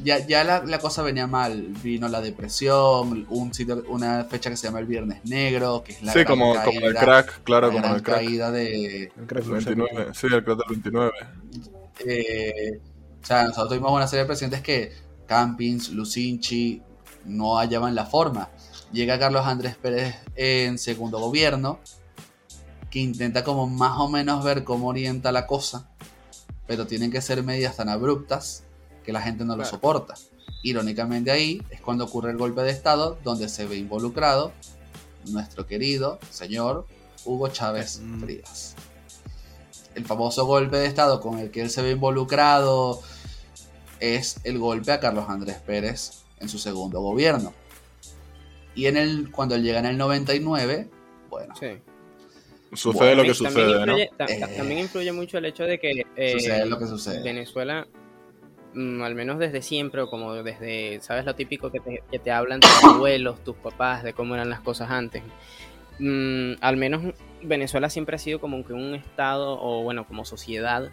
Ya, 0.04 0.26
ya 0.26 0.44
la, 0.44 0.64
la 0.64 0.80
cosa 0.80 1.02
venía 1.04 1.28
mal, 1.28 1.62
vino 1.84 2.08
la 2.08 2.22
depresión, 2.22 3.26
un 3.30 3.54
sitio, 3.54 3.84
una 3.90 4.26
fecha 4.26 4.50
que 4.50 4.58
se 4.58 4.68
llama 4.68 4.80
el 4.80 4.86
Viernes 4.88 5.24
Negro, 5.26 5.84
que 5.84 5.94
es 5.94 6.02
la 6.04 6.14
Sí, 6.14 6.20
gran 6.20 6.26
como, 6.26 6.54
caída, 6.54 6.64
como 6.64 6.86
el 6.88 6.96
crack, 6.96 7.44
claro, 7.44 7.72
la 7.72 7.74
como 7.74 7.82
gran 7.82 7.96
el 7.96 8.04
crack. 8.04 8.18
caída 8.18 8.52
de, 8.52 9.12
El 9.18 9.28
crack 9.28 9.44
El 9.44 9.50
lo 9.50 9.58
sé. 9.60 9.76
29, 9.76 10.14
sí, 10.14 10.28
el 10.28 10.44
crack 10.44 10.58
del 10.58 10.68
29. 10.70 11.12
Eh, 12.06 12.80
o 13.22 13.26
sea, 13.26 13.44
nosotros 13.44 13.70
tuvimos 13.70 13.92
una 13.92 14.08
serie 14.08 14.24
de 14.24 14.28
presidentes 14.28 14.62
que 14.62 14.92
Campins, 15.28 15.90
Lucinchi 15.90 16.82
no 17.26 17.58
hallaban 17.58 17.96
la 17.96 18.06
forma. 18.06 18.50
Llega 18.92 19.20
Carlos 19.20 19.46
Andrés 19.46 19.76
Pérez 19.78 20.16
en 20.36 20.78
segundo 20.78 21.20
gobierno, 21.20 21.80
que 22.90 23.00
intenta 23.00 23.44
como 23.44 23.68
más 23.68 23.98
o 24.00 24.10
menos 24.10 24.44
ver 24.44 24.64
cómo 24.64 24.88
orienta 24.90 25.32
la 25.32 25.48
cosa, 25.48 25.90
pero 26.68 26.88
tienen 26.88 27.12
que 27.12 27.22
ser 27.22 27.44
medidas 27.44 27.78
tan 27.78 27.90
abruptas 27.90 28.64
que 29.04 29.12
la 29.14 29.22
gente 29.22 29.44
no 29.46 29.56
lo 29.56 29.66
soporta. 29.66 30.16
Irónicamente 30.64 31.32
ahí 31.32 31.62
es 31.72 31.82
cuando 31.82 32.06
ocurre 32.06 32.32
el 32.32 32.38
golpe 32.38 32.62
de 32.62 32.72
Estado, 32.72 33.18
donde 33.24 33.50
se 33.50 33.66
ve 33.66 33.78
involucrado 33.78 34.52
nuestro 35.30 35.66
querido 35.68 36.20
señor 36.30 36.86
Hugo 37.26 37.48
Chávez 37.50 38.00
Mm. 38.04 38.22
Frías. 38.22 38.76
El 39.96 40.06
famoso 40.06 40.46
golpe 40.46 40.78
de 40.78 40.86
Estado 40.86 41.20
con 41.20 41.40
el 41.40 41.52
que 41.52 41.62
él 41.62 41.70
se 41.70 41.82
ve 41.82 41.92
involucrado 41.92 43.02
es 44.00 44.38
el 44.44 44.58
golpe 44.58 44.92
a 44.92 45.00
Carlos 45.00 45.26
Andrés 45.28 45.58
Pérez 45.58 46.24
en 46.40 46.48
su 46.50 46.58
segundo 46.60 47.02
gobierno. 47.02 47.54
Y 48.74 48.86
en 48.86 48.98
el, 48.98 49.32
cuando 49.32 49.56
él 49.56 49.64
llega 49.64 49.80
en 49.80 49.86
el 49.86 49.98
99, 49.98 50.90
bueno, 51.30 51.54
Sí. 51.60 51.68
Sucede 52.74 53.16
lo 53.16 53.24
que 53.24 53.34
sucede, 53.34 53.54
también 53.54 53.86
¿no? 53.86 54.00
influye, 54.00 54.10
ta- 54.18 54.26
ta- 54.28 54.34
Eh. 54.54 54.58
también 54.58 54.80
influye 54.80 55.12
mucho 55.12 55.38
el 55.38 55.46
hecho 55.46 55.64
de 55.64 55.78
que 55.78 56.06
eh, 56.16 56.32
sucede 56.32 56.66
lo 56.68 56.80
que 56.80 56.88
sucede. 56.88 57.22
Venezuela, 57.22 57.86
mm, 58.74 59.02
al 59.02 59.16
menos 59.16 59.40
desde 59.40 59.62
siempre, 59.62 60.02
o 60.02 60.10
como 60.10 60.34
desde, 60.36 61.00
¿sabes 61.02 61.26
lo 61.26 61.36
típico 61.36 61.72
que 61.72 61.80
te, 61.80 62.04
que 62.10 62.20
te 62.20 62.32
hablan 62.32 62.60
tus 62.60 62.84
abuelos, 62.84 63.44
tus 63.44 63.56
papás, 63.56 64.04
de 64.04 64.14
cómo 64.14 64.36
eran 64.36 64.50
las 64.50 64.62
cosas 64.62 64.90
antes? 64.92 65.24
Mm, 66.00 66.54
al 66.62 66.78
menos 66.78 67.14
Venezuela 67.44 67.90
siempre 67.90 68.16
ha 68.16 68.20
sido 68.20 68.40
como 68.40 68.66
que 68.66 68.74
un 68.74 68.96
estado, 68.96 69.60
o 69.62 69.84
bueno, 69.84 70.06
como 70.08 70.26
sociedad, 70.26 70.90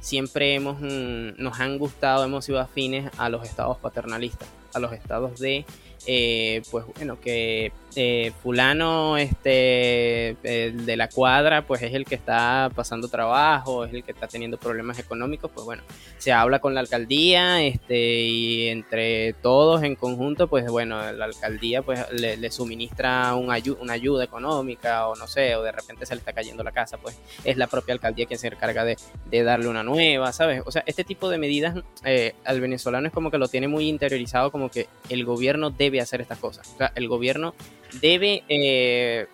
siempre 0.00 0.54
hemos, 0.54 0.80
mm, 0.80 1.42
nos 1.42 1.60
han 1.60 1.78
gustado, 1.78 2.24
hemos 2.24 2.44
sido 2.44 2.60
afines 2.60 3.10
a 3.18 3.28
los 3.28 3.44
estados 3.44 3.78
paternalistas, 3.78 4.48
a 4.74 4.78
los 4.78 4.92
estados 4.92 5.38
de, 5.38 5.64
eh, 6.06 6.62
pues 6.70 6.84
bueno, 6.96 7.20
que 7.20 7.72
eh, 7.96 8.32
fulano 8.42 9.16
este, 9.18 10.36
de 10.42 10.96
la 10.96 11.08
cuadra, 11.08 11.66
pues 11.66 11.82
es 11.82 11.94
el 11.94 12.04
que 12.04 12.14
está 12.14 12.70
pasando 12.74 13.08
trabajo, 13.08 13.84
es 13.84 13.92
el 13.94 14.02
que 14.02 14.12
está 14.12 14.26
teniendo 14.28 14.56
problemas 14.58 14.98
económicos, 14.98 15.50
pues 15.52 15.64
bueno, 15.66 15.82
se 16.18 16.32
habla 16.32 16.58
con 16.60 16.74
la 16.74 16.80
alcaldía 16.80 17.62
este, 17.62 18.20
y 18.22 18.68
entre 18.68 19.34
todos 19.34 19.82
en 19.82 19.94
conjunto, 19.96 20.48
pues 20.48 20.66
bueno, 20.70 21.12
la 21.12 21.24
alcaldía 21.24 21.82
pues 21.82 22.00
le, 22.12 22.36
le 22.36 22.50
suministra 22.50 23.34
un 23.34 23.48
ayu- 23.48 23.76
una 23.80 23.92
ayuda 23.94 24.24
económica 24.24 25.08
o 25.08 25.16
no 25.16 25.26
sé, 25.26 25.54
o 25.56 25.62
de 25.62 25.72
repente 25.72 26.06
se 26.06 26.14
le 26.14 26.20
está 26.20 26.32
cayendo 26.32 26.62
la 26.62 26.72
casa, 26.72 26.96
pues 26.98 27.18
es 27.44 27.56
la 27.56 27.66
propia 27.66 27.94
alcaldía 27.94 28.26
quien 28.26 28.38
se 28.38 28.48
encarga 28.48 28.84
de, 28.84 28.96
de 29.30 29.42
darle 29.42 29.68
una 29.68 29.82
nueva, 29.82 30.32
¿sabes? 30.32 30.62
O 30.64 30.70
sea, 30.72 30.82
este 30.86 31.04
tipo 31.04 31.28
de 31.28 31.38
medidas 31.38 31.76
eh, 32.04 32.34
al 32.44 32.60
venezolano 32.60 33.06
es 33.06 33.12
como 33.12 33.30
que 33.30 33.38
lo 33.38 33.48
tiene 33.48 33.68
muy 33.68 33.88
interiorizado, 33.88 34.50
como 34.50 34.70
que 34.70 34.88
el 35.08 35.24
gobierno 35.24 35.70
debe 35.70 36.00
hacer 36.00 36.20
estas 36.20 36.38
cosas, 36.38 36.70
o 36.74 36.78
sea, 36.78 36.92
el 36.94 37.08
gobierno 37.08 37.54
debe 38.00 38.44
eh, 38.48 39.26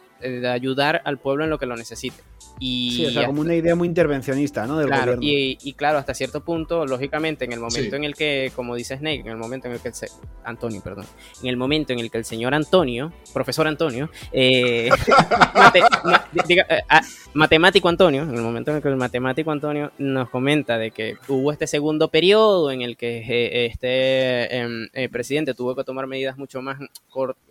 ayudar 0.48 1.02
al 1.04 1.18
pueblo 1.18 1.44
en 1.44 1.50
lo 1.50 1.58
que 1.58 1.66
lo 1.66 1.76
necesite. 1.76 2.22
Y 2.60 2.92
Sí, 2.96 3.06
o 3.06 3.10
sea, 3.10 3.26
como 3.26 3.40
una 3.42 3.54
idea 3.54 3.74
muy 3.74 3.86
intervencionista, 3.86 4.66
¿no? 4.66 4.78
Del 4.78 4.88
Claro, 4.88 5.16
gobierno. 5.16 5.22
y, 5.24 5.58
y 5.62 5.72
claro, 5.74 5.98
hasta 5.98 6.12
cierto 6.14 6.42
punto, 6.42 6.86
lógicamente, 6.86 7.44
en 7.44 7.52
el 7.52 7.60
momento 7.60 7.90
Sí. 7.90 7.96
en 7.96 8.04
el 8.04 8.14
que, 8.14 8.50
como 8.56 8.74
dice 8.74 8.96
Snake, 8.96 9.20
en 9.20 9.28
el 9.28 9.36
momento 9.36 9.68
en 9.68 9.74
el 9.74 9.80
que 9.80 9.88
el 9.88 9.94
se- 9.94 10.08
Antonio, 10.44 10.80
perdón, 10.82 11.06
en 11.42 11.48
el 11.48 11.56
momento 11.56 11.92
en 11.92 11.98
el 12.00 12.10
que 12.10 12.18
el 12.18 12.24
señor 12.24 12.54
Antonio, 12.54 13.12
profesor 13.32 13.66
Antonio, 13.68 14.10
eh, 14.32 14.88
mate- 15.54 15.82
ma- 16.04 16.24
diga, 16.46 16.66
eh, 16.68 16.80
ah, 16.88 17.02
matemático 17.34 17.88
Antonio, 17.88 18.22
en 18.22 18.34
el 18.34 18.42
momento 18.42 18.70
en 18.70 18.78
el 18.78 18.82
que 18.82 18.88
el 18.88 18.96
matemático 18.96 19.50
Antonio 19.50 19.92
nos 19.98 20.28
comenta 20.30 20.78
de 20.78 20.90
que 20.90 21.16
hubo 21.28 21.52
este 21.52 21.66
segundo 21.66 22.08
periodo 22.08 22.70
en 22.70 22.82
el 22.82 22.96
que 22.96 23.18
eh, 23.18 23.66
este 23.66 24.56
em, 24.56 24.88
eh, 24.94 25.08
presidente 25.08 25.54
tuvo 25.54 25.74
que 25.76 25.84
tomar 25.84 26.06
medidas 26.06 26.36
mucho 26.38 26.62
más, 26.62 26.78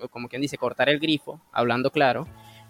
como 0.09 0.27
quien 0.27 0.41
dice, 0.41 0.57
cortar 0.57 0.89
el 0.89 0.99
grifo, 0.99 1.39
hablando 1.51 1.91
claro, 1.91 2.27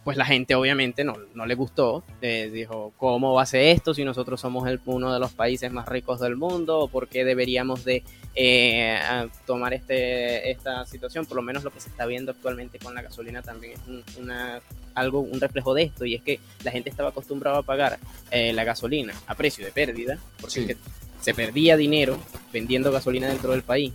pues 0.07 0.15
la 0.15 0.23
gente 0.23 0.55
obviamente 0.55 1.03
no, 1.03 1.17
no 1.33 1.45
le 1.45 1.53
gustó. 1.53 2.01
eh, 2.21 2.49
dijo, 2.49 2.93
¿cómo 2.95 3.33
va 3.33 3.41
a 3.41 3.45
ser 3.45 3.63
esto 3.75 3.93
si 3.93 4.05
nosotros 4.05 4.39
somos 4.39 4.65
el- 4.69 4.79
uno 4.85 5.13
de 5.13 5.19
los 5.19 5.33
países 5.33 5.69
más 5.69 5.85
ricos 5.89 6.21
del 6.21 6.37
mundo? 6.37 6.79
¿O 6.79 6.87
¿Por 6.87 7.09
qué 7.09 7.25
deberíamos 7.25 7.83
de 7.83 8.03
eh, 8.33 8.97
tomar 9.45 9.73
este, 9.73 10.49
esta 10.49 10.85
situación? 10.85 11.25
Por 11.25 11.35
lo 11.35 11.41
menos 11.43 11.65
lo 11.65 11.71
que 11.71 11.81
se 11.81 11.89
está 11.89 12.05
viendo 12.05 12.31
actualmente 12.31 12.79
con 12.79 12.95
la 12.95 13.01
gasolina 13.01 13.41
también 13.41 13.73
es 13.73 13.79
un, 13.85 14.01
una, 14.23 14.61
algo, 14.95 15.19
un 15.19 15.41
reflejo 15.41 15.73
de 15.73 15.83
esto. 15.83 16.05
Y 16.05 16.15
es 16.15 16.21
que 16.21 16.39
la 16.63 16.71
gente 16.71 16.89
estaba 16.89 17.09
acostumbrada 17.09 17.57
a 17.57 17.63
pagar 17.63 17.99
eh, 18.31 18.53
la 18.53 18.63
gasolina 18.63 19.13
a 19.27 19.35
precio 19.35 19.65
de 19.65 19.73
pérdida, 19.73 20.17
porque 20.39 20.53
Sí. 20.53 20.61
es 20.61 20.67
que 20.67 20.77
se 21.19 21.33
perdía 21.33 21.75
dinero 21.75 22.17
vendiendo 22.53 22.93
gasolina 22.93 23.27
dentro 23.27 23.51
del 23.51 23.63
país. 23.63 23.91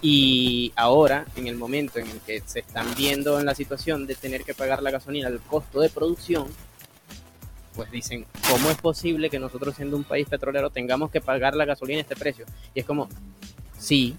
Y 0.00 0.72
ahora, 0.74 1.26
en 1.36 1.46
el 1.46 1.56
momento 1.56 1.98
en 1.98 2.08
el 2.08 2.20
que 2.20 2.42
se 2.44 2.60
están 2.60 2.94
viendo 2.96 3.38
en 3.38 3.46
la 3.46 3.54
situación 3.54 4.06
de 4.06 4.14
tener 4.14 4.44
que 4.44 4.54
pagar 4.54 4.82
la 4.82 4.90
gasolina 4.90 5.28
al 5.28 5.40
costo 5.40 5.80
de 5.80 5.88
producción, 5.90 6.48
pues 7.74 7.90
dicen, 7.90 8.26
¿cómo 8.50 8.70
es 8.70 8.76
posible 8.76 9.30
que 9.30 9.38
nosotros 9.38 9.76
siendo 9.76 9.96
un 9.96 10.04
país 10.04 10.28
petrolero 10.28 10.70
tengamos 10.70 11.10
que 11.10 11.20
pagar 11.20 11.54
la 11.54 11.64
gasolina 11.64 11.98
a 11.98 12.02
este 12.02 12.16
precio? 12.16 12.46
Y 12.74 12.80
es 12.80 12.86
como, 12.86 13.08
sí, 13.78 14.16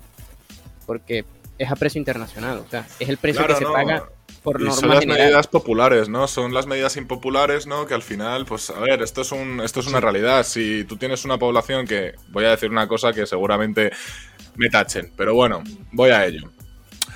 porque 0.85 1.25
es 1.57 1.71
a 1.71 1.75
precio 1.75 1.99
internacional, 1.99 2.59
o 2.59 2.69
sea, 2.69 2.87
es 2.99 3.09
el 3.09 3.17
precio 3.17 3.45
Claro, 3.45 3.59
que 3.59 3.65
se 3.65 3.71
paga 3.71 4.09
por 4.41 4.59
Y 4.59 4.65
norma 4.65 4.79
son 4.79 4.89
las 4.89 4.99
general. 4.99 5.25
medidas 5.25 5.47
populares, 5.47 6.09
¿no? 6.09 6.27
Son 6.27 6.53
las 6.53 6.65
medidas 6.65 6.97
impopulares, 6.97 7.65
¿no? 7.65 7.85
Que 7.85 7.93
al 7.93 8.01
final, 8.01 8.45
pues, 8.45 8.69
a 8.69 8.79
ver, 8.79 9.01
esto 9.01 9.21
es 9.21 9.31
un, 9.31 9.61
esto 9.61 9.79
es 9.79 9.87
una 9.87 10.01
realidad. 10.01 10.43
Si 10.45 10.83
tú 10.83 10.97
tienes 10.97 11.23
una 11.23 11.37
población 11.37 11.87
que, 11.87 12.13
voy 12.29 12.45
a 12.45 12.49
decir 12.49 12.69
una 12.69 12.87
cosa 12.87 13.13
que 13.13 13.25
seguramente 13.25 13.91
me 14.55 14.69
tachen, 14.69 15.11
pero 15.15 15.33
bueno, 15.33 15.63
voy 15.91 16.11
a 16.11 16.25
ello. 16.25 16.51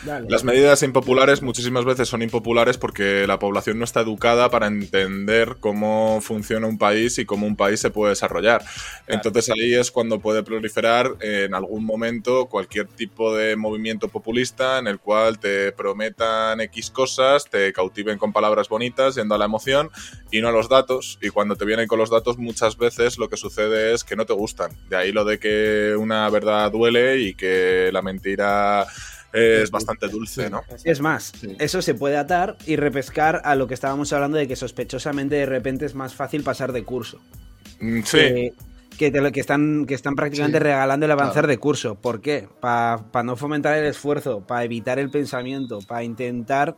Dale. 0.04 0.28
Las 0.30 0.44
medidas 0.44 0.84
impopulares 0.84 1.42
muchísimas 1.42 1.86
veces 1.86 2.08
son 2.08 2.22
impopulares 2.22 2.78
porque 2.78 3.26
la 3.28 3.40
población 3.40 3.80
no 3.80 3.84
está 3.84 4.02
educada 4.02 4.50
para 4.50 4.68
entender 4.68 5.58
cómo 5.60 6.20
funciona 6.22 6.68
un 6.68 6.78
país 6.78 7.18
y 7.18 7.26
cómo 7.26 7.48
un 7.48 7.56
país 7.56 7.80
se 7.80 7.90
puede 7.90 8.12
desarrollar. 8.12 8.64
Entonces 9.08 9.50
ahí 9.50 9.74
es 9.74 9.92
cuando 9.92 10.20
puede 10.20 10.44
proliferar 10.44 11.16
en 11.22 11.54
algún 11.54 11.86
momento 11.86 12.48
cualquier 12.48 12.88
tipo 12.88 13.36
de 13.36 13.56
movimiento 13.56 14.08
populista 14.08 14.80
en 14.80 14.88
el 14.88 15.00
cual 15.00 15.40
te 15.40 15.72
prometan 15.72 16.62
X 16.62 16.90
cosas, 16.92 17.50
te 17.50 17.74
cautiven 17.74 18.18
con 18.18 18.34
palabras 18.34 18.70
bonitas, 18.70 19.16
yendo 19.16 19.36
a 19.36 19.38
la 19.38 19.46
emoción 19.46 19.90
y 20.32 20.42
no 20.42 20.50
a 20.50 20.52
los 20.52 20.70
datos. 20.70 21.18
Y 21.22 21.30
cuando 21.30 21.56
te 21.56 21.66
vienen 21.66 21.88
con 21.88 22.00
los 22.00 22.10
datos 22.10 22.38
muchas 22.38 22.78
veces 22.78 23.18
lo 23.18 23.30
que 23.30 23.38
sucede 23.38 23.94
es 23.94 24.04
que 24.04 24.16
no 24.16 24.26
te 24.26 24.34
gustan. 24.34 24.72
De 24.90 24.96
ahí 24.96 25.12
lo 25.12 25.26
de 25.26 25.40
que 25.40 25.96
una 25.98 26.30
verdad 26.30 26.72
duele 26.72 27.20
y 27.20 27.34
que 27.34 27.90
la 27.92 28.02
mentira 28.02 28.86
es 29.34 29.72
bastante 29.72 30.08
dulce, 30.08 30.50
¿no? 30.50 30.62
Es 30.84 31.00
más, 31.02 31.34
Sí. 31.40 31.56
eso 31.60 31.82
se 31.82 31.94
puede 31.94 32.18
atar 32.18 32.58
y 32.66 32.76
repescar 32.76 33.42
a 33.46 33.56
lo 33.56 33.68
que 33.68 33.74
estábamos 33.74 34.12
hablando 34.14 34.38
de 34.38 34.48
que 34.48 34.56
sospechosamente 34.56 35.36
de 35.36 35.46
repente 35.46 35.86
es 35.86 35.96
más 35.96 36.16
fácil 36.16 36.44
pasar 36.44 36.72
de 36.74 36.84
curso. 36.84 37.20
Mm, 37.80 38.02
Sí, 38.04 38.18
Que, 38.18 38.54
que, 38.98 39.12
te 39.12 39.22
lo- 39.22 39.32
que 39.32 39.40
están, 39.40 39.86
que 39.86 39.94
están 39.94 40.16
prácticamente 40.16 40.58
Sí, 40.58 40.64
regalando 40.64 41.06
el 41.06 41.12
avanzar 41.12 41.34
claro. 41.44 41.48
de 41.50 41.58
curso. 41.60 41.96
¿Por 41.96 42.22
qué? 42.22 42.48
Para 42.60 43.04
no 43.24 43.36
fomentar 43.36 43.78
el 43.78 43.86
esfuerzo, 43.86 44.42
para 44.42 44.64
evitar 44.64 44.98
el 44.98 45.10
pensamiento, 45.12 45.80
para 45.82 46.04
intentar 46.04 46.76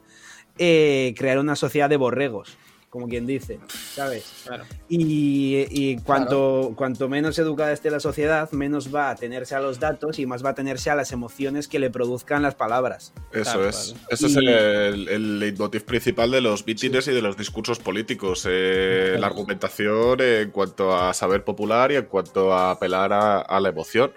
eh, 0.57 1.13
crear 1.17 1.39
una 1.39 1.55
sociedad 1.55 1.89
de 1.89 1.95
borregos, 1.95 2.57
como 2.89 3.07
quien 3.07 3.27
dice, 3.27 3.59
¿sabes? 3.93 4.25
Claro. 4.45 4.63
Y, 4.89 5.65
y 5.69 5.97
cuanto, 5.99 6.73
cuanto 6.75 7.07
menos 7.07 7.37
educada 7.37 7.71
esté 7.71 7.91
la 7.91 7.99
sociedad, 7.99 8.51
menos 8.51 8.93
va 8.93 9.11
a 9.11 9.15
tenerse 9.15 9.53
a 9.53 9.59
los 9.59 9.79
datos 9.79 10.17
y 10.17 10.25
más 10.25 10.43
va 10.43 10.49
a 10.49 10.55
tenerse 10.55 10.89
a 10.89 10.95
las 10.95 11.11
emociones 11.11 11.67
que 11.67 11.77
le 11.77 11.91
produzcan 11.91 12.41
las 12.41 12.55
palabras. 12.55 13.13
Eso 13.31 13.67
es. 13.67 13.93
cual. 13.93 14.07
Ese 14.09 14.27
Y- 14.27 14.31
es 14.31 14.37
el, 14.37 15.07
el 15.07 15.39
leitmotiv 15.39 15.83
principal 15.85 16.31
de 16.31 16.41
los 16.41 16.65
mítines 16.65 17.07
y 17.07 17.11
de 17.11 17.21
los 17.21 17.37
discursos 17.37 17.77
políticos. 17.77 18.45
eh, 18.49 19.17
la 19.19 19.27
argumentación 19.27 20.19
en 20.21 20.49
cuanto 20.51 20.95
a 20.95 21.13
saber 21.13 21.43
popular 21.43 21.91
y 21.91 21.95
en 21.97 22.05
cuanto 22.05 22.53
a 22.53 22.71
apelar 22.71 23.13
a, 23.13 23.39
a 23.41 23.59
la 23.59 23.69
emoción. 23.69 24.11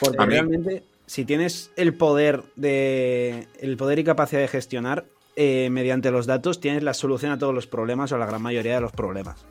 Porque 0.00 0.16
A 0.22 0.24
mí- 0.26 0.32
realmente, 0.32 0.82
si 1.06 1.24
tienes 1.26 1.70
el 1.76 1.94
poder 1.94 2.42
de. 2.56 3.48
el 3.60 3.76
poder 3.76 3.98
y 3.98 4.04
capacidad 4.04 4.40
de 4.40 4.48
gestionar, 4.48 5.04
eh, 5.40 5.70
mediante 5.70 6.10
los 6.10 6.26
datos 6.26 6.60
tienes 6.60 6.82
la 6.82 6.92
solución 6.92 7.30
a 7.30 7.38
todos 7.38 7.54
los 7.54 7.68
problemas 7.68 8.10
o 8.10 8.16
a 8.16 8.18
la 8.18 8.26
gran 8.26 8.42
mayoría 8.42 8.74
de 8.74 8.80
los 8.80 8.90
problemas. 8.90 9.46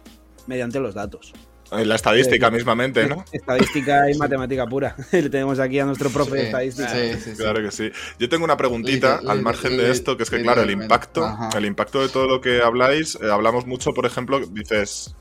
Mediante 0.46 0.82
los 0.82 0.94
datos. 0.94 1.32
La 1.72 1.96
estadística 1.96 2.52
mismamente, 2.52 3.08
¿no? 3.08 3.24
Estadística 3.32 4.12
y 4.12 4.18
matemática 4.18 4.68
pura. 4.68 4.98
Le 5.14 5.30
tenemos 5.30 5.60
aquí 5.60 5.80
a 5.80 5.86
nuestro 5.86 6.10
profe 6.10 6.36
de 6.36 6.44
estadística. 6.44 6.90
Sí, 6.90 7.32
claro 7.38 7.62
que 7.62 7.72
sí. 7.72 7.90
Yo 8.20 8.28
tengo 8.28 8.44
una 8.44 8.58
preguntita 8.58 9.22
al 9.26 9.42
margen 9.42 9.78
de 9.78 9.90
esto, 9.90 10.18
que 10.18 10.24
es 10.24 10.30
que, 10.30 10.42
claro, 10.42 10.62
el 10.64 10.72
impacto, 10.72 11.26
el 11.56 11.66
impacto 11.66 12.02
de 12.02 12.10
todo 12.10 12.28
lo 12.28 12.42
que 12.42 12.62
habláis, 12.62 13.16
eh, 13.16 13.32
hablamos 13.32 13.66
mucho, 13.66 13.94
por 13.94 14.06
ejemplo, 14.06 14.42
dices, 14.46 15.16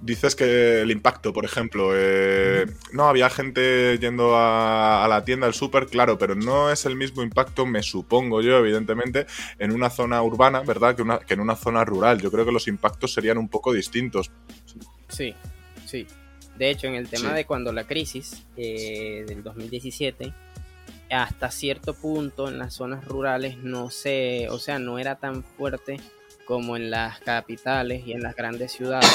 Dices 0.00 0.36
que 0.36 0.82
el 0.82 0.92
impacto, 0.92 1.32
por 1.32 1.44
ejemplo, 1.44 1.90
eh, 1.94 2.66
no 2.92 3.08
había 3.08 3.28
gente 3.30 3.98
yendo 3.98 4.36
a, 4.36 5.06
la 5.08 5.24
tienda, 5.24 5.48
al 5.48 5.54
súper, 5.54 5.86
claro, 5.86 6.18
pero 6.18 6.36
no 6.36 6.70
es 6.70 6.86
el 6.86 6.94
mismo 6.94 7.22
impacto, 7.22 7.66
me 7.66 7.82
supongo 7.82 8.40
yo, 8.40 8.58
evidentemente, 8.58 9.26
en 9.58 9.72
una 9.72 9.90
zona 9.90 10.22
urbana, 10.22 10.60
¿verdad? 10.60 10.94
Que, 10.94 11.02
una, 11.02 11.18
que 11.18 11.34
en 11.34 11.40
una 11.40 11.56
zona 11.56 11.84
rural. 11.84 12.20
Yo 12.20 12.30
creo 12.30 12.44
que 12.44 12.52
los 12.52 12.68
impactos 12.68 13.12
serían 13.12 13.38
un 13.38 13.48
poco 13.48 13.72
distintos. 13.72 14.30
Sí, 15.08 15.34
sí. 15.84 16.06
De 16.56 16.70
hecho, 16.70 16.86
en 16.86 16.94
el 16.94 17.08
tema 17.08 17.32
de 17.32 17.44
cuando 17.44 17.72
la 17.72 17.84
crisis 17.84 18.44
eh, 18.56 19.24
del 19.26 19.42
2017, 19.42 20.32
hasta 21.10 21.50
cierto 21.50 21.94
punto 21.94 22.48
en 22.48 22.58
las 22.58 22.74
zonas 22.74 23.04
rurales 23.04 23.58
no 23.58 23.90
se, 23.90 24.48
o 24.50 24.58
sea, 24.58 24.78
no 24.78 24.98
era 24.98 25.16
tan 25.16 25.42
fuerte 25.42 26.00
como 26.44 26.76
en 26.76 26.90
las 26.90 27.20
capitales 27.20 28.06
y 28.06 28.12
en 28.12 28.22
las 28.22 28.34
grandes 28.34 28.72
ciudades 28.72 29.10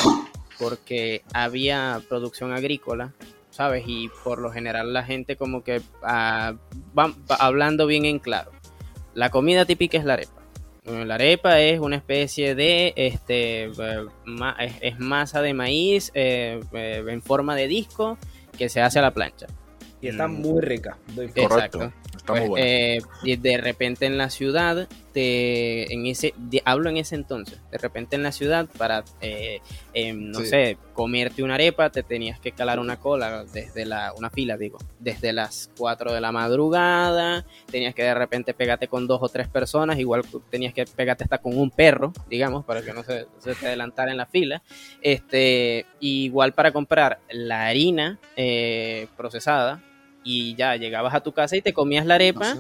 porque 0.64 1.24
había 1.34 2.02
producción 2.08 2.54
agrícola, 2.54 3.12
¿sabes? 3.50 3.84
Y 3.86 4.10
por 4.24 4.40
lo 4.40 4.50
general 4.50 4.94
la 4.94 5.04
gente 5.04 5.36
como 5.36 5.62
que 5.64 5.82
ah, 6.02 6.54
va, 6.98 7.14
hablando 7.40 7.86
bien 7.86 8.06
en 8.06 8.20
claro. 8.20 8.52
La 9.14 9.30
comida 9.30 9.66
típica 9.66 9.98
es 9.98 10.06
la 10.06 10.14
arepa. 10.14 10.42
La 10.86 11.16
arepa 11.16 11.60
es 11.60 11.80
una 11.80 11.98
especie 11.98 12.56
de, 12.56 12.94
este, 12.96 13.66
eh, 13.66 14.08
es, 14.82 15.00
masa 15.00 15.42
de 15.42 15.54
maíz 15.54 16.12
eh, 16.14 16.60
eh, 16.74 17.04
en 17.08 17.22
forma 17.22 17.56
de 17.56 17.68
disco 17.68 18.18
que 18.58 18.70
se 18.70 18.82
hace 18.82 19.00
a 19.00 19.02
la 19.02 19.12
plancha. 19.12 19.48
Y 20.02 20.08
está 20.08 20.28
mm. 20.28 20.34
muy 20.34 20.62
rica. 20.62 20.98
Exacto. 21.36 21.92
Pues, 22.26 22.50
eh, 22.58 23.00
y 23.24 23.36
de 23.36 23.58
repente 23.58 24.06
en 24.06 24.18
la 24.18 24.30
ciudad, 24.30 24.88
te, 25.12 25.94
en 25.94 26.06
ese, 26.06 26.34
hablo 26.64 26.90
en 26.90 26.98
ese 26.98 27.16
entonces, 27.16 27.60
de 27.70 27.78
repente 27.78 28.16
en 28.16 28.24
la 28.24 28.32
ciudad 28.32 28.68
para, 28.78 29.04
eh, 29.20 29.60
em, 29.94 30.32
no 30.32 30.40
sé, 30.40 30.78
comerte 30.94 31.44
una 31.44 31.56
arepa, 31.56 31.90
te 31.90 32.02
tenías 32.02 32.40
que 32.40 32.54
calar 32.54 32.80
una 32.80 32.98
cola 32.98 33.44
desde 33.44 33.86
la, 33.86 34.14
una 34.14 34.30
fila, 34.30 34.58
digo, 34.58 34.78
desde 35.00 35.34
las 35.34 35.70
4 35.78 36.14
de 36.14 36.22
la 36.22 36.32
madrugada, 36.32 37.46
tenías 37.70 37.94
que 37.94 38.04
de 38.04 38.14
repente 38.14 38.54
pegarte 38.54 38.88
con 38.88 39.06
dos 39.06 39.20
o 39.22 39.28
tres 39.28 39.50
personas, 39.50 40.00
igual 40.00 40.24
tenías 40.50 40.74
que 40.74 40.86
pegarte 40.86 41.26
hasta 41.26 41.40
con 41.40 41.58
un 41.58 41.72
perro, 41.72 42.14
digamos, 42.30 42.64
para 42.64 42.82
que 42.82 42.94
no 42.94 43.04
se, 43.04 43.26
te 43.60 43.68
adelantara 43.68 44.12
en 44.12 44.18
la 44.18 44.26
fila. 44.28 44.64
Este, 45.02 45.86
igual 46.00 46.54
para 46.54 46.72
comprar 46.72 47.20
la 47.30 47.66
harina 47.66 48.18
eh, 48.38 49.08
procesada, 49.18 49.82
y 50.24 50.56
ya 50.56 50.76
llegabas 50.76 51.14
a 51.14 51.22
tu 51.22 51.32
casa 51.32 51.56
y 51.56 51.62
te 51.62 51.74
comías 51.74 52.06
la 52.06 52.16
arepa, 52.16 52.56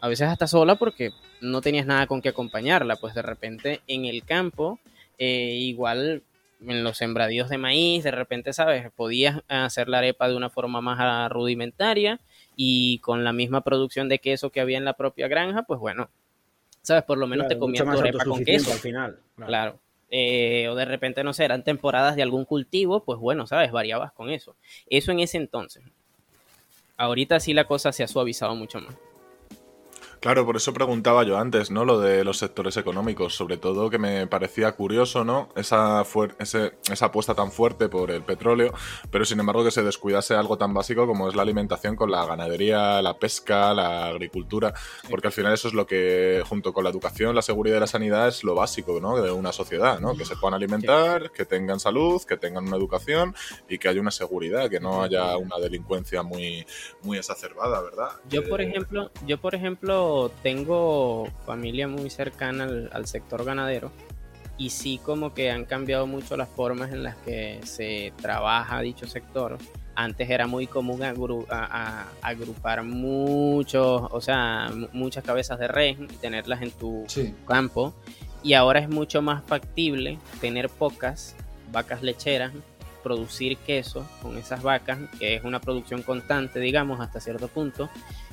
a 0.00 0.08
veces 0.08 0.28
hasta 0.28 0.46
sola 0.46 0.76
porque 0.76 1.10
no 1.40 1.60
tenías 1.60 1.86
nada 1.86 2.06
con 2.06 2.20
que 2.20 2.28
acompañarla, 2.28 2.96
pues 2.96 3.14
de 3.14 3.22
repente 3.22 3.80
en 3.86 4.04
el 4.04 4.24
campo, 4.24 4.78
eh, 5.18 5.56
igual 5.60 6.22
en 6.66 6.84
los 6.84 6.96
sembradíos 6.96 7.48
de 7.48 7.58
maíz, 7.58 8.04
de 8.04 8.10
repente, 8.10 8.52
¿sabes? 8.52 8.90
Podías 8.96 9.40
hacer 9.48 9.88
la 9.88 9.98
arepa 9.98 10.28
de 10.28 10.36
una 10.36 10.50
forma 10.50 10.80
más 10.80 11.30
rudimentaria 11.30 12.20
y 12.56 12.98
con 12.98 13.22
la 13.22 13.32
misma 13.32 13.60
producción 13.62 14.08
de 14.08 14.18
queso 14.18 14.50
que 14.50 14.60
había 14.60 14.78
en 14.78 14.84
la 14.84 14.94
propia 14.94 15.28
granja, 15.28 15.62
pues 15.62 15.78
bueno, 15.78 16.10
¿sabes? 16.82 17.04
Por 17.04 17.18
lo 17.18 17.26
menos 17.26 17.46
te 17.46 17.58
comías 17.58 17.84
tu 17.84 17.98
arepa 17.98 18.24
con 18.24 18.44
queso. 18.44 18.72
Al 18.72 18.78
final. 18.78 19.18
Claro. 19.36 19.78
Eh, 20.10 20.68
o 20.68 20.74
de 20.74 20.86
repente, 20.86 21.22
no 21.22 21.32
sé, 21.32 21.44
eran 21.44 21.62
temporadas 21.62 22.16
de 22.16 22.22
algún 22.22 22.44
cultivo, 22.44 23.04
pues 23.04 23.18
bueno, 23.18 23.46
¿sabes? 23.46 23.70
Variabas 23.70 24.12
con 24.12 24.30
eso. 24.30 24.56
Eso 24.88 25.12
en 25.12 25.20
ese 25.20 25.36
entonces. 25.36 25.84
Ahorita 26.98 27.38
sí 27.38 27.54
la 27.54 27.64
cosa 27.64 27.92
se 27.92 28.02
ha 28.02 28.08
suavizado 28.08 28.56
mucho 28.56 28.80
más. 28.80 28.94
Claro, 30.20 30.44
por 30.44 30.56
eso 30.56 30.74
preguntaba 30.74 31.22
yo 31.22 31.38
antes, 31.38 31.70
¿no? 31.70 31.84
Lo 31.84 32.00
de 32.00 32.24
los 32.24 32.38
sectores 32.38 32.76
económicos, 32.76 33.34
sobre 33.34 33.56
todo 33.56 33.88
que 33.88 33.98
me 33.98 34.26
parecía 34.26 34.72
curioso, 34.72 35.24
¿no? 35.24 35.48
Esa, 35.54 36.04
esa 36.40 37.06
apuesta 37.06 37.34
tan 37.34 37.52
fuerte 37.52 37.88
por 37.88 38.10
el 38.10 38.22
petróleo, 38.22 38.72
pero 39.10 39.24
sin 39.24 39.38
embargo 39.38 39.64
que 39.64 39.70
se 39.70 39.82
descuidase 39.82 40.34
algo 40.34 40.58
tan 40.58 40.74
básico 40.74 41.06
como 41.06 41.28
es 41.28 41.36
la 41.36 41.42
alimentación 41.42 41.94
con 41.94 42.10
la 42.10 42.26
ganadería, 42.26 43.00
la 43.00 43.18
pesca, 43.18 43.72
la 43.74 44.06
agricultura, 44.06 44.74
porque 45.08 45.28
al 45.28 45.32
final 45.32 45.52
eso 45.52 45.68
es 45.68 45.74
lo 45.74 45.86
que, 45.86 46.42
junto 46.48 46.72
con 46.72 46.84
la 46.84 46.90
educación, 46.90 47.34
la 47.34 47.42
seguridad 47.42 47.76
y 47.76 47.80
la 47.80 47.86
sanidad, 47.86 48.28
es 48.28 48.42
lo 48.42 48.54
básico, 48.54 49.00
¿no? 49.00 49.20
De 49.20 49.30
una 49.30 49.52
sociedad, 49.52 50.00
¿no? 50.00 50.16
Que 50.16 50.24
se 50.24 50.36
puedan 50.36 50.54
alimentar, 50.54 51.30
que 51.30 51.44
tengan 51.44 51.78
salud, 51.78 52.20
que 52.22 52.36
tengan 52.36 52.66
una 52.66 52.76
educación 52.76 53.34
y 53.68 53.78
que 53.78 53.88
haya 53.88 54.00
una 54.00 54.10
seguridad, 54.10 54.68
que 54.68 54.80
no 54.80 55.02
haya 55.02 55.36
una 55.36 55.58
delincuencia 55.58 56.22
muy, 56.22 56.66
muy 57.02 57.18
exacerbada, 57.18 57.80
¿verdad? 57.82 58.08
Yo, 58.28 58.48
por 58.48 58.60
ejemplo, 58.60 59.10
yo, 59.26 59.38
por 59.38 59.54
ejemplo, 59.54 60.07
tengo 60.42 61.28
familia 61.46 61.88
muy 61.88 62.10
cercana 62.10 62.64
al, 62.64 63.06
sector 63.06 63.44
ganadero 63.44 63.90
y 64.56 64.70
sí 64.70 65.00
como 65.02 65.34
que 65.34 65.50
han 65.50 65.64
cambiado 65.64 66.06
mucho 66.06 66.36
las 66.36 66.48
formas 66.48 66.92
en 66.92 67.02
las 67.02 67.16
que 67.16 67.60
se 67.64 68.12
trabaja 68.20 68.80
dicho 68.80 69.06
sector. 69.06 69.58
Antes 69.94 70.30
era 70.30 70.46
muy 70.46 70.66
común 70.66 71.02
agrupar 72.22 72.84
muchos, 72.84 74.02
o 74.10 74.20
sea, 74.20 74.70
muchas 74.92 75.24
cabezas 75.24 75.58
de 75.58 75.68
res 75.68 75.98
y 75.98 76.16
tenerlas 76.16 76.62
en 76.62 76.70
tu 76.70 77.04
campo. 77.46 77.94
Y 78.42 78.54
ahora 78.54 78.78
es 78.78 78.88
mucho 78.88 79.22
más 79.22 79.42
factible 79.44 80.18
tener 80.40 80.68
pocas 80.68 81.34
vacas 81.72 82.02
lecheras, 82.02 82.52
producir 83.02 83.56
queso 83.58 84.06
con 84.22 84.36
esas 84.38 84.62
vacas, 84.62 84.98
que 85.18 85.34
es 85.34 85.44
una 85.44 85.60
producción 85.60 86.02
constante, 86.02 86.60
digamos, 86.60 87.00
hasta 87.00 87.20
cierto 87.20 87.48
punto, 87.48 87.88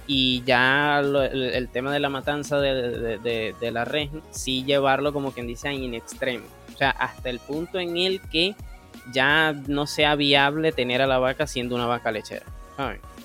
y 0.08 0.44
ya 0.44 1.00
el, 1.00 1.70
tema 1.70 1.92
de 1.92 2.00
la 2.00 2.10
matanza 2.10 2.60
de, 2.60 3.56
la 3.72 3.86
red, 3.86 4.10
sí 4.32 4.64
llevarlo 4.64 5.14
como 5.14 5.32
quien 5.32 5.48
dice 5.48 5.70
en 5.70 5.94
extremo. 5.94 6.46
O 6.74 6.78
sea, 6.78 6.92
hasta 6.92 7.30
el 7.30 7.40
punto 7.40 7.80
en 7.80 7.98
el 7.98 8.22
que 8.22 8.56
ya 9.12 9.54
no 9.68 9.88
sea 9.88 10.16
viable 10.16 10.72
tener 10.72 11.02
a 11.02 11.08
la 11.08 11.20
vaca 11.20 11.48
siendo 11.48 11.76
una 11.76 11.86
vaca 11.86 12.12
lechera. 12.12 12.46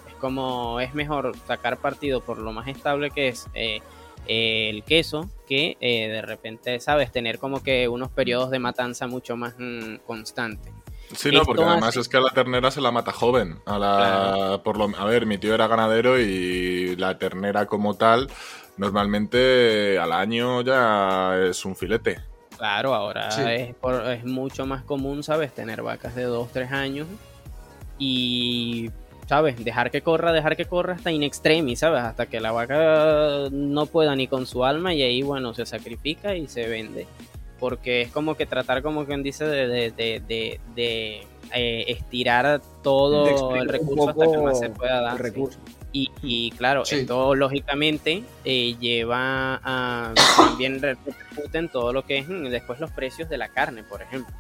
Es 0.09 0.15
como, 0.16 0.81
es 0.81 0.94
mejor 0.94 1.32
sacar 1.47 1.78
partido 1.78 2.20
por 2.20 2.39
lo 2.39 2.52
más 2.52 2.69
estable 2.69 3.11
que 3.11 3.28
es 3.28 3.48
eh, 3.55 3.81
el 4.27 4.82
queso 4.85 5.28
que 5.47 5.77
eh, 5.81 6.09
de 6.09 6.23
repente, 6.23 6.78
¿sabes? 6.81 7.11
Tener 7.11 7.39
como 7.39 7.62
que 7.62 7.89
unos 7.89 8.11
periodos 8.11 8.51
de 8.51 8.59
matanza 8.59 9.07
mucho 9.07 9.36
más 9.36 9.55
mm, 9.59 9.97
constantes. 10.07 10.73
Sí, 11.15 11.31
no, 11.31 11.43
porque 11.43 11.62
además 11.62 11.97
es 11.97 12.09
que 12.09 12.16
a 12.16 12.20
la 12.20 12.31
ternera 12.31 12.70
se 12.70 12.81
la 12.81 12.91
mata 12.91 13.12
joven. 13.12 13.61
A, 13.66 13.78
la, 13.78 14.61
por 14.62 14.77
lo, 14.77 14.91
a 14.97 15.05
ver, 15.05 15.27
mi 15.27 15.39
tío 15.39 15.55
era 15.55 15.66
ganadero 15.66 16.19
y 16.19 16.97
la 16.97 17.19
ternera 17.19 17.66
como 17.66 17.95
tal, 17.95 18.28
normalmente 18.77 19.99
al 19.99 20.12
año 20.12 20.62
ya 20.62 21.37
es 21.49 21.65
un 21.65 21.77
filete. 21.77 22.20
Claro, 22.57 22.95
ahora 22.95 23.28
es, 23.28 23.74
es 23.78 24.24
mucho 24.24 24.66
más 24.66 24.85
común, 24.85 25.23
¿sabes? 25.23 25.55
Tener 25.55 25.82
vacas 25.82 26.15
de 26.15 26.24
2, 26.24 26.51
3 26.53 26.73
años 26.73 27.07
y 27.99 28.91
¿sabes? 29.31 29.65
Dejar 29.65 29.93
que 29.93 30.03
corra, 30.03 30.32
dejar 30.32 30.57
que 30.57 30.65
corra 30.65 30.95
hasta 30.95 31.12
in 31.12 31.23
extremis, 31.23 31.78
¿sabes? 31.78 32.03
Hasta 32.03 32.27
que 32.27 32.41
la 32.41 32.51
vaca 32.51 33.49
no 33.53 33.87
pueda 33.87 34.16
ni 34.16 34.27
con 34.27 34.45
su 34.45 34.65
alma 34.65 34.93
y 34.93 35.03
ahí, 35.03 35.23
bueno, 35.23 35.55
se 35.55 35.65
sacrifica 35.66 36.35
y 36.35 36.49
se 36.49 36.66
vende 36.66 37.07
porque 37.61 38.01
es 38.01 38.11
como 38.11 38.37
que 38.37 38.47
tratar, 38.47 38.82
como 38.82 39.05
quien 39.05 39.23
dice, 39.23 39.45
de, 39.45 39.93
de, 39.93 41.27
eh, 41.53 41.85
estirar 41.89 42.61
todo 42.82 43.55
el 43.55 43.69
recurso 43.69 44.09
hasta 44.09 44.31
que 44.31 44.39
más 44.39 44.59
se 44.59 44.70
pueda 44.70 45.01
dar. 45.03 45.32
Y, 45.93 46.53
claro, 46.57 46.85
esto 46.89 47.35
lógicamente 47.35 48.23
eh, 48.45 48.77
lleva 48.78 49.61
a 49.62 50.15
también 50.37 50.81
repercute 50.81 51.69
todo 51.69 51.93
lo 51.93 52.05
que 52.05 52.19
es 52.19 52.28
mm, 52.28 52.45
después 52.45 52.78
los 52.78 52.93
precios 52.93 53.28
de 53.28 53.37
la 53.37 53.49
carne, 53.49 53.82
por 53.82 54.01
ejemplo, 54.01 54.32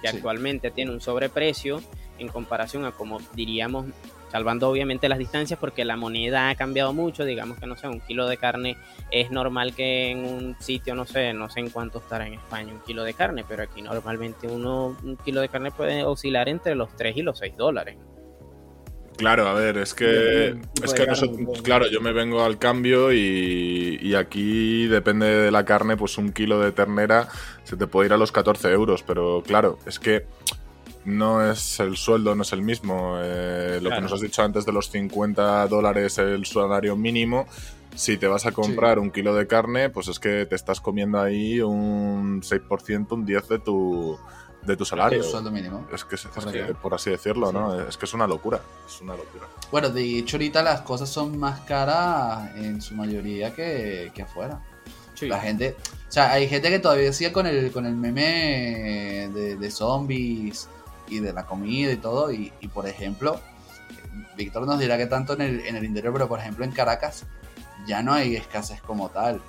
que 0.00 0.08
actualmente 0.08 0.70
tiene 0.70 0.90
un 0.90 1.00
sobreprecio 1.00 1.82
en 2.18 2.28
comparación 2.28 2.86
a 2.86 2.92
como 2.92 3.20
diríamos 3.34 3.86
salvando 4.32 4.70
obviamente 4.70 5.10
las 5.10 5.18
distancias 5.18 5.60
porque 5.60 5.84
la 5.84 5.96
moneda 5.96 6.48
ha 6.48 6.54
cambiado 6.54 6.94
mucho, 6.94 7.26
digamos 7.26 7.58
que 7.58 7.66
no 7.66 7.76
sé, 7.76 7.86
un 7.86 8.00
kilo 8.00 8.26
de 8.26 8.38
carne 8.38 8.78
es 9.10 9.30
normal 9.30 9.74
que 9.74 10.10
en 10.10 10.24
un 10.24 10.56
sitio, 10.58 10.94
no 10.94 11.04
sé, 11.04 11.34
no 11.34 11.50
sé 11.50 11.60
en 11.60 11.68
cuánto 11.68 11.98
estará 11.98 12.26
en 12.26 12.34
España 12.34 12.72
un 12.72 12.80
kilo 12.80 13.04
de 13.04 13.12
carne, 13.12 13.44
pero 13.46 13.62
aquí 13.62 13.82
normalmente 13.82 14.46
uno, 14.46 14.96
un 15.04 15.18
kilo 15.18 15.42
de 15.42 15.50
carne 15.50 15.70
puede 15.70 16.02
oscilar 16.02 16.48
entre 16.48 16.74
los 16.74 16.96
3 16.96 17.14
y 17.18 17.22
los 17.22 17.38
6 17.38 17.56
dólares. 17.58 17.98
Claro, 19.18 19.46
a 19.46 19.52
ver, 19.52 19.76
es 19.76 19.92
que, 19.92 20.56
es 20.82 20.94
que 20.94 21.06
claro, 21.62 21.86
yo 21.86 22.00
me 22.00 22.12
vengo 22.12 22.42
al 22.42 22.58
cambio 22.58 23.12
y, 23.12 23.98
y, 24.00 24.14
aquí 24.14 24.86
depende 24.86 25.26
de 25.26 25.50
la 25.50 25.66
carne, 25.66 25.98
pues 25.98 26.16
un 26.16 26.32
kilo 26.32 26.58
de 26.58 26.72
ternera 26.72 27.28
se 27.62 27.76
te 27.76 27.86
puede 27.86 28.06
ir 28.06 28.14
a 28.14 28.16
los 28.16 28.32
14 28.32 28.72
euros, 28.72 29.04
pero 29.06 29.42
claro, 29.46 29.78
es 29.86 29.98
que 29.98 30.24
no 31.04 31.50
es 31.50 31.80
el 31.80 31.96
sueldo, 31.96 32.34
no 32.34 32.42
es 32.42 32.52
el 32.52 32.62
mismo. 32.62 33.16
Eh, 33.20 33.78
lo 33.82 33.90
que 33.90 34.00
nos 34.00 34.12
has 34.12 34.20
dicho 34.20 34.42
antes 34.42 34.64
de 34.66 34.72
los 34.72 34.90
50 34.90 35.66
dólares 35.68 36.18
el 36.18 36.44
salario 36.46 36.96
mínimo, 36.96 37.46
si 37.94 38.16
te 38.16 38.26
vas 38.26 38.46
a 38.46 38.52
comprar 38.52 38.98
un 38.98 39.10
kilo 39.10 39.34
de 39.34 39.46
carne, 39.46 39.90
pues 39.90 40.08
es 40.08 40.18
que 40.18 40.46
te 40.46 40.54
estás 40.54 40.80
comiendo 40.80 41.20
ahí 41.20 41.60
un 41.60 42.40
6%, 42.42 43.12
un 43.12 43.26
10% 43.26 43.48
de 43.48 43.58
tu, 43.58 44.18
de 44.62 44.76
tu 44.76 44.84
salario. 44.84 45.18
El 45.18 45.24
sueldo 45.24 45.50
mínimo. 45.50 45.86
Es 45.92 46.04
que, 46.04 46.14
es- 46.14 46.26
por 46.80 46.94
así 46.94 47.10
decirlo, 47.10 47.52
¿no? 47.52 47.80
Es 47.88 47.96
que 47.96 48.06
es 48.06 48.14
una 48.14 48.26
locura. 48.26 48.60
Es 48.86 49.00
una 49.00 49.14
locura. 49.14 49.46
Bueno, 49.70 49.90
de 49.90 50.18
hecho 50.18 50.36
ahorita 50.36 50.62
las 50.62 50.82
cosas 50.82 51.08
son 51.10 51.36
más 51.38 51.60
caras 51.62 52.54
en 52.56 52.80
su 52.80 52.94
mayoría 52.94 53.54
que, 53.54 54.10
que 54.14 54.22
afuera. 54.22 54.62
Sí. 55.14 55.28
La 55.28 55.38
gente, 55.40 55.76
o 56.08 56.10
sea, 56.12 56.32
hay 56.32 56.48
gente 56.48 56.70
que 56.70 56.78
todavía 56.78 57.12
sigue 57.12 57.32
con 57.32 57.46
el, 57.46 57.70
con 57.72 57.86
el 57.86 57.94
meme 57.94 59.30
de, 59.32 59.56
de 59.56 59.70
zombies 59.70 60.68
y 61.16 61.20
de 61.20 61.32
la 61.32 61.44
comida 61.46 61.92
y 61.92 61.96
todo. 61.96 62.32
Y, 62.32 62.52
y, 62.60 62.68
por 62.68 62.86
ejemplo, 62.86 63.40
Víctor 64.36 64.66
nos 64.66 64.78
dirá 64.78 64.96
que 64.96 65.06
tanto 65.06 65.34
en 65.34 65.42
el, 65.42 65.60
en 65.60 65.76
el 65.76 65.84
interior, 65.84 66.12
pero 66.12 66.28
por 66.28 66.38
ejemplo 66.38 66.64
en 66.64 66.72
Caracas 66.72 67.24
ya 67.86 68.02
no 68.02 68.12
hay 68.12 68.36
escasez 68.36 68.80
como 68.82 69.08
tal. 69.10 69.40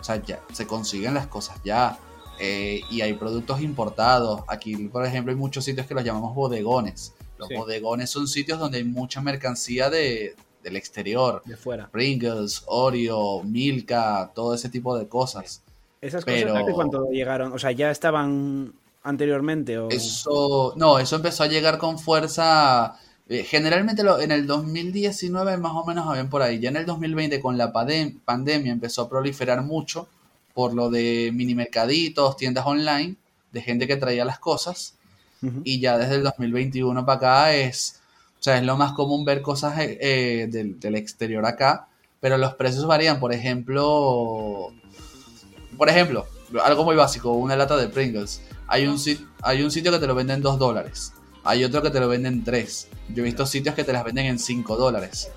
O 0.00 0.04
sea, 0.04 0.16
ya 0.22 0.40
se 0.52 0.66
consiguen 0.66 1.14
las 1.14 1.26
cosas 1.26 1.58
ya. 1.64 1.98
eh, 2.40 2.80
y 2.90 3.02
hay 3.02 3.12
productos 3.12 3.60
importados. 3.60 4.40
Aquí, 4.48 4.88
por 4.88 5.04
ejemplo, 5.06 5.30
hay 5.32 5.38
muchos 5.38 5.64
sitios 5.64 5.86
que 5.86 5.94
los 5.94 6.02
llamamos 6.02 6.34
bodegones. 6.34 7.12
Los 7.38 7.48
Sí. 7.48 7.54
bodegones 7.54 8.10
son 8.10 8.26
sitios 8.26 8.58
donde 8.58 8.78
hay 8.78 8.84
mucha 8.84 9.20
mercancía 9.20 9.90
de, 9.90 10.34
del 10.64 10.76
exterior. 10.76 11.42
De 11.44 11.56
fuera. 11.56 11.88
Pringles, 11.90 12.62
Oreo, 12.66 13.42
Milka, 13.44 14.32
todo 14.34 14.54
ese 14.54 14.68
tipo 14.70 14.96
de 14.98 15.06
cosas. 15.06 15.62
Esas 16.00 16.24
Pero- 16.24 16.48
cosas 16.48 16.62
¿hace 16.64 16.72
cuánto 16.72 17.10
llegaron? 17.10 17.52
O 17.52 17.58
sea, 17.60 17.70
¿ya 17.70 17.90
estaban 17.92 18.72
anteriormente? 19.04 19.78
O... 19.78 19.88
Eso, 19.90 20.74
no, 20.76 20.98
eso 20.98 21.16
empezó 21.16 21.42
a 21.44 21.46
llegar 21.48 21.78
con 21.78 21.98
fuerza. 21.98 22.94
eh, 23.28 23.44
generalmente 23.44 24.02
lo- 24.02 24.20
en 24.20 24.30
el 24.32 24.46
2019 24.46 25.56
más 25.56 25.72
o 25.74 25.84
menos 25.86 26.06
habían 26.08 26.28
por 26.28 26.42
ahí. 26.42 26.58
Ya 26.60 26.68
en 26.70 26.76
el 26.76 26.84
2020 26.86 27.40
con 27.40 27.56
la 27.56 27.72
pandemia 27.72 28.72
empezó 28.72 29.02
a 29.02 29.08
proliferar 29.08 29.62
mucho 29.62 30.08
por 30.54 30.74
lo 30.74 30.90
de 30.90 31.30
mini 31.32 31.54
mercaditos, 31.54 32.36
tiendas 32.36 32.66
online, 32.66 33.16
de 33.52 33.62
gente 33.62 33.86
que 33.86 33.96
traía 33.96 34.24
las 34.24 34.38
cosas. 34.38 34.94
Y 35.64 35.80
ya 35.80 35.98
desde 35.98 36.16
el 36.16 36.22
2021 36.24 37.04
para 37.06 37.16
acá 37.16 37.54
es, 37.54 38.00
o 38.38 38.42
sea, 38.42 38.58
es 38.58 38.64
lo 38.64 38.76
más 38.76 38.92
común 38.92 39.24
ver 39.24 39.40
cosas 39.42 39.76
eh, 39.80 39.98
eh, 40.00 40.46
del, 40.50 40.78
del 40.78 40.94
exterior 40.94 41.44
acá, 41.46 41.88
pero 42.20 42.36
los 42.38 42.54
precios 42.54 42.86
varían. 42.86 43.18
Por 43.18 43.32
ejemplo, 43.32 44.72
por 45.76 45.88
ejemplo, 45.88 46.26
algo 46.62 46.84
muy 46.84 46.94
básico, 46.96 47.32
una 47.32 47.56
lata 47.56 47.76
de 47.76 47.88
Pringles. 47.88 48.40
Hay 48.72 48.86
un, 48.86 48.98
hay 49.42 49.62
un 49.62 49.70
sitio 49.70 49.92
que 49.92 49.98
te 49.98 50.06
lo 50.06 50.14
venden 50.14 50.40
2 50.40 50.58
dólares, 50.58 51.12
hay 51.44 51.62
otro 51.62 51.82
que 51.82 51.90
te 51.90 52.00
lo 52.00 52.08
venden 52.08 52.42
3. 52.42 52.88
Yo 53.10 53.22
he 53.22 53.26
visto 53.26 53.44
sitios 53.44 53.74
que 53.74 53.84
te 53.84 53.92
las 53.92 54.02
venden 54.02 54.24
en 54.24 54.38
5 54.38 54.76
dólares. 54.78 55.30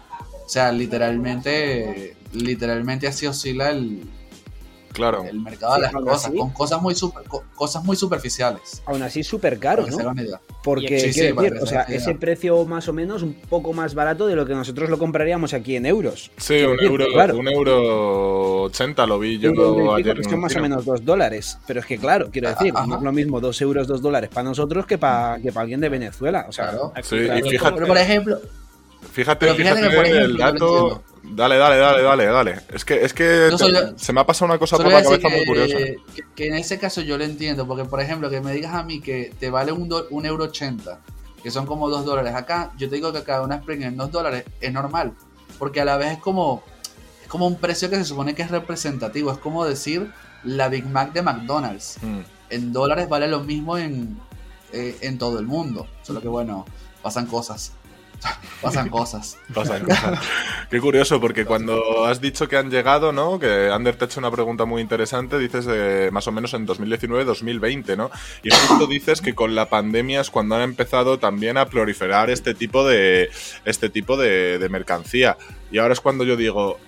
O 0.45 0.47
sea, 0.47 0.71
literalmente, 0.71 2.15
literalmente 2.31 3.07
así 3.07 3.27
oscila 3.27 3.71
el, 3.71 4.03
Claro. 4.95 5.23
el 5.23 5.39
mercado 5.41 5.75
de 5.75 5.87
Sí, 5.87 5.93
las 5.93 6.03
cosas, 6.03 6.25
así. 6.25 6.37
con 6.37 6.49
cosas 6.51 6.81
muy, 6.81 6.95
super, 6.95 7.23
co- 7.27 7.43
cosas 7.53 7.83
muy 7.83 7.95
superficiales. 7.95 8.81
Aún 8.85 9.03
así, 9.03 9.23
súper 9.23 9.59
caro, 9.59 9.85
¿no? 9.85 9.97
Porque, 10.63 10.99
Sí, 10.99 11.13
sí, 11.13 11.19
quiero 11.19 11.35
decir, 11.41 11.53
que 11.53 11.59
o 11.59 11.65
se 11.65 11.73
sea, 11.73 11.81
ese 11.83 12.15
precio 12.15 12.65
más 12.65 12.87
o 12.87 12.93
menos 12.93 13.21
un 13.21 13.33
poco 13.33 13.73
más 13.73 13.93
barato 13.93 14.25
de 14.25 14.35
lo 14.35 14.45
que 14.45 14.53
nosotros 14.55 14.89
lo 14.89 14.97
compraríamos 14.97 15.53
aquí 15.53 15.75
en 15.75 15.85
euros. 15.85 16.31
Sí, 16.37 16.63
un 16.63 16.71
decir, 16.77 16.87
euro, 16.87 17.05
claro. 17.13 17.37
un 17.37 17.47
euro 17.47 18.61
80 18.63 19.05
lo 19.05 19.19
vi 19.19 19.37
yo 19.37 19.49
euro 19.49 19.93
ayer. 19.95 20.19
que 20.21 20.33
un 20.33 20.41
más 20.41 20.55
o 20.55 20.59
menos 20.59 20.85
dos 20.85 21.03
dólares. 21.05 21.59
Pero 21.67 21.81
es 21.81 21.85
que, 21.85 21.97
claro, 21.97 22.29
quiero 22.31 22.49
decir, 22.49 22.71
Ajá. 22.75 22.87
no 22.87 22.95
es 22.97 23.01
lo 23.03 23.11
mismo 23.11 23.39
dos 23.39 23.61
euros, 23.61 23.87
dos 23.87 24.01
dólares 24.01 24.29
para 24.33 24.45
nosotros 24.49 24.85
que 24.85 24.97
para 24.97 25.39
que 25.39 25.51
para 25.51 25.61
alguien 25.63 25.81
de 25.81 25.89
Venezuela. 25.89 26.45
O 26.47 26.51
sea, 26.51 26.69
Claro. 26.69 26.93
Sí, 27.03 27.17
Claro, 27.25 27.45
y 27.45 27.49
fíjate, 27.49 27.75
Pero 27.75 27.87
por 27.87 27.97
ejemplo, 27.97 28.39
fíjate, 29.11 29.53
fíjate 29.53 29.63
fíjate 29.81 29.95
por 29.95 30.05
el 30.05 30.15
ejemplo, 30.17 30.37
dato. 30.45 31.03
Dale, 31.31 31.57
dale, 31.57 31.77
dale, 31.77 32.01
dale, 32.03 32.25
dale. 32.25 32.55
Es 32.73 32.85
que, 32.85 33.03
es 33.03 33.13
que 33.13 33.47
Yo 33.51 33.57
te- 33.57 33.63
solo- 33.63 33.97
se 33.97 34.13
me 34.13 34.21
ha 34.21 34.25
pasado 34.25 34.45
una 34.51 34.59
cosa 34.59 34.77
por 34.77 34.87
la 34.91 35.03
cabeza 35.03 35.29
muy 35.29 35.45
curiosa. 35.45 35.77
que, 35.77 35.97
que- 36.15 36.23
que 36.35 36.47
en 36.47 36.55
ese 36.55 36.77
caso 36.79 37.01
yo 37.01 37.17
lo 37.17 37.23
entiendo, 37.23 37.67
porque 37.67 37.85
por 37.85 37.99
ejemplo, 38.01 38.29
que 38.29 38.41
me 38.41 38.53
digas 38.53 38.73
a 38.73 38.83
mí 38.83 39.01
que 39.01 39.33
te 39.39 39.49
vale 39.49 39.71
un, 39.71 39.87
do- 39.89 40.07
un 40.11 40.25
euro 40.25 40.45
ochenta, 40.45 40.99
que 41.43 41.51
son 41.51 41.65
como 41.65 41.89
dos 41.89 42.05
dólares 42.05 42.33
acá, 42.35 42.71
yo 42.77 42.89
te 42.89 42.95
digo 42.95 43.11
que 43.11 43.19
acá 43.19 43.41
una 43.41 43.55
Spring 43.55 43.83
en 43.83 43.97
dos 43.97 44.11
dólares 44.11 44.45
es 44.61 44.71
normal, 44.73 45.13
porque 45.59 45.81
a 45.81 45.85
la 45.85 45.97
vez 45.97 46.13
es 46.13 46.17
como, 46.19 46.63
es 47.21 47.27
como 47.27 47.47
un 47.47 47.57
precio 47.57 47.89
que 47.89 47.95
se 47.97 48.05
supone 48.05 48.33
que 48.35 48.41
es 48.41 48.51
representativo, 48.51 49.31
es 49.31 49.37
como 49.37 49.65
decir 49.65 50.11
la 50.43 50.69
Big 50.69 50.85
Mac 50.85 51.11
de 51.13 51.21
McDonald's. 51.21 51.97
Mm. 52.01 52.19
En 52.49 52.73
dólares 52.73 53.09
vale 53.09 53.27
lo 53.27 53.39
mismo 53.41 53.77
en, 53.77 54.17
eh, 54.73 54.97
en 55.01 55.17
todo 55.17 55.39
el 55.39 55.45
mundo, 55.47 55.87
solo 56.03 56.21
que 56.21 56.27
bueno, 56.27 56.65
pasan 57.01 57.25
cosas. 57.25 57.71
pasan 58.61 58.89
cosas. 58.89 59.37
Pasan 59.53 59.83
cosas. 59.83 60.19
Qué 60.69 60.79
curioso, 60.79 61.19
porque 61.19 61.45
cuando 61.45 62.05
has 62.05 62.21
dicho 62.21 62.47
que 62.47 62.57
han 62.57 62.69
llegado, 62.69 63.11
¿no? 63.11 63.39
Que 63.39 63.69
Ander 63.69 63.95
te 63.95 64.05
ha 64.05 64.07
hecho 64.07 64.19
una 64.19 64.31
pregunta 64.31 64.65
muy 64.65 64.81
interesante, 64.81 65.37
dices 65.37 65.65
de 65.65 66.09
más 66.11 66.27
o 66.27 66.31
menos 66.31 66.53
en 66.53 66.67
2019-2020, 66.67 67.97
¿no? 67.97 68.11
Y 68.43 68.49
justo 68.49 68.87
dices 68.87 69.21
que 69.21 69.33
con 69.35 69.55
la 69.55 69.69
pandemia 69.69 70.21
es 70.21 70.29
cuando 70.29 70.55
han 70.55 70.61
empezado 70.61 71.19
también 71.19 71.57
a 71.57 71.65
proliferar 71.65 72.29
este 72.29 72.53
tipo 72.53 72.87
de 72.87 73.29
este 73.65 73.89
tipo 73.89 74.17
de 74.17 74.67
mercancía. 74.69 75.37
Y 75.71 75.77
ahora 75.77 75.93
es 75.93 76.01
cuando 76.01 76.23
yo 76.23 76.35
digo, 76.35 76.79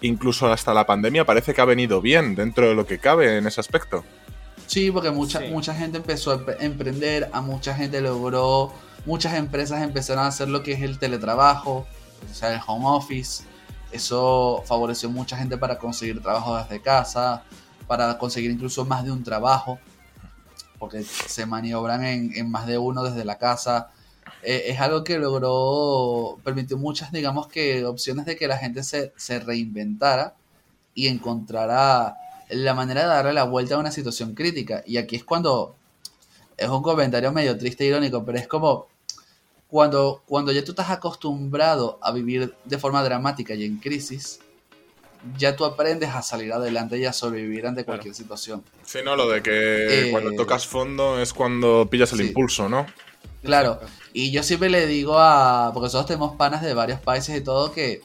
incluso 0.00 0.50
hasta 0.52 0.74
la 0.74 0.86
pandemia 0.86 1.24
parece 1.24 1.54
que 1.54 1.60
ha 1.60 1.64
venido 1.66 2.00
bien 2.00 2.34
dentro 2.34 2.68
de 2.68 2.74
lo 2.74 2.86
que 2.86 2.98
cabe 2.98 3.38
en 3.38 3.46
ese 3.46 3.60
aspecto. 3.60 4.04
Sí, 4.66 4.90
porque 4.90 5.10
mucha, 5.10 5.40
Sí. 5.40 5.46
mucha 5.48 5.74
gente 5.74 5.98
empezó 5.98 6.32
a 6.32 6.44
emprender, 6.62 7.30
a 7.32 7.40
mucha 7.40 7.74
gente 7.74 8.00
logró, 8.00 8.72
muchas 9.04 9.34
empresas 9.34 9.82
empezaron 9.82 10.24
a 10.24 10.28
hacer 10.28 10.48
lo 10.48 10.62
que 10.62 10.72
es 10.72 10.82
el 10.82 10.98
teletrabajo, 10.98 11.86
o 12.30 12.34
sea, 12.34 12.54
el 12.54 12.60
home 12.66 12.86
office. 12.88 13.44
Eso 13.92 14.62
favoreció 14.66 15.08
a 15.08 15.12
mucha 15.12 15.36
gente 15.36 15.56
para 15.56 15.78
conseguir 15.78 16.20
trabajo 16.20 16.56
desde 16.56 16.82
casa, 16.82 17.44
para 17.86 18.18
conseguir 18.18 18.50
incluso 18.50 18.84
más 18.84 19.04
de 19.04 19.12
un 19.12 19.22
trabajo, 19.22 19.78
porque 20.78 21.02
se 21.04 21.46
maniobran 21.46 22.04
en, 22.04 22.32
en 22.34 22.50
más 22.50 22.66
de 22.66 22.78
uno 22.78 23.04
desde 23.04 23.24
la 23.24 23.38
casa. 23.38 23.90
Eh, 24.42 24.64
es 24.66 24.80
algo 24.80 25.04
que 25.04 25.18
logró, 25.18 26.38
permitió 26.42 26.76
muchas, 26.76 27.12
digamos 27.12 27.46
que, 27.46 27.84
opciones 27.86 28.26
de 28.26 28.36
que 28.36 28.48
la 28.48 28.58
gente 28.58 28.82
se, 28.82 29.12
se 29.16 29.38
reinventara 29.38 30.34
y 30.94 31.06
encontrara 31.06 32.16
la 32.48 32.74
manera 32.74 33.02
de 33.02 33.08
darle 33.08 33.32
la 33.32 33.44
vuelta 33.44 33.74
a 33.74 33.78
una 33.78 33.90
situación 33.90 34.34
crítica. 34.34 34.82
Y 34.86 34.96
aquí 34.96 35.16
es 35.16 35.24
cuando 35.24 35.76
es 36.56 36.68
un 36.68 36.82
comentario 36.82 37.32
medio 37.32 37.56
triste 37.58 37.84
e 37.84 37.88
irónico, 37.88 38.24
pero 38.24 38.38
es 38.38 38.48
como 38.48 38.86
cuando, 39.68 40.22
cuando 40.26 40.52
ya 40.52 40.64
tú 40.64 40.72
estás 40.72 40.90
acostumbrado 40.90 41.98
a 42.02 42.12
vivir 42.12 42.54
de 42.64 42.78
forma 42.78 43.02
dramática 43.02 43.54
y 43.54 43.64
en 43.64 43.78
crisis, 43.78 44.40
ya 45.36 45.56
tú 45.56 45.64
aprendes 45.64 46.10
a 46.10 46.22
salir 46.22 46.52
adelante 46.52 46.98
y 46.98 47.04
a 47.04 47.12
sobrevivir 47.12 47.66
ante 47.66 47.84
cualquier 47.84 48.14
situación. 48.14 48.62
Sí, 48.84 48.98
no, 49.04 49.16
lo 49.16 49.28
de 49.28 49.42
que 49.42 50.08
Eh, 50.08 50.10
cuando 50.12 50.32
tocas 50.32 50.66
fondo 50.66 51.20
es 51.20 51.32
cuando 51.32 51.88
pillas 51.90 52.12
el 52.12 52.18
sí. 52.18 52.26
impulso, 52.28 52.68
¿no? 52.68 52.86
Claro, 53.42 53.80
y 54.12 54.30
yo 54.30 54.42
siempre 54.42 54.70
le 54.70 54.86
digo 54.86 55.18
a, 55.18 55.70
porque 55.72 55.86
nosotros 55.86 56.06
tenemos 56.06 56.36
panas 56.36 56.62
de 56.62 56.74
varios 56.74 57.00
países 57.00 57.36
y 57.36 57.40
todo, 57.42 57.72
que, 57.72 58.02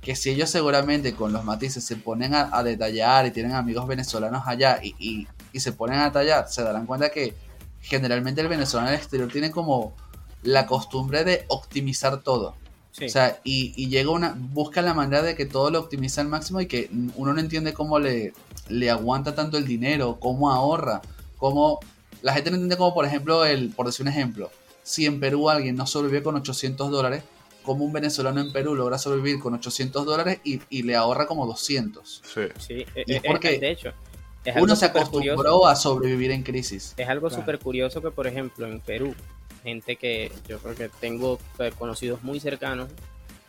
que 0.00 0.14
si 0.16 0.30
ellos 0.30 0.48
seguramente 0.50 1.14
con 1.14 1.32
los 1.32 1.44
matices 1.44 1.84
se 1.84 1.96
ponen 1.96 2.34
a, 2.34 2.48
a 2.56 2.62
detallar 2.62 3.26
y 3.26 3.30
tienen 3.30 3.52
amigos 3.52 3.86
venezolanos 3.86 4.42
allá 4.46 4.78
y, 4.82 4.94
y- 4.98 5.26
y 5.52 5.60
se 5.60 5.72
ponen 5.72 5.98
a 6.00 6.12
tallar, 6.12 6.48
se 6.48 6.62
darán 6.62 6.86
cuenta 6.86 7.10
que 7.10 7.34
generalmente 7.80 8.40
el 8.40 8.48
venezolano 8.48 8.90
del 8.90 8.98
exterior 8.98 9.30
tiene 9.32 9.50
como 9.50 9.94
la 10.42 10.66
costumbre 10.66 11.24
de 11.24 11.44
optimizar 11.48 12.20
todo. 12.22 12.54
Sí. 12.92 13.06
O 13.06 13.08
sea, 13.08 13.38
y, 13.44 13.72
y 13.76 13.88
llega 13.88 14.10
una, 14.10 14.34
busca 14.36 14.82
la 14.82 14.92
manera 14.94 15.22
de 15.22 15.34
que 15.36 15.46
todo 15.46 15.70
lo 15.70 15.80
optimiza 15.80 16.20
al 16.20 16.28
máximo 16.28 16.60
y 16.60 16.66
que 16.66 16.90
uno 17.16 17.32
no 17.32 17.40
entiende 17.40 17.72
cómo 17.72 17.98
le, 17.98 18.32
le 18.68 18.90
aguanta 18.90 19.34
tanto 19.34 19.56
el 19.56 19.66
dinero, 19.66 20.18
cómo 20.20 20.50
ahorra, 20.50 21.00
cómo... 21.38 21.78
La 22.22 22.34
gente 22.34 22.50
no 22.50 22.56
entiende 22.56 22.76
cómo, 22.76 22.92
por 22.94 23.04
ejemplo, 23.04 23.44
el, 23.44 23.70
por 23.70 23.86
decir 23.86 24.02
un 24.02 24.08
ejemplo, 24.08 24.50
si 24.82 25.06
en 25.06 25.20
Perú 25.20 25.48
alguien 25.48 25.76
no 25.76 25.86
sobrevive 25.86 26.22
con 26.24 26.34
800 26.34 26.90
dólares, 26.90 27.22
como 27.68 27.84
un 27.84 27.92
venezolano 27.92 28.40
en 28.40 28.50
Perú 28.52 28.74
logra 28.74 28.98
sobrevivir 28.98 29.38
con 29.38 29.54
800 29.54 30.04
dólares 30.04 30.40
y, 30.42 30.60
y 30.70 30.82
le 30.82 30.96
ahorra 30.96 31.26
como 31.26 31.46
200. 31.46 32.22
Sí. 32.24 32.40
Sí, 32.58 32.86
eh, 32.96 33.04
Y 33.06 33.14
es 33.14 33.22
porque 33.22 33.58
de 33.60 33.70
hecho, 33.70 33.92
es 34.44 34.56
Uno 34.60 34.74
se 34.74 34.86
acostumbró 34.86 35.36
curioso. 35.36 35.66
a 35.68 35.76
sobrevivir 35.76 36.30
en 36.32 36.42
crisis. 36.42 36.94
Es 36.96 37.08
algo 37.08 37.28
Claro. 37.28 37.42
súper 37.42 37.58
curioso 37.60 38.02
que, 38.02 38.10
por 38.10 38.26
ejemplo, 38.26 38.66
en 38.66 38.80
Perú, 38.80 39.14
gente 39.62 39.96
que 39.96 40.32
yo 40.48 40.58
creo 40.58 40.74
que 40.74 40.88
tengo 41.00 41.38
eh, 41.60 41.70
conocidos 41.78 42.22
muy 42.24 42.40
cercanos, 42.40 42.88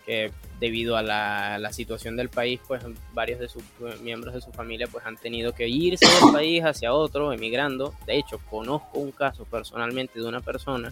que 0.06 0.32
debido 0.60 0.98
a 0.98 1.04
la, 1.04 1.58
la 1.60 1.72
situación 1.72 2.18
del 2.18 2.30
país, 2.30 2.60
pues 2.68 2.84
varios 3.14 3.40
de 3.40 3.48
sus 3.48 3.62
eh, 3.62 3.96
miembros 4.02 4.34
de 4.34 4.41
su 4.41 4.52
familia 4.52 4.88
pues 4.88 5.06
han 5.06 5.16
tenido 5.18 5.54
que 5.54 5.68
irse 5.70 6.06
del 6.06 6.34
país 6.34 6.64
hacia 6.64 6.94
otro, 6.94 7.32
emigrando. 7.32 7.94
De 8.08 8.18
hecho, 8.18 8.40
conozco 8.50 8.98
un 9.00 9.12
caso 9.12 9.46
personalmente 9.46 10.20
de 10.20 10.26
una 10.28 10.41
persona 10.41 10.91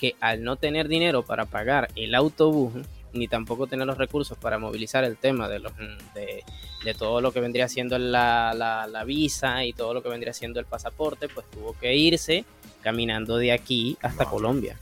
que 0.00 0.16
al 0.20 0.42
no 0.42 0.56
tener 0.56 0.88
dinero 0.88 1.22
para 1.22 1.44
pagar 1.44 1.88
el 1.94 2.14
autobús, 2.14 2.72
ni 3.12 3.28
tampoco 3.28 3.66
tener 3.66 3.86
los 3.86 3.98
recursos 3.98 4.38
para 4.38 4.58
movilizar 4.58 5.04
el 5.04 5.16
tema 5.16 5.48
de, 5.48 5.58
los, 5.58 5.72
de, 6.14 6.42
de 6.84 6.94
todo 6.94 7.20
lo 7.20 7.32
que 7.32 7.40
vendría 7.40 7.68
siendo 7.68 7.98
la, 7.98 8.54
la, 8.54 8.86
la 8.86 9.04
visa 9.04 9.64
y 9.64 9.72
todo 9.72 9.92
lo 9.94 10.02
que 10.02 10.08
vendría 10.08 10.32
siendo 10.32 10.58
el 10.60 10.66
pasaporte, 10.66 11.28
pues 11.28 11.44
tuvo 11.50 11.76
que 11.78 11.94
irse 11.96 12.44
caminando 12.82 13.36
de 13.36 13.52
aquí 13.52 13.96
hasta 14.00 14.24
Madre. 14.24 14.30
Colombia. 14.30 14.76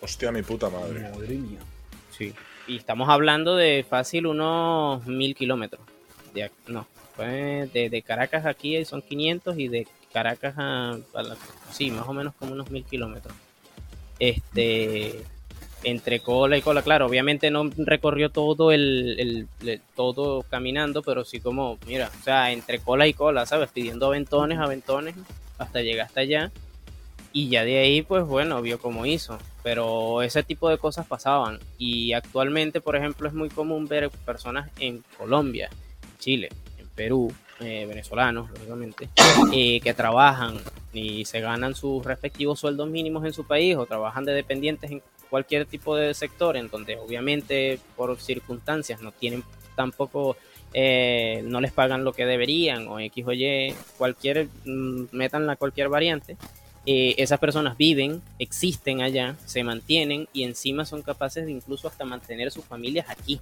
Hostia, 0.00 0.32
mi 0.32 0.42
puta 0.42 0.70
madre. 0.70 1.10
madre 1.10 1.34
mía. 1.34 1.58
Sí. 2.16 2.32
Y 2.66 2.76
estamos 2.76 3.08
hablando 3.08 3.56
de 3.56 3.84
fácil 3.88 4.26
unos 4.26 5.06
mil 5.06 5.34
kilómetros. 5.34 5.82
de, 6.34 6.50
no, 6.66 6.86
fue 7.14 7.68
de, 7.72 8.02
Caracas 8.02 8.46
aquí 8.46 8.84
son 8.84 9.02
500 9.02 9.58
y 9.58 9.68
de 9.68 9.86
Caracas 10.12 10.54
a, 10.56 10.98
sí, 11.70 11.90
más 11.90 12.08
o 12.08 12.12
menos 12.12 12.34
como 12.38 12.52
unos 12.52 12.70
mil 12.70 12.84
kilómetros. 12.84 13.34
Este, 14.18 15.24
entre 15.84 16.20
cola 16.20 16.56
y 16.56 16.62
cola, 16.62 16.82
claro, 16.82 17.06
obviamente 17.06 17.50
no 17.50 17.70
recorrió 17.76 18.30
todo 18.30 18.72
el, 18.72 19.46
todo 19.94 20.42
caminando, 20.42 21.02
pero 21.02 21.24
sí 21.24 21.40
como, 21.40 21.78
mira, 21.86 22.10
o 22.18 22.24
sea, 22.24 22.50
entre 22.52 22.80
cola 22.80 23.06
y 23.06 23.14
cola, 23.14 23.46
¿sabes? 23.46 23.70
Pidiendo 23.70 24.06
aventones, 24.06 24.58
aventones, 24.58 25.14
hasta 25.58 25.82
llegar 25.82 26.06
hasta 26.06 26.20
allá. 26.20 26.50
Y 27.32 27.50
ya 27.50 27.64
de 27.64 27.78
ahí, 27.78 28.02
pues 28.02 28.24
bueno, 28.24 28.62
vio 28.62 28.78
cómo 28.78 29.04
hizo. 29.04 29.38
Pero 29.62 30.22
ese 30.22 30.42
tipo 30.42 30.70
de 30.70 30.78
cosas 30.78 31.06
pasaban. 31.06 31.58
Y 31.76 32.14
actualmente, 32.14 32.80
por 32.80 32.96
ejemplo, 32.96 33.28
es 33.28 33.34
muy 33.34 33.50
común 33.50 33.86
ver 33.86 34.10
personas 34.24 34.70
en 34.80 35.04
Colombia, 35.18 35.68
Chile, 36.18 36.48
en 36.78 36.88
Perú, 36.88 37.32
eh, 37.60 37.86
venezolanos, 37.86 38.50
lógicamente, 38.50 39.08
eh, 39.52 39.80
que 39.80 39.94
trabajan 39.94 40.58
y 40.92 41.24
se 41.24 41.40
ganan 41.40 41.74
sus 41.74 42.04
respectivos 42.04 42.60
sueldos 42.60 42.88
mínimos 42.88 43.24
en 43.24 43.32
su 43.32 43.46
país 43.46 43.76
o 43.76 43.86
trabajan 43.86 44.24
de 44.24 44.32
dependientes 44.32 44.90
en 44.90 45.02
cualquier 45.30 45.66
tipo 45.66 45.96
de 45.96 46.14
sector, 46.14 46.56
en 46.56 46.68
donde 46.68 46.96
obviamente 46.96 47.78
por 47.96 48.18
circunstancias 48.18 49.00
no 49.00 49.12
tienen 49.12 49.42
tampoco 49.74 50.36
eh, 50.72 51.42
no 51.44 51.60
les 51.60 51.72
pagan 51.72 52.04
lo 52.04 52.12
que 52.12 52.26
deberían 52.26 52.88
o 52.88 52.98
X 53.00 53.24
o 53.26 53.32
Y, 53.32 53.74
cualquier, 53.96 54.48
mm, 54.64 55.04
metanla 55.12 55.56
cualquier 55.56 55.88
variante, 55.88 56.36
eh, 56.88 57.16
esas 57.18 57.40
personas 57.40 57.76
viven, 57.76 58.22
existen 58.38 59.02
allá, 59.02 59.36
se 59.44 59.64
mantienen 59.64 60.28
y 60.32 60.44
encima 60.44 60.84
son 60.84 61.02
capaces 61.02 61.44
de 61.44 61.50
incluso 61.50 61.88
hasta 61.88 62.04
mantener 62.04 62.52
sus 62.52 62.64
familias 62.64 63.10
aquí. 63.10 63.40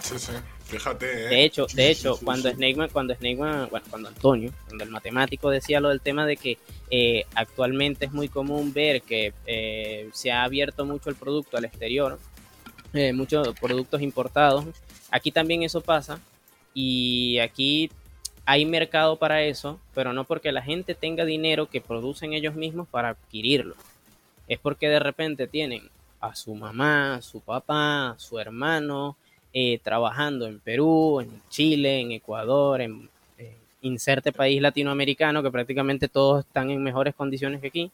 Sí, 0.00 0.16
sí, 0.16 0.30
fíjate. 0.64 1.06
¿eh? 1.06 1.28
De 1.28 1.44
hecho, 1.44 1.66
de 1.74 1.90
hecho, 1.90 2.16
cuando 2.24 2.48
Snakeman, 2.48 2.88
cuando 2.90 3.16
Snakeman, 3.16 3.68
bueno, 3.68 3.84
cuando 3.90 4.08
Antonio, 4.08 4.52
cuando 4.66 4.84
el 4.84 4.90
matemático 4.90 5.50
decía 5.50 5.80
lo 5.80 5.88
del 5.88 6.00
tema 6.00 6.24
de 6.24 6.36
que 6.36 6.58
eh, 6.88 7.24
actualmente 7.34 8.06
es 8.06 8.12
muy 8.12 8.28
común 8.28 8.72
ver 8.72 9.02
que 9.02 9.32
se 10.12 10.30
ha 10.30 10.44
abierto 10.44 10.86
mucho 10.86 11.10
el 11.10 11.16
producto 11.16 11.56
al 11.56 11.64
exterior, 11.64 12.16
muchos 13.12 13.58
productos 13.58 14.02
importados, 14.02 14.66
aquí 15.10 15.32
también 15.32 15.64
eso 15.64 15.80
pasa 15.80 16.20
y 16.74 17.38
aquí 17.40 17.90
hay 18.50 18.64
mercado 18.64 19.16
para 19.16 19.42
eso, 19.42 19.78
pero 19.94 20.14
no 20.14 20.24
porque 20.24 20.52
la 20.52 20.62
gente 20.62 20.94
tenga 20.94 21.26
dinero 21.26 21.66
que 21.66 21.82
producen 21.82 22.32
ellos 22.32 22.54
mismos 22.54 22.88
para 22.88 23.10
adquirirlo. 23.10 23.74
Es 24.48 24.58
porque 24.58 24.88
de 24.88 24.98
repente 24.98 25.46
tienen 25.46 25.82
a 26.18 26.34
su 26.34 26.54
mamá, 26.54 27.20
su 27.20 27.42
papá, 27.42 28.14
su 28.16 28.38
hermano, 28.38 29.18
eh, 29.52 29.78
trabajando 29.84 30.46
en 30.46 30.60
Perú, 30.60 31.20
en 31.20 31.42
Chile, 31.50 32.00
en 32.00 32.12
Ecuador, 32.12 32.80
en 32.80 33.10
inserte 33.82 34.32
país 34.32 34.62
latinoamericano, 34.62 35.42
que 35.42 35.50
prácticamente 35.50 36.08
todos 36.08 36.46
están 36.46 36.70
en 36.70 36.82
mejores 36.82 37.14
condiciones 37.14 37.60
que 37.60 37.66
aquí, 37.66 37.90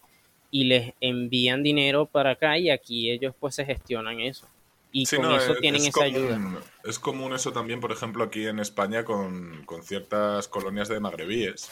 y 0.53 0.67
les 0.67 0.95
envían 1.01 1.65
dinero 1.65 2.07
para 2.07 2.31
acá 2.31 2.57
y 2.59 2.71
aquí 2.71 3.11
ellos 3.11 3.35
pues 3.41 3.57
se 3.57 3.65
gestionan 3.65 4.21
eso 4.21 4.47
y 4.97 5.05
con 5.07 5.33
eso 5.33 5.57
tienen 5.57 5.85
esa 5.85 6.05
ayuda. 6.05 6.41
Es 6.85 7.01
común 7.01 7.33
eso 7.33 7.53
también, 7.53 7.81
por 7.81 7.91
ejemplo, 7.91 8.23
aquí 8.23 8.47
en 8.47 8.61
España 8.61 9.05
con, 9.05 9.67
ciertas 9.83 10.47
colonias 10.47 10.89
de 10.89 11.01
magrebíes. 11.01 11.69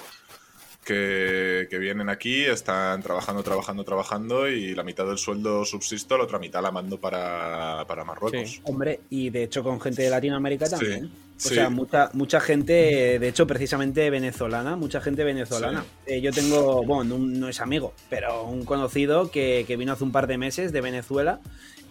Que, 0.85 1.69
vienen 1.70 2.09
aquí, 2.09 2.44
están 2.44 3.01
trabajando, 3.01 3.44
trabajando, 3.44 3.85
trabajando 3.85 4.49
y 4.49 4.74
la 4.74 4.82
mitad 4.82 5.07
del 5.07 5.19
sueldo 5.19 5.65
subsisto, 5.65 6.19
la 6.19 6.24
otra 6.24 6.40
mitad 6.40 6.61
la 6.61 6.73
mando 6.73 6.99
para, 6.99 7.86
Marruecos. 8.05 8.61
Hombre, 8.65 9.03
y 9.09 9.31
de 9.31 9.44
hecho 9.44 9.62
con 9.62 9.81
gente 9.81 10.03
de 10.03 10.11
Latinoamérica 10.11 10.69
también. 10.69 11.09
O 11.36 11.49
sea, 11.49 11.70
mucha, 11.70 12.11
mucha 12.15 12.40
gente, 12.40 13.19
de 13.20 13.28
hecho 13.28 13.47
precisamente 13.47 14.11
venezolana, 14.11 14.74
mucha 14.74 15.01
gente 15.01 15.23
venezolana. 15.23 15.85
Eh, 16.07 16.20
yo 16.20 16.32
tengo, 16.32 16.85
bueno, 16.85 17.16
no, 17.19 17.49
es 17.49 17.61
amigo, 17.61 17.94
pero 18.11 18.44
un 18.44 18.65
conocido 18.65 19.31
que, 19.31 19.65
que 19.66 19.77
vino 19.77 19.93
hace 19.93 20.03
un 20.03 20.12
par 20.12 20.27
de 20.27 20.39
meses 20.39 20.73
de 20.73 20.81
Venezuela 20.81 21.40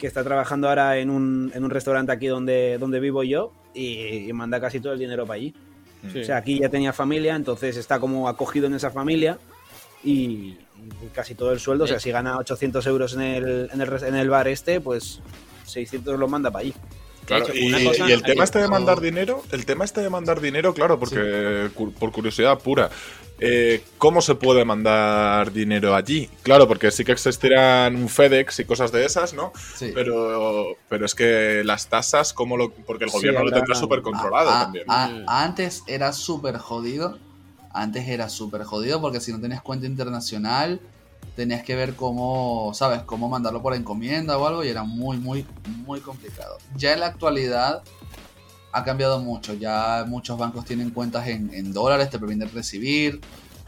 que 0.01 0.07
está 0.07 0.23
trabajando 0.23 0.67
ahora 0.67 0.97
en 0.97 1.11
un, 1.11 1.51
en 1.53 1.63
un 1.63 1.69
restaurante 1.69 2.11
aquí 2.11 2.25
donde, 2.25 2.79
donde 2.79 2.99
vivo 2.99 3.23
yo 3.23 3.53
y, 3.75 4.33
manda 4.33 4.59
casi 4.59 4.79
todo 4.79 4.93
el 4.93 4.99
dinero 4.99 5.27
para 5.27 5.35
allí. 5.37 5.53
O 6.19 6.23
sea, 6.23 6.37
aquí 6.37 6.59
ya 6.59 6.69
tenía 6.69 6.91
familia, 6.91 7.35
entonces 7.35 7.77
está 7.77 7.99
como 7.99 8.27
acogido 8.27 8.65
en 8.65 8.73
esa 8.73 8.89
familia 8.89 9.37
y, 10.03 10.57
casi 11.13 11.35
todo 11.35 11.51
el 11.51 11.59
sueldo, 11.59 11.83
o 11.83 11.87
sea, 11.87 11.99
si 11.99 12.09
gana 12.09 12.39
800 12.39 12.87
euros 12.87 13.13
en 13.13 13.21
el, 13.21 13.69
en 13.71 13.79
el, 13.79 14.03
en 14.03 14.15
el 14.15 14.27
bar 14.27 14.47
este, 14.47 14.81
pues 14.81 15.21
600 15.67 16.17
lo 16.17 16.27
manda 16.27 16.49
para 16.49 16.63
allí. 16.63 16.73
Claro, 17.25 17.45
y, 17.53 17.71
el 17.71 18.23
tema 18.23 18.43
este 18.43 18.57
de 18.57 18.67
mandar 18.67 18.99
dinero, 18.99 19.43
el 19.51 19.67
tema 19.67 19.85
este 19.85 20.01
de 20.01 20.09
mandar 20.09 20.41
dinero, 20.41 20.73
claro, 20.73 20.97
porque 20.97 21.69
por 21.99 22.11
curiosidad 22.11 22.57
pura, 22.57 22.89
eh, 23.41 23.83
¿cómo 23.97 24.21
se 24.21 24.35
puede 24.35 24.63
mandar 24.63 25.51
dinero 25.51 25.95
allí? 25.95 26.29
Claro, 26.43 26.67
porque 26.67 26.91
sí 26.91 27.03
que 27.03 27.11
existirán 27.11 27.95
un 27.95 28.07
FedEx 28.07 28.59
y 28.59 28.65
cosas 28.65 28.91
de 28.91 29.03
esas, 29.03 29.33
¿no? 29.33 29.51
Sí. 29.75 29.91
Pero, 29.95 30.77
pero 30.87 31.05
es 31.07 31.15
que 31.15 31.63
las 31.65 31.87
tasas, 31.87 32.33
¿cómo 32.33 32.55
lo...? 32.55 32.71
Porque 32.71 33.05
el 33.05 33.09
gobierno 33.09 33.43
lo 33.43 33.51
tendrá 33.51 33.75
súper 33.75 34.03
controlado 34.03 34.49
también. 34.49 34.85
antes 35.27 35.83
era 35.87 36.13
súper 36.13 36.57
jodido, 36.59 37.17
antes 37.73 38.07
era 38.07 38.29
súper 38.29 38.63
jodido 38.63 39.01
porque 39.01 39.19
si 39.19 39.31
no 39.31 39.41
tenías 39.41 39.61
cuenta 39.61 39.87
internacional 39.87 40.79
tenías 41.35 41.63
que 41.63 41.75
ver 41.75 41.95
cómo, 41.95 42.71
¿sabes? 42.73 43.01
Cómo 43.03 43.29
mandarlo 43.29 43.61
por 43.61 43.73
encomienda 43.73 44.37
o 44.37 44.45
algo 44.45 44.63
y 44.63 44.67
era 44.67 44.83
muy, 44.83 45.17
muy, 45.17 45.45
muy 45.85 45.99
complicado. 46.01 46.57
Ya 46.75 46.93
en 46.93 46.99
la 46.99 47.07
actualidad 47.07 47.81
ha 48.71 48.83
cambiado 48.83 49.19
mucho. 49.19 49.53
Ya 49.53 50.05
muchos 50.07 50.37
bancos 50.37 50.65
tienen 50.65 50.91
cuentas 50.91 51.27
en, 51.27 51.73
dólares, 51.73 52.09
te 52.09 52.19
permiten 52.19 52.49
recibir. 52.53 53.21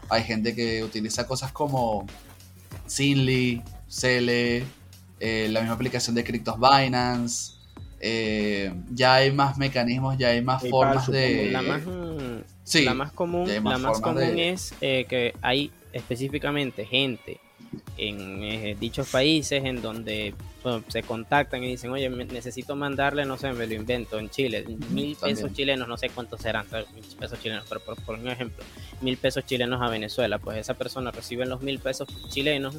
Hay 0.08 0.22
gente 0.22 0.54
que 0.54 0.82
utiliza 0.82 1.26
cosas 1.26 1.52
como 1.52 2.06
Sinly, 2.86 3.62
Cele, 3.88 4.64
eh, 5.20 5.48
la 5.50 5.60
misma 5.60 5.74
aplicación 5.74 6.14
de 6.14 6.24
criptos 6.24 6.56
Binance. 6.58 7.54
Eh, 8.00 8.72
ya 8.92 9.14
hay 9.14 9.32
más 9.32 9.56
mecanismos, 9.56 10.18
ya 10.18 10.28
hay 10.28 10.42
más 10.42 10.62
formas 10.68 11.10
de... 11.10 11.50
La 11.50 11.62
más, 11.62 11.82
sí, 12.62 12.84
la 12.84 12.92
más 12.92 13.12
común, 13.12 13.48
la 13.48 13.78
más 13.78 14.00
común 14.00 14.38
es 14.38 14.74
eh, 14.82 15.06
que 15.08 15.34
hay 15.40 15.70
específicamente 15.94 16.84
gente 16.84 17.40
en 17.96 18.42
eh, 18.42 18.76
dichos 18.78 19.08
países 19.08 19.64
en 19.64 19.82
donde 19.82 20.34
se 20.88 21.02
contactan 21.02 21.62
y 21.62 21.68
dicen, 21.68 21.90
oye, 21.90 22.08
necesito 22.08 22.74
mandarle, 22.74 23.26
no 23.26 23.36
sé, 23.36 23.52
me 23.52 23.66
lo 23.66 23.74
invento, 23.74 24.18
en 24.18 24.30
Chile, 24.30 24.64
mil 24.90 25.14
pesos 25.16 25.52
chilenos, 25.52 25.86
no 25.86 25.96
sé 25.96 26.08
cuántos 26.08 26.40
serán, 26.40 26.66
mil 26.94 27.04
pesos 27.18 27.38
chilenos, 27.40 27.66
pero 27.68 27.80
por, 27.80 28.02
por, 28.02 28.18
un 28.18 28.28
ejemplo, 28.28 28.64
mil 29.02 29.16
pesos 29.18 29.44
chilenos 29.44 29.82
a 29.82 29.90
Venezuela, 29.90 30.38
pues 30.38 30.58
esa 30.58 30.74
persona 30.74 31.10
recibe 31.10 31.44
los 31.44 31.60
mil 31.60 31.78
pesos 31.78 32.08
chilenos, 32.30 32.76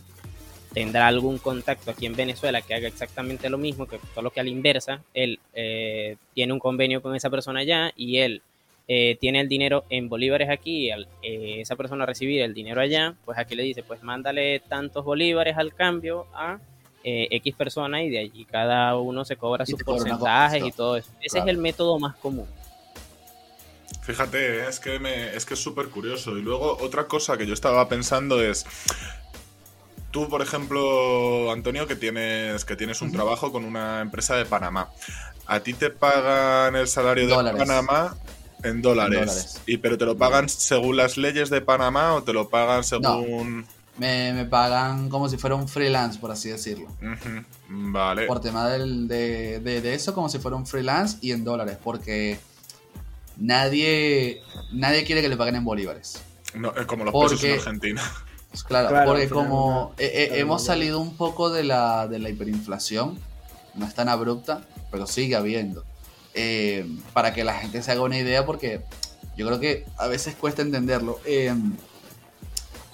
tendrá 0.74 1.08
algún 1.08 1.38
contacto 1.38 1.92
aquí 1.92 2.06
en 2.06 2.16
Venezuela 2.16 2.62
que 2.62 2.74
haga 2.74 2.88
exactamente 2.88 3.50
lo 3.50 3.58
mismo, 3.58 3.88
que 3.88 4.00
solo 4.14 4.32
que 4.32 4.40
a 4.40 4.44
la 4.44 4.50
inversa, 4.50 5.02
él 5.14 5.40
eh, 5.54 6.18
tiene 6.34 6.54
un 6.54 6.60
convenio 6.60 7.02
con 7.02 7.16
esa 7.16 7.30
persona 7.30 7.62
allá 7.62 7.94
y 7.96 8.18
él 8.18 8.42
eh, 8.88 9.18
tiene 9.20 9.42
el 9.42 9.50
dinero 9.50 9.86
en 9.90 10.10
bolívares 10.10 10.50
aquí, 10.50 10.92
al, 10.92 11.08
eh, 11.24 11.62
esa 11.62 11.76
persona 11.76 12.06
recibir 12.06 12.42
el 12.42 12.54
dinero 12.54 12.82
allá, 12.82 13.16
pues 13.26 13.38
aquí 13.38 13.56
le 13.56 13.64
dice, 13.64 13.82
pues 13.82 14.04
mándale 14.04 14.60
tantos 14.60 15.04
bolívares 15.04 15.58
al 15.58 15.74
cambio 15.74 16.28
a 16.34 16.60
eh, 17.04 17.28
X 17.32 17.56
persona 17.56 18.04
y 18.04 18.10
de 18.10 18.20
allí 18.20 18.46
cada 18.46 18.96
uno 18.98 19.26
se 19.26 19.38
cobra 19.38 19.66
sus 19.66 19.82
porcentajes 19.84 20.64
y 20.64 20.72
todo 20.72 20.98
eso. 20.98 21.10
Ese 21.22 21.40
es 21.40 21.48
el 21.48 21.58
método 21.58 21.98
más 21.98 22.16
común. 22.16 22.48
Fíjate, 24.02 24.68
es 24.68 24.80
que, 24.80 25.00
me, 25.00 25.36
es 25.36 25.46
que 25.46 25.56
es 25.56 25.60
súper 25.60 25.90
curioso. 25.90 26.38
Y 26.38 26.42
luego 26.42 26.78
otra 26.80 27.08
cosa 27.08 27.38
que 27.38 27.48
yo 27.48 27.54
estaba 27.56 27.90
pensando 27.90 28.40
es, 28.40 28.66
tú, 30.12 30.30
por 30.30 30.44
ejemplo, 30.44 31.52
Antonio, 31.52 31.88
que 31.88 31.96
tienes, 31.96 32.66
que 32.66 32.76
tienes 32.76 33.02
un 33.02 33.12
trabajo 33.12 33.52
con 33.52 33.66
una 33.66 34.02
empresa 34.02 34.36
de 34.36 34.46
Panamá. 34.46 34.92
A 35.48 35.60
ti 35.62 35.74
te 35.74 35.90
pagan 35.90 36.76
el 36.76 36.88
salario 36.88 37.28
de 37.28 37.34
Panamá 37.34 38.16
en 38.64 38.82
dólares. 38.82 39.62
¿Y 39.66 39.78
pero 39.78 39.98
te 39.98 40.06
lo 40.06 40.18
pagan 40.18 40.50
según 40.50 40.98
las 40.98 41.18
leyes 41.18 41.50
de 41.50 41.62
Panamá 41.62 42.14
o 42.16 42.24
te 42.24 42.34
lo 42.34 42.50
pagan 42.50 42.84
según...? 42.84 43.66
Me, 43.98 44.46
pagan 44.50 45.08
como 45.08 45.30
si 45.30 45.38
fuera 45.38 45.56
un 45.56 45.70
freelance, 45.70 46.20
por 46.20 46.30
así 46.30 46.50
decirlo. 46.50 46.88
Vale. 47.70 48.26
Por 48.26 48.42
tema 48.42 48.68
del, 48.68 49.08
de, 49.08 49.62
de, 49.62 49.94
eso, 49.94 50.14
como 50.14 50.28
si 50.28 50.38
fuera 50.38 50.58
un 50.58 50.68
freelance 50.68 51.18
y 51.22 51.32
en 51.32 51.46
dólares, 51.46 51.78
porque 51.82 52.38
nadie, 53.38 54.42
nadie 54.74 55.06
quiere 55.06 55.22
que 55.22 55.30
le 55.30 55.38
paguen 55.38 55.56
en 55.56 55.64
bolívares. 55.64 56.22
No, 56.54 56.74
es 56.76 56.86
como 56.86 57.06
los 57.06 57.14
pesos 57.14 57.44
en 57.44 57.54
Argentina. 57.54 58.02
Pues 58.56 58.64
claro, 58.64 59.06
porque 59.06 59.28
como 59.28 59.94
hemos 59.98 60.64
salido 60.64 61.02
un 61.02 61.18
poco 61.18 61.50
de 61.50 61.66
la, 61.66 62.08
de 62.08 62.20
la 62.20 62.30
hiperinflación, 62.30 63.20
no 63.74 63.86
es 63.86 63.94
tan 63.94 64.08
abrupta, 64.08 64.62
pero 64.92 65.08
sigue 65.08 65.36
habiendo. 65.36 65.84
Eh, 66.38 66.86
para 67.14 67.34
que 67.34 67.46
la 67.46 67.54
gente 67.54 67.82
se 67.82 67.92
haga 67.92 68.02
una 68.02 68.18
idea, 68.18 68.46
porque 68.46 68.82
yo 69.38 69.48
creo 69.48 69.60
que 69.60 69.86
a 69.98 70.08
veces 70.08 70.36
cuesta 70.36 70.62
entenderlo. 70.62 71.20
Eh, 71.26 71.54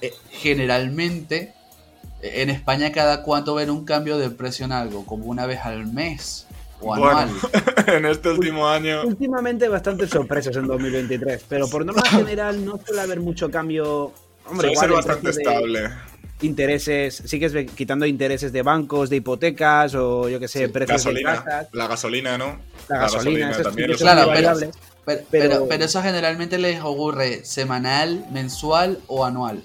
eh, 0.02 0.14
generalmente, 0.30 1.54
en 2.22 2.52
España 2.52 2.92
cada 2.92 3.24
cuánto 3.24 3.56
ven 3.56 3.72
un 3.72 3.84
cambio 3.84 4.20
de 4.20 4.30
precio 4.30 4.66
en 4.66 4.72
algo, 4.72 5.08
como 5.08 5.26
una 5.26 5.48
vez 5.48 5.60
al 5.64 5.88
mes. 5.88 6.46
o 6.82 6.94
anual. 6.94 7.32
en 7.88 8.06
este 8.06 8.30
último 8.30 8.68
año. 8.68 9.02
Últimamente 9.06 9.68
bastantes 9.68 10.12
sorpresas 10.12 10.56
en 10.56 10.68
2023, 10.68 11.44
pero 11.50 11.68
por 11.68 11.84
norma 11.84 12.04
general 12.10 12.64
no 12.64 12.80
suele 12.86 13.02
haber 13.02 13.22
mucho 13.22 13.50
cambio. 13.50 14.14
Hombre, 14.46 14.74
Suele 14.76 14.94
igual 14.94 15.04
ser 15.04 15.14
bastante 15.14 15.32
de 15.32 15.42
estable. 15.42 15.90
Intereses, 16.42 17.22
sigues 17.26 17.54
quitando 17.76 18.06
intereses 18.06 18.52
de 18.52 18.62
bancos, 18.64 19.10
de 19.10 19.18
hipotecas 19.18 19.94
o 19.96 20.28
yo 20.28 20.40
que 20.40 20.48
sé, 20.48 20.66
Sí, 20.66 20.72
precios 20.72 21.04
de 21.04 21.12
Gasolina, 21.22 21.44
casas. 21.44 21.68
la 21.74 21.88
gasolina, 21.88 22.38
¿no? 22.38 22.60
La 22.90 22.98
gasolina, 23.00 23.52
también. 23.62 23.86
que 23.88 23.92
los 23.94 24.00
son 24.00 24.08
Claro, 24.08 24.32
pero-. 24.34 24.58
Pero, 24.60 24.72
Pero- 25.04 25.26
pero, 25.32 25.68
pero 25.68 25.86
eso 25.86 26.02
generalmente 26.04 26.58
les 26.60 26.80
ocurre 26.82 27.44
semanal, 27.44 28.26
mensual 28.32 29.00
o 29.08 29.26
anual. 29.26 29.64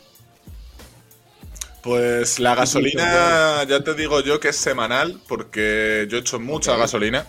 Pues 1.82 2.40
la 2.40 2.54
gasolina, 2.56 3.62
ya 3.68 3.84
te 3.84 3.94
digo 3.94 4.20
yo 4.20 4.40
que 4.40 4.48
es 4.48 4.56
semanal, 4.56 5.20
porque 5.28 6.06
yo 6.10 6.16
he 6.16 6.20
hecho 6.20 6.40
mucha 6.40 6.76
gasolina. 6.76 7.26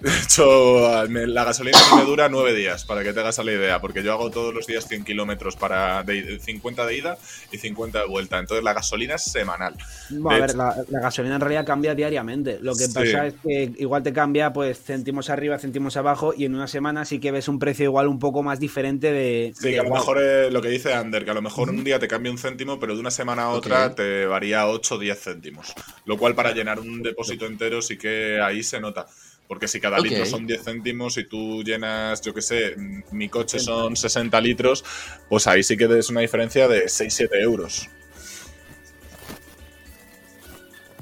De 0.00 0.10
hecho, 0.24 1.06
la 1.08 1.44
gasolina 1.44 1.78
me 1.96 2.04
dura 2.04 2.28
nueve 2.30 2.54
días, 2.54 2.84
para 2.84 3.02
que 3.02 3.12
te 3.12 3.20
hagas 3.20 3.38
la 3.38 3.52
idea, 3.52 3.80
porque 3.80 4.02
yo 4.02 4.12
hago 4.12 4.30
todos 4.30 4.54
los 4.54 4.66
días 4.66 4.88
100 4.88 5.04
kilómetros 5.04 5.56
para 5.56 6.02
de, 6.02 6.40
50 6.40 6.86
de 6.86 6.96
ida 6.96 7.18
y 7.52 7.58
50 7.58 8.00
de 8.00 8.06
vuelta. 8.06 8.38
Entonces 8.38 8.64
la 8.64 8.72
gasolina 8.72 9.16
es 9.16 9.24
semanal. 9.24 9.74
Bueno, 10.08 10.42
a 10.42 10.46
ver, 10.46 10.56
la, 10.56 10.76
la 10.88 11.00
gasolina 11.00 11.34
en 11.34 11.40
realidad 11.42 11.66
cambia 11.66 11.94
diariamente. 11.94 12.58
Lo 12.62 12.72
que 12.74 12.84
Sí. 12.84 12.94
pasa 12.94 13.26
es 13.26 13.34
que 13.42 13.72
igual 13.78 14.02
te 14.02 14.12
cambia 14.12 14.52
pues 14.52 14.78
céntimos 14.82 15.28
arriba, 15.28 15.58
céntimos 15.58 15.96
abajo 15.96 16.32
y 16.36 16.46
en 16.46 16.54
una 16.54 16.66
semana 16.66 17.04
sí 17.04 17.20
que 17.20 17.30
ves 17.30 17.48
un 17.48 17.58
precio 17.58 17.84
igual 17.84 18.08
un 18.08 18.18
poco 18.18 18.42
más 18.42 18.58
diferente 18.58 19.12
de... 19.12 19.52
Sí, 19.54 19.68
de, 19.68 19.74
que 19.74 19.80
a 19.80 19.82
lo 19.82 19.90
mejor 19.90 20.22
es 20.22 20.52
lo 20.52 20.62
que 20.62 20.68
dice 20.68 20.94
Ander, 20.94 21.24
que 21.24 21.30
a 21.30 21.34
lo 21.34 21.42
mejor 21.42 21.68
un 21.68 21.84
día 21.84 21.98
te 21.98 22.08
cambia 22.08 22.32
un 22.32 22.38
céntimo, 22.38 22.80
pero 22.80 22.94
de 22.94 23.00
una 23.00 23.10
semana 23.10 23.42
a 23.42 23.48
otra 23.50 23.94
te 23.94 24.24
varía 24.26 24.66
8 24.66 24.94
o 24.94 24.98
10 24.98 25.20
céntimos. 25.22 25.74
Lo 26.06 26.16
cual 26.16 26.34
para 26.34 26.52
llenar 26.52 26.80
un 26.80 27.02
depósito 27.02 27.46
entero 27.46 27.82
sí 27.82 27.98
que 27.98 28.40
ahí 28.40 28.62
se 28.62 28.80
nota. 28.80 29.06
Porque 29.50 29.66
si 29.66 29.80
cada 29.80 29.98
Ok. 29.98 30.04
litro 30.04 30.24
son 30.26 30.46
10 30.46 30.62
céntimos 30.62 31.18
y 31.18 31.24
tú 31.24 31.64
llenas, 31.64 32.20
yo 32.20 32.32
qué 32.32 32.40
sé, 32.40 32.76
mm, 32.76 33.02
mi 33.10 33.28
coche 33.28 33.58
son 33.58 33.96
60 33.96 34.40
litros, 34.40 34.84
pues 35.28 35.48
ahí 35.48 35.64
sí 35.64 35.76
que 35.76 35.86
es 35.98 36.08
una 36.08 36.20
diferencia 36.20 36.68
de 36.68 36.84
6-7 36.88 37.40
euros. 37.42 37.88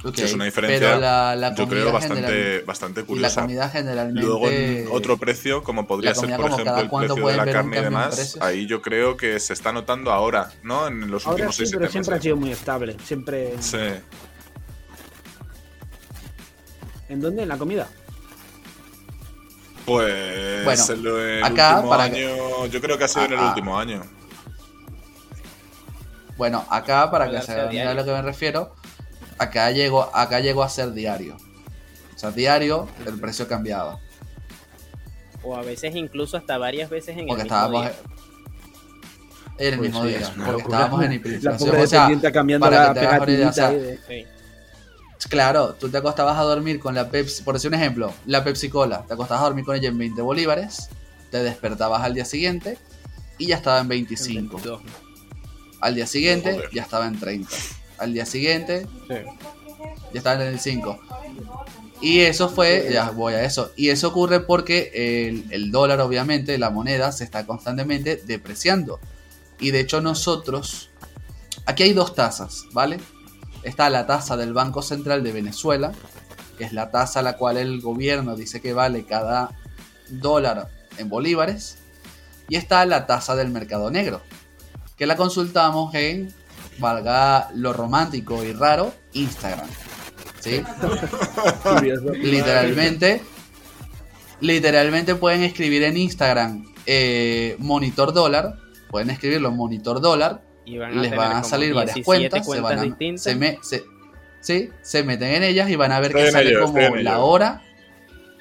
Ok, 0.02 0.14
Sí, 0.16 0.22
es 0.22 0.32
una 0.32 0.46
diferencia, 0.46 0.78
pero 0.88 0.98
la, 1.00 1.36
la 1.36 1.50
Yo 1.50 1.64
comida 1.66 1.80
creo 1.82 1.92
bastante, 1.92 2.22
general- 2.26 2.62
bastante 2.64 3.00
y 3.00 3.02
la 3.02 3.06
curiosa. 3.06 3.40
comida 3.42 3.68
generalmente. 3.68 4.22
Luego 4.22 4.48
en 4.48 4.86
otro 4.92 5.18
precio, 5.18 5.62
como 5.62 5.86
podría 5.86 6.14
ser 6.14 6.34
por 6.34 6.50
ejemplo 6.50 6.80
el 6.80 6.88
precio 6.88 7.26
de 7.26 7.36
la 7.36 7.44
carne 7.52 7.78
y 7.80 7.82
demás, 7.82 8.38
ahí 8.40 8.66
yo 8.66 8.80
creo 8.80 9.18
que 9.18 9.38
se 9.40 9.52
está 9.52 9.72
notando 9.74 10.10
ahora, 10.10 10.52
¿no? 10.62 10.86
En 10.86 11.10
los 11.10 11.26
Ahora 11.26 11.34
últimos 11.48 11.56
sí, 11.56 11.62
6 11.66 11.76
pero 11.78 11.90
siempre 11.90 12.14
ha 12.16 12.20
sido 12.22 12.36
muy 12.36 12.50
estable. 12.52 12.96
Siempre... 13.04 13.52
Sí. 13.60 13.76
¿En 17.10 17.20
dónde? 17.20 17.42
¿En 17.42 17.48
la 17.50 17.58
comida? 17.58 17.88
Pues 19.88 20.64
Bueno, 20.64 21.18
el, 21.18 21.44
acá, 21.44 21.74
último 21.76 21.90
para 21.90 22.02
año, 22.04 22.66
yo 22.66 22.80
creo 22.80 22.98
que 22.98 23.04
ha 23.04 23.08
sido 23.08 23.24
en 23.26 23.32
el 23.32 23.38
Ah, 23.38 23.42
ah. 23.44 23.48
último 23.48 23.78
año. 23.78 24.02
Bueno, 26.36 26.64
acá, 26.70 27.10
para 27.10 27.30
que 27.30 27.42
se 27.42 27.52
a 27.52 27.64
vean 27.66 27.88
a 27.88 27.94
lo 27.94 28.04
que 28.04 28.12
me 28.12 28.22
refiero, 28.22 28.74
acá 29.38 29.70
llegó, 29.72 30.08
acá 30.14 30.40
llegó 30.40 30.62
a 30.62 30.68
ser 30.68 30.92
diario. 30.92 31.36
O 32.14 32.18
sea, 32.18 32.30
diario 32.30 32.88
el 33.06 33.18
precio 33.20 33.48
cambiaba. 33.48 33.98
O 35.42 35.56
a 35.56 35.62
veces 35.62 35.94
incluso 35.96 36.36
hasta 36.36 36.58
varias 36.58 36.90
veces 36.90 37.16
en 37.16 37.26
Porque 37.26 37.42
el 37.42 37.48
mismo 37.48 37.56
estábamos 37.56 37.82
día. 37.82 37.92
en 39.58 39.72
el 39.72 39.78
Pues 39.78 39.90
mismo 39.90 40.02
sí, 40.04 40.08
día. 40.10 40.32
Porque 40.36 40.52
locura. 40.52 40.78
estábamos 40.78 41.02
en 41.04 41.08
La 41.10 41.14
hiperinflación. 41.16 41.70
pobre 41.70 41.82
O 41.82 41.86
sea, 41.86 42.32
cambiando 42.32 42.66
para 42.66 42.82
la 42.88 42.94
que 42.94 43.00
te 43.00 43.06
hagas 43.06 43.20
una 43.22 43.32
idea, 43.32 43.48
o 43.48 43.52
sea, 43.52 43.70
de- 43.70 43.98
Sí. 44.06 44.26
Claro, 45.26 45.74
tú 45.74 45.88
te 45.88 45.98
acostabas 45.98 46.38
a 46.38 46.42
dormir 46.42 46.78
con 46.78 46.94
la 46.94 47.10
Pepsi, 47.10 47.42
por 47.42 47.54
decir 47.54 47.68
un 47.68 47.74
ejemplo, 47.74 48.12
la 48.26 48.44
Pepsi 48.44 48.68
Cola, 48.68 49.04
te 49.06 49.14
acostabas 49.14 49.42
a 49.42 49.46
dormir 49.46 49.64
con 49.64 49.74
ella 49.76 49.88
en 49.88 49.98
20 49.98 50.22
bolívares, 50.22 50.88
te 51.30 51.42
despertabas 51.42 52.02
al 52.02 52.14
día 52.14 52.24
siguiente 52.24 52.78
y 53.36 53.46
ya 53.48 53.56
estaba 53.56 53.80
en 53.80 53.88
25. 53.88 54.60
Dos. 54.62 54.82
Al 55.80 55.94
día 55.94 56.06
siguiente 56.06 56.54
Joder. 56.54 56.70
ya 56.72 56.82
estaba 56.82 57.06
en 57.06 57.18
30. 57.18 57.50
Al 57.98 58.12
día 58.12 58.26
siguiente 58.26 58.86
Sí. 59.08 59.14
ya 60.12 60.18
estaba 60.18 60.40
en 60.42 60.48
el 60.52 60.60
5. 60.60 60.98
Y 62.00 62.20
eso 62.20 62.48
fue, 62.48 62.88
ya 62.92 63.10
voy 63.10 63.34
a 63.34 63.42
eso, 63.42 63.72
y 63.74 63.88
eso 63.88 64.08
ocurre 64.08 64.38
porque 64.38 64.92
el, 64.94 65.46
el 65.50 65.72
dólar, 65.72 66.00
obviamente, 66.00 66.56
la 66.56 66.70
moneda, 66.70 67.10
se 67.10 67.24
está 67.24 67.44
constantemente 67.44 68.22
depreciando. 68.24 69.00
Y 69.58 69.72
de 69.72 69.80
hecho 69.80 70.00
nosotros, 70.00 70.90
aquí 71.66 71.82
hay 71.82 71.92
dos 71.92 72.14
tasas, 72.14 72.66
¿vale? 72.72 72.98
Está 73.62 73.90
la 73.90 74.06
tasa 74.06 74.36
del 74.36 74.52
Banco 74.52 74.82
Central 74.82 75.22
de 75.22 75.32
Venezuela, 75.32 75.92
que 76.56 76.64
es 76.64 76.72
la 76.72 76.90
tasa 76.90 77.20
a 77.20 77.22
la 77.22 77.36
cual 77.36 77.56
el 77.56 77.80
gobierno 77.80 78.36
dice 78.36 78.60
que 78.60 78.72
vale 78.72 79.04
cada 79.04 79.50
dólar 80.08 80.68
en 80.96 81.08
bolívares. 81.08 81.78
Y 82.48 82.56
está 82.56 82.84
la 82.86 83.06
tasa 83.06 83.36
del 83.36 83.50
mercado 83.50 83.90
negro, 83.90 84.22
que 84.96 85.06
la 85.06 85.16
consultamos 85.16 85.94
en, 85.94 86.32
valga 86.78 87.50
lo 87.54 87.72
romántico 87.72 88.42
y 88.44 88.52
raro, 88.52 88.94
Instagram. 89.12 89.68
Literalmente 92.14 93.22
literalmente 94.40 95.14
pueden 95.14 95.42
escribir 95.42 95.82
en 95.82 95.96
Instagram 95.96 96.64
eh, 96.86 97.56
monitor 97.58 98.12
dólar 98.12 98.56
pueden 98.88 99.10
escribirlo 99.10 99.50
monitor 99.50 100.00
dólar 100.00 100.42
Y 100.68 100.78
van 100.78 100.92
les 100.94 101.02
tener 101.10 101.18
van 101.18 101.32
a 101.36 101.44
salir 101.44 101.74
varias 101.74 101.94
17 101.94 102.04
cuentas, 102.30 102.46
se 102.54 102.60
van 102.60 102.78
a, 102.78 102.82
distintas. 102.82 103.22
se, 103.22 103.34
me- 103.34 103.58
se- 103.62 103.84
sí, 104.40 104.70
se 104.82 105.02
meten 105.02 105.34
en 105.34 105.42
ellas 105.42 105.70
y 105.70 105.76
van 105.76 105.92
a 105.92 106.00
ver 106.00 106.10
Estoy 106.10 106.24
que 106.26 106.30
sale 106.32 106.50
ello, 106.50 106.64
como 106.66 106.78
la 106.96 107.12
ello. 107.14 107.24
hora 107.24 107.62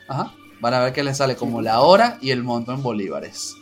Ajá, 0.07 0.33
van 0.59 0.73
a 0.73 0.83
ver 0.83 0.93
que 0.93 1.03
les 1.03 1.17
sale 1.17 1.35
como 1.35 1.61
la 1.61 1.81
hora 1.81 2.17
y 2.21 2.31
el 2.31 2.43
monto 2.43 2.73
en 2.73 2.81
bolívares 2.83 3.53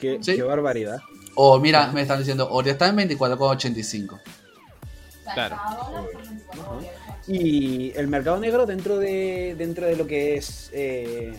Qué, 0.00 0.18
Sí. 0.22 0.36
qué 0.36 0.42
barbaridad. 0.42 0.98
o 1.34 1.58
mira 1.60 1.90
me 1.92 2.02
están 2.02 2.18
diciendo 2.18 2.48
ahorita 2.48 2.72
está 2.72 2.88
en 2.88 2.96
24,85 2.96 4.20
Claro. 5.34 5.56
Y 7.28 7.92
el 7.96 8.08
mercado 8.08 8.38
negro 8.40 8.66
dentro 8.66 8.98
de 8.98 9.54
dentro 9.56 9.86
de 9.86 9.96
lo 9.96 10.06
que 10.06 10.36
es 10.36 10.70
eh, 10.72 11.32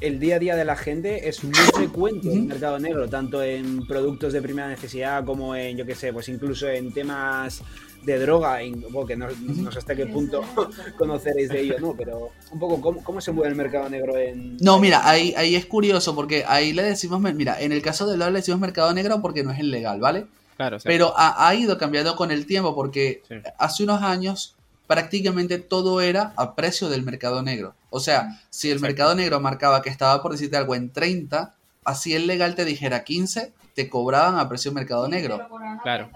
el 0.00 0.20
día 0.20 0.36
a 0.36 0.38
día 0.38 0.56
de 0.56 0.64
la 0.64 0.76
gente 0.76 1.28
es 1.28 1.42
muy 1.42 1.54
frecuente 1.54 2.28
el 2.32 2.40
Ujú. 2.40 2.48
mercado 2.48 2.78
negro, 2.78 3.08
tanto 3.08 3.42
en 3.42 3.86
productos 3.86 4.32
de 4.32 4.42
primera 4.42 4.68
necesidad 4.68 5.24
como 5.24 5.54
en, 5.54 5.76
yo 5.76 5.86
qué 5.86 5.94
sé, 5.94 6.12
pues 6.12 6.28
incluso 6.28 6.68
en 6.68 6.92
temas 6.92 7.62
de 8.02 8.18
droga, 8.18 8.62
en- 8.62 8.82
bueno, 8.92 9.06
que 9.06 9.16
no, 9.16 9.26
no 9.40 9.72
sé 9.72 9.78
hasta 9.78 9.94
qué 9.96 10.06
punto 10.06 10.42
conoceréis 10.98 11.48
de 11.48 11.60
ello, 11.60 11.76
¿no? 11.80 11.94
Pero 11.96 12.30
un 12.52 12.58
poco, 12.58 12.80
¿cómo, 12.80 13.02
cómo 13.02 13.20
se 13.20 13.32
mueve 13.32 13.50
el 13.50 13.56
mercado 13.56 13.88
negro 13.88 14.16
en... 14.16 14.56
No, 14.58 14.78
mira, 14.78 15.08
ahí, 15.08 15.34
ahí 15.36 15.56
es 15.56 15.66
curioso 15.66 16.14
porque 16.14 16.44
ahí 16.46 16.72
le 16.72 16.82
decimos, 16.82 17.20
mira, 17.20 17.60
en 17.60 17.72
el 17.72 17.82
caso 17.82 18.06
del 18.06 18.18
dólar 18.18 18.32
le 18.32 18.40
decimos 18.40 18.60
mercado 18.60 18.92
negro 18.92 19.20
porque 19.22 19.42
no 19.42 19.50
es 19.50 19.58
ilegal, 19.58 19.98
¿vale? 20.00 20.26
Claro, 20.56 20.76
o 20.76 20.80
sea, 20.80 20.88
Pero 20.90 21.14
ha, 21.16 21.48
ha 21.48 21.54
ido 21.54 21.76
cambiando 21.78 22.16
con 22.16 22.30
el 22.30 22.46
tiempo 22.46 22.74
porque 22.74 23.22
Sí. 23.28 23.34
hace 23.58 23.84
unos 23.84 24.02
años 24.02 24.55
prácticamente 24.86 25.58
todo 25.58 26.00
era 26.00 26.32
a 26.36 26.54
precio 26.54 26.88
del 26.88 27.02
mercado 27.02 27.42
negro. 27.42 27.74
O 27.90 28.00
sea, 28.00 28.40
si 28.50 28.68
el 28.68 28.74
Exacto. 28.74 28.88
mercado 28.88 29.14
negro 29.14 29.40
marcaba 29.40 29.82
que 29.82 29.90
estaba 29.90 30.22
por 30.22 30.32
decirte 30.32 30.56
algo 30.56 30.74
en 30.74 30.90
30, 30.90 31.54
así 31.84 32.14
el 32.14 32.26
legal 32.26 32.54
te 32.54 32.64
dijera 32.64 33.04
15, 33.04 33.52
te 33.74 33.88
cobraban 33.88 34.38
a 34.38 34.48
precio 34.48 34.72
mercado 34.72 35.08
negro. 35.08 35.48
Claro. 35.82 36.10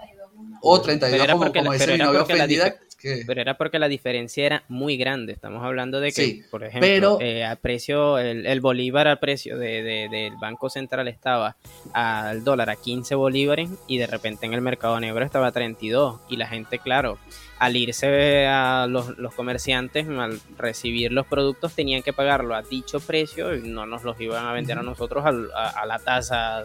O 0.61 0.81
32, 0.81 1.19
Pero 1.19 1.33
como, 1.37 1.51
como 1.51 1.71
mi 1.71 1.97
novia 1.97 2.21
ofendida. 2.23 2.75
Que- 3.01 3.23
Pero 3.25 3.41
era 3.41 3.57
porque 3.57 3.79
la 3.79 3.87
diferencia 3.87 4.45
era 4.45 4.63
muy 4.67 4.97
grande. 4.97 5.33
Estamos 5.33 5.63
hablando 5.63 5.99
de 5.99 6.11
que, 6.11 6.23
Sí, 6.25 6.43
por 6.51 6.63
ejemplo, 6.63 6.87
pero- 6.87 7.17
eh, 7.21 7.43
al 7.43 7.57
precio, 7.57 8.17
el, 8.19 8.45
el 8.45 8.61
bolívar 8.61 9.07
al 9.07 9.19
precio 9.19 9.57
de, 9.57 9.81
de- 9.83 10.07
del 10.09 10.33
Banco 10.39 10.69
Central 10.69 11.07
estaba 11.07 11.55
al 11.93 12.43
dólar 12.43 12.69
a 12.69 12.75
15 12.75 13.15
bolívares 13.15 13.69
y 13.87 13.97
de 13.97 14.07
repente 14.07 14.45
en 14.45 14.53
el 14.53 14.61
mercado 14.61 14.99
negro 14.99 15.23
estaba 15.25 15.47
a 15.47 15.51
32. 15.51 16.19
Y 16.29 16.37
la 16.37 16.47
gente, 16.47 16.79
claro, 16.79 17.17
al 17.59 17.75
irse 17.75 18.45
a 18.47 18.87
los, 18.89 19.17
los 19.17 19.33
comerciantes, 19.35 20.07
al 20.07 20.39
recibir 20.57 21.11
los 21.11 21.27
productos, 21.27 21.73
tenían 21.73 22.01
que 22.03 22.13
pagarlo 22.13 22.55
a 22.55 22.61
dicho 22.63 22.99
precio 22.99 23.55
y 23.55 23.61
no 23.67 23.85
nos 23.85 24.03
los 24.03 24.19
iban 24.19 24.45
a 24.45 24.53
vender 24.53 24.77
a 24.79 24.83
nosotros 24.83 25.23
a, 25.25 25.69
a 25.81 25.85
la 25.85 25.99
tasa. 25.99 26.63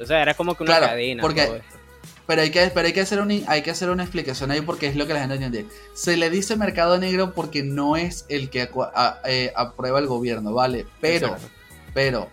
O 0.00 0.06
sea, 0.06 0.22
era 0.22 0.32
como 0.34 0.54
que 0.54 0.62
una 0.62 0.72
Claro, 0.78 0.86
cadena. 0.86 1.20
porque- 1.22 1.44
todo 1.44 1.56
esto. 1.56 1.79
Pero 2.30 2.42
hay 2.42 2.50
que, 2.52 2.64
pero 2.72 2.86
hay 2.86 2.92
que 2.92 3.00
hacer 3.00 3.20
una, 3.20 3.34
hay 3.48 3.62
que 3.62 3.72
hacer 3.72 3.90
una 3.90 4.04
explicación 4.04 4.52
ahí 4.52 4.60
porque 4.60 4.86
es 4.86 4.94
lo 4.94 5.04
que 5.08 5.14
la 5.14 5.18
gente 5.18 5.34
entiende. 5.34 5.66
Se 5.94 6.16
le 6.16 6.30
dice 6.30 6.54
mercado 6.54 6.96
negro 6.96 7.34
porque 7.34 7.64
no 7.64 7.96
es 7.96 8.24
el 8.28 8.50
que 8.50 8.70
a- 8.94 9.18
eh, 9.24 9.52
aprueba 9.56 9.98
el 9.98 10.06
gobierno, 10.06 10.52
¿vale? 10.52 10.86
Pero, 11.00 11.26
Exacto. 11.26 11.48
pero, 11.92 12.28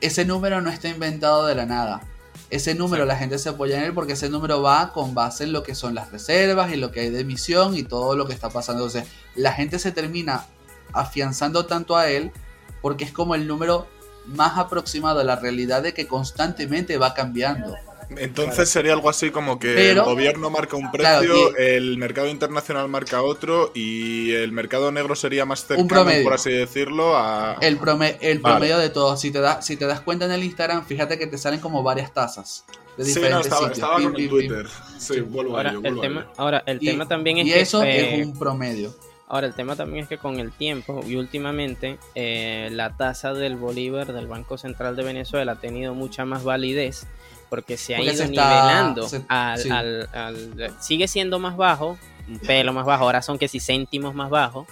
ese 0.00 0.24
número 0.24 0.62
no 0.62 0.70
está 0.70 0.88
inventado 0.88 1.44
de 1.44 1.54
la 1.54 1.66
nada. 1.66 2.00
Ese 2.48 2.74
número 2.74 3.04
la 3.04 3.16
gente 3.16 3.38
se 3.38 3.50
apoya 3.50 3.76
en 3.76 3.84
él 3.84 3.92
porque 3.92 4.14
ese 4.14 4.30
número 4.30 4.62
va 4.62 4.94
con 4.94 5.14
base 5.14 5.44
en 5.44 5.52
lo 5.52 5.62
que 5.62 5.74
son 5.74 5.94
las 5.94 6.10
reservas 6.10 6.72
y 6.72 6.76
lo 6.76 6.90
que 6.90 7.00
hay 7.00 7.10
de 7.10 7.20
emisión 7.20 7.76
y 7.76 7.82
todo 7.82 8.16
lo 8.16 8.26
que 8.26 8.32
está 8.32 8.48
pasando. 8.48 8.86
Entonces, 8.86 9.10
la 9.34 9.52
gente 9.52 9.78
se 9.78 9.92
termina 9.92 10.46
afianzando 10.94 11.66
tanto 11.66 11.98
a 11.98 12.08
él 12.08 12.32
porque 12.80 13.04
es 13.04 13.12
como 13.12 13.34
el 13.34 13.46
número 13.46 13.88
más 14.24 14.56
aproximado 14.56 15.20
a 15.20 15.24
la 15.24 15.36
realidad 15.36 15.82
de 15.82 15.92
que 15.92 16.06
constantemente 16.06 16.96
va 16.96 17.12
cambiando. 17.12 17.76
Entonces 18.16 18.68
sería 18.70 18.94
algo 18.94 19.10
así 19.10 19.30
como 19.30 19.58
que 19.58 19.90
el 19.90 20.00
gobierno 20.00 20.50
marca 20.50 20.76
un 20.76 20.90
precio, 20.90 21.56
el 21.56 21.98
mercado 21.98 22.28
internacional 22.28 22.88
marca 22.88 23.22
otro 23.22 23.70
y 23.74 24.32
el 24.32 24.52
mercado 24.52 24.90
negro 24.90 25.14
sería 25.14 25.44
más 25.44 25.66
cercano, 25.66 26.10
por 26.22 26.32
así 26.32 26.50
decirlo, 26.50 27.16
a... 27.16 27.58
El, 27.60 27.78
el 28.20 28.40
promedio 28.40 28.78
de 28.78 28.90
todo. 28.90 29.16
Si 29.16 29.30
te, 29.30 29.40
da, 29.40 29.60
si 29.60 29.76
te 29.76 29.86
das 29.86 30.00
cuenta 30.00 30.24
en 30.24 30.32
el 30.32 30.42
Instagram, 30.42 30.86
fíjate 30.86 31.18
que 31.18 31.26
te 31.26 31.36
salen 31.38 31.60
como 31.60 31.82
varias 31.82 32.12
tasas. 32.12 32.64
De 32.96 33.04
sí, 33.04 33.20
no, 33.30 33.40
estaba, 33.40 33.68
estaba 33.68 34.02
con 34.02 34.12
Twitter. 34.12 34.66
Sí, 34.98 35.20
vuelvo 35.20 35.56
ahora, 35.56 35.70
a 35.70 35.74
el 35.74 36.00
tema, 36.00 36.26
ahora, 36.36 36.62
el 36.66 36.80
tema 36.80 37.06
también 37.06 37.38
es 37.38 37.46
y 37.46 37.52
eso 37.52 37.82
es 37.82 38.26
un 38.26 38.36
promedio. 38.36 38.92
Ahora, 39.28 39.46
el 39.46 39.54
tema 39.54 39.76
también 39.76 40.04
es 40.04 40.08
que 40.08 40.16
con 40.16 40.40
el 40.40 40.50
tiempo 40.52 41.04
y 41.06 41.16
últimamente 41.16 41.98
eh, 42.14 42.70
la 42.72 42.96
tasa 42.96 43.34
del 43.34 43.56
Bolívar 43.56 44.12
del 44.12 44.26
Banco 44.26 44.56
Central 44.56 44.96
de 44.96 45.04
Venezuela 45.04 45.52
ha 45.52 45.60
tenido 45.60 45.94
mucha 45.94 46.24
más 46.24 46.44
validez 46.44 47.06
porque 47.48 47.76
se 47.76 47.94
ha 47.94 48.00
ido 48.00 48.24
nivelando. 48.26 49.08
al, 49.28 50.74
sigue 50.80 51.08
siendo 51.08 51.38
más 51.38 51.56
bajo, 51.56 51.98
un 52.28 52.38
pelo 52.38 52.72
más 52.72 52.86
bajo, 52.86 53.04
ahora 53.04 53.22
son 53.22 53.38
que 53.38 53.48
si 53.48 53.60
céntimos 53.60 54.14
más 54.14 54.30
bajo, 54.30 54.66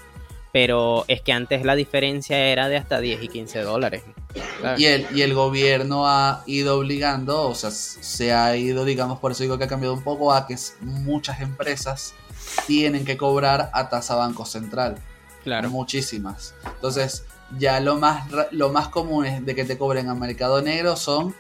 pero 0.53 1.05
es 1.09 1.21
que 1.21 1.33
antes 1.33 1.65
la 1.65 1.75
diferencia 1.75 2.39
era 2.39 2.69
de 2.69 2.77
hasta 2.77 3.01
10 3.01 3.23
y 3.23 3.29
15 3.29 3.61
dólares. 3.61 4.03
Y 4.79 4.87
el, 4.87 5.07
y 5.15 5.23
el 5.23 5.35
gobierno 5.35 6.09
ha 6.09 6.43
ido 6.47 6.79
obligando, 6.79 7.49
o 7.49 7.55
sea, 7.55 7.71
se 7.71 8.33
ha 8.33 8.57
ido, 8.57 8.85
digamos, 8.85 9.19
por 9.19 9.33
eso 9.33 9.43
digo 9.43 9.59
que 9.59 9.65
ha 9.65 9.69
cambiado 9.69 9.95
un 9.95 10.03
poco 10.03 10.33
a 10.33 10.47
que 10.47 10.57
muchas 10.81 11.41
empresas 11.41 12.15
tienen 12.67 13.05
que 13.05 13.17
cobrar 13.17 13.71
a 13.73 13.89
tasa 13.89 14.15
Banco 14.15 14.47
Central. 14.47 14.97
Claro. 15.45 15.71
Muchísimas. 15.71 16.55
Entonces, 16.65 17.25
ya 17.59 17.79
lo 17.81 17.97
más, 17.97 18.27
lo 18.51 18.71
más 18.71 18.89
común 18.89 19.27
es 19.27 19.45
de 19.45 19.55
que 19.55 19.65
te 19.65 19.79
cobren 19.79 20.09
a 20.09 20.15
mercado 20.15 20.61
negro 20.63 20.97
son 20.97 21.35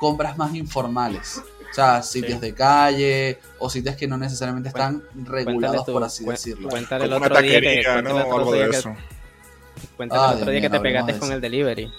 compras 0.00 0.36
más 0.36 0.54
informales. 0.54 1.40
O 1.70 1.72
sea, 1.72 2.02
sitios 2.02 2.40
de 2.40 2.52
calle 2.52 3.38
o 3.60 3.70
sitios 3.70 3.94
que 3.94 4.08
no 4.08 4.16
necesariamente 4.16 4.70
están 4.70 5.04
regulados, 5.24 5.84
por 5.84 6.02
así 6.02 6.24
decirlo. 6.24 6.68
Cuéntale 6.68 7.04
el 7.04 7.12
otro 7.12 7.40
día 7.40 7.60
que, 7.60 7.84
¿no? 8.02 8.18
Algo 8.18 8.52
de 8.52 8.70
eso. 8.70 8.96
Cuéntale 9.96 10.32
el 10.32 10.38
otro 10.40 10.50
día 10.50 10.60
que 10.62 10.70
te 10.70 10.80
pegaste 10.80 11.18
con 11.18 11.30
el 11.30 11.40
delivery. 11.40 11.92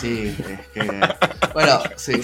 Sí, 0.00 0.36
es 0.48 0.68
que. 0.68 1.00
Bueno, 1.54 1.78
sí. 1.94 2.20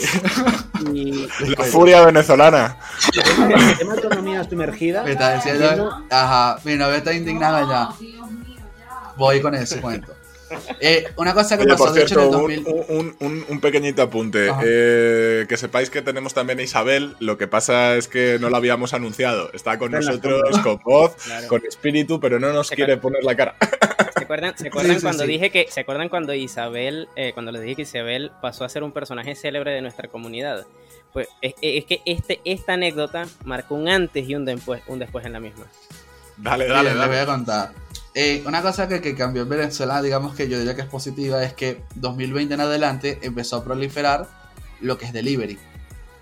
La 1.56 1.64
furia 1.66 2.04
venezolana. 2.04 2.78
El 3.14 3.78
tema 3.78 3.94
de 3.94 4.00
economía 4.00 4.42
sumergida. 4.42 5.04
Me 5.04 5.12
está 5.12 5.36
diciendo. 5.36 6.04
Ajá, 6.10 6.58
mi 6.64 6.74
novia 6.74 6.96
está 6.96 7.14
indignada 7.14 7.60
ya. 7.68 8.08
Voy 9.16 9.40
con 9.40 9.54
ese 9.54 9.80
cuento. 9.80 10.12
Eh, 10.80 11.04
una 11.16 11.34
cosa 11.34 11.56
que 11.56 11.64
pasó, 11.64 11.84
por 11.84 11.94
cierto, 11.94 12.28
un, 12.28 13.44
un, 13.48 13.60
pequeñito 13.60 14.02
apunte. 14.02 14.50
Eh, 14.64 15.46
que 15.48 15.56
sepáis 15.56 15.90
que 15.90 16.02
tenemos 16.02 16.34
también 16.34 16.58
a 16.58 16.62
Isabel. 16.62 17.16
Lo 17.20 17.38
que 17.38 17.46
pasa 17.46 17.96
es 17.96 18.08
que 18.08 18.38
no 18.40 18.50
lo 18.50 18.56
habíamos 18.56 18.94
anunciado. 18.94 19.50
Está 19.52 19.78
con 19.78 19.92
nosotros, 19.92 20.58
con 20.60 20.78
voz, 20.84 21.16
con 21.48 21.64
espíritu, 21.66 22.20
pero 22.20 22.38
no 22.38 22.52
nos 22.52 22.70
quiere 22.70 22.96
poner 22.96 23.24
la 23.24 23.34
cara. 23.34 23.56
¿Se 24.16 24.24
acuerdan, 24.24 24.56
¿se 24.56 24.68
acuerdan 24.68 25.00
cuando 25.00 25.24
dije 25.24 25.50
que, 25.50 25.66
¿se 25.70 25.80
acuerdan 25.80 26.08
cuando 26.08 26.34
Isabel, 26.34 27.08
eh, 27.16 27.32
cuando 27.32 27.52
les 27.52 27.62
dije 27.62 27.76
que 27.76 27.82
Isabel 27.82 28.30
pasó 28.40 28.64
a 28.64 28.68
ser 28.68 28.82
un 28.82 28.92
personaje 28.92 29.34
célebre 29.34 29.72
de 29.72 29.80
nuestra 29.82 30.08
comunidad? 30.08 30.66
Pues 31.12 31.28
es, 31.42 31.54
que 31.84 32.00
este, 32.04 32.40
esta 32.44 32.74
anécdota 32.74 33.26
marcó 33.44 33.74
un 33.74 33.88
antes 33.88 34.28
y 34.28 34.34
un 34.34 34.44
después, 34.44 34.82
un 34.86 35.00
después 35.00 35.26
en 35.26 35.32
la 35.32 35.40
misma. 35.40 35.66
Dale, 36.36 36.68
dale, 36.68 36.94
dale. 36.94 37.08
voy 37.08 37.16
a 37.16 37.26
contar. 37.26 37.72
Eh, 38.14 38.42
una 38.46 38.60
cosa 38.60 38.88
que, 38.88 39.00
que, 39.00 39.14
cambió 39.14 39.42
en 39.42 39.48
Venezuela, 39.48 40.02
digamos 40.02 40.34
que 40.34 40.48
yo 40.48 40.58
diría 40.58 40.74
que 40.74 40.82
es 40.82 40.88
positiva, 40.88 41.42
es 41.44 41.54
que 41.54 41.84
2020 41.94 42.54
en 42.54 42.60
adelante 42.60 43.18
empezó 43.22 43.56
a 43.56 43.64
proliferar 43.64 44.28
lo 44.80 44.98
que 44.98 45.06
es 45.06 45.12
delivery. 45.12 45.58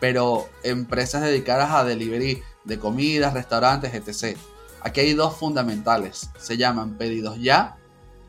Pero 0.01 0.49
empresas 0.63 1.23
dedicadas 1.23 1.71
a 1.73 1.85
delivery 1.85 2.43
de 2.65 2.79
comidas, 2.79 3.35
restaurantes, 3.35 3.95
etc. 3.95 4.37
Aquí 4.83 5.01
hay 5.01 5.15
dos 5.15 5.37
fundamentales. 5.37 6.31
Se 6.39 6.57
llaman 6.57 6.99
pedidos 6.99 7.41
ya 7.41 7.77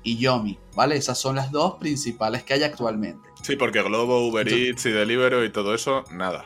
y 0.01 0.17
Yomi, 0.17 0.57
¿vale? 0.75 0.95
Esas 0.95 1.19
son 1.19 1.35
las 1.35 1.51
dos 1.51 1.75
principales 1.75 2.43
que 2.43 2.53
hay 2.53 2.63
actualmente. 2.63 3.29
Sí, 3.43 3.55
porque 3.55 3.81
Globo, 3.83 4.27
Uber 4.27 4.47
Eats 4.47 4.85
y 4.85 4.91
Deliveroo 4.91 5.43
y 5.43 5.51
todo 5.51 5.75
eso, 5.75 6.03
nada. 6.11 6.45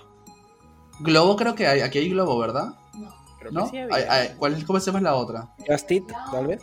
Globo 0.99 1.35
creo 1.35 1.55
que 1.55 1.67
hay, 1.67 1.81
aquí 1.81 1.99
hay 1.99 2.09
Globo, 2.09 2.37
¿verdad? 2.37 2.73
No. 3.51 3.69
¿Cuál 4.37 4.53
es, 4.53 4.63
¿Cómo 4.63 4.79
se 4.79 4.87
llama 4.87 5.01
la 5.01 5.15
otra? 5.15 5.49
Just 5.67 5.89
tal 6.31 6.47
vez. 6.47 6.61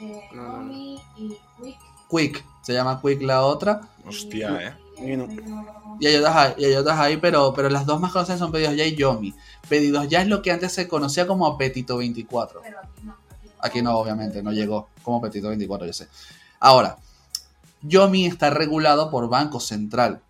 Quick, 2.10 2.44
se 2.62 2.72
llama 2.72 3.00
Quick 3.00 3.22
la 3.22 3.42
otra. 3.42 3.80
Hostia, 4.06 4.58
eh. 4.60 4.74
Y 6.00 6.06
hay 6.06 6.16
otras 6.16 6.36
ahí, 6.36 6.54
y 6.58 6.64
hay 6.64 6.74
otras 6.74 6.98
ahí 6.98 7.16
pero, 7.16 7.52
pero 7.54 7.70
las 7.70 7.86
dos 7.86 8.00
más 8.00 8.12
conocidas 8.12 8.38
son 8.38 8.52
Pedidos 8.52 8.76
Ya 8.76 8.84
y 8.84 8.94
Yomi. 8.94 9.34
Pedidos 9.68 10.08
Ya 10.08 10.22
es 10.22 10.28
lo 10.28 10.42
que 10.42 10.50
antes 10.50 10.72
se 10.72 10.88
conocía 10.88 11.26
como 11.26 11.46
Apetito 11.46 11.96
24. 11.98 12.62
Aquí 13.60 13.82
no, 13.82 13.96
obviamente, 13.96 14.42
no 14.42 14.52
llegó 14.52 14.88
como 15.02 15.18
Apetito 15.18 15.48
24, 15.48 15.86
yo 15.86 15.92
sé. 15.92 16.08
Ahora, 16.58 16.96
Yomi 17.82 18.26
está 18.26 18.50
regulado 18.50 19.10
por 19.10 19.28
Banco 19.28 19.60
Central, 19.60 20.20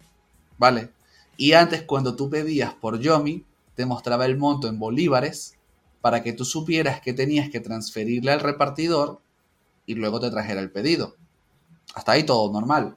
¿vale? 0.58 0.90
Y 1.36 1.52
antes 1.54 1.82
cuando 1.82 2.14
tú 2.16 2.30
pedías 2.30 2.74
por 2.74 3.00
Yomi, 3.00 3.44
te 3.74 3.86
mostraba 3.86 4.26
el 4.26 4.36
monto 4.36 4.68
en 4.68 4.78
bolívares 4.78 5.54
para 6.00 6.22
que 6.22 6.32
tú 6.32 6.44
supieras 6.44 7.00
que 7.00 7.12
tenías 7.12 7.50
que 7.50 7.60
transferirle 7.60 8.32
al 8.32 8.40
repartidor 8.40 9.20
y 9.86 9.94
luego 9.94 10.20
te 10.20 10.30
trajera 10.30 10.60
el 10.60 10.70
pedido. 10.70 11.16
Hasta 11.94 12.12
ahí 12.12 12.24
todo 12.24 12.52
normal. 12.52 12.96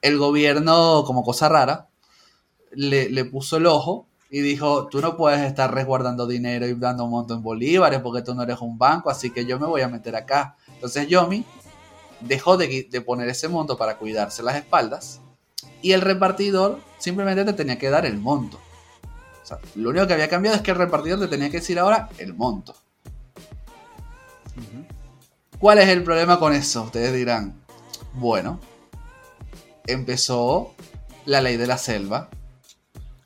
El 0.00 0.18
gobierno, 0.18 1.04
como 1.06 1.22
cosa 1.22 1.48
rara, 1.48 1.88
le, 2.72 3.10
le, 3.10 3.24
puso 3.24 3.56
el 3.56 3.66
ojo 3.66 4.06
y 4.30 4.40
dijo, 4.40 4.88
tú 4.88 5.00
no 5.00 5.16
puedes 5.16 5.40
estar 5.40 5.72
resguardando 5.74 6.26
dinero 6.26 6.66
y 6.66 6.74
dando 6.74 7.04
un 7.04 7.10
monto 7.10 7.34
en 7.34 7.42
bolívares 7.42 8.00
porque 8.00 8.22
tú 8.22 8.34
no 8.34 8.42
eres 8.42 8.60
un 8.60 8.78
banco, 8.78 9.10
así 9.10 9.30
que 9.30 9.44
yo 9.44 9.58
me 9.58 9.66
voy 9.66 9.82
a 9.82 9.88
meter 9.88 10.16
acá. 10.16 10.56
Entonces 10.74 11.06
Yomi 11.06 11.44
dejó 12.20 12.56
de, 12.56 13.02
poner 13.04 13.28
ese 13.28 13.48
monto 13.48 13.76
para 13.76 13.98
cuidarse 13.98 14.42
las 14.42 14.56
espaldas 14.56 15.20
y 15.80 15.92
el 15.92 16.00
repartidor 16.00 16.80
simplemente 16.98 17.44
te 17.44 17.52
tenía 17.52 17.78
que 17.78 17.90
dar 17.90 18.06
el 18.06 18.18
monto. 18.18 18.58
O 19.42 19.46
sea, 19.46 19.58
lo 19.74 19.90
único 19.90 20.06
que 20.06 20.14
había 20.14 20.28
cambiado 20.28 20.56
es 20.56 20.62
que 20.62 20.70
el 20.70 20.78
repartidor 20.78 21.20
te 21.20 21.28
tenía 21.28 21.50
que 21.50 21.58
decir 21.58 21.78
ahora 21.78 22.08
el 22.18 22.34
monto. 22.34 22.74
¿Cuál 25.58 25.78
es 25.78 25.88
el 25.88 26.02
problema 26.02 26.38
con 26.38 26.52
eso? 26.52 26.82
Ustedes 26.82 27.12
dirán, 27.12 27.62
bueno, 28.14 28.60
empezó 29.86 30.74
la 31.24 31.40
ley 31.40 31.56
de 31.56 31.66
la 31.66 31.78
selva. 31.78 32.28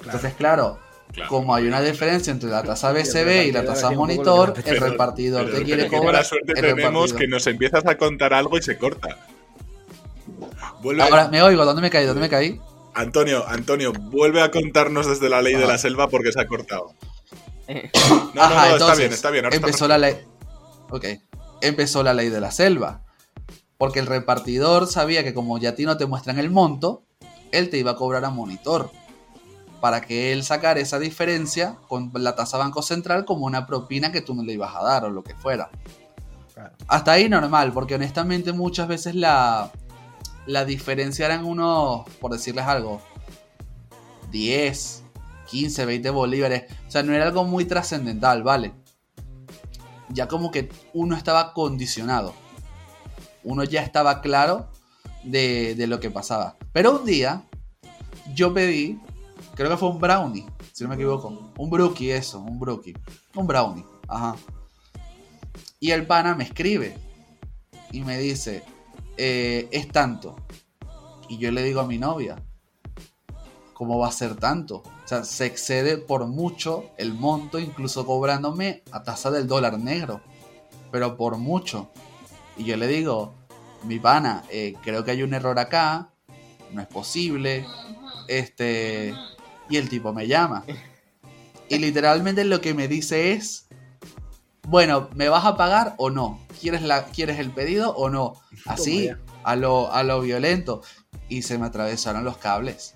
Entonces, 0.00 0.34
claro, 0.34 0.78
como 1.28 1.54
hay 1.54 1.66
una 1.66 1.80
diferencia 1.80 2.30
entre 2.30 2.50
la 2.50 2.62
tasa 2.62 2.92
BCB 2.92 3.46
y 3.46 3.52
la 3.52 3.64
tasa 3.64 3.90
monitor, 3.90 4.54
el 4.64 4.80
repartidor 4.80 5.50
te 5.50 5.62
quiere 5.62 5.88
cobrar. 5.88 6.14
la 6.14 6.24
suerte 6.24 6.52
tenemos 6.52 7.12
que 7.12 7.26
nos 7.26 7.46
empiezas 7.46 7.86
a 7.86 7.96
contar 7.96 8.34
algo 8.34 8.58
y 8.58 8.62
se 8.62 8.76
corta. 8.76 9.16
Ahora 11.00 11.28
me 11.28 11.42
oigo, 11.42 11.64
¿dónde 11.64 11.82
me 11.82 11.90
caí? 11.90 12.06
¿Dónde 12.06 12.20
me 12.20 12.28
caí? 12.28 12.60
Antonio, 12.96 13.46
Antonio, 13.46 13.92
vuelve 13.92 14.40
a 14.42 14.50
contarnos 14.50 15.06
desde 15.06 15.28
la 15.28 15.42
ley 15.42 15.54
de 15.54 15.66
la 15.66 15.76
selva 15.76 16.08
porque 16.08 16.32
se 16.32 16.40
ha 16.40 16.46
cortado. 16.46 16.94
No, 18.34 18.48
no, 18.48 18.54
no, 18.54 18.76
está 18.76 18.94
bien, 18.94 19.12
está 19.12 19.30
bien. 19.30 19.44
empezó 19.50 19.88
la 19.88 19.98
ley. 19.98 20.16
Ok. 20.90 21.04
Empezó 21.60 22.02
la 22.04 22.14
ley 22.14 22.28
de 22.28 22.40
la 22.40 22.52
selva. 22.52 23.02
Porque 23.76 23.98
el 23.98 24.06
repartidor 24.06 24.86
sabía 24.86 25.24
que 25.24 25.34
como 25.34 25.58
ya 25.58 25.70
a 25.70 25.74
ti 25.74 25.84
no 25.84 25.96
te 25.96 26.06
muestran 26.06 26.38
el 26.38 26.50
monto, 26.50 27.02
él 27.50 27.68
te 27.68 27.78
iba 27.78 27.92
a 27.92 27.96
cobrar 27.96 28.24
a 28.24 28.30
monitor 28.30 28.90
para 29.80 30.00
que 30.00 30.32
él 30.32 30.44
sacara 30.44 30.80
esa 30.80 30.98
diferencia 30.98 31.76
con 31.88 32.12
la 32.14 32.36
tasa 32.36 32.56
Banco 32.56 32.82
Central 32.82 33.24
como 33.24 33.46
una 33.46 33.66
propina 33.66 34.12
que 34.12 34.20
tú 34.20 34.34
no 34.34 34.42
le 34.42 34.52
ibas 34.52 34.74
a 34.76 34.82
dar 34.82 35.04
o 35.04 35.10
lo 35.10 35.24
que 35.24 35.34
fuera. 35.34 35.70
Hasta 36.86 37.12
ahí 37.12 37.28
normal, 37.28 37.72
porque 37.72 37.96
honestamente 37.96 38.52
muchas 38.52 38.86
veces 38.86 39.14
la, 39.14 39.72
la 40.46 40.64
diferencia 40.64 41.26
eran 41.26 41.44
unos, 41.44 42.08
por 42.20 42.32
decirles 42.32 42.64
algo, 42.64 43.00
10, 44.30 45.02
15, 45.50 45.86
20 45.86 46.10
bolívares. 46.10 46.64
O 46.86 46.90
sea, 46.90 47.02
no 47.02 47.12
era 47.12 47.26
algo 47.26 47.44
muy 47.44 47.64
trascendental, 47.64 48.42
¿vale? 48.42 48.72
Ya 50.08 50.28
como 50.28 50.50
que 50.50 50.68
uno 50.92 51.16
estaba 51.16 51.52
condicionado. 51.52 52.34
Uno 53.44 53.64
ya 53.64 53.82
estaba 53.82 54.20
claro 54.20 54.68
de, 55.24 55.74
de 55.74 55.86
lo 55.86 56.00
que 56.00 56.10
pasaba. 56.10 56.56
Pero 56.72 56.98
un 56.98 57.04
día 57.04 57.44
yo 58.34 58.52
pedí 58.54 59.00
Creo 59.56 59.70
que 59.70 59.78
fue 59.78 59.88
un 59.88 59.98
brownie, 59.98 60.44
si 60.72 60.84
no 60.84 60.90
me 60.90 60.96
equivoco. 60.96 61.50
Un 61.56 61.70
brookie, 61.70 62.10
eso, 62.10 62.40
un 62.40 62.60
brookie. 62.60 62.94
Un 63.34 63.46
brownie, 63.46 63.86
ajá. 64.06 64.36
Y 65.80 65.92
el 65.92 66.06
pana 66.06 66.34
me 66.34 66.44
escribe 66.44 66.94
y 67.90 68.02
me 68.02 68.18
dice, 68.18 68.62
eh, 69.16 69.68
es 69.70 69.88
tanto. 69.88 70.36
Y 71.28 71.38
yo 71.38 71.50
le 71.50 71.62
digo 71.62 71.80
a 71.80 71.86
mi 71.86 71.98
novia, 71.98 72.36
¿cómo 73.74 73.98
va 73.98 74.08
a 74.08 74.12
ser 74.12 74.36
tanto? 74.36 74.76
O 74.76 75.08
sea, 75.08 75.24
se 75.24 75.46
excede 75.46 75.98
por 75.98 76.26
mucho 76.26 76.90
el 76.98 77.14
monto, 77.14 77.58
incluso 77.58 78.06
cobrándome 78.06 78.82
a 78.90 79.02
tasa 79.02 79.30
del 79.30 79.46
dólar 79.46 79.78
negro. 79.78 80.20
Pero 80.90 81.16
por 81.16 81.36
mucho. 81.36 81.90
Y 82.56 82.64
yo 82.64 82.76
le 82.76 82.86
digo, 82.86 83.34
mi 83.84 83.98
pana, 83.98 84.44
eh, 84.50 84.74
creo 84.82 85.04
que 85.04 85.12
hay 85.12 85.22
un 85.22 85.34
error 85.34 85.58
acá, 85.58 86.10
no 86.72 86.80
es 86.80 86.88
posible. 86.88 87.66
Este, 88.28 89.14
Y 89.68 89.76
el 89.76 89.88
tipo 89.88 90.12
me 90.12 90.26
llama. 90.26 90.64
Y 91.68 91.78
literalmente 91.78 92.44
lo 92.44 92.60
que 92.60 92.74
me 92.74 92.86
dice 92.88 93.32
es, 93.32 93.65
bueno, 94.66 95.08
¿me 95.14 95.28
vas 95.28 95.44
a 95.44 95.56
pagar 95.56 95.94
o 95.96 96.10
no? 96.10 96.40
¿Quieres, 96.60 96.82
la, 96.82 97.04
¿quieres 97.06 97.38
el 97.38 97.50
pedido 97.50 97.94
o 97.94 98.10
no? 98.10 98.34
Así, 98.66 99.08
a 99.44 99.56
lo, 99.56 99.92
a 99.92 100.02
lo 100.02 100.20
violento. 100.20 100.82
Y 101.28 101.42
se 101.42 101.56
me 101.56 101.66
atravesaron 101.66 102.24
los 102.24 102.36
cables. 102.36 102.94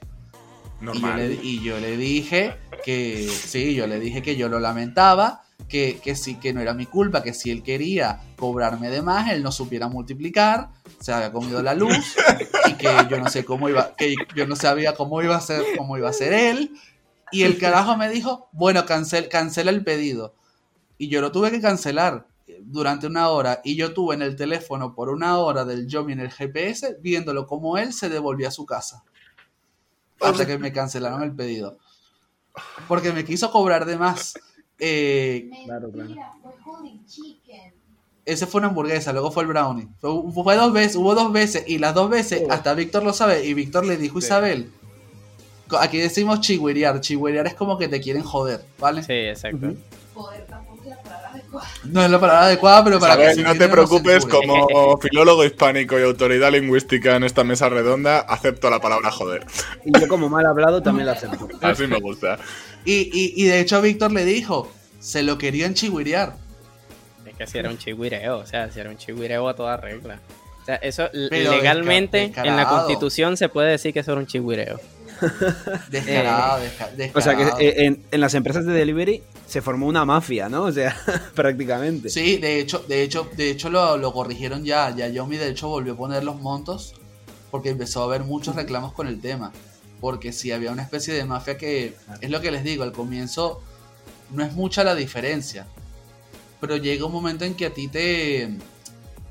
Y 0.80 1.01
yo, 1.01 1.14
le, 1.14 1.32
y 1.42 1.62
yo, 1.62 1.78
le, 1.78 1.97
dije 1.97 2.56
que 2.84 3.28
sí, 3.28 3.74
yo 3.74 3.86
le 3.86 4.01
dije 4.01 4.22
que 4.22 4.34
yo 4.34 4.48
lo 4.48 4.59
lamentaba, 4.59 5.42
que, 5.68 6.01
que 6.02 6.16
sí, 6.16 6.36
que 6.36 6.52
no 6.52 6.60
era 6.60 6.74
mi 6.74 6.86
culpa, 6.86 7.22
que 7.22 7.34
si 7.34 7.51
él 7.51 7.62
quería 7.62 8.20
cobrarme 8.36 8.90
de 8.90 9.02
más, 9.02 9.30
él 9.30 9.42
no 9.42 9.52
supiera 9.52 9.88
multiplicar, 9.88 10.70
se 10.98 11.12
había 11.12 11.30
comido 11.32 11.62
la 11.62 11.74
luz 11.74 12.16
y 12.66 12.72
que 12.74 12.88
yo 13.10 13.18
no 13.18 13.28
sé 13.28 13.44
cómo 13.44 13.68
iba, 13.68 13.94
que 13.94 14.14
yo 14.34 14.47
no 14.47 14.56
sabía 14.56 14.94
cómo 14.94 15.22
iba 15.22 15.36
a 15.36 15.40
ser, 15.40 15.62
cómo 15.76 15.98
iba 15.98 16.09
a 16.09 16.14
ser 16.14 16.32
él. 16.32 16.72
Y 17.30 17.42
el 17.42 17.59
carajo 17.59 17.97
me 17.97 18.09
dijo, 18.09 18.48
bueno, 18.51 18.86
cancel, 18.86 19.28
cancela 19.28 19.70
el 19.70 19.84
pedido. 19.84 20.34
Y 21.01 21.09
yo 21.09 21.22
lo 21.22 21.32
tuve 21.32 21.51
que 21.51 21.62
cancelar 21.62 22.27
durante 22.60 23.06
una 23.06 23.31
hora 23.31 23.62
y 23.64 23.74
yo 23.74 23.94
tuve 23.94 24.14
en 24.14 24.20
el 24.20 24.36
teléfono 24.36 24.94
por 24.94 25.09
una 25.09 25.39
hora 25.39 25.64
del 25.64 25.86
Yomi 25.86 26.12
en 26.12 26.20
el 26.20 26.31
GPS 26.31 26.98
viéndolo 27.01 27.47
como 27.47 27.78
él 27.78 27.94
se 27.94 28.10
devolvía 28.10 28.48
a 28.48 28.51
su 28.51 28.66
casa. 28.66 29.02
Hasta 30.20 30.47
que 30.47 30.59
me 30.59 30.74
cancelaron 30.74 31.22
el 31.22 31.35
pedido. 31.35 31.78
Porque 32.86 33.14
me 33.14 33.24
quiso 33.24 33.51
cobrar 33.51 33.86
de 33.86 33.97
más. 33.97 34.35
Eh, 34.78 35.48
claro, 35.64 35.90
claro. 35.90 36.10
Ese 38.27 38.47
fue 38.47 38.59
una 38.59 38.68
hamburguesa, 38.68 39.14
luego 39.14 39.31
fue 39.31 39.44
el 39.44 39.48
brownie. 39.48 39.89
Fue, 40.01 40.55
dos 40.55 40.72
veces, 40.74 40.97
hubo 40.97 41.14
dos 41.14 41.32
veces 41.32 41.64
y 41.66 41.78
las 41.78 41.94
dos 41.94 42.10
veces, 42.10 42.43
hasta 42.51 42.74
Víctor 42.74 43.05
lo 43.05 43.14
sabe, 43.14 43.47
y 43.47 43.55
Víctor 43.55 43.86
le 43.86 43.97
dijo, 43.97 44.18
Isabel, 44.18 44.70
aquí 45.78 45.97
decimos 45.97 46.43
chihuirear, 46.43 47.01
chihuirear 47.01 47.47
es 47.47 47.55
como 47.55 47.78
que 47.78 47.89
te 47.89 48.02
quieren 48.02 48.22
joder, 48.22 48.62
¿vale? 48.78 49.02
Sí, 49.02 49.14
exacto. 49.14 49.74
No 51.85 52.05
es 52.05 52.10
la 52.10 52.20
palabra 52.20 52.44
adecuada, 52.44 52.85
pero 52.85 53.01
para 53.01 53.16
ver, 53.16 53.39
No 53.39 53.55
te 53.55 53.68
preocupes, 53.68 54.24
como 54.27 54.98
filólogo 54.98 55.44
hispánico 55.44 55.98
y 55.98 56.02
autoridad 56.02 56.52
lingüística 56.52 57.16
en 57.16 57.24
esta 57.24 57.44
mesa 57.44 57.68
redonda, 57.68 58.20
acepto 58.20 58.70
la 58.70 58.81
palabra 58.81 59.10
joder. 59.10 59.44
Y 59.85 59.98
yo, 59.98 60.09
como 60.09 60.28
mal 60.28 60.47
hablado, 60.47 60.82
también 60.82 61.06
la 61.06 61.12
acepto. 61.12 61.48
Así 61.60 61.86
me 61.86 61.98
gusta. 61.98 62.39
Y, 62.85 63.10
y, 63.12 63.44
de 63.47 63.60
hecho, 63.60 63.82
Víctor 63.82 64.12
le 64.12 64.24
dijo: 64.24 64.70
se 65.01 65.22
lo 65.22 65.39
querían 65.39 65.74
chihuirear. 65.74 66.35
Es 67.27 67.36
que 67.36 67.47
si 67.47 67.59
era 67.59 67.70
un 67.70 67.78
chihuireo, 67.78 68.39
o 68.39 68.47
sea, 68.47 68.70
si 68.70 68.81
era 68.81 68.90
un 68.90 68.97
chihuireo 68.97 69.48
a 69.48 69.55
toda 69.55 69.77
regla. 69.77 70.20
O 70.62 70.64
sea, 70.64 70.77
eso 70.77 71.09
legalmente 71.12 72.32
en 72.36 72.56
la 72.56 72.68
constitución 72.68 73.36
se 73.36 73.48
puede 73.48 73.70
decir 73.70 73.93
que 73.93 74.01
eso 74.01 74.12
era 74.12 74.20
un 74.20 74.27
chihuireo. 74.27 74.78
Descarado, 75.90 76.60
descarado. 76.60 77.12
O 77.14 77.20
sea, 77.20 77.36
que 77.36 77.84
en, 77.86 78.02
en, 78.10 78.20
las 78.20 78.34
empresas 78.34 78.64
de 78.64 78.72
delivery 78.72 79.22
se 79.47 79.60
formó 79.62 79.86
una 79.86 80.05
mafia, 80.05 80.48
¿no? 80.48 80.64
O 80.64 80.72
sea, 80.72 80.97
prácticamente. 81.34 82.09
Sí, 82.09 82.38
de 82.38 82.60
hecho, 82.60 82.84
de 82.88 83.02
hecho, 83.02 83.28
de 83.36 83.51
hecho 83.51 83.70
lo, 83.70 83.97
lo 83.97 84.12
corrigieron 84.12 84.64
ya. 84.64 84.94
Ya 84.94 85.09
Yomi 85.09 85.36
de 85.36 85.48
hecho 85.48 85.68
volvió 85.68 85.94
a 85.94 85.97
poner 85.97 86.24
los 86.24 86.40
montos 86.40 86.94
porque 87.51 87.70
empezó 87.70 88.02
a 88.02 88.05
haber 88.05 88.24
muchos 88.24 88.55
reclamos 88.55 88.92
con 88.92 89.06
el 89.06 89.20
tema. 89.20 89.52
Porque 90.01 90.32
si 90.32 90.52
había 90.52 90.72
una 90.72 90.82
especie 90.82 91.12
de 91.12 91.24
mafia 91.24 91.59
que, 91.59 91.94
es 92.20 92.30
lo 92.30 92.40
que 92.40 92.51
les 92.51 92.64
digo, 92.64 92.84
al 92.84 92.92
comienzo 92.92 93.60
no 94.30 94.44
es 94.44 94.52
mucha 94.52 94.84
la 94.84 94.94
diferencia. 94.94 95.66
Pero 96.60 96.76
llega 96.76 97.06
un 97.06 97.12
momento 97.12 97.44
en 97.44 97.55
que 97.55 97.66
a 97.66 97.74
ti 97.74 97.88
te, 97.88 98.56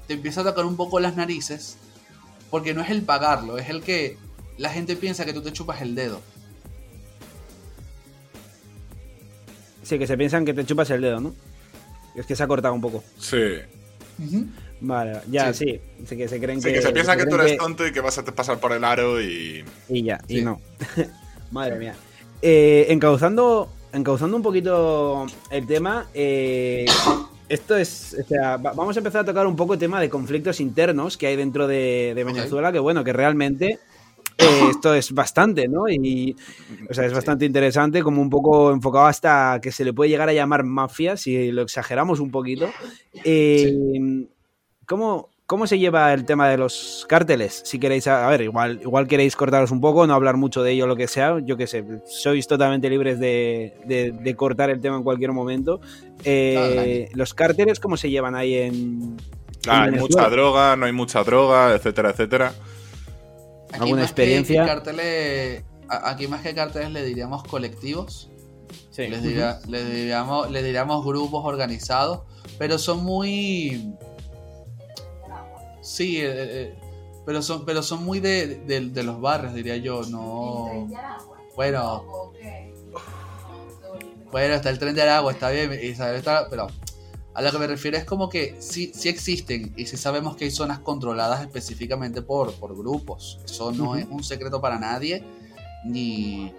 te 0.07 0.13
empieza 0.13 0.41
a 0.41 0.43
tocar 0.43 0.65
un 0.65 0.75
poco 0.75 0.99
las 0.99 1.15
narices. 1.15 1.77
Porque 2.51 2.73
no 2.73 2.81
es 2.81 2.89
el 2.89 3.03
pagarlo, 3.03 3.57
es 3.57 3.69
el 3.69 3.81
que 3.81 4.17
la 4.59 4.69
gente 4.69 4.95
piensa 4.95 5.25
que 5.25 5.33
tú 5.33 5.41
te 5.41 5.51
chupas 5.53 5.81
el 5.81 5.95
dedo. 5.95 6.21
Sí, 9.83 9.97
que 9.97 10.05
se 10.05 10.17
piensan 10.17 10.45
que 10.45 10.53
te 10.53 10.65
chupas 10.65 10.89
el 10.91 11.01
dedo, 11.01 11.19
¿no? 11.21 11.33
Es 12.15 12.25
que 12.25 12.35
se 12.35 12.43
ha 12.43 12.47
cortado 12.47 12.73
un 12.73 12.81
poco. 12.81 13.03
Sí. 13.17 13.55
Vale, 14.81 15.21
ya, 15.31 15.53
sí. 15.53 15.79
que 16.09 16.27
se 16.27 16.39
creen 16.39 16.61
sí, 16.61 16.73
que, 16.73 16.81
se 16.81 16.91
piensa 16.91 17.15
que, 17.15 17.25
tú 17.25 17.35
eres 17.35 17.57
tonto 17.57 17.87
y 17.87 17.93
que 17.93 18.01
vas 18.01 18.17
a 18.17 18.25
pasar 18.25 18.59
por 18.59 18.73
el 18.73 18.83
aro 18.83 19.21
y. 19.21 19.63
Y 19.87 20.03
ya, 20.03 20.21
y 20.27 20.41
no. 20.41 20.59
Madre 21.51 21.77
mía. 21.77 21.95
Eh, 22.41 22.87
encauzando, 22.89 23.71
encauzando 23.93 24.35
un 24.35 24.43
poquito 24.43 25.25
el 25.51 25.65
tema, 25.67 26.07
eh, 26.13 26.85
esto 27.47 27.77
es. 27.77 28.15
O 28.21 28.27
sea, 28.27 28.57
vamos 28.57 28.95
a 28.97 28.99
empezar 28.99 29.21
a 29.21 29.25
tocar 29.25 29.47
un 29.47 29.55
poco 29.55 29.73
el 29.73 29.79
tema 29.79 30.01
de 30.01 30.09
conflictos 30.09 30.59
internos 30.59 31.17
que 31.17 31.27
hay 31.27 31.37
dentro 31.37 31.65
de, 31.65 32.13
Venezuela, 32.13 32.73
que 32.73 32.79
bueno, 32.79 33.05
que 33.05 33.13
realmente 33.13 33.79
eh, 34.39 34.67
esto 34.71 34.93
es 34.93 35.11
bastante, 35.11 35.67
¿no? 35.67 35.87
Y, 35.89 36.35
o 36.89 36.93
sea, 36.93 37.05
es 37.05 37.13
bastante 37.13 37.45
interesante, 37.45 38.01
como 38.01 38.21
un 38.21 38.29
poco 38.29 38.71
enfocado 38.71 39.05
hasta 39.05 39.59
que 39.61 39.71
se 39.71 39.83
le 39.83 39.93
puede 39.93 40.09
llegar 40.09 40.29
a 40.29 40.33
llamar 40.33 40.63
mafia, 40.63 41.17
si 41.17 41.51
lo 41.51 41.61
exageramos 41.61 42.19
un 42.19 42.31
poquito. 42.31 42.69
Eh, 43.23 44.25
¿cómo, 44.85 45.29
¿Cómo 45.49 45.65
se 45.65 45.79
lleva 45.79 46.13
el 46.13 46.25
tema 46.25 46.47
de 46.47 46.57
los 46.57 47.07
cárteles? 47.09 47.63
Si 47.65 47.79
queréis, 47.79 48.05
a 48.05 48.27
ver, 48.29 48.41
igual, 48.41 48.79
igual 48.83 49.07
queréis 49.07 49.35
cortaros 49.35 49.71
un 49.71 49.81
poco, 49.81 50.05
no 50.05 50.13
hablar 50.13 50.37
mucho 50.37 50.61
de 50.61 50.73
ello, 50.73 50.85
lo 50.85 50.95
que 50.95 51.07
sea, 51.07 51.39
yo 51.39 51.57
qué 51.57 51.65
sé, 51.65 51.83
sois 52.05 52.47
totalmente 52.47 52.87
libres 52.87 53.19
de, 53.19 54.35
cortar 54.37 54.69
el 54.69 54.79
tema 54.79 54.97
en 54.97 55.03
cualquier 55.03 55.31
momento. 55.31 55.81
Eh, 56.23 57.09
¿Los 57.15 57.33
cárteles 57.33 57.79
cómo 57.79 57.97
se 57.97 58.11
llevan 58.11 58.35
ahí 58.35 58.53
en... 58.57 59.17
hay 59.67 59.91
mucha 59.91 60.29
droga, 60.29 60.75
no 60.75 60.85
hay 60.85 60.93
mucha 60.93 61.23
droga, 61.23 61.73
etcétera, 61.73 62.11
etcétera. 62.11 62.53
¿Alguna 63.73 64.03
experiencia? 64.03 64.65
aquí 65.87 66.27
más 66.27 66.41
que 66.41 66.53
carteles 66.53 66.91
le 66.91 67.03
diríamos 67.03 67.43
colectivos. 67.43 68.29
Sí. 68.91 69.07
Les, 69.07 69.23
diríamos, 69.23 70.51
les 70.51 70.63
diríamos 70.63 71.05
grupos 71.05 71.45
organizados, 71.45 72.21
pero 72.57 72.77
son 72.77 73.03
muy... 73.03 73.95
Sí, 75.81 76.17
eh, 76.17 76.27
eh, 76.27 76.75
pero 77.25 77.41
son, 77.41 77.65
pero 77.65 77.81
son 77.81 78.03
muy 78.03 78.19
de, 78.19 78.59
de, 78.65 79.03
los 79.03 79.19
barrios, 79.21 79.53
diría 79.53 79.77
yo, 79.77 80.03
no... 80.03 80.87
Bueno, 81.55 82.33
bueno, 84.31 84.53
está 84.53 84.69
el 84.69 84.79
tren 84.79 84.95
de 84.95 85.01
Aragua, 85.01 85.31
está 85.31 85.49
bien, 85.49 85.71
está, 85.71 86.47
pero 86.49 86.67
a 87.33 87.41
lo 87.41 87.51
que 87.51 87.59
me 87.59 87.67
refiero 87.67 87.97
es 87.97 88.05
como 88.05 88.27
que 88.27 88.55
sí, 88.59 88.91
sí 88.93 89.07
existen 89.07 89.73
y 89.77 89.85
sí 89.85 89.97
sabemos 89.97 90.35
que 90.35 90.45
hay 90.45 90.51
zonas 90.51 90.79
controladas 90.79 91.41
específicamente 91.41 92.21
por, 92.21 92.53
por 92.53 92.75
grupos. 92.75 93.39
Eso 93.45 93.71
no 93.71 93.95
es 93.95 94.07
un 94.09 94.23
secreto 94.23 94.59
para 94.59 94.79
nadie, 94.79 95.23
ni... 95.85 96.51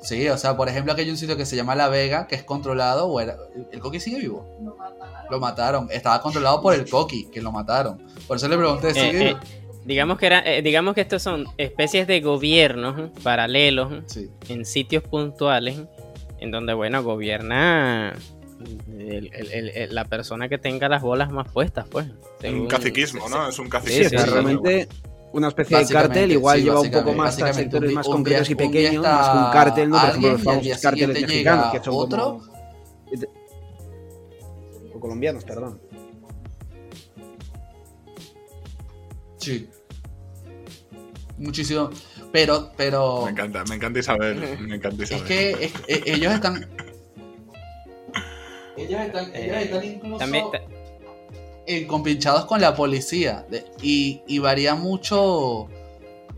Sí, 0.00 0.28
o 0.28 0.38
sea, 0.38 0.56
por 0.56 0.68
ejemplo, 0.68 0.92
aquí 0.92 1.02
hay 1.02 1.10
un 1.10 1.16
sitio 1.16 1.36
que 1.36 1.44
se 1.44 1.56
llama 1.56 1.74
La 1.74 1.88
Vega, 1.88 2.28
que 2.28 2.36
es 2.36 2.44
controlado, 2.44 3.08
o 3.08 3.20
era... 3.20 3.36
¿El 3.72 3.80
Coqui 3.80 3.98
sigue 3.98 4.20
vivo? 4.20 4.46
Lo 5.28 5.40
mataron. 5.40 5.88
Estaba 5.90 6.22
controlado 6.22 6.62
por 6.62 6.74
el 6.74 6.88
Coqui, 6.90 7.24
que 7.24 7.42
lo 7.42 7.50
mataron. 7.50 8.00
Por 8.28 8.36
eso 8.36 8.46
le 8.48 8.56
pregunté, 8.56 8.94
¿sigue 8.94 9.08
eh, 9.08 9.24
vivo? 9.24 9.38
Eh, 9.38 9.80
digamos 9.84 10.18
que, 10.18 10.26
era, 10.26 10.38
eh, 10.46 10.62
digamos 10.62 10.94
que 10.94 11.00
estos 11.00 11.22
son 11.22 11.46
especies 11.56 12.06
de 12.06 12.20
gobiernos 12.20 13.10
paralelos 13.24 14.04
en 14.48 14.64
sitios 14.64 15.02
puntuales 15.02 15.80
en 16.38 16.50
donde, 16.52 16.72
bueno, 16.74 17.02
gobierna 17.02 18.14
la 18.88 20.04
persona 20.04 20.48
que 20.48 20.58
tenga 20.58 20.88
las 20.88 21.02
bolas 21.02 21.30
más 21.30 21.50
puestas, 21.50 21.86
pues. 21.88 22.06
Un 22.44 22.66
caciquismo, 22.66 23.28
¿no? 23.28 23.48
Es 23.48 23.58
un 23.58 23.68
caciquismo. 23.68 24.18
Sí, 24.18 24.24
realmente 24.30 24.88
una 25.32 25.48
especie 25.48 25.78
de 25.78 25.86
cártel, 25.86 26.32
igual 26.32 26.62
lleva 26.62 26.80
un 26.80 26.90
poco 26.90 27.12
más 27.12 27.40
a 27.42 27.52
sectores 27.52 27.92
más 27.92 28.06
concretos 28.06 28.48
y 28.50 28.54
pequeños, 28.54 29.02
más 29.02 29.28
que 29.28 29.38
un 29.38 29.50
cártel, 29.52 29.90
¿no? 29.90 30.00
Por 30.00 30.08
ejemplo, 30.08 30.32
los 30.32 30.42
famosos 30.42 30.78
cárteles 30.78 31.22
mexicanos, 31.22 31.72
que 31.72 31.84
son 31.84 31.94
otro. 31.94 32.40
O 34.94 35.00
colombianos, 35.00 35.44
perdón. 35.44 35.80
Sí. 39.38 39.68
Muchísimo. 41.38 41.90
Pero, 42.32 42.72
pero. 42.76 43.24
Me 43.26 43.30
encanta, 43.30 43.62
me 43.68 43.74
encanta 43.76 44.00
Isabel. 44.00 44.58
Me 44.60 44.76
encanta 44.76 45.04
Isabel. 45.04 45.56
Es 45.60 45.72
que 45.72 46.12
ellos 46.12 46.32
están 46.32 46.66
ellos 48.76 49.00
están, 49.00 49.30
eh, 49.34 49.70
incluso 49.84 50.18
también, 50.18 50.44
compinchados 51.86 52.44
con 52.44 52.60
la 52.60 52.74
policía. 52.74 53.46
y, 53.80 54.38
varía 54.38 54.74
mucho 54.74 55.68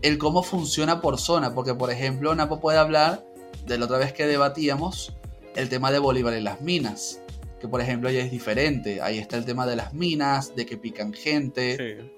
el 0.01 0.17
cómo 0.17 0.43
funciona 0.43 1.01
por 1.01 1.19
zona. 1.19 1.53
Porque, 1.53 1.73
por 1.73 1.91
ejemplo, 1.91 2.33
Napo 2.35 2.59
puede 2.59 2.77
hablar 2.77 3.25
de 3.65 3.77
la 3.77 3.85
otra 3.85 3.97
vez 3.97 4.13
que 4.13 4.25
debatíamos 4.25 5.13
el 5.55 5.69
tema 5.69 5.91
de 5.91 5.99
Bolívar 5.99 6.33
y 6.35 6.41
las 6.41 6.61
minas. 6.61 7.21
Que, 7.59 7.67
por 7.67 7.81
ejemplo, 7.81 8.09
ya 8.09 8.21
es 8.21 8.31
diferente. 8.31 9.01
Ahí 9.01 9.17
está 9.17 9.35
el 9.37 9.45
tema 9.45 9.67
de 9.67 9.75
las 9.75 9.93
minas, 9.93 10.55
de 10.55 10.65
que 10.65 10.77
pican 10.77 11.13
gente. 11.13 12.09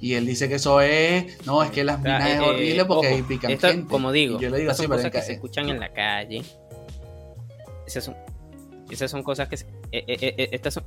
Y 0.00 0.14
él 0.14 0.26
dice 0.26 0.48
que 0.48 0.56
eso 0.56 0.80
es. 0.80 1.46
No, 1.46 1.62
es 1.62 1.70
que 1.70 1.84
las 1.84 1.98
minas 1.98 2.28
es 2.28 2.36
eh, 2.36 2.40
horrible 2.40 2.84
porque 2.84 3.06
ahí 3.06 3.22
pican 3.22 3.58
gente. 3.58 3.88
Como 3.88 4.12
digo, 4.12 4.38
yo 4.38 4.50
le 4.50 4.58
digo 4.58 4.70
así, 4.70 4.86
cosas 4.86 5.10
que 5.10 5.22
se 5.22 5.32
escuchan 5.34 5.68
en 5.68 5.80
la 5.80 5.92
calle 5.92 6.42
esas 7.86 8.04
son, 8.04 8.16
esas 8.90 9.10
son 9.10 9.22
cosas 9.22 9.48
que... 9.48 9.56
Eh, 9.56 10.04
eh, 10.06 10.34
eh, 10.38 10.48
estas 10.52 10.74
son, 10.74 10.84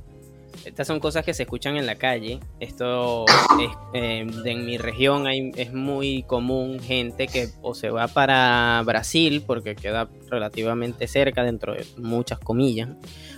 estas 0.64 0.86
son 0.86 0.98
cosas 0.98 1.24
que 1.24 1.34
se 1.34 1.44
escuchan 1.44 1.76
en 1.76 1.86
la 1.86 1.94
calle. 1.94 2.40
Esto 2.58 3.24
es, 3.60 3.70
eh, 3.94 4.26
en 4.44 4.66
mi 4.66 4.76
región 4.76 5.26
es 5.26 5.72
muy 5.72 6.24
común 6.24 6.80
gente 6.80 7.26
que 7.28 7.48
o 7.62 7.74
se 7.74 7.90
va 7.90 8.08
para 8.08 8.82
Brasil 8.84 9.42
porque 9.46 9.76
queda 9.76 10.08
relativamente 10.28 11.06
cerca 11.06 11.44
dentro 11.44 11.74
de 11.74 11.86
muchas 11.96 12.38
comillas, 12.38 12.88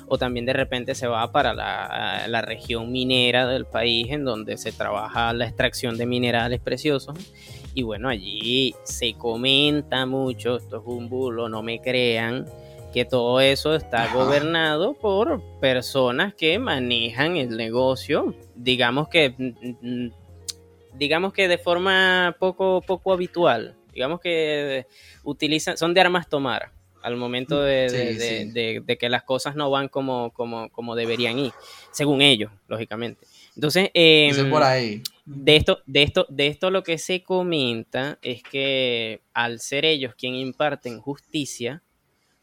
o 0.09 0.19
también 0.19 0.47
de 0.47 0.55
repente 0.55 0.95
se 0.95 1.07
va 1.07 1.31
para 1.31 1.53
la, 1.53 2.27
la 2.27 2.43
región 2.43 2.91
minera 2.91 3.47
del 3.47 3.67
país 3.67 4.09
en 4.11 4.25
donde 4.25 4.57
se 4.57 4.73
trabaja 4.73 5.33
la 5.33 5.47
extracción 5.47 5.99
de 5.99 6.07
minerales 6.07 6.61
preciosos. 6.61 7.17
Y 7.75 7.83
bueno, 7.83 8.09
allí 8.09 8.75
se 8.83 9.15
comenta 9.15 10.05
mucho, 10.07 10.57
esto 10.57 10.79
es 10.79 10.83
un 10.87 11.09
bulo, 11.09 11.49
no 11.49 11.63
me 11.63 11.81
crean, 11.81 12.47
que 12.93 13.05
todo 13.05 13.41
eso 13.41 13.75
está 13.75 14.13
gobernado 14.13 14.95
por 14.95 15.43
personas 15.61 16.35
que 16.35 16.59
manejan 16.59 17.37
el 17.37 17.57
negocio, 17.57 18.35
digamos 18.55 19.09
que 19.09 19.35
mm, 19.37 20.05
mm, 20.07 20.13
digamos 20.95 21.33
que 21.33 21.49
de 21.49 21.59
forma 21.59 22.37
poco 22.39 22.83
poco 22.83 23.13
habitual, 23.13 23.77
digamos 23.93 24.21
que 24.21 24.87
utilizan 25.25 25.77
son 25.77 25.95
de 25.95 26.01
armas 26.01 26.29
tomar 26.29 26.73
al 27.03 27.17
momento 27.17 27.63
de, 27.63 28.97
que 28.99 29.09
las 29.09 29.23
cosas 29.23 29.57
no 29.57 29.71
van 29.71 29.89
como, 29.89 30.31
como, 30.33 30.71
como, 30.71 30.95
deberían 30.95 31.39
ir, 31.39 31.53
según 31.93 32.21
ellos, 32.21 32.51
lógicamente. 32.69 33.27
Entonces, 33.55 33.91
em, 33.95 34.51
por 34.51 34.63
ahí. 34.63 35.03
De 35.25 35.57
esto, 35.57 35.81
de 35.87 36.03
esto, 36.03 36.27
de 36.29 36.49
esto 36.49 36.71
lo 36.71 36.83
que 36.83 36.99
se 36.99 37.23
comenta 37.23 38.19
es 38.23 38.43
que 38.43 39.21
al 39.33 39.61
ser 39.61 39.85
ellos 39.85 40.15
quien 40.15 40.35
imparten 40.35 41.01
justicia, 41.01 41.83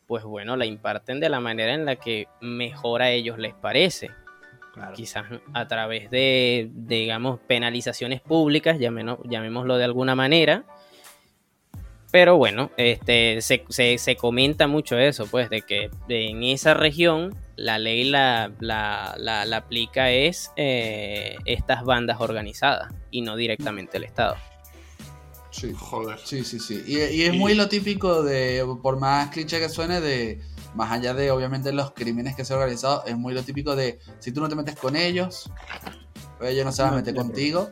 pues 0.08 0.24
bueno, 0.24 0.56
la 0.56 0.66
imparten 0.66 1.20
de 1.20 1.30
la 1.30 1.40
manera 1.40 1.74
en 1.74 1.86
la 1.86 1.98
que 1.98 2.28
mejor 2.42 3.02
a 3.02 3.12
ellos 3.12 3.38
les 3.38 3.54
parece. 3.54 4.10
Quizás 4.94 5.26
a 5.54 5.68
través 5.68 6.12
de, 6.12 6.70
digamos, 6.72 7.40
penalizaciones 7.40 8.22
públicas, 8.22 8.78
llamémoslo 8.80 9.78
de 9.78 9.84
alguna 9.84 10.16
manera. 10.16 10.66
Pero 12.12 12.38
bueno, 12.38 12.72
este, 12.78 13.42
se, 13.42 14.16
comenta 14.16 14.68
mucho 14.68 14.98
eso, 14.98 15.26
pues, 15.28 15.50
de 15.50 15.64
que 15.64 15.90
en 16.08 16.44
esa 16.44 16.74
región 16.74 17.36
la 17.56 17.80
ley 17.80 18.06
la, 18.06 18.52
la, 18.60 19.58
aplica 19.58 20.12
es 20.12 20.52
eh, 20.56 21.36
estas 21.46 21.84
bandas 21.84 22.22
organizadas 22.22 22.94
y 23.12 23.22
no 23.22 23.36
directamente 23.36 23.98
el 23.98 24.06
Estado. 24.06 24.38
Sí, 25.60 25.74
joder. 25.76 26.20
Sí, 26.24 26.44
sí, 26.44 26.60
sí. 26.60 26.84
Y, 26.86 27.24
es 27.24 27.34
muy 27.34 27.56
lo 27.56 27.68
típico 27.68 28.22
de, 28.22 28.64
por 28.84 29.00
más 29.00 29.32
cliché 29.32 29.60
que 29.60 29.70
suene, 29.70 30.02
de, 30.02 30.40
más 30.76 30.92
allá 30.92 31.16
de 31.16 31.32
obviamente 31.32 31.72
los 31.72 31.92
crímenes 31.94 32.36
que 32.36 32.46
se 32.46 32.54
han 32.54 32.60
organizado, 32.60 33.04
es 33.08 33.18
muy 33.18 33.34
lo 33.34 33.42
típico 33.42 33.76
de, 33.76 33.98
si 34.20 34.32
tú 34.32 34.40
no 34.40 34.50
te 34.50 34.56
metes 34.56 34.76
con 34.76 34.96
ellos, 34.96 35.50
ellos 36.42 36.64
no 36.64 36.72
se 36.72 36.84
van 36.84 36.94
a 36.94 36.98
meter 36.98 37.16
contigo. 37.16 37.72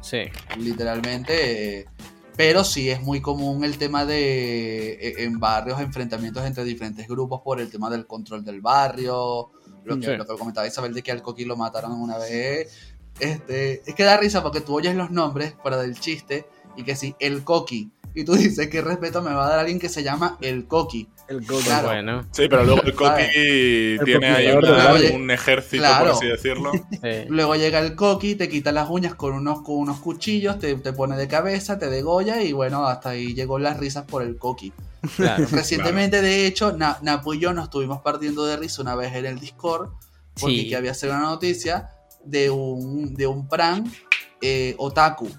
Sí. 0.00 0.22
Literalmente. 0.58 1.80
Eh, 1.80 1.86
pero 2.34 2.64
sí 2.64 2.90
es 2.90 3.00
muy 3.02 3.20
común 3.20 3.62
el 3.62 3.78
tema 3.78 4.04
de, 4.04 4.94
e, 4.94 5.22
en 5.22 5.38
barrios, 5.38 5.80
enfrentamientos 5.80 6.44
entre 6.44 6.64
diferentes 6.64 7.06
grupos 7.06 7.42
por 7.42 7.60
el 7.60 7.70
tema 7.70 7.88
del 7.88 8.06
control 8.06 8.44
del 8.44 8.60
barrio. 8.60 9.50
Lo 9.84 9.98
que, 9.98 10.16
lo 10.16 10.26
que 10.26 10.36
comentaba 10.36 10.66
Isabel 10.66 10.94
de 10.94 11.02
que 11.02 11.12
al 11.12 11.22
Coqui 11.22 11.44
lo 11.44 11.56
mataron 11.56 11.92
una 11.92 12.18
vez. 12.18 12.96
Este, 13.20 13.82
es 13.88 13.94
que 13.94 14.02
da 14.02 14.16
risa 14.16 14.42
porque 14.42 14.60
tú 14.60 14.74
oyes 14.74 14.96
los 14.96 15.10
nombres 15.10 15.54
para 15.62 15.76
del 15.76 16.00
chiste 16.00 16.46
y 16.76 16.84
que 16.84 16.96
sí, 16.96 17.14
el 17.18 17.44
Coqui. 17.44 17.90
Y 18.14 18.24
tú 18.24 18.34
dices, 18.34 18.68
¿qué 18.68 18.82
respeto 18.82 19.22
me 19.22 19.32
va 19.32 19.46
a 19.46 19.48
dar 19.48 19.58
alguien 19.60 19.78
que 19.78 19.88
se 19.88 20.02
llama 20.02 20.36
el 20.42 20.66
Coqui? 20.66 21.08
El 21.28 21.46
Coqui, 21.46 21.70
bueno. 21.82 22.26
Sí, 22.30 22.46
pero 22.48 22.64
luego 22.64 22.82
el 22.82 22.94
Coqui 22.94 23.98
tiene 24.04 24.28
ahí 24.28 25.12
un 25.14 25.30
ejército, 25.30 25.84
por 25.98 26.08
así 26.08 26.26
decirlo. 26.26 26.72
Luego 27.28 27.56
llega 27.56 27.78
el 27.78 27.94
Coqui, 27.94 28.34
te 28.34 28.48
quita 28.48 28.70
las 28.70 28.90
uñas 28.90 29.14
con 29.14 29.32
unos, 29.32 29.62
con 29.62 29.76
unos 29.76 30.00
cuchillos, 30.00 30.58
te, 30.58 30.76
pone 30.92 31.16
de 31.16 31.26
cabeza, 31.26 31.78
te 31.78 31.88
degolla 31.88 32.42
y 32.42 32.52
bueno, 32.52 32.86
hasta 32.86 33.10
ahí 33.10 33.34
llegó 33.34 33.58
las 33.58 33.78
risas 33.78 34.04
por 34.04 34.22
el 34.22 34.36
Coqui. 34.36 34.72
Recientemente, 35.50 36.20
de 36.20 36.46
hecho, 36.46 36.76
Napo 36.76 37.32
y 37.32 37.40
yo 37.40 37.54
nos 37.54 37.64
estuvimos 37.64 38.02
partiendo 38.02 38.44
de 38.44 38.56
risa 38.56 38.82
una 38.82 38.94
vez 38.94 39.14
en 39.14 39.24
el 39.24 39.40
Discord, 39.40 39.90
porque 40.38 40.68
que 40.68 40.76
había 40.76 40.92
sido 40.92 41.12
una 41.14 41.22
noticia 41.22 41.88
de 42.24 42.50
un, 42.50 43.14
de 43.14 43.26
un 43.26 43.48
prank 43.48 43.86
eh, 44.42 44.74
otaku. 44.76 45.30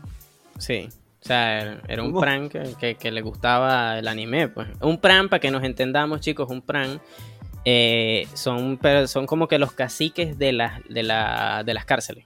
Sí. 0.58 0.90
O 1.24 1.26
sea, 1.26 1.80
era 1.88 2.04
un 2.04 2.20
prank 2.20 2.52
que, 2.78 3.12
le 3.12 3.22
gustaba 3.22 3.98
el 3.98 4.10
anime, 4.10 4.50
pues. 4.50 4.68
Un 4.82 4.98
prank, 4.98 5.30
para 5.30 5.40
que 5.40 5.52
nos 5.52 5.64
entendamos, 5.64 6.20
chicos, 6.20 6.50
un 6.50 6.62
prank. 6.62 7.00
Eh, 7.64 8.28
son, 8.34 8.78
son 9.08 9.26
como 9.26 9.48
que 9.48 9.58
los 9.58 9.72
caciques 9.72 10.38
de, 10.38 10.48
de, 10.90 11.04
las 11.04 11.86
cárceles. 11.86 12.26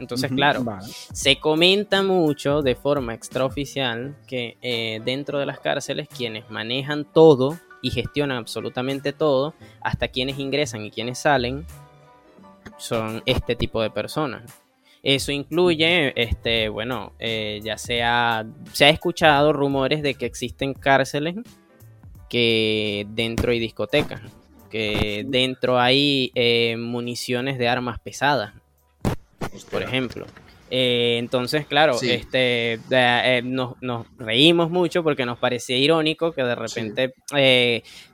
Entonces, 0.00 0.32
claro, 0.32 0.64
se 1.12 1.38
comenta 1.38 2.02
mucho 2.02 2.62
de 2.62 2.74
forma 2.74 3.14
extraoficial 3.14 4.16
que 4.26 4.56
eh, 4.60 5.00
dentro 5.04 5.38
de 5.38 5.46
las 5.46 5.60
cárceles 5.60 6.08
quienes 6.08 6.50
manejan 6.50 7.04
todo 7.04 7.60
y 7.80 7.90
gestionan 7.90 8.38
absolutamente 8.38 9.12
todo, 9.12 9.54
hasta 9.80 10.08
quienes 10.08 10.40
ingresan 10.40 10.84
y 10.84 10.90
quienes 10.90 11.20
salen, 11.20 11.64
son 12.76 13.22
este 13.24 13.54
tipo 13.54 13.80
de 13.82 13.90
personas. 13.90 14.63
Eso 15.04 15.32
incluye, 15.32 16.14
este, 16.16 16.70
bueno, 16.70 17.12
eh, 17.18 17.60
ya 17.62 17.76
sea, 17.76 18.46
se 18.72 18.86
ha 18.86 18.88
escuchado 18.88 19.52
rumores 19.52 20.02
de 20.02 20.14
que 20.14 20.24
existen 20.24 20.72
cárceles 20.72 21.36
que 22.30 23.06
dentro 23.10 23.52
hay 23.52 23.58
discotecas, 23.58 24.22
que 24.70 25.26
dentro 25.28 25.78
hay 25.78 26.32
eh, 26.34 26.76
municiones 26.78 27.58
de 27.58 27.68
armas 27.68 28.00
pesadas, 28.00 28.54
por 29.70 29.82
ejemplo. 29.82 30.24
Eh, 30.70 31.16
entonces, 31.18 31.66
claro, 31.66 31.98
este, 32.00 32.80
nos, 33.42 34.06
reímos 34.16 34.70
mucho 34.70 35.02
porque 35.02 35.26
nos 35.26 35.38
parecía 35.38 35.76
irónico 35.76 36.32
que 36.32 36.42
de 36.42 36.54
repente, 36.54 37.12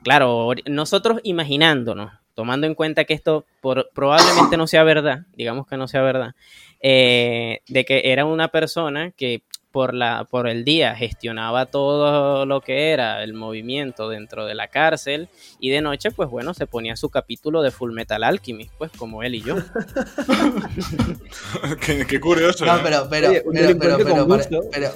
claro, 0.03 0.51
nosotros 0.65 1.21
imaginándonos, 1.23 2.11
tomando 2.33 2.67
en 2.67 2.75
cuenta 2.75 3.05
que 3.05 3.13
esto 3.13 3.45
probablemente 3.93 4.57
no 4.57 4.67
sea 4.67 4.83
verdad, 4.83 5.21
digamos 5.37 5.67
que 5.67 5.77
no 5.77 5.87
sea 5.87 6.01
verdad, 6.01 6.35
eh, 6.81 7.61
de 7.67 7.85
que 7.85 8.11
era 8.11 8.25
una 8.25 8.49
persona 8.49 9.11
que 9.11 9.43
por, 9.71 9.93
la, 9.93 10.25
por 10.25 10.47
el 10.47 10.65
día 10.65 10.95
gestionaba 10.95 11.65
todo 11.65 12.45
lo 12.45 12.61
que 12.61 12.91
era 12.91 13.23
el 13.23 13.33
movimiento 13.33 14.09
dentro 14.09 14.45
de 14.45 14.53
la 14.53 14.67
cárcel 14.67 15.29
y 15.59 15.69
de 15.69 15.81
noche, 15.81 16.11
pues 16.11 16.29
bueno, 16.29 16.53
se 16.53 16.67
ponía 16.67 16.95
su 16.95 17.09
capítulo 17.09 17.61
de 17.61 17.71
Full 17.71 17.93
Metal 17.93 18.23
Alchemist, 18.23 18.71
pues 18.77 18.91
como 18.91 19.23
él 19.23 19.35
y 19.35 19.41
yo. 19.41 19.55
qué, 21.85 22.19
curioso. 22.19 22.65
No, 22.65 22.79
pero, 22.83 23.07
pero, 23.09 23.31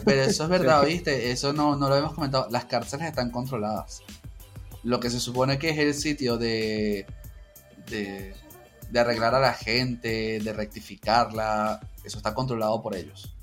pero, 0.03 0.21
eso 0.21 0.43
es 0.43 0.49
verdad, 0.49 0.85
¿viste? 0.85 1.31
Eso 1.31 1.53
no, 1.53 1.75
no 1.75 1.89
lo 1.89 1.95
hemos 1.95 2.13
comentado. 2.13 2.47
Las 2.51 2.65
cárceles 2.65 3.07
están 3.07 3.31
controladas. 3.31 4.03
Lo 4.83 4.99
que 4.99 5.09
se 5.09 5.19
supone 5.19 5.57
que 5.57 5.69
es 5.69 5.79
el 5.79 5.93
sitio 5.93 6.37
de, 6.37 7.07
de 7.89 8.33
de 8.89 8.99
arreglar 8.99 9.35
a 9.35 9.39
la 9.39 9.53
gente, 9.53 10.39
de 10.39 10.53
rectificarla, 10.53 11.79
eso 12.03 12.17
está 12.17 12.33
controlado 12.33 12.81
por 12.81 12.95
ellos. 12.95 13.35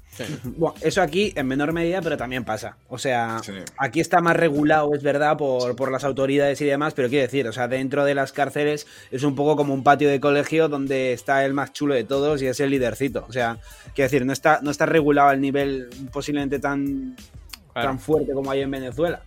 Bueno, 0.44 0.74
eso 0.82 1.00
aquí 1.00 1.32
en 1.36 1.46
menor 1.46 1.72
medida, 1.72 2.02
pero 2.02 2.16
también 2.16 2.44
pasa. 2.44 2.76
O 2.88 2.98
sea, 2.98 3.40
aquí 3.78 4.00
está 4.00 4.20
más 4.20 4.36
regulado, 4.36 4.94
es 4.94 5.02
verdad, 5.02 5.36
por, 5.38 5.74
por, 5.74 5.90
las 5.90 6.04
autoridades 6.04 6.60
y 6.60 6.66
demás, 6.66 6.92
pero 6.94 7.08
quiero 7.08 7.22
decir, 7.22 7.48
o 7.48 7.52
sea, 7.52 7.66
dentro 7.66 8.04
de 8.04 8.14
las 8.14 8.32
cárceles 8.32 8.86
es 9.10 9.22
un 9.22 9.34
poco 9.34 9.56
como 9.56 9.72
un 9.72 9.82
patio 9.82 10.10
de 10.10 10.20
colegio 10.20 10.68
donde 10.68 11.12
está 11.14 11.44
el 11.44 11.54
más 11.54 11.72
chulo 11.72 11.94
de 11.94 12.04
todos 12.04 12.42
y 12.42 12.46
es 12.46 12.60
el 12.60 12.70
lidercito. 12.70 13.24
O 13.28 13.32
sea, 13.32 13.58
quiero 13.94 14.10
decir, 14.10 14.26
no 14.26 14.32
está, 14.32 14.60
no 14.62 14.70
está 14.70 14.84
regulado 14.84 15.30
al 15.30 15.40
nivel 15.40 15.88
posiblemente 16.12 16.58
tan, 16.58 17.16
tan 17.72 17.98
fuerte 17.98 18.32
como 18.32 18.50
hay 18.50 18.60
en 18.60 18.70
Venezuela 18.70 19.22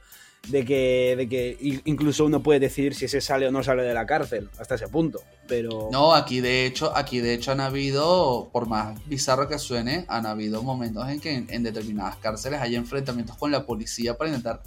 de 0.47 0.65
que, 0.65 1.15
de 1.17 1.27
que 1.27 1.81
incluso 1.85 2.26
uno 2.26 2.43
puede 2.43 2.59
decidir 2.59 2.93
si 2.93 3.05
ese 3.05 3.22
sale 3.22 3.47
o 3.47 3.51
no 3.51 3.63
sale 3.63 3.84
de 3.84 3.93
la 3.93 4.05
cárcel 4.05 4.49
hasta 4.59 4.76
ese 4.76 4.88
punto. 4.88 5.22
Pero. 5.47 5.89
No, 5.91 6.13
aquí 6.13 6.41
de 6.41 6.65
hecho, 6.65 6.95
aquí 6.95 7.19
de 7.19 7.34
hecho 7.34 7.51
han 7.51 7.61
habido, 7.61 8.49
por 8.51 8.67
más 8.67 8.97
bizarro 9.07 9.47
que 9.47 9.57
suene, 9.57 10.05
han 10.07 10.26
habido 10.26 10.63
momentos 10.63 11.07
en 11.09 11.19
que 11.19 11.45
en, 11.47 11.63
determinadas 11.63 12.17
cárceles 12.17 12.61
hay 12.61 12.76
enfrentamientos 12.76 13.38
con 13.38 13.51
la 13.51 13.65
policía 13.65 14.17
para 14.17 14.30
intentar 14.30 14.61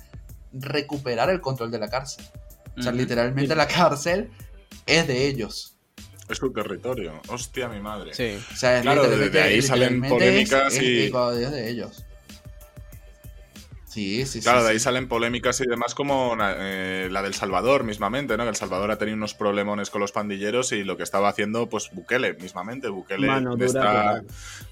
recuperar 0.53 1.31
el 1.31 1.41
control 1.41 1.71
de 1.71 1.79
la 1.79 1.89
cárcel. 1.89 2.25
O 2.77 2.83
sea, 2.83 2.93
literalmente 2.93 3.55
la 3.57 3.67
cárcel 3.67 4.31
es 4.87 5.07
de 5.07 5.27
ellos. 5.27 5.77
Es 6.29 6.39
su 6.39 6.53
territorio. 6.53 7.21
Hostia, 7.29 7.69
mi 7.69 7.81
madre. 7.81 8.13
Sí. 8.15 8.39
O 8.53 8.57
sea, 8.57 8.83
claro, 8.83 9.09
de 9.09 9.41
ahí 9.41 9.63
salen 9.63 10.03
polémicas 10.03 10.77
y. 10.81 11.11
de 11.11 11.71
ellos. 11.71 12.05
Sí, 13.89 14.27
sí, 14.27 14.41
Claro, 14.43 14.61
sí. 14.61 14.65
de 14.67 14.71
ahí 14.73 14.79
sí. 14.79 14.85
salen 14.85 15.09
polémicas 15.09 15.61
y 15.61 15.67
demás 15.67 15.95
como 15.95 16.37
eh, 16.41 17.09
la 17.11 17.23
del 17.23 17.33
Salvador 17.35 17.85
mismamente, 17.85 18.37
¿no? 18.37 18.45
Que 18.45 18.51
El 18.51 18.57
Salvador 18.57 18.91
ha 18.91 18.99
tenido 18.99 19.17
unos 19.17 19.35
problemones 19.35 19.89
con 19.91 20.01
los 20.03 20.13
pandilleros 20.13 20.73
y 20.73 20.85
lo 20.85 20.97
que 20.97 21.03
estaba 21.03 21.29
haciendo, 21.31 21.69
pues 21.69 21.89
Bukele 21.93 22.35
mismamente. 22.35 22.89
Bukele 22.89 23.27
Mano 23.27 23.57
dura 23.57 23.67
está... 23.67 24.23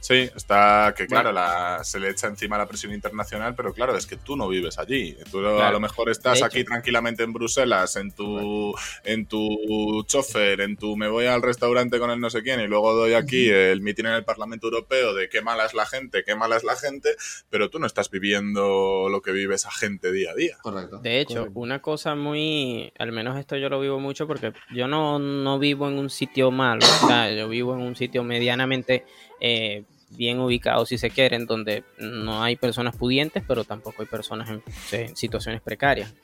Sí, 0.01 0.31
está 0.37 0.95
que 0.97 1.07
claro, 1.07 1.33
la- 1.33 1.81
se 1.83 1.99
le 1.99 2.11
echa 2.11 2.27
encima 2.29 2.59
la 2.59 2.69
presión 2.69 2.93
internacional, 2.93 3.55
pero 3.57 3.73
claro, 3.73 3.97
es 3.97 4.07
que 4.07 4.17
tú 4.17 4.37
no 4.37 4.49
vives 4.49 4.79
allí. 4.79 5.17
Tú 5.31 5.45
a 5.47 5.71
lo 5.71 5.81
mejor 5.81 6.11
estás 6.11 6.43
aquí 6.43 6.63
tranquilamente 6.63 7.23
en 7.23 7.33
Bruselas, 7.33 7.97
en 7.97 8.13
tu, 8.13 8.75
en 9.05 9.27
tu 9.27 10.05
chofer, 10.07 10.61
en 10.61 10.77
tu 10.77 10.97
me 10.97 11.09
voy 11.09 11.27
al 11.27 11.43
restaurante 11.43 11.99
con 11.99 12.11
el 12.11 12.21
no 12.21 12.31
sé 12.31 12.43
quién 12.43 12.61
y 12.61 12.67
luego 12.67 12.95
doy 12.95 13.15
aquí 13.15 13.49
el 13.49 13.81
mitin 13.81 14.07
en 14.07 14.13
el 14.13 14.25
Parlamento 14.25 14.67
Europeo 14.67 15.15
de 15.15 15.29
qué 15.29 15.41
mala 15.43 15.65
es 15.67 15.75
la 15.75 15.87
gente, 15.87 16.23
qué 16.25 16.37
mala 16.37 16.57
es 16.57 16.65
la 16.65 16.77
gente, 16.77 17.17
pero 17.51 17.71
tú 17.71 17.79
no 17.79 17.87
estás 17.87 18.11
viviendo 18.11 19.06
lo 19.09 19.23
que 19.23 19.33
vive 19.33 19.55
esa 19.55 19.71
gente 19.71 20.13
día 20.13 20.31
a 20.31 20.35
día. 20.35 20.57
Correcto. 20.63 20.99
De 20.99 21.21
hecho, 21.21 21.41
Correcto. 21.41 21.61
una 21.61 21.81
cosa 21.81 22.15
muy, 22.15 22.93
al 22.99 23.13
menos 23.13 23.39
esto 23.39 23.57
yo 23.57 23.69
lo 23.69 23.81
vivo 23.81 24.01
mucho 24.01 24.27
porque 24.27 24.53
yo 24.75 24.89
no, 24.89 25.19
no 25.19 25.59
vivo 25.59 25.89
en 25.89 25.99
un 25.99 26.11
sitio 26.11 26.51
malo, 26.51 26.85
o 26.85 27.07
sea, 27.07 27.33
yo 27.33 27.49
vivo 27.49 27.75
en 27.75 27.81
un 27.81 27.97
sitio 27.97 28.23
medianamente 28.25 29.05
eh, 29.41 29.85
bien 30.11 30.39
ubicado, 30.41 30.87
si 30.87 30.99
se 30.99 31.11
quiere, 31.11 31.37
en 31.37 31.47
donde 31.47 31.85
no 31.99 32.43
hay 32.43 32.57
personas 32.57 32.97
pudientes, 32.97 33.43
pero 33.47 33.65
tampoco 33.65 34.03
hay 34.03 34.09
personas 34.09 34.51
en, 34.51 34.63
en 34.93 35.17
situaciones 35.17 35.61
precarias. 35.61 36.15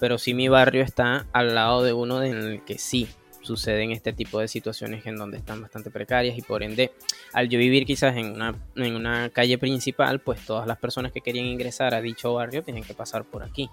Pero 0.00 0.18
sí 0.18 0.34
mi 0.34 0.48
barrio 0.48 0.82
está 0.82 1.26
al 1.32 1.54
lado 1.54 1.82
de 1.82 1.92
uno 1.92 2.22
en 2.22 2.36
el 2.36 2.64
que 2.64 2.78
sí 2.78 3.08
suceden 3.42 3.90
este 3.90 4.12
tipo 4.12 4.40
de 4.40 4.48
situaciones 4.48 5.04
en 5.06 5.16
donde 5.16 5.36
están 5.36 5.60
bastante 5.60 5.90
precarias 5.90 6.38
y 6.38 6.42
por 6.42 6.62
ende 6.62 6.92
al 7.32 7.48
yo 7.48 7.58
vivir 7.58 7.84
quizás 7.84 8.16
en 8.16 8.32
una, 8.32 8.54
en 8.76 8.94
una 8.94 9.30
calle 9.30 9.58
principal 9.58 10.20
pues 10.20 10.44
todas 10.46 10.66
las 10.66 10.78
personas 10.78 11.12
que 11.12 11.20
querían 11.20 11.46
ingresar 11.46 11.94
a 11.94 12.00
dicho 12.00 12.34
barrio 12.34 12.62
tienen 12.62 12.84
que 12.84 12.94
pasar 12.94 13.24
por 13.24 13.42
aquí 13.42 13.68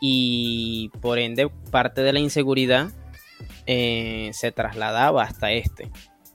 y 0.00 0.90
por 1.00 1.18
ende 1.18 1.50
parte 1.70 2.02
de 2.02 2.12
la 2.12 2.20
inseguridad 2.20 2.90
eh, 3.66 4.30
se 4.32 4.52
trasladaba 4.52 5.22
hasta 5.22 5.52
este. 5.52 5.90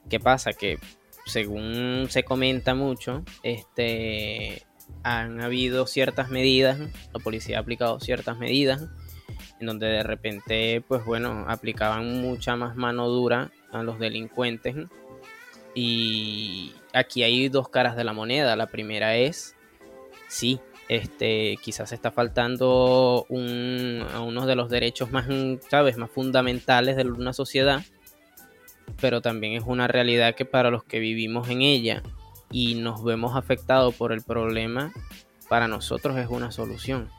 ¿Qué 0.10 0.20
pasa? 0.20 0.54
Que 0.54 0.78
según 1.26 2.08
se 2.10 2.24
comenta 2.24 2.76
mucho, 2.76 3.24
este, 3.44 4.64
han 5.04 5.42
habido 5.42 5.88
ciertas 5.88 6.30
medidas, 6.30 6.80
la 7.14 7.20
policía 7.20 7.58
ha 7.58 7.62
aplicado 7.62 8.00
ciertas 8.00 8.38
medidas 8.38 8.84
en 9.60 9.68
donde 9.68 9.88
de 9.88 10.04
repente, 10.04 10.84
pues 10.88 11.06
bueno, 11.06 11.46
aplicaban 11.48 12.22
mucha 12.22 12.56
más 12.56 12.76
mano 12.76 13.08
dura 13.10 13.52
a 13.72 13.84
los 13.84 14.00
delincuentes. 14.00 14.76
Y 15.74 16.74
aquí 16.94 17.24
hay 17.24 17.50
dos 17.50 17.70
caras 17.70 17.96
de 17.96 18.04
la 18.04 18.14
moneda. 18.14 18.56
La 18.56 18.68
primera 18.68 19.18
es, 19.18 19.56
sí, 20.28 20.60
este, 20.88 21.58
quizás 21.62 21.92
está 21.92 22.12
faltando 22.12 23.26
a 23.30 24.20
uno 24.22 24.46
de 24.46 24.56
los 24.56 24.70
derechos 24.70 25.12
más, 25.12 25.26
¿sabes?, 25.70 25.98
más 25.98 26.12
fundamentales 26.12 26.96
de 26.96 27.04
una 27.04 27.34
sociedad, 27.34 27.82
pero 29.02 29.22
también 29.22 29.54
es 29.54 29.64
una 29.66 29.88
realidad 29.88 30.36
que 30.36 30.46
para 30.46 30.70
los 30.70 30.84
que 30.84 31.00
vivimos 31.00 31.50
en 31.50 31.62
ella 31.62 32.04
y 32.52 32.76
nos 32.76 33.04
vemos 33.04 33.36
afectados 33.36 33.96
por 33.96 34.12
el 34.12 34.22
problema, 34.22 34.94
para 35.50 35.68
nosotros 35.68 36.18
es 36.18 36.28
una 36.30 36.52
solución. 36.52 37.10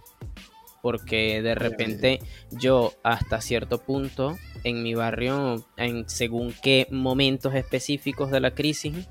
Porque 0.87 1.43
de 1.43 1.57
repente 1.57 2.21
yo 2.53 2.93
hasta 3.03 3.41
cierto 3.41 3.79
punto 3.79 4.37
en 4.63 4.85
mi 4.85 4.95
barrio, 4.95 5.67
en 5.77 6.09
según 6.09 6.55
qué 6.63 6.87
momentos 6.93 7.57
específicos 7.57 8.31
de 8.31 8.39
la 8.39 8.53
crisis, 8.53 9.09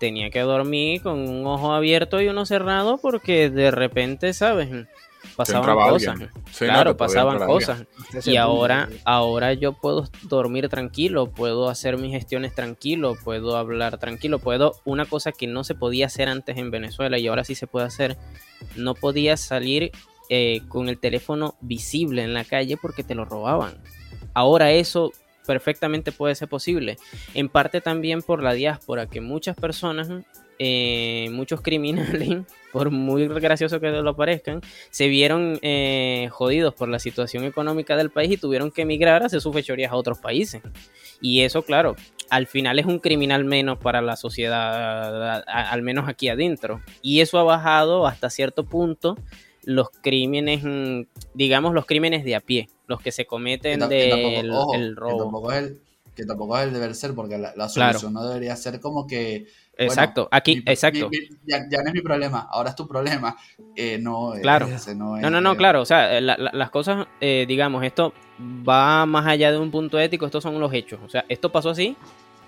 tenía 0.00 0.30
que 0.30 0.40
dormir 0.40 1.02
con 1.02 1.28
un 1.28 1.46
ojo 1.46 1.74
abierto 1.74 2.22
y 2.22 2.28
uno 2.28 2.46
cerrado 2.46 2.96
porque 2.96 3.50
de 3.50 3.70
repente, 3.70 4.32
¿sabes? 4.32 4.86
Pasaban 5.36 5.76
cosas. 5.76 6.18
Sí, 6.52 6.64
claro, 6.64 6.96
podía 6.96 7.06
pasaban 7.06 7.46
cosas. 7.46 7.84
Y 8.24 8.36
ahora, 8.36 8.88
ahora 9.04 9.52
yo 9.52 9.74
puedo 9.74 10.08
dormir 10.22 10.70
tranquilo, 10.70 11.32
puedo 11.32 11.68
hacer 11.68 11.98
mis 11.98 12.12
gestiones 12.12 12.54
tranquilo, 12.54 13.14
puedo 13.22 13.58
hablar 13.58 13.98
tranquilo, 13.98 14.38
puedo 14.38 14.76
una 14.86 15.04
cosa 15.04 15.32
que 15.32 15.46
no 15.46 15.64
se 15.64 15.74
podía 15.74 16.06
hacer 16.06 16.30
antes 16.30 16.56
en 16.56 16.70
Venezuela 16.70 17.18
y 17.18 17.26
ahora 17.26 17.44
sí 17.44 17.54
se 17.54 17.66
puede 17.66 17.84
hacer, 17.84 18.16
no 18.74 18.94
podías 18.94 19.42
salir 19.42 19.92
eh, 20.30 20.62
con 20.68 20.88
el 20.88 20.98
teléfono 20.98 21.56
visible 21.60 22.22
en 22.22 22.34
la 22.34 22.44
calle 22.44 22.76
porque 22.76 23.02
te 23.02 23.14
lo 23.14 23.24
robaban. 23.24 23.74
Ahora 24.32 24.72
eso 24.72 25.12
perfectamente 25.46 26.12
puede 26.12 26.34
ser 26.34 26.48
posible. 26.48 26.96
En 27.34 27.48
parte 27.48 27.80
también 27.80 28.22
por 28.22 28.42
la 28.42 28.52
diáspora, 28.52 29.06
que 29.06 29.20
muchas 29.20 29.56
personas, 29.56 30.10
eh, 30.58 31.28
muchos 31.30 31.60
criminales, 31.60 32.38
por 32.72 32.90
muy 32.90 33.28
gracioso 33.28 33.80
que 33.80 33.90
lo 33.90 34.16
parezcan, 34.16 34.60
se 34.90 35.08
vieron 35.08 35.58
eh, 35.62 36.28
jodidos 36.32 36.74
por 36.74 36.88
la 36.88 36.98
situación 36.98 37.44
económica 37.44 37.96
del 37.96 38.10
país 38.10 38.32
y 38.32 38.36
tuvieron 38.36 38.70
que 38.70 38.82
emigrar 38.82 39.22
a 39.22 39.26
hacer 39.26 39.40
sus 39.40 39.54
fechorías 39.54 39.92
a 39.92 39.96
otros 39.96 40.18
países. 40.18 40.62
Y 41.20 41.42
eso, 41.42 41.62
claro, 41.62 41.96
al 42.30 42.46
final 42.46 42.78
es 42.78 42.86
un 42.86 42.98
criminal 42.98 43.44
menos 43.44 43.78
para 43.78 44.02
la 44.02 44.16
sociedad, 44.16 45.44
al 45.46 45.82
menos 45.82 46.08
aquí 46.08 46.28
adentro. 46.28 46.80
Y 47.02 47.20
eso 47.20 47.38
ha 47.38 47.44
bajado 47.44 48.06
hasta 48.06 48.30
cierto 48.30 48.64
punto 48.64 49.16
los 49.66 49.88
crímenes, 50.02 50.62
mm, 50.62 51.02
digamos 51.34 51.74
los 51.74 51.86
crímenes 51.86 52.24
de 52.24 52.34
a 52.36 52.40
pie, 52.40 52.68
los 52.86 53.00
que 53.00 53.12
se 53.12 53.24
Que 53.24 53.28
cometen 53.28 53.80
que 53.80 53.86
del 53.96 54.50
ojo, 54.50 54.74
el 54.74 54.90
Que 54.94 55.00
robo. 55.00 55.22
tampoco, 55.22 55.52
es 55.52 55.58
el, 55.58 55.80
que 56.14 56.24
tampoco 56.24 56.58
es 56.58 56.64
el 56.64 56.72
deber 56.72 56.94
ser, 56.94 57.14
porque 57.14 57.38
la, 57.38 57.54
la 57.56 57.68
Claro. 57.68 57.98
solución 57.98 58.12
no 58.12 58.26
debería 58.26 58.54
ser 58.56 58.80
como 58.80 59.06
que. 59.06 59.46
Exacto, 59.76 60.22
bueno, 60.22 60.28
aquí, 60.30 60.56
mi- 60.56 60.62
exacto. 60.66 61.08
mi- 61.10 61.18
mi- 61.18 61.28
ya, 61.46 61.66
ya 61.68 61.82
no 61.82 61.88
es 61.88 61.94
mi 61.94 62.00
problema, 62.00 62.46
ahora 62.50 62.70
es 62.70 62.76
tu 62.76 62.86
problema. 62.86 63.36
Eh, 63.74 63.98
no, 64.00 64.36
eh, 64.36 64.40
Claro. 64.42 64.66
ese 64.66 64.94
no, 64.94 65.16
es, 65.16 65.22
No, 65.22 65.30
no, 65.30 65.40
no, 65.40 65.52
eh, 65.52 65.56
claro, 65.56 65.80
o 65.80 65.84
sea, 65.84 66.20
la- 66.20 66.36
la- 66.38 66.52
las 66.52 66.70
cosas, 66.70 67.06
eh, 67.20 67.44
digamos, 67.48 67.82
esto 67.82 68.12
va 68.68 69.04
más 69.06 69.26
allá 69.26 69.50
de 69.50 69.58
un 69.58 69.70
punto 69.72 69.98
ético, 69.98 70.26
estos 70.26 70.42
son 70.44 70.60
los 70.60 70.72
hechos, 70.72 71.00
o 71.04 71.08
sea, 71.08 71.24
esto 71.28 71.50
pasó 71.50 71.70
así, 71.70 71.96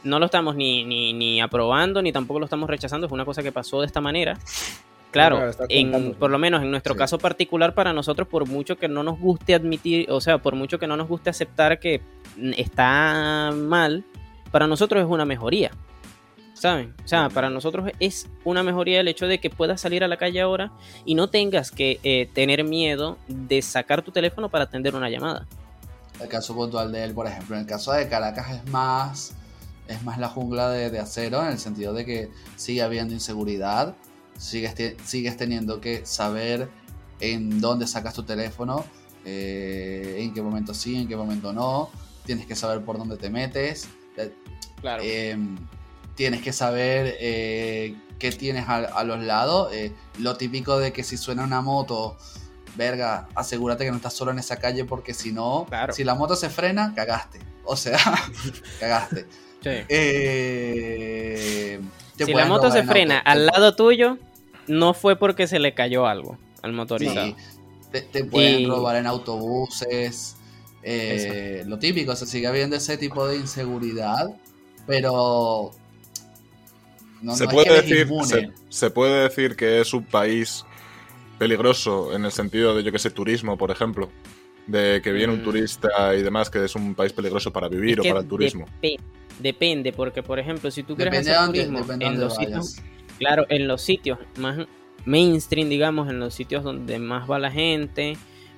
no 0.05 0.21
lo 0.21 0.27
estamos 0.27 0.55
ni, 0.55 0.85
ni, 0.85 1.13
ni 1.15 1.41
aprobando, 1.41 2.01
ni 2.01 2.13
tampoco 2.13 2.39
lo 2.39 2.45
estamos 2.47 2.71
rechazando, 2.71 3.09
es 3.09 3.13
una 3.13 3.25
cosa 3.25 3.43
que 3.43 3.51
pasó 3.51 3.81
de 3.81 3.87
esta 3.87 4.01
manera. 4.01 4.39
Claro, 5.17 5.51
en, 5.69 6.15
por 6.15 6.31
lo 6.31 6.39
menos 6.39 6.63
en 6.63 6.71
nuestro 6.71 6.95
Sí. 6.95 6.99
caso 6.99 7.19
particular, 7.19 7.75
para 7.75 7.93
nosotros, 7.93 8.29
por 8.29 8.47
mucho 8.49 8.77
que 8.77 8.89
no 8.89 9.03
nos 9.03 9.19
guste 9.19 9.55
admitir, 9.55 10.11
o 10.11 10.21
sea, 10.21 10.39
por 10.39 10.55
mucho 10.55 10.79
que 10.79 10.87
no 10.87 10.97
nos 10.97 11.09
guste 11.09 11.31
aceptar 11.31 11.79
que 11.81 12.01
está 12.57 13.53
mal, 13.55 14.05
para 14.51 14.67
nosotros 14.67 15.03
es 15.03 15.09
una 15.09 15.25
mejoría. 15.25 15.71
¿Saben? 16.55 16.95
O 17.05 17.09
sea, 17.09 17.29
para 17.29 17.51
nosotros 17.51 17.91
es 18.01 18.29
una 18.45 18.63
mejoría 18.63 19.01
el 19.01 19.09
hecho 19.09 19.27
de 19.27 19.39
que 19.41 19.51
puedas 19.51 19.79
salir 19.79 20.03
a 20.03 20.09
la 20.09 20.17
calle 20.17 20.41
ahora 20.41 20.73
y 21.05 21.15
no 21.15 21.29
tengas 21.29 21.71
que 21.71 22.01
eh, 22.03 22.31
tener 22.33 22.65
miedo 22.65 23.19
de 23.29 23.61
sacar 23.61 24.01
tu 24.01 24.11
teléfono 24.11 24.49
para 24.49 24.65
atender 24.65 24.95
una 24.95 25.11
llamada. 25.11 25.47
El 26.19 26.29
caso 26.29 26.55
puntual 26.55 26.91
de 26.93 27.05
él, 27.05 27.13
por 27.13 27.27
ejemplo, 27.27 27.57
en 27.57 27.63
el 27.63 27.69
caso 27.69 27.93
de 27.93 28.09
Caracas 28.09 28.53
es 28.53 28.71
más, 28.71 29.35
es 29.87 30.03
más 30.03 30.17
la 30.19 30.29
jungla 30.31 30.71
de, 30.71 30.89
de 30.89 30.99
acero, 30.99 31.43
en 31.43 31.49
el 31.53 31.59
sentido 31.59 31.93
de 31.93 32.07
que 32.07 32.31
sigue 32.57 32.81
habiendo 32.81 33.13
inseguridad, 33.13 33.95
sigues, 34.39 34.75
te- 34.75 34.97
sigues 35.05 35.37
teniendo 35.37 35.81
que 35.81 36.05
saber 36.07 36.69
en 37.21 37.61
dónde 37.61 37.87
sacas 37.87 38.15
tu 38.15 38.23
teléfono, 38.25 38.85
eh, 39.25 40.17
en 40.21 40.33
qué 40.35 40.43
momento 40.43 40.75
sí, 40.75 40.97
en 40.97 41.09
qué 41.09 41.17
momento 41.17 41.53
no, 41.53 41.91
tienes 42.25 42.47
que 42.47 42.55
saber 42.55 42.85
por 42.85 42.99
dónde 42.99 43.17
te 43.17 43.31
metes, 43.31 43.89
eh, 44.17 44.33
Claro. 44.81 45.03
eh, 45.05 45.37
tienes 46.15 46.43
que 46.43 46.53
saber 46.53 47.17
eh, 47.21 47.97
qué 48.19 48.31
tienes 48.33 48.69
a, 48.69 48.77
a 48.77 49.05
los 49.05 49.23
lados, 49.23 49.73
lo 50.19 50.37
típico 50.37 50.79
de 50.79 50.93
que 50.93 51.03
si 51.03 51.17
suena 51.17 51.45
una 51.45 51.61
moto, 51.63 52.17
verga, 52.77 53.27
asegúrate 53.35 53.85
que 53.85 53.91
no 53.91 53.97
estás 53.97 54.13
solo 54.15 54.31
en 54.33 54.39
esa 54.39 54.57
calle 54.59 54.85
porque 54.85 55.15
si 55.15 55.33
no, 55.33 55.65
Claro. 55.69 55.93
si 55.95 56.05
la 56.05 56.15
moto 56.15 56.37
se 56.37 56.51
frena, 56.51 56.93
cagaste. 56.95 57.41
O 57.65 57.75
sea, 57.77 57.99
cagaste. 58.81 59.27
Te 62.17 62.25
si 62.25 62.33
la 62.33 62.47
moto 62.47 62.71
se 62.71 62.79
en 62.81 62.87
frena 62.89 63.19
al 63.19 63.47
lado 63.47 63.75
tuyo, 63.75 64.19
no 64.69 64.95
fue 64.95 65.17
porque 65.17 65.47
se 65.47 65.59
le 65.59 65.75
cayó 65.75 66.07
algo 66.07 66.39
al 66.63 66.71
sí, 66.73 66.77
motorizado. 66.77 67.37
te, 67.93 68.03
te 68.03 68.25
pueden 68.25 68.61
Y- 68.61 68.67
robar 68.67 68.97
en 68.97 69.07
autobuses. 69.07 70.37
eh, 70.83 71.65
lo 71.67 71.79
típico, 71.79 72.15
se 72.15 72.27
sigue 72.27 72.47
habiendo 72.47 72.77
ese 72.77 72.97
tipo 72.97 73.27
de 73.27 73.37
inseguridad, 73.37 74.29
pero 74.87 75.73
no, 77.23 77.35
se, 77.37 77.45
no 77.45 77.51
puede 77.51 77.83
decir, 77.83 78.09
se, 78.25 78.51
se 78.69 78.91
puede 78.91 79.23
decir 79.25 79.57
que 79.57 79.81
es 79.81 79.93
un 79.95 80.05
país 80.05 80.65
peligroso 81.39 82.15
en 82.15 82.25
el 82.25 82.33
sentido 82.33 82.75
de, 82.77 82.83
yo 82.85 82.93
que 82.93 82.99
sé, 82.99 83.11
turismo, 83.11 83.57
por 83.59 83.71
ejemplo. 83.71 84.11
De 84.67 85.01
que 85.03 85.13
viene 85.13 85.33
un 85.33 85.41
Mm. 85.41 85.45
turista 85.45 86.15
y 86.17 86.23
demás, 86.23 86.51
que 86.51 86.65
es 86.65 86.75
un 86.75 86.95
país 86.97 87.13
peligroso 87.13 87.53
para 87.53 87.69
vivir 87.69 88.01
Es 88.01 88.07
o 88.07 88.09
para 88.09 88.21
el 88.21 88.27
turismo. 88.29 88.67
depe- 88.83 88.99
depende, 89.39 89.93
porque 89.93 90.23
por 90.25 90.39
ejemplo, 90.41 90.71
si 90.73 90.83
tú 90.83 90.97
quieres 90.97 91.13
Depende 91.13 91.31
de 91.31 91.37
hacer 91.37 91.47
dónde, 91.47 91.59
turismo 91.61 91.79
depende 91.81 92.05
de 92.05 92.11
en 92.13 92.21
los 92.21 92.37
sitios. 92.37 92.77
Claro, 93.19 93.47
en 93.49 93.69
los 93.69 93.83
sitios 93.83 94.19
más 94.39 94.67
mainstream, 95.05 95.69
digamos, 95.69 96.09
en 96.09 96.19
los 96.19 96.35
sitios 96.35 96.65
donde 96.65 96.99
más 96.99 97.31
va 97.31 97.39
la 97.39 97.51
gente, 97.51 98.17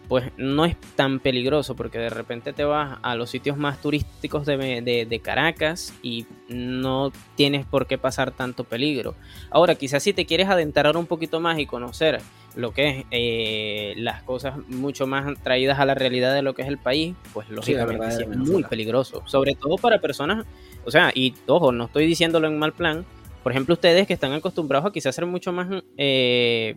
pues 0.08 0.32
no 0.38 0.64
es 0.64 0.74
tan 0.96 1.20
peligroso 1.20 1.76
porque 1.76 1.98
de 1.98 2.08
repente 2.08 2.54
te 2.54 2.64
vas 2.64 2.98
a 3.02 3.14
los 3.14 3.28
sitios 3.28 3.58
más 3.58 3.80
turísticos 3.80 4.46
de, 4.46 5.20
Caracas 5.22 5.92
y 6.02 6.26
no 6.48 7.12
tienes 7.36 7.66
por 7.66 7.86
qué 7.86 7.98
pasar 7.98 8.30
tanto 8.30 8.64
peligro. 8.64 9.14
Ahora, 9.50 9.74
quizás 9.74 10.02
si 10.02 10.14
te 10.14 10.24
quieres 10.24 10.48
adentrar 10.48 10.96
un 10.96 11.06
poquito 11.06 11.40
más 11.40 11.58
y 11.58 11.66
conocer 11.66 12.20
lo 12.56 12.72
que 12.72 12.88
es 12.88 13.04
eh, 13.10 13.94
las 13.98 14.22
cosas 14.22 14.56
mucho 14.68 15.06
más 15.06 15.40
traídas 15.42 15.78
a 15.78 15.84
la 15.84 15.94
realidad 15.94 16.34
de 16.34 16.40
lo 16.40 16.54
que 16.54 16.62
es 16.62 16.68
el 16.68 16.78
país, 16.78 17.14
pues 17.34 17.50
lógicamente 17.50 18.10
sí, 18.10 18.22
es 18.22 18.28
muy 18.36 18.64
peligroso. 18.64 19.22
Sobre 19.26 19.54
todo 19.54 19.76
para 19.76 20.00
personas, 20.00 20.46
o 20.86 20.90
sea, 20.90 21.12
y 21.14 21.34
ojo, 21.46 21.70
no 21.70 21.84
estoy 21.84 22.06
diciéndolo 22.06 22.48
en 22.48 22.58
mal 22.58 22.72
plan. 22.72 23.04
Por 23.42 23.52
ejemplo, 23.52 23.74
ustedes 23.74 24.06
que 24.06 24.14
están 24.14 24.32
acostumbrados 24.32 24.88
a 24.88 24.92
quizás 24.92 25.14
ser 25.14 25.26
mucho 25.26 25.52
más 25.52 25.68
eh, 25.96 26.76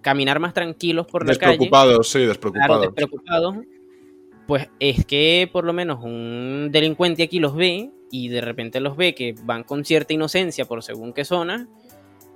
caminar 0.00 0.40
más 0.40 0.54
tranquilos 0.54 1.06
por 1.06 1.26
la 1.26 1.34
calle. 1.36 1.52
Despreocupados, 1.52 2.08
sí, 2.08 2.20
despreocupados. 2.20 2.82
despreocupados. 2.82 3.56
Pues 4.46 4.68
es 4.80 5.06
que 5.06 5.48
por 5.50 5.64
lo 5.64 5.72
menos 5.72 6.02
un 6.02 6.68
delincuente 6.72 7.22
aquí 7.22 7.38
los 7.38 7.54
ve 7.54 7.90
y 8.10 8.28
de 8.28 8.40
repente 8.40 8.80
los 8.80 8.96
ve 8.96 9.14
que 9.14 9.34
van 9.44 9.62
con 9.62 9.84
cierta 9.84 10.12
inocencia 10.12 10.64
por 10.64 10.82
según 10.82 11.12
qué 11.12 11.24
zona, 11.24 11.68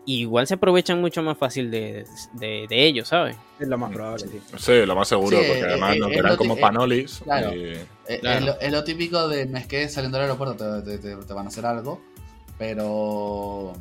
igual 0.06 0.46
se 0.46 0.54
aprovechan 0.54 1.00
mucho 1.00 1.22
más 1.22 1.36
fácil 1.36 1.70
de, 1.70 2.06
de, 2.34 2.66
ellos, 2.70 3.08
¿sabes? 3.08 3.36
Es 3.58 3.68
lo 3.68 3.76
más 3.76 3.92
probable, 3.92 4.26
sí. 4.28 4.40
Sí, 4.56 4.86
lo 4.86 4.94
más 4.94 5.08
seguro, 5.08 5.36
porque 5.38 5.64
además 5.64 5.96
nos 5.98 6.10
verán 6.10 6.36
como 6.36 6.56
panolis. 6.56 7.20
Claro, 7.24 7.50
Es, 8.06 8.72
lo, 8.72 8.84
típico 8.84 9.28
de 9.28 9.46
no 9.46 9.58
es 9.58 9.66
que 9.66 9.88
saliendo 9.88 10.16
del 10.18 10.26
aeropuerto 10.26 10.82
te, 10.82 10.98
te 10.98 11.34
van 11.34 11.46
a 11.46 11.48
hacer 11.48 11.66
algo, 11.66 12.00
pero 12.58 13.74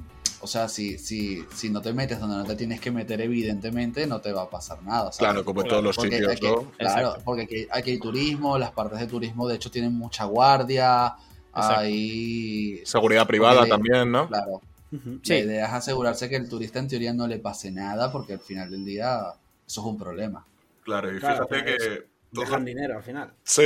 o 0.45 0.47
sea, 0.47 0.69
si, 0.69 0.99
si, 0.99 1.43
si 1.55 1.71
no 1.71 1.81
te 1.81 1.91
metes 1.91 2.19
donde 2.19 2.37
no 2.37 2.45
te 2.45 2.55
tienes 2.55 2.79
que 2.79 2.91
meter, 2.91 3.19
evidentemente 3.19 4.05
no 4.05 4.21
te 4.21 4.31
va 4.31 4.43
a 4.43 4.49
pasar 4.49 4.83
nada. 4.83 5.09
Claro, 5.17 5.43
como 5.43 5.63
en 5.63 5.67
todos 5.67 5.83
los 5.83 5.95
sitios, 5.95 6.39
¿no? 6.39 6.71
Claro, 6.77 7.15
porque 7.25 7.67
aquí, 7.71 7.91
hay 7.91 7.99
turismo, 7.99 8.55
las 8.59 8.71
partes 8.71 8.99
de 8.99 9.07
turismo 9.07 9.47
de 9.47 9.55
hecho 9.55 9.71
tienen 9.71 9.93
mucha 9.93 10.25
guardia, 10.25 11.15
hay... 11.51 12.79
Seguridad 12.85 13.25
privada 13.25 13.65
también, 13.65 14.11
¿no? 14.11 14.27
Claro. 14.27 14.61
La 14.91 15.35
idea 15.35 15.65
es 15.65 15.73
asegurarse 15.73 16.29
que 16.29 16.35
el 16.35 16.47
turista 16.47 16.77
en 16.77 16.89
teoría 16.89 17.11
no 17.11 17.27
le 17.27 17.39
pase 17.39 17.71
nada, 17.71 18.11
porque 18.11 18.33
al 18.33 18.39
final 18.39 18.69
del 18.69 18.85
día 18.85 19.21
eso 19.65 19.81
es 19.81 19.87
un 19.87 19.97
problema. 19.97 20.45
Claro, 20.83 21.11
y 21.11 21.19
fíjate 21.19 21.63
que 21.65 22.05
dejan 22.41 22.65
dinero 22.65 22.97
al 22.97 23.03
final. 23.03 23.33
Sí, 23.43 23.61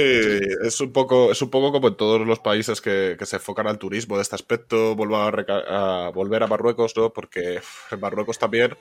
es 0.63 0.79
un 0.81 0.91
poco, 0.91 1.31
es 1.31 1.41
un 1.41 1.49
poco 1.49 1.71
como 1.71 1.89
en 1.89 1.95
todos 1.95 2.25
los 2.25 2.39
países 2.39 2.81
que, 2.81 3.17
se 3.21 3.35
enfocan 3.35 3.67
al 3.67 3.77
turismo 3.77 4.15
de 4.15 4.23
este 4.23 4.35
aspecto. 4.35 4.95
Vuelvo 4.95 5.17
a, 5.17 6.09
volver 6.11 6.43
a 6.43 6.47
Marruecos, 6.47 6.95
¿no? 6.95 7.11
Porque 7.11 7.61
en 7.91 7.99
Marruecos 7.99 8.39
también 8.39 8.75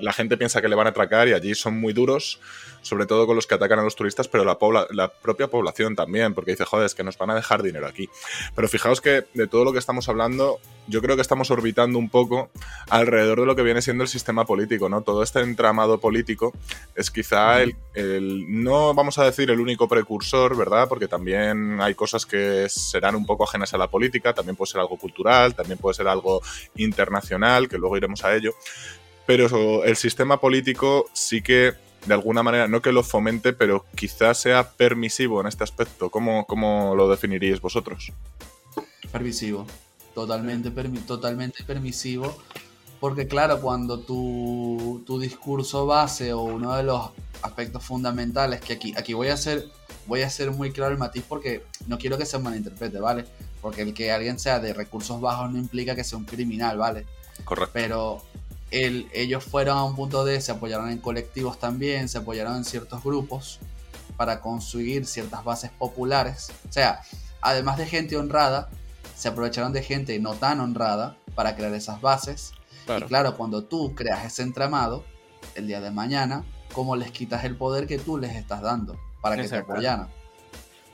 la 0.00 0.12
gente 0.12 0.36
piensa 0.36 0.60
que 0.60 0.68
le 0.68 0.76
van 0.76 0.86
a 0.86 0.90
atracar 0.90 1.28
y 1.28 1.32
allí 1.32 1.54
son 1.54 1.78
muy 1.80 1.92
duros, 1.92 2.40
sobre 2.86 3.06
todo 3.06 3.26
con 3.26 3.36
los 3.36 3.46
que 3.46 3.54
atacan 3.54 3.78
a 3.78 3.82
los 3.82 3.96
turistas, 3.96 4.28
pero 4.28 4.44
la, 4.44 4.58
la 4.90 5.08
propia 5.08 5.48
población 5.48 5.96
también, 5.96 6.34
porque 6.34 6.52
dice, 6.52 6.64
joder, 6.64 6.86
es 6.86 6.94
que 6.94 7.04
nos 7.04 7.16
van 7.16 7.30
a 7.30 7.34
dejar 7.34 7.62
dinero 7.62 7.86
aquí. 7.86 8.08
Pero 8.54 8.68
fijaos 8.68 9.00
que 9.00 9.24
de 9.32 9.46
todo 9.46 9.64
lo 9.64 9.72
que 9.72 9.78
estamos 9.78 10.08
hablando, 10.08 10.60
yo 10.88 11.00
creo 11.00 11.16
que 11.16 11.22
estamos 11.22 11.50
orbitando 11.50 11.98
un 11.98 12.10
poco 12.10 12.50
alrededor 12.90 13.40
de 13.40 13.46
lo 13.46 13.56
que 13.56 13.62
viene 13.62 13.82
siendo 13.82 14.04
el 14.04 14.08
sistema 14.08 14.44
político, 14.44 14.88
¿no? 14.88 15.00
Todo 15.02 15.22
este 15.22 15.40
entramado 15.40 15.98
político 15.98 16.52
es 16.94 17.10
quizá 17.10 17.62
el, 17.62 17.74
el 17.94 18.62
no 18.62 18.94
vamos 18.94 19.06
vamos 19.06 19.18
a 19.18 19.24
decir 19.24 19.48
el 19.52 19.60
único 19.60 19.86
precursor, 19.86 20.56
¿verdad? 20.56 20.88
Porque 20.88 21.06
también 21.06 21.80
hay 21.80 21.94
cosas 21.94 22.26
que 22.26 22.66
serán 22.68 23.14
un 23.14 23.24
poco 23.24 23.44
ajenas 23.44 23.72
a 23.72 23.78
la 23.78 23.86
política, 23.86 24.34
también 24.34 24.56
puede 24.56 24.72
ser 24.72 24.80
algo 24.80 24.96
cultural, 24.96 25.54
también 25.54 25.78
puede 25.78 25.94
ser 25.94 26.08
algo 26.08 26.42
internacional, 26.74 27.68
que 27.68 27.78
luego 27.78 27.96
iremos 27.96 28.24
a 28.24 28.34
ello. 28.34 28.52
Pero 29.26 29.84
el 29.84 29.94
sistema 29.94 30.40
político 30.40 31.08
sí 31.12 31.40
que, 31.40 31.74
de 32.06 32.14
alguna 32.14 32.42
manera, 32.42 32.68
no 32.68 32.80
que 32.80 32.92
lo 32.92 33.02
fomente, 33.02 33.52
pero 33.52 33.84
quizás 33.94 34.38
sea 34.38 34.70
permisivo 34.70 35.40
en 35.40 35.48
este 35.48 35.64
aspecto. 35.64 36.10
¿Cómo, 36.10 36.46
cómo 36.46 36.94
lo 36.94 37.08
definiríais 37.08 37.60
vosotros? 37.60 38.12
Permisivo, 39.10 39.66
totalmente, 40.14 40.70
totalmente 41.06 41.64
permisivo. 41.64 42.36
Porque 43.00 43.26
claro, 43.26 43.60
cuando 43.60 44.00
tu, 44.00 45.02
tu 45.06 45.18
discurso 45.18 45.84
base 45.86 46.32
o 46.32 46.42
uno 46.42 46.74
de 46.74 46.82
los 46.82 47.10
aspectos 47.42 47.84
fundamentales 47.84 48.60
que 48.60 48.74
aquí, 48.74 48.94
aquí 48.96 49.12
voy 49.12 49.28
a 49.28 49.34
hacer, 49.34 49.68
voy 50.06 50.22
a 50.22 50.28
hacer 50.28 50.50
muy 50.50 50.72
claro 50.72 50.92
el 50.92 50.98
matiz 50.98 51.22
porque 51.28 51.62
no 51.86 51.98
quiero 51.98 52.16
que 52.16 52.24
se 52.24 52.38
malinterprete, 52.38 52.98
¿vale? 52.98 53.26
Porque 53.60 53.82
el 53.82 53.92
que 53.92 54.12
alguien 54.12 54.38
sea 54.38 54.60
de 54.60 54.72
recursos 54.72 55.20
bajos 55.20 55.50
no 55.52 55.58
implica 55.58 55.94
que 55.94 56.04
sea 56.04 56.18
un 56.18 56.24
criminal, 56.24 56.78
¿vale? 56.78 57.04
Correcto. 57.44 57.70
Pero 57.74 58.22
el, 58.70 59.08
ellos 59.12 59.44
fueron 59.44 59.78
a 59.78 59.84
un 59.84 59.94
punto 59.94 60.24
de, 60.24 60.40
se 60.40 60.52
apoyaron 60.52 60.90
en 60.90 60.98
colectivos 60.98 61.58
también, 61.58 62.08
se 62.08 62.18
apoyaron 62.18 62.56
en 62.56 62.64
ciertos 62.64 63.02
grupos 63.02 63.60
para 64.16 64.40
conseguir 64.40 65.06
ciertas 65.06 65.44
bases 65.44 65.70
populares. 65.70 66.50
O 66.68 66.72
sea, 66.72 67.02
además 67.40 67.78
de 67.78 67.86
gente 67.86 68.16
honrada, 68.16 68.68
se 69.14 69.28
aprovecharon 69.28 69.72
de 69.72 69.82
gente 69.82 70.18
no 70.18 70.34
tan 70.34 70.60
honrada 70.60 71.16
para 71.34 71.54
crear 71.56 71.72
esas 71.74 72.00
bases. 72.00 72.52
Y 72.88 73.02
claro, 73.02 73.36
cuando 73.36 73.64
tú 73.64 73.94
creas 73.94 74.24
ese 74.24 74.42
entramado, 74.42 75.04
el 75.54 75.66
día 75.66 75.80
de 75.80 75.90
mañana 75.90 76.44
cómo 76.72 76.96
les 76.96 77.10
quitas 77.10 77.44
el 77.44 77.56
poder 77.56 77.86
que 77.86 77.98
tú 77.98 78.18
les 78.18 78.34
estás 78.34 78.60
dando 78.60 78.98
para 79.20 79.36
que 79.36 79.48
te 79.48 79.56
apoyaran. 79.56 80.08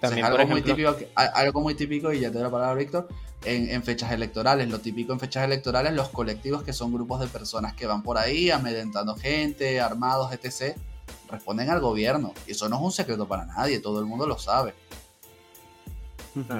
También, 0.00 0.26
algo, 0.26 0.46
muy 0.46 0.62
típico, 0.62 0.96
algo 1.14 1.60
muy 1.60 1.74
típico, 1.74 2.12
y 2.12 2.20
ya 2.20 2.28
te 2.28 2.34
doy 2.34 2.44
la 2.44 2.50
palabra, 2.50 2.74
Víctor, 2.74 3.08
en, 3.44 3.82
fechas 3.82 4.12
electorales. 4.12 4.68
Lo 4.68 4.80
típico 4.80 5.12
en 5.12 5.20
fechas 5.20 5.44
electorales, 5.44 5.92
los 5.92 6.08
colectivos 6.08 6.62
que 6.62 6.72
son 6.72 6.92
grupos 6.92 7.20
de 7.20 7.26
personas 7.26 7.74
que 7.74 7.86
van 7.86 8.02
por 8.02 8.18
ahí 8.18 8.50
amedrentando 8.50 9.16
gente, 9.16 9.80
armados, 9.80 10.32
etc., 10.32 10.76
responden 11.30 11.70
al 11.70 11.80
gobierno. 11.80 12.34
Y 12.46 12.52
eso 12.52 12.68
no 12.68 12.76
es 12.76 12.82
un 12.82 12.92
secreto 12.92 13.26
para 13.26 13.44
nadie, 13.46 13.80
todo 13.80 14.00
el 14.00 14.06
mundo 14.06 14.26
lo 14.26 14.38
sabe. 14.38 14.74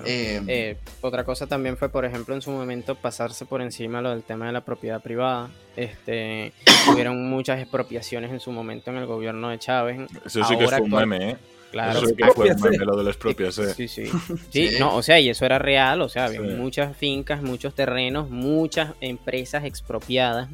Eh, 0.05 0.43
eh, 0.49 0.77
otra 1.01 1.25
cosa 1.25 1.47
también 1.47 1.77
fue, 1.77 1.89
por 1.89 2.05
ejemplo, 2.05 2.35
en 2.35 2.43
su 2.43 2.51
momento 2.51 2.95
pasarse 2.95 3.47
por 3.47 3.63
encima 3.63 4.03
lo 4.03 4.11
del 4.11 4.23
tema 4.23 4.47
de 4.47 4.53
la 4.53 4.61
propiedad 4.63 5.01
privada. 5.01 5.51
Este, 5.77 6.53
tuvieron 6.85 7.29
muchas 7.29 7.61
expropiaciones 7.61 8.31
en 8.31 8.41
su 8.41 8.53
momento 8.53 8.91
en 8.91 8.99
el 8.99 9.07
gobierno 9.07 9.49
de 9.49 9.59
Chávez. 9.59 10.01
Eso 10.25 10.45
sí 10.45 10.59
que 10.59 10.69
fue 10.69 10.81
un 10.83 10.91
meme, 10.91 11.31
¿eh? 11.31 11.37
Claro, 11.73 12.01
eso 12.01 12.09
sí 12.09 12.15
que 12.15 12.27
fue 12.33 12.51
un 12.51 12.61
meme 12.61 12.85
lo 12.85 12.97
de 12.99 13.03
las 13.03 13.17
propias, 13.17 13.59
¿eh? 13.59 13.73
Sí, 13.75 13.89
sí. 13.89 14.05
Sí, 14.51 14.71
no, 14.79 14.95
o 14.95 15.03
sea, 15.03 15.19
y 15.19 15.31
eso 15.31 15.47
era 15.47 15.59
real, 15.59 16.03
o 16.03 16.09
sea, 16.11 16.27
había 16.27 16.43
muchas 16.43 16.95
fincas, 16.95 17.43
muchos 17.43 17.75
terrenos, 17.75 18.29
muchas 18.29 18.93
empresas 19.01 19.65
expropiadas 19.65 20.51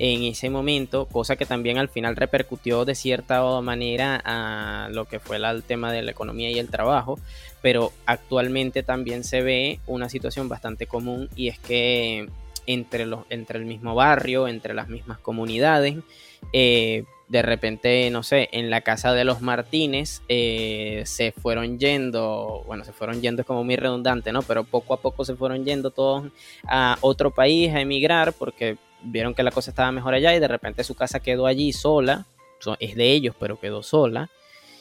en 0.00 0.24
ese 0.24 0.50
momento, 0.50 1.06
cosa 1.06 1.36
que 1.36 1.46
también 1.46 1.78
al 1.78 1.88
final 1.88 2.16
repercutió 2.16 2.84
de 2.84 2.96
cierta 2.96 3.60
manera 3.60 4.20
a 4.24 4.88
lo 4.90 5.04
que 5.04 5.20
fue 5.20 5.36
el 5.36 5.62
tema 5.62 5.92
de 5.92 6.02
la 6.02 6.10
economía 6.10 6.50
y 6.50 6.58
el 6.58 6.68
trabajo, 6.68 7.20
pero 7.62 7.92
actualmente 8.04 8.82
también 8.82 9.22
se 9.22 9.42
ve 9.42 9.78
una 9.86 10.08
situación 10.08 10.48
bastante 10.48 10.86
común 10.86 11.28
y 11.36 11.48
es 11.48 11.58
que 11.60 12.28
entre, 12.66 13.06
los, 13.06 13.26
entre 13.30 13.60
el 13.60 13.64
mismo 13.64 13.94
barrio, 13.94 14.48
entre 14.48 14.74
las 14.74 14.88
mismas 14.88 15.18
comunidades, 15.18 15.96
eh, 16.52 17.04
de 17.28 17.42
repente, 17.42 18.08
no 18.10 18.22
sé, 18.22 18.48
en 18.52 18.70
la 18.70 18.80
casa 18.80 19.12
de 19.12 19.24
los 19.24 19.42
Martínez 19.42 20.22
eh, 20.28 21.02
se 21.04 21.32
fueron 21.32 21.78
yendo, 21.78 22.62
bueno, 22.66 22.84
se 22.84 22.92
fueron 22.92 23.20
yendo 23.20 23.42
es 23.42 23.46
como 23.46 23.64
muy 23.64 23.76
redundante, 23.76 24.32
¿no? 24.32 24.42
Pero 24.42 24.64
poco 24.64 24.94
a 24.94 25.00
poco 25.00 25.24
se 25.24 25.36
fueron 25.36 25.64
yendo 25.64 25.90
todos 25.90 26.24
a 26.66 26.96
otro 27.02 27.30
país 27.30 27.72
a 27.74 27.80
emigrar 27.80 28.32
porque 28.32 28.78
vieron 29.02 29.34
que 29.34 29.42
la 29.42 29.50
cosa 29.50 29.70
estaba 29.70 29.92
mejor 29.92 30.14
allá 30.14 30.34
y 30.34 30.40
de 30.40 30.48
repente 30.48 30.84
su 30.84 30.94
casa 30.94 31.20
quedó 31.20 31.46
allí 31.46 31.72
sola, 31.72 32.24
es 32.80 32.96
de 32.96 33.12
ellos, 33.12 33.34
pero 33.38 33.60
quedó 33.60 33.82
sola. 33.82 34.30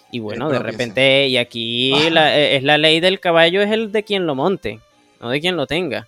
Y 0.10 0.19
bueno, 0.19 0.49
de 0.49 0.60
repente, 0.60 1.28
y 1.28 1.36
aquí 1.36 1.94
eh, 1.94 2.56
es 2.56 2.64
la 2.64 2.78
ley 2.78 3.02
del 3.02 3.19
caballo, 3.19 3.61
es 3.61 3.72
el 3.72 3.91
de 3.91 4.03
quien 4.03 4.26
lo 4.26 4.36
monte, 4.36 4.80
no 5.19 5.30
de 5.30 5.41
quien 5.41 5.57
lo 5.57 5.68
tenga. 5.68 6.07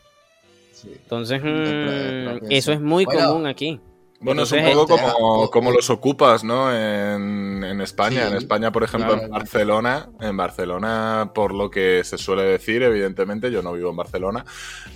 Entonces, 0.85 1.41
mm, 1.43 2.49
eso 2.49 2.71
es 2.71 2.79
muy 2.79 3.03
común 3.03 3.45
aquí. 3.45 3.77
Bueno, 4.21 4.43
es 4.43 4.51
un 4.51 4.63
poco 4.65 4.87
como, 4.87 5.49
como, 5.49 5.71
los 5.71 5.89
ocupas, 5.89 6.43
¿no? 6.43 6.73
En, 6.73 7.63
en 7.63 7.79
España. 7.79 8.27
en 8.27 8.35
España, 8.35 8.69
por 8.69 8.83
ejemplo, 8.83 9.13
en 9.13 9.29
Barcelona. 9.29 10.09
En 10.19 10.35
Barcelona, 10.35 11.31
por 11.33 11.53
lo 11.53 11.69
que 11.69 12.03
se 12.03 12.17
suele 12.17 12.43
decir, 12.43 12.83
evidentemente, 12.83 13.49
yo 13.49 13.61
no 13.61 13.71
vivo 13.71 13.91
en 13.91 13.95
Barcelona, 13.95 14.43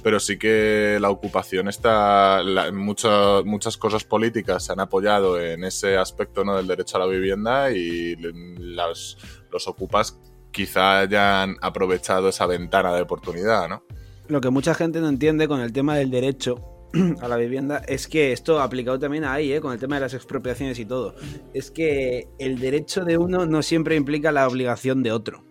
pero 0.02 0.20
sí 0.20 0.38
que 0.38 0.98
la 1.00 1.10
ocupación 1.10 1.70
está. 1.70 2.42
muchas 2.74 3.46
muchas 3.46 3.78
cosas 3.78 4.04
políticas 4.04 4.66
se 4.66 4.74
han 4.74 4.82
apoyado 4.82 5.40
en 5.40 5.64
ese 5.64 5.98
aspecto 5.98 6.44
¿no? 6.44 6.58
del 6.58 6.68
derecho 6.68 6.98
a 6.98 7.00
la 7.00 7.06
vivienda 7.06 7.72
y 7.72 8.18
las, 8.18 9.18
los 9.52 9.68
ocupas 9.70 10.20
quizá 10.52 11.00
hayan 11.00 11.56
aprovechado 11.62 12.28
esa 12.28 12.46
ventana 12.46 12.94
de 12.94 13.02
oportunidad, 13.02 13.70
¿no? 13.70 13.84
Lo 14.28 14.42
que 14.42 14.50
mucha 14.50 14.74
gente 14.74 15.00
no 15.00 15.08
entiende 15.08 15.48
con 15.48 15.62
el 15.62 15.72
tema 15.72 15.96
del 15.96 16.12
derecho 16.12 16.73
a 17.22 17.28
la 17.28 17.38
vivienda 17.38 17.82
es 17.88 18.08
que 18.08 18.32
esto 18.32 18.62
aplicado 18.62 19.00
también 19.00 19.24
ahí, 19.26 19.52
¿eh? 19.54 19.62
con 19.62 19.74
el 19.74 19.80
tema 19.80 19.96
de 19.96 20.02
las 20.02 20.14
expropiaciones 20.14 20.78
y 20.80 20.86
todo, 20.86 21.16
es 21.54 21.72
que 21.72 22.28
el 22.40 22.60
derecho 22.60 23.04
de 23.04 23.18
uno 23.18 23.46
no 23.46 23.62
siempre 23.64 23.96
implica 23.96 24.32
la 24.32 24.48
obligación 24.48 25.04
de 25.04 25.12
otro. 25.12 25.44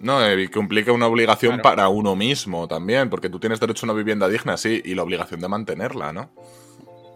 No, 0.00 0.24
eh, 0.26 0.48
que 0.50 0.58
implica 0.58 0.90
una 0.92 1.06
obligación 1.06 1.60
para 1.60 1.88
uno 1.88 2.16
mismo 2.16 2.66
también, 2.66 3.08
porque 3.08 3.28
tú 3.28 3.38
tienes 3.38 3.60
derecho 3.60 3.86
a 3.86 3.90
una 3.92 3.98
vivienda 3.98 4.28
digna, 4.28 4.56
sí, 4.56 4.82
y 4.84 4.94
la 4.96 5.04
obligación 5.04 5.40
de 5.40 5.48
mantenerla, 5.48 6.12
¿no? 6.12 6.30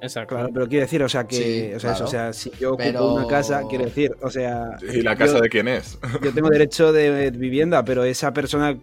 Exacto. 0.03 0.35
Claro, 0.37 0.51
pero 0.53 0.69
quiero 0.69 0.83
decir, 0.83 1.03
o 1.03 1.09
sea, 1.09 1.27
que, 1.27 1.37
Sí, 1.37 1.75
o 1.75 1.81
sea, 1.81 1.93
eso, 1.93 2.05
o 2.05 2.07
sea, 2.07 2.33
si 2.33 2.51
yo 2.61 2.75
ocupo 2.75 2.85
Pero- 2.85 3.15
una 3.15 3.27
casa, 3.27 3.63
quiero 3.69 3.87
decir, 3.87 4.15
o 4.23 4.31
sea, 4.31 4.77
¿Y 4.83 5.01
la 5.01 5.17
casa 5.17 5.37
yo, 5.39 5.41
de 5.41 5.49
quién 5.49 5.67
es? 5.67 5.99
yo 6.23 6.33
tengo 6.33 6.49
derecho 6.51 6.93
de 6.93 7.31
vivienda, 7.31 7.85
pero 7.85 8.05
esa 8.05 8.33
persona 8.33 8.77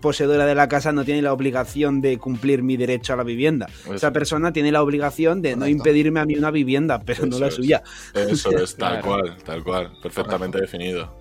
poseedora 0.00 0.44
de 0.46 0.54
la 0.54 0.68
casa 0.68 0.92
no 0.92 1.04
tiene 1.04 1.22
la 1.22 1.32
obligación 1.32 2.00
de 2.00 2.18
cumplir 2.18 2.62
mi 2.62 2.76
derecho 2.76 3.12
a 3.14 3.16
la 3.16 3.22
vivienda. 3.22 3.66
Pues- 3.86 3.96
Esa 3.96 4.12
persona 4.12 4.52
tiene 4.52 4.70
la 4.72 4.82
obligación 4.82 5.40
de 5.42 5.56
no 5.56 5.66
impedirme 5.66 6.20
a 6.20 6.24
mí 6.26 6.36
una 6.36 6.50
vivienda, 6.50 7.00
pero 7.04 7.26
no 7.26 7.38
la 7.38 7.48
es. 7.48 7.54
suya. 7.54 7.82
Eso 8.14 8.50
es, 8.50 8.76
tal 8.76 9.00
Claro. 9.00 9.06
cual, 9.06 9.36
tal 9.44 9.64
cual. 9.64 9.92
Perfectamente 10.02 10.60
definido. 10.60 11.12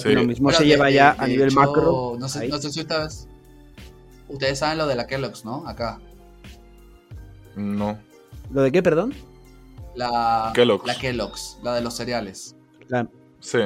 Sí. 0.00 0.12
Lo 0.12 0.22
mismo 0.24 0.52
se 0.52 0.62
de- 0.62 0.68
lleva 0.68 0.86
de- 0.86 0.92
ya 0.94 1.14
de 1.14 1.24
a 1.24 1.26
nivel 1.26 1.48
hecho, 1.48 1.56
macro. 1.60 2.16
No 2.18 2.28
sé, 2.28 2.40
ahí. 2.40 2.48
no 2.48 2.58
sé 2.58 2.70
si 2.70 2.80
ustedes. 2.80 3.26
Ustedes 4.28 4.58
saben 4.60 4.78
lo 4.78 4.86
de 4.86 4.94
la 4.94 5.06
Kellogg's, 5.08 5.44
¿no? 5.44 5.66
Acá. 5.66 6.00
No. 7.56 7.98
¿Lo 8.52 8.62
de 8.62 8.70
qué, 8.72 8.82
perdón? 8.82 9.14
La 9.96 10.52
Kellogg's. 10.54 10.86
La 10.86 10.94
Kellogg's, 10.96 11.58
la 11.62 11.74
de 11.74 11.80
los 11.80 11.94
cereales. 11.94 12.56
La- 12.88 13.08
Sí, 13.40 13.58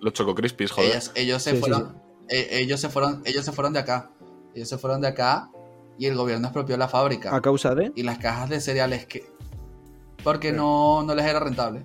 los 0.00 0.12
Choco 0.12 0.34
Crispies, 0.34 0.70
joder. 0.72 0.90
Ellas- 0.90 1.12
ellos 1.14 1.42
se 1.42 1.50
Sí, 1.50 1.56
sí, 1.56 1.60
fueron. 1.60 1.96
Eh, 2.28 2.48
ellos 2.52 2.80
se 2.80 2.88
fueron. 2.88 3.22
Ellos 3.24 3.44
se 3.44 3.52
fueron 3.52 3.72
de 3.72 3.80
acá. 3.80 4.10
Ellos 4.54 4.68
se 4.68 4.78
fueron 4.78 5.00
de 5.00 5.08
acá 5.08 5.50
y 5.98 6.06
el 6.06 6.16
gobierno 6.16 6.46
expropió 6.48 6.76
la 6.76 6.88
fábrica. 6.88 7.34
¿A 7.34 7.40
causa 7.40 7.74
de? 7.74 7.92
y 7.94 8.02
las 8.02 8.18
cajas 8.18 8.48
de 8.50 8.60
cereales 8.60 9.06
que 9.06 9.24
porque 10.24 10.52
no, 10.52 11.02
no 11.02 11.14
les 11.14 11.26
era 11.26 11.40
rentable 11.40 11.84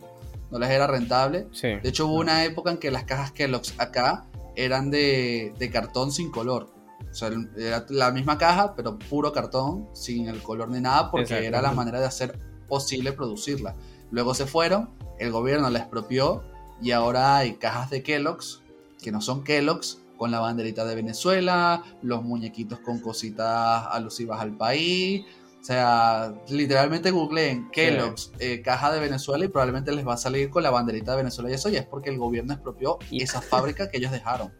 no 0.51 0.59
les 0.59 0.69
era 0.69 0.85
rentable 0.87 1.47
Sí. 1.51 1.67
de 1.67 1.89
hecho 1.89 2.07
hubo 2.07 2.15
una 2.15 2.45
época 2.45 2.71
en 2.71 2.77
que 2.77 2.91
las 2.91 3.03
cajas 3.03 3.31
Kellogg's 3.31 3.73
acá 3.79 4.25
eran 4.55 4.91
de, 4.91 5.53
de 5.57 5.69
cartón 5.71 6.11
sin 6.11 6.31
color 6.31 6.69
o 7.09 7.13
sea 7.13 7.29
era 7.57 7.85
la 7.89 8.11
misma 8.11 8.37
caja 8.37 8.75
pero 8.75 8.97
puro 8.99 9.33
cartón 9.33 9.89
sin 9.93 10.27
el 10.29 10.41
color 10.41 10.69
ni 10.69 10.79
nada 10.79 11.09
porque 11.11 11.23
Exacto. 11.33 11.45
era 11.47 11.61
la 11.61 11.71
manera 11.71 11.99
de 11.99 12.05
hacer 12.05 12.37
posible 12.67 13.11
producirla 13.11 13.75
luego 14.11 14.33
se 14.33 14.45
fueron 14.45 14.89
el 15.19 15.31
gobierno 15.31 15.69
la 15.69 15.79
expropió 15.79 16.43
y 16.81 16.91
ahora 16.91 17.37
hay 17.37 17.55
cajas 17.55 17.89
de 17.89 18.03
Kellogg's 18.03 18.61
que 19.01 19.11
no 19.11 19.19
son 19.19 19.43
Kellogg's 19.43 19.99
con 20.17 20.31
la 20.31 20.39
banderita 20.39 20.83
de 20.85 20.95
Venezuela, 20.95 21.83
los 22.01 22.23
muñequitos 22.23 22.79
con 22.79 22.99
cositas 22.99 23.85
alusivas 23.91 24.41
al 24.41 24.57
país. 24.57 25.25
O 25.61 25.63
sea, 25.67 26.33
literalmente 26.49 27.11
googleen 27.11 27.69
Kellogg's, 27.71 28.31
eh, 28.39 28.61
caja 28.61 28.91
de 28.91 28.99
Venezuela 28.99 29.43
y 29.45 29.47
probablemente 29.49 29.91
les 29.91 30.07
va 30.07 30.13
a 30.13 30.17
salir 30.17 30.49
con 30.49 30.63
la 30.63 30.69
banderita 30.69 31.11
de 31.11 31.17
Venezuela 31.17 31.49
y 31.49 31.53
eso 31.53 31.69
ya 31.69 31.79
es 31.79 31.85
porque 31.85 32.09
el 32.09 32.17
gobierno 32.17 32.53
expropió 32.53 32.99
Y- 33.09 33.21
esa 33.23 33.41
fábrica 33.41 33.89
que 33.89 33.97
ellos 33.97 34.11
dejaron. 34.11 34.53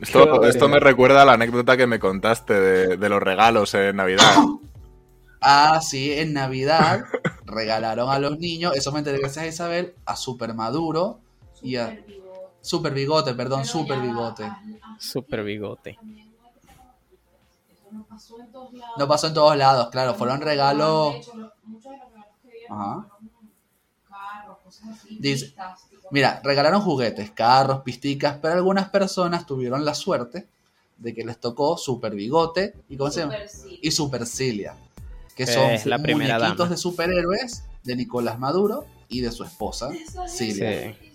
Esto, 0.00 0.68
me 0.68 0.78
recuerda 0.78 1.22
a 1.22 1.24
la 1.24 1.32
anécdota 1.32 1.76
que 1.76 1.86
me 1.86 1.98
contaste 1.98 2.54
de, 2.54 2.96
de 2.96 3.08
los 3.08 3.20
regalos 3.22 3.74
en 3.74 3.96
Navidad. 3.96 4.34
Ah, 5.40 5.80
sí, 5.80 6.12
en 6.14 6.32
Navidad 6.32 7.04
regalaron 7.46 8.10
a 8.10 8.18
los 8.18 8.40
niños, 8.40 8.74
eso 8.76 8.90
me 8.90 8.98
enteré 8.98 9.18
gracias 9.18 9.44
a 9.44 9.48
Isabel, 9.48 9.94
a 10.04 10.16
Super 10.16 10.52
Maduro 10.52 11.20
y 11.62 11.76
a 11.76 11.90
Super 11.90 12.06
Bigote, 12.94 13.34
perdón, 13.34 13.64
Super 13.64 14.00
Bigote. 14.00 14.50
Super 14.98 15.42
bigote. 15.44 15.98
No 18.96 19.08
pasó 19.08 19.26
en 19.28 19.34
todos 19.34 19.56
lados, 19.56 19.88
claro, 19.90 20.14
fueron 20.14 20.40
regalos. 20.40 21.30
Ajá. 22.68 23.06
Dice- 25.18 25.54
Mira, 26.10 26.40
regalaron 26.42 26.80
juguetes, 26.80 27.30
carros, 27.30 27.82
pisticas, 27.82 28.38
pero 28.40 28.54
algunas 28.54 28.88
personas 28.88 29.46
tuvieron 29.46 29.84
la 29.84 29.94
suerte 29.94 30.48
de 30.96 31.14
que 31.14 31.24
les 31.24 31.38
tocó 31.38 31.76
Super 31.76 32.14
Bigote 32.14 32.74
y 32.88 32.96
¿cómo 32.96 33.10
se 33.10 33.20
llama? 33.20 33.34
Y 33.82 33.90
Supercilia, 33.90 34.74
que 35.36 35.44
Que 35.44 35.52
son 35.52 35.70
es 35.70 35.86
la 35.86 35.98
muñequitos 35.98 36.38
dama. 36.58 36.70
de 36.70 36.76
superhéroes 36.76 37.64
de 37.84 37.96
Nicolás 37.96 38.38
Maduro 38.38 38.84
y 39.08 39.20
de 39.20 39.30
su 39.32 39.44
esposa 39.44 39.90
Cilia. 40.28 40.94
Sí. 40.94 41.07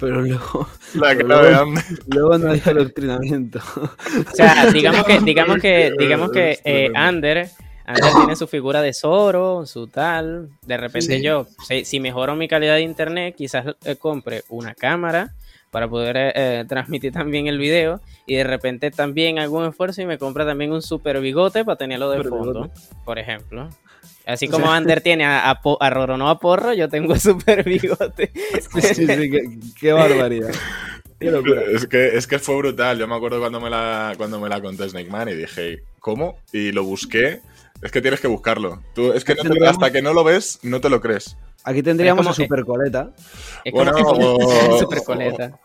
Pero 0.00 0.20
luego, 0.22 0.68
La 0.94 1.08
Pero 1.14 1.64
luego- 2.08 2.38
no 2.38 2.50
hay 2.50 2.62
adoctrinamiento. 2.64 3.60
O 3.78 4.34
sea, 4.34 4.66
digamos 4.72 5.04
que, 5.04 5.20
digamos 5.20 5.58
que, 5.58 5.92
digamos 5.98 6.30
que 6.30 6.58
eh. 6.64 6.90
Ander, 6.94 7.48
Ander 7.84 8.12
tiene 8.16 8.36
su 8.36 8.46
figura 8.46 8.82
de 8.82 8.92
Zoro, 8.92 9.64
su 9.66 9.86
tal. 9.86 10.48
De 10.62 10.76
repente 10.76 11.18
Sí. 11.18 11.22
yo, 11.22 11.46
si, 11.68 11.84
si 11.84 12.00
mejoro 12.00 12.34
mi 12.36 12.48
calidad 12.48 12.74
de 12.74 12.82
internet, 12.82 13.34
quizás 13.36 13.66
eh, 13.84 13.96
compre 13.96 14.42
una 14.48 14.74
cámara 14.74 15.34
para 15.70 15.88
poder 15.88 16.16
eh, 16.34 16.64
transmitir 16.68 17.12
también 17.12 17.48
el 17.48 17.58
video 17.58 18.00
y 18.26 18.36
de 18.36 18.44
repente 18.44 18.90
también 18.90 19.38
hago 19.38 19.58
un 19.58 19.66
esfuerzo 19.66 20.00
y 20.00 20.06
me 20.06 20.16
compra 20.16 20.46
también 20.46 20.72
un 20.72 20.80
super 20.80 21.20
bigote 21.20 21.64
para 21.64 21.76
tenerlo 21.76 22.08
de 22.10 22.18
Super 22.18 22.30
fondo, 22.30 22.52
bigote. 22.62 22.80
por 23.04 23.18
ejemplo. 23.18 23.68
Así 24.26 24.48
como 24.48 24.70
Ander 24.70 25.00
tiene 25.02 25.24
a, 25.24 25.50
a, 25.50 25.60
a 25.80 25.90
Roronoa 25.90 26.38
Porro, 26.40 26.72
yo 26.74 26.88
tengo 26.88 27.16
super 27.18 27.62
bigote. 27.64 28.32
Sí, 28.80 28.94
sí, 28.94 29.06
qué, 29.06 29.58
qué 29.80 29.92
barbaridad. 29.92 30.50
Qué 31.18 31.30
locura. 31.30 31.62
Es 31.72 31.86
que, 31.86 32.16
es 32.16 32.26
que 32.26 32.38
fue 32.38 32.56
brutal. 32.56 32.98
Yo 32.98 33.06
me 33.08 33.14
acuerdo 33.14 33.40
cuando 33.40 33.58
me 33.60 33.70
la, 33.70 34.12
cuando 34.18 34.38
me 34.40 34.48
la 34.50 34.60
conté 34.60 34.88
Snake 34.88 35.08
Man 35.10 35.28
y 35.30 35.34
dije, 35.34 35.78
¿cómo? 36.00 36.38
Y 36.52 36.72
lo 36.72 36.84
busqué. 36.84 37.40
Es 37.80 37.90
que 37.90 38.02
tienes 38.02 38.20
que 38.20 38.26
buscarlo. 38.26 38.82
Tú, 38.94 39.12
es 39.12 39.24
que 39.24 39.34
no 39.34 39.42
te- 39.42 39.48
Tendríamos- 39.48 39.76
hasta 39.76 39.92
que 39.92 40.02
no 40.02 40.12
lo 40.12 40.24
ves, 40.24 40.58
no 40.62 40.80
te 40.80 40.90
lo 40.90 41.00
crees. 41.00 41.36
Aquí 41.64 41.82
tendríamos 41.82 42.20
como 42.24 42.30
a 42.30 42.34
Supercoleta. 42.34 43.10
Bueno, 43.72 43.92
o- 43.96 44.78
super 44.78 45.02
coleta. 45.04 45.58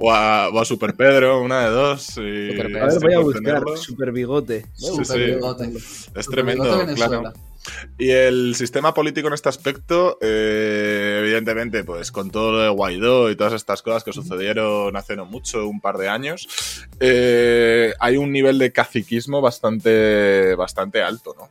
O 0.00 0.10
a, 0.12 0.48
o 0.48 0.58
a 0.60 0.64
Super 0.64 0.94
Pedro, 0.94 1.40
una 1.42 1.64
de 1.64 1.70
dos. 1.70 2.08
y- 2.18 2.50
Super 2.50 2.66
Pedro. 2.66 2.82
A 2.84 2.86
ver, 2.88 3.00
voy 3.00 3.14
a 3.14 3.18
buscar. 3.18 3.62
Super 3.76 4.12
Bigote. 4.12 4.66
Sí, 4.74 4.86
Super 4.86 5.06
sí. 5.06 5.18
Bigote. 5.18 5.64
Es 5.76 5.84
Super 6.04 6.24
tremendo, 6.34 6.64
Bigote 6.64 6.84
Venezuela. 6.86 7.20
claro. 7.20 7.49
Y 7.98 8.10
el 8.10 8.54
sistema 8.54 8.94
político 8.94 9.28
en 9.28 9.34
este 9.34 9.48
aspecto, 9.48 10.18
eh, 10.20 11.18
evidentemente, 11.22 11.84
pues 11.84 12.10
con 12.10 12.30
todo 12.30 12.52
lo 12.52 12.58
de 12.60 12.68
Guaidó 12.70 13.30
y 13.30 13.36
todas 13.36 13.52
estas 13.52 13.82
cosas 13.82 14.04
que 14.04 14.12
sucedieron 14.12 14.96
hace 14.96 15.16
no 15.16 15.26
mucho, 15.26 15.66
un 15.66 15.80
par 15.80 15.98
de 15.98 16.08
años, 16.08 16.48
eh, 17.00 17.92
hay 18.00 18.16
un 18.16 18.32
nivel 18.32 18.58
de 18.58 18.72
caciquismo 18.72 19.40
bastante, 19.40 20.54
bastante 20.54 21.02
alto, 21.02 21.34
¿no? 21.38 21.48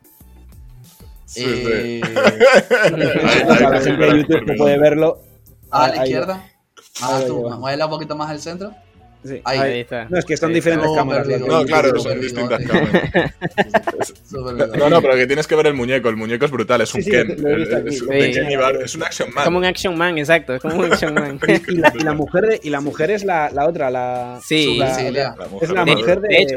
Sí, 1.26 1.44
sí. 1.44 1.52
Eh, 1.72 2.02
la 3.60 3.80
te 3.80 3.82
gente 3.82 4.06
de 4.06 4.18
YouTube 4.18 4.46
que 4.46 4.54
puede 4.54 4.80
verlo. 4.80 5.20
a 5.70 5.86
Ahí 5.86 5.98
la 5.98 6.04
izquierda. 6.04 6.50
Ah, 7.02 7.18
Ahí 7.18 7.22
va, 7.22 7.28
tú, 7.28 7.86
un 7.86 7.90
poquito 7.92 8.16
más 8.16 8.32
al 8.32 8.40
centro. 8.42 8.74
Sí, 9.24 9.42
Ahí. 9.44 9.82
está. 9.82 10.06
No, 10.10 10.18
es 10.18 10.24
que 10.26 10.38
son 10.38 10.50
Sí, 10.50 10.56
diferentes 10.56 10.90
cámaras. 10.96 11.28
No, 11.28 11.66
claro, 11.66 12.00
son 12.00 12.22
distintas 12.22 12.60
cámaras. 12.66 13.34
No, 14.78 14.90
no, 14.90 15.02
pero 15.02 15.16
que 15.16 15.28
tienes 15.28 15.48
que 15.48 15.56
ver 15.56 15.68
el 15.68 15.74
muñeco. 15.74 16.08
El 16.10 16.16
muñeco 16.16 16.46
es 16.46 16.52
brutal, 16.52 16.82
es 16.82 16.94
un 16.94 17.02
Sí, 17.04 17.10
Ken. 17.12 17.32
Es, 17.32 17.70
es 17.96 18.02
un 18.02 18.10
Ken 18.10 18.52
Ibar, 18.52 18.76
es 18.78 18.96
un 18.96 19.04
action 19.04 19.30
Es 19.30 19.36
man. 19.36 19.46
como 19.46 19.58
un 19.58 19.66
action 19.66 19.98
man, 19.98 20.18
exacto. 20.18 20.56
Es 20.56 20.62
como 20.62 20.76
un 20.76 20.86
action 20.94 21.14
man. 21.14 21.40
Y 21.68 21.76
la, 21.78 21.92
y 21.96 22.00
la 22.04 22.14
mujer 22.14 22.46
de, 22.48 22.60
y 22.64 22.70
la 22.70 22.80
mujer 22.82 23.12
es 23.12 23.24
la, 23.26 23.50
la 23.52 23.68
otra, 23.68 23.90
la. 23.90 24.40
Sí. 24.44 24.78
la- 24.78 24.90
Supercilia. 24.94 25.36
La 25.38 25.48
es 25.62 25.70
la 25.70 25.86
mujer 25.86 26.22
de. 26.22 26.28
de 26.28 26.38
hecho, 26.42 26.56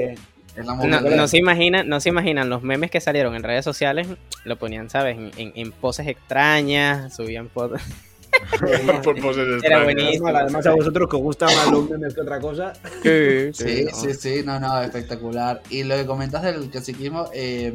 Es 0.57 0.67
no 0.67 1.27
se 1.29 1.39
imaginan, 1.39 1.89
no 1.89 1.99
se 2.01 2.11
imaginan 2.11 2.51
los 2.51 2.63
memes 2.63 2.91
que 2.91 3.01
salieron 3.01 3.35
en 3.35 3.43
redes 3.43 3.65
sociales, 3.65 4.07
lo 4.45 4.57
ponían, 4.57 4.91
¿sabes? 4.91 5.17
En, 5.17 5.31
en- 5.39 5.53
en 5.57 5.73
poses 5.73 6.07
extrañas, 6.07 7.15
subían 7.17 7.49
fotos. 7.49 7.81
Por 9.03 9.21
poses 9.21 9.47
extrañas. 9.55 9.65
Era 9.65 9.85
buenísimo. 9.85 10.29
Además, 10.29 10.67
a 10.67 10.75
vosotros 10.75 11.09
que 11.09 11.17
os 11.17 11.23
gustan 11.23 11.55
más 11.55 11.71
los 11.71 11.89
memes 11.91 12.15
que 12.15 12.21
otra 12.21 12.41
cosa. 12.41 12.73
Sí, 13.03 13.53
sí, 13.93 14.15
sí, 14.15 14.43
no, 14.45 14.59
no, 14.61 14.81
espectacular. 14.83 15.63
Y 15.71 15.85
lo 15.85 15.97
que 15.97 16.07
comentas 16.07 16.43
del 16.43 16.71
caciquismo, 16.71 17.29
eh, 17.33 17.73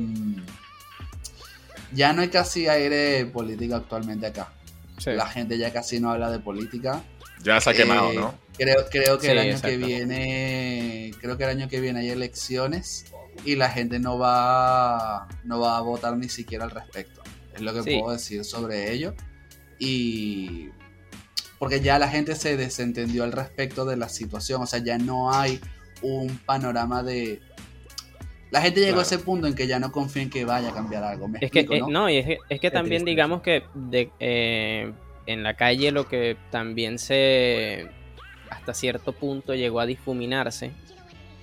ya 1.94 2.14
no 2.14 2.22
hay 2.22 2.30
casi 2.30 2.68
aire 2.68 3.26
político 3.28 3.76
actualmente 3.76 4.28
acá. 4.28 4.52
Sí. 4.98 5.12
La 5.12 5.28
gente 5.28 5.58
ya 5.58 5.72
casi 5.72 6.00
no 6.00 6.12
habla 6.12 6.32
de 6.32 6.40
política. 6.40 7.02
Ya 7.44 7.62
se 7.62 7.70
ha 7.70 7.74
quemado, 7.74 8.12
Eh, 8.12 8.16
¿no? 8.16 8.34
Creo, 8.58 8.86
creo 8.90 9.20
que 9.20 9.32
el 9.32 9.38
año 9.38 9.52
exacto. 9.52 9.68
que 9.70 9.78
viene, 9.78 11.12
creo 11.22 11.38
que 11.38 11.44
el 11.44 11.50
año 11.52 11.68
que 11.70 11.80
viene 11.80 12.00
hay 12.00 12.10
elecciones 12.10 13.06
y 13.46 13.56
la 13.56 13.70
gente 13.70 14.00
no 14.00 14.18
va, 14.18 15.28
no 15.44 15.60
va 15.60 15.78
a 15.78 15.82
votar 15.82 16.18
ni 16.18 16.28
siquiera 16.28 16.64
al 16.66 16.72
respecto. 16.72 17.22
Es 17.54 17.62
lo 17.62 17.72
que 17.74 17.84
Sí. 17.84 18.00
puedo 18.00 18.14
decir 18.14 18.44
sobre 18.44 18.92
ello. 18.92 19.14
Y 19.80 20.70
porque 21.60 21.82
ya 21.82 21.98
la 22.00 22.08
gente 22.08 22.36
se 22.36 22.58
desentendió 22.58 23.24
al 23.24 23.32
respecto 23.32 23.86
de 23.86 23.98
la 23.98 24.10
situación, 24.10 24.62
o 24.62 24.68
sea, 24.68 24.80
ya 24.80 24.98
no 24.98 25.34
hay 25.34 25.60
un 26.02 26.38
panorama 26.38 27.04
de... 27.04 27.42
La 28.52 28.62
gente 28.62 28.80
llegó 28.80 29.00
a 29.00 29.04
ese 29.04 29.20
punto 29.20 29.48
en 29.48 29.56
que 29.56 29.68
ya 29.68 29.80
no 29.80 29.92
confía 29.92 30.22
en 30.24 30.30
que 30.30 30.46
vaya 30.46 30.70
a 30.70 30.74
cambiar 30.74 31.04
algo. 31.04 31.28
¿me 31.28 31.40
Es 31.42 31.52
que, 31.52 31.62
explico, 31.62 31.74
eh, 31.74 31.92
no? 31.92 32.02
no, 32.02 32.10
y 32.10 32.18
es 32.18 32.26
que, 32.26 32.38
es 32.48 32.62
que 32.62 32.72
también 32.72 33.02
triste. 33.02 33.10
digamos 33.10 33.42
que 33.42 33.64
de, 33.74 34.10
eh, 34.20 34.94
en 35.26 35.44
la 35.44 35.56
calle 35.56 35.92
lo 35.92 36.08
que 36.08 36.38
también 36.50 36.98
se, 36.98 37.90
hasta 38.50 38.74
cierto 38.74 39.12
punto 39.12 39.54
llegó 39.54 39.80
a 39.80 39.86
difuminarse, 39.86 40.72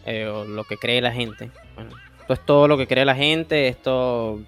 eh, 0.07 0.27
o 0.27 0.45
lo 0.45 0.65
que 0.65 0.79
cree 0.79 1.01
la 1.03 1.13
gente. 1.13 1.51
Bueno, 1.75 1.91
esto 2.21 2.33
es 2.33 2.47
todo 2.47 2.69
lo 2.69 2.79
que 2.79 2.87
cree 2.87 3.05
la 3.05 3.15
gente, 3.15 3.69
esto 3.69 4.41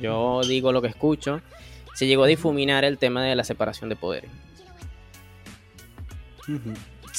yo 0.00 0.40
digo 0.42 0.72
lo 0.72 0.80
que 0.80 0.88
escucho. 0.88 1.42
Se 1.94 2.06
llegó 2.06 2.24
a 2.24 2.26
difuminar 2.26 2.84
el 2.84 2.98
tema 2.98 3.22
de 3.24 3.34
la 3.36 3.44
separación 3.44 3.88
de 3.88 3.96
poderes. 3.96 4.30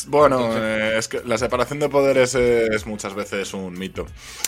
Bueno, 0.08 0.50
eh, 0.58 0.98
es 0.98 1.08
que 1.08 1.22
la 1.26 1.38
separación 1.38 1.80
de 1.80 1.88
poderes 1.88 2.36
es 2.36 2.86
muchas 2.86 3.16
veces 3.16 3.54
un 3.54 3.74
mito. 3.80 4.06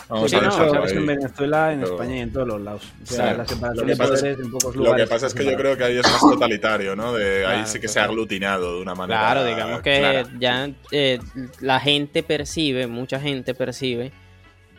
Vamos 0.09 0.29
Sí, 0.29 0.35
a 0.35 0.39
ahí. 0.41 0.91
en 0.91 1.05
Venezuela, 1.05 1.71
en 1.71 1.79
Pero- 1.79 1.93
España 1.93 2.17
y 2.17 2.19
en 2.19 2.33
todos 2.33 2.47
los 2.49 2.61
lados. 2.61 2.83
O 3.01 3.05
sea, 3.05 3.33
la 3.33 3.47
separación 3.47 3.75
Lo 3.77 3.83
que 3.85 3.91
de 3.93 3.97
pasa 3.97 4.13
es- 4.13 4.19
poderes 4.19 4.39
en 4.45 4.51
pocos 4.51 4.75
Lo 4.75 4.83
lugares. 4.83 5.05
que 5.05 5.09
pasa 5.09 5.27
es 5.27 5.33
que 5.33 5.45
yo 5.45 5.55
creo 5.55 5.77
que 5.77 5.83
ahí 5.85 5.97
es 5.97 6.03
más 6.11 6.19
totalitario, 6.51 6.95
¿no? 6.97 7.13
De 7.13 7.45
ahí 7.45 7.65
sí 7.65 7.79
que 7.79 7.87
se 7.87 7.99
ha 8.01 8.03
aglutinado 8.03 8.75
de 8.75 8.81
una 8.81 8.93
manera. 8.93 9.19
Claro, 9.21 9.45
digamos 9.45 9.81
que 9.81 9.99
clara. 9.99 10.27
ya 10.37 10.69
eh, 10.91 11.19
la 11.61 11.79
gente 11.79 12.23
percibe, 12.23 12.87
mucha 12.87 13.19
gente 13.21 13.53
percibe 13.55 14.11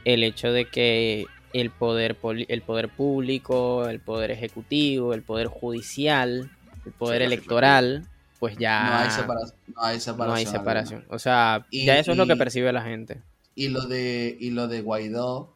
el 0.04 0.22
hecho 0.22 0.52
de 0.52 0.66
que 0.66 1.24
el 1.52 1.70
poder, 1.70 2.16
el 2.48 2.62
poder 2.62 2.88
público, 2.88 3.88
el 3.88 4.00
poder 4.00 4.30
ejecutivo, 4.30 5.14
el 5.14 5.22
poder 5.22 5.46
judicial, 5.46 6.50
el 6.84 6.92
poder 6.92 7.20
Sí, 7.22 7.26
electoral, 7.26 8.06
pues 8.38 8.56
ya 8.58 8.82
No 8.90 8.96
hay 8.98 9.10
separación. 9.10 9.58
No 9.74 9.82
hay 9.82 9.94
no 9.96 10.00
separación. 10.00 10.36
hay 10.36 10.44
alguna. 10.44 10.58
separación. 10.58 11.04
O 11.10 11.18
sea, 11.18 11.66
Y- 11.70 11.86
ya 11.86 11.98
eso 11.98 12.12
es 12.12 12.18
lo 12.18 12.26
que 12.26 12.36
percibe 12.36 12.72
la 12.72 12.82
gente. 12.82 13.22
Y 13.54 13.68
lo 13.68 13.82
de, 13.82 14.36
y 14.38 14.50
lo 14.50 14.68
de 14.68 14.82
Guaidó 14.82 15.54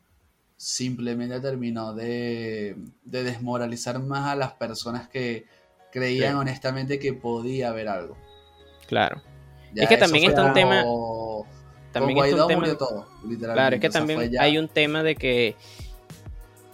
simplemente 0.57 1.41
terminó 1.41 1.93
de, 1.95 2.77
de 3.05 3.25
desmoralizar 3.25 3.99
más 4.01 4.29
a 4.31 4.37
las 4.37 4.53
personas 4.53 5.09
que 5.09 5.47
creían 5.93 6.33
Sí. 6.35 6.39
honestamente 6.39 6.99
que 6.99 7.13
podía 7.13 7.69
haber 7.71 7.89
algo. 7.89 8.17
Claro. 8.87 9.21
Ya 9.75 9.85
Es 9.85 9.89
que 9.89 9.97
también 9.97 10.25
está 10.31 10.45
un 10.45 10.53
tema- 10.55 10.83
como- 10.83 11.47
También 11.93 12.17
con 12.19 12.25
está 12.27 12.37
un 12.37 12.43
Guaidó 12.43 12.47
tema- 12.47 12.61
murió 12.61 12.77
todo, 12.77 13.09
literalmente. 13.29 13.53
Claro, 13.55 13.75
es 13.77 13.81
que 13.81 13.89
O 13.89 13.93
sea, 13.93 14.01
también 14.01 14.31
ya- 14.31 14.43
hay 14.43 14.59
un 14.59 14.69
tema 14.69 15.03
de 15.03 15.15
que 15.17 15.57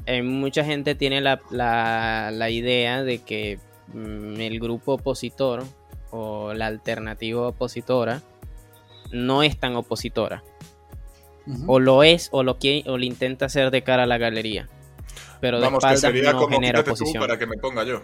eh, 0.08 0.22
mucha 0.22 0.64
gente 0.64 0.94
tiene 0.94 1.20
la, 1.20 1.40
la- 1.50 2.30
la 2.32 2.50
idea 2.50 3.02
de 3.04 3.18
que 3.18 3.58
mm, 3.94 4.40
el 4.40 4.58
grupo 4.60 4.94
opositor 4.94 5.64
o 6.10 6.52
la 6.54 6.66
alternativa 6.66 7.48
opositora 7.48 8.22
no 9.12 9.42
es 9.42 9.58
tan 9.58 9.76
opositora. 9.76 10.42
O 11.66 11.78
lo 11.80 12.02
es 12.02 12.28
o 12.32 12.42
lo, 12.42 12.58
quiere, 12.58 12.90
o 12.90 12.98
lo 12.98 13.04
intenta 13.04 13.46
hacer 13.46 13.70
de 13.70 13.82
cara 13.82 14.02
a 14.02 14.06
la 14.06 14.18
galería. 14.18 14.68
Pero 15.40 15.58
de 15.58 15.64
Vamos, 15.64 15.82
que 15.84 15.96
sería 15.96 16.32
no 16.32 16.40
como 16.40 16.56
genera 16.56 16.82
tú 16.84 16.90
oposición. 16.90 17.20
para 17.22 17.38
que 17.38 17.46
me 17.46 17.56
ponga 17.56 17.84
yo. 17.84 18.02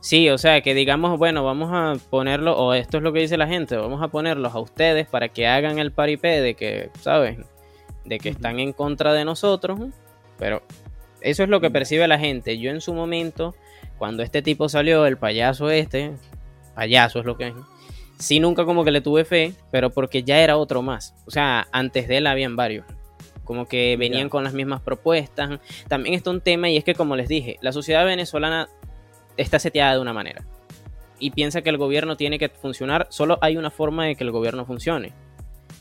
Sí, 0.00 0.28
o 0.30 0.36
sea, 0.38 0.62
que 0.62 0.74
digamos, 0.74 1.16
bueno, 1.16 1.44
vamos 1.44 1.70
a 1.72 1.94
ponerlo, 2.10 2.56
o 2.58 2.74
esto 2.74 2.96
es 2.96 3.04
lo 3.04 3.12
que 3.12 3.20
dice 3.20 3.36
la 3.36 3.46
gente, 3.46 3.76
vamos 3.76 4.02
a 4.02 4.08
ponerlos 4.08 4.52
a 4.52 4.58
ustedes 4.58 5.06
para 5.06 5.28
que 5.28 5.46
hagan 5.46 5.78
el 5.78 5.92
paripé 5.92 6.40
de 6.40 6.54
que, 6.54 6.90
¿sabes? 7.00 7.38
De 8.04 8.18
que 8.18 8.30
están 8.30 8.58
en 8.58 8.72
contra 8.72 9.12
de 9.12 9.24
nosotros, 9.24 9.78
¿no? 9.78 9.92
pero 10.38 10.62
eso 11.22 11.42
es 11.42 11.48
lo 11.48 11.60
que 11.60 11.70
percibe 11.70 12.06
la 12.08 12.18
gente. 12.18 12.58
Yo 12.58 12.70
en 12.70 12.80
su 12.80 12.94
momento, 12.94 13.54
cuando 13.98 14.22
este 14.22 14.42
tipo 14.42 14.68
salió, 14.68 15.06
el 15.06 15.16
payaso 15.16 15.70
este, 15.70 16.12
payaso 16.74 17.20
es 17.20 17.24
lo 17.24 17.36
que 17.36 17.48
es, 17.48 17.54
sí 18.18 18.40
nunca 18.40 18.64
como 18.64 18.84
que 18.84 18.90
le 18.90 19.00
tuve 19.00 19.24
fe, 19.24 19.54
pero 19.70 19.90
porque 19.90 20.22
ya 20.22 20.40
era 20.40 20.56
otro 20.56 20.82
más. 20.82 21.14
O 21.26 21.30
sea, 21.30 21.66
antes 21.72 22.08
de 22.08 22.18
él 22.18 22.26
habían 22.26 22.56
varios. 22.56 22.86
Como 23.44 23.66
que 23.66 23.96
venían 23.96 24.28
con 24.28 24.44
las 24.44 24.54
mismas 24.54 24.80
propuestas. 24.80 25.58
También 25.88 26.14
está 26.14 26.30
un 26.30 26.40
tema 26.40 26.70
y 26.70 26.76
es 26.76 26.84
que, 26.84 26.94
como 26.94 27.16
les 27.16 27.28
dije, 27.28 27.58
la 27.60 27.72
sociedad 27.72 28.04
venezolana 28.04 28.68
está 29.36 29.58
seteada 29.58 29.94
de 29.94 30.00
una 30.00 30.12
manera 30.12 30.44
y 31.18 31.30
piensa 31.30 31.62
que 31.62 31.70
el 31.70 31.78
gobierno 31.78 32.16
tiene 32.16 32.38
que 32.38 32.48
funcionar, 32.48 33.06
solo 33.08 33.38
hay 33.40 33.56
una 33.56 33.70
forma 33.70 34.04
de 34.04 34.16
que 34.16 34.24
el 34.24 34.32
gobierno 34.32 34.66
funcione 34.66 35.12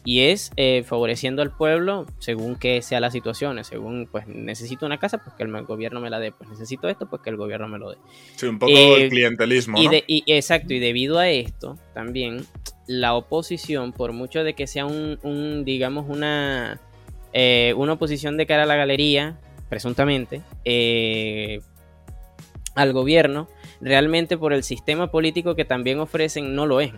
y 0.04 0.22
es 0.22 0.52
eh, 0.56 0.84
favoreciendo 0.84 1.42
al 1.42 1.52
pueblo 1.56 2.06
según 2.20 2.56
que 2.56 2.82
sea 2.82 3.00
las 3.00 3.14
situaciones, 3.14 3.68
según 3.68 4.08
pues 4.12 4.26
necesito 4.28 4.86
una 4.86 4.98
casa, 4.98 5.20
pues 5.20 5.36
que 5.36 5.44
el 5.44 5.52
gobierno 5.66 6.00
me 6.02 6.10
la 6.10 6.20
dé, 6.20 6.32
pues 6.32 6.50
necesito 6.50 6.90
esto, 6.90 7.06
pues 7.08 7.22
que 7.22 7.30
el 7.30 7.38
gobierno 7.38 7.68
me 7.68 7.78
lo 7.78 7.92
dé. 7.92 7.98
Sí, 8.36 8.48
un 8.48 8.58
poco 8.58 8.72
Eh, 8.72 9.04
el 9.04 9.10
clientelismo, 9.10 9.80
Y, 9.80 9.86
¿no? 9.86 9.92
de- 9.92 10.04
y- 10.08 10.24
exacto, 10.28 10.74
y 10.74 10.80
debido 10.80 11.20
a 11.20 11.30
esto, 11.30 11.78
también 11.94 12.46
la 12.88 13.14
oposición, 13.14 13.94
por 13.94 14.12
mucho 14.12 14.44
de 14.44 14.54
que 14.56 14.66
sea 14.68 14.86
un, 14.86 15.20
un, 15.22 15.64
digamos, 15.66 16.06
una, 16.10 16.82
eh, 17.34 17.74
una 17.78 17.94
oposición 17.94 18.38
de 18.38 18.46
cara 18.48 18.64
a 18.64 18.66
la 18.66 18.76
galería, 18.76 19.40
presuntamente, 19.70 20.42
al 22.76 22.94
gobierno, 22.94 23.48
realmente 23.82 24.38
por 24.38 24.54
el 24.54 24.64
sistema 24.64 25.12
político 25.12 25.56
que 25.56 25.66
también 25.66 26.00
ofrecen, 26.00 26.56
no 26.56 26.66
lo 26.66 26.82
es. 26.82 26.92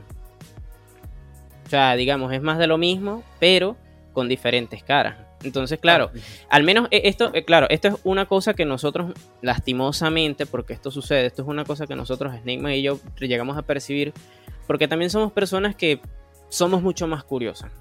Sea, 1.74 1.96
digamos, 1.96 2.32
es 2.32 2.40
más 2.40 2.60
de 2.60 2.68
lo 2.68 2.78
mismo, 2.78 3.24
pero 3.40 3.76
con 4.14 4.30
diferentes 4.30 4.84
caras. 4.84 5.18
Entonces, 5.44 5.80
claro, 5.80 6.12
al 6.48 6.62
menos 6.62 6.88
eh, 6.92 7.02
esto, 7.06 7.32
eh, 7.34 7.46
claro, 7.46 7.66
esto 7.72 7.88
es 7.88 7.96
una 8.04 8.28
cosa 8.28 8.54
que 8.54 8.64
nosotros, 8.64 9.12
lastimosamente, 9.42 10.46
porque 10.46 10.74
esto 10.74 10.92
sucede, 10.92 11.26
esto 11.26 11.42
es 11.42 11.48
una 11.48 11.66
cosa 11.66 11.88
que 11.88 11.96
nosotros, 11.96 12.32
Snigman 12.44 12.74
y 12.74 12.84
yo, 12.84 13.00
llegamos 13.20 13.58
a 13.58 13.64
percibir, 13.64 14.14
porque 14.68 14.88
también 14.88 15.10
somos 15.10 15.32
personas 15.32 15.76
que 15.76 16.00
somos 16.48 16.84
mucho 16.84 17.08
más 17.08 17.24
curiosas 17.24 17.72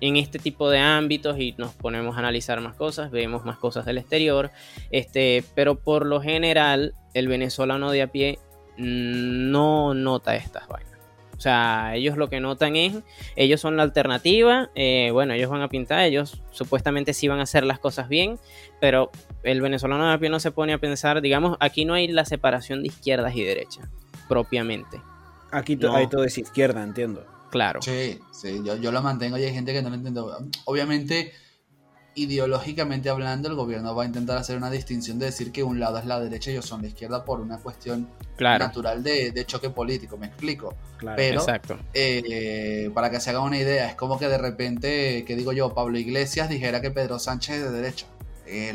en 0.00 0.16
este 0.16 0.38
tipo 0.38 0.70
de 0.70 0.78
ámbitos 0.78 1.38
y 1.38 1.54
nos 1.58 1.74
ponemos 1.74 2.16
a 2.16 2.20
analizar 2.20 2.62
más 2.62 2.76
cosas, 2.76 3.10
vemos 3.10 3.44
más 3.44 3.58
cosas 3.58 3.84
del 3.84 3.98
exterior, 3.98 4.52
este, 4.90 5.44
pero 5.54 5.74
por 5.74 6.06
lo 6.06 6.22
general 6.22 6.94
el 7.12 7.28
venezolano 7.28 7.90
de 7.90 8.00
a 8.00 8.06
pie 8.06 8.38
no 8.78 9.92
nota 9.92 10.34
estas 10.34 10.66
vainas. 10.66 10.95
O 11.36 11.40
sea, 11.40 11.94
ellos 11.94 12.16
lo 12.16 12.28
que 12.30 12.40
notan 12.40 12.76
es, 12.76 12.94
ellos 13.36 13.60
son 13.60 13.76
la 13.76 13.82
alternativa, 13.82 14.70
eh, 14.74 15.10
bueno, 15.12 15.34
ellos 15.34 15.50
van 15.50 15.60
a 15.60 15.68
pintar, 15.68 16.00
ellos 16.04 16.42
supuestamente 16.50 17.12
sí 17.12 17.28
van 17.28 17.40
a 17.40 17.42
hacer 17.42 17.64
las 17.64 17.78
cosas 17.78 18.08
bien, 18.08 18.38
pero 18.80 19.10
el 19.42 19.60
venezolano 19.60 20.06
de 20.08 20.14
a 20.14 20.18
pie 20.18 20.30
no 20.30 20.40
se 20.40 20.50
pone 20.50 20.72
a 20.72 20.78
pensar, 20.78 21.20
digamos, 21.20 21.56
aquí 21.60 21.84
no 21.84 21.92
hay 21.94 22.08
la 22.08 22.24
separación 22.24 22.80
de 22.80 22.86
izquierdas 22.88 23.36
y 23.36 23.42
derechas, 23.44 23.86
propiamente, 24.28 25.00
Aquí 25.52 25.76
to- 25.76 25.88
No. 25.88 25.96
hay 25.96 26.06
todo 26.08 26.24
es 26.24 26.36
izquierda, 26.38 26.82
entiendo. 26.82 27.24
claro. 27.50 27.80
Sí, 27.82 28.18
sí, 28.32 28.60
yo, 28.64 28.76
yo 28.76 28.90
lo 28.90 29.00
mantengo 29.02 29.38
y 29.38 29.44
hay 29.44 29.52
gente 29.54 29.72
que 29.72 29.80
no 29.82 29.88
lo 29.90 29.94
entiende. 29.94 30.20
Obviamente, 30.64 31.32
ideológicamente 32.16 33.08
hablando, 33.10 33.48
el 33.48 33.54
gobierno 33.54 33.94
va 33.94 34.02
a 34.02 34.06
intentar 34.06 34.38
hacer 34.38 34.56
una 34.56 34.70
distinción 34.70 35.18
de 35.18 35.26
decir 35.26 35.52
que 35.52 35.62
un 35.62 35.78
lado 35.78 35.98
es 35.98 36.06
la 36.06 36.18
derecha 36.18 36.50
y 36.50 36.54
ellos 36.54 36.66
son 36.66 36.82
la 36.82 36.88
izquierda 36.88 37.24
por 37.24 37.40
una 37.40 37.58
cuestión 37.58 38.08
Claro, 38.36 38.64
natural 38.64 39.02
de, 39.02 39.30
de 39.30 39.44
choque 39.46 39.70
político, 39.70 40.16
me 40.16 40.26
explico. 40.26 40.74
Claro. 40.96 41.16
Pero, 41.16 41.40
exacto. 41.40 41.78
eh, 41.94 42.90
para 42.94 43.10
que 43.10 43.20
se 43.20 43.30
hagan 43.30 43.42
una 43.42 43.58
idea, 43.58 43.88
es 43.88 43.94
como 43.94 44.18
que 44.18 44.28
de 44.28 44.38
repente, 44.38 45.24
que 45.26 45.36
digo 45.36 45.52
yo, 45.52 45.72
Pablo 45.74 45.98
Iglesias 45.98 46.48
dijera 46.48 46.80
que 46.80 46.90
Pedro 46.90 47.18
Sánchez 47.18 47.56
es 47.56 47.62
de 47.64 47.70
derecha. 47.70 48.06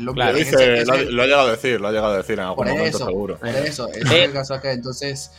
Lo 0.00 0.12
Claro, 0.12 0.32
Lo 0.32 0.38
que 0.38 0.44
dice, 0.44 0.54
ese- 0.80 0.84
lo, 0.86 0.94
ese- 0.94 1.10
lo 1.12 1.22
ha 1.22 1.26
llegado 1.26 1.48
a 1.48 1.50
decir, 1.52 1.80
lo 1.80 1.88
ha 1.88 1.92
llegado 1.92 2.12
a 2.12 2.16
decir 2.18 2.34
en 2.34 2.40
algún 2.44 2.56
Por 2.56 2.68
momento 2.68 2.96
eso, 2.96 3.06
seguro. 3.06 3.38
Por 3.38 3.48
eso, 3.48 3.88
ese 3.88 4.00
es 4.02 4.10
el 4.28 4.32
caso 4.32 4.54
acá. 4.54 4.70
Entonces, 4.72 5.30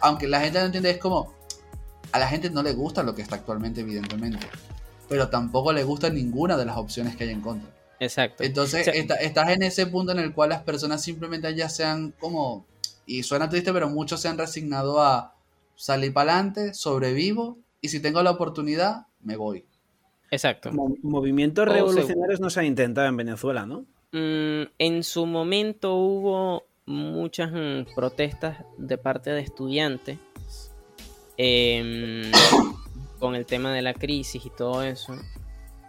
aunque 0.00 0.26
la 0.28 0.40
gente 0.40 0.58
no 0.58 0.66
entiende, 0.66 0.90
es 0.90 0.98
como. 0.98 1.34
A 2.12 2.18
la 2.18 2.28
gente 2.28 2.50
no 2.50 2.62
le 2.62 2.72
gusta 2.72 3.02
lo 3.02 3.14
que 3.14 3.22
está 3.22 3.36
actualmente, 3.36 3.80
evidentemente. 3.82 4.46
Pero 5.08 5.28
tampoco 5.28 5.72
le 5.72 5.84
gusta 5.84 6.10
ninguna 6.10 6.56
de 6.56 6.64
las 6.64 6.76
opciones 6.76 7.16
que 7.16 7.24
hay 7.24 7.30
en 7.30 7.40
contra. 7.40 7.70
Exacto. 8.00 8.42
Entonces, 8.42 8.82
O 8.88 8.90
sea- 8.92 8.94
está- 9.00 9.14
estás 9.16 9.50
en 9.50 9.62
ese 9.62 9.86
punto 9.86 10.12
en 10.12 10.18
el 10.18 10.32
cual 10.34 10.50
las 10.50 10.62
personas 10.62 11.02
simplemente 11.02 11.54
ya 11.54 11.68
sean 11.68 12.12
como. 12.18 12.66
Y 13.06 13.22
suena 13.22 13.48
triste, 13.48 13.72
pero 13.72 13.88
muchos 13.88 14.20
se 14.20 14.28
han 14.28 14.36
resignado 14.36 15.00
a 15.00 15.34
salir 15.76 16.12
para 16.12 16.32
adelante, 16.34 16.74
sobrevivo. 16.74 17.56
Y 17.80 17.88
si 17.88 18.00
tengo 18.00 18.22
la 18.22 18.32
oportunidad, 18.32 19.06
me 19.22 19.36
voy. 19.36 19.64
Exacto. 20.30 20.72
Mo- 20.72 20.96
movimientos 21.02 21.68
revolucionarios 21.68 22.40
no 22.40 22.50
se 22.50 22.60
han 22.60 22.66
intentado 22.66 23.06
en 23.06 23.16
Venezuela, 23.16 23.64
¿no? 23.64 23.84
Mm, 24.12 24.68
en 24.78 25.04
su 25.04 25.24
momento 25.24 25.94
hubo 25.94 26.64
muchas 26.86 27.52
mm, 27.52 27.94
protestas 27.94 28.58
de 28.76 28.98
parte 28.98 29.30
de 29.30 29.40
estudiantes 29.40 30.18
em, 31.36 32.30
con 33.18 33.34
el 33.34 33.46
tema 33.46 33.72
de 33.72 33.82
la 33.82 33.94
crisis 33.94 34.44
y 34.44 34.50
todo 34.50 34.82
eso, 34.82 35.14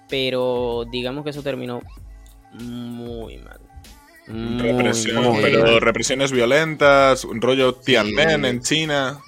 pero 0.10 0.86
digamos 0.92 1.24
que 1.24 1.32
eso 1.32 1.44
terminó 1.44 1.82
muy 2.54 3.38
mal. 3.38 3.60
Muy, 4.28 4.62
Represión, 4.62 5.38
pero- 5.42 5.80
represiones 5.80 6.34
violentas, 6.34 7.24
un 7.24 7.40
rollo 7.40 7.76
Tiananmen 7.76 8.42
Sí. 8.42 8.48
en 8.48 8.62
China. 8.62 9.20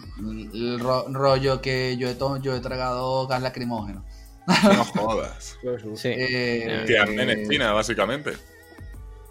El 0.54 0.78
ro- 0.80 1.06
rollo 1.08 1.62
que 1.62 1.96
yo 1.98 2.10
he, 2.10 2.18
yo 2.42 2.54
he 2.56 2.60
tragado 2.60 3.26
gas 3.28 3.42
lacrimógeno. 3.42 4.04
No 4.48 4.84
jodas. 4.84 5.58
Sí. 5.96 6.10
Eh, 6.12 6.84
Tiananmen 6.86 7.30
en 7.30 7.50
China, 7.50 7.72
básicamente. 7.72 8.34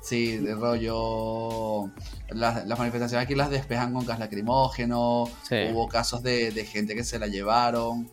Sí, 0.01 0.39
de 0.39 0.55
rollo. 0.55 1.91
Las, 2.31 2.67
las 2.67 2.79
manifestaciones 2.79 3.25
aquí 3.27 3.35
las 3.35 3.51
despejan 3.51 3.93
con 3.93 4.07
gas 4.07 4.19
lacrimógeno. 4.21 5.29
Sí. 5.47 5.57
Hubo 5.71 5.87
casos 5.89 6.23
de, 6.23 6.51
de 6.51 6.65
gente 6.65 6.95
que 6.95 7.05
se 7.05 7.19
la 7.19 7.27
llevaron. 7.27 8.09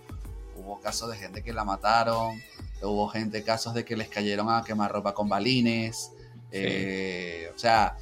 Hubo 0.66 0.80
casos 0.82 1.10
de 1.12 1.18
gente 1.18 1.44
que 1.44 1.54
la 1.54 1.64
mataron. 1.64 2.42
Hubo 2.82 3.08
gente, 3.08 3.44
casos 3.44 3.74
de 3.74 3.86
que 3.86 3.96
les 3.96 4.10
cayeron 4.10 4.50
a 4.50 4.64
quemar 4.64 4.92
ropa 4.92 5.14
con 5.14 5.30
balines. 5.30 6.12
Eh, 6.52 7.52
o 7.56 7.58
sea, 7.60 7.96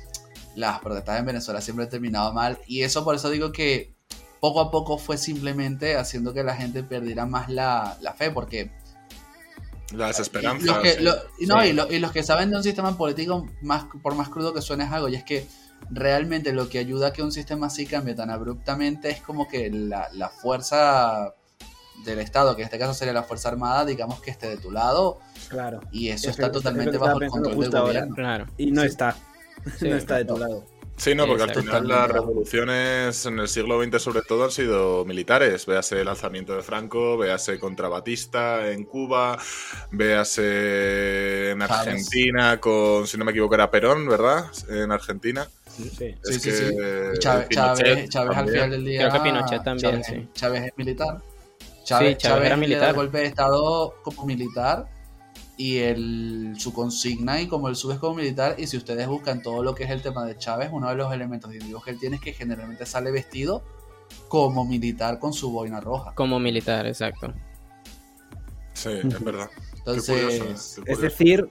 las 0.55 0.79
protestas 0.79 1.19
en 1.19 1.25
Venezuela 1.25 1.61
siempre 1.61 1.85
han 1.85 1.91
terminado 1.91 2.31
mal. 2.33 2.59
Y 2.67 2.83
eso 2.83 3.03
por 3.03 3.15
eso 3.15 3.29
digo 3.29 3.51
que 3.51 3.93
poco 4.39 4.61
a 4.61 4.71
poco 4.71 4.97
fue 4.97 5.17
simplemente 5.17 5.95
haciendo 5.95 6.33
que 6.33 6.43
la 6.43 6.55
gente 6.55 6.83
perdiera 6.83 7.25
más 7.25 7.49
la, 7.49 7.97
la 8.01 8.13
fe. 8.13 8.31
Porque 8.31 8.71
La 9.91 10.07
desesperanza. 10.07 10.65
los 10.65 10.77
que, 10.79 10.93
sí. 10.93 11.03
lo- 11.03 11.15
y, 11.39 11.45
no, 11.45 11.61
Sí. 11.61 11.67
y, 11.69 11.73
lo- 11.73 11.91
y 11.91 11.99
los 11.99 12.11
que 12.11 12.23
saben 12.23 12.49
de 12.49 12.57
un 12.57 12.63
sistema 12.63 12.97
político, 12.97 13.47
más, 13.61 13.85
por 14.01 14.15
más 14.15 14.29
crudo 14.29 14.53
que 14.53 14.61
suene 14.61 14.85
es 14.85 14.91
algo, 14.91 15.09
y 15.09 15.15
es 15.15 15.23
que 15.23 15.47
realmente 15.89 16.53
lo 16.53 16.69
que 16.69 16.79
ayuda 16.79 17.07
a 17.07 17.13
que 17.13 17.21
un 17.21 17.31
sistema 17.31 17.67
así 17.67 17.85
cambie 17.85 18.15
tan 18.15 18.29
abruptamente 18.29 19.09
es 19.09 19.21
como 19.21 19.47
que 19.47 19.69
la, 19.69 20.07
la 20.13 20.29
fuerza 20.29 21.33
del 22.05 22.19
Estado, 22.19 22.55
que 22.55 22.61
en 22.61 22.65
este 22.65 22.79
caso 22.79 22.93
sería 22.93 23.13
la 23.13 23.23
Fuerza 23.23 23.49
Armada, 23.49 23.85
digamos 23.85 24.21
que 24.21 24.31
esté 24.31 24.47
de 24.49 24.57
tu 24.57 24.71
lado. 24.71 25.19
Claro. 25.49 25.79
Y 25.91 26.09
eso 26.09 26.29
Es 26.29 26.35
está 26.35 26.47
que- 26.47 26.53
totalmente 26.53 26.97
bajo 26.97 27.21
el 27.21 27.29
control 27.29 27.59
del 27.69 27.81
gobierno. 27.81 28.15
Claro. 28.15 28.45
Y 28.57 28.71
no 28.71 28.81
Sí. 28.81 28.87
está. 28.87 29.15
Sí, 29.79 29.89
no 29.89 29.95
está 29.95 30.17
de 30.17 30.25
tu 30.25 30.33
no. 30.33 30.39
lado. 30.39 30.65
Sí, 30.95 31.15
no, 31.15 31.25
porque 31.25 31.41
al 31.43 31.55
final 31.55 31.87
las 31.87 32.07
revoluciones 32.11 33.25
en 33.25 33.39
el 33.39 33.47
siglo 33.47 33.81
XX 33.83 33.99
sobre 33.99 34.21
todo 34.21 34.43
han 34.43 34.51
sido 34.51 35.05
militares. 35.05 35.65
Véase 35.65 35.99
el 36.01 36.07
alzamiento 36.07 36.55
de 36.55 36.61
Franco, 36.61 37.17
véase 37.17 37.57
contra 37.59 37.87
Batista 37.87 38.69
en 38.69 38.83
Cuba, 38.83 39.39
véase 39.91 41.51
en. 41.51 41.61
Argentina 41.61 42.59
con, 42.59 43.07
si 43.07 43.17
no 43.17 43.25
me 43.25 43.31
equivoco, 43.31 43.55
era 43.55 43.71
Perón, 43.71 44.07
¿verdad? 44.07 44.45
En 44.69 44.91
Argentina. 44.91 45.47
Sí. 45.65 45.89
Sí, 45.97 46.15
Es 46.23 46.41
sí, 46.41 46.51
Chávez, 47.19 47.47
Pinochet 47.47 47.49
Chávez, 47.49 48.09
Chávez 48.09 48.29
al 48.29 48.35
también. 48.35 48.53
final 48.55 48.69
del 48.71 48.85
día. 48.85 49.09
Creo 49.09 49.13
que 49.23 49.29
Pinochet 49.29 49.63
también, 49.63 49.91
Chávez, 50.01 50.05
sí. 50.07 50.27
Chávez 50.33 50.63
es 50.65 50.71
militar. 50.77 51.21
Chávez, 51.83 52.17
Chávez 52.17 52.45
era 52.45 52.55
le 52.55 52.55
da 52.55 52.57
militar. 52.57 52.89
el 52.89 52.95
golpe 52.95 53.17
de 53.19 53.25
Estado 53.25 53.95
como 54.03 54.25
militar 54.25 54.89
y 55.57 55.77
el, 55.77 56.55
su 56.57 56.73
consigna 56.73 57.41
y 57.41 57.47
como 57.47 57.69
él 57.69 57.75
sube 57.75 57.95
es 57.95 57.99
como 57.99 58.15
militar. 58.15 58.55
Y 58.57 58.67
si 58.67 58.77
ustedes 58.77 59.07
buscan 59.07 59.41
todo 59.41 59.63
lo 59.63 59.75
que 59.75 59.83
es 59.83 59.89
el 59.89 60.01
tema 60.01 60.25
de 60.25 60.37
Chávez, 60.37 60.69
uno 60.71 60.89
de 60.89 60.95
los 60.95 61.13
elementos 61.13 61.51
distintivos 61.51 61.83
que 61.83 61.91
él 61.91 61.99
tiene 61.99 62.15
es 62.15 62.21
que 62.21 62.33
generalmente 62.33 62.85
sale 62.85 63.11
vestido 63.11 63.63
como 64.27 64.65
militar 64.65 65.19
con 65.19 65.33
su 65.33 65.51
boina 65.51 65.79
roja. 65.79 66.13
Como 66.15 66.39
militar, 66.39 66.87
exacto. 66.87 67.33
Sí, 68.73 68.89
es 68.89 69.23
verdad. 69.23 69.49
Entonces, 69.77 70.39
curioso, 70.39 70.81
Es 70.85 70.99
decir, 70.99 71.49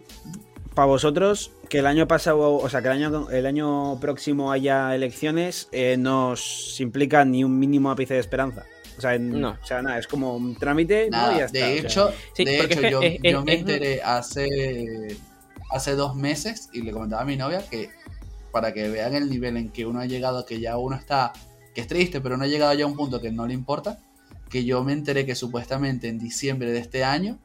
para 0.74 0.86
vosotros, 0.86 1.52
que 1.68 1.78
el 1.78 1.86
año 1.86 2.08
pasado, 2.08 2.56
o 2.56 2.68
sea, 2.68 2.82
que 2.82 2.88
el 2.88 2.94
año, 2.94 3.30
el 3.30 3.46
año 3.46 4.00
próximo 4.00 4.50
haya 4.50 4.94
elecciones, 4.94 5.68
eh, 5.72 5.96
no 5.98 6.30
os 6.30 6.80
implica 6.80 7.24
ni 7.24 7.44
un 7.44 7.58
mínimo 7.58 7.90
ápice 7.90 8.14
de 8.14 8.20
esperanza. 8.20 8.64
O 9.02 9.06
sea, 9.08 9.16
en- 9.16 9.40
No. 9.40 9.58
o 9.60 9.66
sea, 9.66 9.82
nada, 9.82 9.98
es 9.98 10.06
como 10.06 10.36
un 10.36 10.54
trámite, 10.54 11.10
¿no? 11.10 11.16
Nada, 11.18 11.34
Y 11.34 11.38
ya 11.38 11.44
está, 11.46 11.58
de 11.58 11.64
o 11.64 11.66
sea. 11.66 11.80
hecho, 11.80 12.12
Sí, 12.36 12.44
de 12.44 12.54
hecho 12.54 12.68
es 12.68 12.76
que 12.78 12.90
yo, 12.92 13.02
es- 13.02 13.18
es- 13.20 13.32
yo 13.32 13.44
me 13.44 13.54
es- 13.54 13.58
enteré 13.60 14.00
hace, 14.00 15.16
hace 15.72 15.92
dos 15.96 16.14
meses 16.14 16.68
y 16.72 16.82
le 16.82 16.92
comentaba 16.92 17.22
a 17.22 17.24
mi 17.24 17.36
novia 17.36 17.64
que 17.68 17.90
para 18.52 18.72
que 18.72 18.88
vean 18.88 19.14
el 19.16 19.28
nivel 19.28 19.56
en 19.56 19.70
que 19.70 19.86
uno 19.86 19.98
ha 19.98 20.06
llegado, 20.06 20.46
que 20.46 20.60
ya 20.60 20.76
uno 20.78 20.94
está, 20.94 21.32
que 21.74 21.80
es 21.80 21.88
triste, 21.88 22.20
pero 22.20 22.36
uno 22.36 22.44
ha 22.44 22.46
llegado 22.46 22.72
ya 22.74 22.84
a 22.84 22.86
un 22.86 22.94
punto 22.96 23.20
que 23.20 23.32
no 23.32 23.44
le 23.46 23.54
importa, 23.54 23.98
que 24.48 24.64
yo 24.64 24.84
me 24.84 24.92
enteré 24.92 25.26
que 25.26 25.34
supuestamente 25.34 26.06
en 26.06 26.20
diciembre 26.20 26.70
de 26.70 26.78
este 26.78 27.02
año 27.02 27.40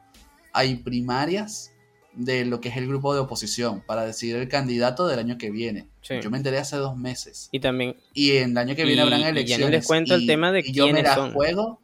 hay 0.53 0.76
primarias 0.76 1.72
de 2.18 2.44
lo 2.46 2.60
que 2.60 2.70
es 2.70 2.78
el 2.78 2.88
grupo 2.88 3.14
de 3.14 3.20
oposición 3.20 3.82
para 3.86 4.04
decidir 4.06 4.36
el 4.38 4.50
candidato 4.50 5.08
del 5.08 5.20
año 5.20 5.38
que 5.38 5.52
viene. 5.52 5.88
Sí. 6.02 6.16
Yo 6.22 6.30
me 6.32 6.38
enteré 6.38 6.58
hace 6.58 6.76
dos 6.76 6.98
meses. 6.98 7.48
Y 7.52 7.60
también, 7.60 7.96
Y 8.14 8.38
en 8.38 8.52
el 8.52 8.58
año 8.58 8.76
que 8.76 8.84
viene 8.86 9.02
Y- 9.02 9.04
habrán 9.04 9.20
y 9.20 9.24
ya 9.24 9.30
elecciones. 9.30 9.70
les 9.70 9.88
cuento 9.88 10.16
el 10.16 10.26
tema 10.28 10.52
de 10.52 10.62
y 10.62 10.72
yo 10.74 10.88
me 10.92 11.04
la 11.04 11.16
son. 11.16 11.32
juego. 11.34 11.80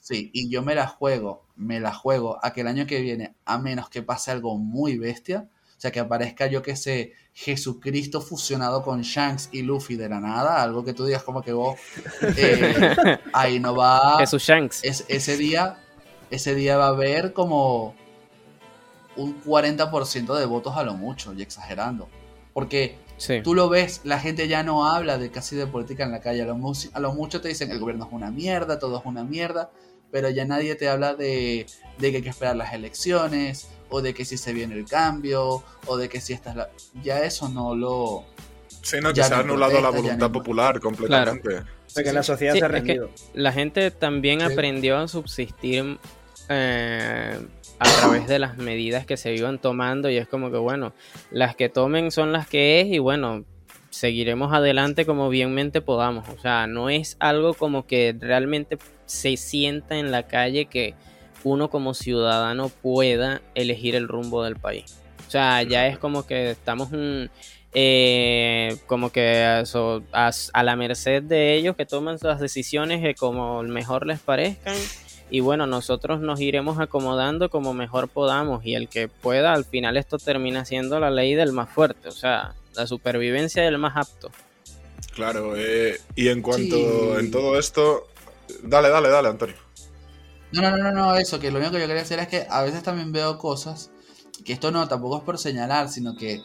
Sí, 0.00 0.30
y 0.34 0.50
yo 0.50 0.62
me 0.62 0.74
la 0.74 0.88
juego, 0.88 1.46
me 1.54 1.78
la 1.78 1.94
juego 1.94 2.38
a 2.44 2.52
que 2.52 2.62
el 2.62 2.66
año 2.66 2.86
que 2.86 3.00
viene, 3.00 3.34
a 3.44 3.56
menos 3.58 3.88
que 3.88 4.02
pase 4.02 4.32
algo 4.32 4.58
muy 4.58 4.98
bestia, 4.98 5.48
o 5.76 5.80
sea, 5.82 5.92
que 5.92 6.00
aparezca, 6.00 6.48
yo 6.48 6.60
que 6.60 6.74
sé, 6.74 7.12
Jesucristo 7.32 8.20
fusionado 8.20 8.82
con 8.82 9.02
Shanks 9.02 9.48
y 9.52 9.62
Luffy 9.62 9.94
de 9.96 10.08
la 10.08 10.18
nada, 10.18 10.60
algo 10.60 10.84
que 10.84 10.92
tú 10.92 11.04
digas 11.06 11.22
como 11.22 11.40
que 11.42 11.52
vos, 11.52 11.76
eh, 12.36 13.18
ahí 13.32 13.60
no 13.60 13.76
va, 13.76 14.18
Jesús 14.18 14.42
Shanks. 14.42 14.80
es, 14.82 15.04
ese 15.08 15.36
día, 15.36 15.78
ese 16.30 16.54
día 16.56 16.76
va 16.76 16.86
a 16.86 16.88
haber 16.88 17.32
como 17.32 17.94
un 19.16 19.42
40% 19.42 20.34
de 20.38 20.46
votos 20.46 20.76
a 20.76 20.82
lo 20.84 20.94
mucho, 20.94 21.32
y 21.34 21.42
exagerando. 21.42 22.08
Porque 22.54 22.96
Sí. 23.16 23.40
tú 23.42 23.54
lo 23.54 23.68
ves, 23.68 24.00
la 24.04 24.18
gente 24.18 24.48
ya 24.48 24.62
no 24.62 24.86
habla 24.88 25.16
de 25.18 25.30
casi 25.30 25.54
de 25.56 25.66
política 25.66 26.04
en 26.04 26.10
la 26.12 26.20
calle. 26.20 26.42
A 26.42 26.46
lo, 26.46 26.56
mu- 26.56 26.72
a 26.92 27.00
lo 27.00 27.12
mucho 27.12 27.40
te 27.40 27.48
dicen 27.48 27.70
el 27.70 27.78
gobierno 27.78 28.06
es 28.06 28.12
una 28.12 28.30
mierda, 28.30 28.78
todo 28.78 28.98
es 28.98 29.04
una 29.06 29.22
mierda, 29.24 29.70
pero 30.10 30.28
ya 30.28 30.44
nadie 30.44 30.74
te 30.74 30.88
habla 30.88 31.14
de, 31.14 31.66
de 31.98 32.10
que 32.10 32.16
hay 32.18 32.22
que 32.22 32.28
esperar 32.28 32.56
las 32.56 32.72
elecciones, 32.74 33.68
o 33.88 34.02
de 34.02 34.12
que 34.14 34.24
si 34.24 34.36
se 34.38 34.52
viene 34.52 34.74
el 34.74 34.86
cambio, 34.86 35.62
o 35.86 35.96
de 35.96 36.08
que 36.08 36.20
si 36.20 36.32
esta 36.32 36.50
es 36.50 36.56
la... 36.56 36.68
Ya 37.02 37.20
eso 37.24 37.48
no 37.48 37.74
lo... 37.74 38.24
Sí, 38.82 38.96
no, 39.02 39.10
que 39.10 39.16
Ya 39.18 39.24
se 39.24 39.34
ha 39.34 39.38
anulado 39.38 39.80
la 39.80 39.90
voluntad 39.90 40.30
popular 40.30 40.80
completamente. 40.80 41.62
Porque 41.94 42.08
Sí, 42.08 42.14
la 42.14 42.22
sociedad 42.22 42.54
Sí, 42.54 42.58
se 42.58 42.64
ha 42.64 42.68
es 42.68 42.72
que- 42.72 42.78
rendido. 42.78 43.10
La 43.34 43.52
gente 43.52 43.90
también 43.90 44.40
Sí. 44.40 44.46
aprendió 44.52 44.98
a 44.98 45.06
subsistir 45.08 45.98
eh, 46.48 47.38
a 47.82 48.00
través 48.00 48.26
de 48.26 48.38
las 48.38 48.56
medidas 48.56 49.06
que 49.06 49.16
se 49.16 49.34
iban 49.34 49.58
tomando 49.58 50.10
y 50.10 50.16
es 50.16 50.28
como 50.28 50.50
que 50.50 50.58
bueno, 50.58 50.92
las 51.30 51.56
que 51.56 51.68
tomen 51.68 52.10
son 52.10 52.32
las 52.32 52.46
que 52.48 52.80
es 52.80 52.86
y 52.88 52.98
bueno, 52.98 53.44
seguiremos 53.90 54.52
adelante 54.52 55.04
como 55.06 55.28
bienmente 55.28 55.80
podamos. 55.80 56.28
O 56.28 56.38
sea, 56.38 56.66
no 56.66 56.90
es 56.90 57.16
algo 57.20 57.54
como 57.54 57.86
que 57.86 58.16
realmente 58.18 58.78
se 59.06 59.36
sienta 59.36 59.98
en 59.98 60.10
la 60.10 60.26
calle 60.26 60.66
que 60.66 60.94
uno 61.44 61.70
como 61.70 61.94
ciudadano 61.94 62.68
pueda 62.68 63.42
elegir 63.54 63.94
el 63.94 64.08
rumbo 64.08 64.42
del 64.42 64.56
país. 64.56 64.98
O 65.26 65.30
sea, 65.30 65.62
ya 65.62 65.86
es 65.86 65.98
como 65.98 66.26
que 66.26 66.50
estamos 66.50 66.90
mm, 66.90 67.24
eh, 67.74 68.76
como 68.86 69.10
que 69.10 69.44
a 69.44 70.62
la 70.62 70.76
merced 70.76 71.22
de 71.22 71.54
ellos 71.54 71.74
que 71.74 71.86
toman 71.86 72.18
sus 72.18 72.38
decisiones 72.38 73.00
que 73.02 73.14
como 73.14 73.62
mejor 73.62 74.06
les 74.06 74.20
parezcan. 74.20 74.76
Y 75.32 75.40
bueno, 75.40 75.66
nosotros 75.66 76.20
nos 76.20 76.40
iremos 76.40 76.78
acomodando 76.78 77.48
como 77.48 77.72
mejor 77.72 78.08
podamos. 78.08 78.66
Y 78.66 78.74
el 78.74 78.88
que 78.90 79.08
pueda, 79.08 79.54
al 79.54 79.64
final 79.64 79.96
esto 79.96 80.18
termina 80.18 80.66
siendo 80.66 81.00
la 81.00 81.10
ley 81.10 81.34
del 81.34 81.52
más 81.52 81.70
fuerte. 81.70 82.08
O 82.08 82.12
sea, 82.12 82.54
la 82.74 82.86
supervivencia 82.86 83.62
del 83.62 83.78
más 83.78 83.96
apto. 83.96 84.30
Claro, 85.14 85.54
eh, 85.56 85.98
y 86.16 86.28
en 86.28 86.42
cuanto 86.42 86.76
Sí. 86.76 87.16
en 87.18 87.30
todo 87.30 87.58
esto. 87.58 88.08
Dale, 88.62 88.90
dale, 88.90 89.08
dale, 89.08 89.28
Antonio. 89.28 89.56
No, 90.52 90.60
no, 90.60 90.70
no, 90.76 90.82
no, 90.84 90.92
no, 90.92 91.16
eso, 91.16 91.40
que 91.40 91.50
lo 91.50 91.58
único 91.60 91.72
que 91.72 91.80
yo 91.80 91.86
quería 91.86 92.02
decir 92.02 92.18
es 92.18 92.28
que 92.28 92.46
a 92.50 92.62
veces 92.62 92.82
también 92.82 93.10
veo 93.10 93.38
cosas, 93.38 93.90
que 94.44 94.52
esto 94.52 94.70
no, 94.70 94.86
tampoco 94.86 95.16
es 95.16 95.22
por 95.22 95.38
señalar, 95.38 95.88
sino 95.88 96.14
que 96.14 96.42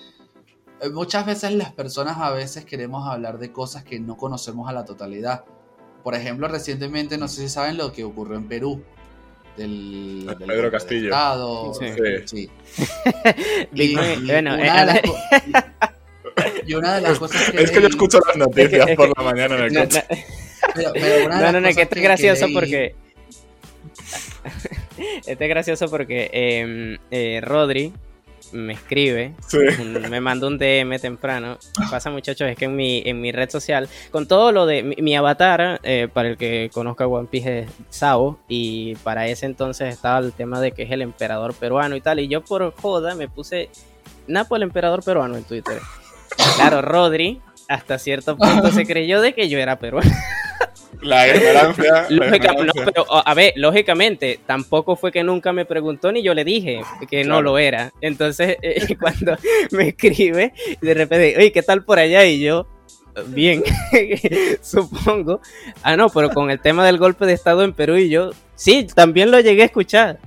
muchas 0.93 1.25
veces 1.25 1.51
las 1.51 1.73
personas 1.73 2.17
a 2.19 2.31
veces 2.31 2.63
queremos 2.63 3.05
hablar 3.05 3.37
de 3.37 3.51
cosas 3.51 3.83
que 3.83 3.99
no 3.99 4.15
conocemos 4.15 4.69
a 4.69 4.71
la 4.71 4.85
totalidad. 4.85 5.43
Por 6.07 6.15
ejemplo, 6.15 6.47
recientemente, 6.47 7.17
no 7.17 7.27
sé 7.27 7.41
si 7.41 7.49
saben 7.49 7.75
lo 7.75 7.91
que 7.91 8.05
ocurrió 8.05 8.37
en 8.37 8.47
Perú. 8.47 8.81
Del, 9.57 10.25
del 10.25 10.37
Pedro 10.47 10.71
Castillo. 10.71 11.07
Estado, 11.07 11.73
Sí. 11.73 11.85
sí. 12.25 12.49
Big 13.73 13.91
Y- 13.91 13.95
Man, 13.95 14.23
y 14.23 14.31
bueno, 14.31 14.53
una 14.53 14.63
eh, 14.63 14.79
de 14.79 14.85
las 14.85 15.01
co- 15.01 15.17
y 16.65 16.73
una 16.75 16.95
de 16.95 17.01
las 17.01 17.19
cosas 17.19 17.51
que 17.51 17.61
Es 17.61 17.71
que 17.71 17.81
yo 17.81 17.87
escucho 17.89 18.19
las 18.25 18.37
noticias 18.37 18.71
Es 18.71 18.85
que- 18.85 18.91
es 18.93 18.95
por 18.97 19.09
la 19.17 19.21
mañana 19.21 19.57
en 19.57 19.63
el 19.65 19.73
no, 19.73 19.81
coche. 19.81 20.03
no, 20.09 20.15
pero- 20.75 20.91
pero 20.93 21.25
una 21.25 21.35
de 21.39 21.43
No, 21.45 21.51
las 21.51 21.53
no, 21.55 21.61
que 21.61 21.69
esto 21.69 21.81
es 21.81 21.89
que 21.89 22.01
gracioso 22.01 22.47
leí- 22.47 22.53
porque. 22.53 22.95
Esto 25.27 25.43
es 25.43 25.49
gracioso 25.49 25.89
porque 25.89 26.29
em, 26.31 26.97
eh, 27.11 27.41
Rodri 27.43 27.91
me 28.51 28.73
escribe, 28.73 29.33
Sí. 29.47 29.57
un- 29.79 30.09
me 30.09 30.19
mandó 30.21 30.47
un 30.47 30.57
DM 30.57 30.99
temprano. 30.99 31.57
Pasa, 31.91 32.09
muchachos, 32.09 32.47
es 32.49 32.57
que 32.57 32.65
en 32.65 32.75
mi, 32.75 33.01
en 33.05 33.19
mi 33.21 33.31
red 33.31 33.49
social, 33.49 33.87
con 34.11 34.27
todo 34.27 34.51
lo 34.51 34.65
de 34.65 34.83
mi, 34.83 34.95
mi 34.97 35.15
avatar, 35.15 35.79
eh, 35.83 36.07
para 36.13 36.29
el 36.29 36.37
que 36.37 36.69
conozca 36.73 37.07
One 37.07 37.27
Piece 37.29 37.59
es 37.59 37.69
Sao, 37.89 38.37
y 38.47 38.95
para 38.97 39.27
ese 39.27 39.45
entonces 39.45 39.93
estaba 39.93 40.19
el 40.19 40.33
tema 40.33 40.59
de 40.61 40.71
que 40.71 40.83
es 40.83 40.91
el 40.91 41.01
emperador 41.01 41.53
peruano 41.53 41.95
y 41.95 42.01
tal. 42.01 42.19
Y 42.19 42.27
yo 42.27 42.43
por 42.43 42.73
joda 42.75 43.15
me 43.15 43.27
puse 43.27 43.69
Napo 44.27 44.55
el 44.55 44.63
emperador 44.63 45.03
peruano 45.03 45.37
en 45.37 45.43
Twitter. 45.43 45.79
Claro, 46.57 46.81
Rodri 46.81 47.41
hasta 47.69 47.97
cierto 47.99 48.37
punto 48.37 48.71
se 48.71 48.85
creyó 48.85 49.21
de 49.21 49.33
que 49.33 49.49
yo 49.49 49.57
era 49.59 49.77
peruano. 49.79 50.09
La 51.01 51.27
ignorancia. 51.27 52.07
la 52.09 52.29
no, 52.29 52.73
pero 52.85 53.05
a 53.09 53.33
ver, 53.33 53.53
lógicamente, 53.55 54.39
tampoco 54.45 54.95
fue 54.95 55.11
que 55.11 55.23
nunca 55.23 55.53
me 55.53 55.65
preguntó 55.65 56.11
ni 56.11 56.23
yo 56.23 56.33
le 56.33 56.43
dije 56.43 56.81
que 57.09 57.23
no 57.23 57.41
lo 57.41 57.57
era. 57.57 57.91
Entonces, 58.01 58.57
eh, 58.61 58.95
cuando 58.99 59.37
me 59.71 59.89
escribe, 59.89 60.53
de 60.81 60.93
repente, 60.93 61.35
oye, 61.37 61.51
¿qué 61.51 61.61
tal 61.61 61.83
por 61.83 61.99
allá? 61.99 62.25
Y 62.25 62.39
yo, 62.39 62.67
bien, 63.27 63.63
supongo. 64.61 65.41
Ah, 65.83 65.95
no, 65.95 66.09
pero 66.09 66.29
con 66.29 66.49
el 66.49 66.59
tema 66.59 66.85
del 66.85 66.97
golpe 66.97 67.25
de 67.25 67.33
Estado 67.33 67.63
en 67.63 67.73
Perú 67.73 67.97
y 67.97 68.09
yo, 68.09 68.31
sí, 68.55 68.87
también 68.93 69.31
lo 69.31 69.39
llegué 69.39 69.63
a 69.63 69.65
escuchar. 69.65 70.19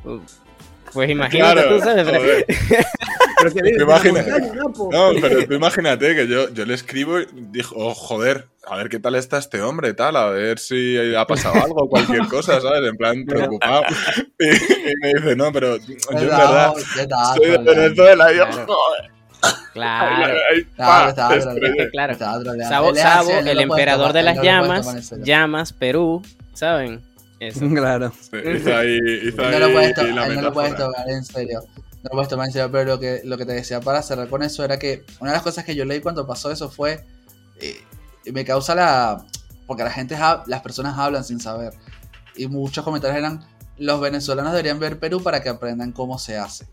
Pues 0.93 1.11
imagínate 1.11 1.53
Claro, 1.63 1.77
tú, 1.77 1.85
¿sabes? 1.85 2.07
Pero- 2.11 3.55
que 3.55 3.63
dices, 3.63 3.81
Imagina- 3.83 4.21
"Una 4.21 4.39
montaña, 4.39 4.55
Napo". 4.55 4.89
No, 4.93 5.11
pero 5.21 5.47
tú 5.47 5.55
imagínate 5.55 6.15
que 6.15 6.29
yo, 6.29 6.51
yo 6.51 6.67
le 6.67 6.75
escribo 6.75 7.21
y 7.21 7.27
dijo, 7.33 7.75
oh, 7.79 7.95
joder, 7.95 8.47
a 8.67 8.77
ver 8.77 8.89
qué 8.91 8.99
tal 8.99 9.15
está 9.15 9.39
este 9.39 9.63
hombre, 9.63 9.95
tal, 9.95 10.17
a 10.17 10.27
ver 10.27 10.59
si 10.59 10.99
ha 11.17 11.25
pasado 11.27 11.55
algo, 11.65 11.89
cualquier 11.89 12.27
cosa, 12.29 12.61
¿sabes? 12.61 12.87
En 12.89 12.97
plan, 12.97 13.25
preocupado. 13.25 13.83
Y, 14.39 14.47
y 14.47 14.95
me 15.01 15.09
dice, 15.15 15.37
no, 15.37 15.53
pero 15.53 15.77
yo 15.79 15.95
en 16.11 16.29
verdad 16.29 16.75
soy 17.35 17.51
de. 17.51 17.59
Venezuela 17.59 18.33
y 18.33 18.37
yo, 18.37 18.45
Claro. 18.47 18.67
joder. 18.67 19.11
Claro. 19.73 20.35
Claro, 20.77 21.15
claro. 21.93 22.15
Sabo, 22.69 22.95
Sabo, 22.95 23.31
el 23.39 23.61
emperador 23.61 24.13
de 24.13 24.23
las 24.23 24.43
llamas, 24.43 25.13
llamas, 25.23 25.73
Perú, 25.73 26.23
¿saben? 26.53 27.01
Eso. 27.41 27.61
Claro. 27.75 28.13
Sí, 28.31 28.71
ahí, 28.71 28.99
no 29.53 29.59
lo 29.59 29.73
puedes, 29.73 29.95
to- 29.95 30.03
la 30.15 30.29
no 30.37 30.43
lo 30.43 30.53
puedes 30.53 30.71
tomar 30.77 31.09
en 31.11 31.25
serio. 31.25 31.61
No 32.03 32.03
lo 32.05 32.11
puedes 32.11 32.29
tomar 32.29 32.47
en 32.47 32.53
serio, 32.53 32.71
pero 32.71 32.85
lo 32.85 33.01
que, 33.01 33.21
lo 33.25 33.37
que 33.37 33.45
te 33.47 33.53
decía 33.53 33.81
para 33.81 34.03
cerrar 34.03 34.29
con 34.29 34.43
eso 34.43 34.65
era 34.65 34.79
que 34.79 35.05
una 35.21 35.31
de 35.33 35.37
las 35.37 35.43
cosas 35.43 35.65
que 35.65 35.75
yo 35.75 35.85
leí 35.85 36.01
cuando 36.01 36.27
pasó 36.27 36.51
eso 36.53 36.71
fue. 36.71 37.05
eh, 37.61 37.81
me 38.33 38.45
causa 38.45 38.75
la. 38.75 39.25
Porque 39.67 39.83
la 39.85 39.91
gente, 39.91 40.15
ha- 40.17 40.43
las 40.47 40.61
personas 40.63 40.99
hablan 40.99 41.25
sin 41.25 41.41
saber. 41.41 41.73
Y 42.37 42.47
muchos 42.47 42.85
comentarios 42.85 43.19
eran. 43.19 43.45
los 43.79 44.01
venezolanos 44.01 44.53
deberían 44.53 44.79
ver 44.79 44.99
Perú 44.99 45.23
para 45.23 45.43
que 45.43 45.49
aprendan 45.49 45.93
cómo 45.93 46.19
se 46.19 46.37
hace. 46.39 46.67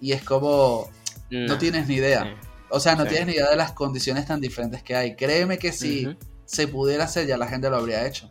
Y 0.00 0.12
es 0.12 0.22
como, 0.22 0.88
no, 1.30 1.58
tienes 1.58 1.88
ni 1.88 1.96
idea. 1.96 2.22
O 2.70 2.78
sea, 2.80 2.94
no 2.94 3.02
tienes 3.10 3.26
ni 3.26 3.32
idea 3.34 3.50
de 3.50 3.56
las 3.56 3.72
condiciones 3.72 4.26
tan 4.26 4.40
diferentes 4.40 4.82
que 4.82 4.94
hay. 4.94 5.16
Créeme 5.16 5.58
que 5.58 5.72
si 5.72 6.04
se 6.44 6.68
pudiera 6.68 7.04
hacer, 7.04 7.26
ya 7.26 7.36
la 7.36 7.46
gente 7.48 7.68
lo 7.68 7.76
habría 7.76 8.06
hecho. 8.06 8.30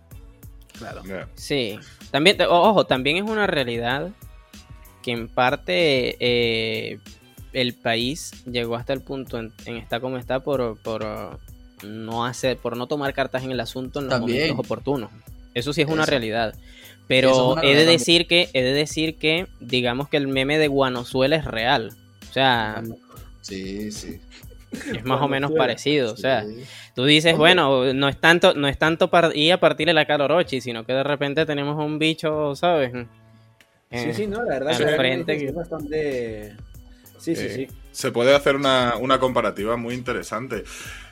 Claro. 0.79 1.03
Sí. 1.35 1.77
También, 2.11 2.37
ojo, 2.49 2.85
también 2.85 3.17
es 3.17 3.23
una 3.23 3.45
realidad 3.45 4.09
que 5.03 5.11
en 5.11 5.27
parte 5.27 6.17
eh, 6.19 6.99
el 7.53 7.73
país 7.73 8.31
llegó 8.45 8.75
hasta 8.75 8.93
el 8.93 9.01
punto 9.01 9.39
en, 9.39 9.77
estar 9.77 10.01
como 10.01 10.17
está 10.17 10.39
por, 10.39 10.77
por 10.79 11.05
no 11.83 12.25
hacer, 12.25 12.57
por 12.57 12.75
no 12.75 12.87
tomar 12.87 13.13
cartas 13.13 13.43
en 13.43 13.51
el 13.51 13.59
asunto 13.59 13.99
en 13.99 14.07
los 14.07 14.19
momentos 14.19 14.57
oportunos. 14.57 15.11
Eso 15.53 15.73
sí 15.73 15.81
es 15.81 15.87
una 15.87 16.05
realidad. 16.05 16.55
Pero 17.07 17.61
he 17.63 17.75
de 17.75 17.85
decir 17.85 18.27
que, 18.27 18.49
he 18.53 18.61
de 18.61 18.73
decir 18.73 19.15
que, 19.15 19.47
digamos 19.59 20.09
que 20.09 20.17
el 20.17 20.27
meme 20.27 20.59
de 20.59 20.67
Guanozuela 20.67 21.35
es 21.35 21.45
real. 21.45 21.91
O 22.29 22.33
sea. 22.33 22.83
Sí, 23.41 23.91
sí. 23.91 24.19
Es 24.95 25.05
más 25.05 25.21
o 25.21 25.27
menos 25.27 25.51
parecido. 25.51 26.13
O 26.13 26.17
sea, 26.17 26.45
tú 26.95 27.05
dices, 27.05 27.37
bueno, 27.37 27.93
no 27.93 28.07
es 28.07 28.17
tanto, 28.19 28.53
no 28.53 28.67
es 28.67 28.77
tanto 28.77 29.09
ir 29.33 29.53
a 29.53 29.59
partirle 29.59 29.93
la 29.93 30.05
calorochi, 30.05 30.61
sino 30.61 30.85
que 30.85 30.93
de 30.93 31.03
repente 31.03 31.45
tenemos 31.45 31.77
un 31.77 31.99
bicho, 31.99 32.55
¿sabes? 32.55 32.91
sí, 33.91 34.13
sí, 34.13 34.27
no, 34.27 34.43
la 34.43 34.59
verdad 34.59 34.95
frente 34.95 35.45
es 35.45 35.53
bastante. 35.53 36.55
Sí, 37.17 37.35
sí, 37.35 37.49
sí. 37.49 37.67
Se 37.91 38.11
puede 38.11 38.35
hacer 38.35 38.55
una, 38.55 38.95
una 38.99 39.19
comparativa 39.19 39.77
muy 39.77 39.93
interesante. 39.93 40.63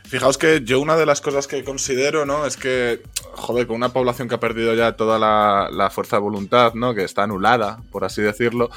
Fijaos 0.08 0.38
que 0.38 0.62
yo 0.64 0.80
una 0.80 0.96
de 0.96 1.06
las 1.06 1.20
cosas 1.20 1.48
que 1.48 1.66
considero, 1.66 2.26
¿no? 2.26 2.46
Es 2.46 2.56
que, 2.56 3.02
joder, 3.34 3.68
con 3.68 3.76
una 3.76 3.90
población 3.90 4.30
que 4.30 4.36
ha 4.36 4.40
perdido 4.40 4.74
ya 4.74 4.94
toda 4.94 5.20
la, 5.20 5.90
fuerza 5.90 6.16
de 6.16 6.22
voluntad, 6.22 6.76
¿no? 6.76 6.96
Que 6.96 7.04
está 7.04 7.24
anulada, 7.24 7.82
por 7.92 8.06
así 8.06 8.22
decirlo. 8.22 8.70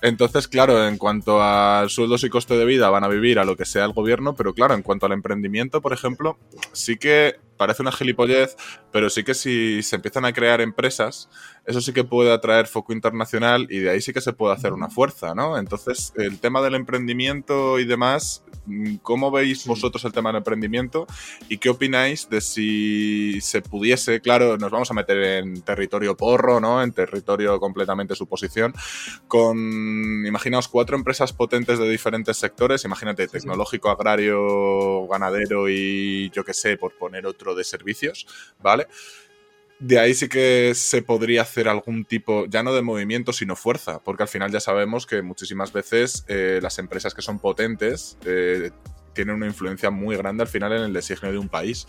Entonces, 0.00 0.48
claro, 0.48 0.88
en 0.88 0.98
cuanto 0.98 1.40
a 1.40 1.84
sueldos 1.88 2.24
y 2.24 2.30
coste 2.30 2.56
de 2.56 2.64
vida 2.64 2.90
van 2.90 3.04
a 3.04 3.08
vivir 3.08 3.38
a 3.38 3.44
lo 3.44 3.56
que 3.56 3.64
sea 3.64 3.84
el 3.84 3.92
gobierno, 3.92 4.34
pero 4.34 4.54
claro, 4.54 4.74
en 4.74 4.82
cuanto 4.82 5.06
al 5.06 5.12
emprendimiento, 5.12 5.80
por 5.80 5.92
ejemplo, 5.92 6.36
sí 6.72 6.96
que 6.96 7.36
parece 7.62 7.82
una 7.82 7.92
gilipollez, 7.92 8.56
pero 8.90 9.08
sí 9.08 9.22
que 9.22 9.34
si 9.34 9.84
se 9.84 9.94
empiezan 9.94 10.24
a 10.24 10.32
crear 10.32 10.60
empresas, 10.60 11.28
eso 11.64 11.80
sí 11.80 11.92
que 11.92 12.02
puede 12.02 12.32
atraer 12.32 12.66
foco 12.66 12.92
internacional 12.92 13.68
y 13.70 13.78
de 13.78 13.90
ahí 13.90 14.00
sí 14.00 14.12
que 14.12 14.20
se 14.20 14.32
puede 14.32 14.52
hacer 14.52 14.72
una 14.72 14.88
fuerza, 14.88 15.32
¿no? 15.32 15.56
Entonces, 15.56 16.12
el 16.16 16.40
tema 16.40 16.60
del 16.60 16.74
emprendimiento 16.74 17.78
y 17.78 17.84
demás, 17.84 18.42
¿cómo 19.02 19.30
veis 19.30 19.64
vosotros 19.64 20.04
el 20.04 20.12
tema 20.12 20.30
del 20.30 20.38
emprendimiento 20.38 21.06
y 21.48 21.58
qué 21.58 21.70
opináis 21.70 22.28
de 22.28 22.40
si 22.40 23.40
se 23.40 23.62
pudiese, 23.62 24.20
claro, 24.20 24.58
nos 24.58 24.72
vamos 24.72 24.90
a 24.90 24.94
meter 24.94 25.22
en 25.22 25.62
territorio 25.62 26.16
porro, 26.16 26.58
¿no? 26.58 26.82
En 26.82 26.90
territorio 26.90 27.60
completamente 27.60 28.16
suposición, 28.16 28.74
con, 29.28 30.26
imaginaos, 30.26 30.66
cuatro 30.66 30.96
empresas 30.96 31.32
potentes 31.32 31.78
de 31.78 31.88
diferentes 31.88 32.36
sectores, 32.36 32.84
imagínate, 32.84 33.28
tecnológico, 33.28 33.88
agrario, 33.88 35.06
ganadero 35.06 35.68
y 35.68 36.28
yo 36.30 36.44
qué 36.44 36.54
sé, 36.54 36.76
por 36.76 36.98
poner 36.98 37.24
otro 37.26 37.51
de 37.54 37.64
servicios, 37.64 38.26
¿vale? 38.60 38.86
de 39.82 39.98
ahí 39.98 40.14
sí 40.14 40.28
que 40.28 40.74
se 40.76 41.02
podría 41.02 41.42
hacer 41.42 41.68
algún 41.68 42.04
tipo, 42.04 42.46
ya 42.46 42.62
no 42.62 42.72
de 42.72 42.82
movimiento, 42.82 43.32
sino 43.32 43.56
fuerza, 43.56 43.98
porque 43.98 44.22
al 44.22 44.28
final 44.28 44.52
ya 44.52 44.60
sabemos 44.60 45.06
que 45.06 45.22
muchísimas 45.22 45.72
veces 45.72 46.24
eh, 46.28 46.60
las 46.62 46.78
empresas 46.78 47.14
que 47.14 47.22
son 47.22 47.40
potentes 47.40 48.16
eh, 48.24 48.70
tienen 49.12 49.34
una 49.34 49.46
influencia 49.46 49.90
muy 49.90 50.16
grande 50.16 50.42
al 50.42 50.48
final 50.48 50.72
en 50.72 50.82
el 50.82 50.92
designio 50.92 51.32
de 51.32 51.38
un 51.38 51.48
país. 51.48 51.88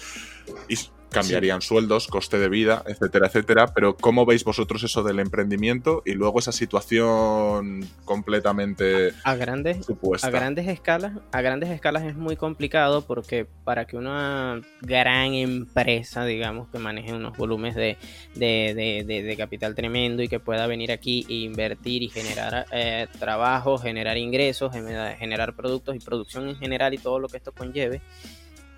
Y 0.67 0.75
cambiarían 1.13 1.61
sueldos, 1.61 2.07
coste 2.07 2.37
de 2.37 2.49
vida, 2.49 2.83
etcétera, 2.87 3.27
etcétera. 3.27 3.73
Pero 3.73 3.95
¿cómo 3.95 4.25
veis 4.25 4.43
vosotros 4.43 4.83
eso 4.83 5.03
del 5.03 5.19
emprendimiento 5.19 6.01
y 6.05 6.13
luego 6.13 6.39
esa 6.39 6.51
situación 6.51 7.87
completamente 8.03 9.13
a 9.23 9.35
grandes 9.35 9.85
supuesta? 9.85 10.27
A 10.27 10.31
grandes 10.31 10.67
escalas, 10.67 11.13
a 11.31 11.41
grandes 11.41 11.69
escalas 11.69 12.03
es 12.03 12.15
muy 12.15 12.35
complicado 12.35 13.05
porque 13.05 13.45
para 13.63 13.85
que 13.85 13.97
una 13.97 14.61
gran 14.81 15.33
empresa, 15.33 16.25
digamos, 16.25 16.67
que 16.69 16.79
maneje 16.79 17.13
unos 17.13 17.37
volúmenes 17.37 17.75
de, 17.75 17.97
de, 18.35 19.35
capital 19.37 19.75
tremendo 19.75 20.21
y 20.21 20.27
que 20.27 20.39
pueda 20.39 20.67
venir 20.67 20.91
aquí 20.91 21.25
e 21.29 21.33
invertir 21.45 22.03
y 22.03 22.09
generar 22.09 22.65
eh, 22.71 23.07
trabajo, 23.19 23.77
generar 23.77 24.17
ingresos, 24.17 24.73
generar 24.73 25.55
productos 25.55 25.95
y 25.95 25.99
producción 25.99 26.49
en 26.49 26.55
general 26.55 26.93
y 26.93 26.97
todo 26.97 27.19
lo 27.19 27.27
que 27.27 27.37
esto 27.37 27.51
conlleve, 27.51 28.01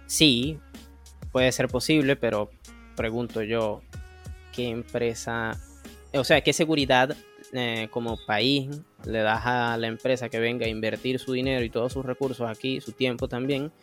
sí, 0.06 0.60
puede 1.36 1.52
ser 1.52 1.68
posible, 1.68 2.16
pero 2.16 2.50
pregunto 2.96 3.44
yo, 3.44 3.82
¿qué 4.54 4.70
empresa, 4.70 5.60
o 6.14 6.24
sea, 6.24 6.40
qué 6.40 6.54
seguridad 6.54 7.14
eh, 7.52 7.90
como 7.92 8.18
país 8.26 8.70
le 9.06 9.20
das 9.20 9.42
a 9.46 9.76
la 9.76 9.88
empresa 9.88 10.30
que 10.30 10.40
venga 10.40 10.66
a 10.66 10.70
invertir 10.70 11.20
su 11.20 11.34
dinero 11.34 11.66
y 11.66 11.70
todos 11.70 11.92
sus 11.92 12.06
recursos 12.06 12.50
aquí, 12.50 12.80
su 12.80 12.94
tiempo 12.94 13.28
también, 13.28 13.74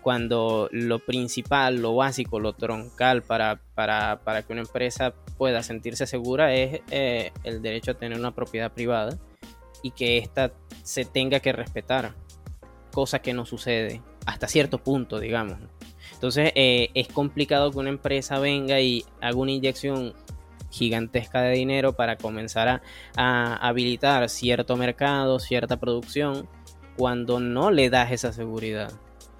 cuando 0.00 0.68
lo 0.72 0.98
principal, 0.98 1.76
lo 1.76 1.94
básico, 1.94 2.40
lo 2.40 2.54
troncal 2.54 3.22
para, 3.22 3.60
para, 3.76 4.18
para 4.24 4.42
que 4.42 4.52
una 4.52 4.62
empresa 4.62 5.14
pueda 5.38 5.62
sentirse 5.62 6.08
segura 6.08 6.54
es 6.56 6.80
eh, 6.90 7.30
el 7.44 7.62
derecho 7.62 7.92
a 7.92 7.94
tener 7.94 8.18
una 8.18 8.34
propiedad 8.34 8.72
privada 8.72 9.16
y 9.80 9.92
que 9.92 10.18
ésta 10.18 10.54
se 10.82 11.04
tenga 11.04 11.38
que 11.38 11.52
respetar, 11.52 12.14
cosa 12.90 13.20
que 13.20 13.32
no 13.32 13.46
sucede 13.46 14.02
hasta 14.26 14.48
cierto 14.48 14.78
punto, 14.78 15.20
digamos. 15.20 15.60
Entonces 16.16 16.50
eh, 16.54 16.88
es 16.94 17.08
complicado 17.08 17.70
que 17.70 17.78
una 17.78 17.90
empresa 17.90 18.38
venga 18.38 18.80
y 18.80 19.04
haga 19.20 19.36
una 19.36 19.52
inyección 19.52 20.14
gigantesca 20.70 21.42
de 21.42 21.52
dinero 21.52 21.92
para 21.92 22.16
comenzar 22.16 22.80
a, 23.16 23.56
habilitar 23.56 24.28
cierto 24.30 24.76
mercado, 24.76 25.38
cierta 25.38 25.78
producción, 25.78 26.48
cuando 26.96 27.38
no 27.38 27.70
le 27.70 27.90
das 27.90 28.12
esa 28.12 28.32
seguridad 28.32 28.90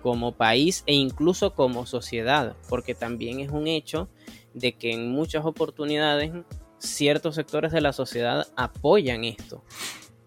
como 0.02 0.32
país 0.32 0.84
e 0.86 0.92
incluso 0.92 1.55
como 1.55 1.86
sociedad, 1.86 2.55
porque 2.68 2.94
también 2.94 3.40
es 3.40 3.50
un 3.50 3.66
hecho 3.66 4.10
de 4.52 4.74
que 4.74 4.92
en 4.92 5.10
muchas 5.10 5.46
oportunidades 5.46 6.32
ciertos 6.78 7.36
sectores 7.36 7.72
de 7.72 7.80
la 7.80 7.94
sociedad 7.94 8.46
apoyan 8.55 9.24
esto, 9.24 9.64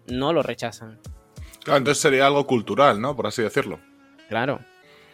no 0.08 0.32
lo 0.32 0.42
rechazan. 0.42 0.98
Claro, 1.62 1.78
entonces 1.78 2.02
sería 2.02 2.26
algo 2.26 2.44
cultural, 2.46 3.00
¿no? 3.00 3.14
Por 3.14 3.28
así 3.28 3.40
decirlo. 3.40 3.78
Claro, 4.28 4.60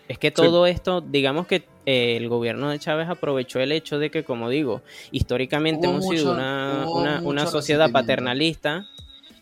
es 0.09 0.18
que 0.18 0.31
todo 0.31 0.67
esto, 0.67 1.01
digamos 1.01 1.47
que 1.47 1.65
eh, 1.85 2.17
el 2.17 2.28
gobierno 2.28 2.70
de 2.70 2.78
Chávez 2.78 3.09
aprovechó 3.09 3.60
el 3.60 3.73
hecho 3.73 3.99
de 3.99 4.10
que, 4.10 4.25
como 4.25 4.49
digo, 4.49 4.83
históricamente 5.10 5.89
hemos 5.89 6.07
sido 6.07 6.33
una, 6.33 7.47
sociedad 7.47 7.91
paternalista, 7.91 8.86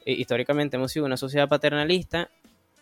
eh, 0.07 0.12
históricamente 0.12 0.76
hemos 0.76 0.93
sido 0.93 1.05
una 1.05 1.17
sociedad 1.17 1.49
paternalista 1.49 2.31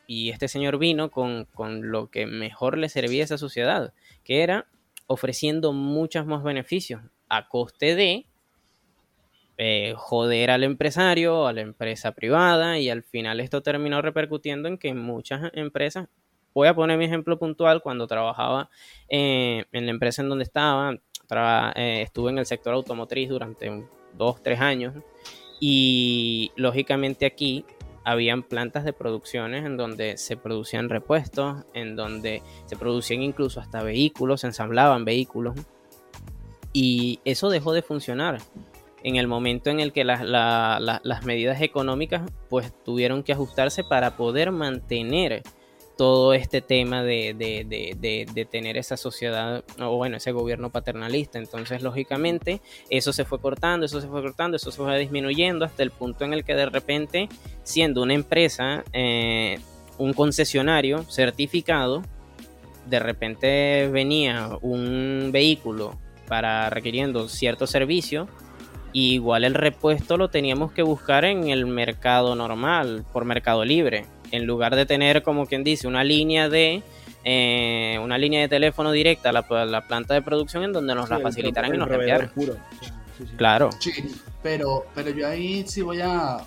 y 0.07 0.31
este 0.31 0.47
señor 0.49 0.79
vino 0.79 1.11
con, 1.11 1.47
lo 1.91 2.09
que 2.09 2.27
mejor 2.27 2.79
le 2.79 2.89
servía 2.89 3.23
a 3.23 3.25
esa 3.25 3.39
sociedad, 3.39 3.93
que 4.25 4.43
era 4.43 4.67
ofreciendo 5.07 5.73
muchos 5.73 6.25
más 6.27 6.43
beneficios 6.45 7.03
a 7.29 7.49
coste 7.49 7.97
de 7.97 8.27
eh, 9.59 9.95
joder 9.97 10.51
al 10.51 10.65
empresario, 10.65 11.47
a 11.47 11.53
la 11.53 11.61
empresa 11.61 12.13
privada 12.13 12.79
y 12.79 12.91
al 12.91 13.03
final 13.03 13.41
esto 13.41 13.63
terminó 13.63 14.03
repercutiendo 14.03 14.69
en 14.69 14.79
que 14.79 14.95
muchas 14.95 15.51
empresas 15.55 16.09
Voy 16.55 16.69
a 16.69 16.75
poner 16.75 16.99
mi 16.99 17.05
ejemplo 17.05 17.39
puntual. 17.39 17.83
Cuando 17.83 18.07
trabajaba 18.07 18.71
eh, 19.09 19.65
en 19.73 19.87
la 19.87 19.91
empresa 19.91 20.23
en 20.23 20.29
donde 20.29 20.45
estaba, 20.45 20.97
eh, 21.77 22.03
estuve 22.03 22.31
en 22.31 22.39
el 22.39 22.47
sector 22.47 22.75
automotriz 22.75 23.29
durante 23.29 23.85
dos, 24.17 24.43
tres 24.43 24.61
años. 24.61 24.95
Y 25.61 26.53
lógicamente 26.57 27.27
aquí 27.27 27.65
habían 28.05 28.43
plantas 28.43 28.85
de 28.85 28.93
producciones 28.93 29.65
en 29.65 29.77
donde 29.77 30.17
se 30.17 30.37
producían 30.37 30.89
repuestos, 30.89 31.65
en 31.73 31.95
donde 31.95 32.43
se 32.67 32.77
producían 32.77 33.23
incluso 33.23 33.61
hasta 33.61 33.83
vehículos, 33.83 34.41
se 34.41 34.49
ensamblaban 34.49 35.05
vehículos. 35.05 35.55
Y 36.73 37.21
eso 37.25 37.51
dejó 37.51 37.73
de 37.73 37.83
funcionar 37.83 38.39
en 39.05 39.17
el 39.17 39.27
momento 39.27 39.71
en 39.71 39.81
el 39.81 39.93
que 39.93 40.05
las, 40.05 40.23
las 40.25 41.25
medidas 41.25 41.61
económicas 41.61 42.23
pues 42.49 42.73
tuvieron 42.85 43.23
que 43.23 43.33
ajustarse 43.33 43.85
para 43.85 44.17
poder 44.17 44.53
mantener 44.53 45.43
todo 45.97 46.35
este 46.35 46.61
tema 46.61 47.03
de, 47.03 48.47
tener 48.51 48.77
esa 48.77 48.97
sociedad, 48.97 49.65
o 49.79 49.97
bueno, 49.97 50.17
ese 50.17 50.33
gobierno 50.33 50.71
paternalista. 50.71 51.39
Entonces, 51.39 51.83
lógicamente, 51.83 52.61
eso 52.91 53.13
se 53.13 53.25
fue 53.25 53.41
cortando, 53.41 53.87
eso 53.87 54.01
se 54.01 54.09
fue 54.09 54.23
cortando, 54.23 54.57
eso 54.57 54.71
se 54.71 54.79
fue 54.79 54.99
disminuyendo 54.99 55.65
hasta 55.65 55.83
el 55.83 55.91
punto 55.91 56.25
en 56.25 56.33
el 56.33 56.45
que 56.45 56.55
de 56.55 56.67
repente, 56.67 57.29
siendo 57.63 58.03
una 58.03 58.15
empresa, 58.15 58.85
eh, 58.93 59.59
un 59.99 60.13
concesionario 60.13 61.05
certificado, 61.05 62.03
de 62.87 62.99
repente 62.99 63.89
venía 63.93 64.51
un 64.61 65.31
vehículo 65.33 65.99
para 66.27 66.71
requiriendo 66.71 67.29
cierto 67.29 67.67
servicio, 67.67 68.29
y 68.95 69.15
igual 69.15 69.45
el 69.45 69.55
repuesto 69.55 70.17
lo 70.17 70.29
teníamos 70.29 70.73
que 70.73 70.83
buscar 70.83 71.25
en 71.25 71.49
el 71.49 71.67
mercado 71.67 72.35
normal, 72.35 73.05
por 73.13 73.25
mercado 73.25 73.65
libre 73.65 74.05
en 74.33 74.47
lugar 74.47 74.75
de 74.75 74.87
tener, 74.87 75.23
como 75.23 75.47
quien 75.47 75.63
dice, 75.63 75.87
una 75.87 76.03
línea 76.03 76.49
de 76.49 76.83
eh, 77.25 78.01
una 78.03 78.19
línea 78.19 78.41
de 78.41 78.49
teléfono 78.49 78.91
directa 78.91 79.29
a 79.29 79.33
la, 79.33 79.87
planta 79.87 80.15
de 80.15 80.23
producción 80.23 80.65
en 80.65 80.73
donde 80.73 80.95
nos 80.95 81.09
la 81.09 81.21
facilitaran 81.21 81.73
y 81.75 81.79
nos 81.79 81.91
enviaran. 81.91 82.33
Claro. 83.37 83.71
Sí, 83.79 83.93
pero, 84.43 84.87
pero 84.95 85.11
yo 85.11 85.29
ahí 85.29 85.65
sí 85.69 85.83
voy 85.83 86.01
a 86.01 86.39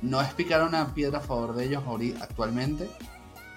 no 0.00 0.20
explicar 0.22 0.62
una 0.62 0.94
piedra 0.94 1.18
a 1.18 1.20
favor 1.20 1.54
de 1.54 1.66
ellos 1.66 1.82
actualmente, 2.22 2.88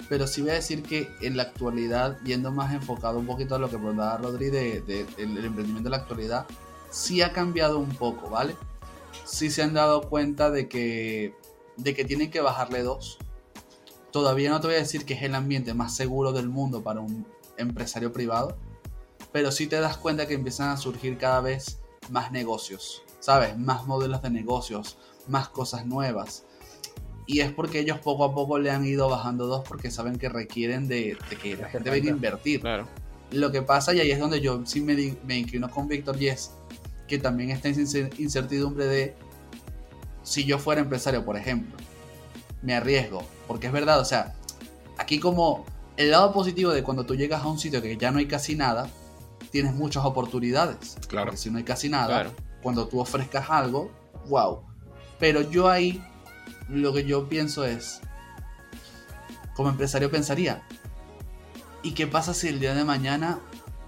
pero 0.10 0.28
sí 0.28 0.42
voy 0.42 0.52
a 0.52 0.56
decir 0.56 0.84
que 0.84 1.08
en 1.22 1.38
la 1.38 1.44
actualidad, 1.44 2.18
yendo 2.26 2.52
más 2.52 2.74
enfocado 2.74 3.20
un 3.20 3.26
poquito 3.26 3.56
a 3.56 3.60
lo 3.60 3.70
que 3.70 3.78
preguntaba 3.78 4.18
Rodri 4.18 4.50
de, 4.50 4.82
de, 4.82 5.06
el 5.18 5.38
emprendimiento 5.38 5.84
de 5.84 5.90
la 5.90 5.98
actualidad, 5.98 6.46
sí 6.90 7.22
ha 7.22 7.32
cambiado 7.32 7.80
un 7.80 7.90
poco, 7.96 8.30
¿vale? 8.30 8.56
Sí 9.24 9.50
se 9.50 9.64
han 9.64 9.74
dado 9.74 10.02
cuenta 10.02 10.52
de 10.52 10.68
que, 10.68 11.34
de 11.78 11.94
que 11.94 12.06
tienen 12.06 12.32
que 12.32 12.42
bajarle 12.42 12.84
dos. 12.84 13.18
Todavía 14.12 14.50
no 14.50 14.62
te 14.62 14.68
voy 14.68 14.76
a 14.76 14.80
decir 14.80 15.06
que 15.06 15.16
es 15.16 15.24
el 15.24 15.36
ambiente 15.36 15.74
más 15.74 15.96
seguro 15.96 16.32
del 16.32 16.50
mundo 16.50 16.84
para 16.84 17.00
un 17.00 17.26
empresario 17.58 18.12
privado, 18.12 18.58
pero 19.32 19.52
sí 19.52 19.68
te 19.68 19.80
das 19.80 19.98
cuenta 19.98 20.28
que 20.28 20.36
empiezan 20.36 20.70
a 20.70 20.78
surgir 20.78 21.18
cada 21.18 21.42
vez 21.42 21.80
más 22.10 22.32
negocios, 22.32 23.04
¿sabes? 23.20 23.58
Más 23.58 23.88
modelos 23.88 24.22
de 24.22 24.30
negocios, 24.30 24.98
más 25.28 25.50
cosas 25.50 25.86
nuevas. 25.86 26.46
Y 27.26 27.40
es 27.40 27.52
porque 27.52 27.80
ellos 27.80 28.00
poco 28.00 28.26
a 28.26 28.34
poco 28.36 28.60
le 28.60 28.70
han 28.70 28.86
ido 28.86 29.10
bajando 29.10 29.48
dos 29.48 29.64
porque 29.68 29.90
saben 29.90 30.18
que 30.18 30.30
requieren 30.30 30.88
de, 30.88 31.18
que 31.42 31.56
la 31.58 31.70
gente 31.70 31.90
venga 31.90 32.10
a 32.10 32.14
invertir. 32.14 32.62
Claro. 32.62 32.88
Lo 33.32 33.52
que 33.52 33.62
pasa, 33.62 33.94
y 33.94 34.00
ahí 34.00 34.12
es 34.12 34.20
donde 34.20 34.42
yo 34.42 34.64
sí 34.66 34.82
me, 34.82 35.16
me 35.26 35.40
inclino 35.40 35.70
con 35.72 35.88
Víctor 35.88 36.20
Yes, 36.20 36.52
que 37.08 37.18
también 37.18 37.50
está 37.50 37.70
en 37.70 37.80
incertidumbre 38.18 38.86
de 38.86 39.16
si 40.24 40.46
yo 40.46 40.58
fuera 40.58 40.82
empresario, 40.82 41.24
por 41.24 41.38
ejemplo, 41.38 41.76
me 42.62 42.74
arriesgo. 42.74 43.24
Porque 43.48 43.68
es 43.68 43.74
verdad, 43.74 44.00
o 44.00 44.06
sea, 44.06 44.34
aquí 44.98 45.20
como 45.20 45.66
el 45.98 46.12
lado 46.12 46.34
positivo 46.34 46.72
de 46.72 46.84
cuando 46.84 47.06
tú 47.06 47.16
llegas 47.16 47.44
a 47.44 47.48
un 47.48 47.60
sitio 47.60 47.82
que 47.82 47.98
ya 47.98 48.12
no 48.12 48.20
hay 48.20 48.28
casi 48.28 48.56
nada, 48.56 48.90
tienes 49.52 49.74
muchas 49.74 50.06
oportunidades. 50.06 50.98
Claro. 51.08 51.28
Porque 51.28 51.38
si 51.38 51.52
no 51.52 51.58
hay 51.58 51.64
casi 51.64 51.90
nada, 51.90 52.32
cuando 52.62 52.88
tú 52.88 53.00
ofrezcas 53.00 53.50
algo, 53.50 53.92
wow. 54.28 54.62
Pero 55.20 55.42
yo 55.42 55.70
ahí 55.70 56.04
lo 56.70 56.94
que 56.94 57.06
yo 57.06 57.30
pienso 57.30 57.66
es, 57.66 58.02
como 59.56 59.70
empresario 59.70 60.10
pensaría, 60.10 60.64
¿y 61.84 61.92
qué 61.92 62.08
pasa 62.08 62.34
si 62.34 62.48
el 62.48 62.60
día 62.60 62.74
de 62.74 62.84
mañana 62.84 63.40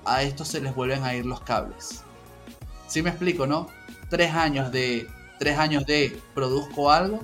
a 0.03 0.22
esto 0.22 0.45
se 0.45 0.61
les 0.61 0.75
vuelven 0.75 1.03
a 1.03 1.15
ir 1.15 1.25
los 1.25 1.41
cables? 1.41 2.03
Si 2.88 3.01
me 3.01 3.09
explico, 3.09 3.47
no? 3.47 3.67
Tres 4.09 4.33
años 4.33 4.72
de, 4.72 5.07
tres 5.39 5.57
años 5.57 5.85
de 5.85 6.19
produzco 6.33 6.91
algo, 6.91 7.19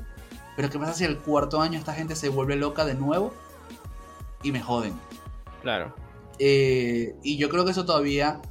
pero 0.56 0.69
¿qué 0.69 0.80
pasa 0.80 0.93
si 0.93 1.03
el 1.06 1.17
cuarto 1.17 1.61
año 1.61 1.80
esta 1.80 1.93
gente 1.93 2.15
se 2.15 2.30
vuelve 2.30 2.56
loca 2.56 2.85
de 2.85 2.95
nuevo 2.95 3.33
y 4.43 4.51
me 4.51 4.59
joden? 4.59 4.93
Claro. 5.61 5.93
Eh, 6.40 7.15
y 7.23 7.38
yo 7.38 7.49
creo 7.49 7.65
que 7.65 7.72
eso 7.72 7.85
todavía 7.85 8.41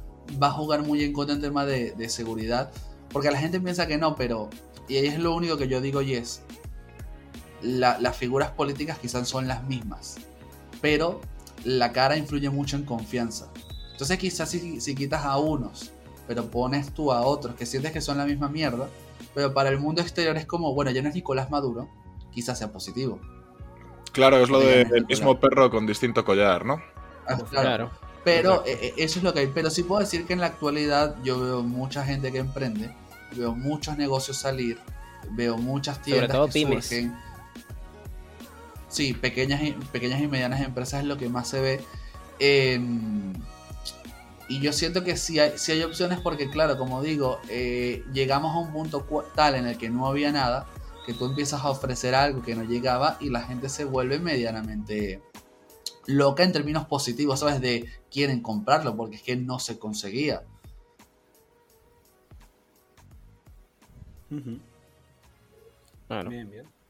va 0.41 0.47
a 0.47 0.51
jugar 0.51 0.83
muy 0.83 1.03
en 1.03 1.13
contra 1.13 1.35
en 1.35 1.41
tema 1.41 1.65
de, 1.65 1.91
de 1.91 2.09
seguridad, 2.09 2.71
porque 3.11 3.29
la 3.31 3.37
gente 3.37 3.59
piensa 3.59 3.87
que 3.87 3.97
no, 3.97 4.15
pero 4.15 4.49
y 4.87 4.97
ahí 4.97 5.07
es 5.07 5.19
lo 5.19 5.35
único 5.35 5.57
que 5.57 5.67
yo 5.67 5.81
digo 5.81 6.01
y 6.01 6.15
es, 6.15 6.41
las 7.61 8.17
figuras 8.17 8.51
políticas 8.51 8.97
quizás 8.99 9.27
son 9.27 9.47
las 9.47 9.63
mismas, 9.65 10.17
pero 10.81 11.21
la 11.63 11.91
cara 11.91 12.17
influye 12.17 12.49
mucho 12.49 12.75
en 12.75 12.83
confianza. 12.83 13.49
Entonces 13.91 14.17
quizás 14.17 14.49
si, 14.49 14.81
si 14.81 14.95
quitas 14.95 15.23
a 15.23 15.37
unos, 15.37 15.91
pero 16.27 16.49
pones 16.49 16.93
tú 16.93 17.11
a 17.11 17.21
otros 17.21 17.55
que 17.55 17.65
sientes 17.65 17.91
que 17.91 18.01
son 18.01 18.17
la 18.17 18.25
misma 18.25 18.49
mierda, 18.49 18.89
pero 19.33 19.53
para 19.53 19.69
el 19.69 19.79
mundo 19.79 20.01
exterior 20.01 20.35
es 20.37 20.45
como, 20.45 20.73
bueno, 20.73 20.91
ya 20.91 21.01
no 21.01 21.09
es 21.09 21.15
Nicolás 21.15 21.49
Maduro, 21.49 21.89
quizás 22.31 22.57
sea 22.57 22.71
positivo. 22.71 23.19
Claro, 24.11 24.37
es 24.37 24.49
lo 24.49 24.59
del 24.59 25.05
mismo 25.07 25.39
perro 25.39 25.69
con 25.69 25.87
distinto 25.87 26.25
collar, 26.25 26.65
¿no? 26.65 26.81
Ah, 27.27 27.37
claro. 27.49 27.91
Pero 28.23 28.63
eh, 28.65 28.77
eh, 28.81 28.93
eso 28.97 29.19
es 29.19 29.23
lo 29.23 29.33
que 29.33 29.39
hay. 29.39 29.47
Pero 29.47 29.69
sí 29.69 29.83
puedo 29.83 30.01
decir 30.01 30.25
que 30.25 30.33
en 30.33 30.41
la 30.41 30.47
actualidad 30.47 31.15
yo 31.23 31.39
veo 31.39 31.63
mucha 31.63 32.03
gente 32.03 32.31
que 32.31 32.39
emprende, 32.39 32.93
veo 33.35 33.55
muchos 33.55 33.97
negocios 33.97 34.37
salir, 34.37 34.79
veo 35.31 35.57
muchas 35.57 36.01
tiendas 36.01 36.53
que 36.53 36.61
surgen 36.65 37.15
sí, 38.91 39.13
pequeñas 39.13 39.63
y, 39.63 39.71
pequeñas 39.71 40.21
y 40.21 40.27
medianas 40.27 40.61
empresas 40.61 41.01
es 41.01 41.07
lo 41.07 41.17
que 41.17 41.29
más 41.29 41.47
se 41.47 41.61
ve. 41.61 41.81
Em, 42.39 43.33
y 44.47 44.59
yo 44.59 44.73
siento 44.73 45.03
que 45.03 45.17
sí 45.17 45.39
hay, 45.39 45.53
hay 45.67 45.83
opciones 45.83 46.19
porque, 46.19 46.49
claro, 46.49 46.77
como 46.77 47.01
digo, 47.01 47.39
eh, 47.49 48.03
llegamos 48.13 48.55
a 48.55 48.59
un 48.59 48.71
punto 48.71 49.05
tal 49.35 49.55
en 49.55 49.67
el 49.67 49.77
que 49.77 49.89
no 49.89 50.07
había 50.07 50.31
nada, 50.31 50.67
que 51.05 51.13
tú 51.13 51.25
empiezas 51.25 51.63
a 51.63 51.69
ofrecer 51.69 52.15
algo 52.15 52.41
que 52.41 52.55
no 52.55 52.63
llegaba 52.63 53.17
y 53.19 53.29
la 53.29 53.41
gente 53.41 53.69
se 53.69 53.85
vuelve 53.85 54.19
medianamente 54.19 55.21
loca 56.05 56.43
en 56.43 56.51
términos 56.51 56.85
positivos, 56.87 57.39
¿sabes? 57.39 57.61
De 57.61 57.85
quieren 58.11 58.41
comprarlo 58.41 58.95
porque 58.95 59.17
es 59.17 59.23
que 59.23 59.35
no 59.35 59.59
se 59.59 59.79
conseguía. 59.79 60.43
Bien, 66.29 66.49
bien. 66.49 66.80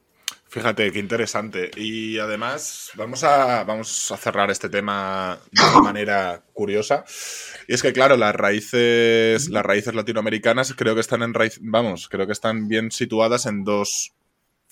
Fíjate, 0.52 0.92
qué 0.92 1.00
interesante. 1.00 1.72
Y 1.78 2.20
además, 2.20 2.92
vamos 2.96 3.24
a, 3.24 3.64
vamos 3.64 4.12
a 4.12 4.18
cerrar 4.18 4.52
este 4.52 4.68
tema 4.68 5.40
de 5.50 5.64
una 5.64 5.82
manera 5.82 6.44
curiosa. 6.52 7.06
Y 7.70 7.74
es 7.74 7.82
que, 7.82 7.94
claro, 7.94 8.18
las 8.18 8.36
raíces, 8.36 9.48
las 9.48 9.66
raíces 9.66 9.96
latinoamericanas 9.96 10.74
creo 10.74 10.94
que 10.94 11.00
están 11.00 11.22
en 11.24 11.34
raíz, 11.34 11.58
vamos, 11.62 12.10
creo 12.10 12.28
que 12.28 12.34
están 12.34 12.68
bien 12.68 12.92
situadas 12.92 13.46
en 13.46 13.64
dos 13.64 14.14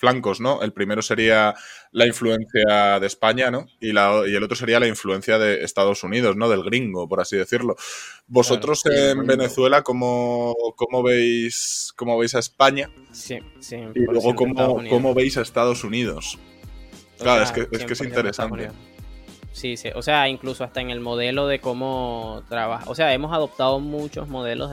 flancos, 0.00 0.40
¿no? 0.40 0.62
El 0.62 0.72
primero 0.72 1.02
sería 1.02 1.54
la 1.92 2.06
influencia 2.06 2.98
de 2.98 3.06
España, 3.06 3.50
¿no? 3.50 3.66
Y, 3.80 3.92
la, 3.92 4.22
y 4.26 4.34
el 4.34 4.42
otro 4.42 4.56
sería 4.56 4.80
la 4.80 4.86
influencia 4.86 5.38
de 5.38 5.62
Estados 5.62 6.02
Unidos, 6.02 6.36
¿no? 6.36 6.48
Del 6.48 6.64
gringo, 6.64 7.06
por 7.06 7.20
así 7.20 7.36
decirlo. 7.36 7.76
Vosotros 8.26 8.82
en 8.86 9.26
Venezuela, 9.26 9.82
¿cómo, 9.82 10.54
¿cómo, 10.74 11.02
veis, 11.02 11.92
¿cómo 11.96 12.18
veis 12.18 12.34
a 12.34 12.38
España? 12.38 12.90
Sí, 13.12 13.38
sí. 13.60 13.76
Y 13.94 14.00
luego, 14.00 14.34
¿cómo, 14.34 14.82
¿cómo, 14.88 15.14
veis 15.14 15.36
a 15.36 15.42
Estados 15.42 15.84
Unidos? 15.84 16.38
Claro, 17.18 17.42
es, 17.42 17.52
que, 17.52 17.68
es 17.70 17.84
que 17.84 17.92
es 17.92 18.00
interesante. 18.00 18.70
Sí, 19.52 19.76
sí, 19.76 19.90
o 19.94 20.00
sea, 20.00 20.28
incluso 20.28 20.64
hasta 20.64 20.80
en 20.80 20.88
el 20.88 21.00
modelo 21.00 21.46
de 21.46 21.58
cómo 21.58 22.42
trabaja. 22.48 22.88
O 22.88 22.94
sea, 22.94 23.12
hemos 23.12 23.34
adoptado 23.34 23.80
muchos 23.80 24.28
modelos 24.28 24.70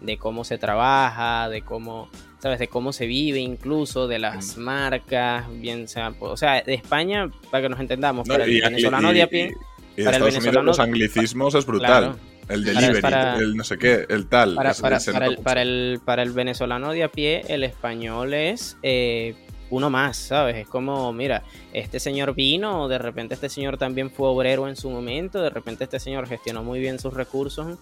de 0.00 0.18
cómo 0.18 0.44
se 0.44 0.58
trabaja, 0.58 1.48
de 1.48 1.62
cómo 1.62 2.08
¿sabes? 2.42 2.58
De 2.58 2.66
cómo 2.66 2.92
se 2.92 3.06
vive 3.06 3.38
incluso, 3.38 4.08
de 4.08 4.18
las 4.18 4.56
marcas, 4.56 5.46
bien 5.60 5.86
sea, 5.86 6.12
o 6.18 6.36
sea, 6.36 6.60
de 6.60 6.74
España, 6.74 7.30
para 7.52 7.62
que 7.62 7.68
nos 7.68 7.78
entendamos, 7.78 8.26
para 8.26 8.44
el 8.44 8.60
venezolano 8.60 9.12
de 9.12 9.22
a 9.22 9.28
pie. 9.28 9.54
Y, 9.96 10.02
para 10.02 10.16
el 10.16 10.24
venezolano, 10.24 10.62
los 10.62 10.80
anglicismos 10.80 11.54
es 11.54 11.64
brutal. 11.64 12.16
El 12.48 12.64
delivery, 12.64 13.00
el 13.38 13.56
no 13.56 13.62
sé 13.62 13.78
qué, 13.78 14.06
el 14.08 14.26
tal. 14.26 14.56
Para, 14.56 14.72
el, 14.72 15.36
para, 15.36 15.62
el, 15.62 16.00
para 16.04 16.22
el 16.24 16.32
venezolano 16.32 16.90
de 16.90 17.04
a 17.04 17.08
pie, 17.08 17.44
el 17.46 17.62
español 17.62 18.34
es 18.34 18.76
eh, 18.82 19.36
uno 19.70 19.88
más, 19.88 20.16
¿sabes? 20.16 20.56
Es 20.56 20.66
como, 20.66 21.12
mira, 21.12 21.44
este 21.72 22.00
señor 22.00 22.34
vino, 22.34 22.88
de 22.88 22.98
repente 22.98 23.34
este 23.34 23.48
señor 23.48 23.78
también 23.78 24.10
fue 24.10 24.26
obrero 24.28 24.68
en 24.68 24.74
su 24.74 24.90
momento, 24.90 25.40
de 25.40 25.50
repente 25.50 25.84
este 25.84 26.00
señor 26.00 26.26
gestionó 26.26 26.64
muy 26.64 26.80
bien 26.80 26.98
sus 26.98 27.14
recursos 27.14 27.78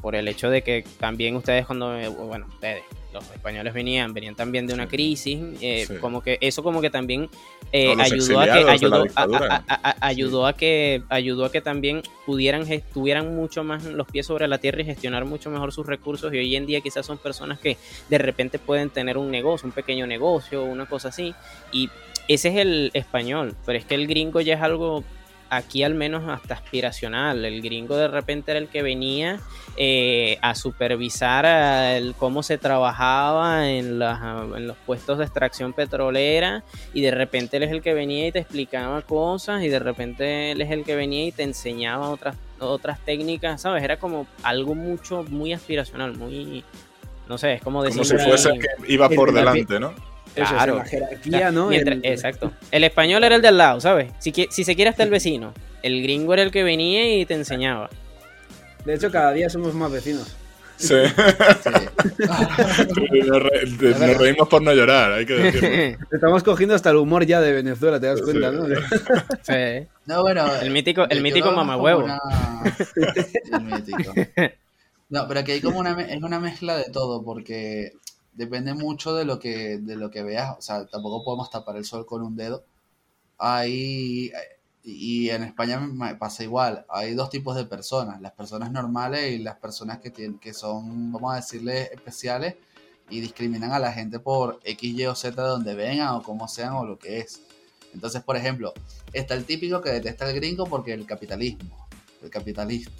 por 0.00 0.14
el 0.14 0.26
hecho 0.28 0.48
de 0.48 0.62
que 0.62 0.84
también 0.98 1.36
ustedes 1.36 1.66
cuando, 1.66 1.94
bueno, 2.26 2.46
ustedes, 2.48 2.82
los 3.20 3.30
españoles 3.32 3.72
venían, 3.74 4.14
venían 4.14 4.34
también 4.34 4.66
de 4.66 4.74
una 4.74 4.88
crisis, 4.88 5.38
eh, 5.60 5.86
como 6.00 6.22
que 6.22 6.38
eso 6.40 6.62
como 6.62 6.80
que 6.80 6.90
también 6.90 7.28
eh, 7.72 7.94
ayudó 7.98 8.40
a 8.40 8.44
que 8.44 8.70
ayudó 8.70 9.04
a, 9.16 9.96
ayudó 10.00 10.46
a 10.46 10.52
que 10.52 11.02
ayudó 11.08 11.44
a 11.44 11.52
que 11.52 11.60
también 11.60 12.02
pudieran 12.26 12.64
tuvieran 12.92 13.34
mucho 13.34 13.64
más 13.64 13.84
los 13.84 14.06
pies 14.06 14.26
sobre 14.26 14.48
la 14.48 14.58
tierra 14.58 14.82
y 14.82 14.84
gestionar 14.84 15.24
mucho 15.24 15.50
mejor 15.50 15.72
sus 15.72 15.86
recursos 15.86 16.32
y 16.32 16.38
hoy 16.38 16.56
en 16.56 16.66
día 16.66 16.80
quizás 16.80 17.04
son 17.04 17.18
personas 17.18 17.58
que 17.58 17.76
de 18.08 18.18
repente 18.18 18.58
pueden 18.58 18.90
tener 18.90 19.18
un 19.18 19.30
negocio, 19.30 19.66
un 19.66 19.72
pequeño 19.72 20.06
negocio, 20.06 20.64
una 20.64 20.86
cosa 20.86 21.08
así 21.08 21.34
y 21.72 21.90
ese 22.28 22.48
es 22.48 22.56
el 22.56 22.90
español, 22.92 23.54
pero 23.64 23.78
es 23.78 23.86
que 23.86 23.94
el 23.94 24.06
gringo 24.06 24.40
ya 24.40 24.54
es 24.54 24.60
algo 24.60 25.02
aquí 25.50 25.82
al 25.82 25.94
menos 25.94 26.28
hasta 26.28 26.54
aspiracional. 26.54 27.44
El 27.44 27.62
gringo 27.62 27.96
de 27.96 28.08
repente 28.08 28.50
era 28.50 28.60
el 28.60 28.68
que 28.68 28.82
venía 28.82 29.40
eh, 29.76 30.38
a 30.42 30.54
supervisar 30.54 31.44
el, 31.96 32.14
cómo 32.14 32.42
se 32.42 32.58
trabajaba 32.58 33.68
en, 33.70 34.00
en, 34.02 34.66
los 34.66 34.76
puestos 34.86 35.18
de 35.18 35.24
extracción 35.24 35.72
petrolera 35.72 36.64
y 36.92 37.00
de 37.00 37.10
repente 37.10 37.56
él 37.58 37.62
es 37.64 37.70
el 37.70 37.82
que 37.82 37.94
venía 37.94 38.26
y 38.26 38.32
te 38.32 38.40
explicaba 38.40 39.02
cosas 39.02 39.62
y 39.62 39.68
de 39.68 39.78
repente 39.78 40.52
él 40.52 40.60
es 40.60 40.70
el 40.70 40.84
que 40.84 40.96
venía 40.96 41.26
y 41.26 41.32
te 41.32 41.42
enseñaba 41.42 42.10
otras, 42.10 42.36
otras 42.58 42.98
técnicas, 43.04 43.62
¿sabes? 43.62 43.82
Era 43.82 43.98
como 43.98 44.26
algo 44.42 44.74
mucho, 44.74 45.24
muy 45.24 45.52
aspiracional, 45.52 46.16
muy... 46.16 46.64
No 47.28 47.36
sé, 47.36 47.54
es 47.54 47.62
como 47.62 47.82
decir... 47.82 48.02
Como 48.02 48.18
si 48.18 48.26
fuese 48.26 48.58
que 48.58 48.92
iba 48.92 49.08
por 49.10 49.32
delante, 49.32 49.78
¿no? 49.78 49.92
Claro. 50.46 50.76
la 50.76 50.84
jerarquía, 50.84 51.50
¿no? 51.50 51.72
exacto. 51.72 52.52
El 52.70 52.84
español 52.84 53.24
era 53.24 53.36
el 53.36 53.42
de 53.42 53.48
al 53.48 53.58
lado, 53.58 53.80
¿sabes? 53.80 54.12
Si, 54.18 54.32
si 54.50 54.64
se 54.64 54.74
quiere 54.74 54.90
hasta 54.90 55.02
el 55.02 55.10
vecino. 55.10 55.52
El 55.82 56.02
gringo 56.02 56.34
era 56.34 56.42
el 56.42 56.50
que 56.50 56.64
venía 56.64 57.16
y 57.16 57.24
te 57.24 57.34
enseñaba. 57.34 57.88
De 58.84 58.94
hecho, 58.94 59.10
cada 59.10 59.32
día 59.32 59.48
somos 59.48 59.74
más 59.74 59.90
vecinos. 59.92 60.36
Sí. 60.78 60.94
nos, 63.26 64.18
reímos 64.18 64.48
por 64.48 64.62
no 64.62 64.72
llorar, 64.72 65.12
hay 65.12 65.26
que 65.26 65.34
decirlo. 65.34 65.98
Estamos 66.12 66.44
cogiendo 66.44 66.74
hasta 66.76 66.90
el 66.90 66.96
humor 66.96 67.26
ya 67.26 67.40
de 67.40 67.52
Venezuela, 67.52 67.98
te 67.98 68.06
das 68.06 68.22
cuenta, 68.22 68.52
¿no? 68.52 68.66
No, 70.06 70.22
bueno. 70.22 70.46
El 70.62 70.70
mítico, 70.70 71.04
el 71.10 71.20
mítico 71.20 71.50
mamahuevo. 71.50 72.06
El 73.52 73.60
mítico. 73.64 74.12
No, 75.10 75.26
pero 75.26 75.40
aquí 75.40 75.52
hay 75.52 75.60
como 75.60 75.80
una, 75.80 76.00
es 76.00 76.22
una 76.22 76.38
mezcla 76.38 76.76
de 76.76 76.84
todo, 76.92 77.24
porque 77.24 77.92
depende 78.38 78.72
mucho 78.72 79.14
de 79.14 79.24
lo 79.24 79.40
que, 79.40 79.78
de 79.78 79.96
lo 79.96 80.10
que 80.10 80.22
veas. 80.22 80.56
O 80.56 80.62
sea, 80.62 80.86
tampoco 80.86 81.24
podemos 81.24 81.50
tapar 81.50 81.76
el 81.76 81.84
sol 81.84 82.06
con 82.06 82.22
un 82.22 82.36
dedo. 82.36 82.64
Hay, 83.36 84.30
y 84.84 85.28
en 85.30 85.42
España 85.42 85.80
pasa 86.18 86.44
igual. 86.44 86.86
Hay 86.88 87.14
dos 87.14 87.30
tipos 87.30 87.56
de 87.56 87.64
personas, 87.64 88.20
las 88.20 88.32
personas 88.32 88.70
normales 88.70 89.32
y 89.32 89.38
las 89.38 89.56
personas 89.56 89.98
que, 89.98 90.10
tienen, 90.10 90.38
que 90.38 90.54
son, 90.54 91.12
vamos 91.12 91.32
a 91.32 91.36
decirle, 91.36 91.90
especiales 91.92 92.54
y 93.10 93.20
discriminan 93.20 93.72
a 93.72 93.80
la 93.80 93.92
gente 93.92 94.20
por 94.20 94.60
X, 94.62 94.94
Y 94.94 95.04
o 95.06 95.14
Z 95.16 95.42
de 95.42 95.48
donde 95.48 95.74
vengan 95.74 96.14
o 96.14 96.22
como 96.22 96.46
sean 96.46 96.74
o 96.74 96.86
lo 96.86 96.96
que 96.96 97.18
es. 97.18 97.42
Entonces, 97.92 98.22
por 98.22 98.36
ejemplo, 98.36 98.72
está 99.12 99.34
el 99.34 99.44
típico 99.44 99.80
que 99.80 99.90
detesta 99.90 100.30
el 100.30 100.36
gringo 100.36 100.64
porque 100.66 100.92
el 100.92 101.06
capitalismo, 101.06 101.88
el 102.22 102.30
capitalista, 102.30 102.92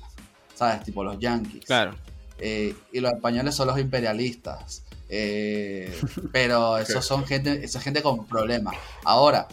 ¿sabes? 0.55 0.83
Tipo 0.83 1.05
los 1.05 1.18
yankees. 1.20 1.65
Claro. 1.65 1.94
Eh, 2.39 2.75
y 2.92 3.00
los 3.00 3.12
españoles 3.12 3.55
son 3.55 3.68
los 3.68 3.78
imperialistas. 3.78 4.83
Eh, 5.09 5.99
pero 6.33 6.78
esos 6.78 7.05
son 7.05 7.25
gente, 7.27 7.65
esa 7.65 7.81
gente 7.81 8.03
con 8.03 8.27
problemas. 8.27 8.77
Ahora, 9.05 9.49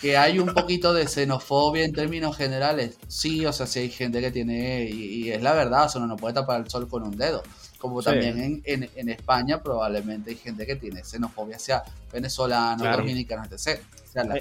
que 0.00 0.16
hay 0.16 0.38
un 0.38 0.52
poquito 0.52 0.92
de 0.92 1.08
xenofobia 1.08 1.84
en 1.84 1.92
términos 1.92 2.36
generales, 2.36 2.98
sí, 3.08 3.46
o 3.46 3.52
sea, 3.52 3.66
sí 3.66 3.80
hay 3.80 3.90
gente 3.90 4.20
que 4.20 4.30
tiene, 4.30 4.84
y, 4.84 5.30
es 5.30 5.42
la 5.42 5.52
verdad, 5.52 5.86
o 5.86 5.88
sea, 5.88 5.98
uno 6.00 6.08
no 6.08 6.16
puede 6.16 6.34
tapar 6.34 6.60
el 6.60 6.70
sol 6.70 6.88
con 6.88 7.02
un 7.02 7.16
dedo. 7.16 7.42
Como 7.78 8.02
también 8.02 8.62
en, 8.64 8.88
en, 8.94 9.08
España 9.10 9.62
probablemente 9.62 10.30
hay 10.30 10.36
gente 10.36 10.66
que 10.66 10.76
tiene 10.76 11.04
xenofobia 11.04 11.56
hacia 11.56 11.82
venezolanos, 12.10 12.96
dominicanos, 12.96 13.48
etc. 13.52 13.80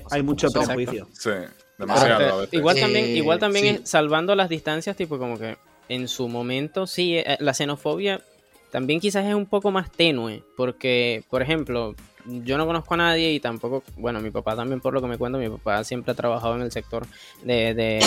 hay, 0.09 0.23
mucho 0.23 0.49
prejuicio. 0.49 1.07
Sí, 1.11 1.31
demasiado. 1.77 2.45
Eh, 2.45 2.49
igual 2.53 2.79
también, 2.79 3.09
igual 3.09 3.39
también 3.39 3.85
salvando 3.85 4.35
las 4.35 4.47
distancias, 4.49 4.95
tipo 4.95 5.19
como 5.19 5.37
que 5.37 5.57
en 5.89 6.07
su 6.07 6.29
momento, 6.29 6.87
sí, 6.87 7.17
eh, 7.17 7.37
la 7.39 7.53
xenofobia 7.53 8.21
también 8.75 8.99
quizás 8.99 9.25
es 9.25 9.33
un 9.33 9.45
poco 9.45 9.71
más 9.71 9.89
tenue, 9.89 10.43
porque, 10.57 11.23
por 11.29 11.41
ejemplo, 11.41 11.95
yo 12.25 12.57
no 12.57 12.65
conozco 12.65 12.95
a 12.95 12.97
nadie 12.97 13.31
y 13.31 13.39
tampoco, 13.39 13.83
bueno, 13.95 14.19
mi 14.19 14.31
papá 14.31 14.53
también 14.53 14.81
por 14.81 14.93
lo 14.93 15.01
que 15.01 15.07
me 15.07 15.17
cuento, 15.17 15.37
mi 15.37 15.47
papá 15.47 15.81
siempre 15.85 16.11
ha 16.11 16.13
trabajado 16.13 16.57
en 16.57 16.61
el 16.61 16.73
sector 16.73 17.07
de, 17.45 18.05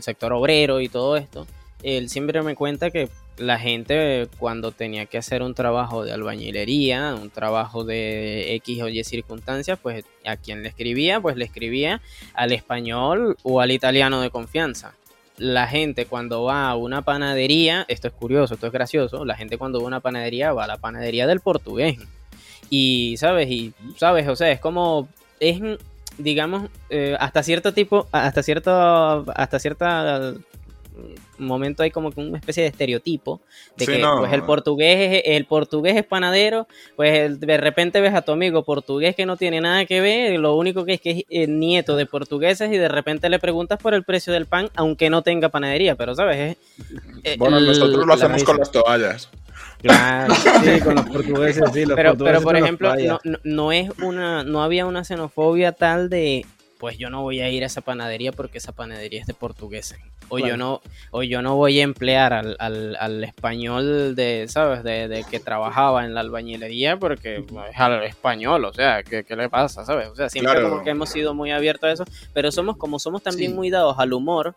sector 0.00 0.34
obrero 0.34 0.82
y 0.82 0.90
todo 0.90 1.16
esto. 1.16 1.46
Él 1.82 2.10
siempre 2.10 2.42
me 2.42 2.54
cuenta 2.54 2.90
que 2.90 3.08
la 3.38 3.58
gente 3.58 4.28
cuando 4.38 4.72
tenía 4.72 5.06
que 5.06 5.16
hacer 5.16 5.42
un 5.42 5.54
trabajo 5.54 6.04
de 6.04 6.12
albañilería, 6.12 7.14
un 7.14 7.30
trabajo 7.30 7.82
de 7.84 8.56
X 8.56 8.82
o 8.82 8.90
Y 8.90 9.02
circunstancias, 9.04 9.78
pues 9.82 10.04
a 10.26 10.36
quien 10.36 10.62
le 10.62 10.68
escribía, 10.68 11.18
pues 11.18 11.36
le 11.36 11.46
escribía 11.46 12.02
al 12.34 12.52
español 12.52 13.38
o 13.42 13.62
al 13.62 13.70
italiano 13.70 14.20
de 14.20 14.28
confianza. 14.28 14.94
La 15.36 15.66
gente 15.66 16.06
cuando 16.06 16.44
va 16.44 16.68
a 16.68 16.76
una 16.76 17.02
panadería, 17.02 17.84
esto 17.88 18.08
es 18.08 18.14
curioso, 18.14 18.54
esto 18.54 18.66
es 18.66 18.72
gracioso, 18.72 19.24
la 19.24 19.36
gente 19.36 19.58
cuando 19.58 19.78
va 19.78 19.84
a 19.84 19.88
una 19.88 20.00
panadería 20.00 20.52
va 20.52 20.64
a 20.64 20.68
la 20.68 20.78
panadería 20.78 21.26
del 21.26 21.40
portugués. 21.40 21.98
Y, 22.70 23.16
¿sabes? 23.18 23.50
Y, 23.50 23.72
¿sabes? 23.96 24.28
O 24.28 24.36
sea, 24.36 24.50
es 24.50 24.60
como, 24.60 25.08
es, 25.40 25.60
digamos, 26.18 26.70
eh, 26.90 27.16
hasta 27.18 27.42
cierto 27.42 27.74
tipo, 27.74 28.06
hasta 28.12 28.42
cierto, 28.42 29.24
hasta 29.34 29.58
cierta 29.58 30.34
momento 31.38 31.82
hay 31.82 31.90
como 31.90 32.12
una 32.16 32.38
especie 32.38 32.62
de 32.62 32.68
estereotipo 32.68 33.40
de 33.76 33.86
que 33.86 34.04
pues 34.18 34.32
el 34.32 34.42
portugués 34.44 35.22
es, 35.24 35.36
el 35.36 35.44
portugués 35.46 35.96
es 35.96 36.04
panadero, 36.04 36.68
pues 36.96 37.40
de 37.40 37.56
repente 37.56 38.00
ves 38.00 38.14
a 38.14 38.22
tu 38.22 38.32
amigo 38.32 38.64
portugués 38.64 39.16
que 39.16 39.26
no 39.26 39.36
tiene 39.36 39.60
nada 39.60 39.86
que 39.86 40.00
ver, 40.00 40.38
lo 40.38 40.54
único 40.56 40.84
que 40.84 40.94
es 40.94 41.00
que 41.00 41.10
es 41.10 41.24
eh, 41.28 41.46
nieto 41.46 41.96
de 41.96 42.06
portugueses 42.06 42.72
y 42.72 42.78
de 42.78 42.88
repente 42.88 43.28
le 43.28 43.38
preguntas 43.38 43.78
por 43.80 43.94
el 43.94 44.04
precio 44.04 44.32
del 44.32 44.46
pan 44.46 44.70
aunque 44.76 45.10
no 45.10 45.22
tenga 45.22 45.48
panadería, 45.48 45.96
pero 45.96 46.14
sabes, 46.14 46.56
eh, 47.24 47.36
bueno, 47.38 47.60
nosotros 47.60 48.06
lo 48.06 48.14
hacemos 48.14 48.44
con 48.44 48.58
las 48.58 48.70
toallas. 48.70 49.30
Claro, 49.82 50.34
sí, 50.64 50.80
con 50.80 50.94
los 50.94 51.04
portugueses, 51.06 51.64
sí, 51.72 51.84
los 51.84 51.96
pero, 51.96 52.16
pero 52.16 52.40
por 52.40 52.56
ejemplo, 52.56 52.94
no, 52.96 53.20
no, 53.42 53.72
es 53.72 53.90
una, 54.02 54.42
no 54.42 54.62
había 54.62 54.86
una 54.86 55.04
xenofobia 55.04 55.72
tal 55.72 56.08
de 56.08 56.46
pues 56.84 56.98
yo 56.98 57.08
no 57.08 57.22
voy 57.22 57.40
a 57.40 57.48
ir 57.48 57.62
a 57.62 57.66
esa 57.66 57.80
panadería 57.80 58.30
porque 58.30 58.58
esa 58.58 58.72
panadería 58.72 59.18
es 59.18 59.26
de 59.26 59.32
portugueses. 59.32 59.98
O 60.28 60.38
yo 60.38 60.58
no, 60.58 60.82
o 61.12 61.22
yo 61.22 61.40
no 61.40 61.56
voy 61.56 61.80
a 61.80 61.82
emplear 61.82 62.34
al, 62.34 62.58
al, 62.60 63.24
español 63.24 64.14
de, 64.14 64.44
¿sabes? 64.48 64.84
De, 64.84 65.24
que 65.30 65.40
trabajaba 65.40 66.04
en 66.04 66.12
la 66.12 66.20
albañilería 66.20 66.98
porque 66.98 67.36
es 67.36 67.80
al 67.80 68.04
español, 68.04 68.66
o 68.66 68.74
sea, 68.74 69.02
¿qué, 69.02 69.24
le 69.34 69.48
pasa? 69.48 69.86
¿Sabes? 69.86 70.08
O 70.08 70.14
sea, 70.14 70.28
siempre 70.28 70.60
como 70.60 70.84
que 70.84 70.90
hemos 70.90 71.08
sido 71.08 71.32
muy 71.32 71.52
abiertos 71.52 71.88
a 71.88 71.92
eso, 71.92 72.04
pero 72.34 72.52
somos 72.52 72.76
como 72.76 72.98
somos 72.98 73.22
también 73.22 73.54
muy 73.54 73.70
dados 73.70 73.98
al 73.98 74.12
humor 74.12 74.54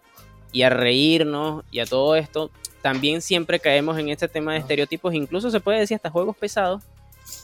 y 0.52 0.64
a 0.64 0.70
reírnos 0.70 1.64
y 1.72 1.80
a 1.80 1.86
todo 1.86 2.18
esto, 2.18 2.52
también 2.82 3.22
siempre 3.22 3.62
caemos 3.62 3.98
en 4.00 4.10
este 4.10 4.28
tema 4.28 4.52
de 4.52 4.60
estereotipos, 4.60 5.14
incluso 5.14 5.50
se 5.50 5.62
puede 5.62 5.80
decir 5.80 5.96
hasta 5.96 6.10
juegos 6.10 6.36
pesados, 6.36 6.84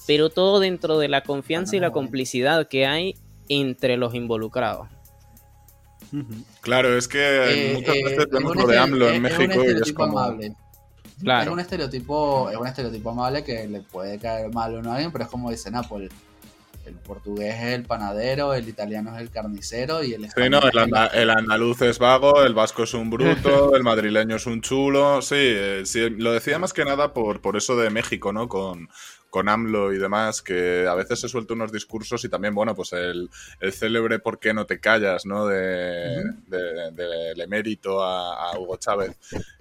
pero 0.05 0.29
todo 0.29 0.59
dentro 0.59 0.99
de 0.99 1.07
la 1.07 1.21
confianza 1.23 1.77
y 1.77 1.79
la 1.79 1.91
complicidad 1.91 2.67
que 2.67 2.85
hay 2.85 3.15
entre 3.49 3.97
los 3.97 4.13
involucrados. 4.13 4.87
Claro, 6.61 6.95
es 6.95 7.07
que 7.07 7.71
eh, 7.71 7.73
muchas 7.73 7.95
eh, 7.95 8.03
veces 8.03 8.27
vemos 8.31 8.55
lo 8.55 8.67
de 8.67 8.77
AMLO 8.77 9.09
en 9.09 9.21
México 9.21 9.63
y 9.63 9.81
es 9.81 9.93
como... 9.93 10.19
Amable. 10.19 10.55
Es 11.41 11.47
un 11.47 11.59
estereotipo, 11.59 12.49
es 12.49 12.57
un 12.57 12.67
estereotipo 12.67 13.11
amable 13.11 13.43
que 13.43 13.67
le 13.67 13.81
puede 13.81 14.19
caer 14.19 14.53
mal 14.53 14.75
a 14.75 14.93
alguien, 14.93 15.11
pero 15.11 15.23
es 15.23 15.29
como 15.29 15.49
dice 15.51 15.71
Nápoles. 15.71 16.11
El 16.85 16.95
portugués 16.95 17.55
es 17.55 17.73
el 17.75 17.85
panadero, 17.85 18.53
el 18.53 18.67
italiano 18.67 19.15
es 19.15 19.21
el 19.21 19.29
carnicero 19.29 20.03
y 20.03 20.13
el 20.13 20.29
Sí, 20.29 20.49
no, 20.49 20.59
el, 20.59 21.29
andaluz 21.29 21.81
es 21.81 21.97
vago, 21.97 22.43
el 22.43 22.53
vasco 22.53 22.83
es 22.83 22.93
un 22.93 23.09
bruto, 23.09 23.73
el 23.75 23.83
madrileño 23.83 24.35
es 24.35 24.45
un 24.45 24.61
chulo. 24.61 25.21
Sí, 25.21 25.35
eh, 25.37 25.83
sí, 25.85 26.09
lo 26.09 26.33
decía 26.33 26.59
más 26.59 26.73
que 26.73 26.83
nada 26.83 27.13
por, 27.13 27.39
por 27.39 27.55
eso 27.55 27.77
de 27.77 27.89
México, 27.89 28.33
¿no? 28.33 28.49
Con, 28.49 28.89
con 29.33 29.49
AMLO 29.49 29.91
y 29.91 29.97
demás, 29.97 30.43
que 30.43 30.85
a 30.87 30.93
veces 30.93 31.19
se 31.19 31.27
suelta 31.27 31.55
unos 31.55 31.71
discursos 31.71 32.23
y 32.23 32.29
también, 32.29 32.53
bueno, 32.53 32.75
pues 32.75 32.93
el, 32.93 33.31
célebre 33.71 34.19
¿por 34.19 34.39
qué 34.39 34.53
no 34.53 34.67
te 34.67 34.79
callas? 34.79 35.25
¿no? 35.25 35.47
De, 35.47 36.23
del 36.45 37.41
emérito 37.41 38.03
a, 38.03 38.55
Hugo 38.59 38.77
Chávez, 38.77 39.17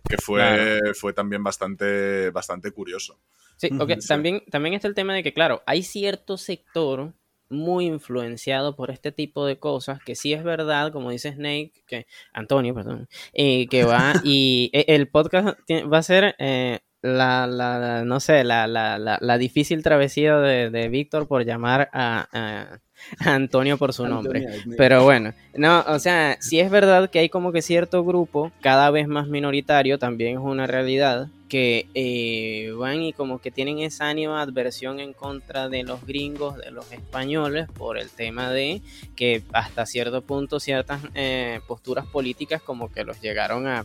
que 0.07 0.19
fue, 0.19 0.79
fue 0.95 1.15
también 1.15 1.43
bastante, 1.43 2.29
bastante 2.29 2.71
curioso. 2.73 3.19
Sí, 3.57 3.71
También, 4.07 4.43
también 4.51 4.75
está 4.75 4.89
el 4.89 4.95
tema 4.95 5.15
de 5.15 5.23
que, 5.23 5.33
claro, 5.33 5.63
hay 5.65 5.83
cierto 5.83 6.37
sector 6.37 7.15
muy 7.49 7.87
influenciado 7.87 8.77
por 8.77 8.91
este 8.91 9.11
tipo 9.11 9.47
de 9.47 9.59
cosas, 9.59 10.01
que 10.05 10.17
sí 10.17 10.35
es 10.35 10.45
verdad, 10.45 10.93
como 10.93 11.11
dice 11.11 11.33
Snake, 11.33 11.73
que 11.87 12.07
Antonio, 12.35 12.75
perdón, 12.75 13.09
eh, 13.33 13.67
que 13.69 13.85
va 13.85 14.13
y 14.23 14.69
e, 14.75 14.85
el 14.89 15.09
podcast 15.09 15.59
va 15.71 15.97
a 15.97 16.03
ser 16.03 16.37
eh, 16.39 16.81
la, 17.03 17.47
la, 17.47 18.05
no 18.05 18.21
sé, 18.21 18.45
la, 18.45 18.67
la, 18.67 18.99
la, 18.99 19.39
difícil 19.39 19.83
travesía 19.83 20.39
de, 20.39 20.71
de 20.71 20.89
Víctor 20.89 21.27
por 21.27 21.45
llamar 21.45 21.91
a, 21.93 22.29
a, 22.33 22.79
Antonio 23.19 23.77
por 23.77 23.93
su 23.93 24.07
nombre. 24.07 24.47
Pero 24.77 25.03
bueno, 25.03 25.33
no, 25.55 25.85
o 25.89 25.99
sea, 25.99 26.37
si 26.41 26.61
es 26.61 26.71
verdad 26.71 27.11
que 27.11 27.19
hay 27.19 27.29
como 27.29 27.51
que 27.53 27.61
cierto 27.61 28.05
grupo, 28.05 28.53
cada 28.61 28.91
vez 28.91 29.09
más 29.09 29.27
minoritario, 29.27 29.99
también 29.99 30.39
es 30.39 30.43
una 30.43 30.69
realidad, 30.69 31.29
que 31.53 31.87
eh, 31.93 32.73
van 32.79 33.03
y 33.03 33.13
como 33.13 33.39
que 33.39 33.51
tienen 33.51 33.81
esa 33.81 34.09
ánima 34.09 34.41
adversión 34.41 35.01
en 35.01 35.13
contra 35.13 35.69
de 35.69 35.83
los 35.83 36.07
gringos, 36.07 36.57
de 36.57 36.71
los 36.71 36.91
españoles, 36.93 37.69
por 37.71 37.99
el 37.99 38.09
tema 38.09 38.51
de 38.51 38.81
que 39.17 39.43
hasta 39.53 39.85
cierto 39.85 40.23
punto 40.23 40.61
ciertas 40.61 41.03
eh, 41.15 41.61
posturas 41.69 42.07
políticas 42.07 42.63
como 42.63 42.91
que 42.91 43.05
los 43.05 43.21
llegaron 43.21 43.67
a 43.67 43.85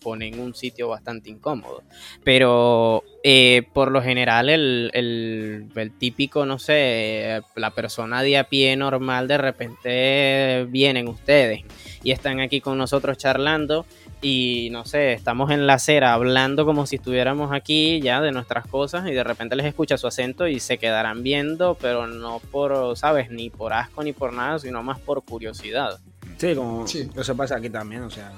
poner 0.00 0.34
en 0.34 0.40
un 0.40 0.56
sitio 0.56 0.88
bastante 0.88 1.30
incómodo. 1.30 1.84
Pero 2.24 3.04
eh, 3.22 3.62
por 3.72 3.92
lo 3.92 4.02
general 4.02 4.48
el, 4.48 4.90
el, 4.92 5.68
el, 5.74 5.92
típico, 5.92 6.46
no 6.46 6.58
sé, 6.58 7.42
la 7.54 7.70
persona 7.70 8.22
de 8.22 8.38
a 8.38 8.44
pie 8.44 8.76
normal 8.76 9.28
de 9.28 9.38
repente 9.38 10.66
vienen 10.68 11.06
ustedes 11.06 11.62
y 12.02 12.10
están 12.10 12.40
aquí 12.40 12.60
con 12.60 12.76
nosotros 12.76 13.18
charlando 13.18 13.86
y 14.22 14.68
no 14.70 14.84
sé, 14.84 15.12
estamos 15.12 15.50
en 15.50 15.66
la 15.66 15.74
acera 15.74 16.14
hablando 16.14 16.64
como 16.64 16.86
si 16.86 16.96
estuviéramos 16.96 17.52
aquí 17.52 18.00
ya 18.00 18.20
de 18.20 18.32
nuestras 18.32 18.66
cosas 18.66 19.06
y 19.08 19.12
de 19.12 19.24
repente 19.24 19.56
les 19.56 19.66
escucha 19.66 19.98
su 19.98 20.06
acento 20.06 20.46
y 20.46 20.60
se 20.60 20.78
quedarán 20.78 21.22
viendo, 21.22 21.76
pero 21.80 22.06
no 22.06 22.40
por, 22.50 22.96
¿sabes? 22.96 23.30
Ni 23.30 23.50
por 23.50 23.72
asco 23.72 24.02
ni 24.02 24.12
por 24.12 24.32
nada, 24.32 24.58
sino 24.58 24.82
más 24.82 24.98
por 24.98 25.22
curiosidad. 25.24 26.00
Sí, 26.38 26.54
como 26.54 26.84
eso 26.84 27.36
pasa 27.36 27.56
aquí 27.56 27.70
también, 27.70 28.02
o 28.02 28.10
sea. 28.10 28.32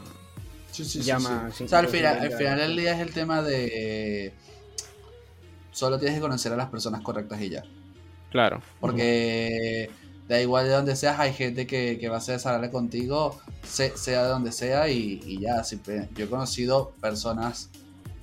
Sí, 0.71 0.85
sí, 0.85 1.01
llama, 1.01 1.49
o 1.49 1.69
sea, 1.69 1.79
al 1.79 1.89
final, 1.89 2.19
al 2.19 2.33
final 2.33 2.59
del 2.59 2.77
día 2.77 2.95
es 2.95 3.01
el 3.01 3.15
tema 3.15 3.43
de. 3.43 4.35
Solo 5.73 5.99
tienes 5.99 6.17
que 6.17 6.21
conocer 6.21 6.53
a 6.53 6.57
las 6.57 6.69
personas 6.69 7.01
correctas 7.01 7.41
y 7.41 7.51
ya. 7.51 7.65
Claro. 8.31 8.61
Porque 8.81 9.89
da 10.29 10.41
igual 10.41 10.67
de 10.67 10.73
donde 10.73 10.97
seas, 10.97 11.19
hay 11.19 11.33
gente 11.33 11.67
que, 11.67 11.99
que 11.99 12.09
va 12.09 12.17
a 12.17 12.21
ser 12.21 12.35
desagradable 12.37 12.71
contigo, 12.71 13.41
sea 13.63 14.23
de 14.23 14.29
donde 14.29 14.53
sea, 14.53 14.89
y, 14.89 15.39
ya. 15.41 15.63
yo 15.63 16.25
he 16.25 16.29
conocido 16.29 16.93
personas 17.01 17.71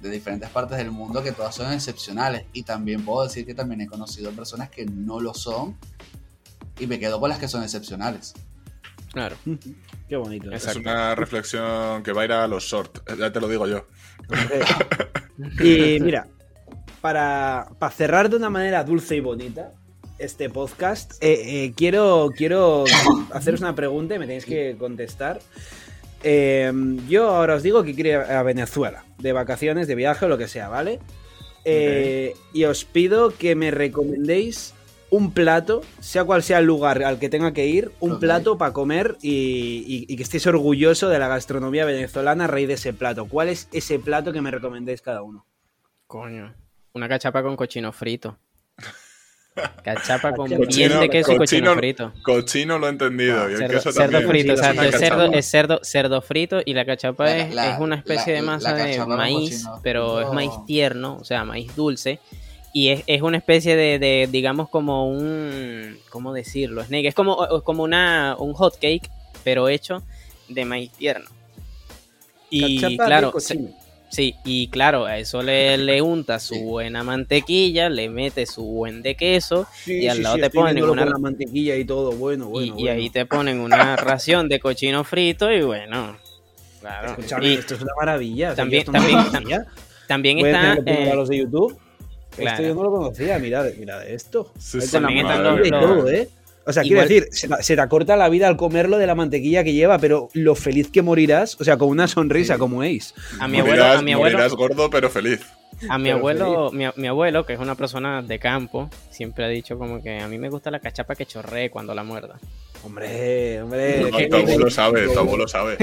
de 0.01 0.09
diferentes 0.09 0.49
partes 0.49 0.77
del 0.77 0.91
mundo 0.91 1.23
que 1.23 1.31
todas 1.31 1.55
son 1.55 1.71
excepcionales. 1.71 2.45
Y 2.51 2.63
también 2.63 3.05
puedo 3.05 3.23
decir 3.23 3.45
que 3.45 3.53
también 3.53 3.81
he 3.81 3.87
conocido 3.87 4.31
personas 4.31 4.69
que 4.69 4.85
no 4.85 5.19
lo 5.19 5.33
son. 5.33 5.77
Y 6.77 6.87
me 6.87 6.99
quedo 6.99 7.19
con 7.19 7.29
las 7.29 7.39
que 7.39 7.47
son 7.47 7.63
excepcionales. 7.63 8.33
Claro. 9.13 9.37
Qué 10.09 10.17
bonito. 10.17 10.51
Es 10.51 10.75
una 10.75 11.15
reflexión 11.15 12.03
que 12.03 12.11
va 12.11 12.23
a 12.23 12.25
ir 12.25 12.31
a 12.33 12.47
los 12.47 12.63
shorts, 12.63 13.01
ya 13.17 13.31
te 13.31 13.39
lo 13.39 13.47
digo 13.47 13.67
yo. 13.67 13.85
Y 15.59 15.99
mira, 15.99 16.27
para, 17.01 17.67
para 17.79 17.91
cerrar 17.91 18.29
de 18.29 18.35
una 18.35 18.51
manera 18.51 18.83
dulce 18.83 19.15
y 19.15 19.19
bonita 19.19 19.73
este 20.23 20.49
podcast, 20.49 21.13
eh, 21.23 21.65
eh, 21.65 21.73
quiero, 21.75 22.29
quiero 22.35 22.83
haceros 23.33 23.61
una 23.61 23.75
pregunta 23.75 24.15
y 24.15 24.19
me 24.19 24.25
tenéis 24.25 24.45
que 24.45 24.75
contestar. 24.77 25.39
Eh, 26.23 26.71
yo 27.09 27.29
ahora 27.29 27.55
os 27.55 27.63
digo 27.63 27.83
que 27.83 27.93
quiero 27.93 28.09
ir 28.09 28.15
a 28.31 28.43
Venezuela, 28.43 29.03
de 29.17 29.33
vacaciones, 29.33 29.87
de 29.87 29.95
viaje 29.95 30.25
o 30.25 30.29
lo 30.29 30.37
que 30.37 30.47
sea, 30.47 30.69
¿vale? 30.69 30.99
Eh, 31.65 32.33
Y 32.53 32.63
os 32.65 32.85
pido 32.85 33.31
que 33.35 33.55
me 33.55 33.71
recomendéis 33.71 34.73
un 35.09 35.31
plato, 35.31 35.81
sea 35.99 36.23
cual 36.23 36.41
sea 36.41 36.57
el 36.59 36.65
lugar 36.65 37.03
al 37.03 37.19
que 37.19 37.29
tenga 37.29 37.53
que 37.53 37.67
ir, 37.67 37.91
un 37.99 38.19
plato 38.19 38.57
para 38.57 38.73
comer 38.73 39.15
y, 39.21 39.83
y- 39.85 40.05
y 40.11 40.15
que 40.17 40.23
estéis 40.23 40.47
orgulloso 40.47 41.07
de 41.09 41.19
la 41.19 41.27
gastronomía 41.27 41.85
venezolana 41.85 42.45
a 42.45 42.47
raíz 42.47 42.67
de 42.67 42.73
ese 42.75 42.93
plato. 42.93 43.25
¿Cuál 43.27 43.49
es 43.49 43.67
ese 43.71 43.99
plato 43.99 44.33
que 44.33 44.41
me 44.41 44.49
recomendéis 44.49 45.01
cada 45.01 45.21
uno? 45.21 45.45
Coño. 46.07 46.55
Una 46.93 47.07
cachapa 47.07 47.43
con 47.43 47.55
cochino 47.55 47.91
frito. 47.91 48.37
Cachapa 49.83 50.33
con 50.33 50.49
Cochino- 50.49 50.67
bien 50.89 50.99
de 50.99 51.09
queso 51.09 51.31
y 51.33 51.37
cochino 51.37 51.71
cochino- 51.71 51.75
frito. 51.75 52.13
Cochino 52.23 52.79
lo 52.79 52.87
he 52.87 52.89
entendido. 52.89 53.49
y 53.49 53.53
el 53.53 53.57
Cerdo, 53.59 53.73
queso 53.75 53.91
cerdo 53.91 54.11
también. 54.11 54.29
frito, 54.29 54.51
exacto. 54.53 54.81
la 54.81 54.87
Es 54.89 54.97
cerdo, 54.99 55.25
es 55.33 55.45
cerdo, 55.45 55.79
cerdo 55.83 56.21
frito 56.21 56.61
y 56.65 56.73
la 56.73 56.85
cachapa 56.85 57.25
La- 57.25 57.37
es, 57.37 57.53
la- 57.53 57.73
es 57.75 57.79
una 57.79 57.95
especie 57.97 58.33
la- 58.33 58.39
de 58.39 58.45
masa 58.45 58.73
de 58.73 59.05
maíz, 59.05 59.51
cochino 59.63 59.79
pero 59.83 60.21
es 60.21 60.33
maíz 60.33 60.51
tierno, 60.65 61.17
o 61.21 61.23
sea, 61.23 61.45
maíz 61.45 61.75
dulce. 61.75 62.19
Y 62.75 62.89
es, 62.89 63.03
es 63.05 63.21
una 63.21 63.37
especie 63.37 63.75
de, 63.75 63.99
de, 63.99 64.27
digamos, 64.31 64.67
como 64.69 65.07
un. 65.07 65.95
¿Cómo 66.09 66.33
decirlo? 66.33 66.83
Snake. 66.83 67.07
Es 67.09 67.13
como, 67.13 67.33
o- 67.33 67.63
como 67.63 67.83
una, 67.83 68.35
un 68.39 68.53
hot 68.53 68.73
cake, 68.79 69.07
pero 69.43 69.69
hecho 69.69 70.01
de 70.49 70.65
maíz 70.65 70.91
tierno. 70.93 71.29
Y 72.49 72.77
Cachapa 72.81 73.03
de 73.03 73.07
claro, 73.07 73.31
cochino. 73.31 73.69
Sí, 74.13 74.35
y 74.45 74.67
claro, 74.67 75.05
a 75.05 75.17
eso 75.17 75.41
le, 75.41 75.75
le 75.75 75.99
unta 76.03 76.39
su 76.39 76.53
buena 76.59 77.03
mantequilla, 77.03 77.89
le 77.89 78.09
mete 78.09 78.45
su 78.45 78.63
buen 78.63 79.01
de 79.01 79.15
queso 79.15 79.65
Sí, 79.83 80.01
y 80.03 80.07
al 80.07 80.17
sí, 80.17 80.21
lado 80.23 80.35
sí, 80.35 80.41
te 80.41 80.49
ponen 80.51 80.83
una- 80.83 81.05
la 81.05 81.17
mantequilla 81.17 81.75
y 81.77 81.83
todo, 81.83 82.11
bueno, 82.11 82.45
y, 82.45 82.69
bueno. 82.69 82.75
y 82.77 82.87
ahí 82.89 83.09
te 83.09 83.25
ponen 83.25 83.59
una 83.59 83.95
ración 83.95 84.47
de 84.49 84.59
cochino 84.59 85.03
frito 85.03 85.51
y 85.51 85.63
bueno, 85.63 86.15
claro. 86.79 87.09
Escúchame, 87.09 87.47
Y 87.47 87.53
esto 87.55 87.73
es 87.73 87.81
una 87.81 87.93
maravilla. 87.99 88.53
También- 88.53 88.85
también- 88.85 89.17
maravilla. 89.17 89.65
también 90.07 90.45
está... 90.45 90.77
eh, 90.85 91.11
los 91.15 91.29
de 91.29 91.37
YouTube. 91.39 91.75
claro. 92.35 92.51
Esto 92.51 92.67
yo 92.67 92.75
no 92.75 92.83
lo 92.83 92.91
conocía, 92.91 93.39
mirad, 93.39 93.65
mirad 93.79 94.07
esto. 94.07 94.51
Sí, 94.59 94.77
Ahí 94.77 94.85
sí, 94.85 94.91
También 94.91 95.25
están 95.25 95.43
los- 95.43 95.67
y 95.67 95.71
todo, 95.71 96.07
¿eh? 96.09 96.29
O 96.65 96.71
sea, 96.73 96.83
Igual- 96.83 97.07
quiero 97.07 97.25
decir, 97.25 97.37
se, 97.37 97.47
te- 97.49 97.61
se 97.63 97.75
te 97.75 97.81
acorta 97.81 98.15
la 98.15 98.29
vida 98.29 98.47
al 98.47 98.55
comerlo 98.57 98.97
de 98.97 99.05
la 99.07 99.15
mantequilla 99.15 99.63
que 99.63 99.73
lleva, 99.73 99.97
pero 99.99 100.29
lo 100.33 100.55
feliz 100.55 100.89
que 100.89 101.01
morirás, 101.01 101.59
o 101.59 101.63
sea, 101.63 101.77
con 101.77 101.89
una 101.89 102.07
sonrisa 102.07 102.53
Sí. 102.53 102.59
como 102.59 102.81
Ace. 102.81 103.13
a 103.39 103.47
mi 103.47 103.59
abuelo, 103.59 103.77
Morirás, 103.77 103.97
a 103.97 104.01
mi 104.01 104.13
abuelo, 104.13 104.37
morirás 104.37 104.53
gordo 104.55 104.89
pero 104.89 105.09
feliz. 105.09 105.41
a 105.89 105.97
mi 105.97 106.05
pero 106.05 106.17
abuelo, 106.17 106.71
mi, 106.71 106.85
mi 106.95 107.07
abuelo, 107.07 107.45
que 107.45 107.53
es 107.53 107.59
una 107.59 107.75
persona 107.75 108.21
de 108.21 108.39
campo, 108.39 108.89
siempre 109.09 109.43
ha 109.43 109.49
dicho 109.49 109.77
como 109.77 110.01
que 110.01 110.19
a 110.19 110.27
mí 110.29 110.37
me 110.37 110.49
gusta 110.49 110.71
la 110.71 110.79
cachapa 110.79 111.15
que 111.15 111.25
chorree 111.25 111.69
cuando 111.69 111.93
la 111.93 112.03
muerda. 112.03 112.39
Hombre, 112.85 113.61
hombre. 113.61 114.01
No, 114.09 114.17
¿qué- 114.17 114.27
tu 114.27 114.35
qué- 114.37 114.41
abuelo 114.43 114.69
sabe, 114.69 115.07
tu 115.07 115.19
abuelo 115.19 115.47
sabe. 115.49 115.77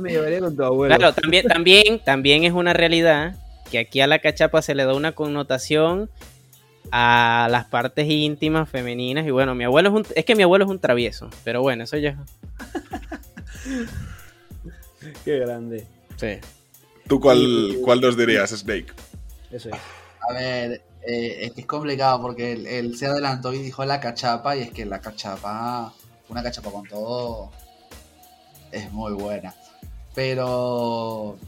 me 0.00 0.10
llevaría 0.10 0.40
con 0.40 0.56
tu 0.56 0.64
abuelo? 0.64 0.96
Claro, 0.96 1.14
también, 1.14 1.46
también, 1.46 2.00
también 2.04 2.44
es 2.44 2.52
una 2.52 2.72
realidad 2.72 3.36
que 3.70 3.78
aquí 3.78 4.00
a 4.00 4.06
la 4.06 4.18
cachapa 4.18 4.62
se 4.62 4.74
le 4.74 4.84
da 4.84 4.94
una 4.94 5.12
connotación 5.12 6.10
a 6.90 7.48
las 7.50 7.66
partes 7.66 8.08
íntimas 8.08 8.68
femeninas 8.68 9.26
y 9.26 9.30
bueno, 9.30 9.54
mi 9.54 9.64
abuelo 9.64 9.90
es 9.90 9.94
un, 9.94 10.06
es 10.14 10.24
que 10.24 10.34
mi 10.34 10.42
abuelo 10.42 10.64
es 10.64 10.70
un 10.70 10.78
travieso, 10.78 11.28
pero 11.44 11.62
bueno, 11.62 11.84
eso 11.84 11.96
ya 11.96 12.18
Qué 15.24 15.38
grande. 15.38 15.86
sí. 16.16 16.38
¿Tú 17.06 17.20
cuál, 17.20 17.78
cuál 17.82 18.02
nos 18.02 18.18
dirías, 18.18 18.50
Snake? 18.50 18.92
Eso 19.50 19.70
es. 19.70 19.76
A 20.28 20.32
ver, 20.34 20.82
eh, 21.06 21.38
es 21.40 21.52
que 21.52 21.62
es 21.62 21.66
complicado 21.66 22.20
porque 22.20 22.52
él, 22.52 22.66
él 22.66 22.98
se 22.98 23.06
adelantó 23.06 23.54
y 23.54 23.58
dijo 23.58 23.82
la 23.86 23.98
cachapa 23.98 24.56
y 24.56 24.60
es 24.60 24.70
que 24.70 24.84
la 24.84 25.00
cachapa, 25.00 25.94
una 26.28 26.42
cachapa 26.42 26.70
con 26.70 26.86
todo, 26.86 27.50
es 28.72 28.92
muy 28.92 29.14
buena. 29.14 29.54
Pero 30.14 31.38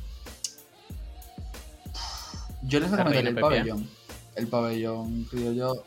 yo 2.62 2.81
les 2.81 2.91
recomendaría 2.91 3.31
el 3.31 3.41
pabellón. 3.41 3.89
El 4.34 4.47
pabellón 4.49 5.25
criollo 5.25 5.84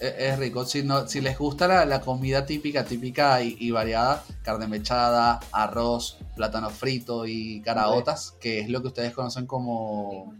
es, 0.00 0.14
es 0.18 0.38
rico. 0.38 0.64
Si, 0.64 0.82
no, 0.82 1.08
si 1.08 1.20
les 1.20 1.38
gusta 1.38 1.66
la, 1.66 1.84
la 1.84 2.00
comida 2.00 2.44
típica, 2.46 2.84
típica 2.84 3.42
y, 3.42 3.56
y 3.58 3.70
variada, 3.70 4.22
carne 4.42 4.66
mechada, 4.68 5.40
arroz, 5.52 6.18
plátano 6.36 6.70
frito 6.70 7.26
y 7.26 7.60
caraotas, 7.62 8.34
que 8.40 8.60
es 8.60 8.68
lo 8.68 8.82
que 8.82 8.88
ustedes 8.88 9.12
conocen 9.12 9.46
como 9.46 10.34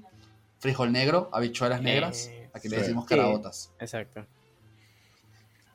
frijol 0.58 0.92
negro, 0.92 1.28
habichuelas 1.32 1.80
negras. 1.82 2.26
Eh, 2.28 2.50
Aquí 2.54 2.68
le 2.68 2.78
decimos 2.78 3.04
Sí. 3.08 3.14
caraotas. 3.14 3.70
Exacto. 3.78 4.24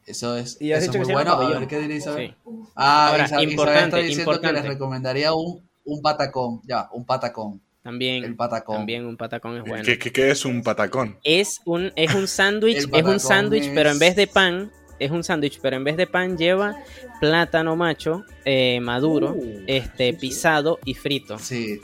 Eso 0.05 0.35
es, 0.35 0.57
Y 0.59 0.71
eso 0.71 0.85
es 0.85 0.89
que 0.91 0.97
muy 0.99 1.13
bueno. 1.13 1.33
A 1.33 1.49
ver 1.59 1.67
qué 1.67 1.79
diría 1.79 1.97
Isabel. 1.97 2.35
Sí. 2.43 2.51
Ah, 2.75 3.09
Ahora, 3.09 3.25
Isabel 3.25 3.51
importante, 3.51 3.83
está 3.83 3.97
diciendo 3.97 4.31
que 4.31 4.35
importante. 4.37 4.61
les 4.61 4.69
recomendaría 4.73 5.33
un, 5.33 5.69
un 5.85 6.01
patacón. 6.01 6.61
Ya, 6.65 6.89
un 6.91 7.05
patacón. 7.05 7.61
También, 7.83 8.23
El 8.23 8.35
patacón. 8.35 8.77
también 8.77 9.05
un 9.05 9.17
patacón 9.17 9.57
es 9.57 9.63
bueno. 9.63 9.83
¿Qué, 9.83 9.97
qué, 9.97 10.11
qué 10.11 10.29
es 10.31 10.45
un 10.45 10.61
patacón? 10.61 11.17
Es 11.23 11.61
un, 11.65 11.91
es 11.95 12.13
un 12.13 12.27
sándwich, 12.27 12.87
es 12.93 13.03
un 13.03 13.19
sándwich, 13.19 13.71
pero 13.73 13.89
en 13.89 13.97
vez 13.97 14.15
de 14.15 14.27
pan, 14.27 14.71
es 14.99 15.09
un 15.09 15.23
sándwich, 15.23 15.59
pero 15.61 15.77
en 15.77 15.83
vez 15.83 15.97
de 15.97 16.05
pan 16.05 16.37
lleva 16.37 16.75
plátano 17.19 17.75
macho 17.75 18.23
eh, 18.45 18.79
maduro, 18.81 19.31
Uh, 19.31 19.63
este, 19.65 20.09
sí, 20.09 20.13
sí. 20.13 20.17
pisado 20.19 20.77
y 20.85 20.93
frito. 20.93 21.39
Sí. 21.39 21.79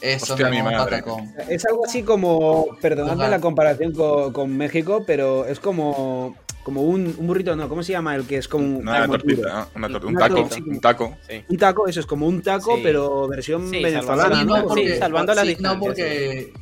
Eso 0.00 0.32
Hostia, 0.32 0.50
mi 0.50 0.60
madre. 0.60 0.78
patacón. 0.78 1.32
Es 1.48 1.64
algo 1.64 1.84
así 1.84 2.02
como, 2.02 2.76
perdonadme 2.80 3.22
Ajá. 3.22 3.30
la 3.30 3.40
comparación 3.40 3.92
co- 3.92 4.32
con, 4.32 4.56
México, 4.56 5.04
pero 5.06 5.46
es 5.46 5.60
como, 5.60 6.34
como 6.64 6.82
un, 6.82 7.14
un 7.18 7.26
burrito, 7.26 7.54
no, 7.56 7.68
¿cómo 7.68 7.82
se 7.82 7.92
llama? 7.92 8.14
El 8.14 8.26
que 8.26 8.36
es 8.38 8.46
como 8.48 8.64
un, 8.64 8.76
Una 8.88 9.06
duro. 9.06 9.18
¿no? 9.24 9.66
Una 9.74 9.88
tor- 9.88 10.04
un 10.04 10.16
Una 10.16 10.28
taco, 10.28 10.48
un 10.66 10.80
taco. 10.80 11.16
Sí. 11.28 11.44
Un 11.48 11.56
taco, 11.56 11.86
eso 11.88 12.00
es 12.00 12.06
como 12.06 12.26
un 12.26 12.40
taco, 12.42 12.76
Sí. 12.76 12.80
pero 12.82 13.26
versión 13.28 13.68
Sí, 13.70 13.82
venezolana, 13.82 14.22
salvando- 14.34 14.54
Sí, 14.56 14.60
¿no? 14.62 14.68
porque, 14.68 14.92
Sí, 14.94 14.98
salvando 14.98 15.34
las 15.34 15.42
sí, 15.44 15.48
distancias, 15.48 15.74
No, 15.78 15.84
porque, 15.84 16.52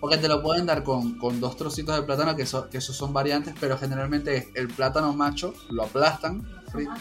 porque 0.00 0.18
te 0.18 0.28
lo 0.28 0.42
pueden 0.42 0.66
dar 0.66 0.82
con, 0.82 1.18
con 1.18 1.40
dos 1.40 1.56
trocitos 1.56 1.94
de 1.96 2.02
plátano, 2.02 2.34
que, 2.36 2.46
so- 2.46 2.68
que 2.68 2.78
esos 2.78 2.96
son 2.96 3.12
variantes, 3.12 3.54
pero 3.60 3.78
generalmente 3.78 4.36
es 4.36 4.46
el 4.54 4.68
plátano 4.68 5.12
macho, 5.12 5.54
lo 5.70 5.84
aplastan, 5.84 6.42
frito. 6.72 6.92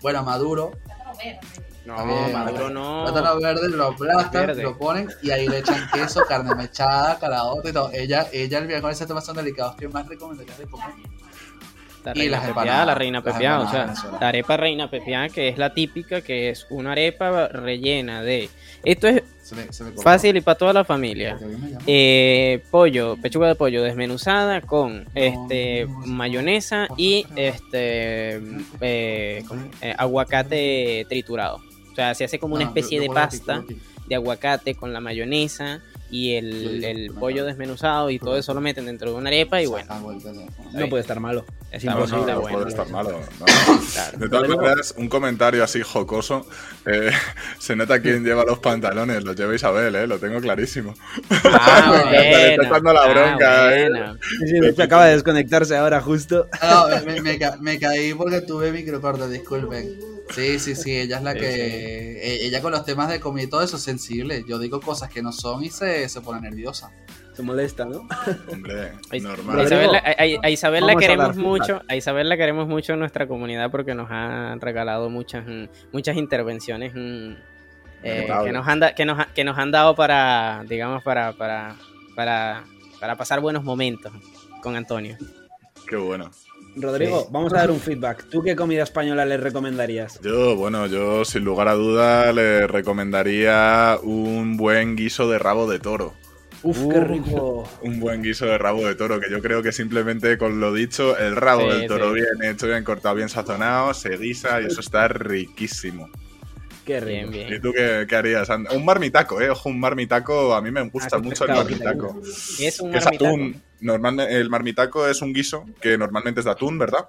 bueno, 0.00 0.22
maduro, 0.22 0.70
No, 1.86 1.96
maduro 2.32 2.70
no. 2.70 3.04
plátano 3.04 3.38
verde, 3.40 3.68
lo 3.68 3.88
aplastan, 3.88 4.46
Verde. 4.46 4.62
lo 4.62 4.78
ponen 4.78 5.08
y 5.22 5.30
ahí 5.30 5.46
le 5.48 5.58
echan 5.58 5.86
queso, 5.92 6.22
carne 6.26 6.54
mechada, 6.54 7.18
caraota 7.18 7.68
y 7.68 7.72
todo. 7.72 7.90
Ella, 7.92 8.26
ella 8.32 8.58
el 8.58 8.66
miércoles 8.66 8.94
estos 8.94 9.08
temas 9.08 9.26
son 9.26 9.36
delicados, 9.36 9.76
que 9.76 9.86
más 9.88 10.06
recomendarías 10.08 10.56
de 10.58 10.66
comer? 10.66 10.88
La 12.04 12.12
Y 12.14 12.18
reina 12.20 12.36
las 12.38 12.48
empanadas, 12.48 12.86
la 12.86 12.94
reina 12.94 13.20
las 13.24 13.32
pepiada, 13.34 13.60
o 13.60 13.70
sea, 13.70 13.80
venezolanas. 13.86 14.20
la 14.20 14.28
arepa 14.28 14.56
reina 14.56 14.90
pepiada, 14.90 15.28
que 15.30 15.48
es 15.48 15.58
la 15.58 15.72
típica, 15.74 16.20
que 16.20 16.50
es 16.50 16.66
una 16.70 16.92
arepa 16.92 17.48
rellena 17.48 18.22
de... 18.22 18.50
Esto 18.84 19.08
es 19.08 19.22
Se 19.42 19.54
me, 19.54 19.72
se 19.72 19.82
me 19.84 19.90
cortó. 19.90 20.02
fácil 20.02 20.36
y 20.36 20.40
para 20.42 20.58
toda 20.58 20.72
la 20.74 20.84
familia. 20.84 21.38
Eh, 21.86 22.62
pollo, 22.70 23.16
pechuga 23.20 23.48
de 23.48 23.54
pollo 23.54 23.82
desmenuzada 23.82 24.60
con 24.60 25.06
este 25.14 25.86
no, 25.86 26.00
no, 26.00 26.06
mayonesa 26.08 26.88
y 26.98 27.24
este 27.34 28.36
eh. 28.82 29.42
Eh, 29.80 29.94
aguacate 29.96 31.06
triturado. 31.08 31.56
O 31.90 31.94
sea, 31.94 32.14
se 32.14 32.24
hace 32.24 32.38
como 32.38 32.56
una 32.56 32.64
especie 32.64 32.96
yo- 32.96 33.02
de 33.02 33.08
yo 33.08 33.14
pasta 33.14 33.56
aquí. 33.56 33.78
de 34.08 34.14
aguacate 34.14 34.74
con 34.74 34.92
la 34.92 35.00
mayonesa 35.00 35.80
y 36.10 36.34
el, 36.34 36.82
Sí, 37.08 37.18
pollo 37.18 37.44
desmenuzado 37.44 38.10
y 38.10 38.18
todo 38.18 38.36
eso 38.36 38.52
lo 38.54 38.60
meten 38.60 38.86
dentro 38.86 39.10
de 39.12 39.16
una 39.16 39.28
arepa 39.28 39.62
y 39.62 39.66
bueno. 39.66 39.86
No 40.72 40.88
puede 40.88 41.00
estar 41.00 41.18
malo. 41.20 41.44
Es 41.74 41.84
No, 41.84 41.92
imposible. 41.92 42.32
no, 42.32 42.40
no 42.42 42.48
puede 42.48 42.68
estar 42.68 42.88
malo. 42.90 43.20
no. 43.40 43.46
Claro. 43.92 44.18
De 44.18 44.28
todas 44.28 44.48
maneras, 44.48 44.94
un 44.96 45.08
comentario 45.08 45.64
así 45.64 45.82
jocoso. 45.82 46.46
eh, 46.86 47.10
se 47.58 47.74
nota 47.74 48.00
quién 48.00 48.24
lleva 48.24 48.44
los 48.44 48.58
pantalones. 48.60 49.24
Los 49.24 49.34
lleva 49.36 49.54
Isabel, 49.54 49.94
¿eh? 49.96 50.06
Lo 50.06 50.18
tengo 50.18 50.40
clarísimo. 50.40 50.94
Ah, 51.42 52.02
Me 52.10 52.16
encanta, 52.16 52.20
le 52.20 52.50
está 52.54 52.66
echando 52.66 52.92
la 52.92 53.00
Ah, 53.02 53.08
bronca, 53.08 53.76
eh. 53.76 53.88
bueno. 53.90 54.14
Sí, 54.20 54.46
sí, 54.48 54.60
de 54.60 54.68
hecho 54.68 54.82
acaba 54.84 55.06
de 55.06 55.14
desconectarse 55.14 55.76
ahora 55.76 56.00
justo. 56.00 56.48
No, 56.62 56.88
me, 56.88 57.00
me- 57.12 57.20
me 57.22 57.38
ca- 57.38 57.56
me 57.60 57.78
caí 57.78 58.14
porque 58.14 58.40
tuve 58.42 58.70
microcorte, 58.72 59.28
disculpen. 59.28 59.98
Sí, 60.34 60.58
sí, 60.58 60.74
sí, 60.74 60.96
ella 60.96 61.18
es 61.18 61.22
la 61.22 61.32
Sí, 61.32 61.40
que. 61.40 61.52
sí. 61.52 61.60
e- 61.60 62.46
Ella 62.46 62.62
con 62.62 62.72
los 62.72 62.84
temas 62.84 63.08
de 63.08 63.20
comida 63.20 63.44
y 63.44 63.48
todo 63.48 63.62
eso 63.62 63.76
es 63.76 63.82
sensible. 63.82 64.44
Yo 64.48 64.58
digo 64.58 64.80
cosas 64.80 65.10
que 65.10 65.22
no 65.22 65.32
son 65.32 65.64
y 65.64 65.70
se, 65.70 66.08
se 66.08 66.20
pone 66.20 66.40
nerviosa. 66.40 66.90
Se 67.34 67.42
molesta, 67.42 67.84
¿no? 67.84 68.06
Hombre, 68.52 68.92
A 69.10 69.16
normal. 69.18 69.64
Isabel, 69.64 69.92
la- 69.92 69.98
a, 69.98 70.10
a- 70.10 70.46
a 70.46 70.50
Isabel 70.50 70.86
la 70.86 70.94
queremos 70.96 71.36
mucho, 71.36 71.82
a 71.88 71.96
Isabel 71.96 72.28
la 72.28 72.36
queremos 72.36 72.68
mucho 72.68 72.92
en 72.92 73.00
nuestra 73.00 73.26
comunidad 73.26 73.70
porque 73.70 73.94
nos 73.94 74.08
ha 74.10 74.56
regalado 74.60 75.10
muchas, 75.10 75.44
mm, 75.46 75.64
muchas 75.92 76.16
intervenciones 76.16 76.92
mm, 76.94 77.32
eh, 78.04 78.28
que 78.44 78.52
nos 78.52 78.68
han 78.68 78.80
da- 78.80 78.94
que 78.94 79.04
nos, 79.04 79.18
ha- 79.18 79.28
que 79.34 79.42
nos 79.44 79.58
han 79.58 79.70
dado 79.72 79.94
para, 79.96 80.62
digamos, 80.68 81.02
para, 81.02 81.32
para, 81.32 81.74
para, 82.14 82.64
para 83.00 83.16
pasar 83.16 83.40
buenos 83.40 83.64
momentos 83.64 84.12
con 84.62 84.76
Antonio. 84.76 85.16
Qué 85.88 85.96
bueno. 85.96 86.30
Rodrigo, 86.76 87.20
Sí. 87.20 87.26
vamos 87.30 87.52
a 87.52 87.58
dar 87.58 87.70
un 87.70 87.78
feedback. 87.78 88.28
¿Tú 88.30 88.42
qué 88.42 88.56
comida 88.56 88.82
española 88.82 89.24
les 89.24 89.38
recomendarías? 89.40 90.20
Yo, 90.22 90.56
bueno, 90.56 90.86
yo 90.86 91.24
sin 91.24 91.44
lugar 91.44 91.68
a 91.68 91.74
duda 91.74 92.32
le 92.32 92.66
recomendaría 92.66 93.96
un 94.02 94.56
buen 94.56 94.96
guiso 94.96 95.28
de 95.30 95.38
rabo 95.38 95.68
de 95.70 95.78
toro. 95.78 96.14
Uf, 96.64 96.78
qué 96.90 97.00
rico. 97.00 97.68
Un 97.82 98.00
buen 98.00 98.22
guiso 98.22 98.46
de 98.46 98.56
rabo 98.58 98.86
de 98.86 98.94
toro, 98.94 99.20
que 99.20 99.30
yo 99.30 99.40
creo 99.40 99.62
que 99.62 99.70
simplemente 99.70 100.38
con 100.38 100.60
lo 100.60 100.72
dicho, 100.72 101.16
el 101.18 101.36
rabo 101.36 101.70
Sí, 101.70 101.78
del 101.78 101.86
toro 101.88 102.14
sí. 102.14 102.20
bien 102.20 102.50
hecho, 102.50 102.66
bien 102.66 102.82
cortado, 102.84 103.14
bien 103.14 103.28
sazonado, 103.28 103.92
se 103.94 104.16
guisa 104.16 104.60
y 104.62 104.66
eso 104.66 104.80
está 104.80 105.06
riquísimo. 105.08 106.08
Qué 106.84 107.00
rico. 107.00 107.30
Bien, 107.30 107.46
¿Y 107.46 107.48
bien. 107.48 107.62
tú 107.62 107.72
qué, 107.72 108.06
qué 108.08 108.16
harías? 108.16 108.48
Un 108.74 108.84
marmitaco, 108.84 109.40
¿eh? 109.40 109.50
Ojo, 109.50 109.68
un 109.68 109.80
marmitaco, 109.80 110.54
a 110.54 110.60
mí 110.60 110.70
me 110.70 110.82
gusta 110.88 111.16
Ah, 111.16 111.18
mucho 111.18 111.44
el 111.44 111.52
marmitaco. 111.52 112.20
Es 112.58 112.80
un 112.80 112.92
Que 112.92 112.98
es 112.98 113.06
atún. 113.06 113.62
Normalmente, 113.80 114.34
el 114.36 114.48
marmitaco 114.50 115.06
es 115.06 115.20
un 115.22 115.32
guiso 115.32 115.66
que 115.80 115.96
normalmente 115.98 116.40
es 116.40 116.44
de 116.46 116.52
atún, 116.52 116.78
¿verdad? 116.78 117.06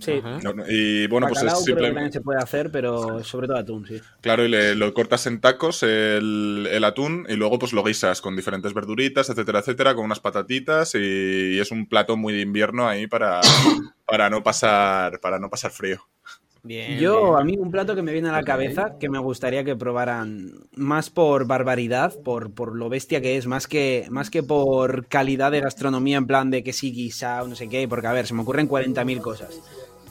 Sí. 0.00 0.20
No- 0.22 0.64
Y 0.68 1.06
bueno, 1.06 1.26
pues 1.28 1.42
es 1.42 1.44
creo 1.44 1.64
que 1.64 1.72
también 1.82 2.12
simplemente. 2.12 2.12
se 2.12 2.20
puede 2.20 2.38
hacer, 2.42 2.70
pero 2.70 3.22
sobre 3.24 3.46
todo 3.46 3.56
atún, 3.58 3.86
sí. 3.86 4.00
Claro, 4.20 4.44
y 4.44 4.48
le, 4.48 4.74
lo 4.74 4.92
cortas 4.92 5.26
en 5.26 5.40
tacos 5.40 5.82
el, 5.82 6.68
el 6.70 6.84
atún 6.84 7.26
y 7.28 7.34
luego 7.36 7.58
pues 7.58 7.72
lo 7.72 7.82
guisas 7.84 8.20
con 8.20 8.36
diferentes 8.36 8.74
verduritas, 8.74 9.30
etcétera, 9.30 9.60
etcétera, 9.60 9.94
con 9.94 10.04
unas 10.04 10.20
patatitas 10.20 10.94
y, 10.94 10.98
y 10.98 11.58
es 11.60 11.70
un 11.70 11.88
plato 11.88 12.16
muy 12.16 12.32
de 12.34 12.40
invierno 12.40 12.86
ahí 12.88 13.06
para, 13.06 13.40
para 14.06 14.28
no 14.30 14.42
pasar 14.42 15.20
para 15.20 15.38
no 15.38 15.48
pasar 15.48 15.70
frío. 15.70 16.00
Bien, 16.66 16.98
Yo, 16.98 17.20
bien. 17.20 17.36
a 17.36 17.44
mí, 17.44 17.56
un 17.58 17.70
plato 17.70 17.94
que 17.94 18.00
me 18.00 18.10
viene 18.14 18.30
a 18.30 18.32
la 18.32 18.42
cabeza, 18.42 18.96
que 18.98 19.10
me 19.10 19.18
gustaría 19.18 19.64
que 19.64 19.76
probaran 19.76 20.50
más 20.74 21.10
por 21.10 21.46
barbaridad, 21.46 22.14
por, 22.24 22.54
por 22.54 22.74
lo 22.74 22.88
bestia 22.88 23.20
que 23.20 23.36
es, 23.36 23.46
más 23.46 23.66
que, 23.68 24.06
más 24.10 24.30
que 24.30 24.42
por 24.42 25.06
calidad 25.08 25.52
de 25.52 25.60
gastronomía, 25.60 26.16
en 26.16 26.26
plan 26.26 26.50
de 26.50 26.62
que 26.64 26.72
sí 26.72 26.90
guisado, 26.90 27.48
no 27.48 27.54
sé 27.54 27.68
qué, 27.68 27.86
porque 27.86 28.06
a 28.06 28.14
ver, 28.14 28.26
se 28.26 28.32
me 28.32 28.40
ocurren 28.40 28.66
40.000 28.66 29.20
cosas. 29.20 29.60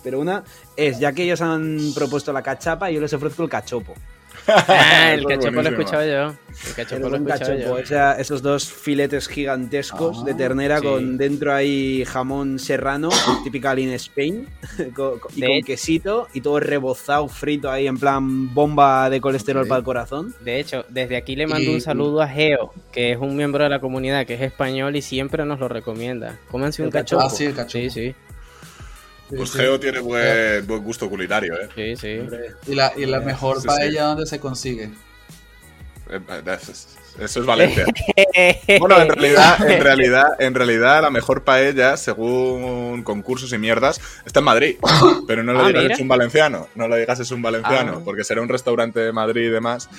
Pero 0.03 0.19
una 0.19 0.43
es, 0.75 0.99
ya 0.99 1.13
que 1.13 1.23
ellos 1.23 1.41
han 1.41 1.77
propuesto 1.95 2.33
la 2.33 2.41
cachapa, 2.41 2.91
yo 2.91 2.99
les 3.01 3.13
ofrezco 3.13 3.43
el 3.43 3.49
cachopo. 3.49 3.93
Ah, 4.45 5.13
el 5.13 5.23
cachopo 5.25 5.61
lo 5.61 5.69
escuchado 5.69 6.03
yo. 6.05 6.35
El 6.67 6.73
cachopo 6.75 7.07
lo 7.09 7.15
escuchado 7.15 7.39
cachopo, 7.39 7.59
yo. 7.59 7.77
esa- 7.77 8.19
esos 8.19 8.41
dos 8.41 8.65
filetes 8.69 9.29
gigantescos 9.29 10.17
Ah, 10.21 10.25
de 10.25 10.33
ternera 10.33 10.79
sí. 10.79 10.85
con 10.85 11.17
dentro 11.17 11.53
ahí 11.53 12.03
jamón 12.05 12.59
serrano, 12.59 13.07
typical 13.45 13.79
in 13.79 13.91
Spain, 13.93 14.49
con- 14.95 15.19
y 15.35 15.39
De 15.41 15.47
con 15.47 15.55
hecho- 15.57 15.65
quesito 15.67 16.27
y 16.33 16.41
todo 16.41 16.59
rebozado, 16.59 17.29
frito 17.29 17.71
ahí 17.71 17.87
en 17.87 17.97
plan 17.97 18.53
bomba 18.53 19.09
de 19.09 19.21
colesterol 19.21 19.65
para 19.65 19.79
el 19.79 19.85
corazón. 19.85 20.35
De 20.41 20.59
hecho, 20.59 20.83
desde 20.89 21.15
aquí 21.15 21.37
le 21.37 21.47
mando 21.47 21.71
Y- 21.71 21.75
un 21.75 21.79
saludo 21.81 22.21
a 22.21 22.27
Geo, 22.27 22.73
que 22.91 23.11
es 23.13 23.17
un 23.19 23.37
miembro 23.37 23.63
de 23.63 23.69
la 23.69 23.79
comunidad, 23.79 24.25
que 24.25 24.33
es 24.33 24.41
español 24.41 24.93
y 24.97 25.01
siempre 25.01 25.45
nos 25.45 25.59
lo 25.61 25.69
recomienda. 25.69 26.37
Cómanse 26.51 26.83
un 26.83 26.89
cachopo. 26.91 27.21
Ah, 27.23 27.29
sí, 27.29 27.45
el 27.45 27.53
cachopo. 27.55 27.69
Sí, 27.71 27.89
sí, 27.89 28.15
Pues 29.35 29.49
Sí, 29.51 29.57
Geo 29.59 29.79
tiene 29.79 29.99
buen, 29.99 30.65
buen 30.67 30.83
gusto 30.83 31.09
culinario, 31.09 31.53
¿eh? 31.59 31.69
sí, 31.75 31.95
sí. 31.95 32.21
Y 32.71 32.75
la, 32.75 32.93
y 32.95 33.05
la 33.05 33.19
mejor 33.21 33.55
Sí, 33.57 33.61
sí. 33.63 33.67
paella, 33.67 34.03
¿dónde 34.05 34.25
se 34.25 34.39
consigue? 34.39 34.89
Eh, 36.09 36.19
eh, 36.29 36.57
Eso 37.19 37.39
es 37.39 37.45
Valencia. 37.45 37.85
Bueno, 38.79 38.99
en 39.01 39.09
realidad, 39.09 39.69
en 39.69 39.81
realidad, 39.83 40.25
en 40.39 40.53
realidad, 40.55 41.01
la 41.01 41.09
mejor 41.09 41.43
paella, 41.43 41.95
según 41.97 43.03
concursos 43.03 43.53
y 43.53 43.57
mierdas, 43.57 44.01
está 44.25 44.39
en 44.39 44.45
Madrid. 44.45 44.75
Pero 45.27 45.43
no 45.43 45.53
le 45.53 45.59
Ah, 45.59 45.67
digas 45.67 45.83
mira. 45.83 45.95
es 45.95 46.01
un 46.01 46.07
valenciano. 46.07 46.67
No 46.75 46.87
le 46.87 46.97
digas 46.97 47.19
es 47.19 47.31
un 47.31 47.41
valenciano, 47.41 47.97
Ah. 47.97 48.01
porque 48.03 48.23
será 48.23 48.41
un 48.41 48.49
restaurante 48.49 48.99
de 48.99 49.11
Madrid 49.11 49.43
y 49.47 49.49
demás. 49.49 49.89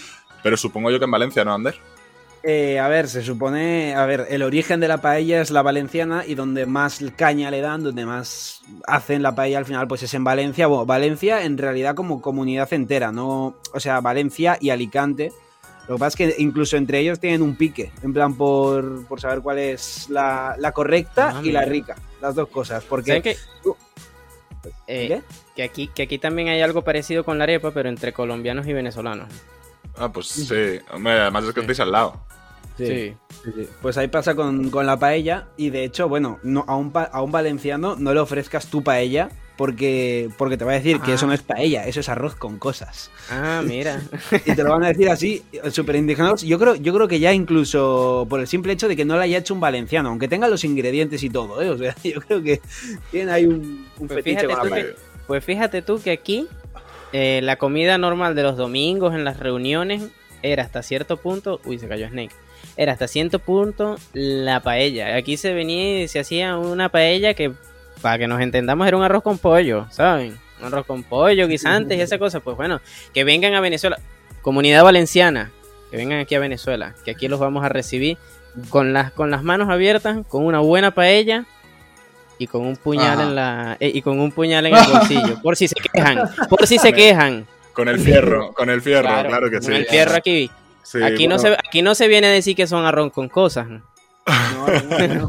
Pero 0.43 0.57
supongo 0.57 0.91
yo 0.91 0.99
que 0.99 1.07
en 1.07 1.11
Valencia, 1.11 1.45
¿no, 1.45 1.55
Ander? 1.55 1.75
Eh, 2.47 2.79
a 2.79 2.89
ver, 2.89 3.09
se 3.09 3.23
supone, 3.23 3.95
a 3.95 4.05
ver, 4.05 4.27
el 4.29 4.43
origen 4.43 4.79
de 4.79 4.87
la 4.87 4.99
paella 4.99 5.41
es 5.41 5.51
la 5.51 5.63
valenciana 5.63 6.25
y 6.27 6.35
donde 6.35 6.67
más 6.67 7.01
caña 7.17 7.51
le 7.51 7.63
dan, 7.63 7.83
donde 7.83 8.05
más 8.05 8.61
hacen 8.87 9.23
la 9.23 9.35
paella 9.35 9.57
al 9.57 9.65
final, 9.65 9.89
pues 9.89 10.03
es 10.03 10.13
en 10.13 10.25
Valencia. 10.25 10.67
Bueno, 10.67 10.85
Valencia 10.85 11.43
en 11.45 11.57
realidad 11.57 11.95
como 11.95 12.21
comunidad 12.21 12.71
entera, 12.75 13.13
no, 13.13 13.57
o 13.73 13.81
sea, 13.81 14.01
Valencia 14.03 14.59
y 14.61 14.69
Alicante. 14.71 15.33
Lo 15.89 15.95
que 15.97 16.01
pasa 16.01 16.23
es 16.23 16.37
que 16.37 16.43
incluso 16.43 16.77
entre 16.77 16.99
ellos 16.99 17.19
tienen 17.19 17.41
un 17.41 17.57
pique, 17.57 17.93
en 18.03 18.13
plan 18.13 18.35
por, 18.35 19.07
por 19.07 19.21
saber 19.23 19.41
cuál 19.41 19.59
es 19.59 20.11
la, 20.11 20.55
la 20.59 20.73
correcta 20.73 21.37
Ah, 21.37 21.41
y 21.43 21.51
la 21.51 21.63
rica, 21.65 21.97
las 22.21 22.35
dos 22.35 22.49
cosas. 22.49 22.85
Porque 22.85 23.07
¿Saben 23.11 23.23
que, 23.23 23.37
tú- 23.63 23.77
eh, 24.87 25.09
¿Qué? 25.09 25.23
que 25.57 25.63
aquí, 25.63 25.89
que 25.95 26.03
aquí 26.03 26.19
también 26.19 26.49
hay 26.49 26.61
algo 26.61 26.83
parecido 26.83 27.25
con 27.25 27.39
la 27.39 27.45
arepa, 27.45 27.71
pero 27.71 27.89
entre 27.89 28.13
colombianos 28.13 28.67
y 28.67 28.73
venezolanos. 28.75 29.29
Ah, 29.97 30.11
pues 30.11 30.27
sí. 30.27 30.79
Hombre, 30.93 31.13
además 31.21 31.45
es 31.45 31.51
que 31.55 31.61
Sí. 31.61 31.65
estáis 31.65 31.81
al 31.81 31.93
lado. 31.93 32.21
Sí. 32.77 32.87
Sí. 32.87 33.15
Sí. 33.45 33.69
Pues 33.83 33.97
ahí 33.99 34.09
pasa 34.09 34.35
con, 34.35 34.71
con 34.71 34.87
la 34.87 34.99
paella 34.99 35.47
y 35.57 35.71
de 35.71 35.85
hecho, 35.85 36.09
bueno, 36.09 36.39
no, 36.43 36.65
a, 36.67 36.77
un, 36.77 36.91
pa- 36.93 37.05
a 37.13 37.23
un 37.23 37.31
valenciano 37.31 37.95
no 37.99 38.15
le 38.15 38.21
ofrezcas 38.21 38.67
tu 38.67 38.83
paella 38.83 39.29
porque, 39.57 40.29
porque 40.37 40.57
te 40.57 40.65
va 40.65 40.73
a 40.73 40.75
decir 40.75 40.99
que 41.01 41.13
Ah. 41.13 41.15
eso 41.15 41.27
no 41.29 41.33
es 41.33 41.43
paella, 41.43 41.87
eso 41.87 42.01
es 42.01 42.09
arroz 42.09 42.35
con 42.35 42.59
cosas. 42.59 43.11
Ah, 43.31 43.63
mira. 43.65 44.03
Y 44.47 44.55
te 44.55 44.65
lo 44.65 44.71
van 44.71 44.83
a 44.83 44.89
decir 44.89 45.09
así, 45.09 45.45
súper 45.71 45.97
indignados. 45.97 46.43
Yo 46.43 46.59
creo, 46.59 46.75
yo 46.75 46.93
creo 46.95 47.07
que 47.07 47.21
ya 47.21 47.33
incluso 47.33 48.27
por 48.29 48.41
el 48.41 48.49
simple 48.49 48.73
hecho 48.73 48.89
de 48.89 48.97
que 48.97 49.05
no 49.05 49.15
lo 49.15 49.21
haya 49.23 49.39
hecho 49.39 49.55
un 49.55 49.61
valenciano, 49.61 50.09
aunque 50.09 50.27
tenga 50.27 50.49
los 50.49 50.65
ingredientes 50.65 51.23
y 51.23 51.31
todo, 51.31 51.63
¿eh? 51.63 51.71
O 51.71 51.79
sea, 51.79 51.95
yo 52.05 52.21
creo 52.23 52.43
que 52.43 52.61
tienen 53.13 53.29
ahí 53.33 53.47
un, 53.47 53.87
un 53.99 54.09
Pues 54.09 54.25
fetiche 54.25 54.47
con 54.47 54.57
la 54.57 54.63
paella. 54.63 54.77
que- 54.89 54.97
Pues 55.29 55.45
fíjate 55.45 55.83
tú 55.83 56.01
que 56.03 56.11
aquí 56.11 56.49
eh, 57.13 57.41
la 57.43 57.57
comida 57.57 57.97
normal 57.99 58.35
de 58.35 58.43
los 58.43 58.57
domingos 58.57 59.15
en 59.15 59.23
las 59.25 59.39
reuniones 59.39 60.03
era 60.43 60.65
hasta 60.65 60.83
cierto 60.83 61.17
punto. 61.19 61.61
Uy, 61.65 61.79
se 61.79 61.87
cayó 61.87 62.09
Snake. 62.09 62.35
Era 62.77 62.93
hasta 62.93 63.09
cierto 63.09 63.39
punto 63.39 63.97
la 64.13 64.61
paella. 64.61 65.17
Aquí 65.17 65.37
se 65.37 65.53
venía 65.53 66.03
y 66.03 66.09
se 66.09 66.21
hacía 66.21 66.57
una 66.57 66.89
paella 66.89 67.35
que, 67.35 67.53
para 68.03 68.19
que 68.19 68.27
nos 68.27 68.41
entendamos, 68.41 68.87
era 68.87 68.97
un 68.97 69.03
arroz 69.03 69.23
con 69.23 69.39
pollo, 69.39 69.87
¿saben? 69.91 70.39
Un 70.61 70.67
arroz 70.67 70.87
con 70.87 71.03
pollo, 71.03 71.47
guisantes 71.49 71.99
y 71.99 72.01
esa 72.01 72.19
cosa. 72.19 72.41
Pues 72.41 72.57
bueno, 72.57 72.81
que 73.13 73.25
vengan 73.25 73.55
a 73.55 73.61
Venezuela. 73.61 73.99
Comunidad 74.43 74.85
valenciana, 74.85 75.51
que 75.91 75.97
vengan 75.97 76.21
aquí 76.21 76.35
a 76.35 76.39
Venezuela, 76.39 76.95
que 77.05 77.13
aquí 77.13 77.29
los 77.29 77.41
vamos 77.41 77.65
a 77.65 77.69
recibir 77.69 78.19
con 78.69 78.93
las, 78.93 79.11
con 79.13 79.31
las 79.31 79.43
manos 79.43 79.69
abiertas, 79.71 80.19
con 80.29 80.45
una 80.45 80.61
buena 80.61 80.93
paella 80.93 81.47
y 82.39 82.47
con 82.47 82.63
un 82.63 82.77
puñal 82.77 83.21
Ajá. 83.21 83.23
en 83.23 83.35
la 83.35 83.77
eh, 83.81 83.93
y 83.95 84.03
con 84.03 84.21
un 84.21 84.33
puñal 84.33 84.67
en 84.67 84.75
el 84.75 84.93
bolsillo, 84.93 85.41
por 85.43 85.57
si 85.57 85.69
se 85.69 85.77
quejan, 85.77 86.19
por 86.49 86.67
si 86.67 86.79
se 86.79 86.93
quejan. 86.93 87.47
Con 87.73 87.89
el 87.89 87.99
fierro, 87.99 88.53
con 88.53 88.71
el 88.71 88.83
fierro, 88.83 89.09
claro, 89.09 89.51
que 89.51 89.57
con 89.57 89.65
sí. 89.65 89.73
el 89.73 89.87
fierro 89.87 90.15
aquí. 90.15 90.51
Sí, 90.85 91.03
aquí 91.03 91.27
no 91.27 91.39
se 91.39 91.53
aquí 91.55 91.83
no 91.83 91.95
se 91.95 92.07
viene 92.09 92.29
a 92.29 92.31
decir 92.31 92.55
que 92.55 92.67
son 92.67 92.85
arroz 92.85 93.13
con 93.13 93.29
cosas. 93.29 93.67
No, 93.69 93.83
no, 94.27 95.09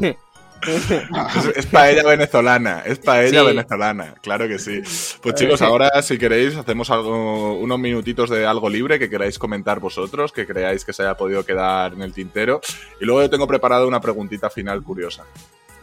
Es, 0.66 0.90
es 1.56 1.66
paella 1.66 2.02
venezolana, 2.02 2.82
es 2.86 2.98
paella 2.98 3.40
Sí. 3.40 3.46
venezolana, 3.46 4.14
claro 4.22 4.48
que 4.48 4.58
sí. 4.58 4.80
Pues 5.20 5.34
chicos, 5.34 5.60
ahora 5.62 6.02
si 6.02 6.16
queréis 6.18 6.56
hacemos 6.56 6.90
algo, 6.90 7.58
unos 7.58 7.78
minutitos 7.78 8.30
de 8.30 8.46
algo 8.46 8.68
libre 8.70 8.98
que 8.98 9.10
queráis 9.10 9.38
comentar 9.38 9.80
vosotros, 9.80 10.32
que 10.32 10.46
creáis 10.46 10.84
que 10.84 10.92
se 10.92 11.02
haya 11.02 11.14
podido 11.16 11.44
quedar 11.44 11.92
en 11.92 12.02
el 12.02 12.12
tintero. 12.12 12.60
Y 13.00 13.04
luego 13.04 13.20
yo 13.22 13.30
tengo 13.30 13.46
preparado 13.46 13.86
una 13.86 14.00
preguntita 14.00 14.48
final 14.50 14.82
curiosa. 14.82 15.24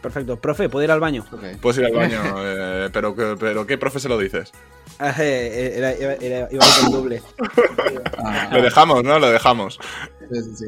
Perfecto. 0.04 0.36
Profe, 0.36 0.68
¿puedo 0.68 0.84
ir 0.84 0.90
al 0.90 1.00
baño? 1.00 1.24
Ok. 1.32 1.42
Puedes 1.60 1.78
ir 1.78 1.86
al 1.86 1.92
baño, 1.92 2.20
eh, 2.44 2.90
pero, 2.92 3.16
que- 3.16 3.36
pero 3.40 3.66
¿qué 3.66 3.78
profe 3.78 3.98
se 3.98 4.08
lo 4.08 4.18
dices? 4.18 4.52
Ah, 4.98 5.14
eh, 5.18 5.72
Era, 5.76 5.92
era- 5.92 6.14
era- 6.14 6.48
iba 6.52 6.62
a 6.64 6.68
ir 6.68 6.74
con 6.84 6.92
doble. 6.92 7.22
Ah, 8.18 8.48
Lo 8.52 8.62
dejamos, 8.62 9.02
¿no? 9.02 9.18
Lo 9.18 9.30
dejamos. 9.30 9.80
sí, 10.30 10.42
sí, 10.42 10.56
sí. 10.56 10.64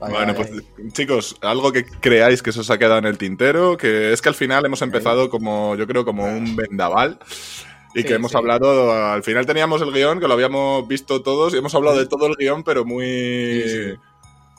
Bueno, 0.00 0.34
pues 0.34 0.50
chicos, 0.92 1.36
algo 1.40 1.72
que 1.72 1.84
creáis 1.86 2.42
que 2.42 2.52
se 2.52 2.60
os 2.60 2.68
ha 2.70 2.76
quedado 2.76 2.98
en 2.98 3.06
el 3.06 3.16
tintero, 3.16 3.76
que 3.78 4.12
es 4.12 4.20
que 4.20 4.28
al 4.28 4.34
final 4.34 4.66
hemos 4.66 4.82
empezado 4.82 5.30
como, 5.30 5.76
yo 5.76 5.86
creo, 5.86 6.04
como 6.04 6.24
un 6.26 6.56
vendaval. 6.56 7.18
Y 7.94 8.00
Sí, 8.00 8.06
que 8.08 8.14
hemos 8.14 8.32
sí. 8.32 8.36
hablado, 8.36 8.92
al 8.92 9.22
final 9.22 9.46
teníamos 9.46 9.80
el 9.80 9.92
guion, 9.92 10.18
que 10.20 10.26
lo 10.26 10.34
habíamos 10.34 10.86
visto 10.88 11.22
todos, 11.22 11.54
y 11.54 11.58
hemos 11.58 11.74
hablado 11.76 11.96
de 11.96 12.06
todo 12.06 12.26
el 12.26 12.34
guion, 12.36 12.64
pero 12.64 12.84
muy, 12.84 13.06
Sí, 13.06 13.68
sí. 13.68 13.94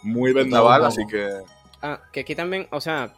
muy 0.03 0.31
vendaval, 0.31 0.85
así 0.85 1.05
que... 1.05 1.27
Ah, 1.81 1.99
que 2.13 2.21
aquí 2.21 2.33
también, 2.33 2.67
o 2.71 2.79
sea, 2.81 3.13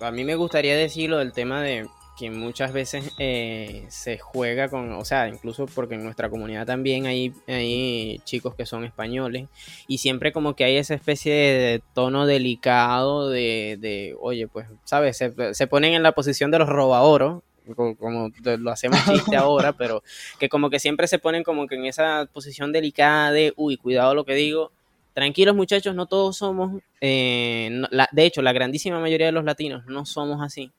a 0.00 0.10
mí 0.10 0.24
me 0.24 0.34
gustaría 0.36 0.76
decirlo 0.76 1.18
del 1.18 1.32
tema 1.32 1.62
de 1.62 1.86
que 2.18 2.30
muchas 2.32 2.72
veces 2.72 3.12
eh, 3.18 3.84
se 3.90 4.18
juega 4.18 4.68
con, 4.68 4.92
o 4.92 5.04
sea, 5.04 5.28
incluso 5.28 5.66
porque 5.66 5.94
en 5.94 6.02
nuestra 6.02 6.28
comunidad 6.28 6.66
también 6.66 7.06
hay, 7.06 7.32
hay 7.46 8.20
chicos 8.24 8.56
que 8.56 8.66
son 8.66 8.84
españoles 8.84 9.46
y 9.86 9.98
siempre 9.98 10.32
como 10.32 10.56
que 10.56 10.64
hay 10.64 10.78
esa 10.78 10.94
especie 10.94 11.32
de 11.32 11.82
tono 11.94 12.26
delicado 12.26 13.30
de, 13.30 13.78
de 13.80 14.16
oye, 14.20 14.48
pues, 14.48 14.66
¿sabes? 14.84 15.16
Se, 15.16 15.54
se 15.54 15.66
ponen 15.68 15.94
en 15.94 16.02
la 16.02 16.10
posición 16.12 16.50
de 16.50 16.58
los 16.58 16.68
robaoros, 16.68 17.42
co- 17.76 17.94
como 17.96 18.30
lo 18.42 18.70
hacemos 18.72 18.98
chiste 19.04 19.36
ahora, 19.36 19.72
pero 19.74 20.02
que 20.40 20.48
como 20.48 20.70
que 20.70 20.80
siempre 20.80 21.06
se 21.06 21.20
ponen 21.20 21.44
como 21.44 21.68
que 21.68 21.76
en 21.76 21.84
esa 21.86 22.28
posición 22.32 22.72
delicada 22.72 23.30
de, 23.30 23.52
uy, 23.56 23.76
cuidado 23.76 24.16
lo 24.16 24.24
que 24.24 24.34
digo, 24.34 24.72
Tranquilos 25.18 25.56
muchachos, 25.56 25.96
no 25.96 26.06
todos 26.06 26.36
somos, 26.36 26.80
eh, 27.00 27.70
no- 27.72 27.88
la- 27.90 28.08
de 28.12 28.24
hecho 28.24 28.40
la 28.40 28.52
grandísima 28.52 29.00
mayoría 29.00 29.26
de 29.26 29.32
los 29.32 29.44
latinos 29.44 29.84
no 29.86 30.06
somos 30.06 30.40
así. 30.42 30.70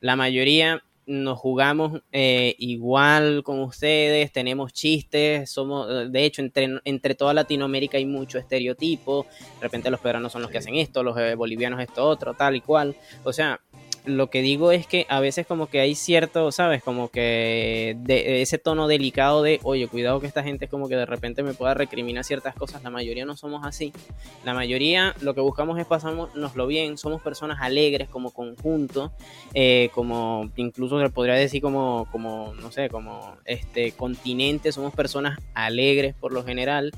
La 0.00 0.16
mayoría 0.16 0.82
nos 1.06 1.38
jugamos 1.38 2.02
eh, 2.12 2.54
igual 2.58 3.42
con 3.44 3.60
ustedes, 3.60 4.32
tenemos 4.32 4.72
chistes, 4.72 5.50
somos, 5.50 5.88
eh, 5.90 6.08
de 6.10 6.24
hecho 6.24 6.42
entre, 6.42 6.68
entre 6.84 7.14
toda 7.14 7.34
Latinoamérica 7.34 7.98
hay 7.98 8.06
mucho 8.06 8.38
estereotipo, 8.38 9.26
de 9.60 9.66
repente 9.66 9.90
los 9.90 10.00
peruanos 10.00 10.32
son 10.32 10.42
los 10.42 10.50
que 10.50 10.58
hacen 10.58 10.76
esto, 10.76 11.02
los 11.02 11.18
eh, 11.18 11.34
bolivianos 11.36 11.80
esto 11.80 12.06
otro, 12.08 12.34
tal 12.34 12.56
y 12.56 12.62
cual. 12.62 12.96
O 13.24 13.32
sea, 13.32 13.60
lo 14.04 14.30
que 14.30 14.42
digo 14.42 14.72
es 14.72 14.86
que 14.86 15.06
a 15.08 15.20
veces 15.20 15.46
como 15.46 15.68
que 15.68 15.80
hay 15.80 15.94
cierto, 15.94 16.52
¿sabes? 16.52 16.82
Como 16.82 17.10
que 17.10 17.96
de, 18.00 18.42
ese 18.42 18.58
tono 18.58 18.88
delicado 18.88 19.42
de, 19.42 19.60
oye, 19.62 19.88
cuidado 19.88 20.20
que 20.20 20.26
esta 20.26 20.42
gente 20.42 20.68
como 20.68 20.88
que 20.88 20.96
de 20.96 21.06
repente 21.06 21.42
me 21.42 21.54
pueda 21.54 21.74
recriminar 21.74 22.24
ciertas 22.24 22.54
cosas. 22.54 22.82
La 22.82 22.90
mayoría 22.90 23.24
no 23.24 23.36
somos 23.36 23.64
así. 23.64 23.92
La 24.44 24.54
mayoría 24.54 25.14
lo 25.20 25.34
que 25.34 25.40
buscamos 25.40 25.78
es 25.78 25.86
pasárnoslo 25.86 26.66
bien. 26.66 26.98
Somos 26.98 27.22
personas 27.22 27.58
alegres 27.60 28.08
como 28.08 28.30
conjunto, 28.30 29.12
eh, 29.54 29.90
como 29.94 30.50
incluso 30.56 31.00
se 31.00 31.10
podría 31.10 31.34
decir 31.34 31.62
como, 31.62 32.06
como, 32.10 32.54
no 32.54 32.72
sé, 32.72 32.88
como 32.88 33.36
este 33.44 33.92
continente. 33.92 34.72
Somos 34.72 34.94
personas 34.94 35.38
alegres 35.54 36.14
por 36.14 36.32
lo 36.32 36.44
general 36.44 36.92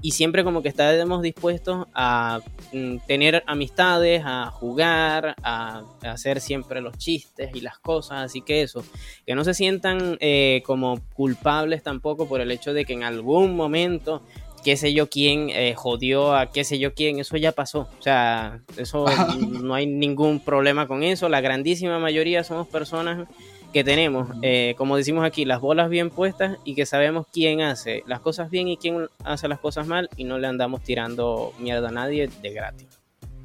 y 0.00 0.12
siempre 0.12 0.44
como 0.44 0.62
que 0.62 0.68
estaremos 0.68 1.22
dispuestos 1.22 1.86
a 1.94 2.40
mm, 2.72 2.98
tener 3.06 3.42
amistades, 3.46 4.22
a 4.24 4.50
jugar, 4.50 5.34
a, 5.42 5.82
hacer 6.02 6.40
siempre 6.40 6.80
los 6.80 6.96
chistes 6.96 7.50
y 7.54 7.60
las 7.60 7.78
cosas, 7.78 8.24
así 8.24 8.40
que 8.40 8.62
eso, 8.62 8.84
que 9.26 9.34
no 9.34 9.44
se 9.44 9.54
sientan 9.54 10.16
eh, 10.20 10.62
como 10.64 11.00
culpables 11.14 11.82
tampoco 11.82 12.28
por 12.28 12.40
el 12.40 12.50
hecho 12.50 12.72
de 12.72 12.84
que 12.84 12.92
en 12.92 13.02
algún 13.02 13.56
momento 13.56 14.22
qué 14.64 14.76
sé 14.76 14.92
yo 14.92 15.08
quién 15.08 15.50
eh, 15.50 15.74
jodió 15.74 16.34
a 16.34 16.50
qué 16.50 16.64
sé 16.64 16.78
yo 16.78 16.94
quién, 16.94 17.18
eso 17.18 17.36
ya 17.36 17.52
pasó. 17.52 17.88
O 17.98 18.02
sea, 18.02 18.60
eso 18.76 19.06
no 19.62 19.74
hay 19.74 19.86
ningún 19.86 20.40
problema 20.40 20.86
con 20.86 21.02
eso. 21.02 21.28
La 21.28 21.40
grandísima 21.40 21.98
mayoría 21.98 22.44
somos 22.44 22.66
personas 22.66 23.28
que 23.72 23.84
tenemos, 23.84 24.28
eh, 24.42 24.74
como 24.78 24.96
decimos 24.96 25.24
aquí, 25.24 25.44
las 25.44 25.60
bolas 25.60 25.90
bien 25.90 26.10
puestas 26.10 26.58
y 26.64 26.74
que 26.74 26.86
sabemos 26.86 27.26
quién 27.32 27.60
hace 27.60 28.02
las 28.06 28.20
cosas 28.20 28.50
bien 28.50 28.68
y 28.68 28.76
quién 28.76 29.08
hace 29.24 29.48
las 29.48 29.58
cosas 29.58 29.86
mal 29.86 30.08
y 30.16 30.24
no 30.24 30.38
le 30.38 30.46
andamos 30.46 30.82
tirando 30.82 31.52
mierda 31.58 31.88
a 31.88 31.92
nadie 31.92 32.28
de 32.40 32.52
gratis, 32.52 32.88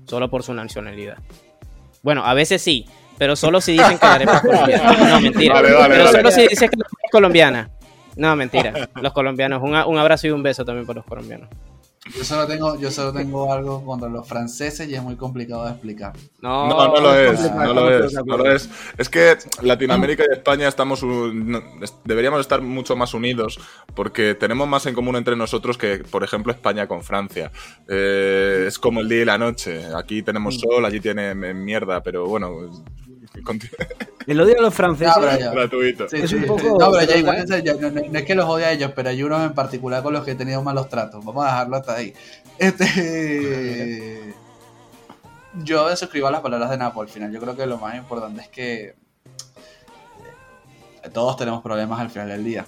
solo 0.06 0.30
por 0.30 0.44
su 0.44 0.54
nacionalidad. 0.54 1.18
Bueno, 2.02 2.26
a 2.26 2.34
veces 2.34 2.62
sí, 2.62 2.86
pero 3.18 3.36
solo 3.36 3.62
si 3.62 3.74
dicen 3.74 3.98
que 3.98 4.06
la 4.06 4.14
arepa 4.14 4.36
es 4.38 4.42
colombiana. 4.42 5.10
No, 5.10 5.22
mentira. 5.22 5.62
pero 5.62 6.08
solo 6.12 6.32
si 6.32 6.48
dicen 6.48 6.70
que 6.70 6.78
la 6.78 6.86
arepa 6.86 7.02
es 7.04 7.12
colombiana. 7.12 7.70
No, 8.16 8.36
mentira. 8.36 8.90
Los 9.02 9.14
colombianos. 9.14 9.62
Un, 9.64 9.76
un 9.76 9.98
abrazo 9.98 10.28
y 10.28 10.32
un 10.32 10.44
beso 10.44 10.64
también 10.64 10.86
para 10.86 10.98
los 10.98 11.06
colombianos. 11.06 11.50
Yo 12.12 12.26
solo 12.26 12.46
tengo, 12.46 12.78
yo 12.78 12.92
solo 12.92 13.14
tengo 13.14 13.54
algo 13.54 13.86
contra 13.86 14.10
los 14.10 14.28
franceses 14.28 14.90
y 14.90 14.96
es 14.96 15.02
muy 15.02 15.16
complicado 15.16 15.64
de 15.66 15.72
explicar. 15.72 16.12
No, 16.42 16.68
no, 16.68 17.00
lo 17.00 17.16
es, 17.18 17.50
no 17.50 17.74
lo 17.74 17.90
es, 17.90 18.14
no 18.26 18.38
lo 18.38 18.52
es. 18.52 18.70
Es 18.98 19.08
que 19.08 19.38
Latinoamérica 19.62 20.24
y 20.30 20.34
España 20.34 20.68
estamos 20.68 21.02
deberíamos 22.04 22.42
estar 22.42 22.62
mucho 22.62 22.98
más 22.98 23.14
unidos 23.14 23.58
porque 23.96 24.36
tenemos 24.36 24.68
más 24.68 24.86
en 24.86 24.96
común 24.96 25.16
entre 25.16 25.38
nosotros 25.38 25.78
que, 25.78 26.00
por 26.00 26.26
ejemplo, 26.26 26.52
España 26.52 26.88
con 26.88 27.04
Francia. 27.04 27.52
Eh, 27.88 28.66
es 28.68 28.78
como 28.78 29.00
el 29.00 29.08
día 29.08 29.22
y 29.22 29.26
la 29.26 29.38
noche. 29.38 29.86
Aquí 29.96 30.24
tenemos 30.24 30.60
sol, 30.60 30.84
allí 30.84 31.00
tienen 31.00 31.64
mierda, 31.64 32.04
pero 32.04 32.26
bueno, 32.28 32.70
el 34.28 34.42
odio 34.42 34.60
a 34.60 34.62
los 34.62 34.74
franceses 34.74 35.16
gratuito. 35.52 36.06
es 36.06 36.32
un 36.34 36.46
poco. 36.46 36.78
No, 36.80 36.92
pero 36.92 37.04
ya 37.04 37.18
igual, 37.18 37.46
no, 37.48 38.20
es 38.20 38.26
que 38.26 38.36
los 38.36 38.48
odie 38.48 38.66
a 38.66 38.72
ellos, 38.72 38.92
pero 38.96 39.10
hay 39.10 39.24
unos 39.24 39.42
en 39.44 39.54
particular 39.54 40.04
con 40.04 40.14
los 40.14 40.24
que 40.24 40.32
he 40.32 40.36
tenido 40.36 40.62
malos 40.62 40.90
tratos. 40.90 41.24
Vamos 41.24 41.44
a 41.44 41.48
dejarlo 41.48 41.78
hasta 41.78 41.96
ahí. 41.96 42.14
Este. 42.58 44.34
Yo 45.64 45.96
suscribo 45.96 46.28
a 46.28 46.32
las 46.32 46.42
palabras 46.42 46.72
de 46.72 46.78
Napo 46.78 47.02
al 47.02 47.10
final. 47.10 47.32
Yo 47.32 47.40
creo 47.40 47.56
que 47.56 47.68
lo 47.68 47.78
más 47.78 47.96
importante 47.96 48.42
es 48.42 48.48
que 48.48 48.96
todos 51.12 51.38
tenemos 51.38 51.62
problemas 51.62 52.00
al 52.00 52.10
final 52.10 52.30
del 52.30 52.44
día. 52.44 52.66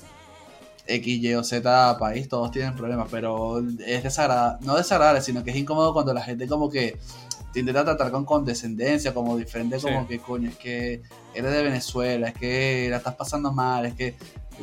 X, 0.88 1.24
Y 1.24 1.34
o 1.34 1.44
Z 1.44 1.98
país, 1.98 2.30
todos 2.30 2.52
tienen 2.52 2.76
problemas, 2.76 3.08
pero 3.10 3.60
es 3.60 4.04
desagradable, 4.04 4.66
no 4.66 4.76
desagradable, 4.76 5.22
sino 5.22 5.44
que 5.44 5.50
es 5.50 5.58
incómodo 5.58 5.94
cuando 5.94 6.14
la 6.14 6.22
gente 6.22 6.48
como 6.48 6.70
que 6.70 7.00
te 7.56 7.62
intenta 7.62 7.86
tratar 7.86 8.12
con 8.12 8.26
condescendencia, 8.26 9.14
como 9.14 9.38
diferente, 9.38 9.80
como 9.80 10.06
que 10.06 10.20
coño, 10.20 10.50
es 10.50 10.58
que 10.58 11.02
eres 11.34 11.54
de 11.54 11.64
Venezuela, 11.64 12.28
es 12.28 12.34
que 12.34 12.90
la 12.90 12.98
estás 12.98 13.16
pasando 13.16 13.54
mal, 13.54 13.86
es 13.86 13.94
que 13.94 14.14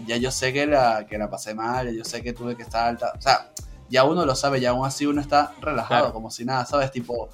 ya 0.06 0.18
yo 0.18 0.30
sé 0.30 0.52
que 0.52 0.66
la, 0.66 1.06
que 1.08 1.16
la 1.16 1.30
pasé 1.30 1.54
mal, 1.54 1.90
yo 1.96 2.04
sé 2.04 2.22
que 2.22 2.34
tuve 2.34 2.54
que 2.54 2.62
estar 2.62 2.86
alta, 2.86 3.14
o 3.16 3.22
sea, 3.22 3.50
ya 3.88 4.04
uno 4.04 4.26
lo 4.26 4.34
sabe, 4.34 4.60
ya 4.60 4.70
aún 4.70 4.84
así 4.84 5.06
uno 5.06 5.22
está 5.22 5.54
relajado, 5.62 6.12
como 6.12 6.30
si 6.30 6.44
nada, 6.44 6.66
¿sabes? 6.66 6.92
Tipo, 6.92 7.30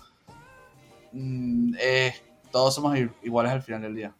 mm, 1.11 1.75
eh, 1.81 2.15
todos 2.53 2.73
somos 2.73 2.97
iguales 3.25 3.51
al 3.51 3.63
final 3.63 3.83
del 3.83 3.97
día. 3.97 4.15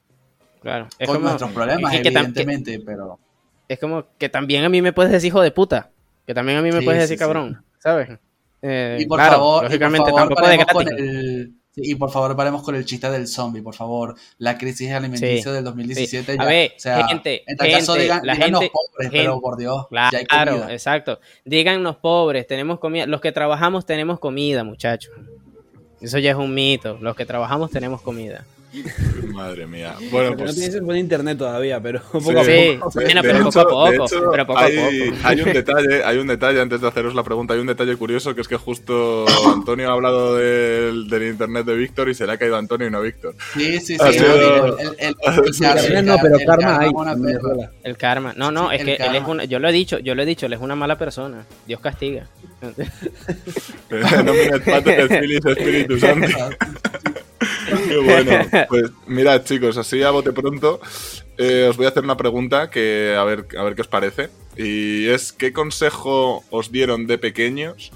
Claro. 0.61 0.89
con 1.07 1.23
nuestros 1.23 1.53
problemas, 1.53 1.95
evidentemente, 1.95 2.81
pero... 2.85 3.21
Es 3.69 3.79
como 3.79 4.07
que 4.19 4.29
también 4.29 4.65
a 4.65 4.69
mí 4.69 4.83
me 4.83 4.93
puedes 4.93 5.13
decir 5.13 5.29
hijo 5.29 5.41
de 5.41 5.53
puta, 5.53 5.93
que 6.27 6.35
también 6.35 6.59
a 6.59 6.63
mí 6.63 6.73
me 6.73 6.83
puedes 6.83 7.03
decir 7.03 7.17
cabrón, 7.17 7.65
¿sabes? 7.79 8.19
Eh, 8.63 8.99
y 9.01 9.07
por 9.07 9.21
favor, 9.21 9.65
lógicamente 9.65 10.13
tampoco 10.13 10.49
de 10.49 10.67
Con 10.67 10.89
el, 10.89 11.59
y 11.81 11.95
por 11.95 12.11
favor, 12.11 12.37
paremos 12.37 12.63
con 12.63 12.75
el 12.75 12.85
chiste 12.85 13.11
del 13.11 13.27
zombie, 13.27 13.63
por 13.63 13.75
favor. 13.75 14.17
La 14.39 14.59
crisis 14.59 14.91
alimenticia 14.91 15.53
del 15.53 15.65
2017. 15.65 16.37
Ya, 16.37 16.43
a 16.43 16.47
ver, 16.47 16.73
o 16.77 16.81
sea, 16.81 17.07
gente, 17.07 17.45
en 17.47 17.57
tal 17.57 17.71
caso 17.71 17.95
digan, 17.95 18.21
la 18.25 18.37
gente, 18.37 18.71
pobres, 18.73 19.11
pero 19.11 19.41
por 19.41 19.57
Dios. 19.57 19.87
Claro, 19.89 20.69
exacto. 20.69 21.21
Díganos 21.45 21.97
pobres, 21.97 22.47
tenemos 22.47 22.79
comida. 22.79 23.07
Los 23.07 23.21
que 23.21 23.33
trabajamos 23.33 23.87
tenemos 23.87 24.19
comida, 24.19 24.65
muchachos. 24.65 25.13
Eso 26.01 26.19
ya 26.19 26.31
es 26.31 26.37
un 26.37 26.55
mito. 26.55 26.99
Los 27.01 27.17
que 27.17 27.27
trabajamos 27.27 27.71
tenemos 27.71 28.01
comida. 28.01 28.45
Madre 29.33 29.67
mía. 29.67 29.97
Bueno, 30.11 30.37
pues... 30.37 30.51
No 30.51 30.61
tienes 30.61 30.81
buen 30.83 30.99
internet 30.99 31.39
todavía, 31.39 31.81
pero 31.81 32.03
poco 32.03 32.31
a 32.31 32.43
poco. 32.43 32.91
pero, 33.23 33.45
poco 33.45 33.61
a 33.61 33.93
poco, 33.93 34.31
pero 34.31 34.47
poco 34.47 34.59
hay, 34.59 34.77
a 34.77 34.83
poco. 34.83 34.95
Hay 35.25 35.41
un 35.41 35.53
detalle, 35.53 36.05
hay 36.05 36.19
un 36.19 36.27
detalle 36.27 36.61
antes 36.61 36.81
de 36.81 36.89
haceros 36.89 37.15
la 37.15 37.23
pregunta, 37.23 37.55
hay 37.55 37.61
un 37.61 37.67
detalle 37.67 37.97
curioso 37.97 38.35
que 38.35 38.43
es 38.43 38.49
que 38.49 38.57
justo 38.57 39.25
Antonio 39.51 39.89
ha 39.89 39.93
hablado 39.93 40.37
del, 40.37 41.09
del 41.09 41.29
internet 41.29 41.65
de 41.65 41.75
Víctor 41.77 42.09
y 42.11 42.15
se 42.15 42.27
le 42.27 42.33
ha 42.33 42.37
caído 42.37 42.57
a 42.57 42.59
Antonio 42.59 42.87
y 42.87 42.91
no 42.91 42.99
a 42.99 43.03
Víctor. 43.03 43.35
Sí, 43.55 43.81
sí, 43.81 43.97
sí. 43.97 44.19
El, 44.99 46.05
no, 46.05 46.17
pero 46.21 46.39
karma 46.47 46.81
hay. 46.81 46.91
El 47.85 47.97
karma. 47.97 48.35
No, 48.37 48.51
no, 48.51 48.71
es 48.71 48.85
que 48.85 48.95
él 48.97 49.15
es 49.15 49.27
una, 49.27 49.45
yo 49.45 49.59
lo 49.59 49.69
he 49.69 49.73
dicho, 49.73 49.99
yo 49.99 50.15
lo 50.15 50.23
he 50.23 50.27
dicho, 50.27 50.47
él 50.47 50.53
es 50.53 50.61
una 50.61 50.77
mala 50.77 50.99
persona. 50.99 51.47
Dios 51.67 51.81
castiga. 51.81 52.27
no 52.61 54.33
me 54.33 54.43
el 54.43 55.41
Espíritu 55.47 55.99
Santo. 55.99 56.29
Qué 57.89 57.97
bueno. 58.05 58.33
Pues 58.69 58.91
mirad, 59.07 59.43
chicos, 59.45 59.77
así 59.77 60.03
a 60.03 60.11
bote 60.11 60.33
pronto, 60.33 60.81
eh, 61.37 61.69
os 61.71 61.77
voy 61.77 61.87
a 61.87 61.89
hacer 61.91 62.05
una 62.05 62.17
pregunta 62.17 62.71
que 62.71 63.15
a 63.17 63.25
ver, 63.25 63.47
a 63.59 63.63
ver 63.63 63.75
qué 63.75 63.83
os 63.83 63.89
parece. 63.89 64.31
Y 64.57 65.09
es: 65.09 65.33
¿qué 65.33 65.53
consejo 65.53 66.45
os 66.51 66.71
dieron 66.71 67.07
de 67.07 67.19
pequeños 67.19 67.93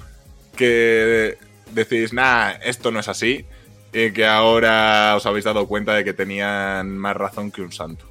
que 0.55 1.37
decís, 1.71 2.13
nah, 2.13 2.51
esto 2.63 2.91
no 2.91 2.99
es 2.99 3.07
así? 3.07 3.45
Y 3.93 4.11
que 4.11 4.25
ahora 4.25 5.15
os 5.15 5.25
habéis 5.25 5.45
dado 5.45 5.67
cuenta 5.67 5.93
de 5.93 6.03
que 6.03 6.13
tenían 6.13 6.97
más 6.97 7.15
razón 7.15 7.51
que 7.51 7.61
un 7.61 7.71
santo. 7.71 8.05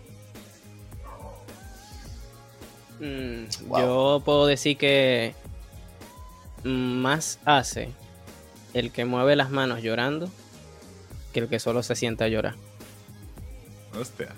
Mm, 3.00 3.46
yo 3.60 4.22
puedo 4.24 4.46
decir 4.46 4.76
que 4.76 5.34
más 6.62 7.40
hace 7.44 7.88
el 8.74 8.92
que 8.92 9.04
mueve 9.04 9.34
las 9.34 9.50
manos 9.50 9.82
llorando 9.82 10.30
que 11.32 11.40
el 11.40 11.48
que 11.48 11.58
solo 11.58 11.82
se 11.82 11.96
sienta 11.96 12.24
a 12.26 12.28
llorar. 12.28 12.54
Hostia. 13.98 14.28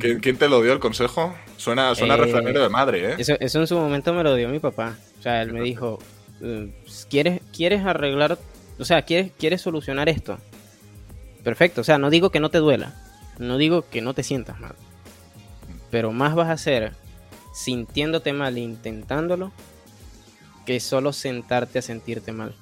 ¿Quién, 0.00 0.36
te 0.36 0.48
lo 0.48 0.62
dio 0.62 0.72
el 0.72 0.80
consejo? 0.80 1.34
Suena, 1.56 1.94
suena 1.94 2.14
eh, 2.14 2.18
refranero 2.18 2.60
de 2.60 2.68
madre, 2.68 3.12
¿eh? 3.12 3.14
Eso, 3.18 3.60
en 3.60 3.66
su 3.66 3.76
momento 3.76 4.12
me 4.12 4.24
lo 4.24 4.34
dio 4.34 4.48
mi 4.48 4.58
papá. 4.58 4.96
O 5.18 5.22
sea, 5.22 5.42
él 5.42 5.52
me 5.52 5.60
dijo, 5.60 6.00
eh, 6.42 6.72
¿quieres, 7.08 7.40
¿quieres 7.54 7.86
arreglar, 7.86 8.38
o 8.78 8.84
sea, 8.84 9.02
¿quieres, 9.02 9.30
¿quieres 9.38 9.60
solucionar 9.62 10.08
esto? 10.08 10.38
Perfecto, 11.44 11.82
o 11.82 11.84
sea, 11.84 11.98
no 11.98 12.10
digo 12.10 12.30
que 12.30 12.40
no 12.40 12.50
te 12.50 12.58
duela, 12.58 12.94
no 13.38 13.58
digo 13.58 13.84
que 13.88 14.02
no 14.02 14.14
te 14.14 14.24
sientas 14.24 14.58
mal, 14.58 14.74
pero 15.92 16.10
más 16.10 16.34
vas 16.34 16.48
a 16.48 16.52
hacer 16.52 16.92
sintiéndote 17.54 18.32
mal 18.32 18.56
e 18.56 18.60
intentándolo 18.60 19.52
que 20.66 20.80
solo 20.80 21.12
sentarte 21.12 21.78
a 21.78 21.82
sentirte 21.82 22.32
mal. 22.32 22.56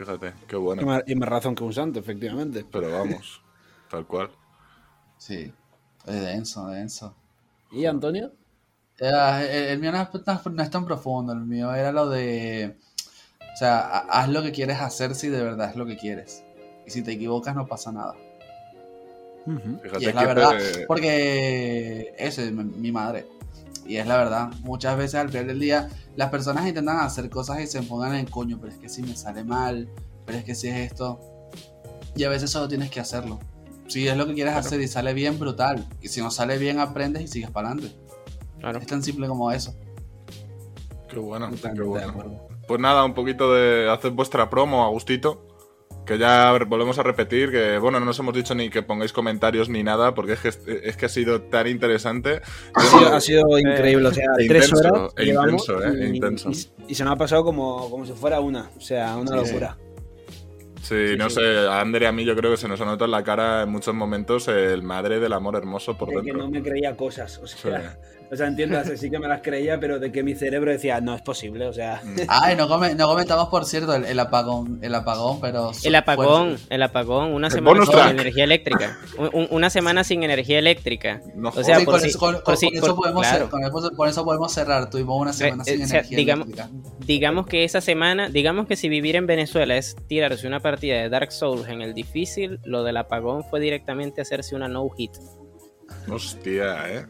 Fíjate, 0.00 0.32
qué 0.48 0.56
bueno. 0.56 0.80
Y 1.06 1.14
más, 1.14 1.28
razón 1.28 1.54
que 1.54 1.62
un 1.62 1.74
santo, 1.74 1.98
efectivamente. 1.98 2.64
Pero 2.72 2.90
vamos, 2.90 3.42
tal 3.90 4.06
cual. 4.06 4.30
Sí, 5.18 5.52
es 6.06 6.20
denso, 6.22 6.68
denso. 6.68 7.14
¿Y 7.70 7.84
Antonio? 7.84 8.32
el, 8.96 9.78
mío 9.78 9.92
no 9.92 10.00
es, 10.00 10.70
tan 10.70 10.86
profundo, 10.86 11.34
el 11.34 11.40
mío 11.40 11.74
era 11.74 11.92
lo 11.92 12.08
de... 12.08 12.78
O 13.52 13.56
sea, 13.58 13.98
haz 13.98 14.30
lo 14.30 14.42
que 14.42 14.52
quieres 14.52 14.80
hacer 14.80 15.14
si 15.14 15.28
de 15.28 15.42
verdad 15.42 15.68
es 15.68 15.76
lo 15.76 15.84
que 15.84 15.98
quieres. 15.98 16.44
Y 16.86 16.90
si 16.90 17.02
te 17.02 17.12
equivocas 17.12 17.54
no 17.54 17.66
pasa 17.66 17.92
nada. 17.92 18.14
y 19.98 20.06
es 20.06 20.14
la 20.14 20.24
verdad, 20.24 20.58
porque 20.86 22.14
esa 22.16 22.42
es 22.42 22.52
mi 22.52 22.90
madre. 22.90 23.26
Y 23.86 23.96
es 23.96 24.06
la 24.06 24.16
verdad, 24.16 24.50
muchas 24.62 24.96
veces 24.96 25.16
al 25.16 25.30
final 25.30 25.48
del 25.48 25.60
día 25.60 25.88
las 26.16 26.30
personas 26.30 26.66
intentan 26.66 26.98
hacer 26.98 27.28
cosas 27.30 27.60
y 27.60 27.66
se 27.66 27.78
enfocan 27.78 28.14
en 28.14 28.26
coño, 28.26 28.58
pero 28.60 28.72
es 28.72 28.78
que 28.78 28.88
si 28.88 29.02
me 29.02 29.16
sale 29.16 29.44
mal, 29.44 29.88
pero 30.26 30.38
es 30.38 30.44
que 30.44 30.54
si 30.54 30.68
es 30.68 30.76
esto. 30.76 31.20
Y 32.14 32.24
a 32.24 32.28
veces 32.28 32.50
solo 32.50 32.68
tienes 32.68 32.90
que 32.90 33.00
hacerlo. 33.00 33.40
Si 33.88 34.06
es 34.06 34.16
lo 34.16 34.26
que 34.26 34.34
quieres 34.34 34.54
hacer 34.54 34.80
y 34.80 34.86
sale 34.86 35.14
bien, 35.14 35.38
brutal. 35.38 35.88
Y 36.00 36.08
si 36.08 36.20
no 36.20 36.30
sale 36.30 36.58
bien, 36.58 36.78
aprendes 36.78 37.22
y 37.22 37.28
sigues 37.28 37.50
para 37.50 37.70
adelante. 37.70 37.96
Claro. 38.60 38.78
Es 38.78 38.86
tan 38.86 39.02
simple 39.02 39.26
como 39.26 39.50
eso. 39.50 39.74
Qué 41.08 41.18
bueno, 41.18 41.50
qué 41.50 41.82
bueno. 41.82 42.48
Pues 42.68 42.80
nada, 42.80 43.04
un 43.04 43.14
poquito 43.14 43.52
de 43.52 43.90
hacer 43.90 44.12
vuestra 44.12 44.48
promo, 44.48 44.84
Agustito 44.84 45.49
que 46.10 46.18
ya 46.18 46.52
volvemos 46.66 46.98
a 46.98 47.04
repetir 47.04 47.52
que, 47.52 47.78
bueno, 47.78 48.00
no 48.00 48.06
nos 48.06 48.18
hemos 48.18 48.34
dicho 48.34 48.52
ni 48.56 48.68
que 48.68 48.82
pongáis 48.82 49.12
comentarios 49.12 49.68
ni 49.68 49.84
nada, 49.84 50.12
porque 50.12 50.32
es 50.32 50.40
que, 50.40 50.48
es 50.84 50.96
que 50.96 51.06
ha 51.06 51.08
sido 51.08 51.42
tan 51.42 51.68
interesante. 51.68 52.40
Ha 52.74 52.80
sido, 52.82 53.14
ha 53.14 53.20
sido 53.20 53.58
increíble, 53.60 54.08
o 54.08 54.12
sea, 54.12 54.24
E 54.38 54.48
tres 54.48 54.68
intenso, 54.72 54.92
horas. 54.94 55.12
e 55.16 55.24
llevamos 55.24 55.68
intenso, 55.68 55.82
eh, 55.84 56.02
e 56.04 56.06
y, 56.08 56.16
intenso. 56.16 56.50
y- 56.50 56.68
y 56.88 56.94
se 56.96 57.04
nos 57.04 57.12
ha 57.12 57.16
pasado 57.16 57.44
como, 57.44 57.88
como 57.90 58.04
si 58.04 58.12
fuera 58.12 58.40
una, 58.40 58.70
o 58.76 58.80
sea, 58.80 59.16
una 59.16 59.30
Sí, 59.30 59.36
locura. 59.52 59.76
Sí, 60.82 61.14
no 61.16 61.28
sí. 61.30 61.36
sé, 61.36 61.58
a 61.68 61.80
Ander 61.80 62.02
y 62.02 62.06
a 62.06 62.12
mí 62.12 62.24
yo 62.24 62.34
creo 62.34 62.50
que 62.50 62.56
se 62.56 62.66
nos 62.66 62.80
ha 62.80 62.84
notado 62.84 63.04
en 63.04 63.10
la 63.12 63.22
cara 63.22 63.62
en 63.62 63.68
muchos 63.70 63.94
momentos 63.94 64.48
el 64.48 64.82
madre 64.82 65.20
del 65.20 65.32
amor 65.32 65.54
hermoso 65.54 65.96
por 65.96 66.08
De 66.08 66.14
que 66.16 66.20
dentro. 66.22 66.38
no 66.42 66.50
me 66.50 66.60
creía 66.62 66.96
cosas, 66.96 67.38
o 67.38 67.46
Sí. 67.46 67.68
O 68.32 68.36
sea, 68.36 68.46
entiendas, 68.46 68.88
sí 68.96 69.10
que 69.10 69.18
me 69.18 69.26
las 69.26 69.40
creía, 69.42 69.80
pero 69.80 69.98
de 69.98 70.12
que 70.12 70.22
mi 70.22 70.34
cerebro 70.36 70.70
decía, 70.70 71.00
no 71.00 71.14
es 71.14 71.22
posible, 71.22 71.66
o 71.66 71.72
sea. 71.72 72.00
Ay, 72.28 72.54
no, 72.56 72.68
come- 72.68 72.94
no 72.94 73.08
comentamos, 73.08 73.48
por 73.48 73.64
cierto, 73.64 73.94
el, 73.94 74.04
el 74.04 74.18
apagón, 74.20 74.78
el 74.82 74.94
apagón, 74.94 75.40
pero... 75.40 75.72
El 75.82 75.94
apagón, 75.96 76.56
fue- 76.58 76.76
el 76.76 76.82
apagón, 76.82 77.32
una 77.32 77.48
El 77.48 77.52
semana 77.52 77.82
sin 77.84 77.90
track. 77.92 78.10
energía 78.10 78.44
eléctrica. 78.44 78.98
Un- 79.18 79.30
un- 79.32 79.48
una 79.50 79.68
semana 79.70 80.04
sin 80.04 80.22
energía 80.22 80.58
eléctrica. 80.60 81.20
No 81.34 81.48
O 81.48 81.64
sea, 81.64 81.80
por 81.80 82.00
eso, 84.08 84.24
podemos 84.24 84.52
cerrar. 84.52 84.88
Tuvimos 84.90 85.20
una 85.20 85.32
semana 85.32 85.64
Eh, 85.66 85.72
sin 85.74 85.82
o 85.82 85.86
sea, 85.88 85.98
energía 85.98 86.16
digamos- 86.18 86.46
eléctrica. 86.46 86.70
Digamos 87.00 87.46
que 87.46 87.64
esa 87.64 87.80
semana, 87.80 88.28
digamos 88.28 88.66
que 88.68 88.76
si 88.76 88.88
vivir 88.88 89.16
en 89.16 89.26
Venezuela 89.26 89.76
es 89.76 89.96
tirarse 90.06 90.46
una 90.46 90.60
partida 90.60 90.96
de 91.02 91.08
Dark 91.08 91.32
Souls 91.32 91.68
en 91.68 91.82
el 91.82 91.94
difícil, 91.94 92.60
lo 92.64 92.84
del 92.84 92.96
apagón 92.98 93.42
fue 93.44 93.58
directamente 93.60 94.20
hacerse 94.20 94.54
una 94.54 94.68
no 94.68 94.88
hit. 94.90 95.10
Hostia, 96.08 96.88
eh. 96.88 97.06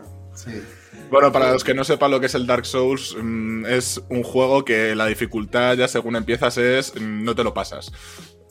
Bueno, 1.10 1.32
para 1.32 1.52
los 1.52 1.64
que 1.64 1.74
no 1.74 1.84
sepan 1.84 2.10
lo 2.10 2.20
que 2.20 2.26
es 2.26 2.34
el 2.34 2.46
Dark 2.46 2.66
Souls, 2.66 3.16
mm, 3.20 3.66
es 3.66 4.00
un 4.08 4.22
juego 4.22 4.64
que 4.64 4.94
la 4.94 5.06
dificultad 5.06 5.76
ya 5.76 5.88
según 5.88 6.16
empiezas 6.16 6.56
es 6.56 6.94
mm, 6.94 7.24
no 7.24 7.34
te 7.34 7.44
lo 7.44 7.52
pasas. 7.52 7.92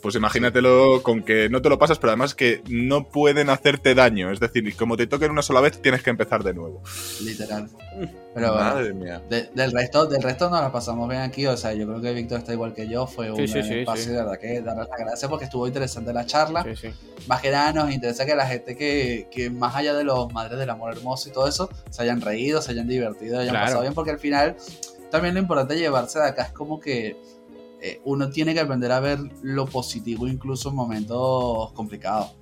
Pues 0.01 0.15
imagínatelo 0.15 1.03
con 1.03 1.23
que 1.23 1.49
no 1.49 1.61
te 1.61 1.67
lo 1.67 1.77
pasas, 1.77 1.99
pero 1.99 2.11
además 2.11 2.33
que 2.33 2.61
no 2.69 3.09
pueden 3.09 3.49
hacerte 3.49 3.93
daño. 3.95 4.31
Es 4.31 4.39
decir, 4.39 4.73
como 4.77 4.95
te 4.95 5.07
toquen 5.07 5.29
una 5.31 5.41
sola 5.41 5.59
vez, 5.59 5.81
tienes 5.81 6.01
que 6.03 6.09
empezar 6.09 6.41
de 6.43 6.53
nuevo. 6.53 6.81
Literal. 7.21 7.67
Pero 8.33 8.53
bueno, 8.53 8.63
Madre 8.63 8.93
mía. 8.93 9.21
de- 9.27 9.49
del 9.55 9.71
resto 9.71 10.05
del 10.05 10.21
resto 10.21 10.49
nos 10.51 10.61
la 10.61 10.71
pasamos 10.71 11.09
bien 11.09 11.21
aquí. 11.21 11.47
O 11.47 11.57
sea, 11.57 11.73
yo 11.73 11.85
creo 11.87 11.99
que 11.99 12.13
Víctor 12.13 12.39
está 12.39 12.53
igual 12.53 12.73
que 12.73 12.87
yo. 12.87 13.07
Fue 13.07 13.29
un 13.31 13.35
Sí, 13.37 13.47
sí, 13.47 13.53
gran 13.55 13.67
sí, 13.67 13.73
espacio. 13.79 14.03
sí. 14.03 14.09
De 14.11 14.15
verdad 14.17 14.39
que 14.39 14.61
darle 14.61 14.83
las 14.89 14.99
gracias 14.99 15.29
porque 15.29 15.45
estuvo 15.45 15.67
interesante 15.67 16.13
la 16.13 16.25
charla. 16.25 16.63
Sí, 16.63 16.75
sí. 16.75 16.89
Más 17.27 17.41
que 17.41 17.49
nada 17.51 17.73
nos 17.73 17.91
interesa 17.91 18.25
que 18.25 18.35
la 18.35 18.45
gente 18.47 18.77
que, 18.77 19.27
que 19.31 19.49
más 19.49 19.75
allá 19.75 19.93
de 19.95 20.03
los 20.05 20.31
madres 20.31 20.59
del 20.59 20.69
amor 20.69 20.93
hermoso 20.95 21.27
y 21.27 21.31
todo 21.33 21.47
eso, 21.47 21.69
se 21.89 22.03
hayan 22.03 22.21
reído, 22.21 22.61
se 22.61 22.71
hayan 22.71 22.87
divertido, 22.87 23.39
hayan 23.39 23.49
Claro. 23.51 23.65
pasado 23.65 23.81
bien, 23.81 23.93
porque 23.95 24.11
al 24.11 24.19
final 24.19 24.55
también 25.11 25.33
lo 25.33 25.41
importante 25.41 25.73
de 25.73 25.79
llevarse 25.81 26.19
de 26.19 26.27
acá 26.27 26.43
es 26.43 26.51
como 26.53 26.79
que 26.79 27.17
eh, 27.82 28.01
uno 28.06 28.30
tiene 28.30 28.53
que 28.53 28.59
aprender 28.59 28.91
a 28.91 28.99
ver 28.99 29.19
lo 29.41 29.66
positivo 29.66 30.27
incluso 30.27 30.69
en 30.69 30.75
momentos 30.75 31.72
complicados. 31.74 32.35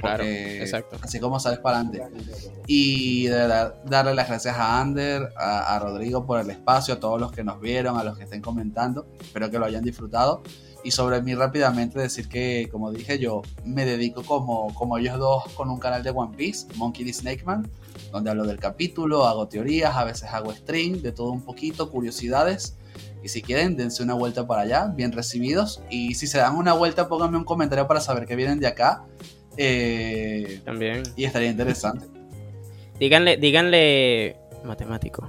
Claro, 0.00 0.24
exacto. 0.24 0.96
Así 1.00 1.20
como 1.20 1.38
sales 1.38 1.60
para 1.60 1.78
adelante. 1.78 2.20
Y 2.66 3.26
de 3.26 3.36
verdad, 3.36 3.82
darle 3.84 4.14
las 4.14 4.26
gracias 4.26 4.56
a 4.56 4.80
Ander, 4.80 5.28
a, 5.36 5.76
a 5.76 5.78
Rodrigo 5.78 6.26
por 6.26 6.40
el 6.40 6.50
espacio, 6.50 6.94
a 6.94 7.00
todos 7.00 7.20
los 7.20 7.30
que 7.30 7.44
nos 7.44 7.60
vieron, 7.60 7.96
a 7.96 8.02
los 8.02 8.18
que 8.18 8.24
estén 8.24 8.42
comentando. 8.42 9.06
Espero 9.20 9.48
que 9.48 9.60
lo 9.60 9.66
hayan 9.66 9.84
disfrutado. 9.84 10.42
Y 10.84 10.90
sobre 10.90 11.22
mí 11.22 11.36
rápidamente 11.36 12.00
decir 12.00 12.28
que, 12.28 12.68
como 12.72 12.90
dije, 12.90 13.20
yo 13.20 13.42
me 13.64 13.84
dedico 13.84 14.24
como, 14.24 14.74
como 14.74 14.98
ellos 14.98 15.18
dos 15.20 15.44
con 15.54 15.70
un 15.70 15.78
canal 15.78 16.02
de 16.02 16.10
One 16.10 16.36
Piece, 16.36 16.66
Monkey 16.74 17.04
D. 17.04 17.12
Snake 17.12 17.44
Man, 17.44 17.70
donde 18.10 18.30
hablo 18.30 18.44
del 18.44 18.58
capítulo, 18.58 19.26
hago 19.26 19.46
teorías, 19.46 19.94
a 19.94 20.02
veces 20.02 20.30
hago 20.30 20.52
stream, 20.52 21.00
de 21.00 21.12
todo 21.12 21.30
un 21.30 21.42
poquito, 21.42 21.88
curiosidades. 21.88 22.76
Y 23.22 23.28
si 23.28 23.42
quieren, 23.42 23.76
dense 23.76 24.02
una 24.02 24.14
vuelta 24.14 24.46
para 24.46 24.62
allá, 24.62 24.86
bien 24.86 25.12
recibidos. 25.12 25.82
Y 25.90 26.14
si 26.14 26.26
se 26.26 26.38
dan 26.38 26.56
una 26.56 26.72
vuelta, 26.72 27.08
pónganme 27.08 27.38
un 27.38 27.44
comentario 27.44 27.86
para 27.86 28.00
saber 28.00 28.26
que 28.26 28.36
vienen 28.36 28.60
de 28.60 28.66
acá. 28.66 29.04
Eh, 29.56 30.60
También. 30.64 31.02
y 31.16 31.24
estaría 31.24 31.50
interesante. 31.50 32.06
Díganle, 32.98 33.36
díganle 33.36 34.36
matemático. 34.64 35.28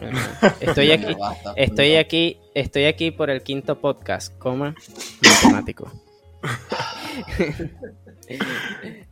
Estoy 0.60 0.92
aquí, 0.92 1.14
basta, 1.14 1.52
estoy 1.56 1.96
aquí, 1.96 2.38
estoy 2.54 2.86
aquí 2.86 3.10
por 3.10 3.28
el 3.28 3.42
quinto 3.42 3.78
podcast, 3.78 4.34
coma, 4.38 4.74
matemático. 5.22 5.92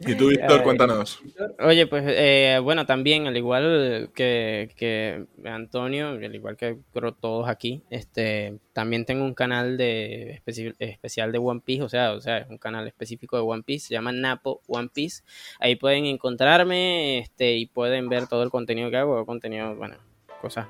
Y 0.00 0.14
tú, 0.14 0.28
Víctor, 0.28 0.58
Ay. 0.58 0.62
cuéntanos. 0.62 1.20
Oye, 1.58 1.86
pues 1.86 2.04
eh, 2.06 2.58
bueno, 2.62 2.84
también, 2.84 3.26
al 3.26 3.36
igual 3.36 4.10
que, 4.14 4.70
que 4.76 5.24
Antonio, 5.44 6.08
al 6.08 6.34
igual 6.34 6.56
que 6.56 6.76
creo 6.92 7.12
todos 7.14 7.48
aquí, 7.48 7.82
este, 7.88 8.58
también 8.74 9.06
tengo 9.06 9.24
un 9.24 9.32
canal 9.34 9.78
de 9.78 10.40
especi- 10.44 10.74
especial 10.78 11.32
de 11.32 11.38
One 11.38 11.62
Piece, 11.64 11.82
o 11.82 11.88
sea, 11.88 12.12
o 12.12 12.20
sea, 12.20 12.38
es 12.38 12.48
un 12.50 12.58
canal 12.58 12.86
específico 12.86 13.36
de 13.36 13.42
One 13.42 13.62
Piece, 13.62 13.88
se 13.88 13.94
llama 13.94 14.12
Napo 14.12 14.60
One 14.66 14.90
Piece. 14.92 15.22
Ahí 15.60 15.76
pueden 15.76 16.04
encontrarme, 16.04 17.18
este, 17.20 17.56
y 17.56 17.66
pueden 17.66 18.08
ver 18.10 18.26
todo 18.26 18.42
el 18.42 18.50
contenido 18.50 18.90
que 18.90 18.98
hago, 18.98 19.24
contenido, 19.24 19.74
bueno, 19.76 19.96
cosas 20.42 20.66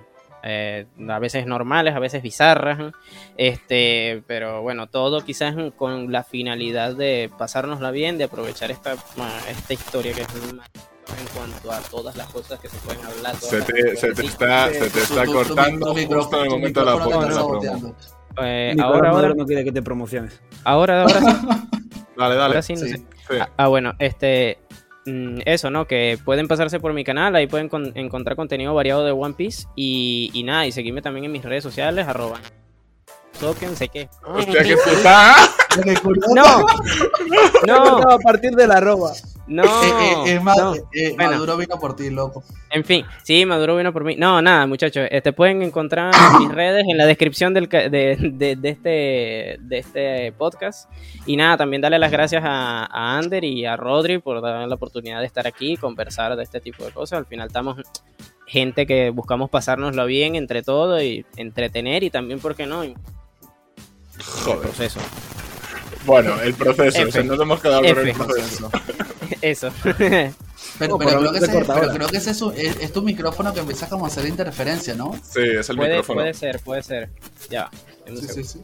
eh, 0.49 0.87
a 1.09 1.19
veces 1.19 1.45
normales, 1.47 1.95
a 1.95 1.99
veces 1.99 2.23
bizarras, 2.23 2.93
este, 3.37 4.23
pero 4.27 4.63
bueno, 4.63 4.87
todo 4.89 5.23
quizás 5.25 5.55
con 5.77 6.13
la 6.13 6.23
finalidad 6.23 6.95
de 6.95 7.31
pasárnosla 7.37 7.91
bien, 7.91 8.17
de 8.17 8.25
aprovechar 8.25 8.71
esta, 8.71 8.95
esta 9.51 9.73
historia 9.73 10.13
que 10.13 10.23
es 10.23 10.29
en 10.29 11.27
cuanto 11.35 11.73
a 11.73 11.81
todas 11.91 12.17
las 12.17 12.29
cosas 12.29 12.59
que 12.61 12.69
se 12.69 12.77
pueden 12.79 13.05
hablar. 13.05 13.35
Se 13.37 13.61
te, 13.63 13.97
se 13.97 14.13
te 14.13 14.27
está, 14.27 14.73
se 14.73 14.91
te 14.91 15.01
está 15.01 15.25
cortando 15.27 15.95
justo 15.95 16.39
en 16.39 16.45
el 16.45 16.51
momento 16.51 16.81
de 16.81 16.87
la, 16.87 16.93
micrófono 16.97 17.21
de 17.21 17.27
te 17.27 17.35
la 17.35 17.41
está 17.41 17.47
promo. 17.47 17.61
saboteando. 17.61 17.97
Eh, 18.43 18.77
ahora, 18.83 19.11
ahora, 19.11 19.35
no 19.35 19.47
quiere 19.47 19.65
que 19.65 19.73
te 19.73 19.83
promociones. 19.83 20.41
ahora, 20.65 21.03
ahora 21.03 21.21
sí. 21.21 21.27
Dale, 22.17 22.35
dale. 22.35 22.45
Ahora 22.45 22.63
sí, 22.63 22.73
no 22.75 22.81
Sí. 22.81 22.89
sé. 22.91 22.97
Sí. 22.99 23.37
Ah, 23.41 23.49
ah, 23.57 23.69
bueno, 23.69 23.93
este. 23.99 24.59
Mm, 25.07 25.41
Eso, 25.47 25.71
¿no? 25.71 25.87
Que 25.87 26.19
pueden 26.25 26.49
pasarse 26.49 26.79
por 26.81 26.93
mi 26.93 27.05
canal, 27.05 27.35
ahí 27.37 27.47
pueden 27.47 27.69
con- 27.69 27.93
encontrar 27.97 28.37
contenido 28.37 28.75
variado 28.75 29.05
de 29.05 29.13
One 29.13 29.35
Piece. 29.35 29.67
Y, 29.77 30.31
y 30.35 30.43
nada, 30.43 30.67
y 30.67 30.73
seguirme 30.73 31.01
también 31.03 31.25
en 31.25 31.33
mis 31.33 31.45
redes 31.45 31.63
sociales, 31.63 32.07
arroba. 32.07 32.41
Token, 33.37 33.77
sé 33.77 33.89
que. 33.89 34.09
Hostia, 34.25 34.63
qué 34.63 34.77
puta. 34.85 35.35
¡No! 36.35 36.67
¡No! 37.67 38.11
a 38.11 38.19
partir 38.19 38.53
de 38.53 38.67
la 38.67 38.75
arroba. 38.77 39.13
¡No! 39.47 39.63
Eh, 39.63 39.69
eh, 40.27 40.35
es 40.35 40.43
más, 40.43 40.57
no. 40.59 40.75
eh, 40.75 40.83
eh, 40.93 41.13
Bueno. 41.17 41.33
Maduro 41.33 41.57
vino 41.57 41.79
por 41.79 41.95
ti, 41.95 42.11
loco. 42.11 42.43
En 42.71 42.85
fin, 42.85 43.05
sí, 43.23 43.47
Maduro 43.47 43.77
vino 43.77 43.93
por 43.93 44.03
mí. 44.03 44.17
No, 44.17 44.43
nada, 44.43 44.67
muchachos. 44.67 45.07
Este 45.11 45.33
pueden 45.33 45.63
encontrar 45.63 46.13
mis 46.41 46.51
redes 46.51 46.85
en 46.89 46.97
la 46.99 47.07
descripción 47.07 47.55
del, 47.55 47.69
de, 47.69 48.17
de- 48.33 48.57
de 48.57 48.69
este, 48.69 49.57
de 49.61 49.79
este 49.79 50.33
podcast. 50.33 50.91
Y 51.27 51.37
nada, 51.37 51.57
también 51.59 51.81
darle 51.83 51.99
las 51.99 52.11
gracias 52.11 52.43
a, 52.45 52.87
a 52.87 53.19
Ander 53.19 53.45
y 53.45 53.65
a 53.67 53.77
Rodri 53.77 54.19
por 54.19 54.41
dar 54.43 54.67
la 54.67 54.75
oportunidad 54.75 55.21
de 55.21 55.27
estar 55.27 55.47
aquí 55.47 55.75
y 55.75 55.77
conversar 55.77 56.35
de 56.37 56.43
este 56.43 56.61
tipo 56.61 56.85
de 56.85 56.91
cosas. 56.91 57.19
Al 57.19 57.27
final 57.27 57.47
estamos 57.47 57.77
gente 58.49 58.87
que 58.87 59.11
buscamos 59.11 59.51
pasárnoslo 59.51 60.07
bien 60.07 60.35
entre 60.37 60.63
todo 60.63 61.01
y 61.03 61.25
entretener 61.37 62.03
y 62.05 62.11
también, 62.11 62.41
¿por 62.41 62.55
qué 62.57 62.67
no? 62.67 62.83
El 64.19 64.25
Joder. 64.25 64.59
proceso. 64.61 65.01
Bueno, 66.05 66.41
el 66.41 66.55
proceso. 66.55 66.99
F. 66.99 67.09
o 67.09 67.13
sea, 67.13 67.23
nos 67.25 67.41
hemos 67.41 67.61
quedado 67.61 67.81
con 67.83 67.99
el 67.99 68.09
F. 68.09 68.15
proceso. 68.25 68.71
Eso. 69.43 69.71
Pero, 70.79 70.99
pero 70.99 71.19
creo, 71.21 71.33
que 71.33 71.39
ese, 71.39 71.65
pero 71.65 71.91
creo 71.93 72.09
que 72.09 72.17
ese 72.19 72.31
es, 72.33 72.39
su- 72.39 72.51
es- 72.51 72.77
es 72.81 72.93
tu 72.93 73.01
micrófono 73.01 73.55
que 73.55 73.61
empieza 73.61 73.89
como 73.89 74.05
a 74.05 74.09
hacer 74.09 74.27
interferencia, 74.27 74.95
¿no? 74.95 75.15
Sí, 75.23 75.41
es 75.59 75.71
el 75.71 75.77
puede, 75.77 75.91
micrófono. 75.91 76.21
puede 76.21 76.35
ser, 76.35 76.61
puede 76.61 76.83
ser. 76.83 77.09
Ya. 77.49 77.71
Sí, 78.07 78.29
sí, 78.29 78.45
sí. 78.45 78.61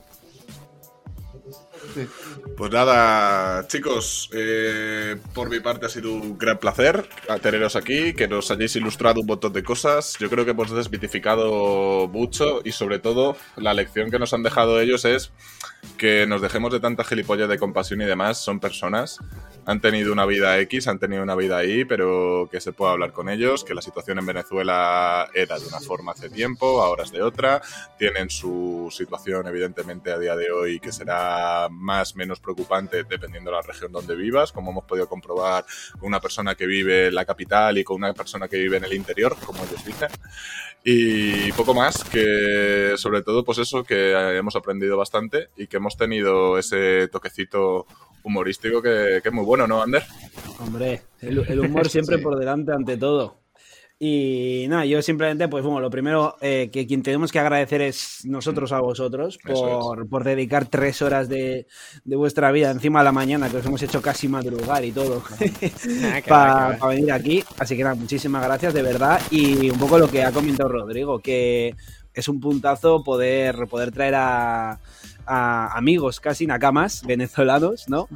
Pues 2.57 2.71
nada, 2.71 3.67
chicos, 3.69 4.31
eh, 4.33 5.17
por 5.35 5.51
mi 5.51 5.61
parte 5.61 5.87
ha 5.87 5.89
sido 5.89 6.13
un 6.13 6.39
gran 6.39 6.59
placer 6.59 7.09
teneros 7.43 7.77
aquí, 7.77 8.15
que 8.15 8.29
nos 8.29 8.51
hayáis 8.51 8.77
ilustrado 8.77 9.21
un 9.21 9.27
montón 9.27 9.53
de 9.53 9.63
cosas. 9.63 10.17
Yo 10.19 10.31
creo 10.31 10.45
que 10.45 10.53
hemos 10.53 10.71
desmitificado 10.71 12.09
mucho 12.09 12.61
y 12.65 12.73
sobre 12.73 12.99
todo 12.99 13.37
la 13.57 13.75
lección 13.75 14.11
que 14.11 14.19
nos 14.19 14.33
han 14.33 14.43
dejado 14.43 14.81
ellos 14.81 15.05
es 15.05 15.33
que 15.99 16.27
nos 16.27 16.41
dejemos 16.43 16.73
de 16.73 16.81
tanta 16.81 17.05
gilipollas 17.05 17.49
de 17.49 17.59
compasión 17.59 18.01
y 18.03 18.05
demás. 18.05 18.39
Son 18.39 18.59
personas, 18.59 19.19
han 19.67 19.81
tenido 19.81 20.13
una 20.13 20.27
vida 20.27 20.59
X, 20.59 20.89
han 20.89 20.99
tenido 20.99 21.23
una 21.23 21.35
vida 21.35 21.59
ahí, 21.59 21.85
pero 21.85 22.49
que 22.51 22.61
se 22.61 22.73
pueda 22.73 22.93
hablar 22.93 23.13
con 23.13 23.29
ellos, 23.29 23.63
que 23.65 23.75
la 23.75 23.83
situación 23.83 24.19
en 24.19 24.27
Venezuela 24.27 25.29
era 25.35 25.59
de 25.59 25.67
una 25.67 25.81
forma 25.81 26.13
hace 26.13 26.29
tiempo, 26.29 26.83
ahora 26.83 27.05
es 27.05 27.13
de 27.13 27.23
otra, 27.23 27.63
tienen 27.99 28.31
su 28.31 28.89
situación 28.91 29.47
evidentemente 29.47 30.11
a 30.11 30.19
día 30.19 30.35
de 30.35 30.51
hoy 30.51 30.81
que 30.81 30.91
será 30.91 31.69
más 31.71 32.17
menos 32.17 32.41
preocupante 32.41 33.05
dependiendo 33.05 33.51
de 33.51 33.57
la 33.57 33.63
región 33.63 33.93
donde 33.93 34.17
vivas, 34.17 34.51
como 34.51 34.73
hemos 34.73 34.85
podido 34.85 35.09
comprobar 35.09 35.65
con 35.93 36.09
una 36.09 36.21
persona 36.21 36.55
que 36.55 36.67
vive 36.67 37.09
en 37.09 37.15
la 37.15 37.25
capital 37.25 37.79
y 37.79 37.85
con 37.85 37.97
una 37.97 38.13
persona 38.13 38.49
que 38.49 38.57
vive 38.57 38.77
en 38.79 38.85
el 38.85 38.93
interior, 38.93 39.37
como 39.45 39.63
ellos 39.65 39.85
dicen. 39.85 40.09
Y 40.85 41.53
poco 41.53 41.75
más, 41.75 42.03
que 42.05 42.95
sobre 42.97 43.23
todo 43.23 43.45
pues 43.45 43.59
eso, 43.59 43.85
que 43.85 44.13
hemos 44.37 44.57
aprendido 44.57 44.97
bastante 44.97 45.49
y 45.57 45.69
que 45.69 45.77
hemos 45.77 45.97
tenido 45.97 46.59
ese 46.59 47.07
toquecito 47.09 47.87
humorístico 48.25 48.83
que, 48.83 49.21
que 49.23 49.29
es 49.29 49.33
muy 49.33 49.45
bueno, 49.45 49.67
¿no, 49.69 49.81
Ander? 49.83 50.03
Hombre, 50.59 51.03
el, 51.21 51.39
el 51.49 51.61
humor 51.61 51.89
siempre 51.89 52.17
Sí. 52.19 52.23
por 52.23 52.37
delante 52.39 52.73
ante 52.73 52.97
todo. 52.97 53.42
Y 54.05 54.67
nada, 54.69 54.85
yo 54.85 55.01
simplemente, 55.01 55.47
pues 55.47 55.63
bueno, 55.63 55.79
lo 55.79 55.89
primero 55.89 56.35
eh, 56.41 56.71
que 56.73 56.89
quien 56.89 57.05
tenemos 57.05 57.31
que 57.31 57.39
agradecer 57.39 57.83
es 57.83 58.23
nosotros 58.25 58.73
a 58.73 58.81
vosotros 58.81 59.39
por, 59.39 60.09
por 60.09 60.25
dedicar 60.25 60.67
tres 60.67 61.03
horas 61.03 61.29
de, 61.29 61.69
de, 62.03 62.17
vuestra 62.17 62.51
vida 62.51 62.73
encima 62.73 62.99
de 62.99 63.05
la 63.05 63.13
mañana, 63.13 63.49
que 63.49 63.59
os 63.59 63.65
hemos 63.65 63.81
hecho 63.81 64.03
casi 64.03 64.27
madrugar 64.27 64.85
y 64.85 64.91
todo, 64.91 65.23
para 66.27 66.79
pa 66.79 66.89
venir 66.89 67.13
aquí. 67.13 67.45
Así 67.61 67.77
que 67.77 67.85
nada, 67.85 67.95
muchísimas 67.95 68.43
gracias 68.43 68.75
de 68.75 68.83
verdad. 68.83 69.23
Y 69.31 69.71
un 69.71 69.79
poco 69.79 70.01
lo 70.01 70.09
que 70.09 70.25
ha 70.25 70.33
comentado 70.33 70.69
Rodrigo, 70.69 71.21
que 71.21 71.77
es 72.13 72.29
un 72.29 72.41
puntazo 72.41 73.05
poder, 73.05 73.69
poder 73.71 73.93
traer 73.93 74.17
a, 74.17 74.81
a 75.27 75.79
amigos 75.79 76.19
casi 76.19 76.49
nakamas 76.49 77.05
venezolanos, 77.07 77.89
¿no? 77.89 78.09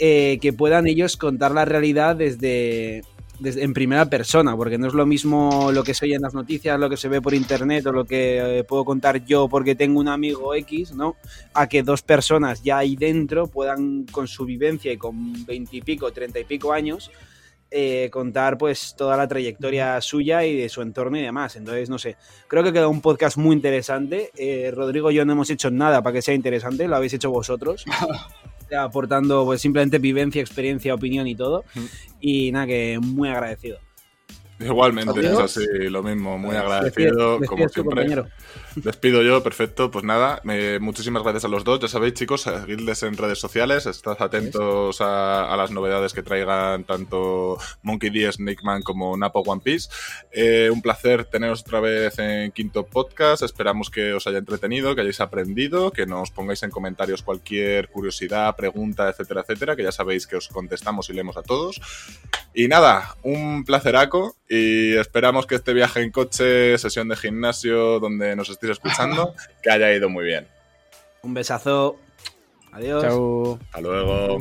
Eh, 0.00 0.40
que 0.42 0.52
puedan 0.52 0.88
ellos 0.88 1.16
contar 1.16 1.52
la 1.52 1.64
realidad 1.64 2.16
desde 2.16 3.04
en 3.44 3.72
primera 3.72 4.06
persona, 4.06 4.56
porque 4.56 4.78
no 4.78 4.86
es 4.86 4.94
lo 4.94 5.06
mismo 5.06 5.70
lo 5.72 5.84
que 5.84 5.94
se 5.94 6.06
oye 6.06 6.14
en 6.14 6.22
las 6.22 6.34
noticias, 6.34 6.78
lo 6.78 6.90
que 6.90 6.96
se 6.96 7.08
ve 7.08 7.20
por 7.20 7.34
internet 7.34 7.86
o 7.86 7.92
lo 7.92 8.04
que 8.04 8.58
eh, 8.58 8.64
puedo 8.64 8.84
contar 8.84 9.24
yo 9.24 9.48
porque 9.48 9.74
tengo 9.74 10.00
un 10.00 10.08
amigo 10.08 10.54
X, 10.54 10.92
¿no? 10.92 11.16
A 11.54 11.68
que 11.68 11.82
dos 11.82 12.02
personas 12.02 12.62
ya 12.62 12.78
ahí 12.78 12.96
dentro 12.96 13.46
puedan 13.46 14.04
con 14.04 14.26
su 14.28 14.44
vivencia 14.44 14.92
y 14.92 14.96
con 14.96 15.44
veintipico, 15.46 16.12
treinta 16.12 16.40
y 16.40 16.44
pico 16.44 16.72
años 16.72 17.10
eh, 17.70 18.08
contar 18.10 18.56
pues 18.56 18.94
toda 18.96 19.14
la 19.18 19.28
trayectoria 19.28 20.00
suya 20.00 20.42
y 20.42 20.56
de 20.56 20.70
su 20.70 20.80
entorno 20.80 21.18
y 21.18 21.22
demás. 21.22 21.54
Entonces, 21.56 21.90
no 21.90 21.98
sé, 21.98 22.16
creo 22.46 22.64
que 22.64 22.72
queda 22.72 22.88
un 22.88 23.02
podcast 23.02 23.36
muy 23.36 23.54
interesante. 23.54 24.30
Eh, 24.36 24.70
Rodrigo 24.74 25.10
y 25.10 25.16
yo 25.16 25.26
no 25.26 25.32
hemos 25.32 25.50
hecho 25.50 25.70
nada 25.70 26.02
para 26.02 26.14
que 26.14 26.22
sea 26.22 26.34
interesante, 26.34 26.88
lo 26.88 26.96
habéis 26.96 27.12
hecho 27.12 27.30
vosotros. 27.30 27.84
aportando 28.76 29.44
pues 29.44 29.60
simplemente 29.60 29.98
vivencia, 29.98 30.40
experiencia, 30.40 30.94
opinión 30.94 31.26
y 31.26 31.34
todo. 31.34 31.64
Y 32.20 32.50
nada, 32.52 32.66
que 32.66 32.98
muy 33.00 33.28
agradecido. 33.28 33.78
Igualmente, 34.60 35.20
es 35.20 35.38
así, 35.38 35.64
lo 35.88 36.02
mismo, 36.02 36.36
muy 36.36 36.56
agradecido, 36.56 37.38
como 37.46 37.68
siempre. 37.68 38.24
Despido 38.76 39.22
yo, 39.22 39.42
perfecto. 39.42 39.90
Pues 39.90 40.04
nada, 40.04 40.42
muchísimas 40.80 41.22
gracias 41.22 41.44
a 41.44 41.48
los 41.48 41.64
dos. 41.64 41.80
Ya 41.80 41.88
sabéis, 41.88 42.14
chicos, 42.14 42.42
seguidles 42.42 43.02
en 43.02 43.16
redes 43.16 43.38
sociales, 43.38 43.86
estad 43.86 44.20
atentos 44.20 45.00
a, 45.00 45.54
las 45.56 45.70
novedades 45.70 46.12
que 46.12 46.22
traigan 46.22 46.84
tanto 46.84 47.58
Monkey 47.82 48.10
D, 48.10 48.30
Snake 48.30 48.62
Man 48.62 48.82
como 48.82 49.16
Napo 49.16 49.40
One 49.40 49.60
Piece. 49.62 49.88
Eh, 50.30 50.70
un 50.72 50.82
placer 50.82 51.24
teneros 51.24 51.62
otra 51.62 51.80
vez 51.80 52.18
en 52.18 52.52
Quinto 52.52 52.86
Podcast. 52.86 53.42
Esperamos 53.42 53.90
que 53.90 54.12
os 54.12 54.26
haya 54.26 54.38
entretenido, 54.38 54.94
que 54.94 55.00
hayáis 55.00 55.20
aprendido, 55.20 55.90
que 55.90 56.06
nos 56.06 56.30
pongáis 56.30 56.62
en 56.62 56.70
comentarios 56.70 57.22
cualquier 57.22 57.88
curiosidad, 57.88 58.54
pregunta, 58.56 59.08
etcétera, 59.08 59.40
etcétera, 59.42 59.76
que 59.76 59.82
ya 59.82 59.92
sabéis 59.92 60.26
que 60.26 60.36
os 60.36 60.48
contestamos 60.48 61.10
y 61.10 61.12
leemos 61.12 61.36
a 61.36 61.42
todos. 61.42 61.80
Y 62.54 62.68
nada, 62.68 63.16
un 63.22 63.64
placeraco 63.64 64.36
y 64.48 64.94
esperamos 64.94 65.46
que 65.46 65.56
este 65.56 65.74
viaje 65.74 66.00
en 66.00 66.10
coche, 66.10 66.78
sesión 66.78 67.08
de 67.08 67.16
gimnasio, 67.16 68.00
donde 68.00 68.34
nos 68.34 68.48
estéis 68.58 68.72
escuchando, 68.72 69.34
que 69.62 69.70
haya 69.70 69.92
ido 69.92 70.08
muy 70.08 70.24
bien. 70.24 70.46
Un 71.22 71.34
besazo. 71.34 71.96
Adiós. 72.72 73.02
Chao. 73.02 73.58
Hasta 73.66 73.80
luego. 73.80 74.38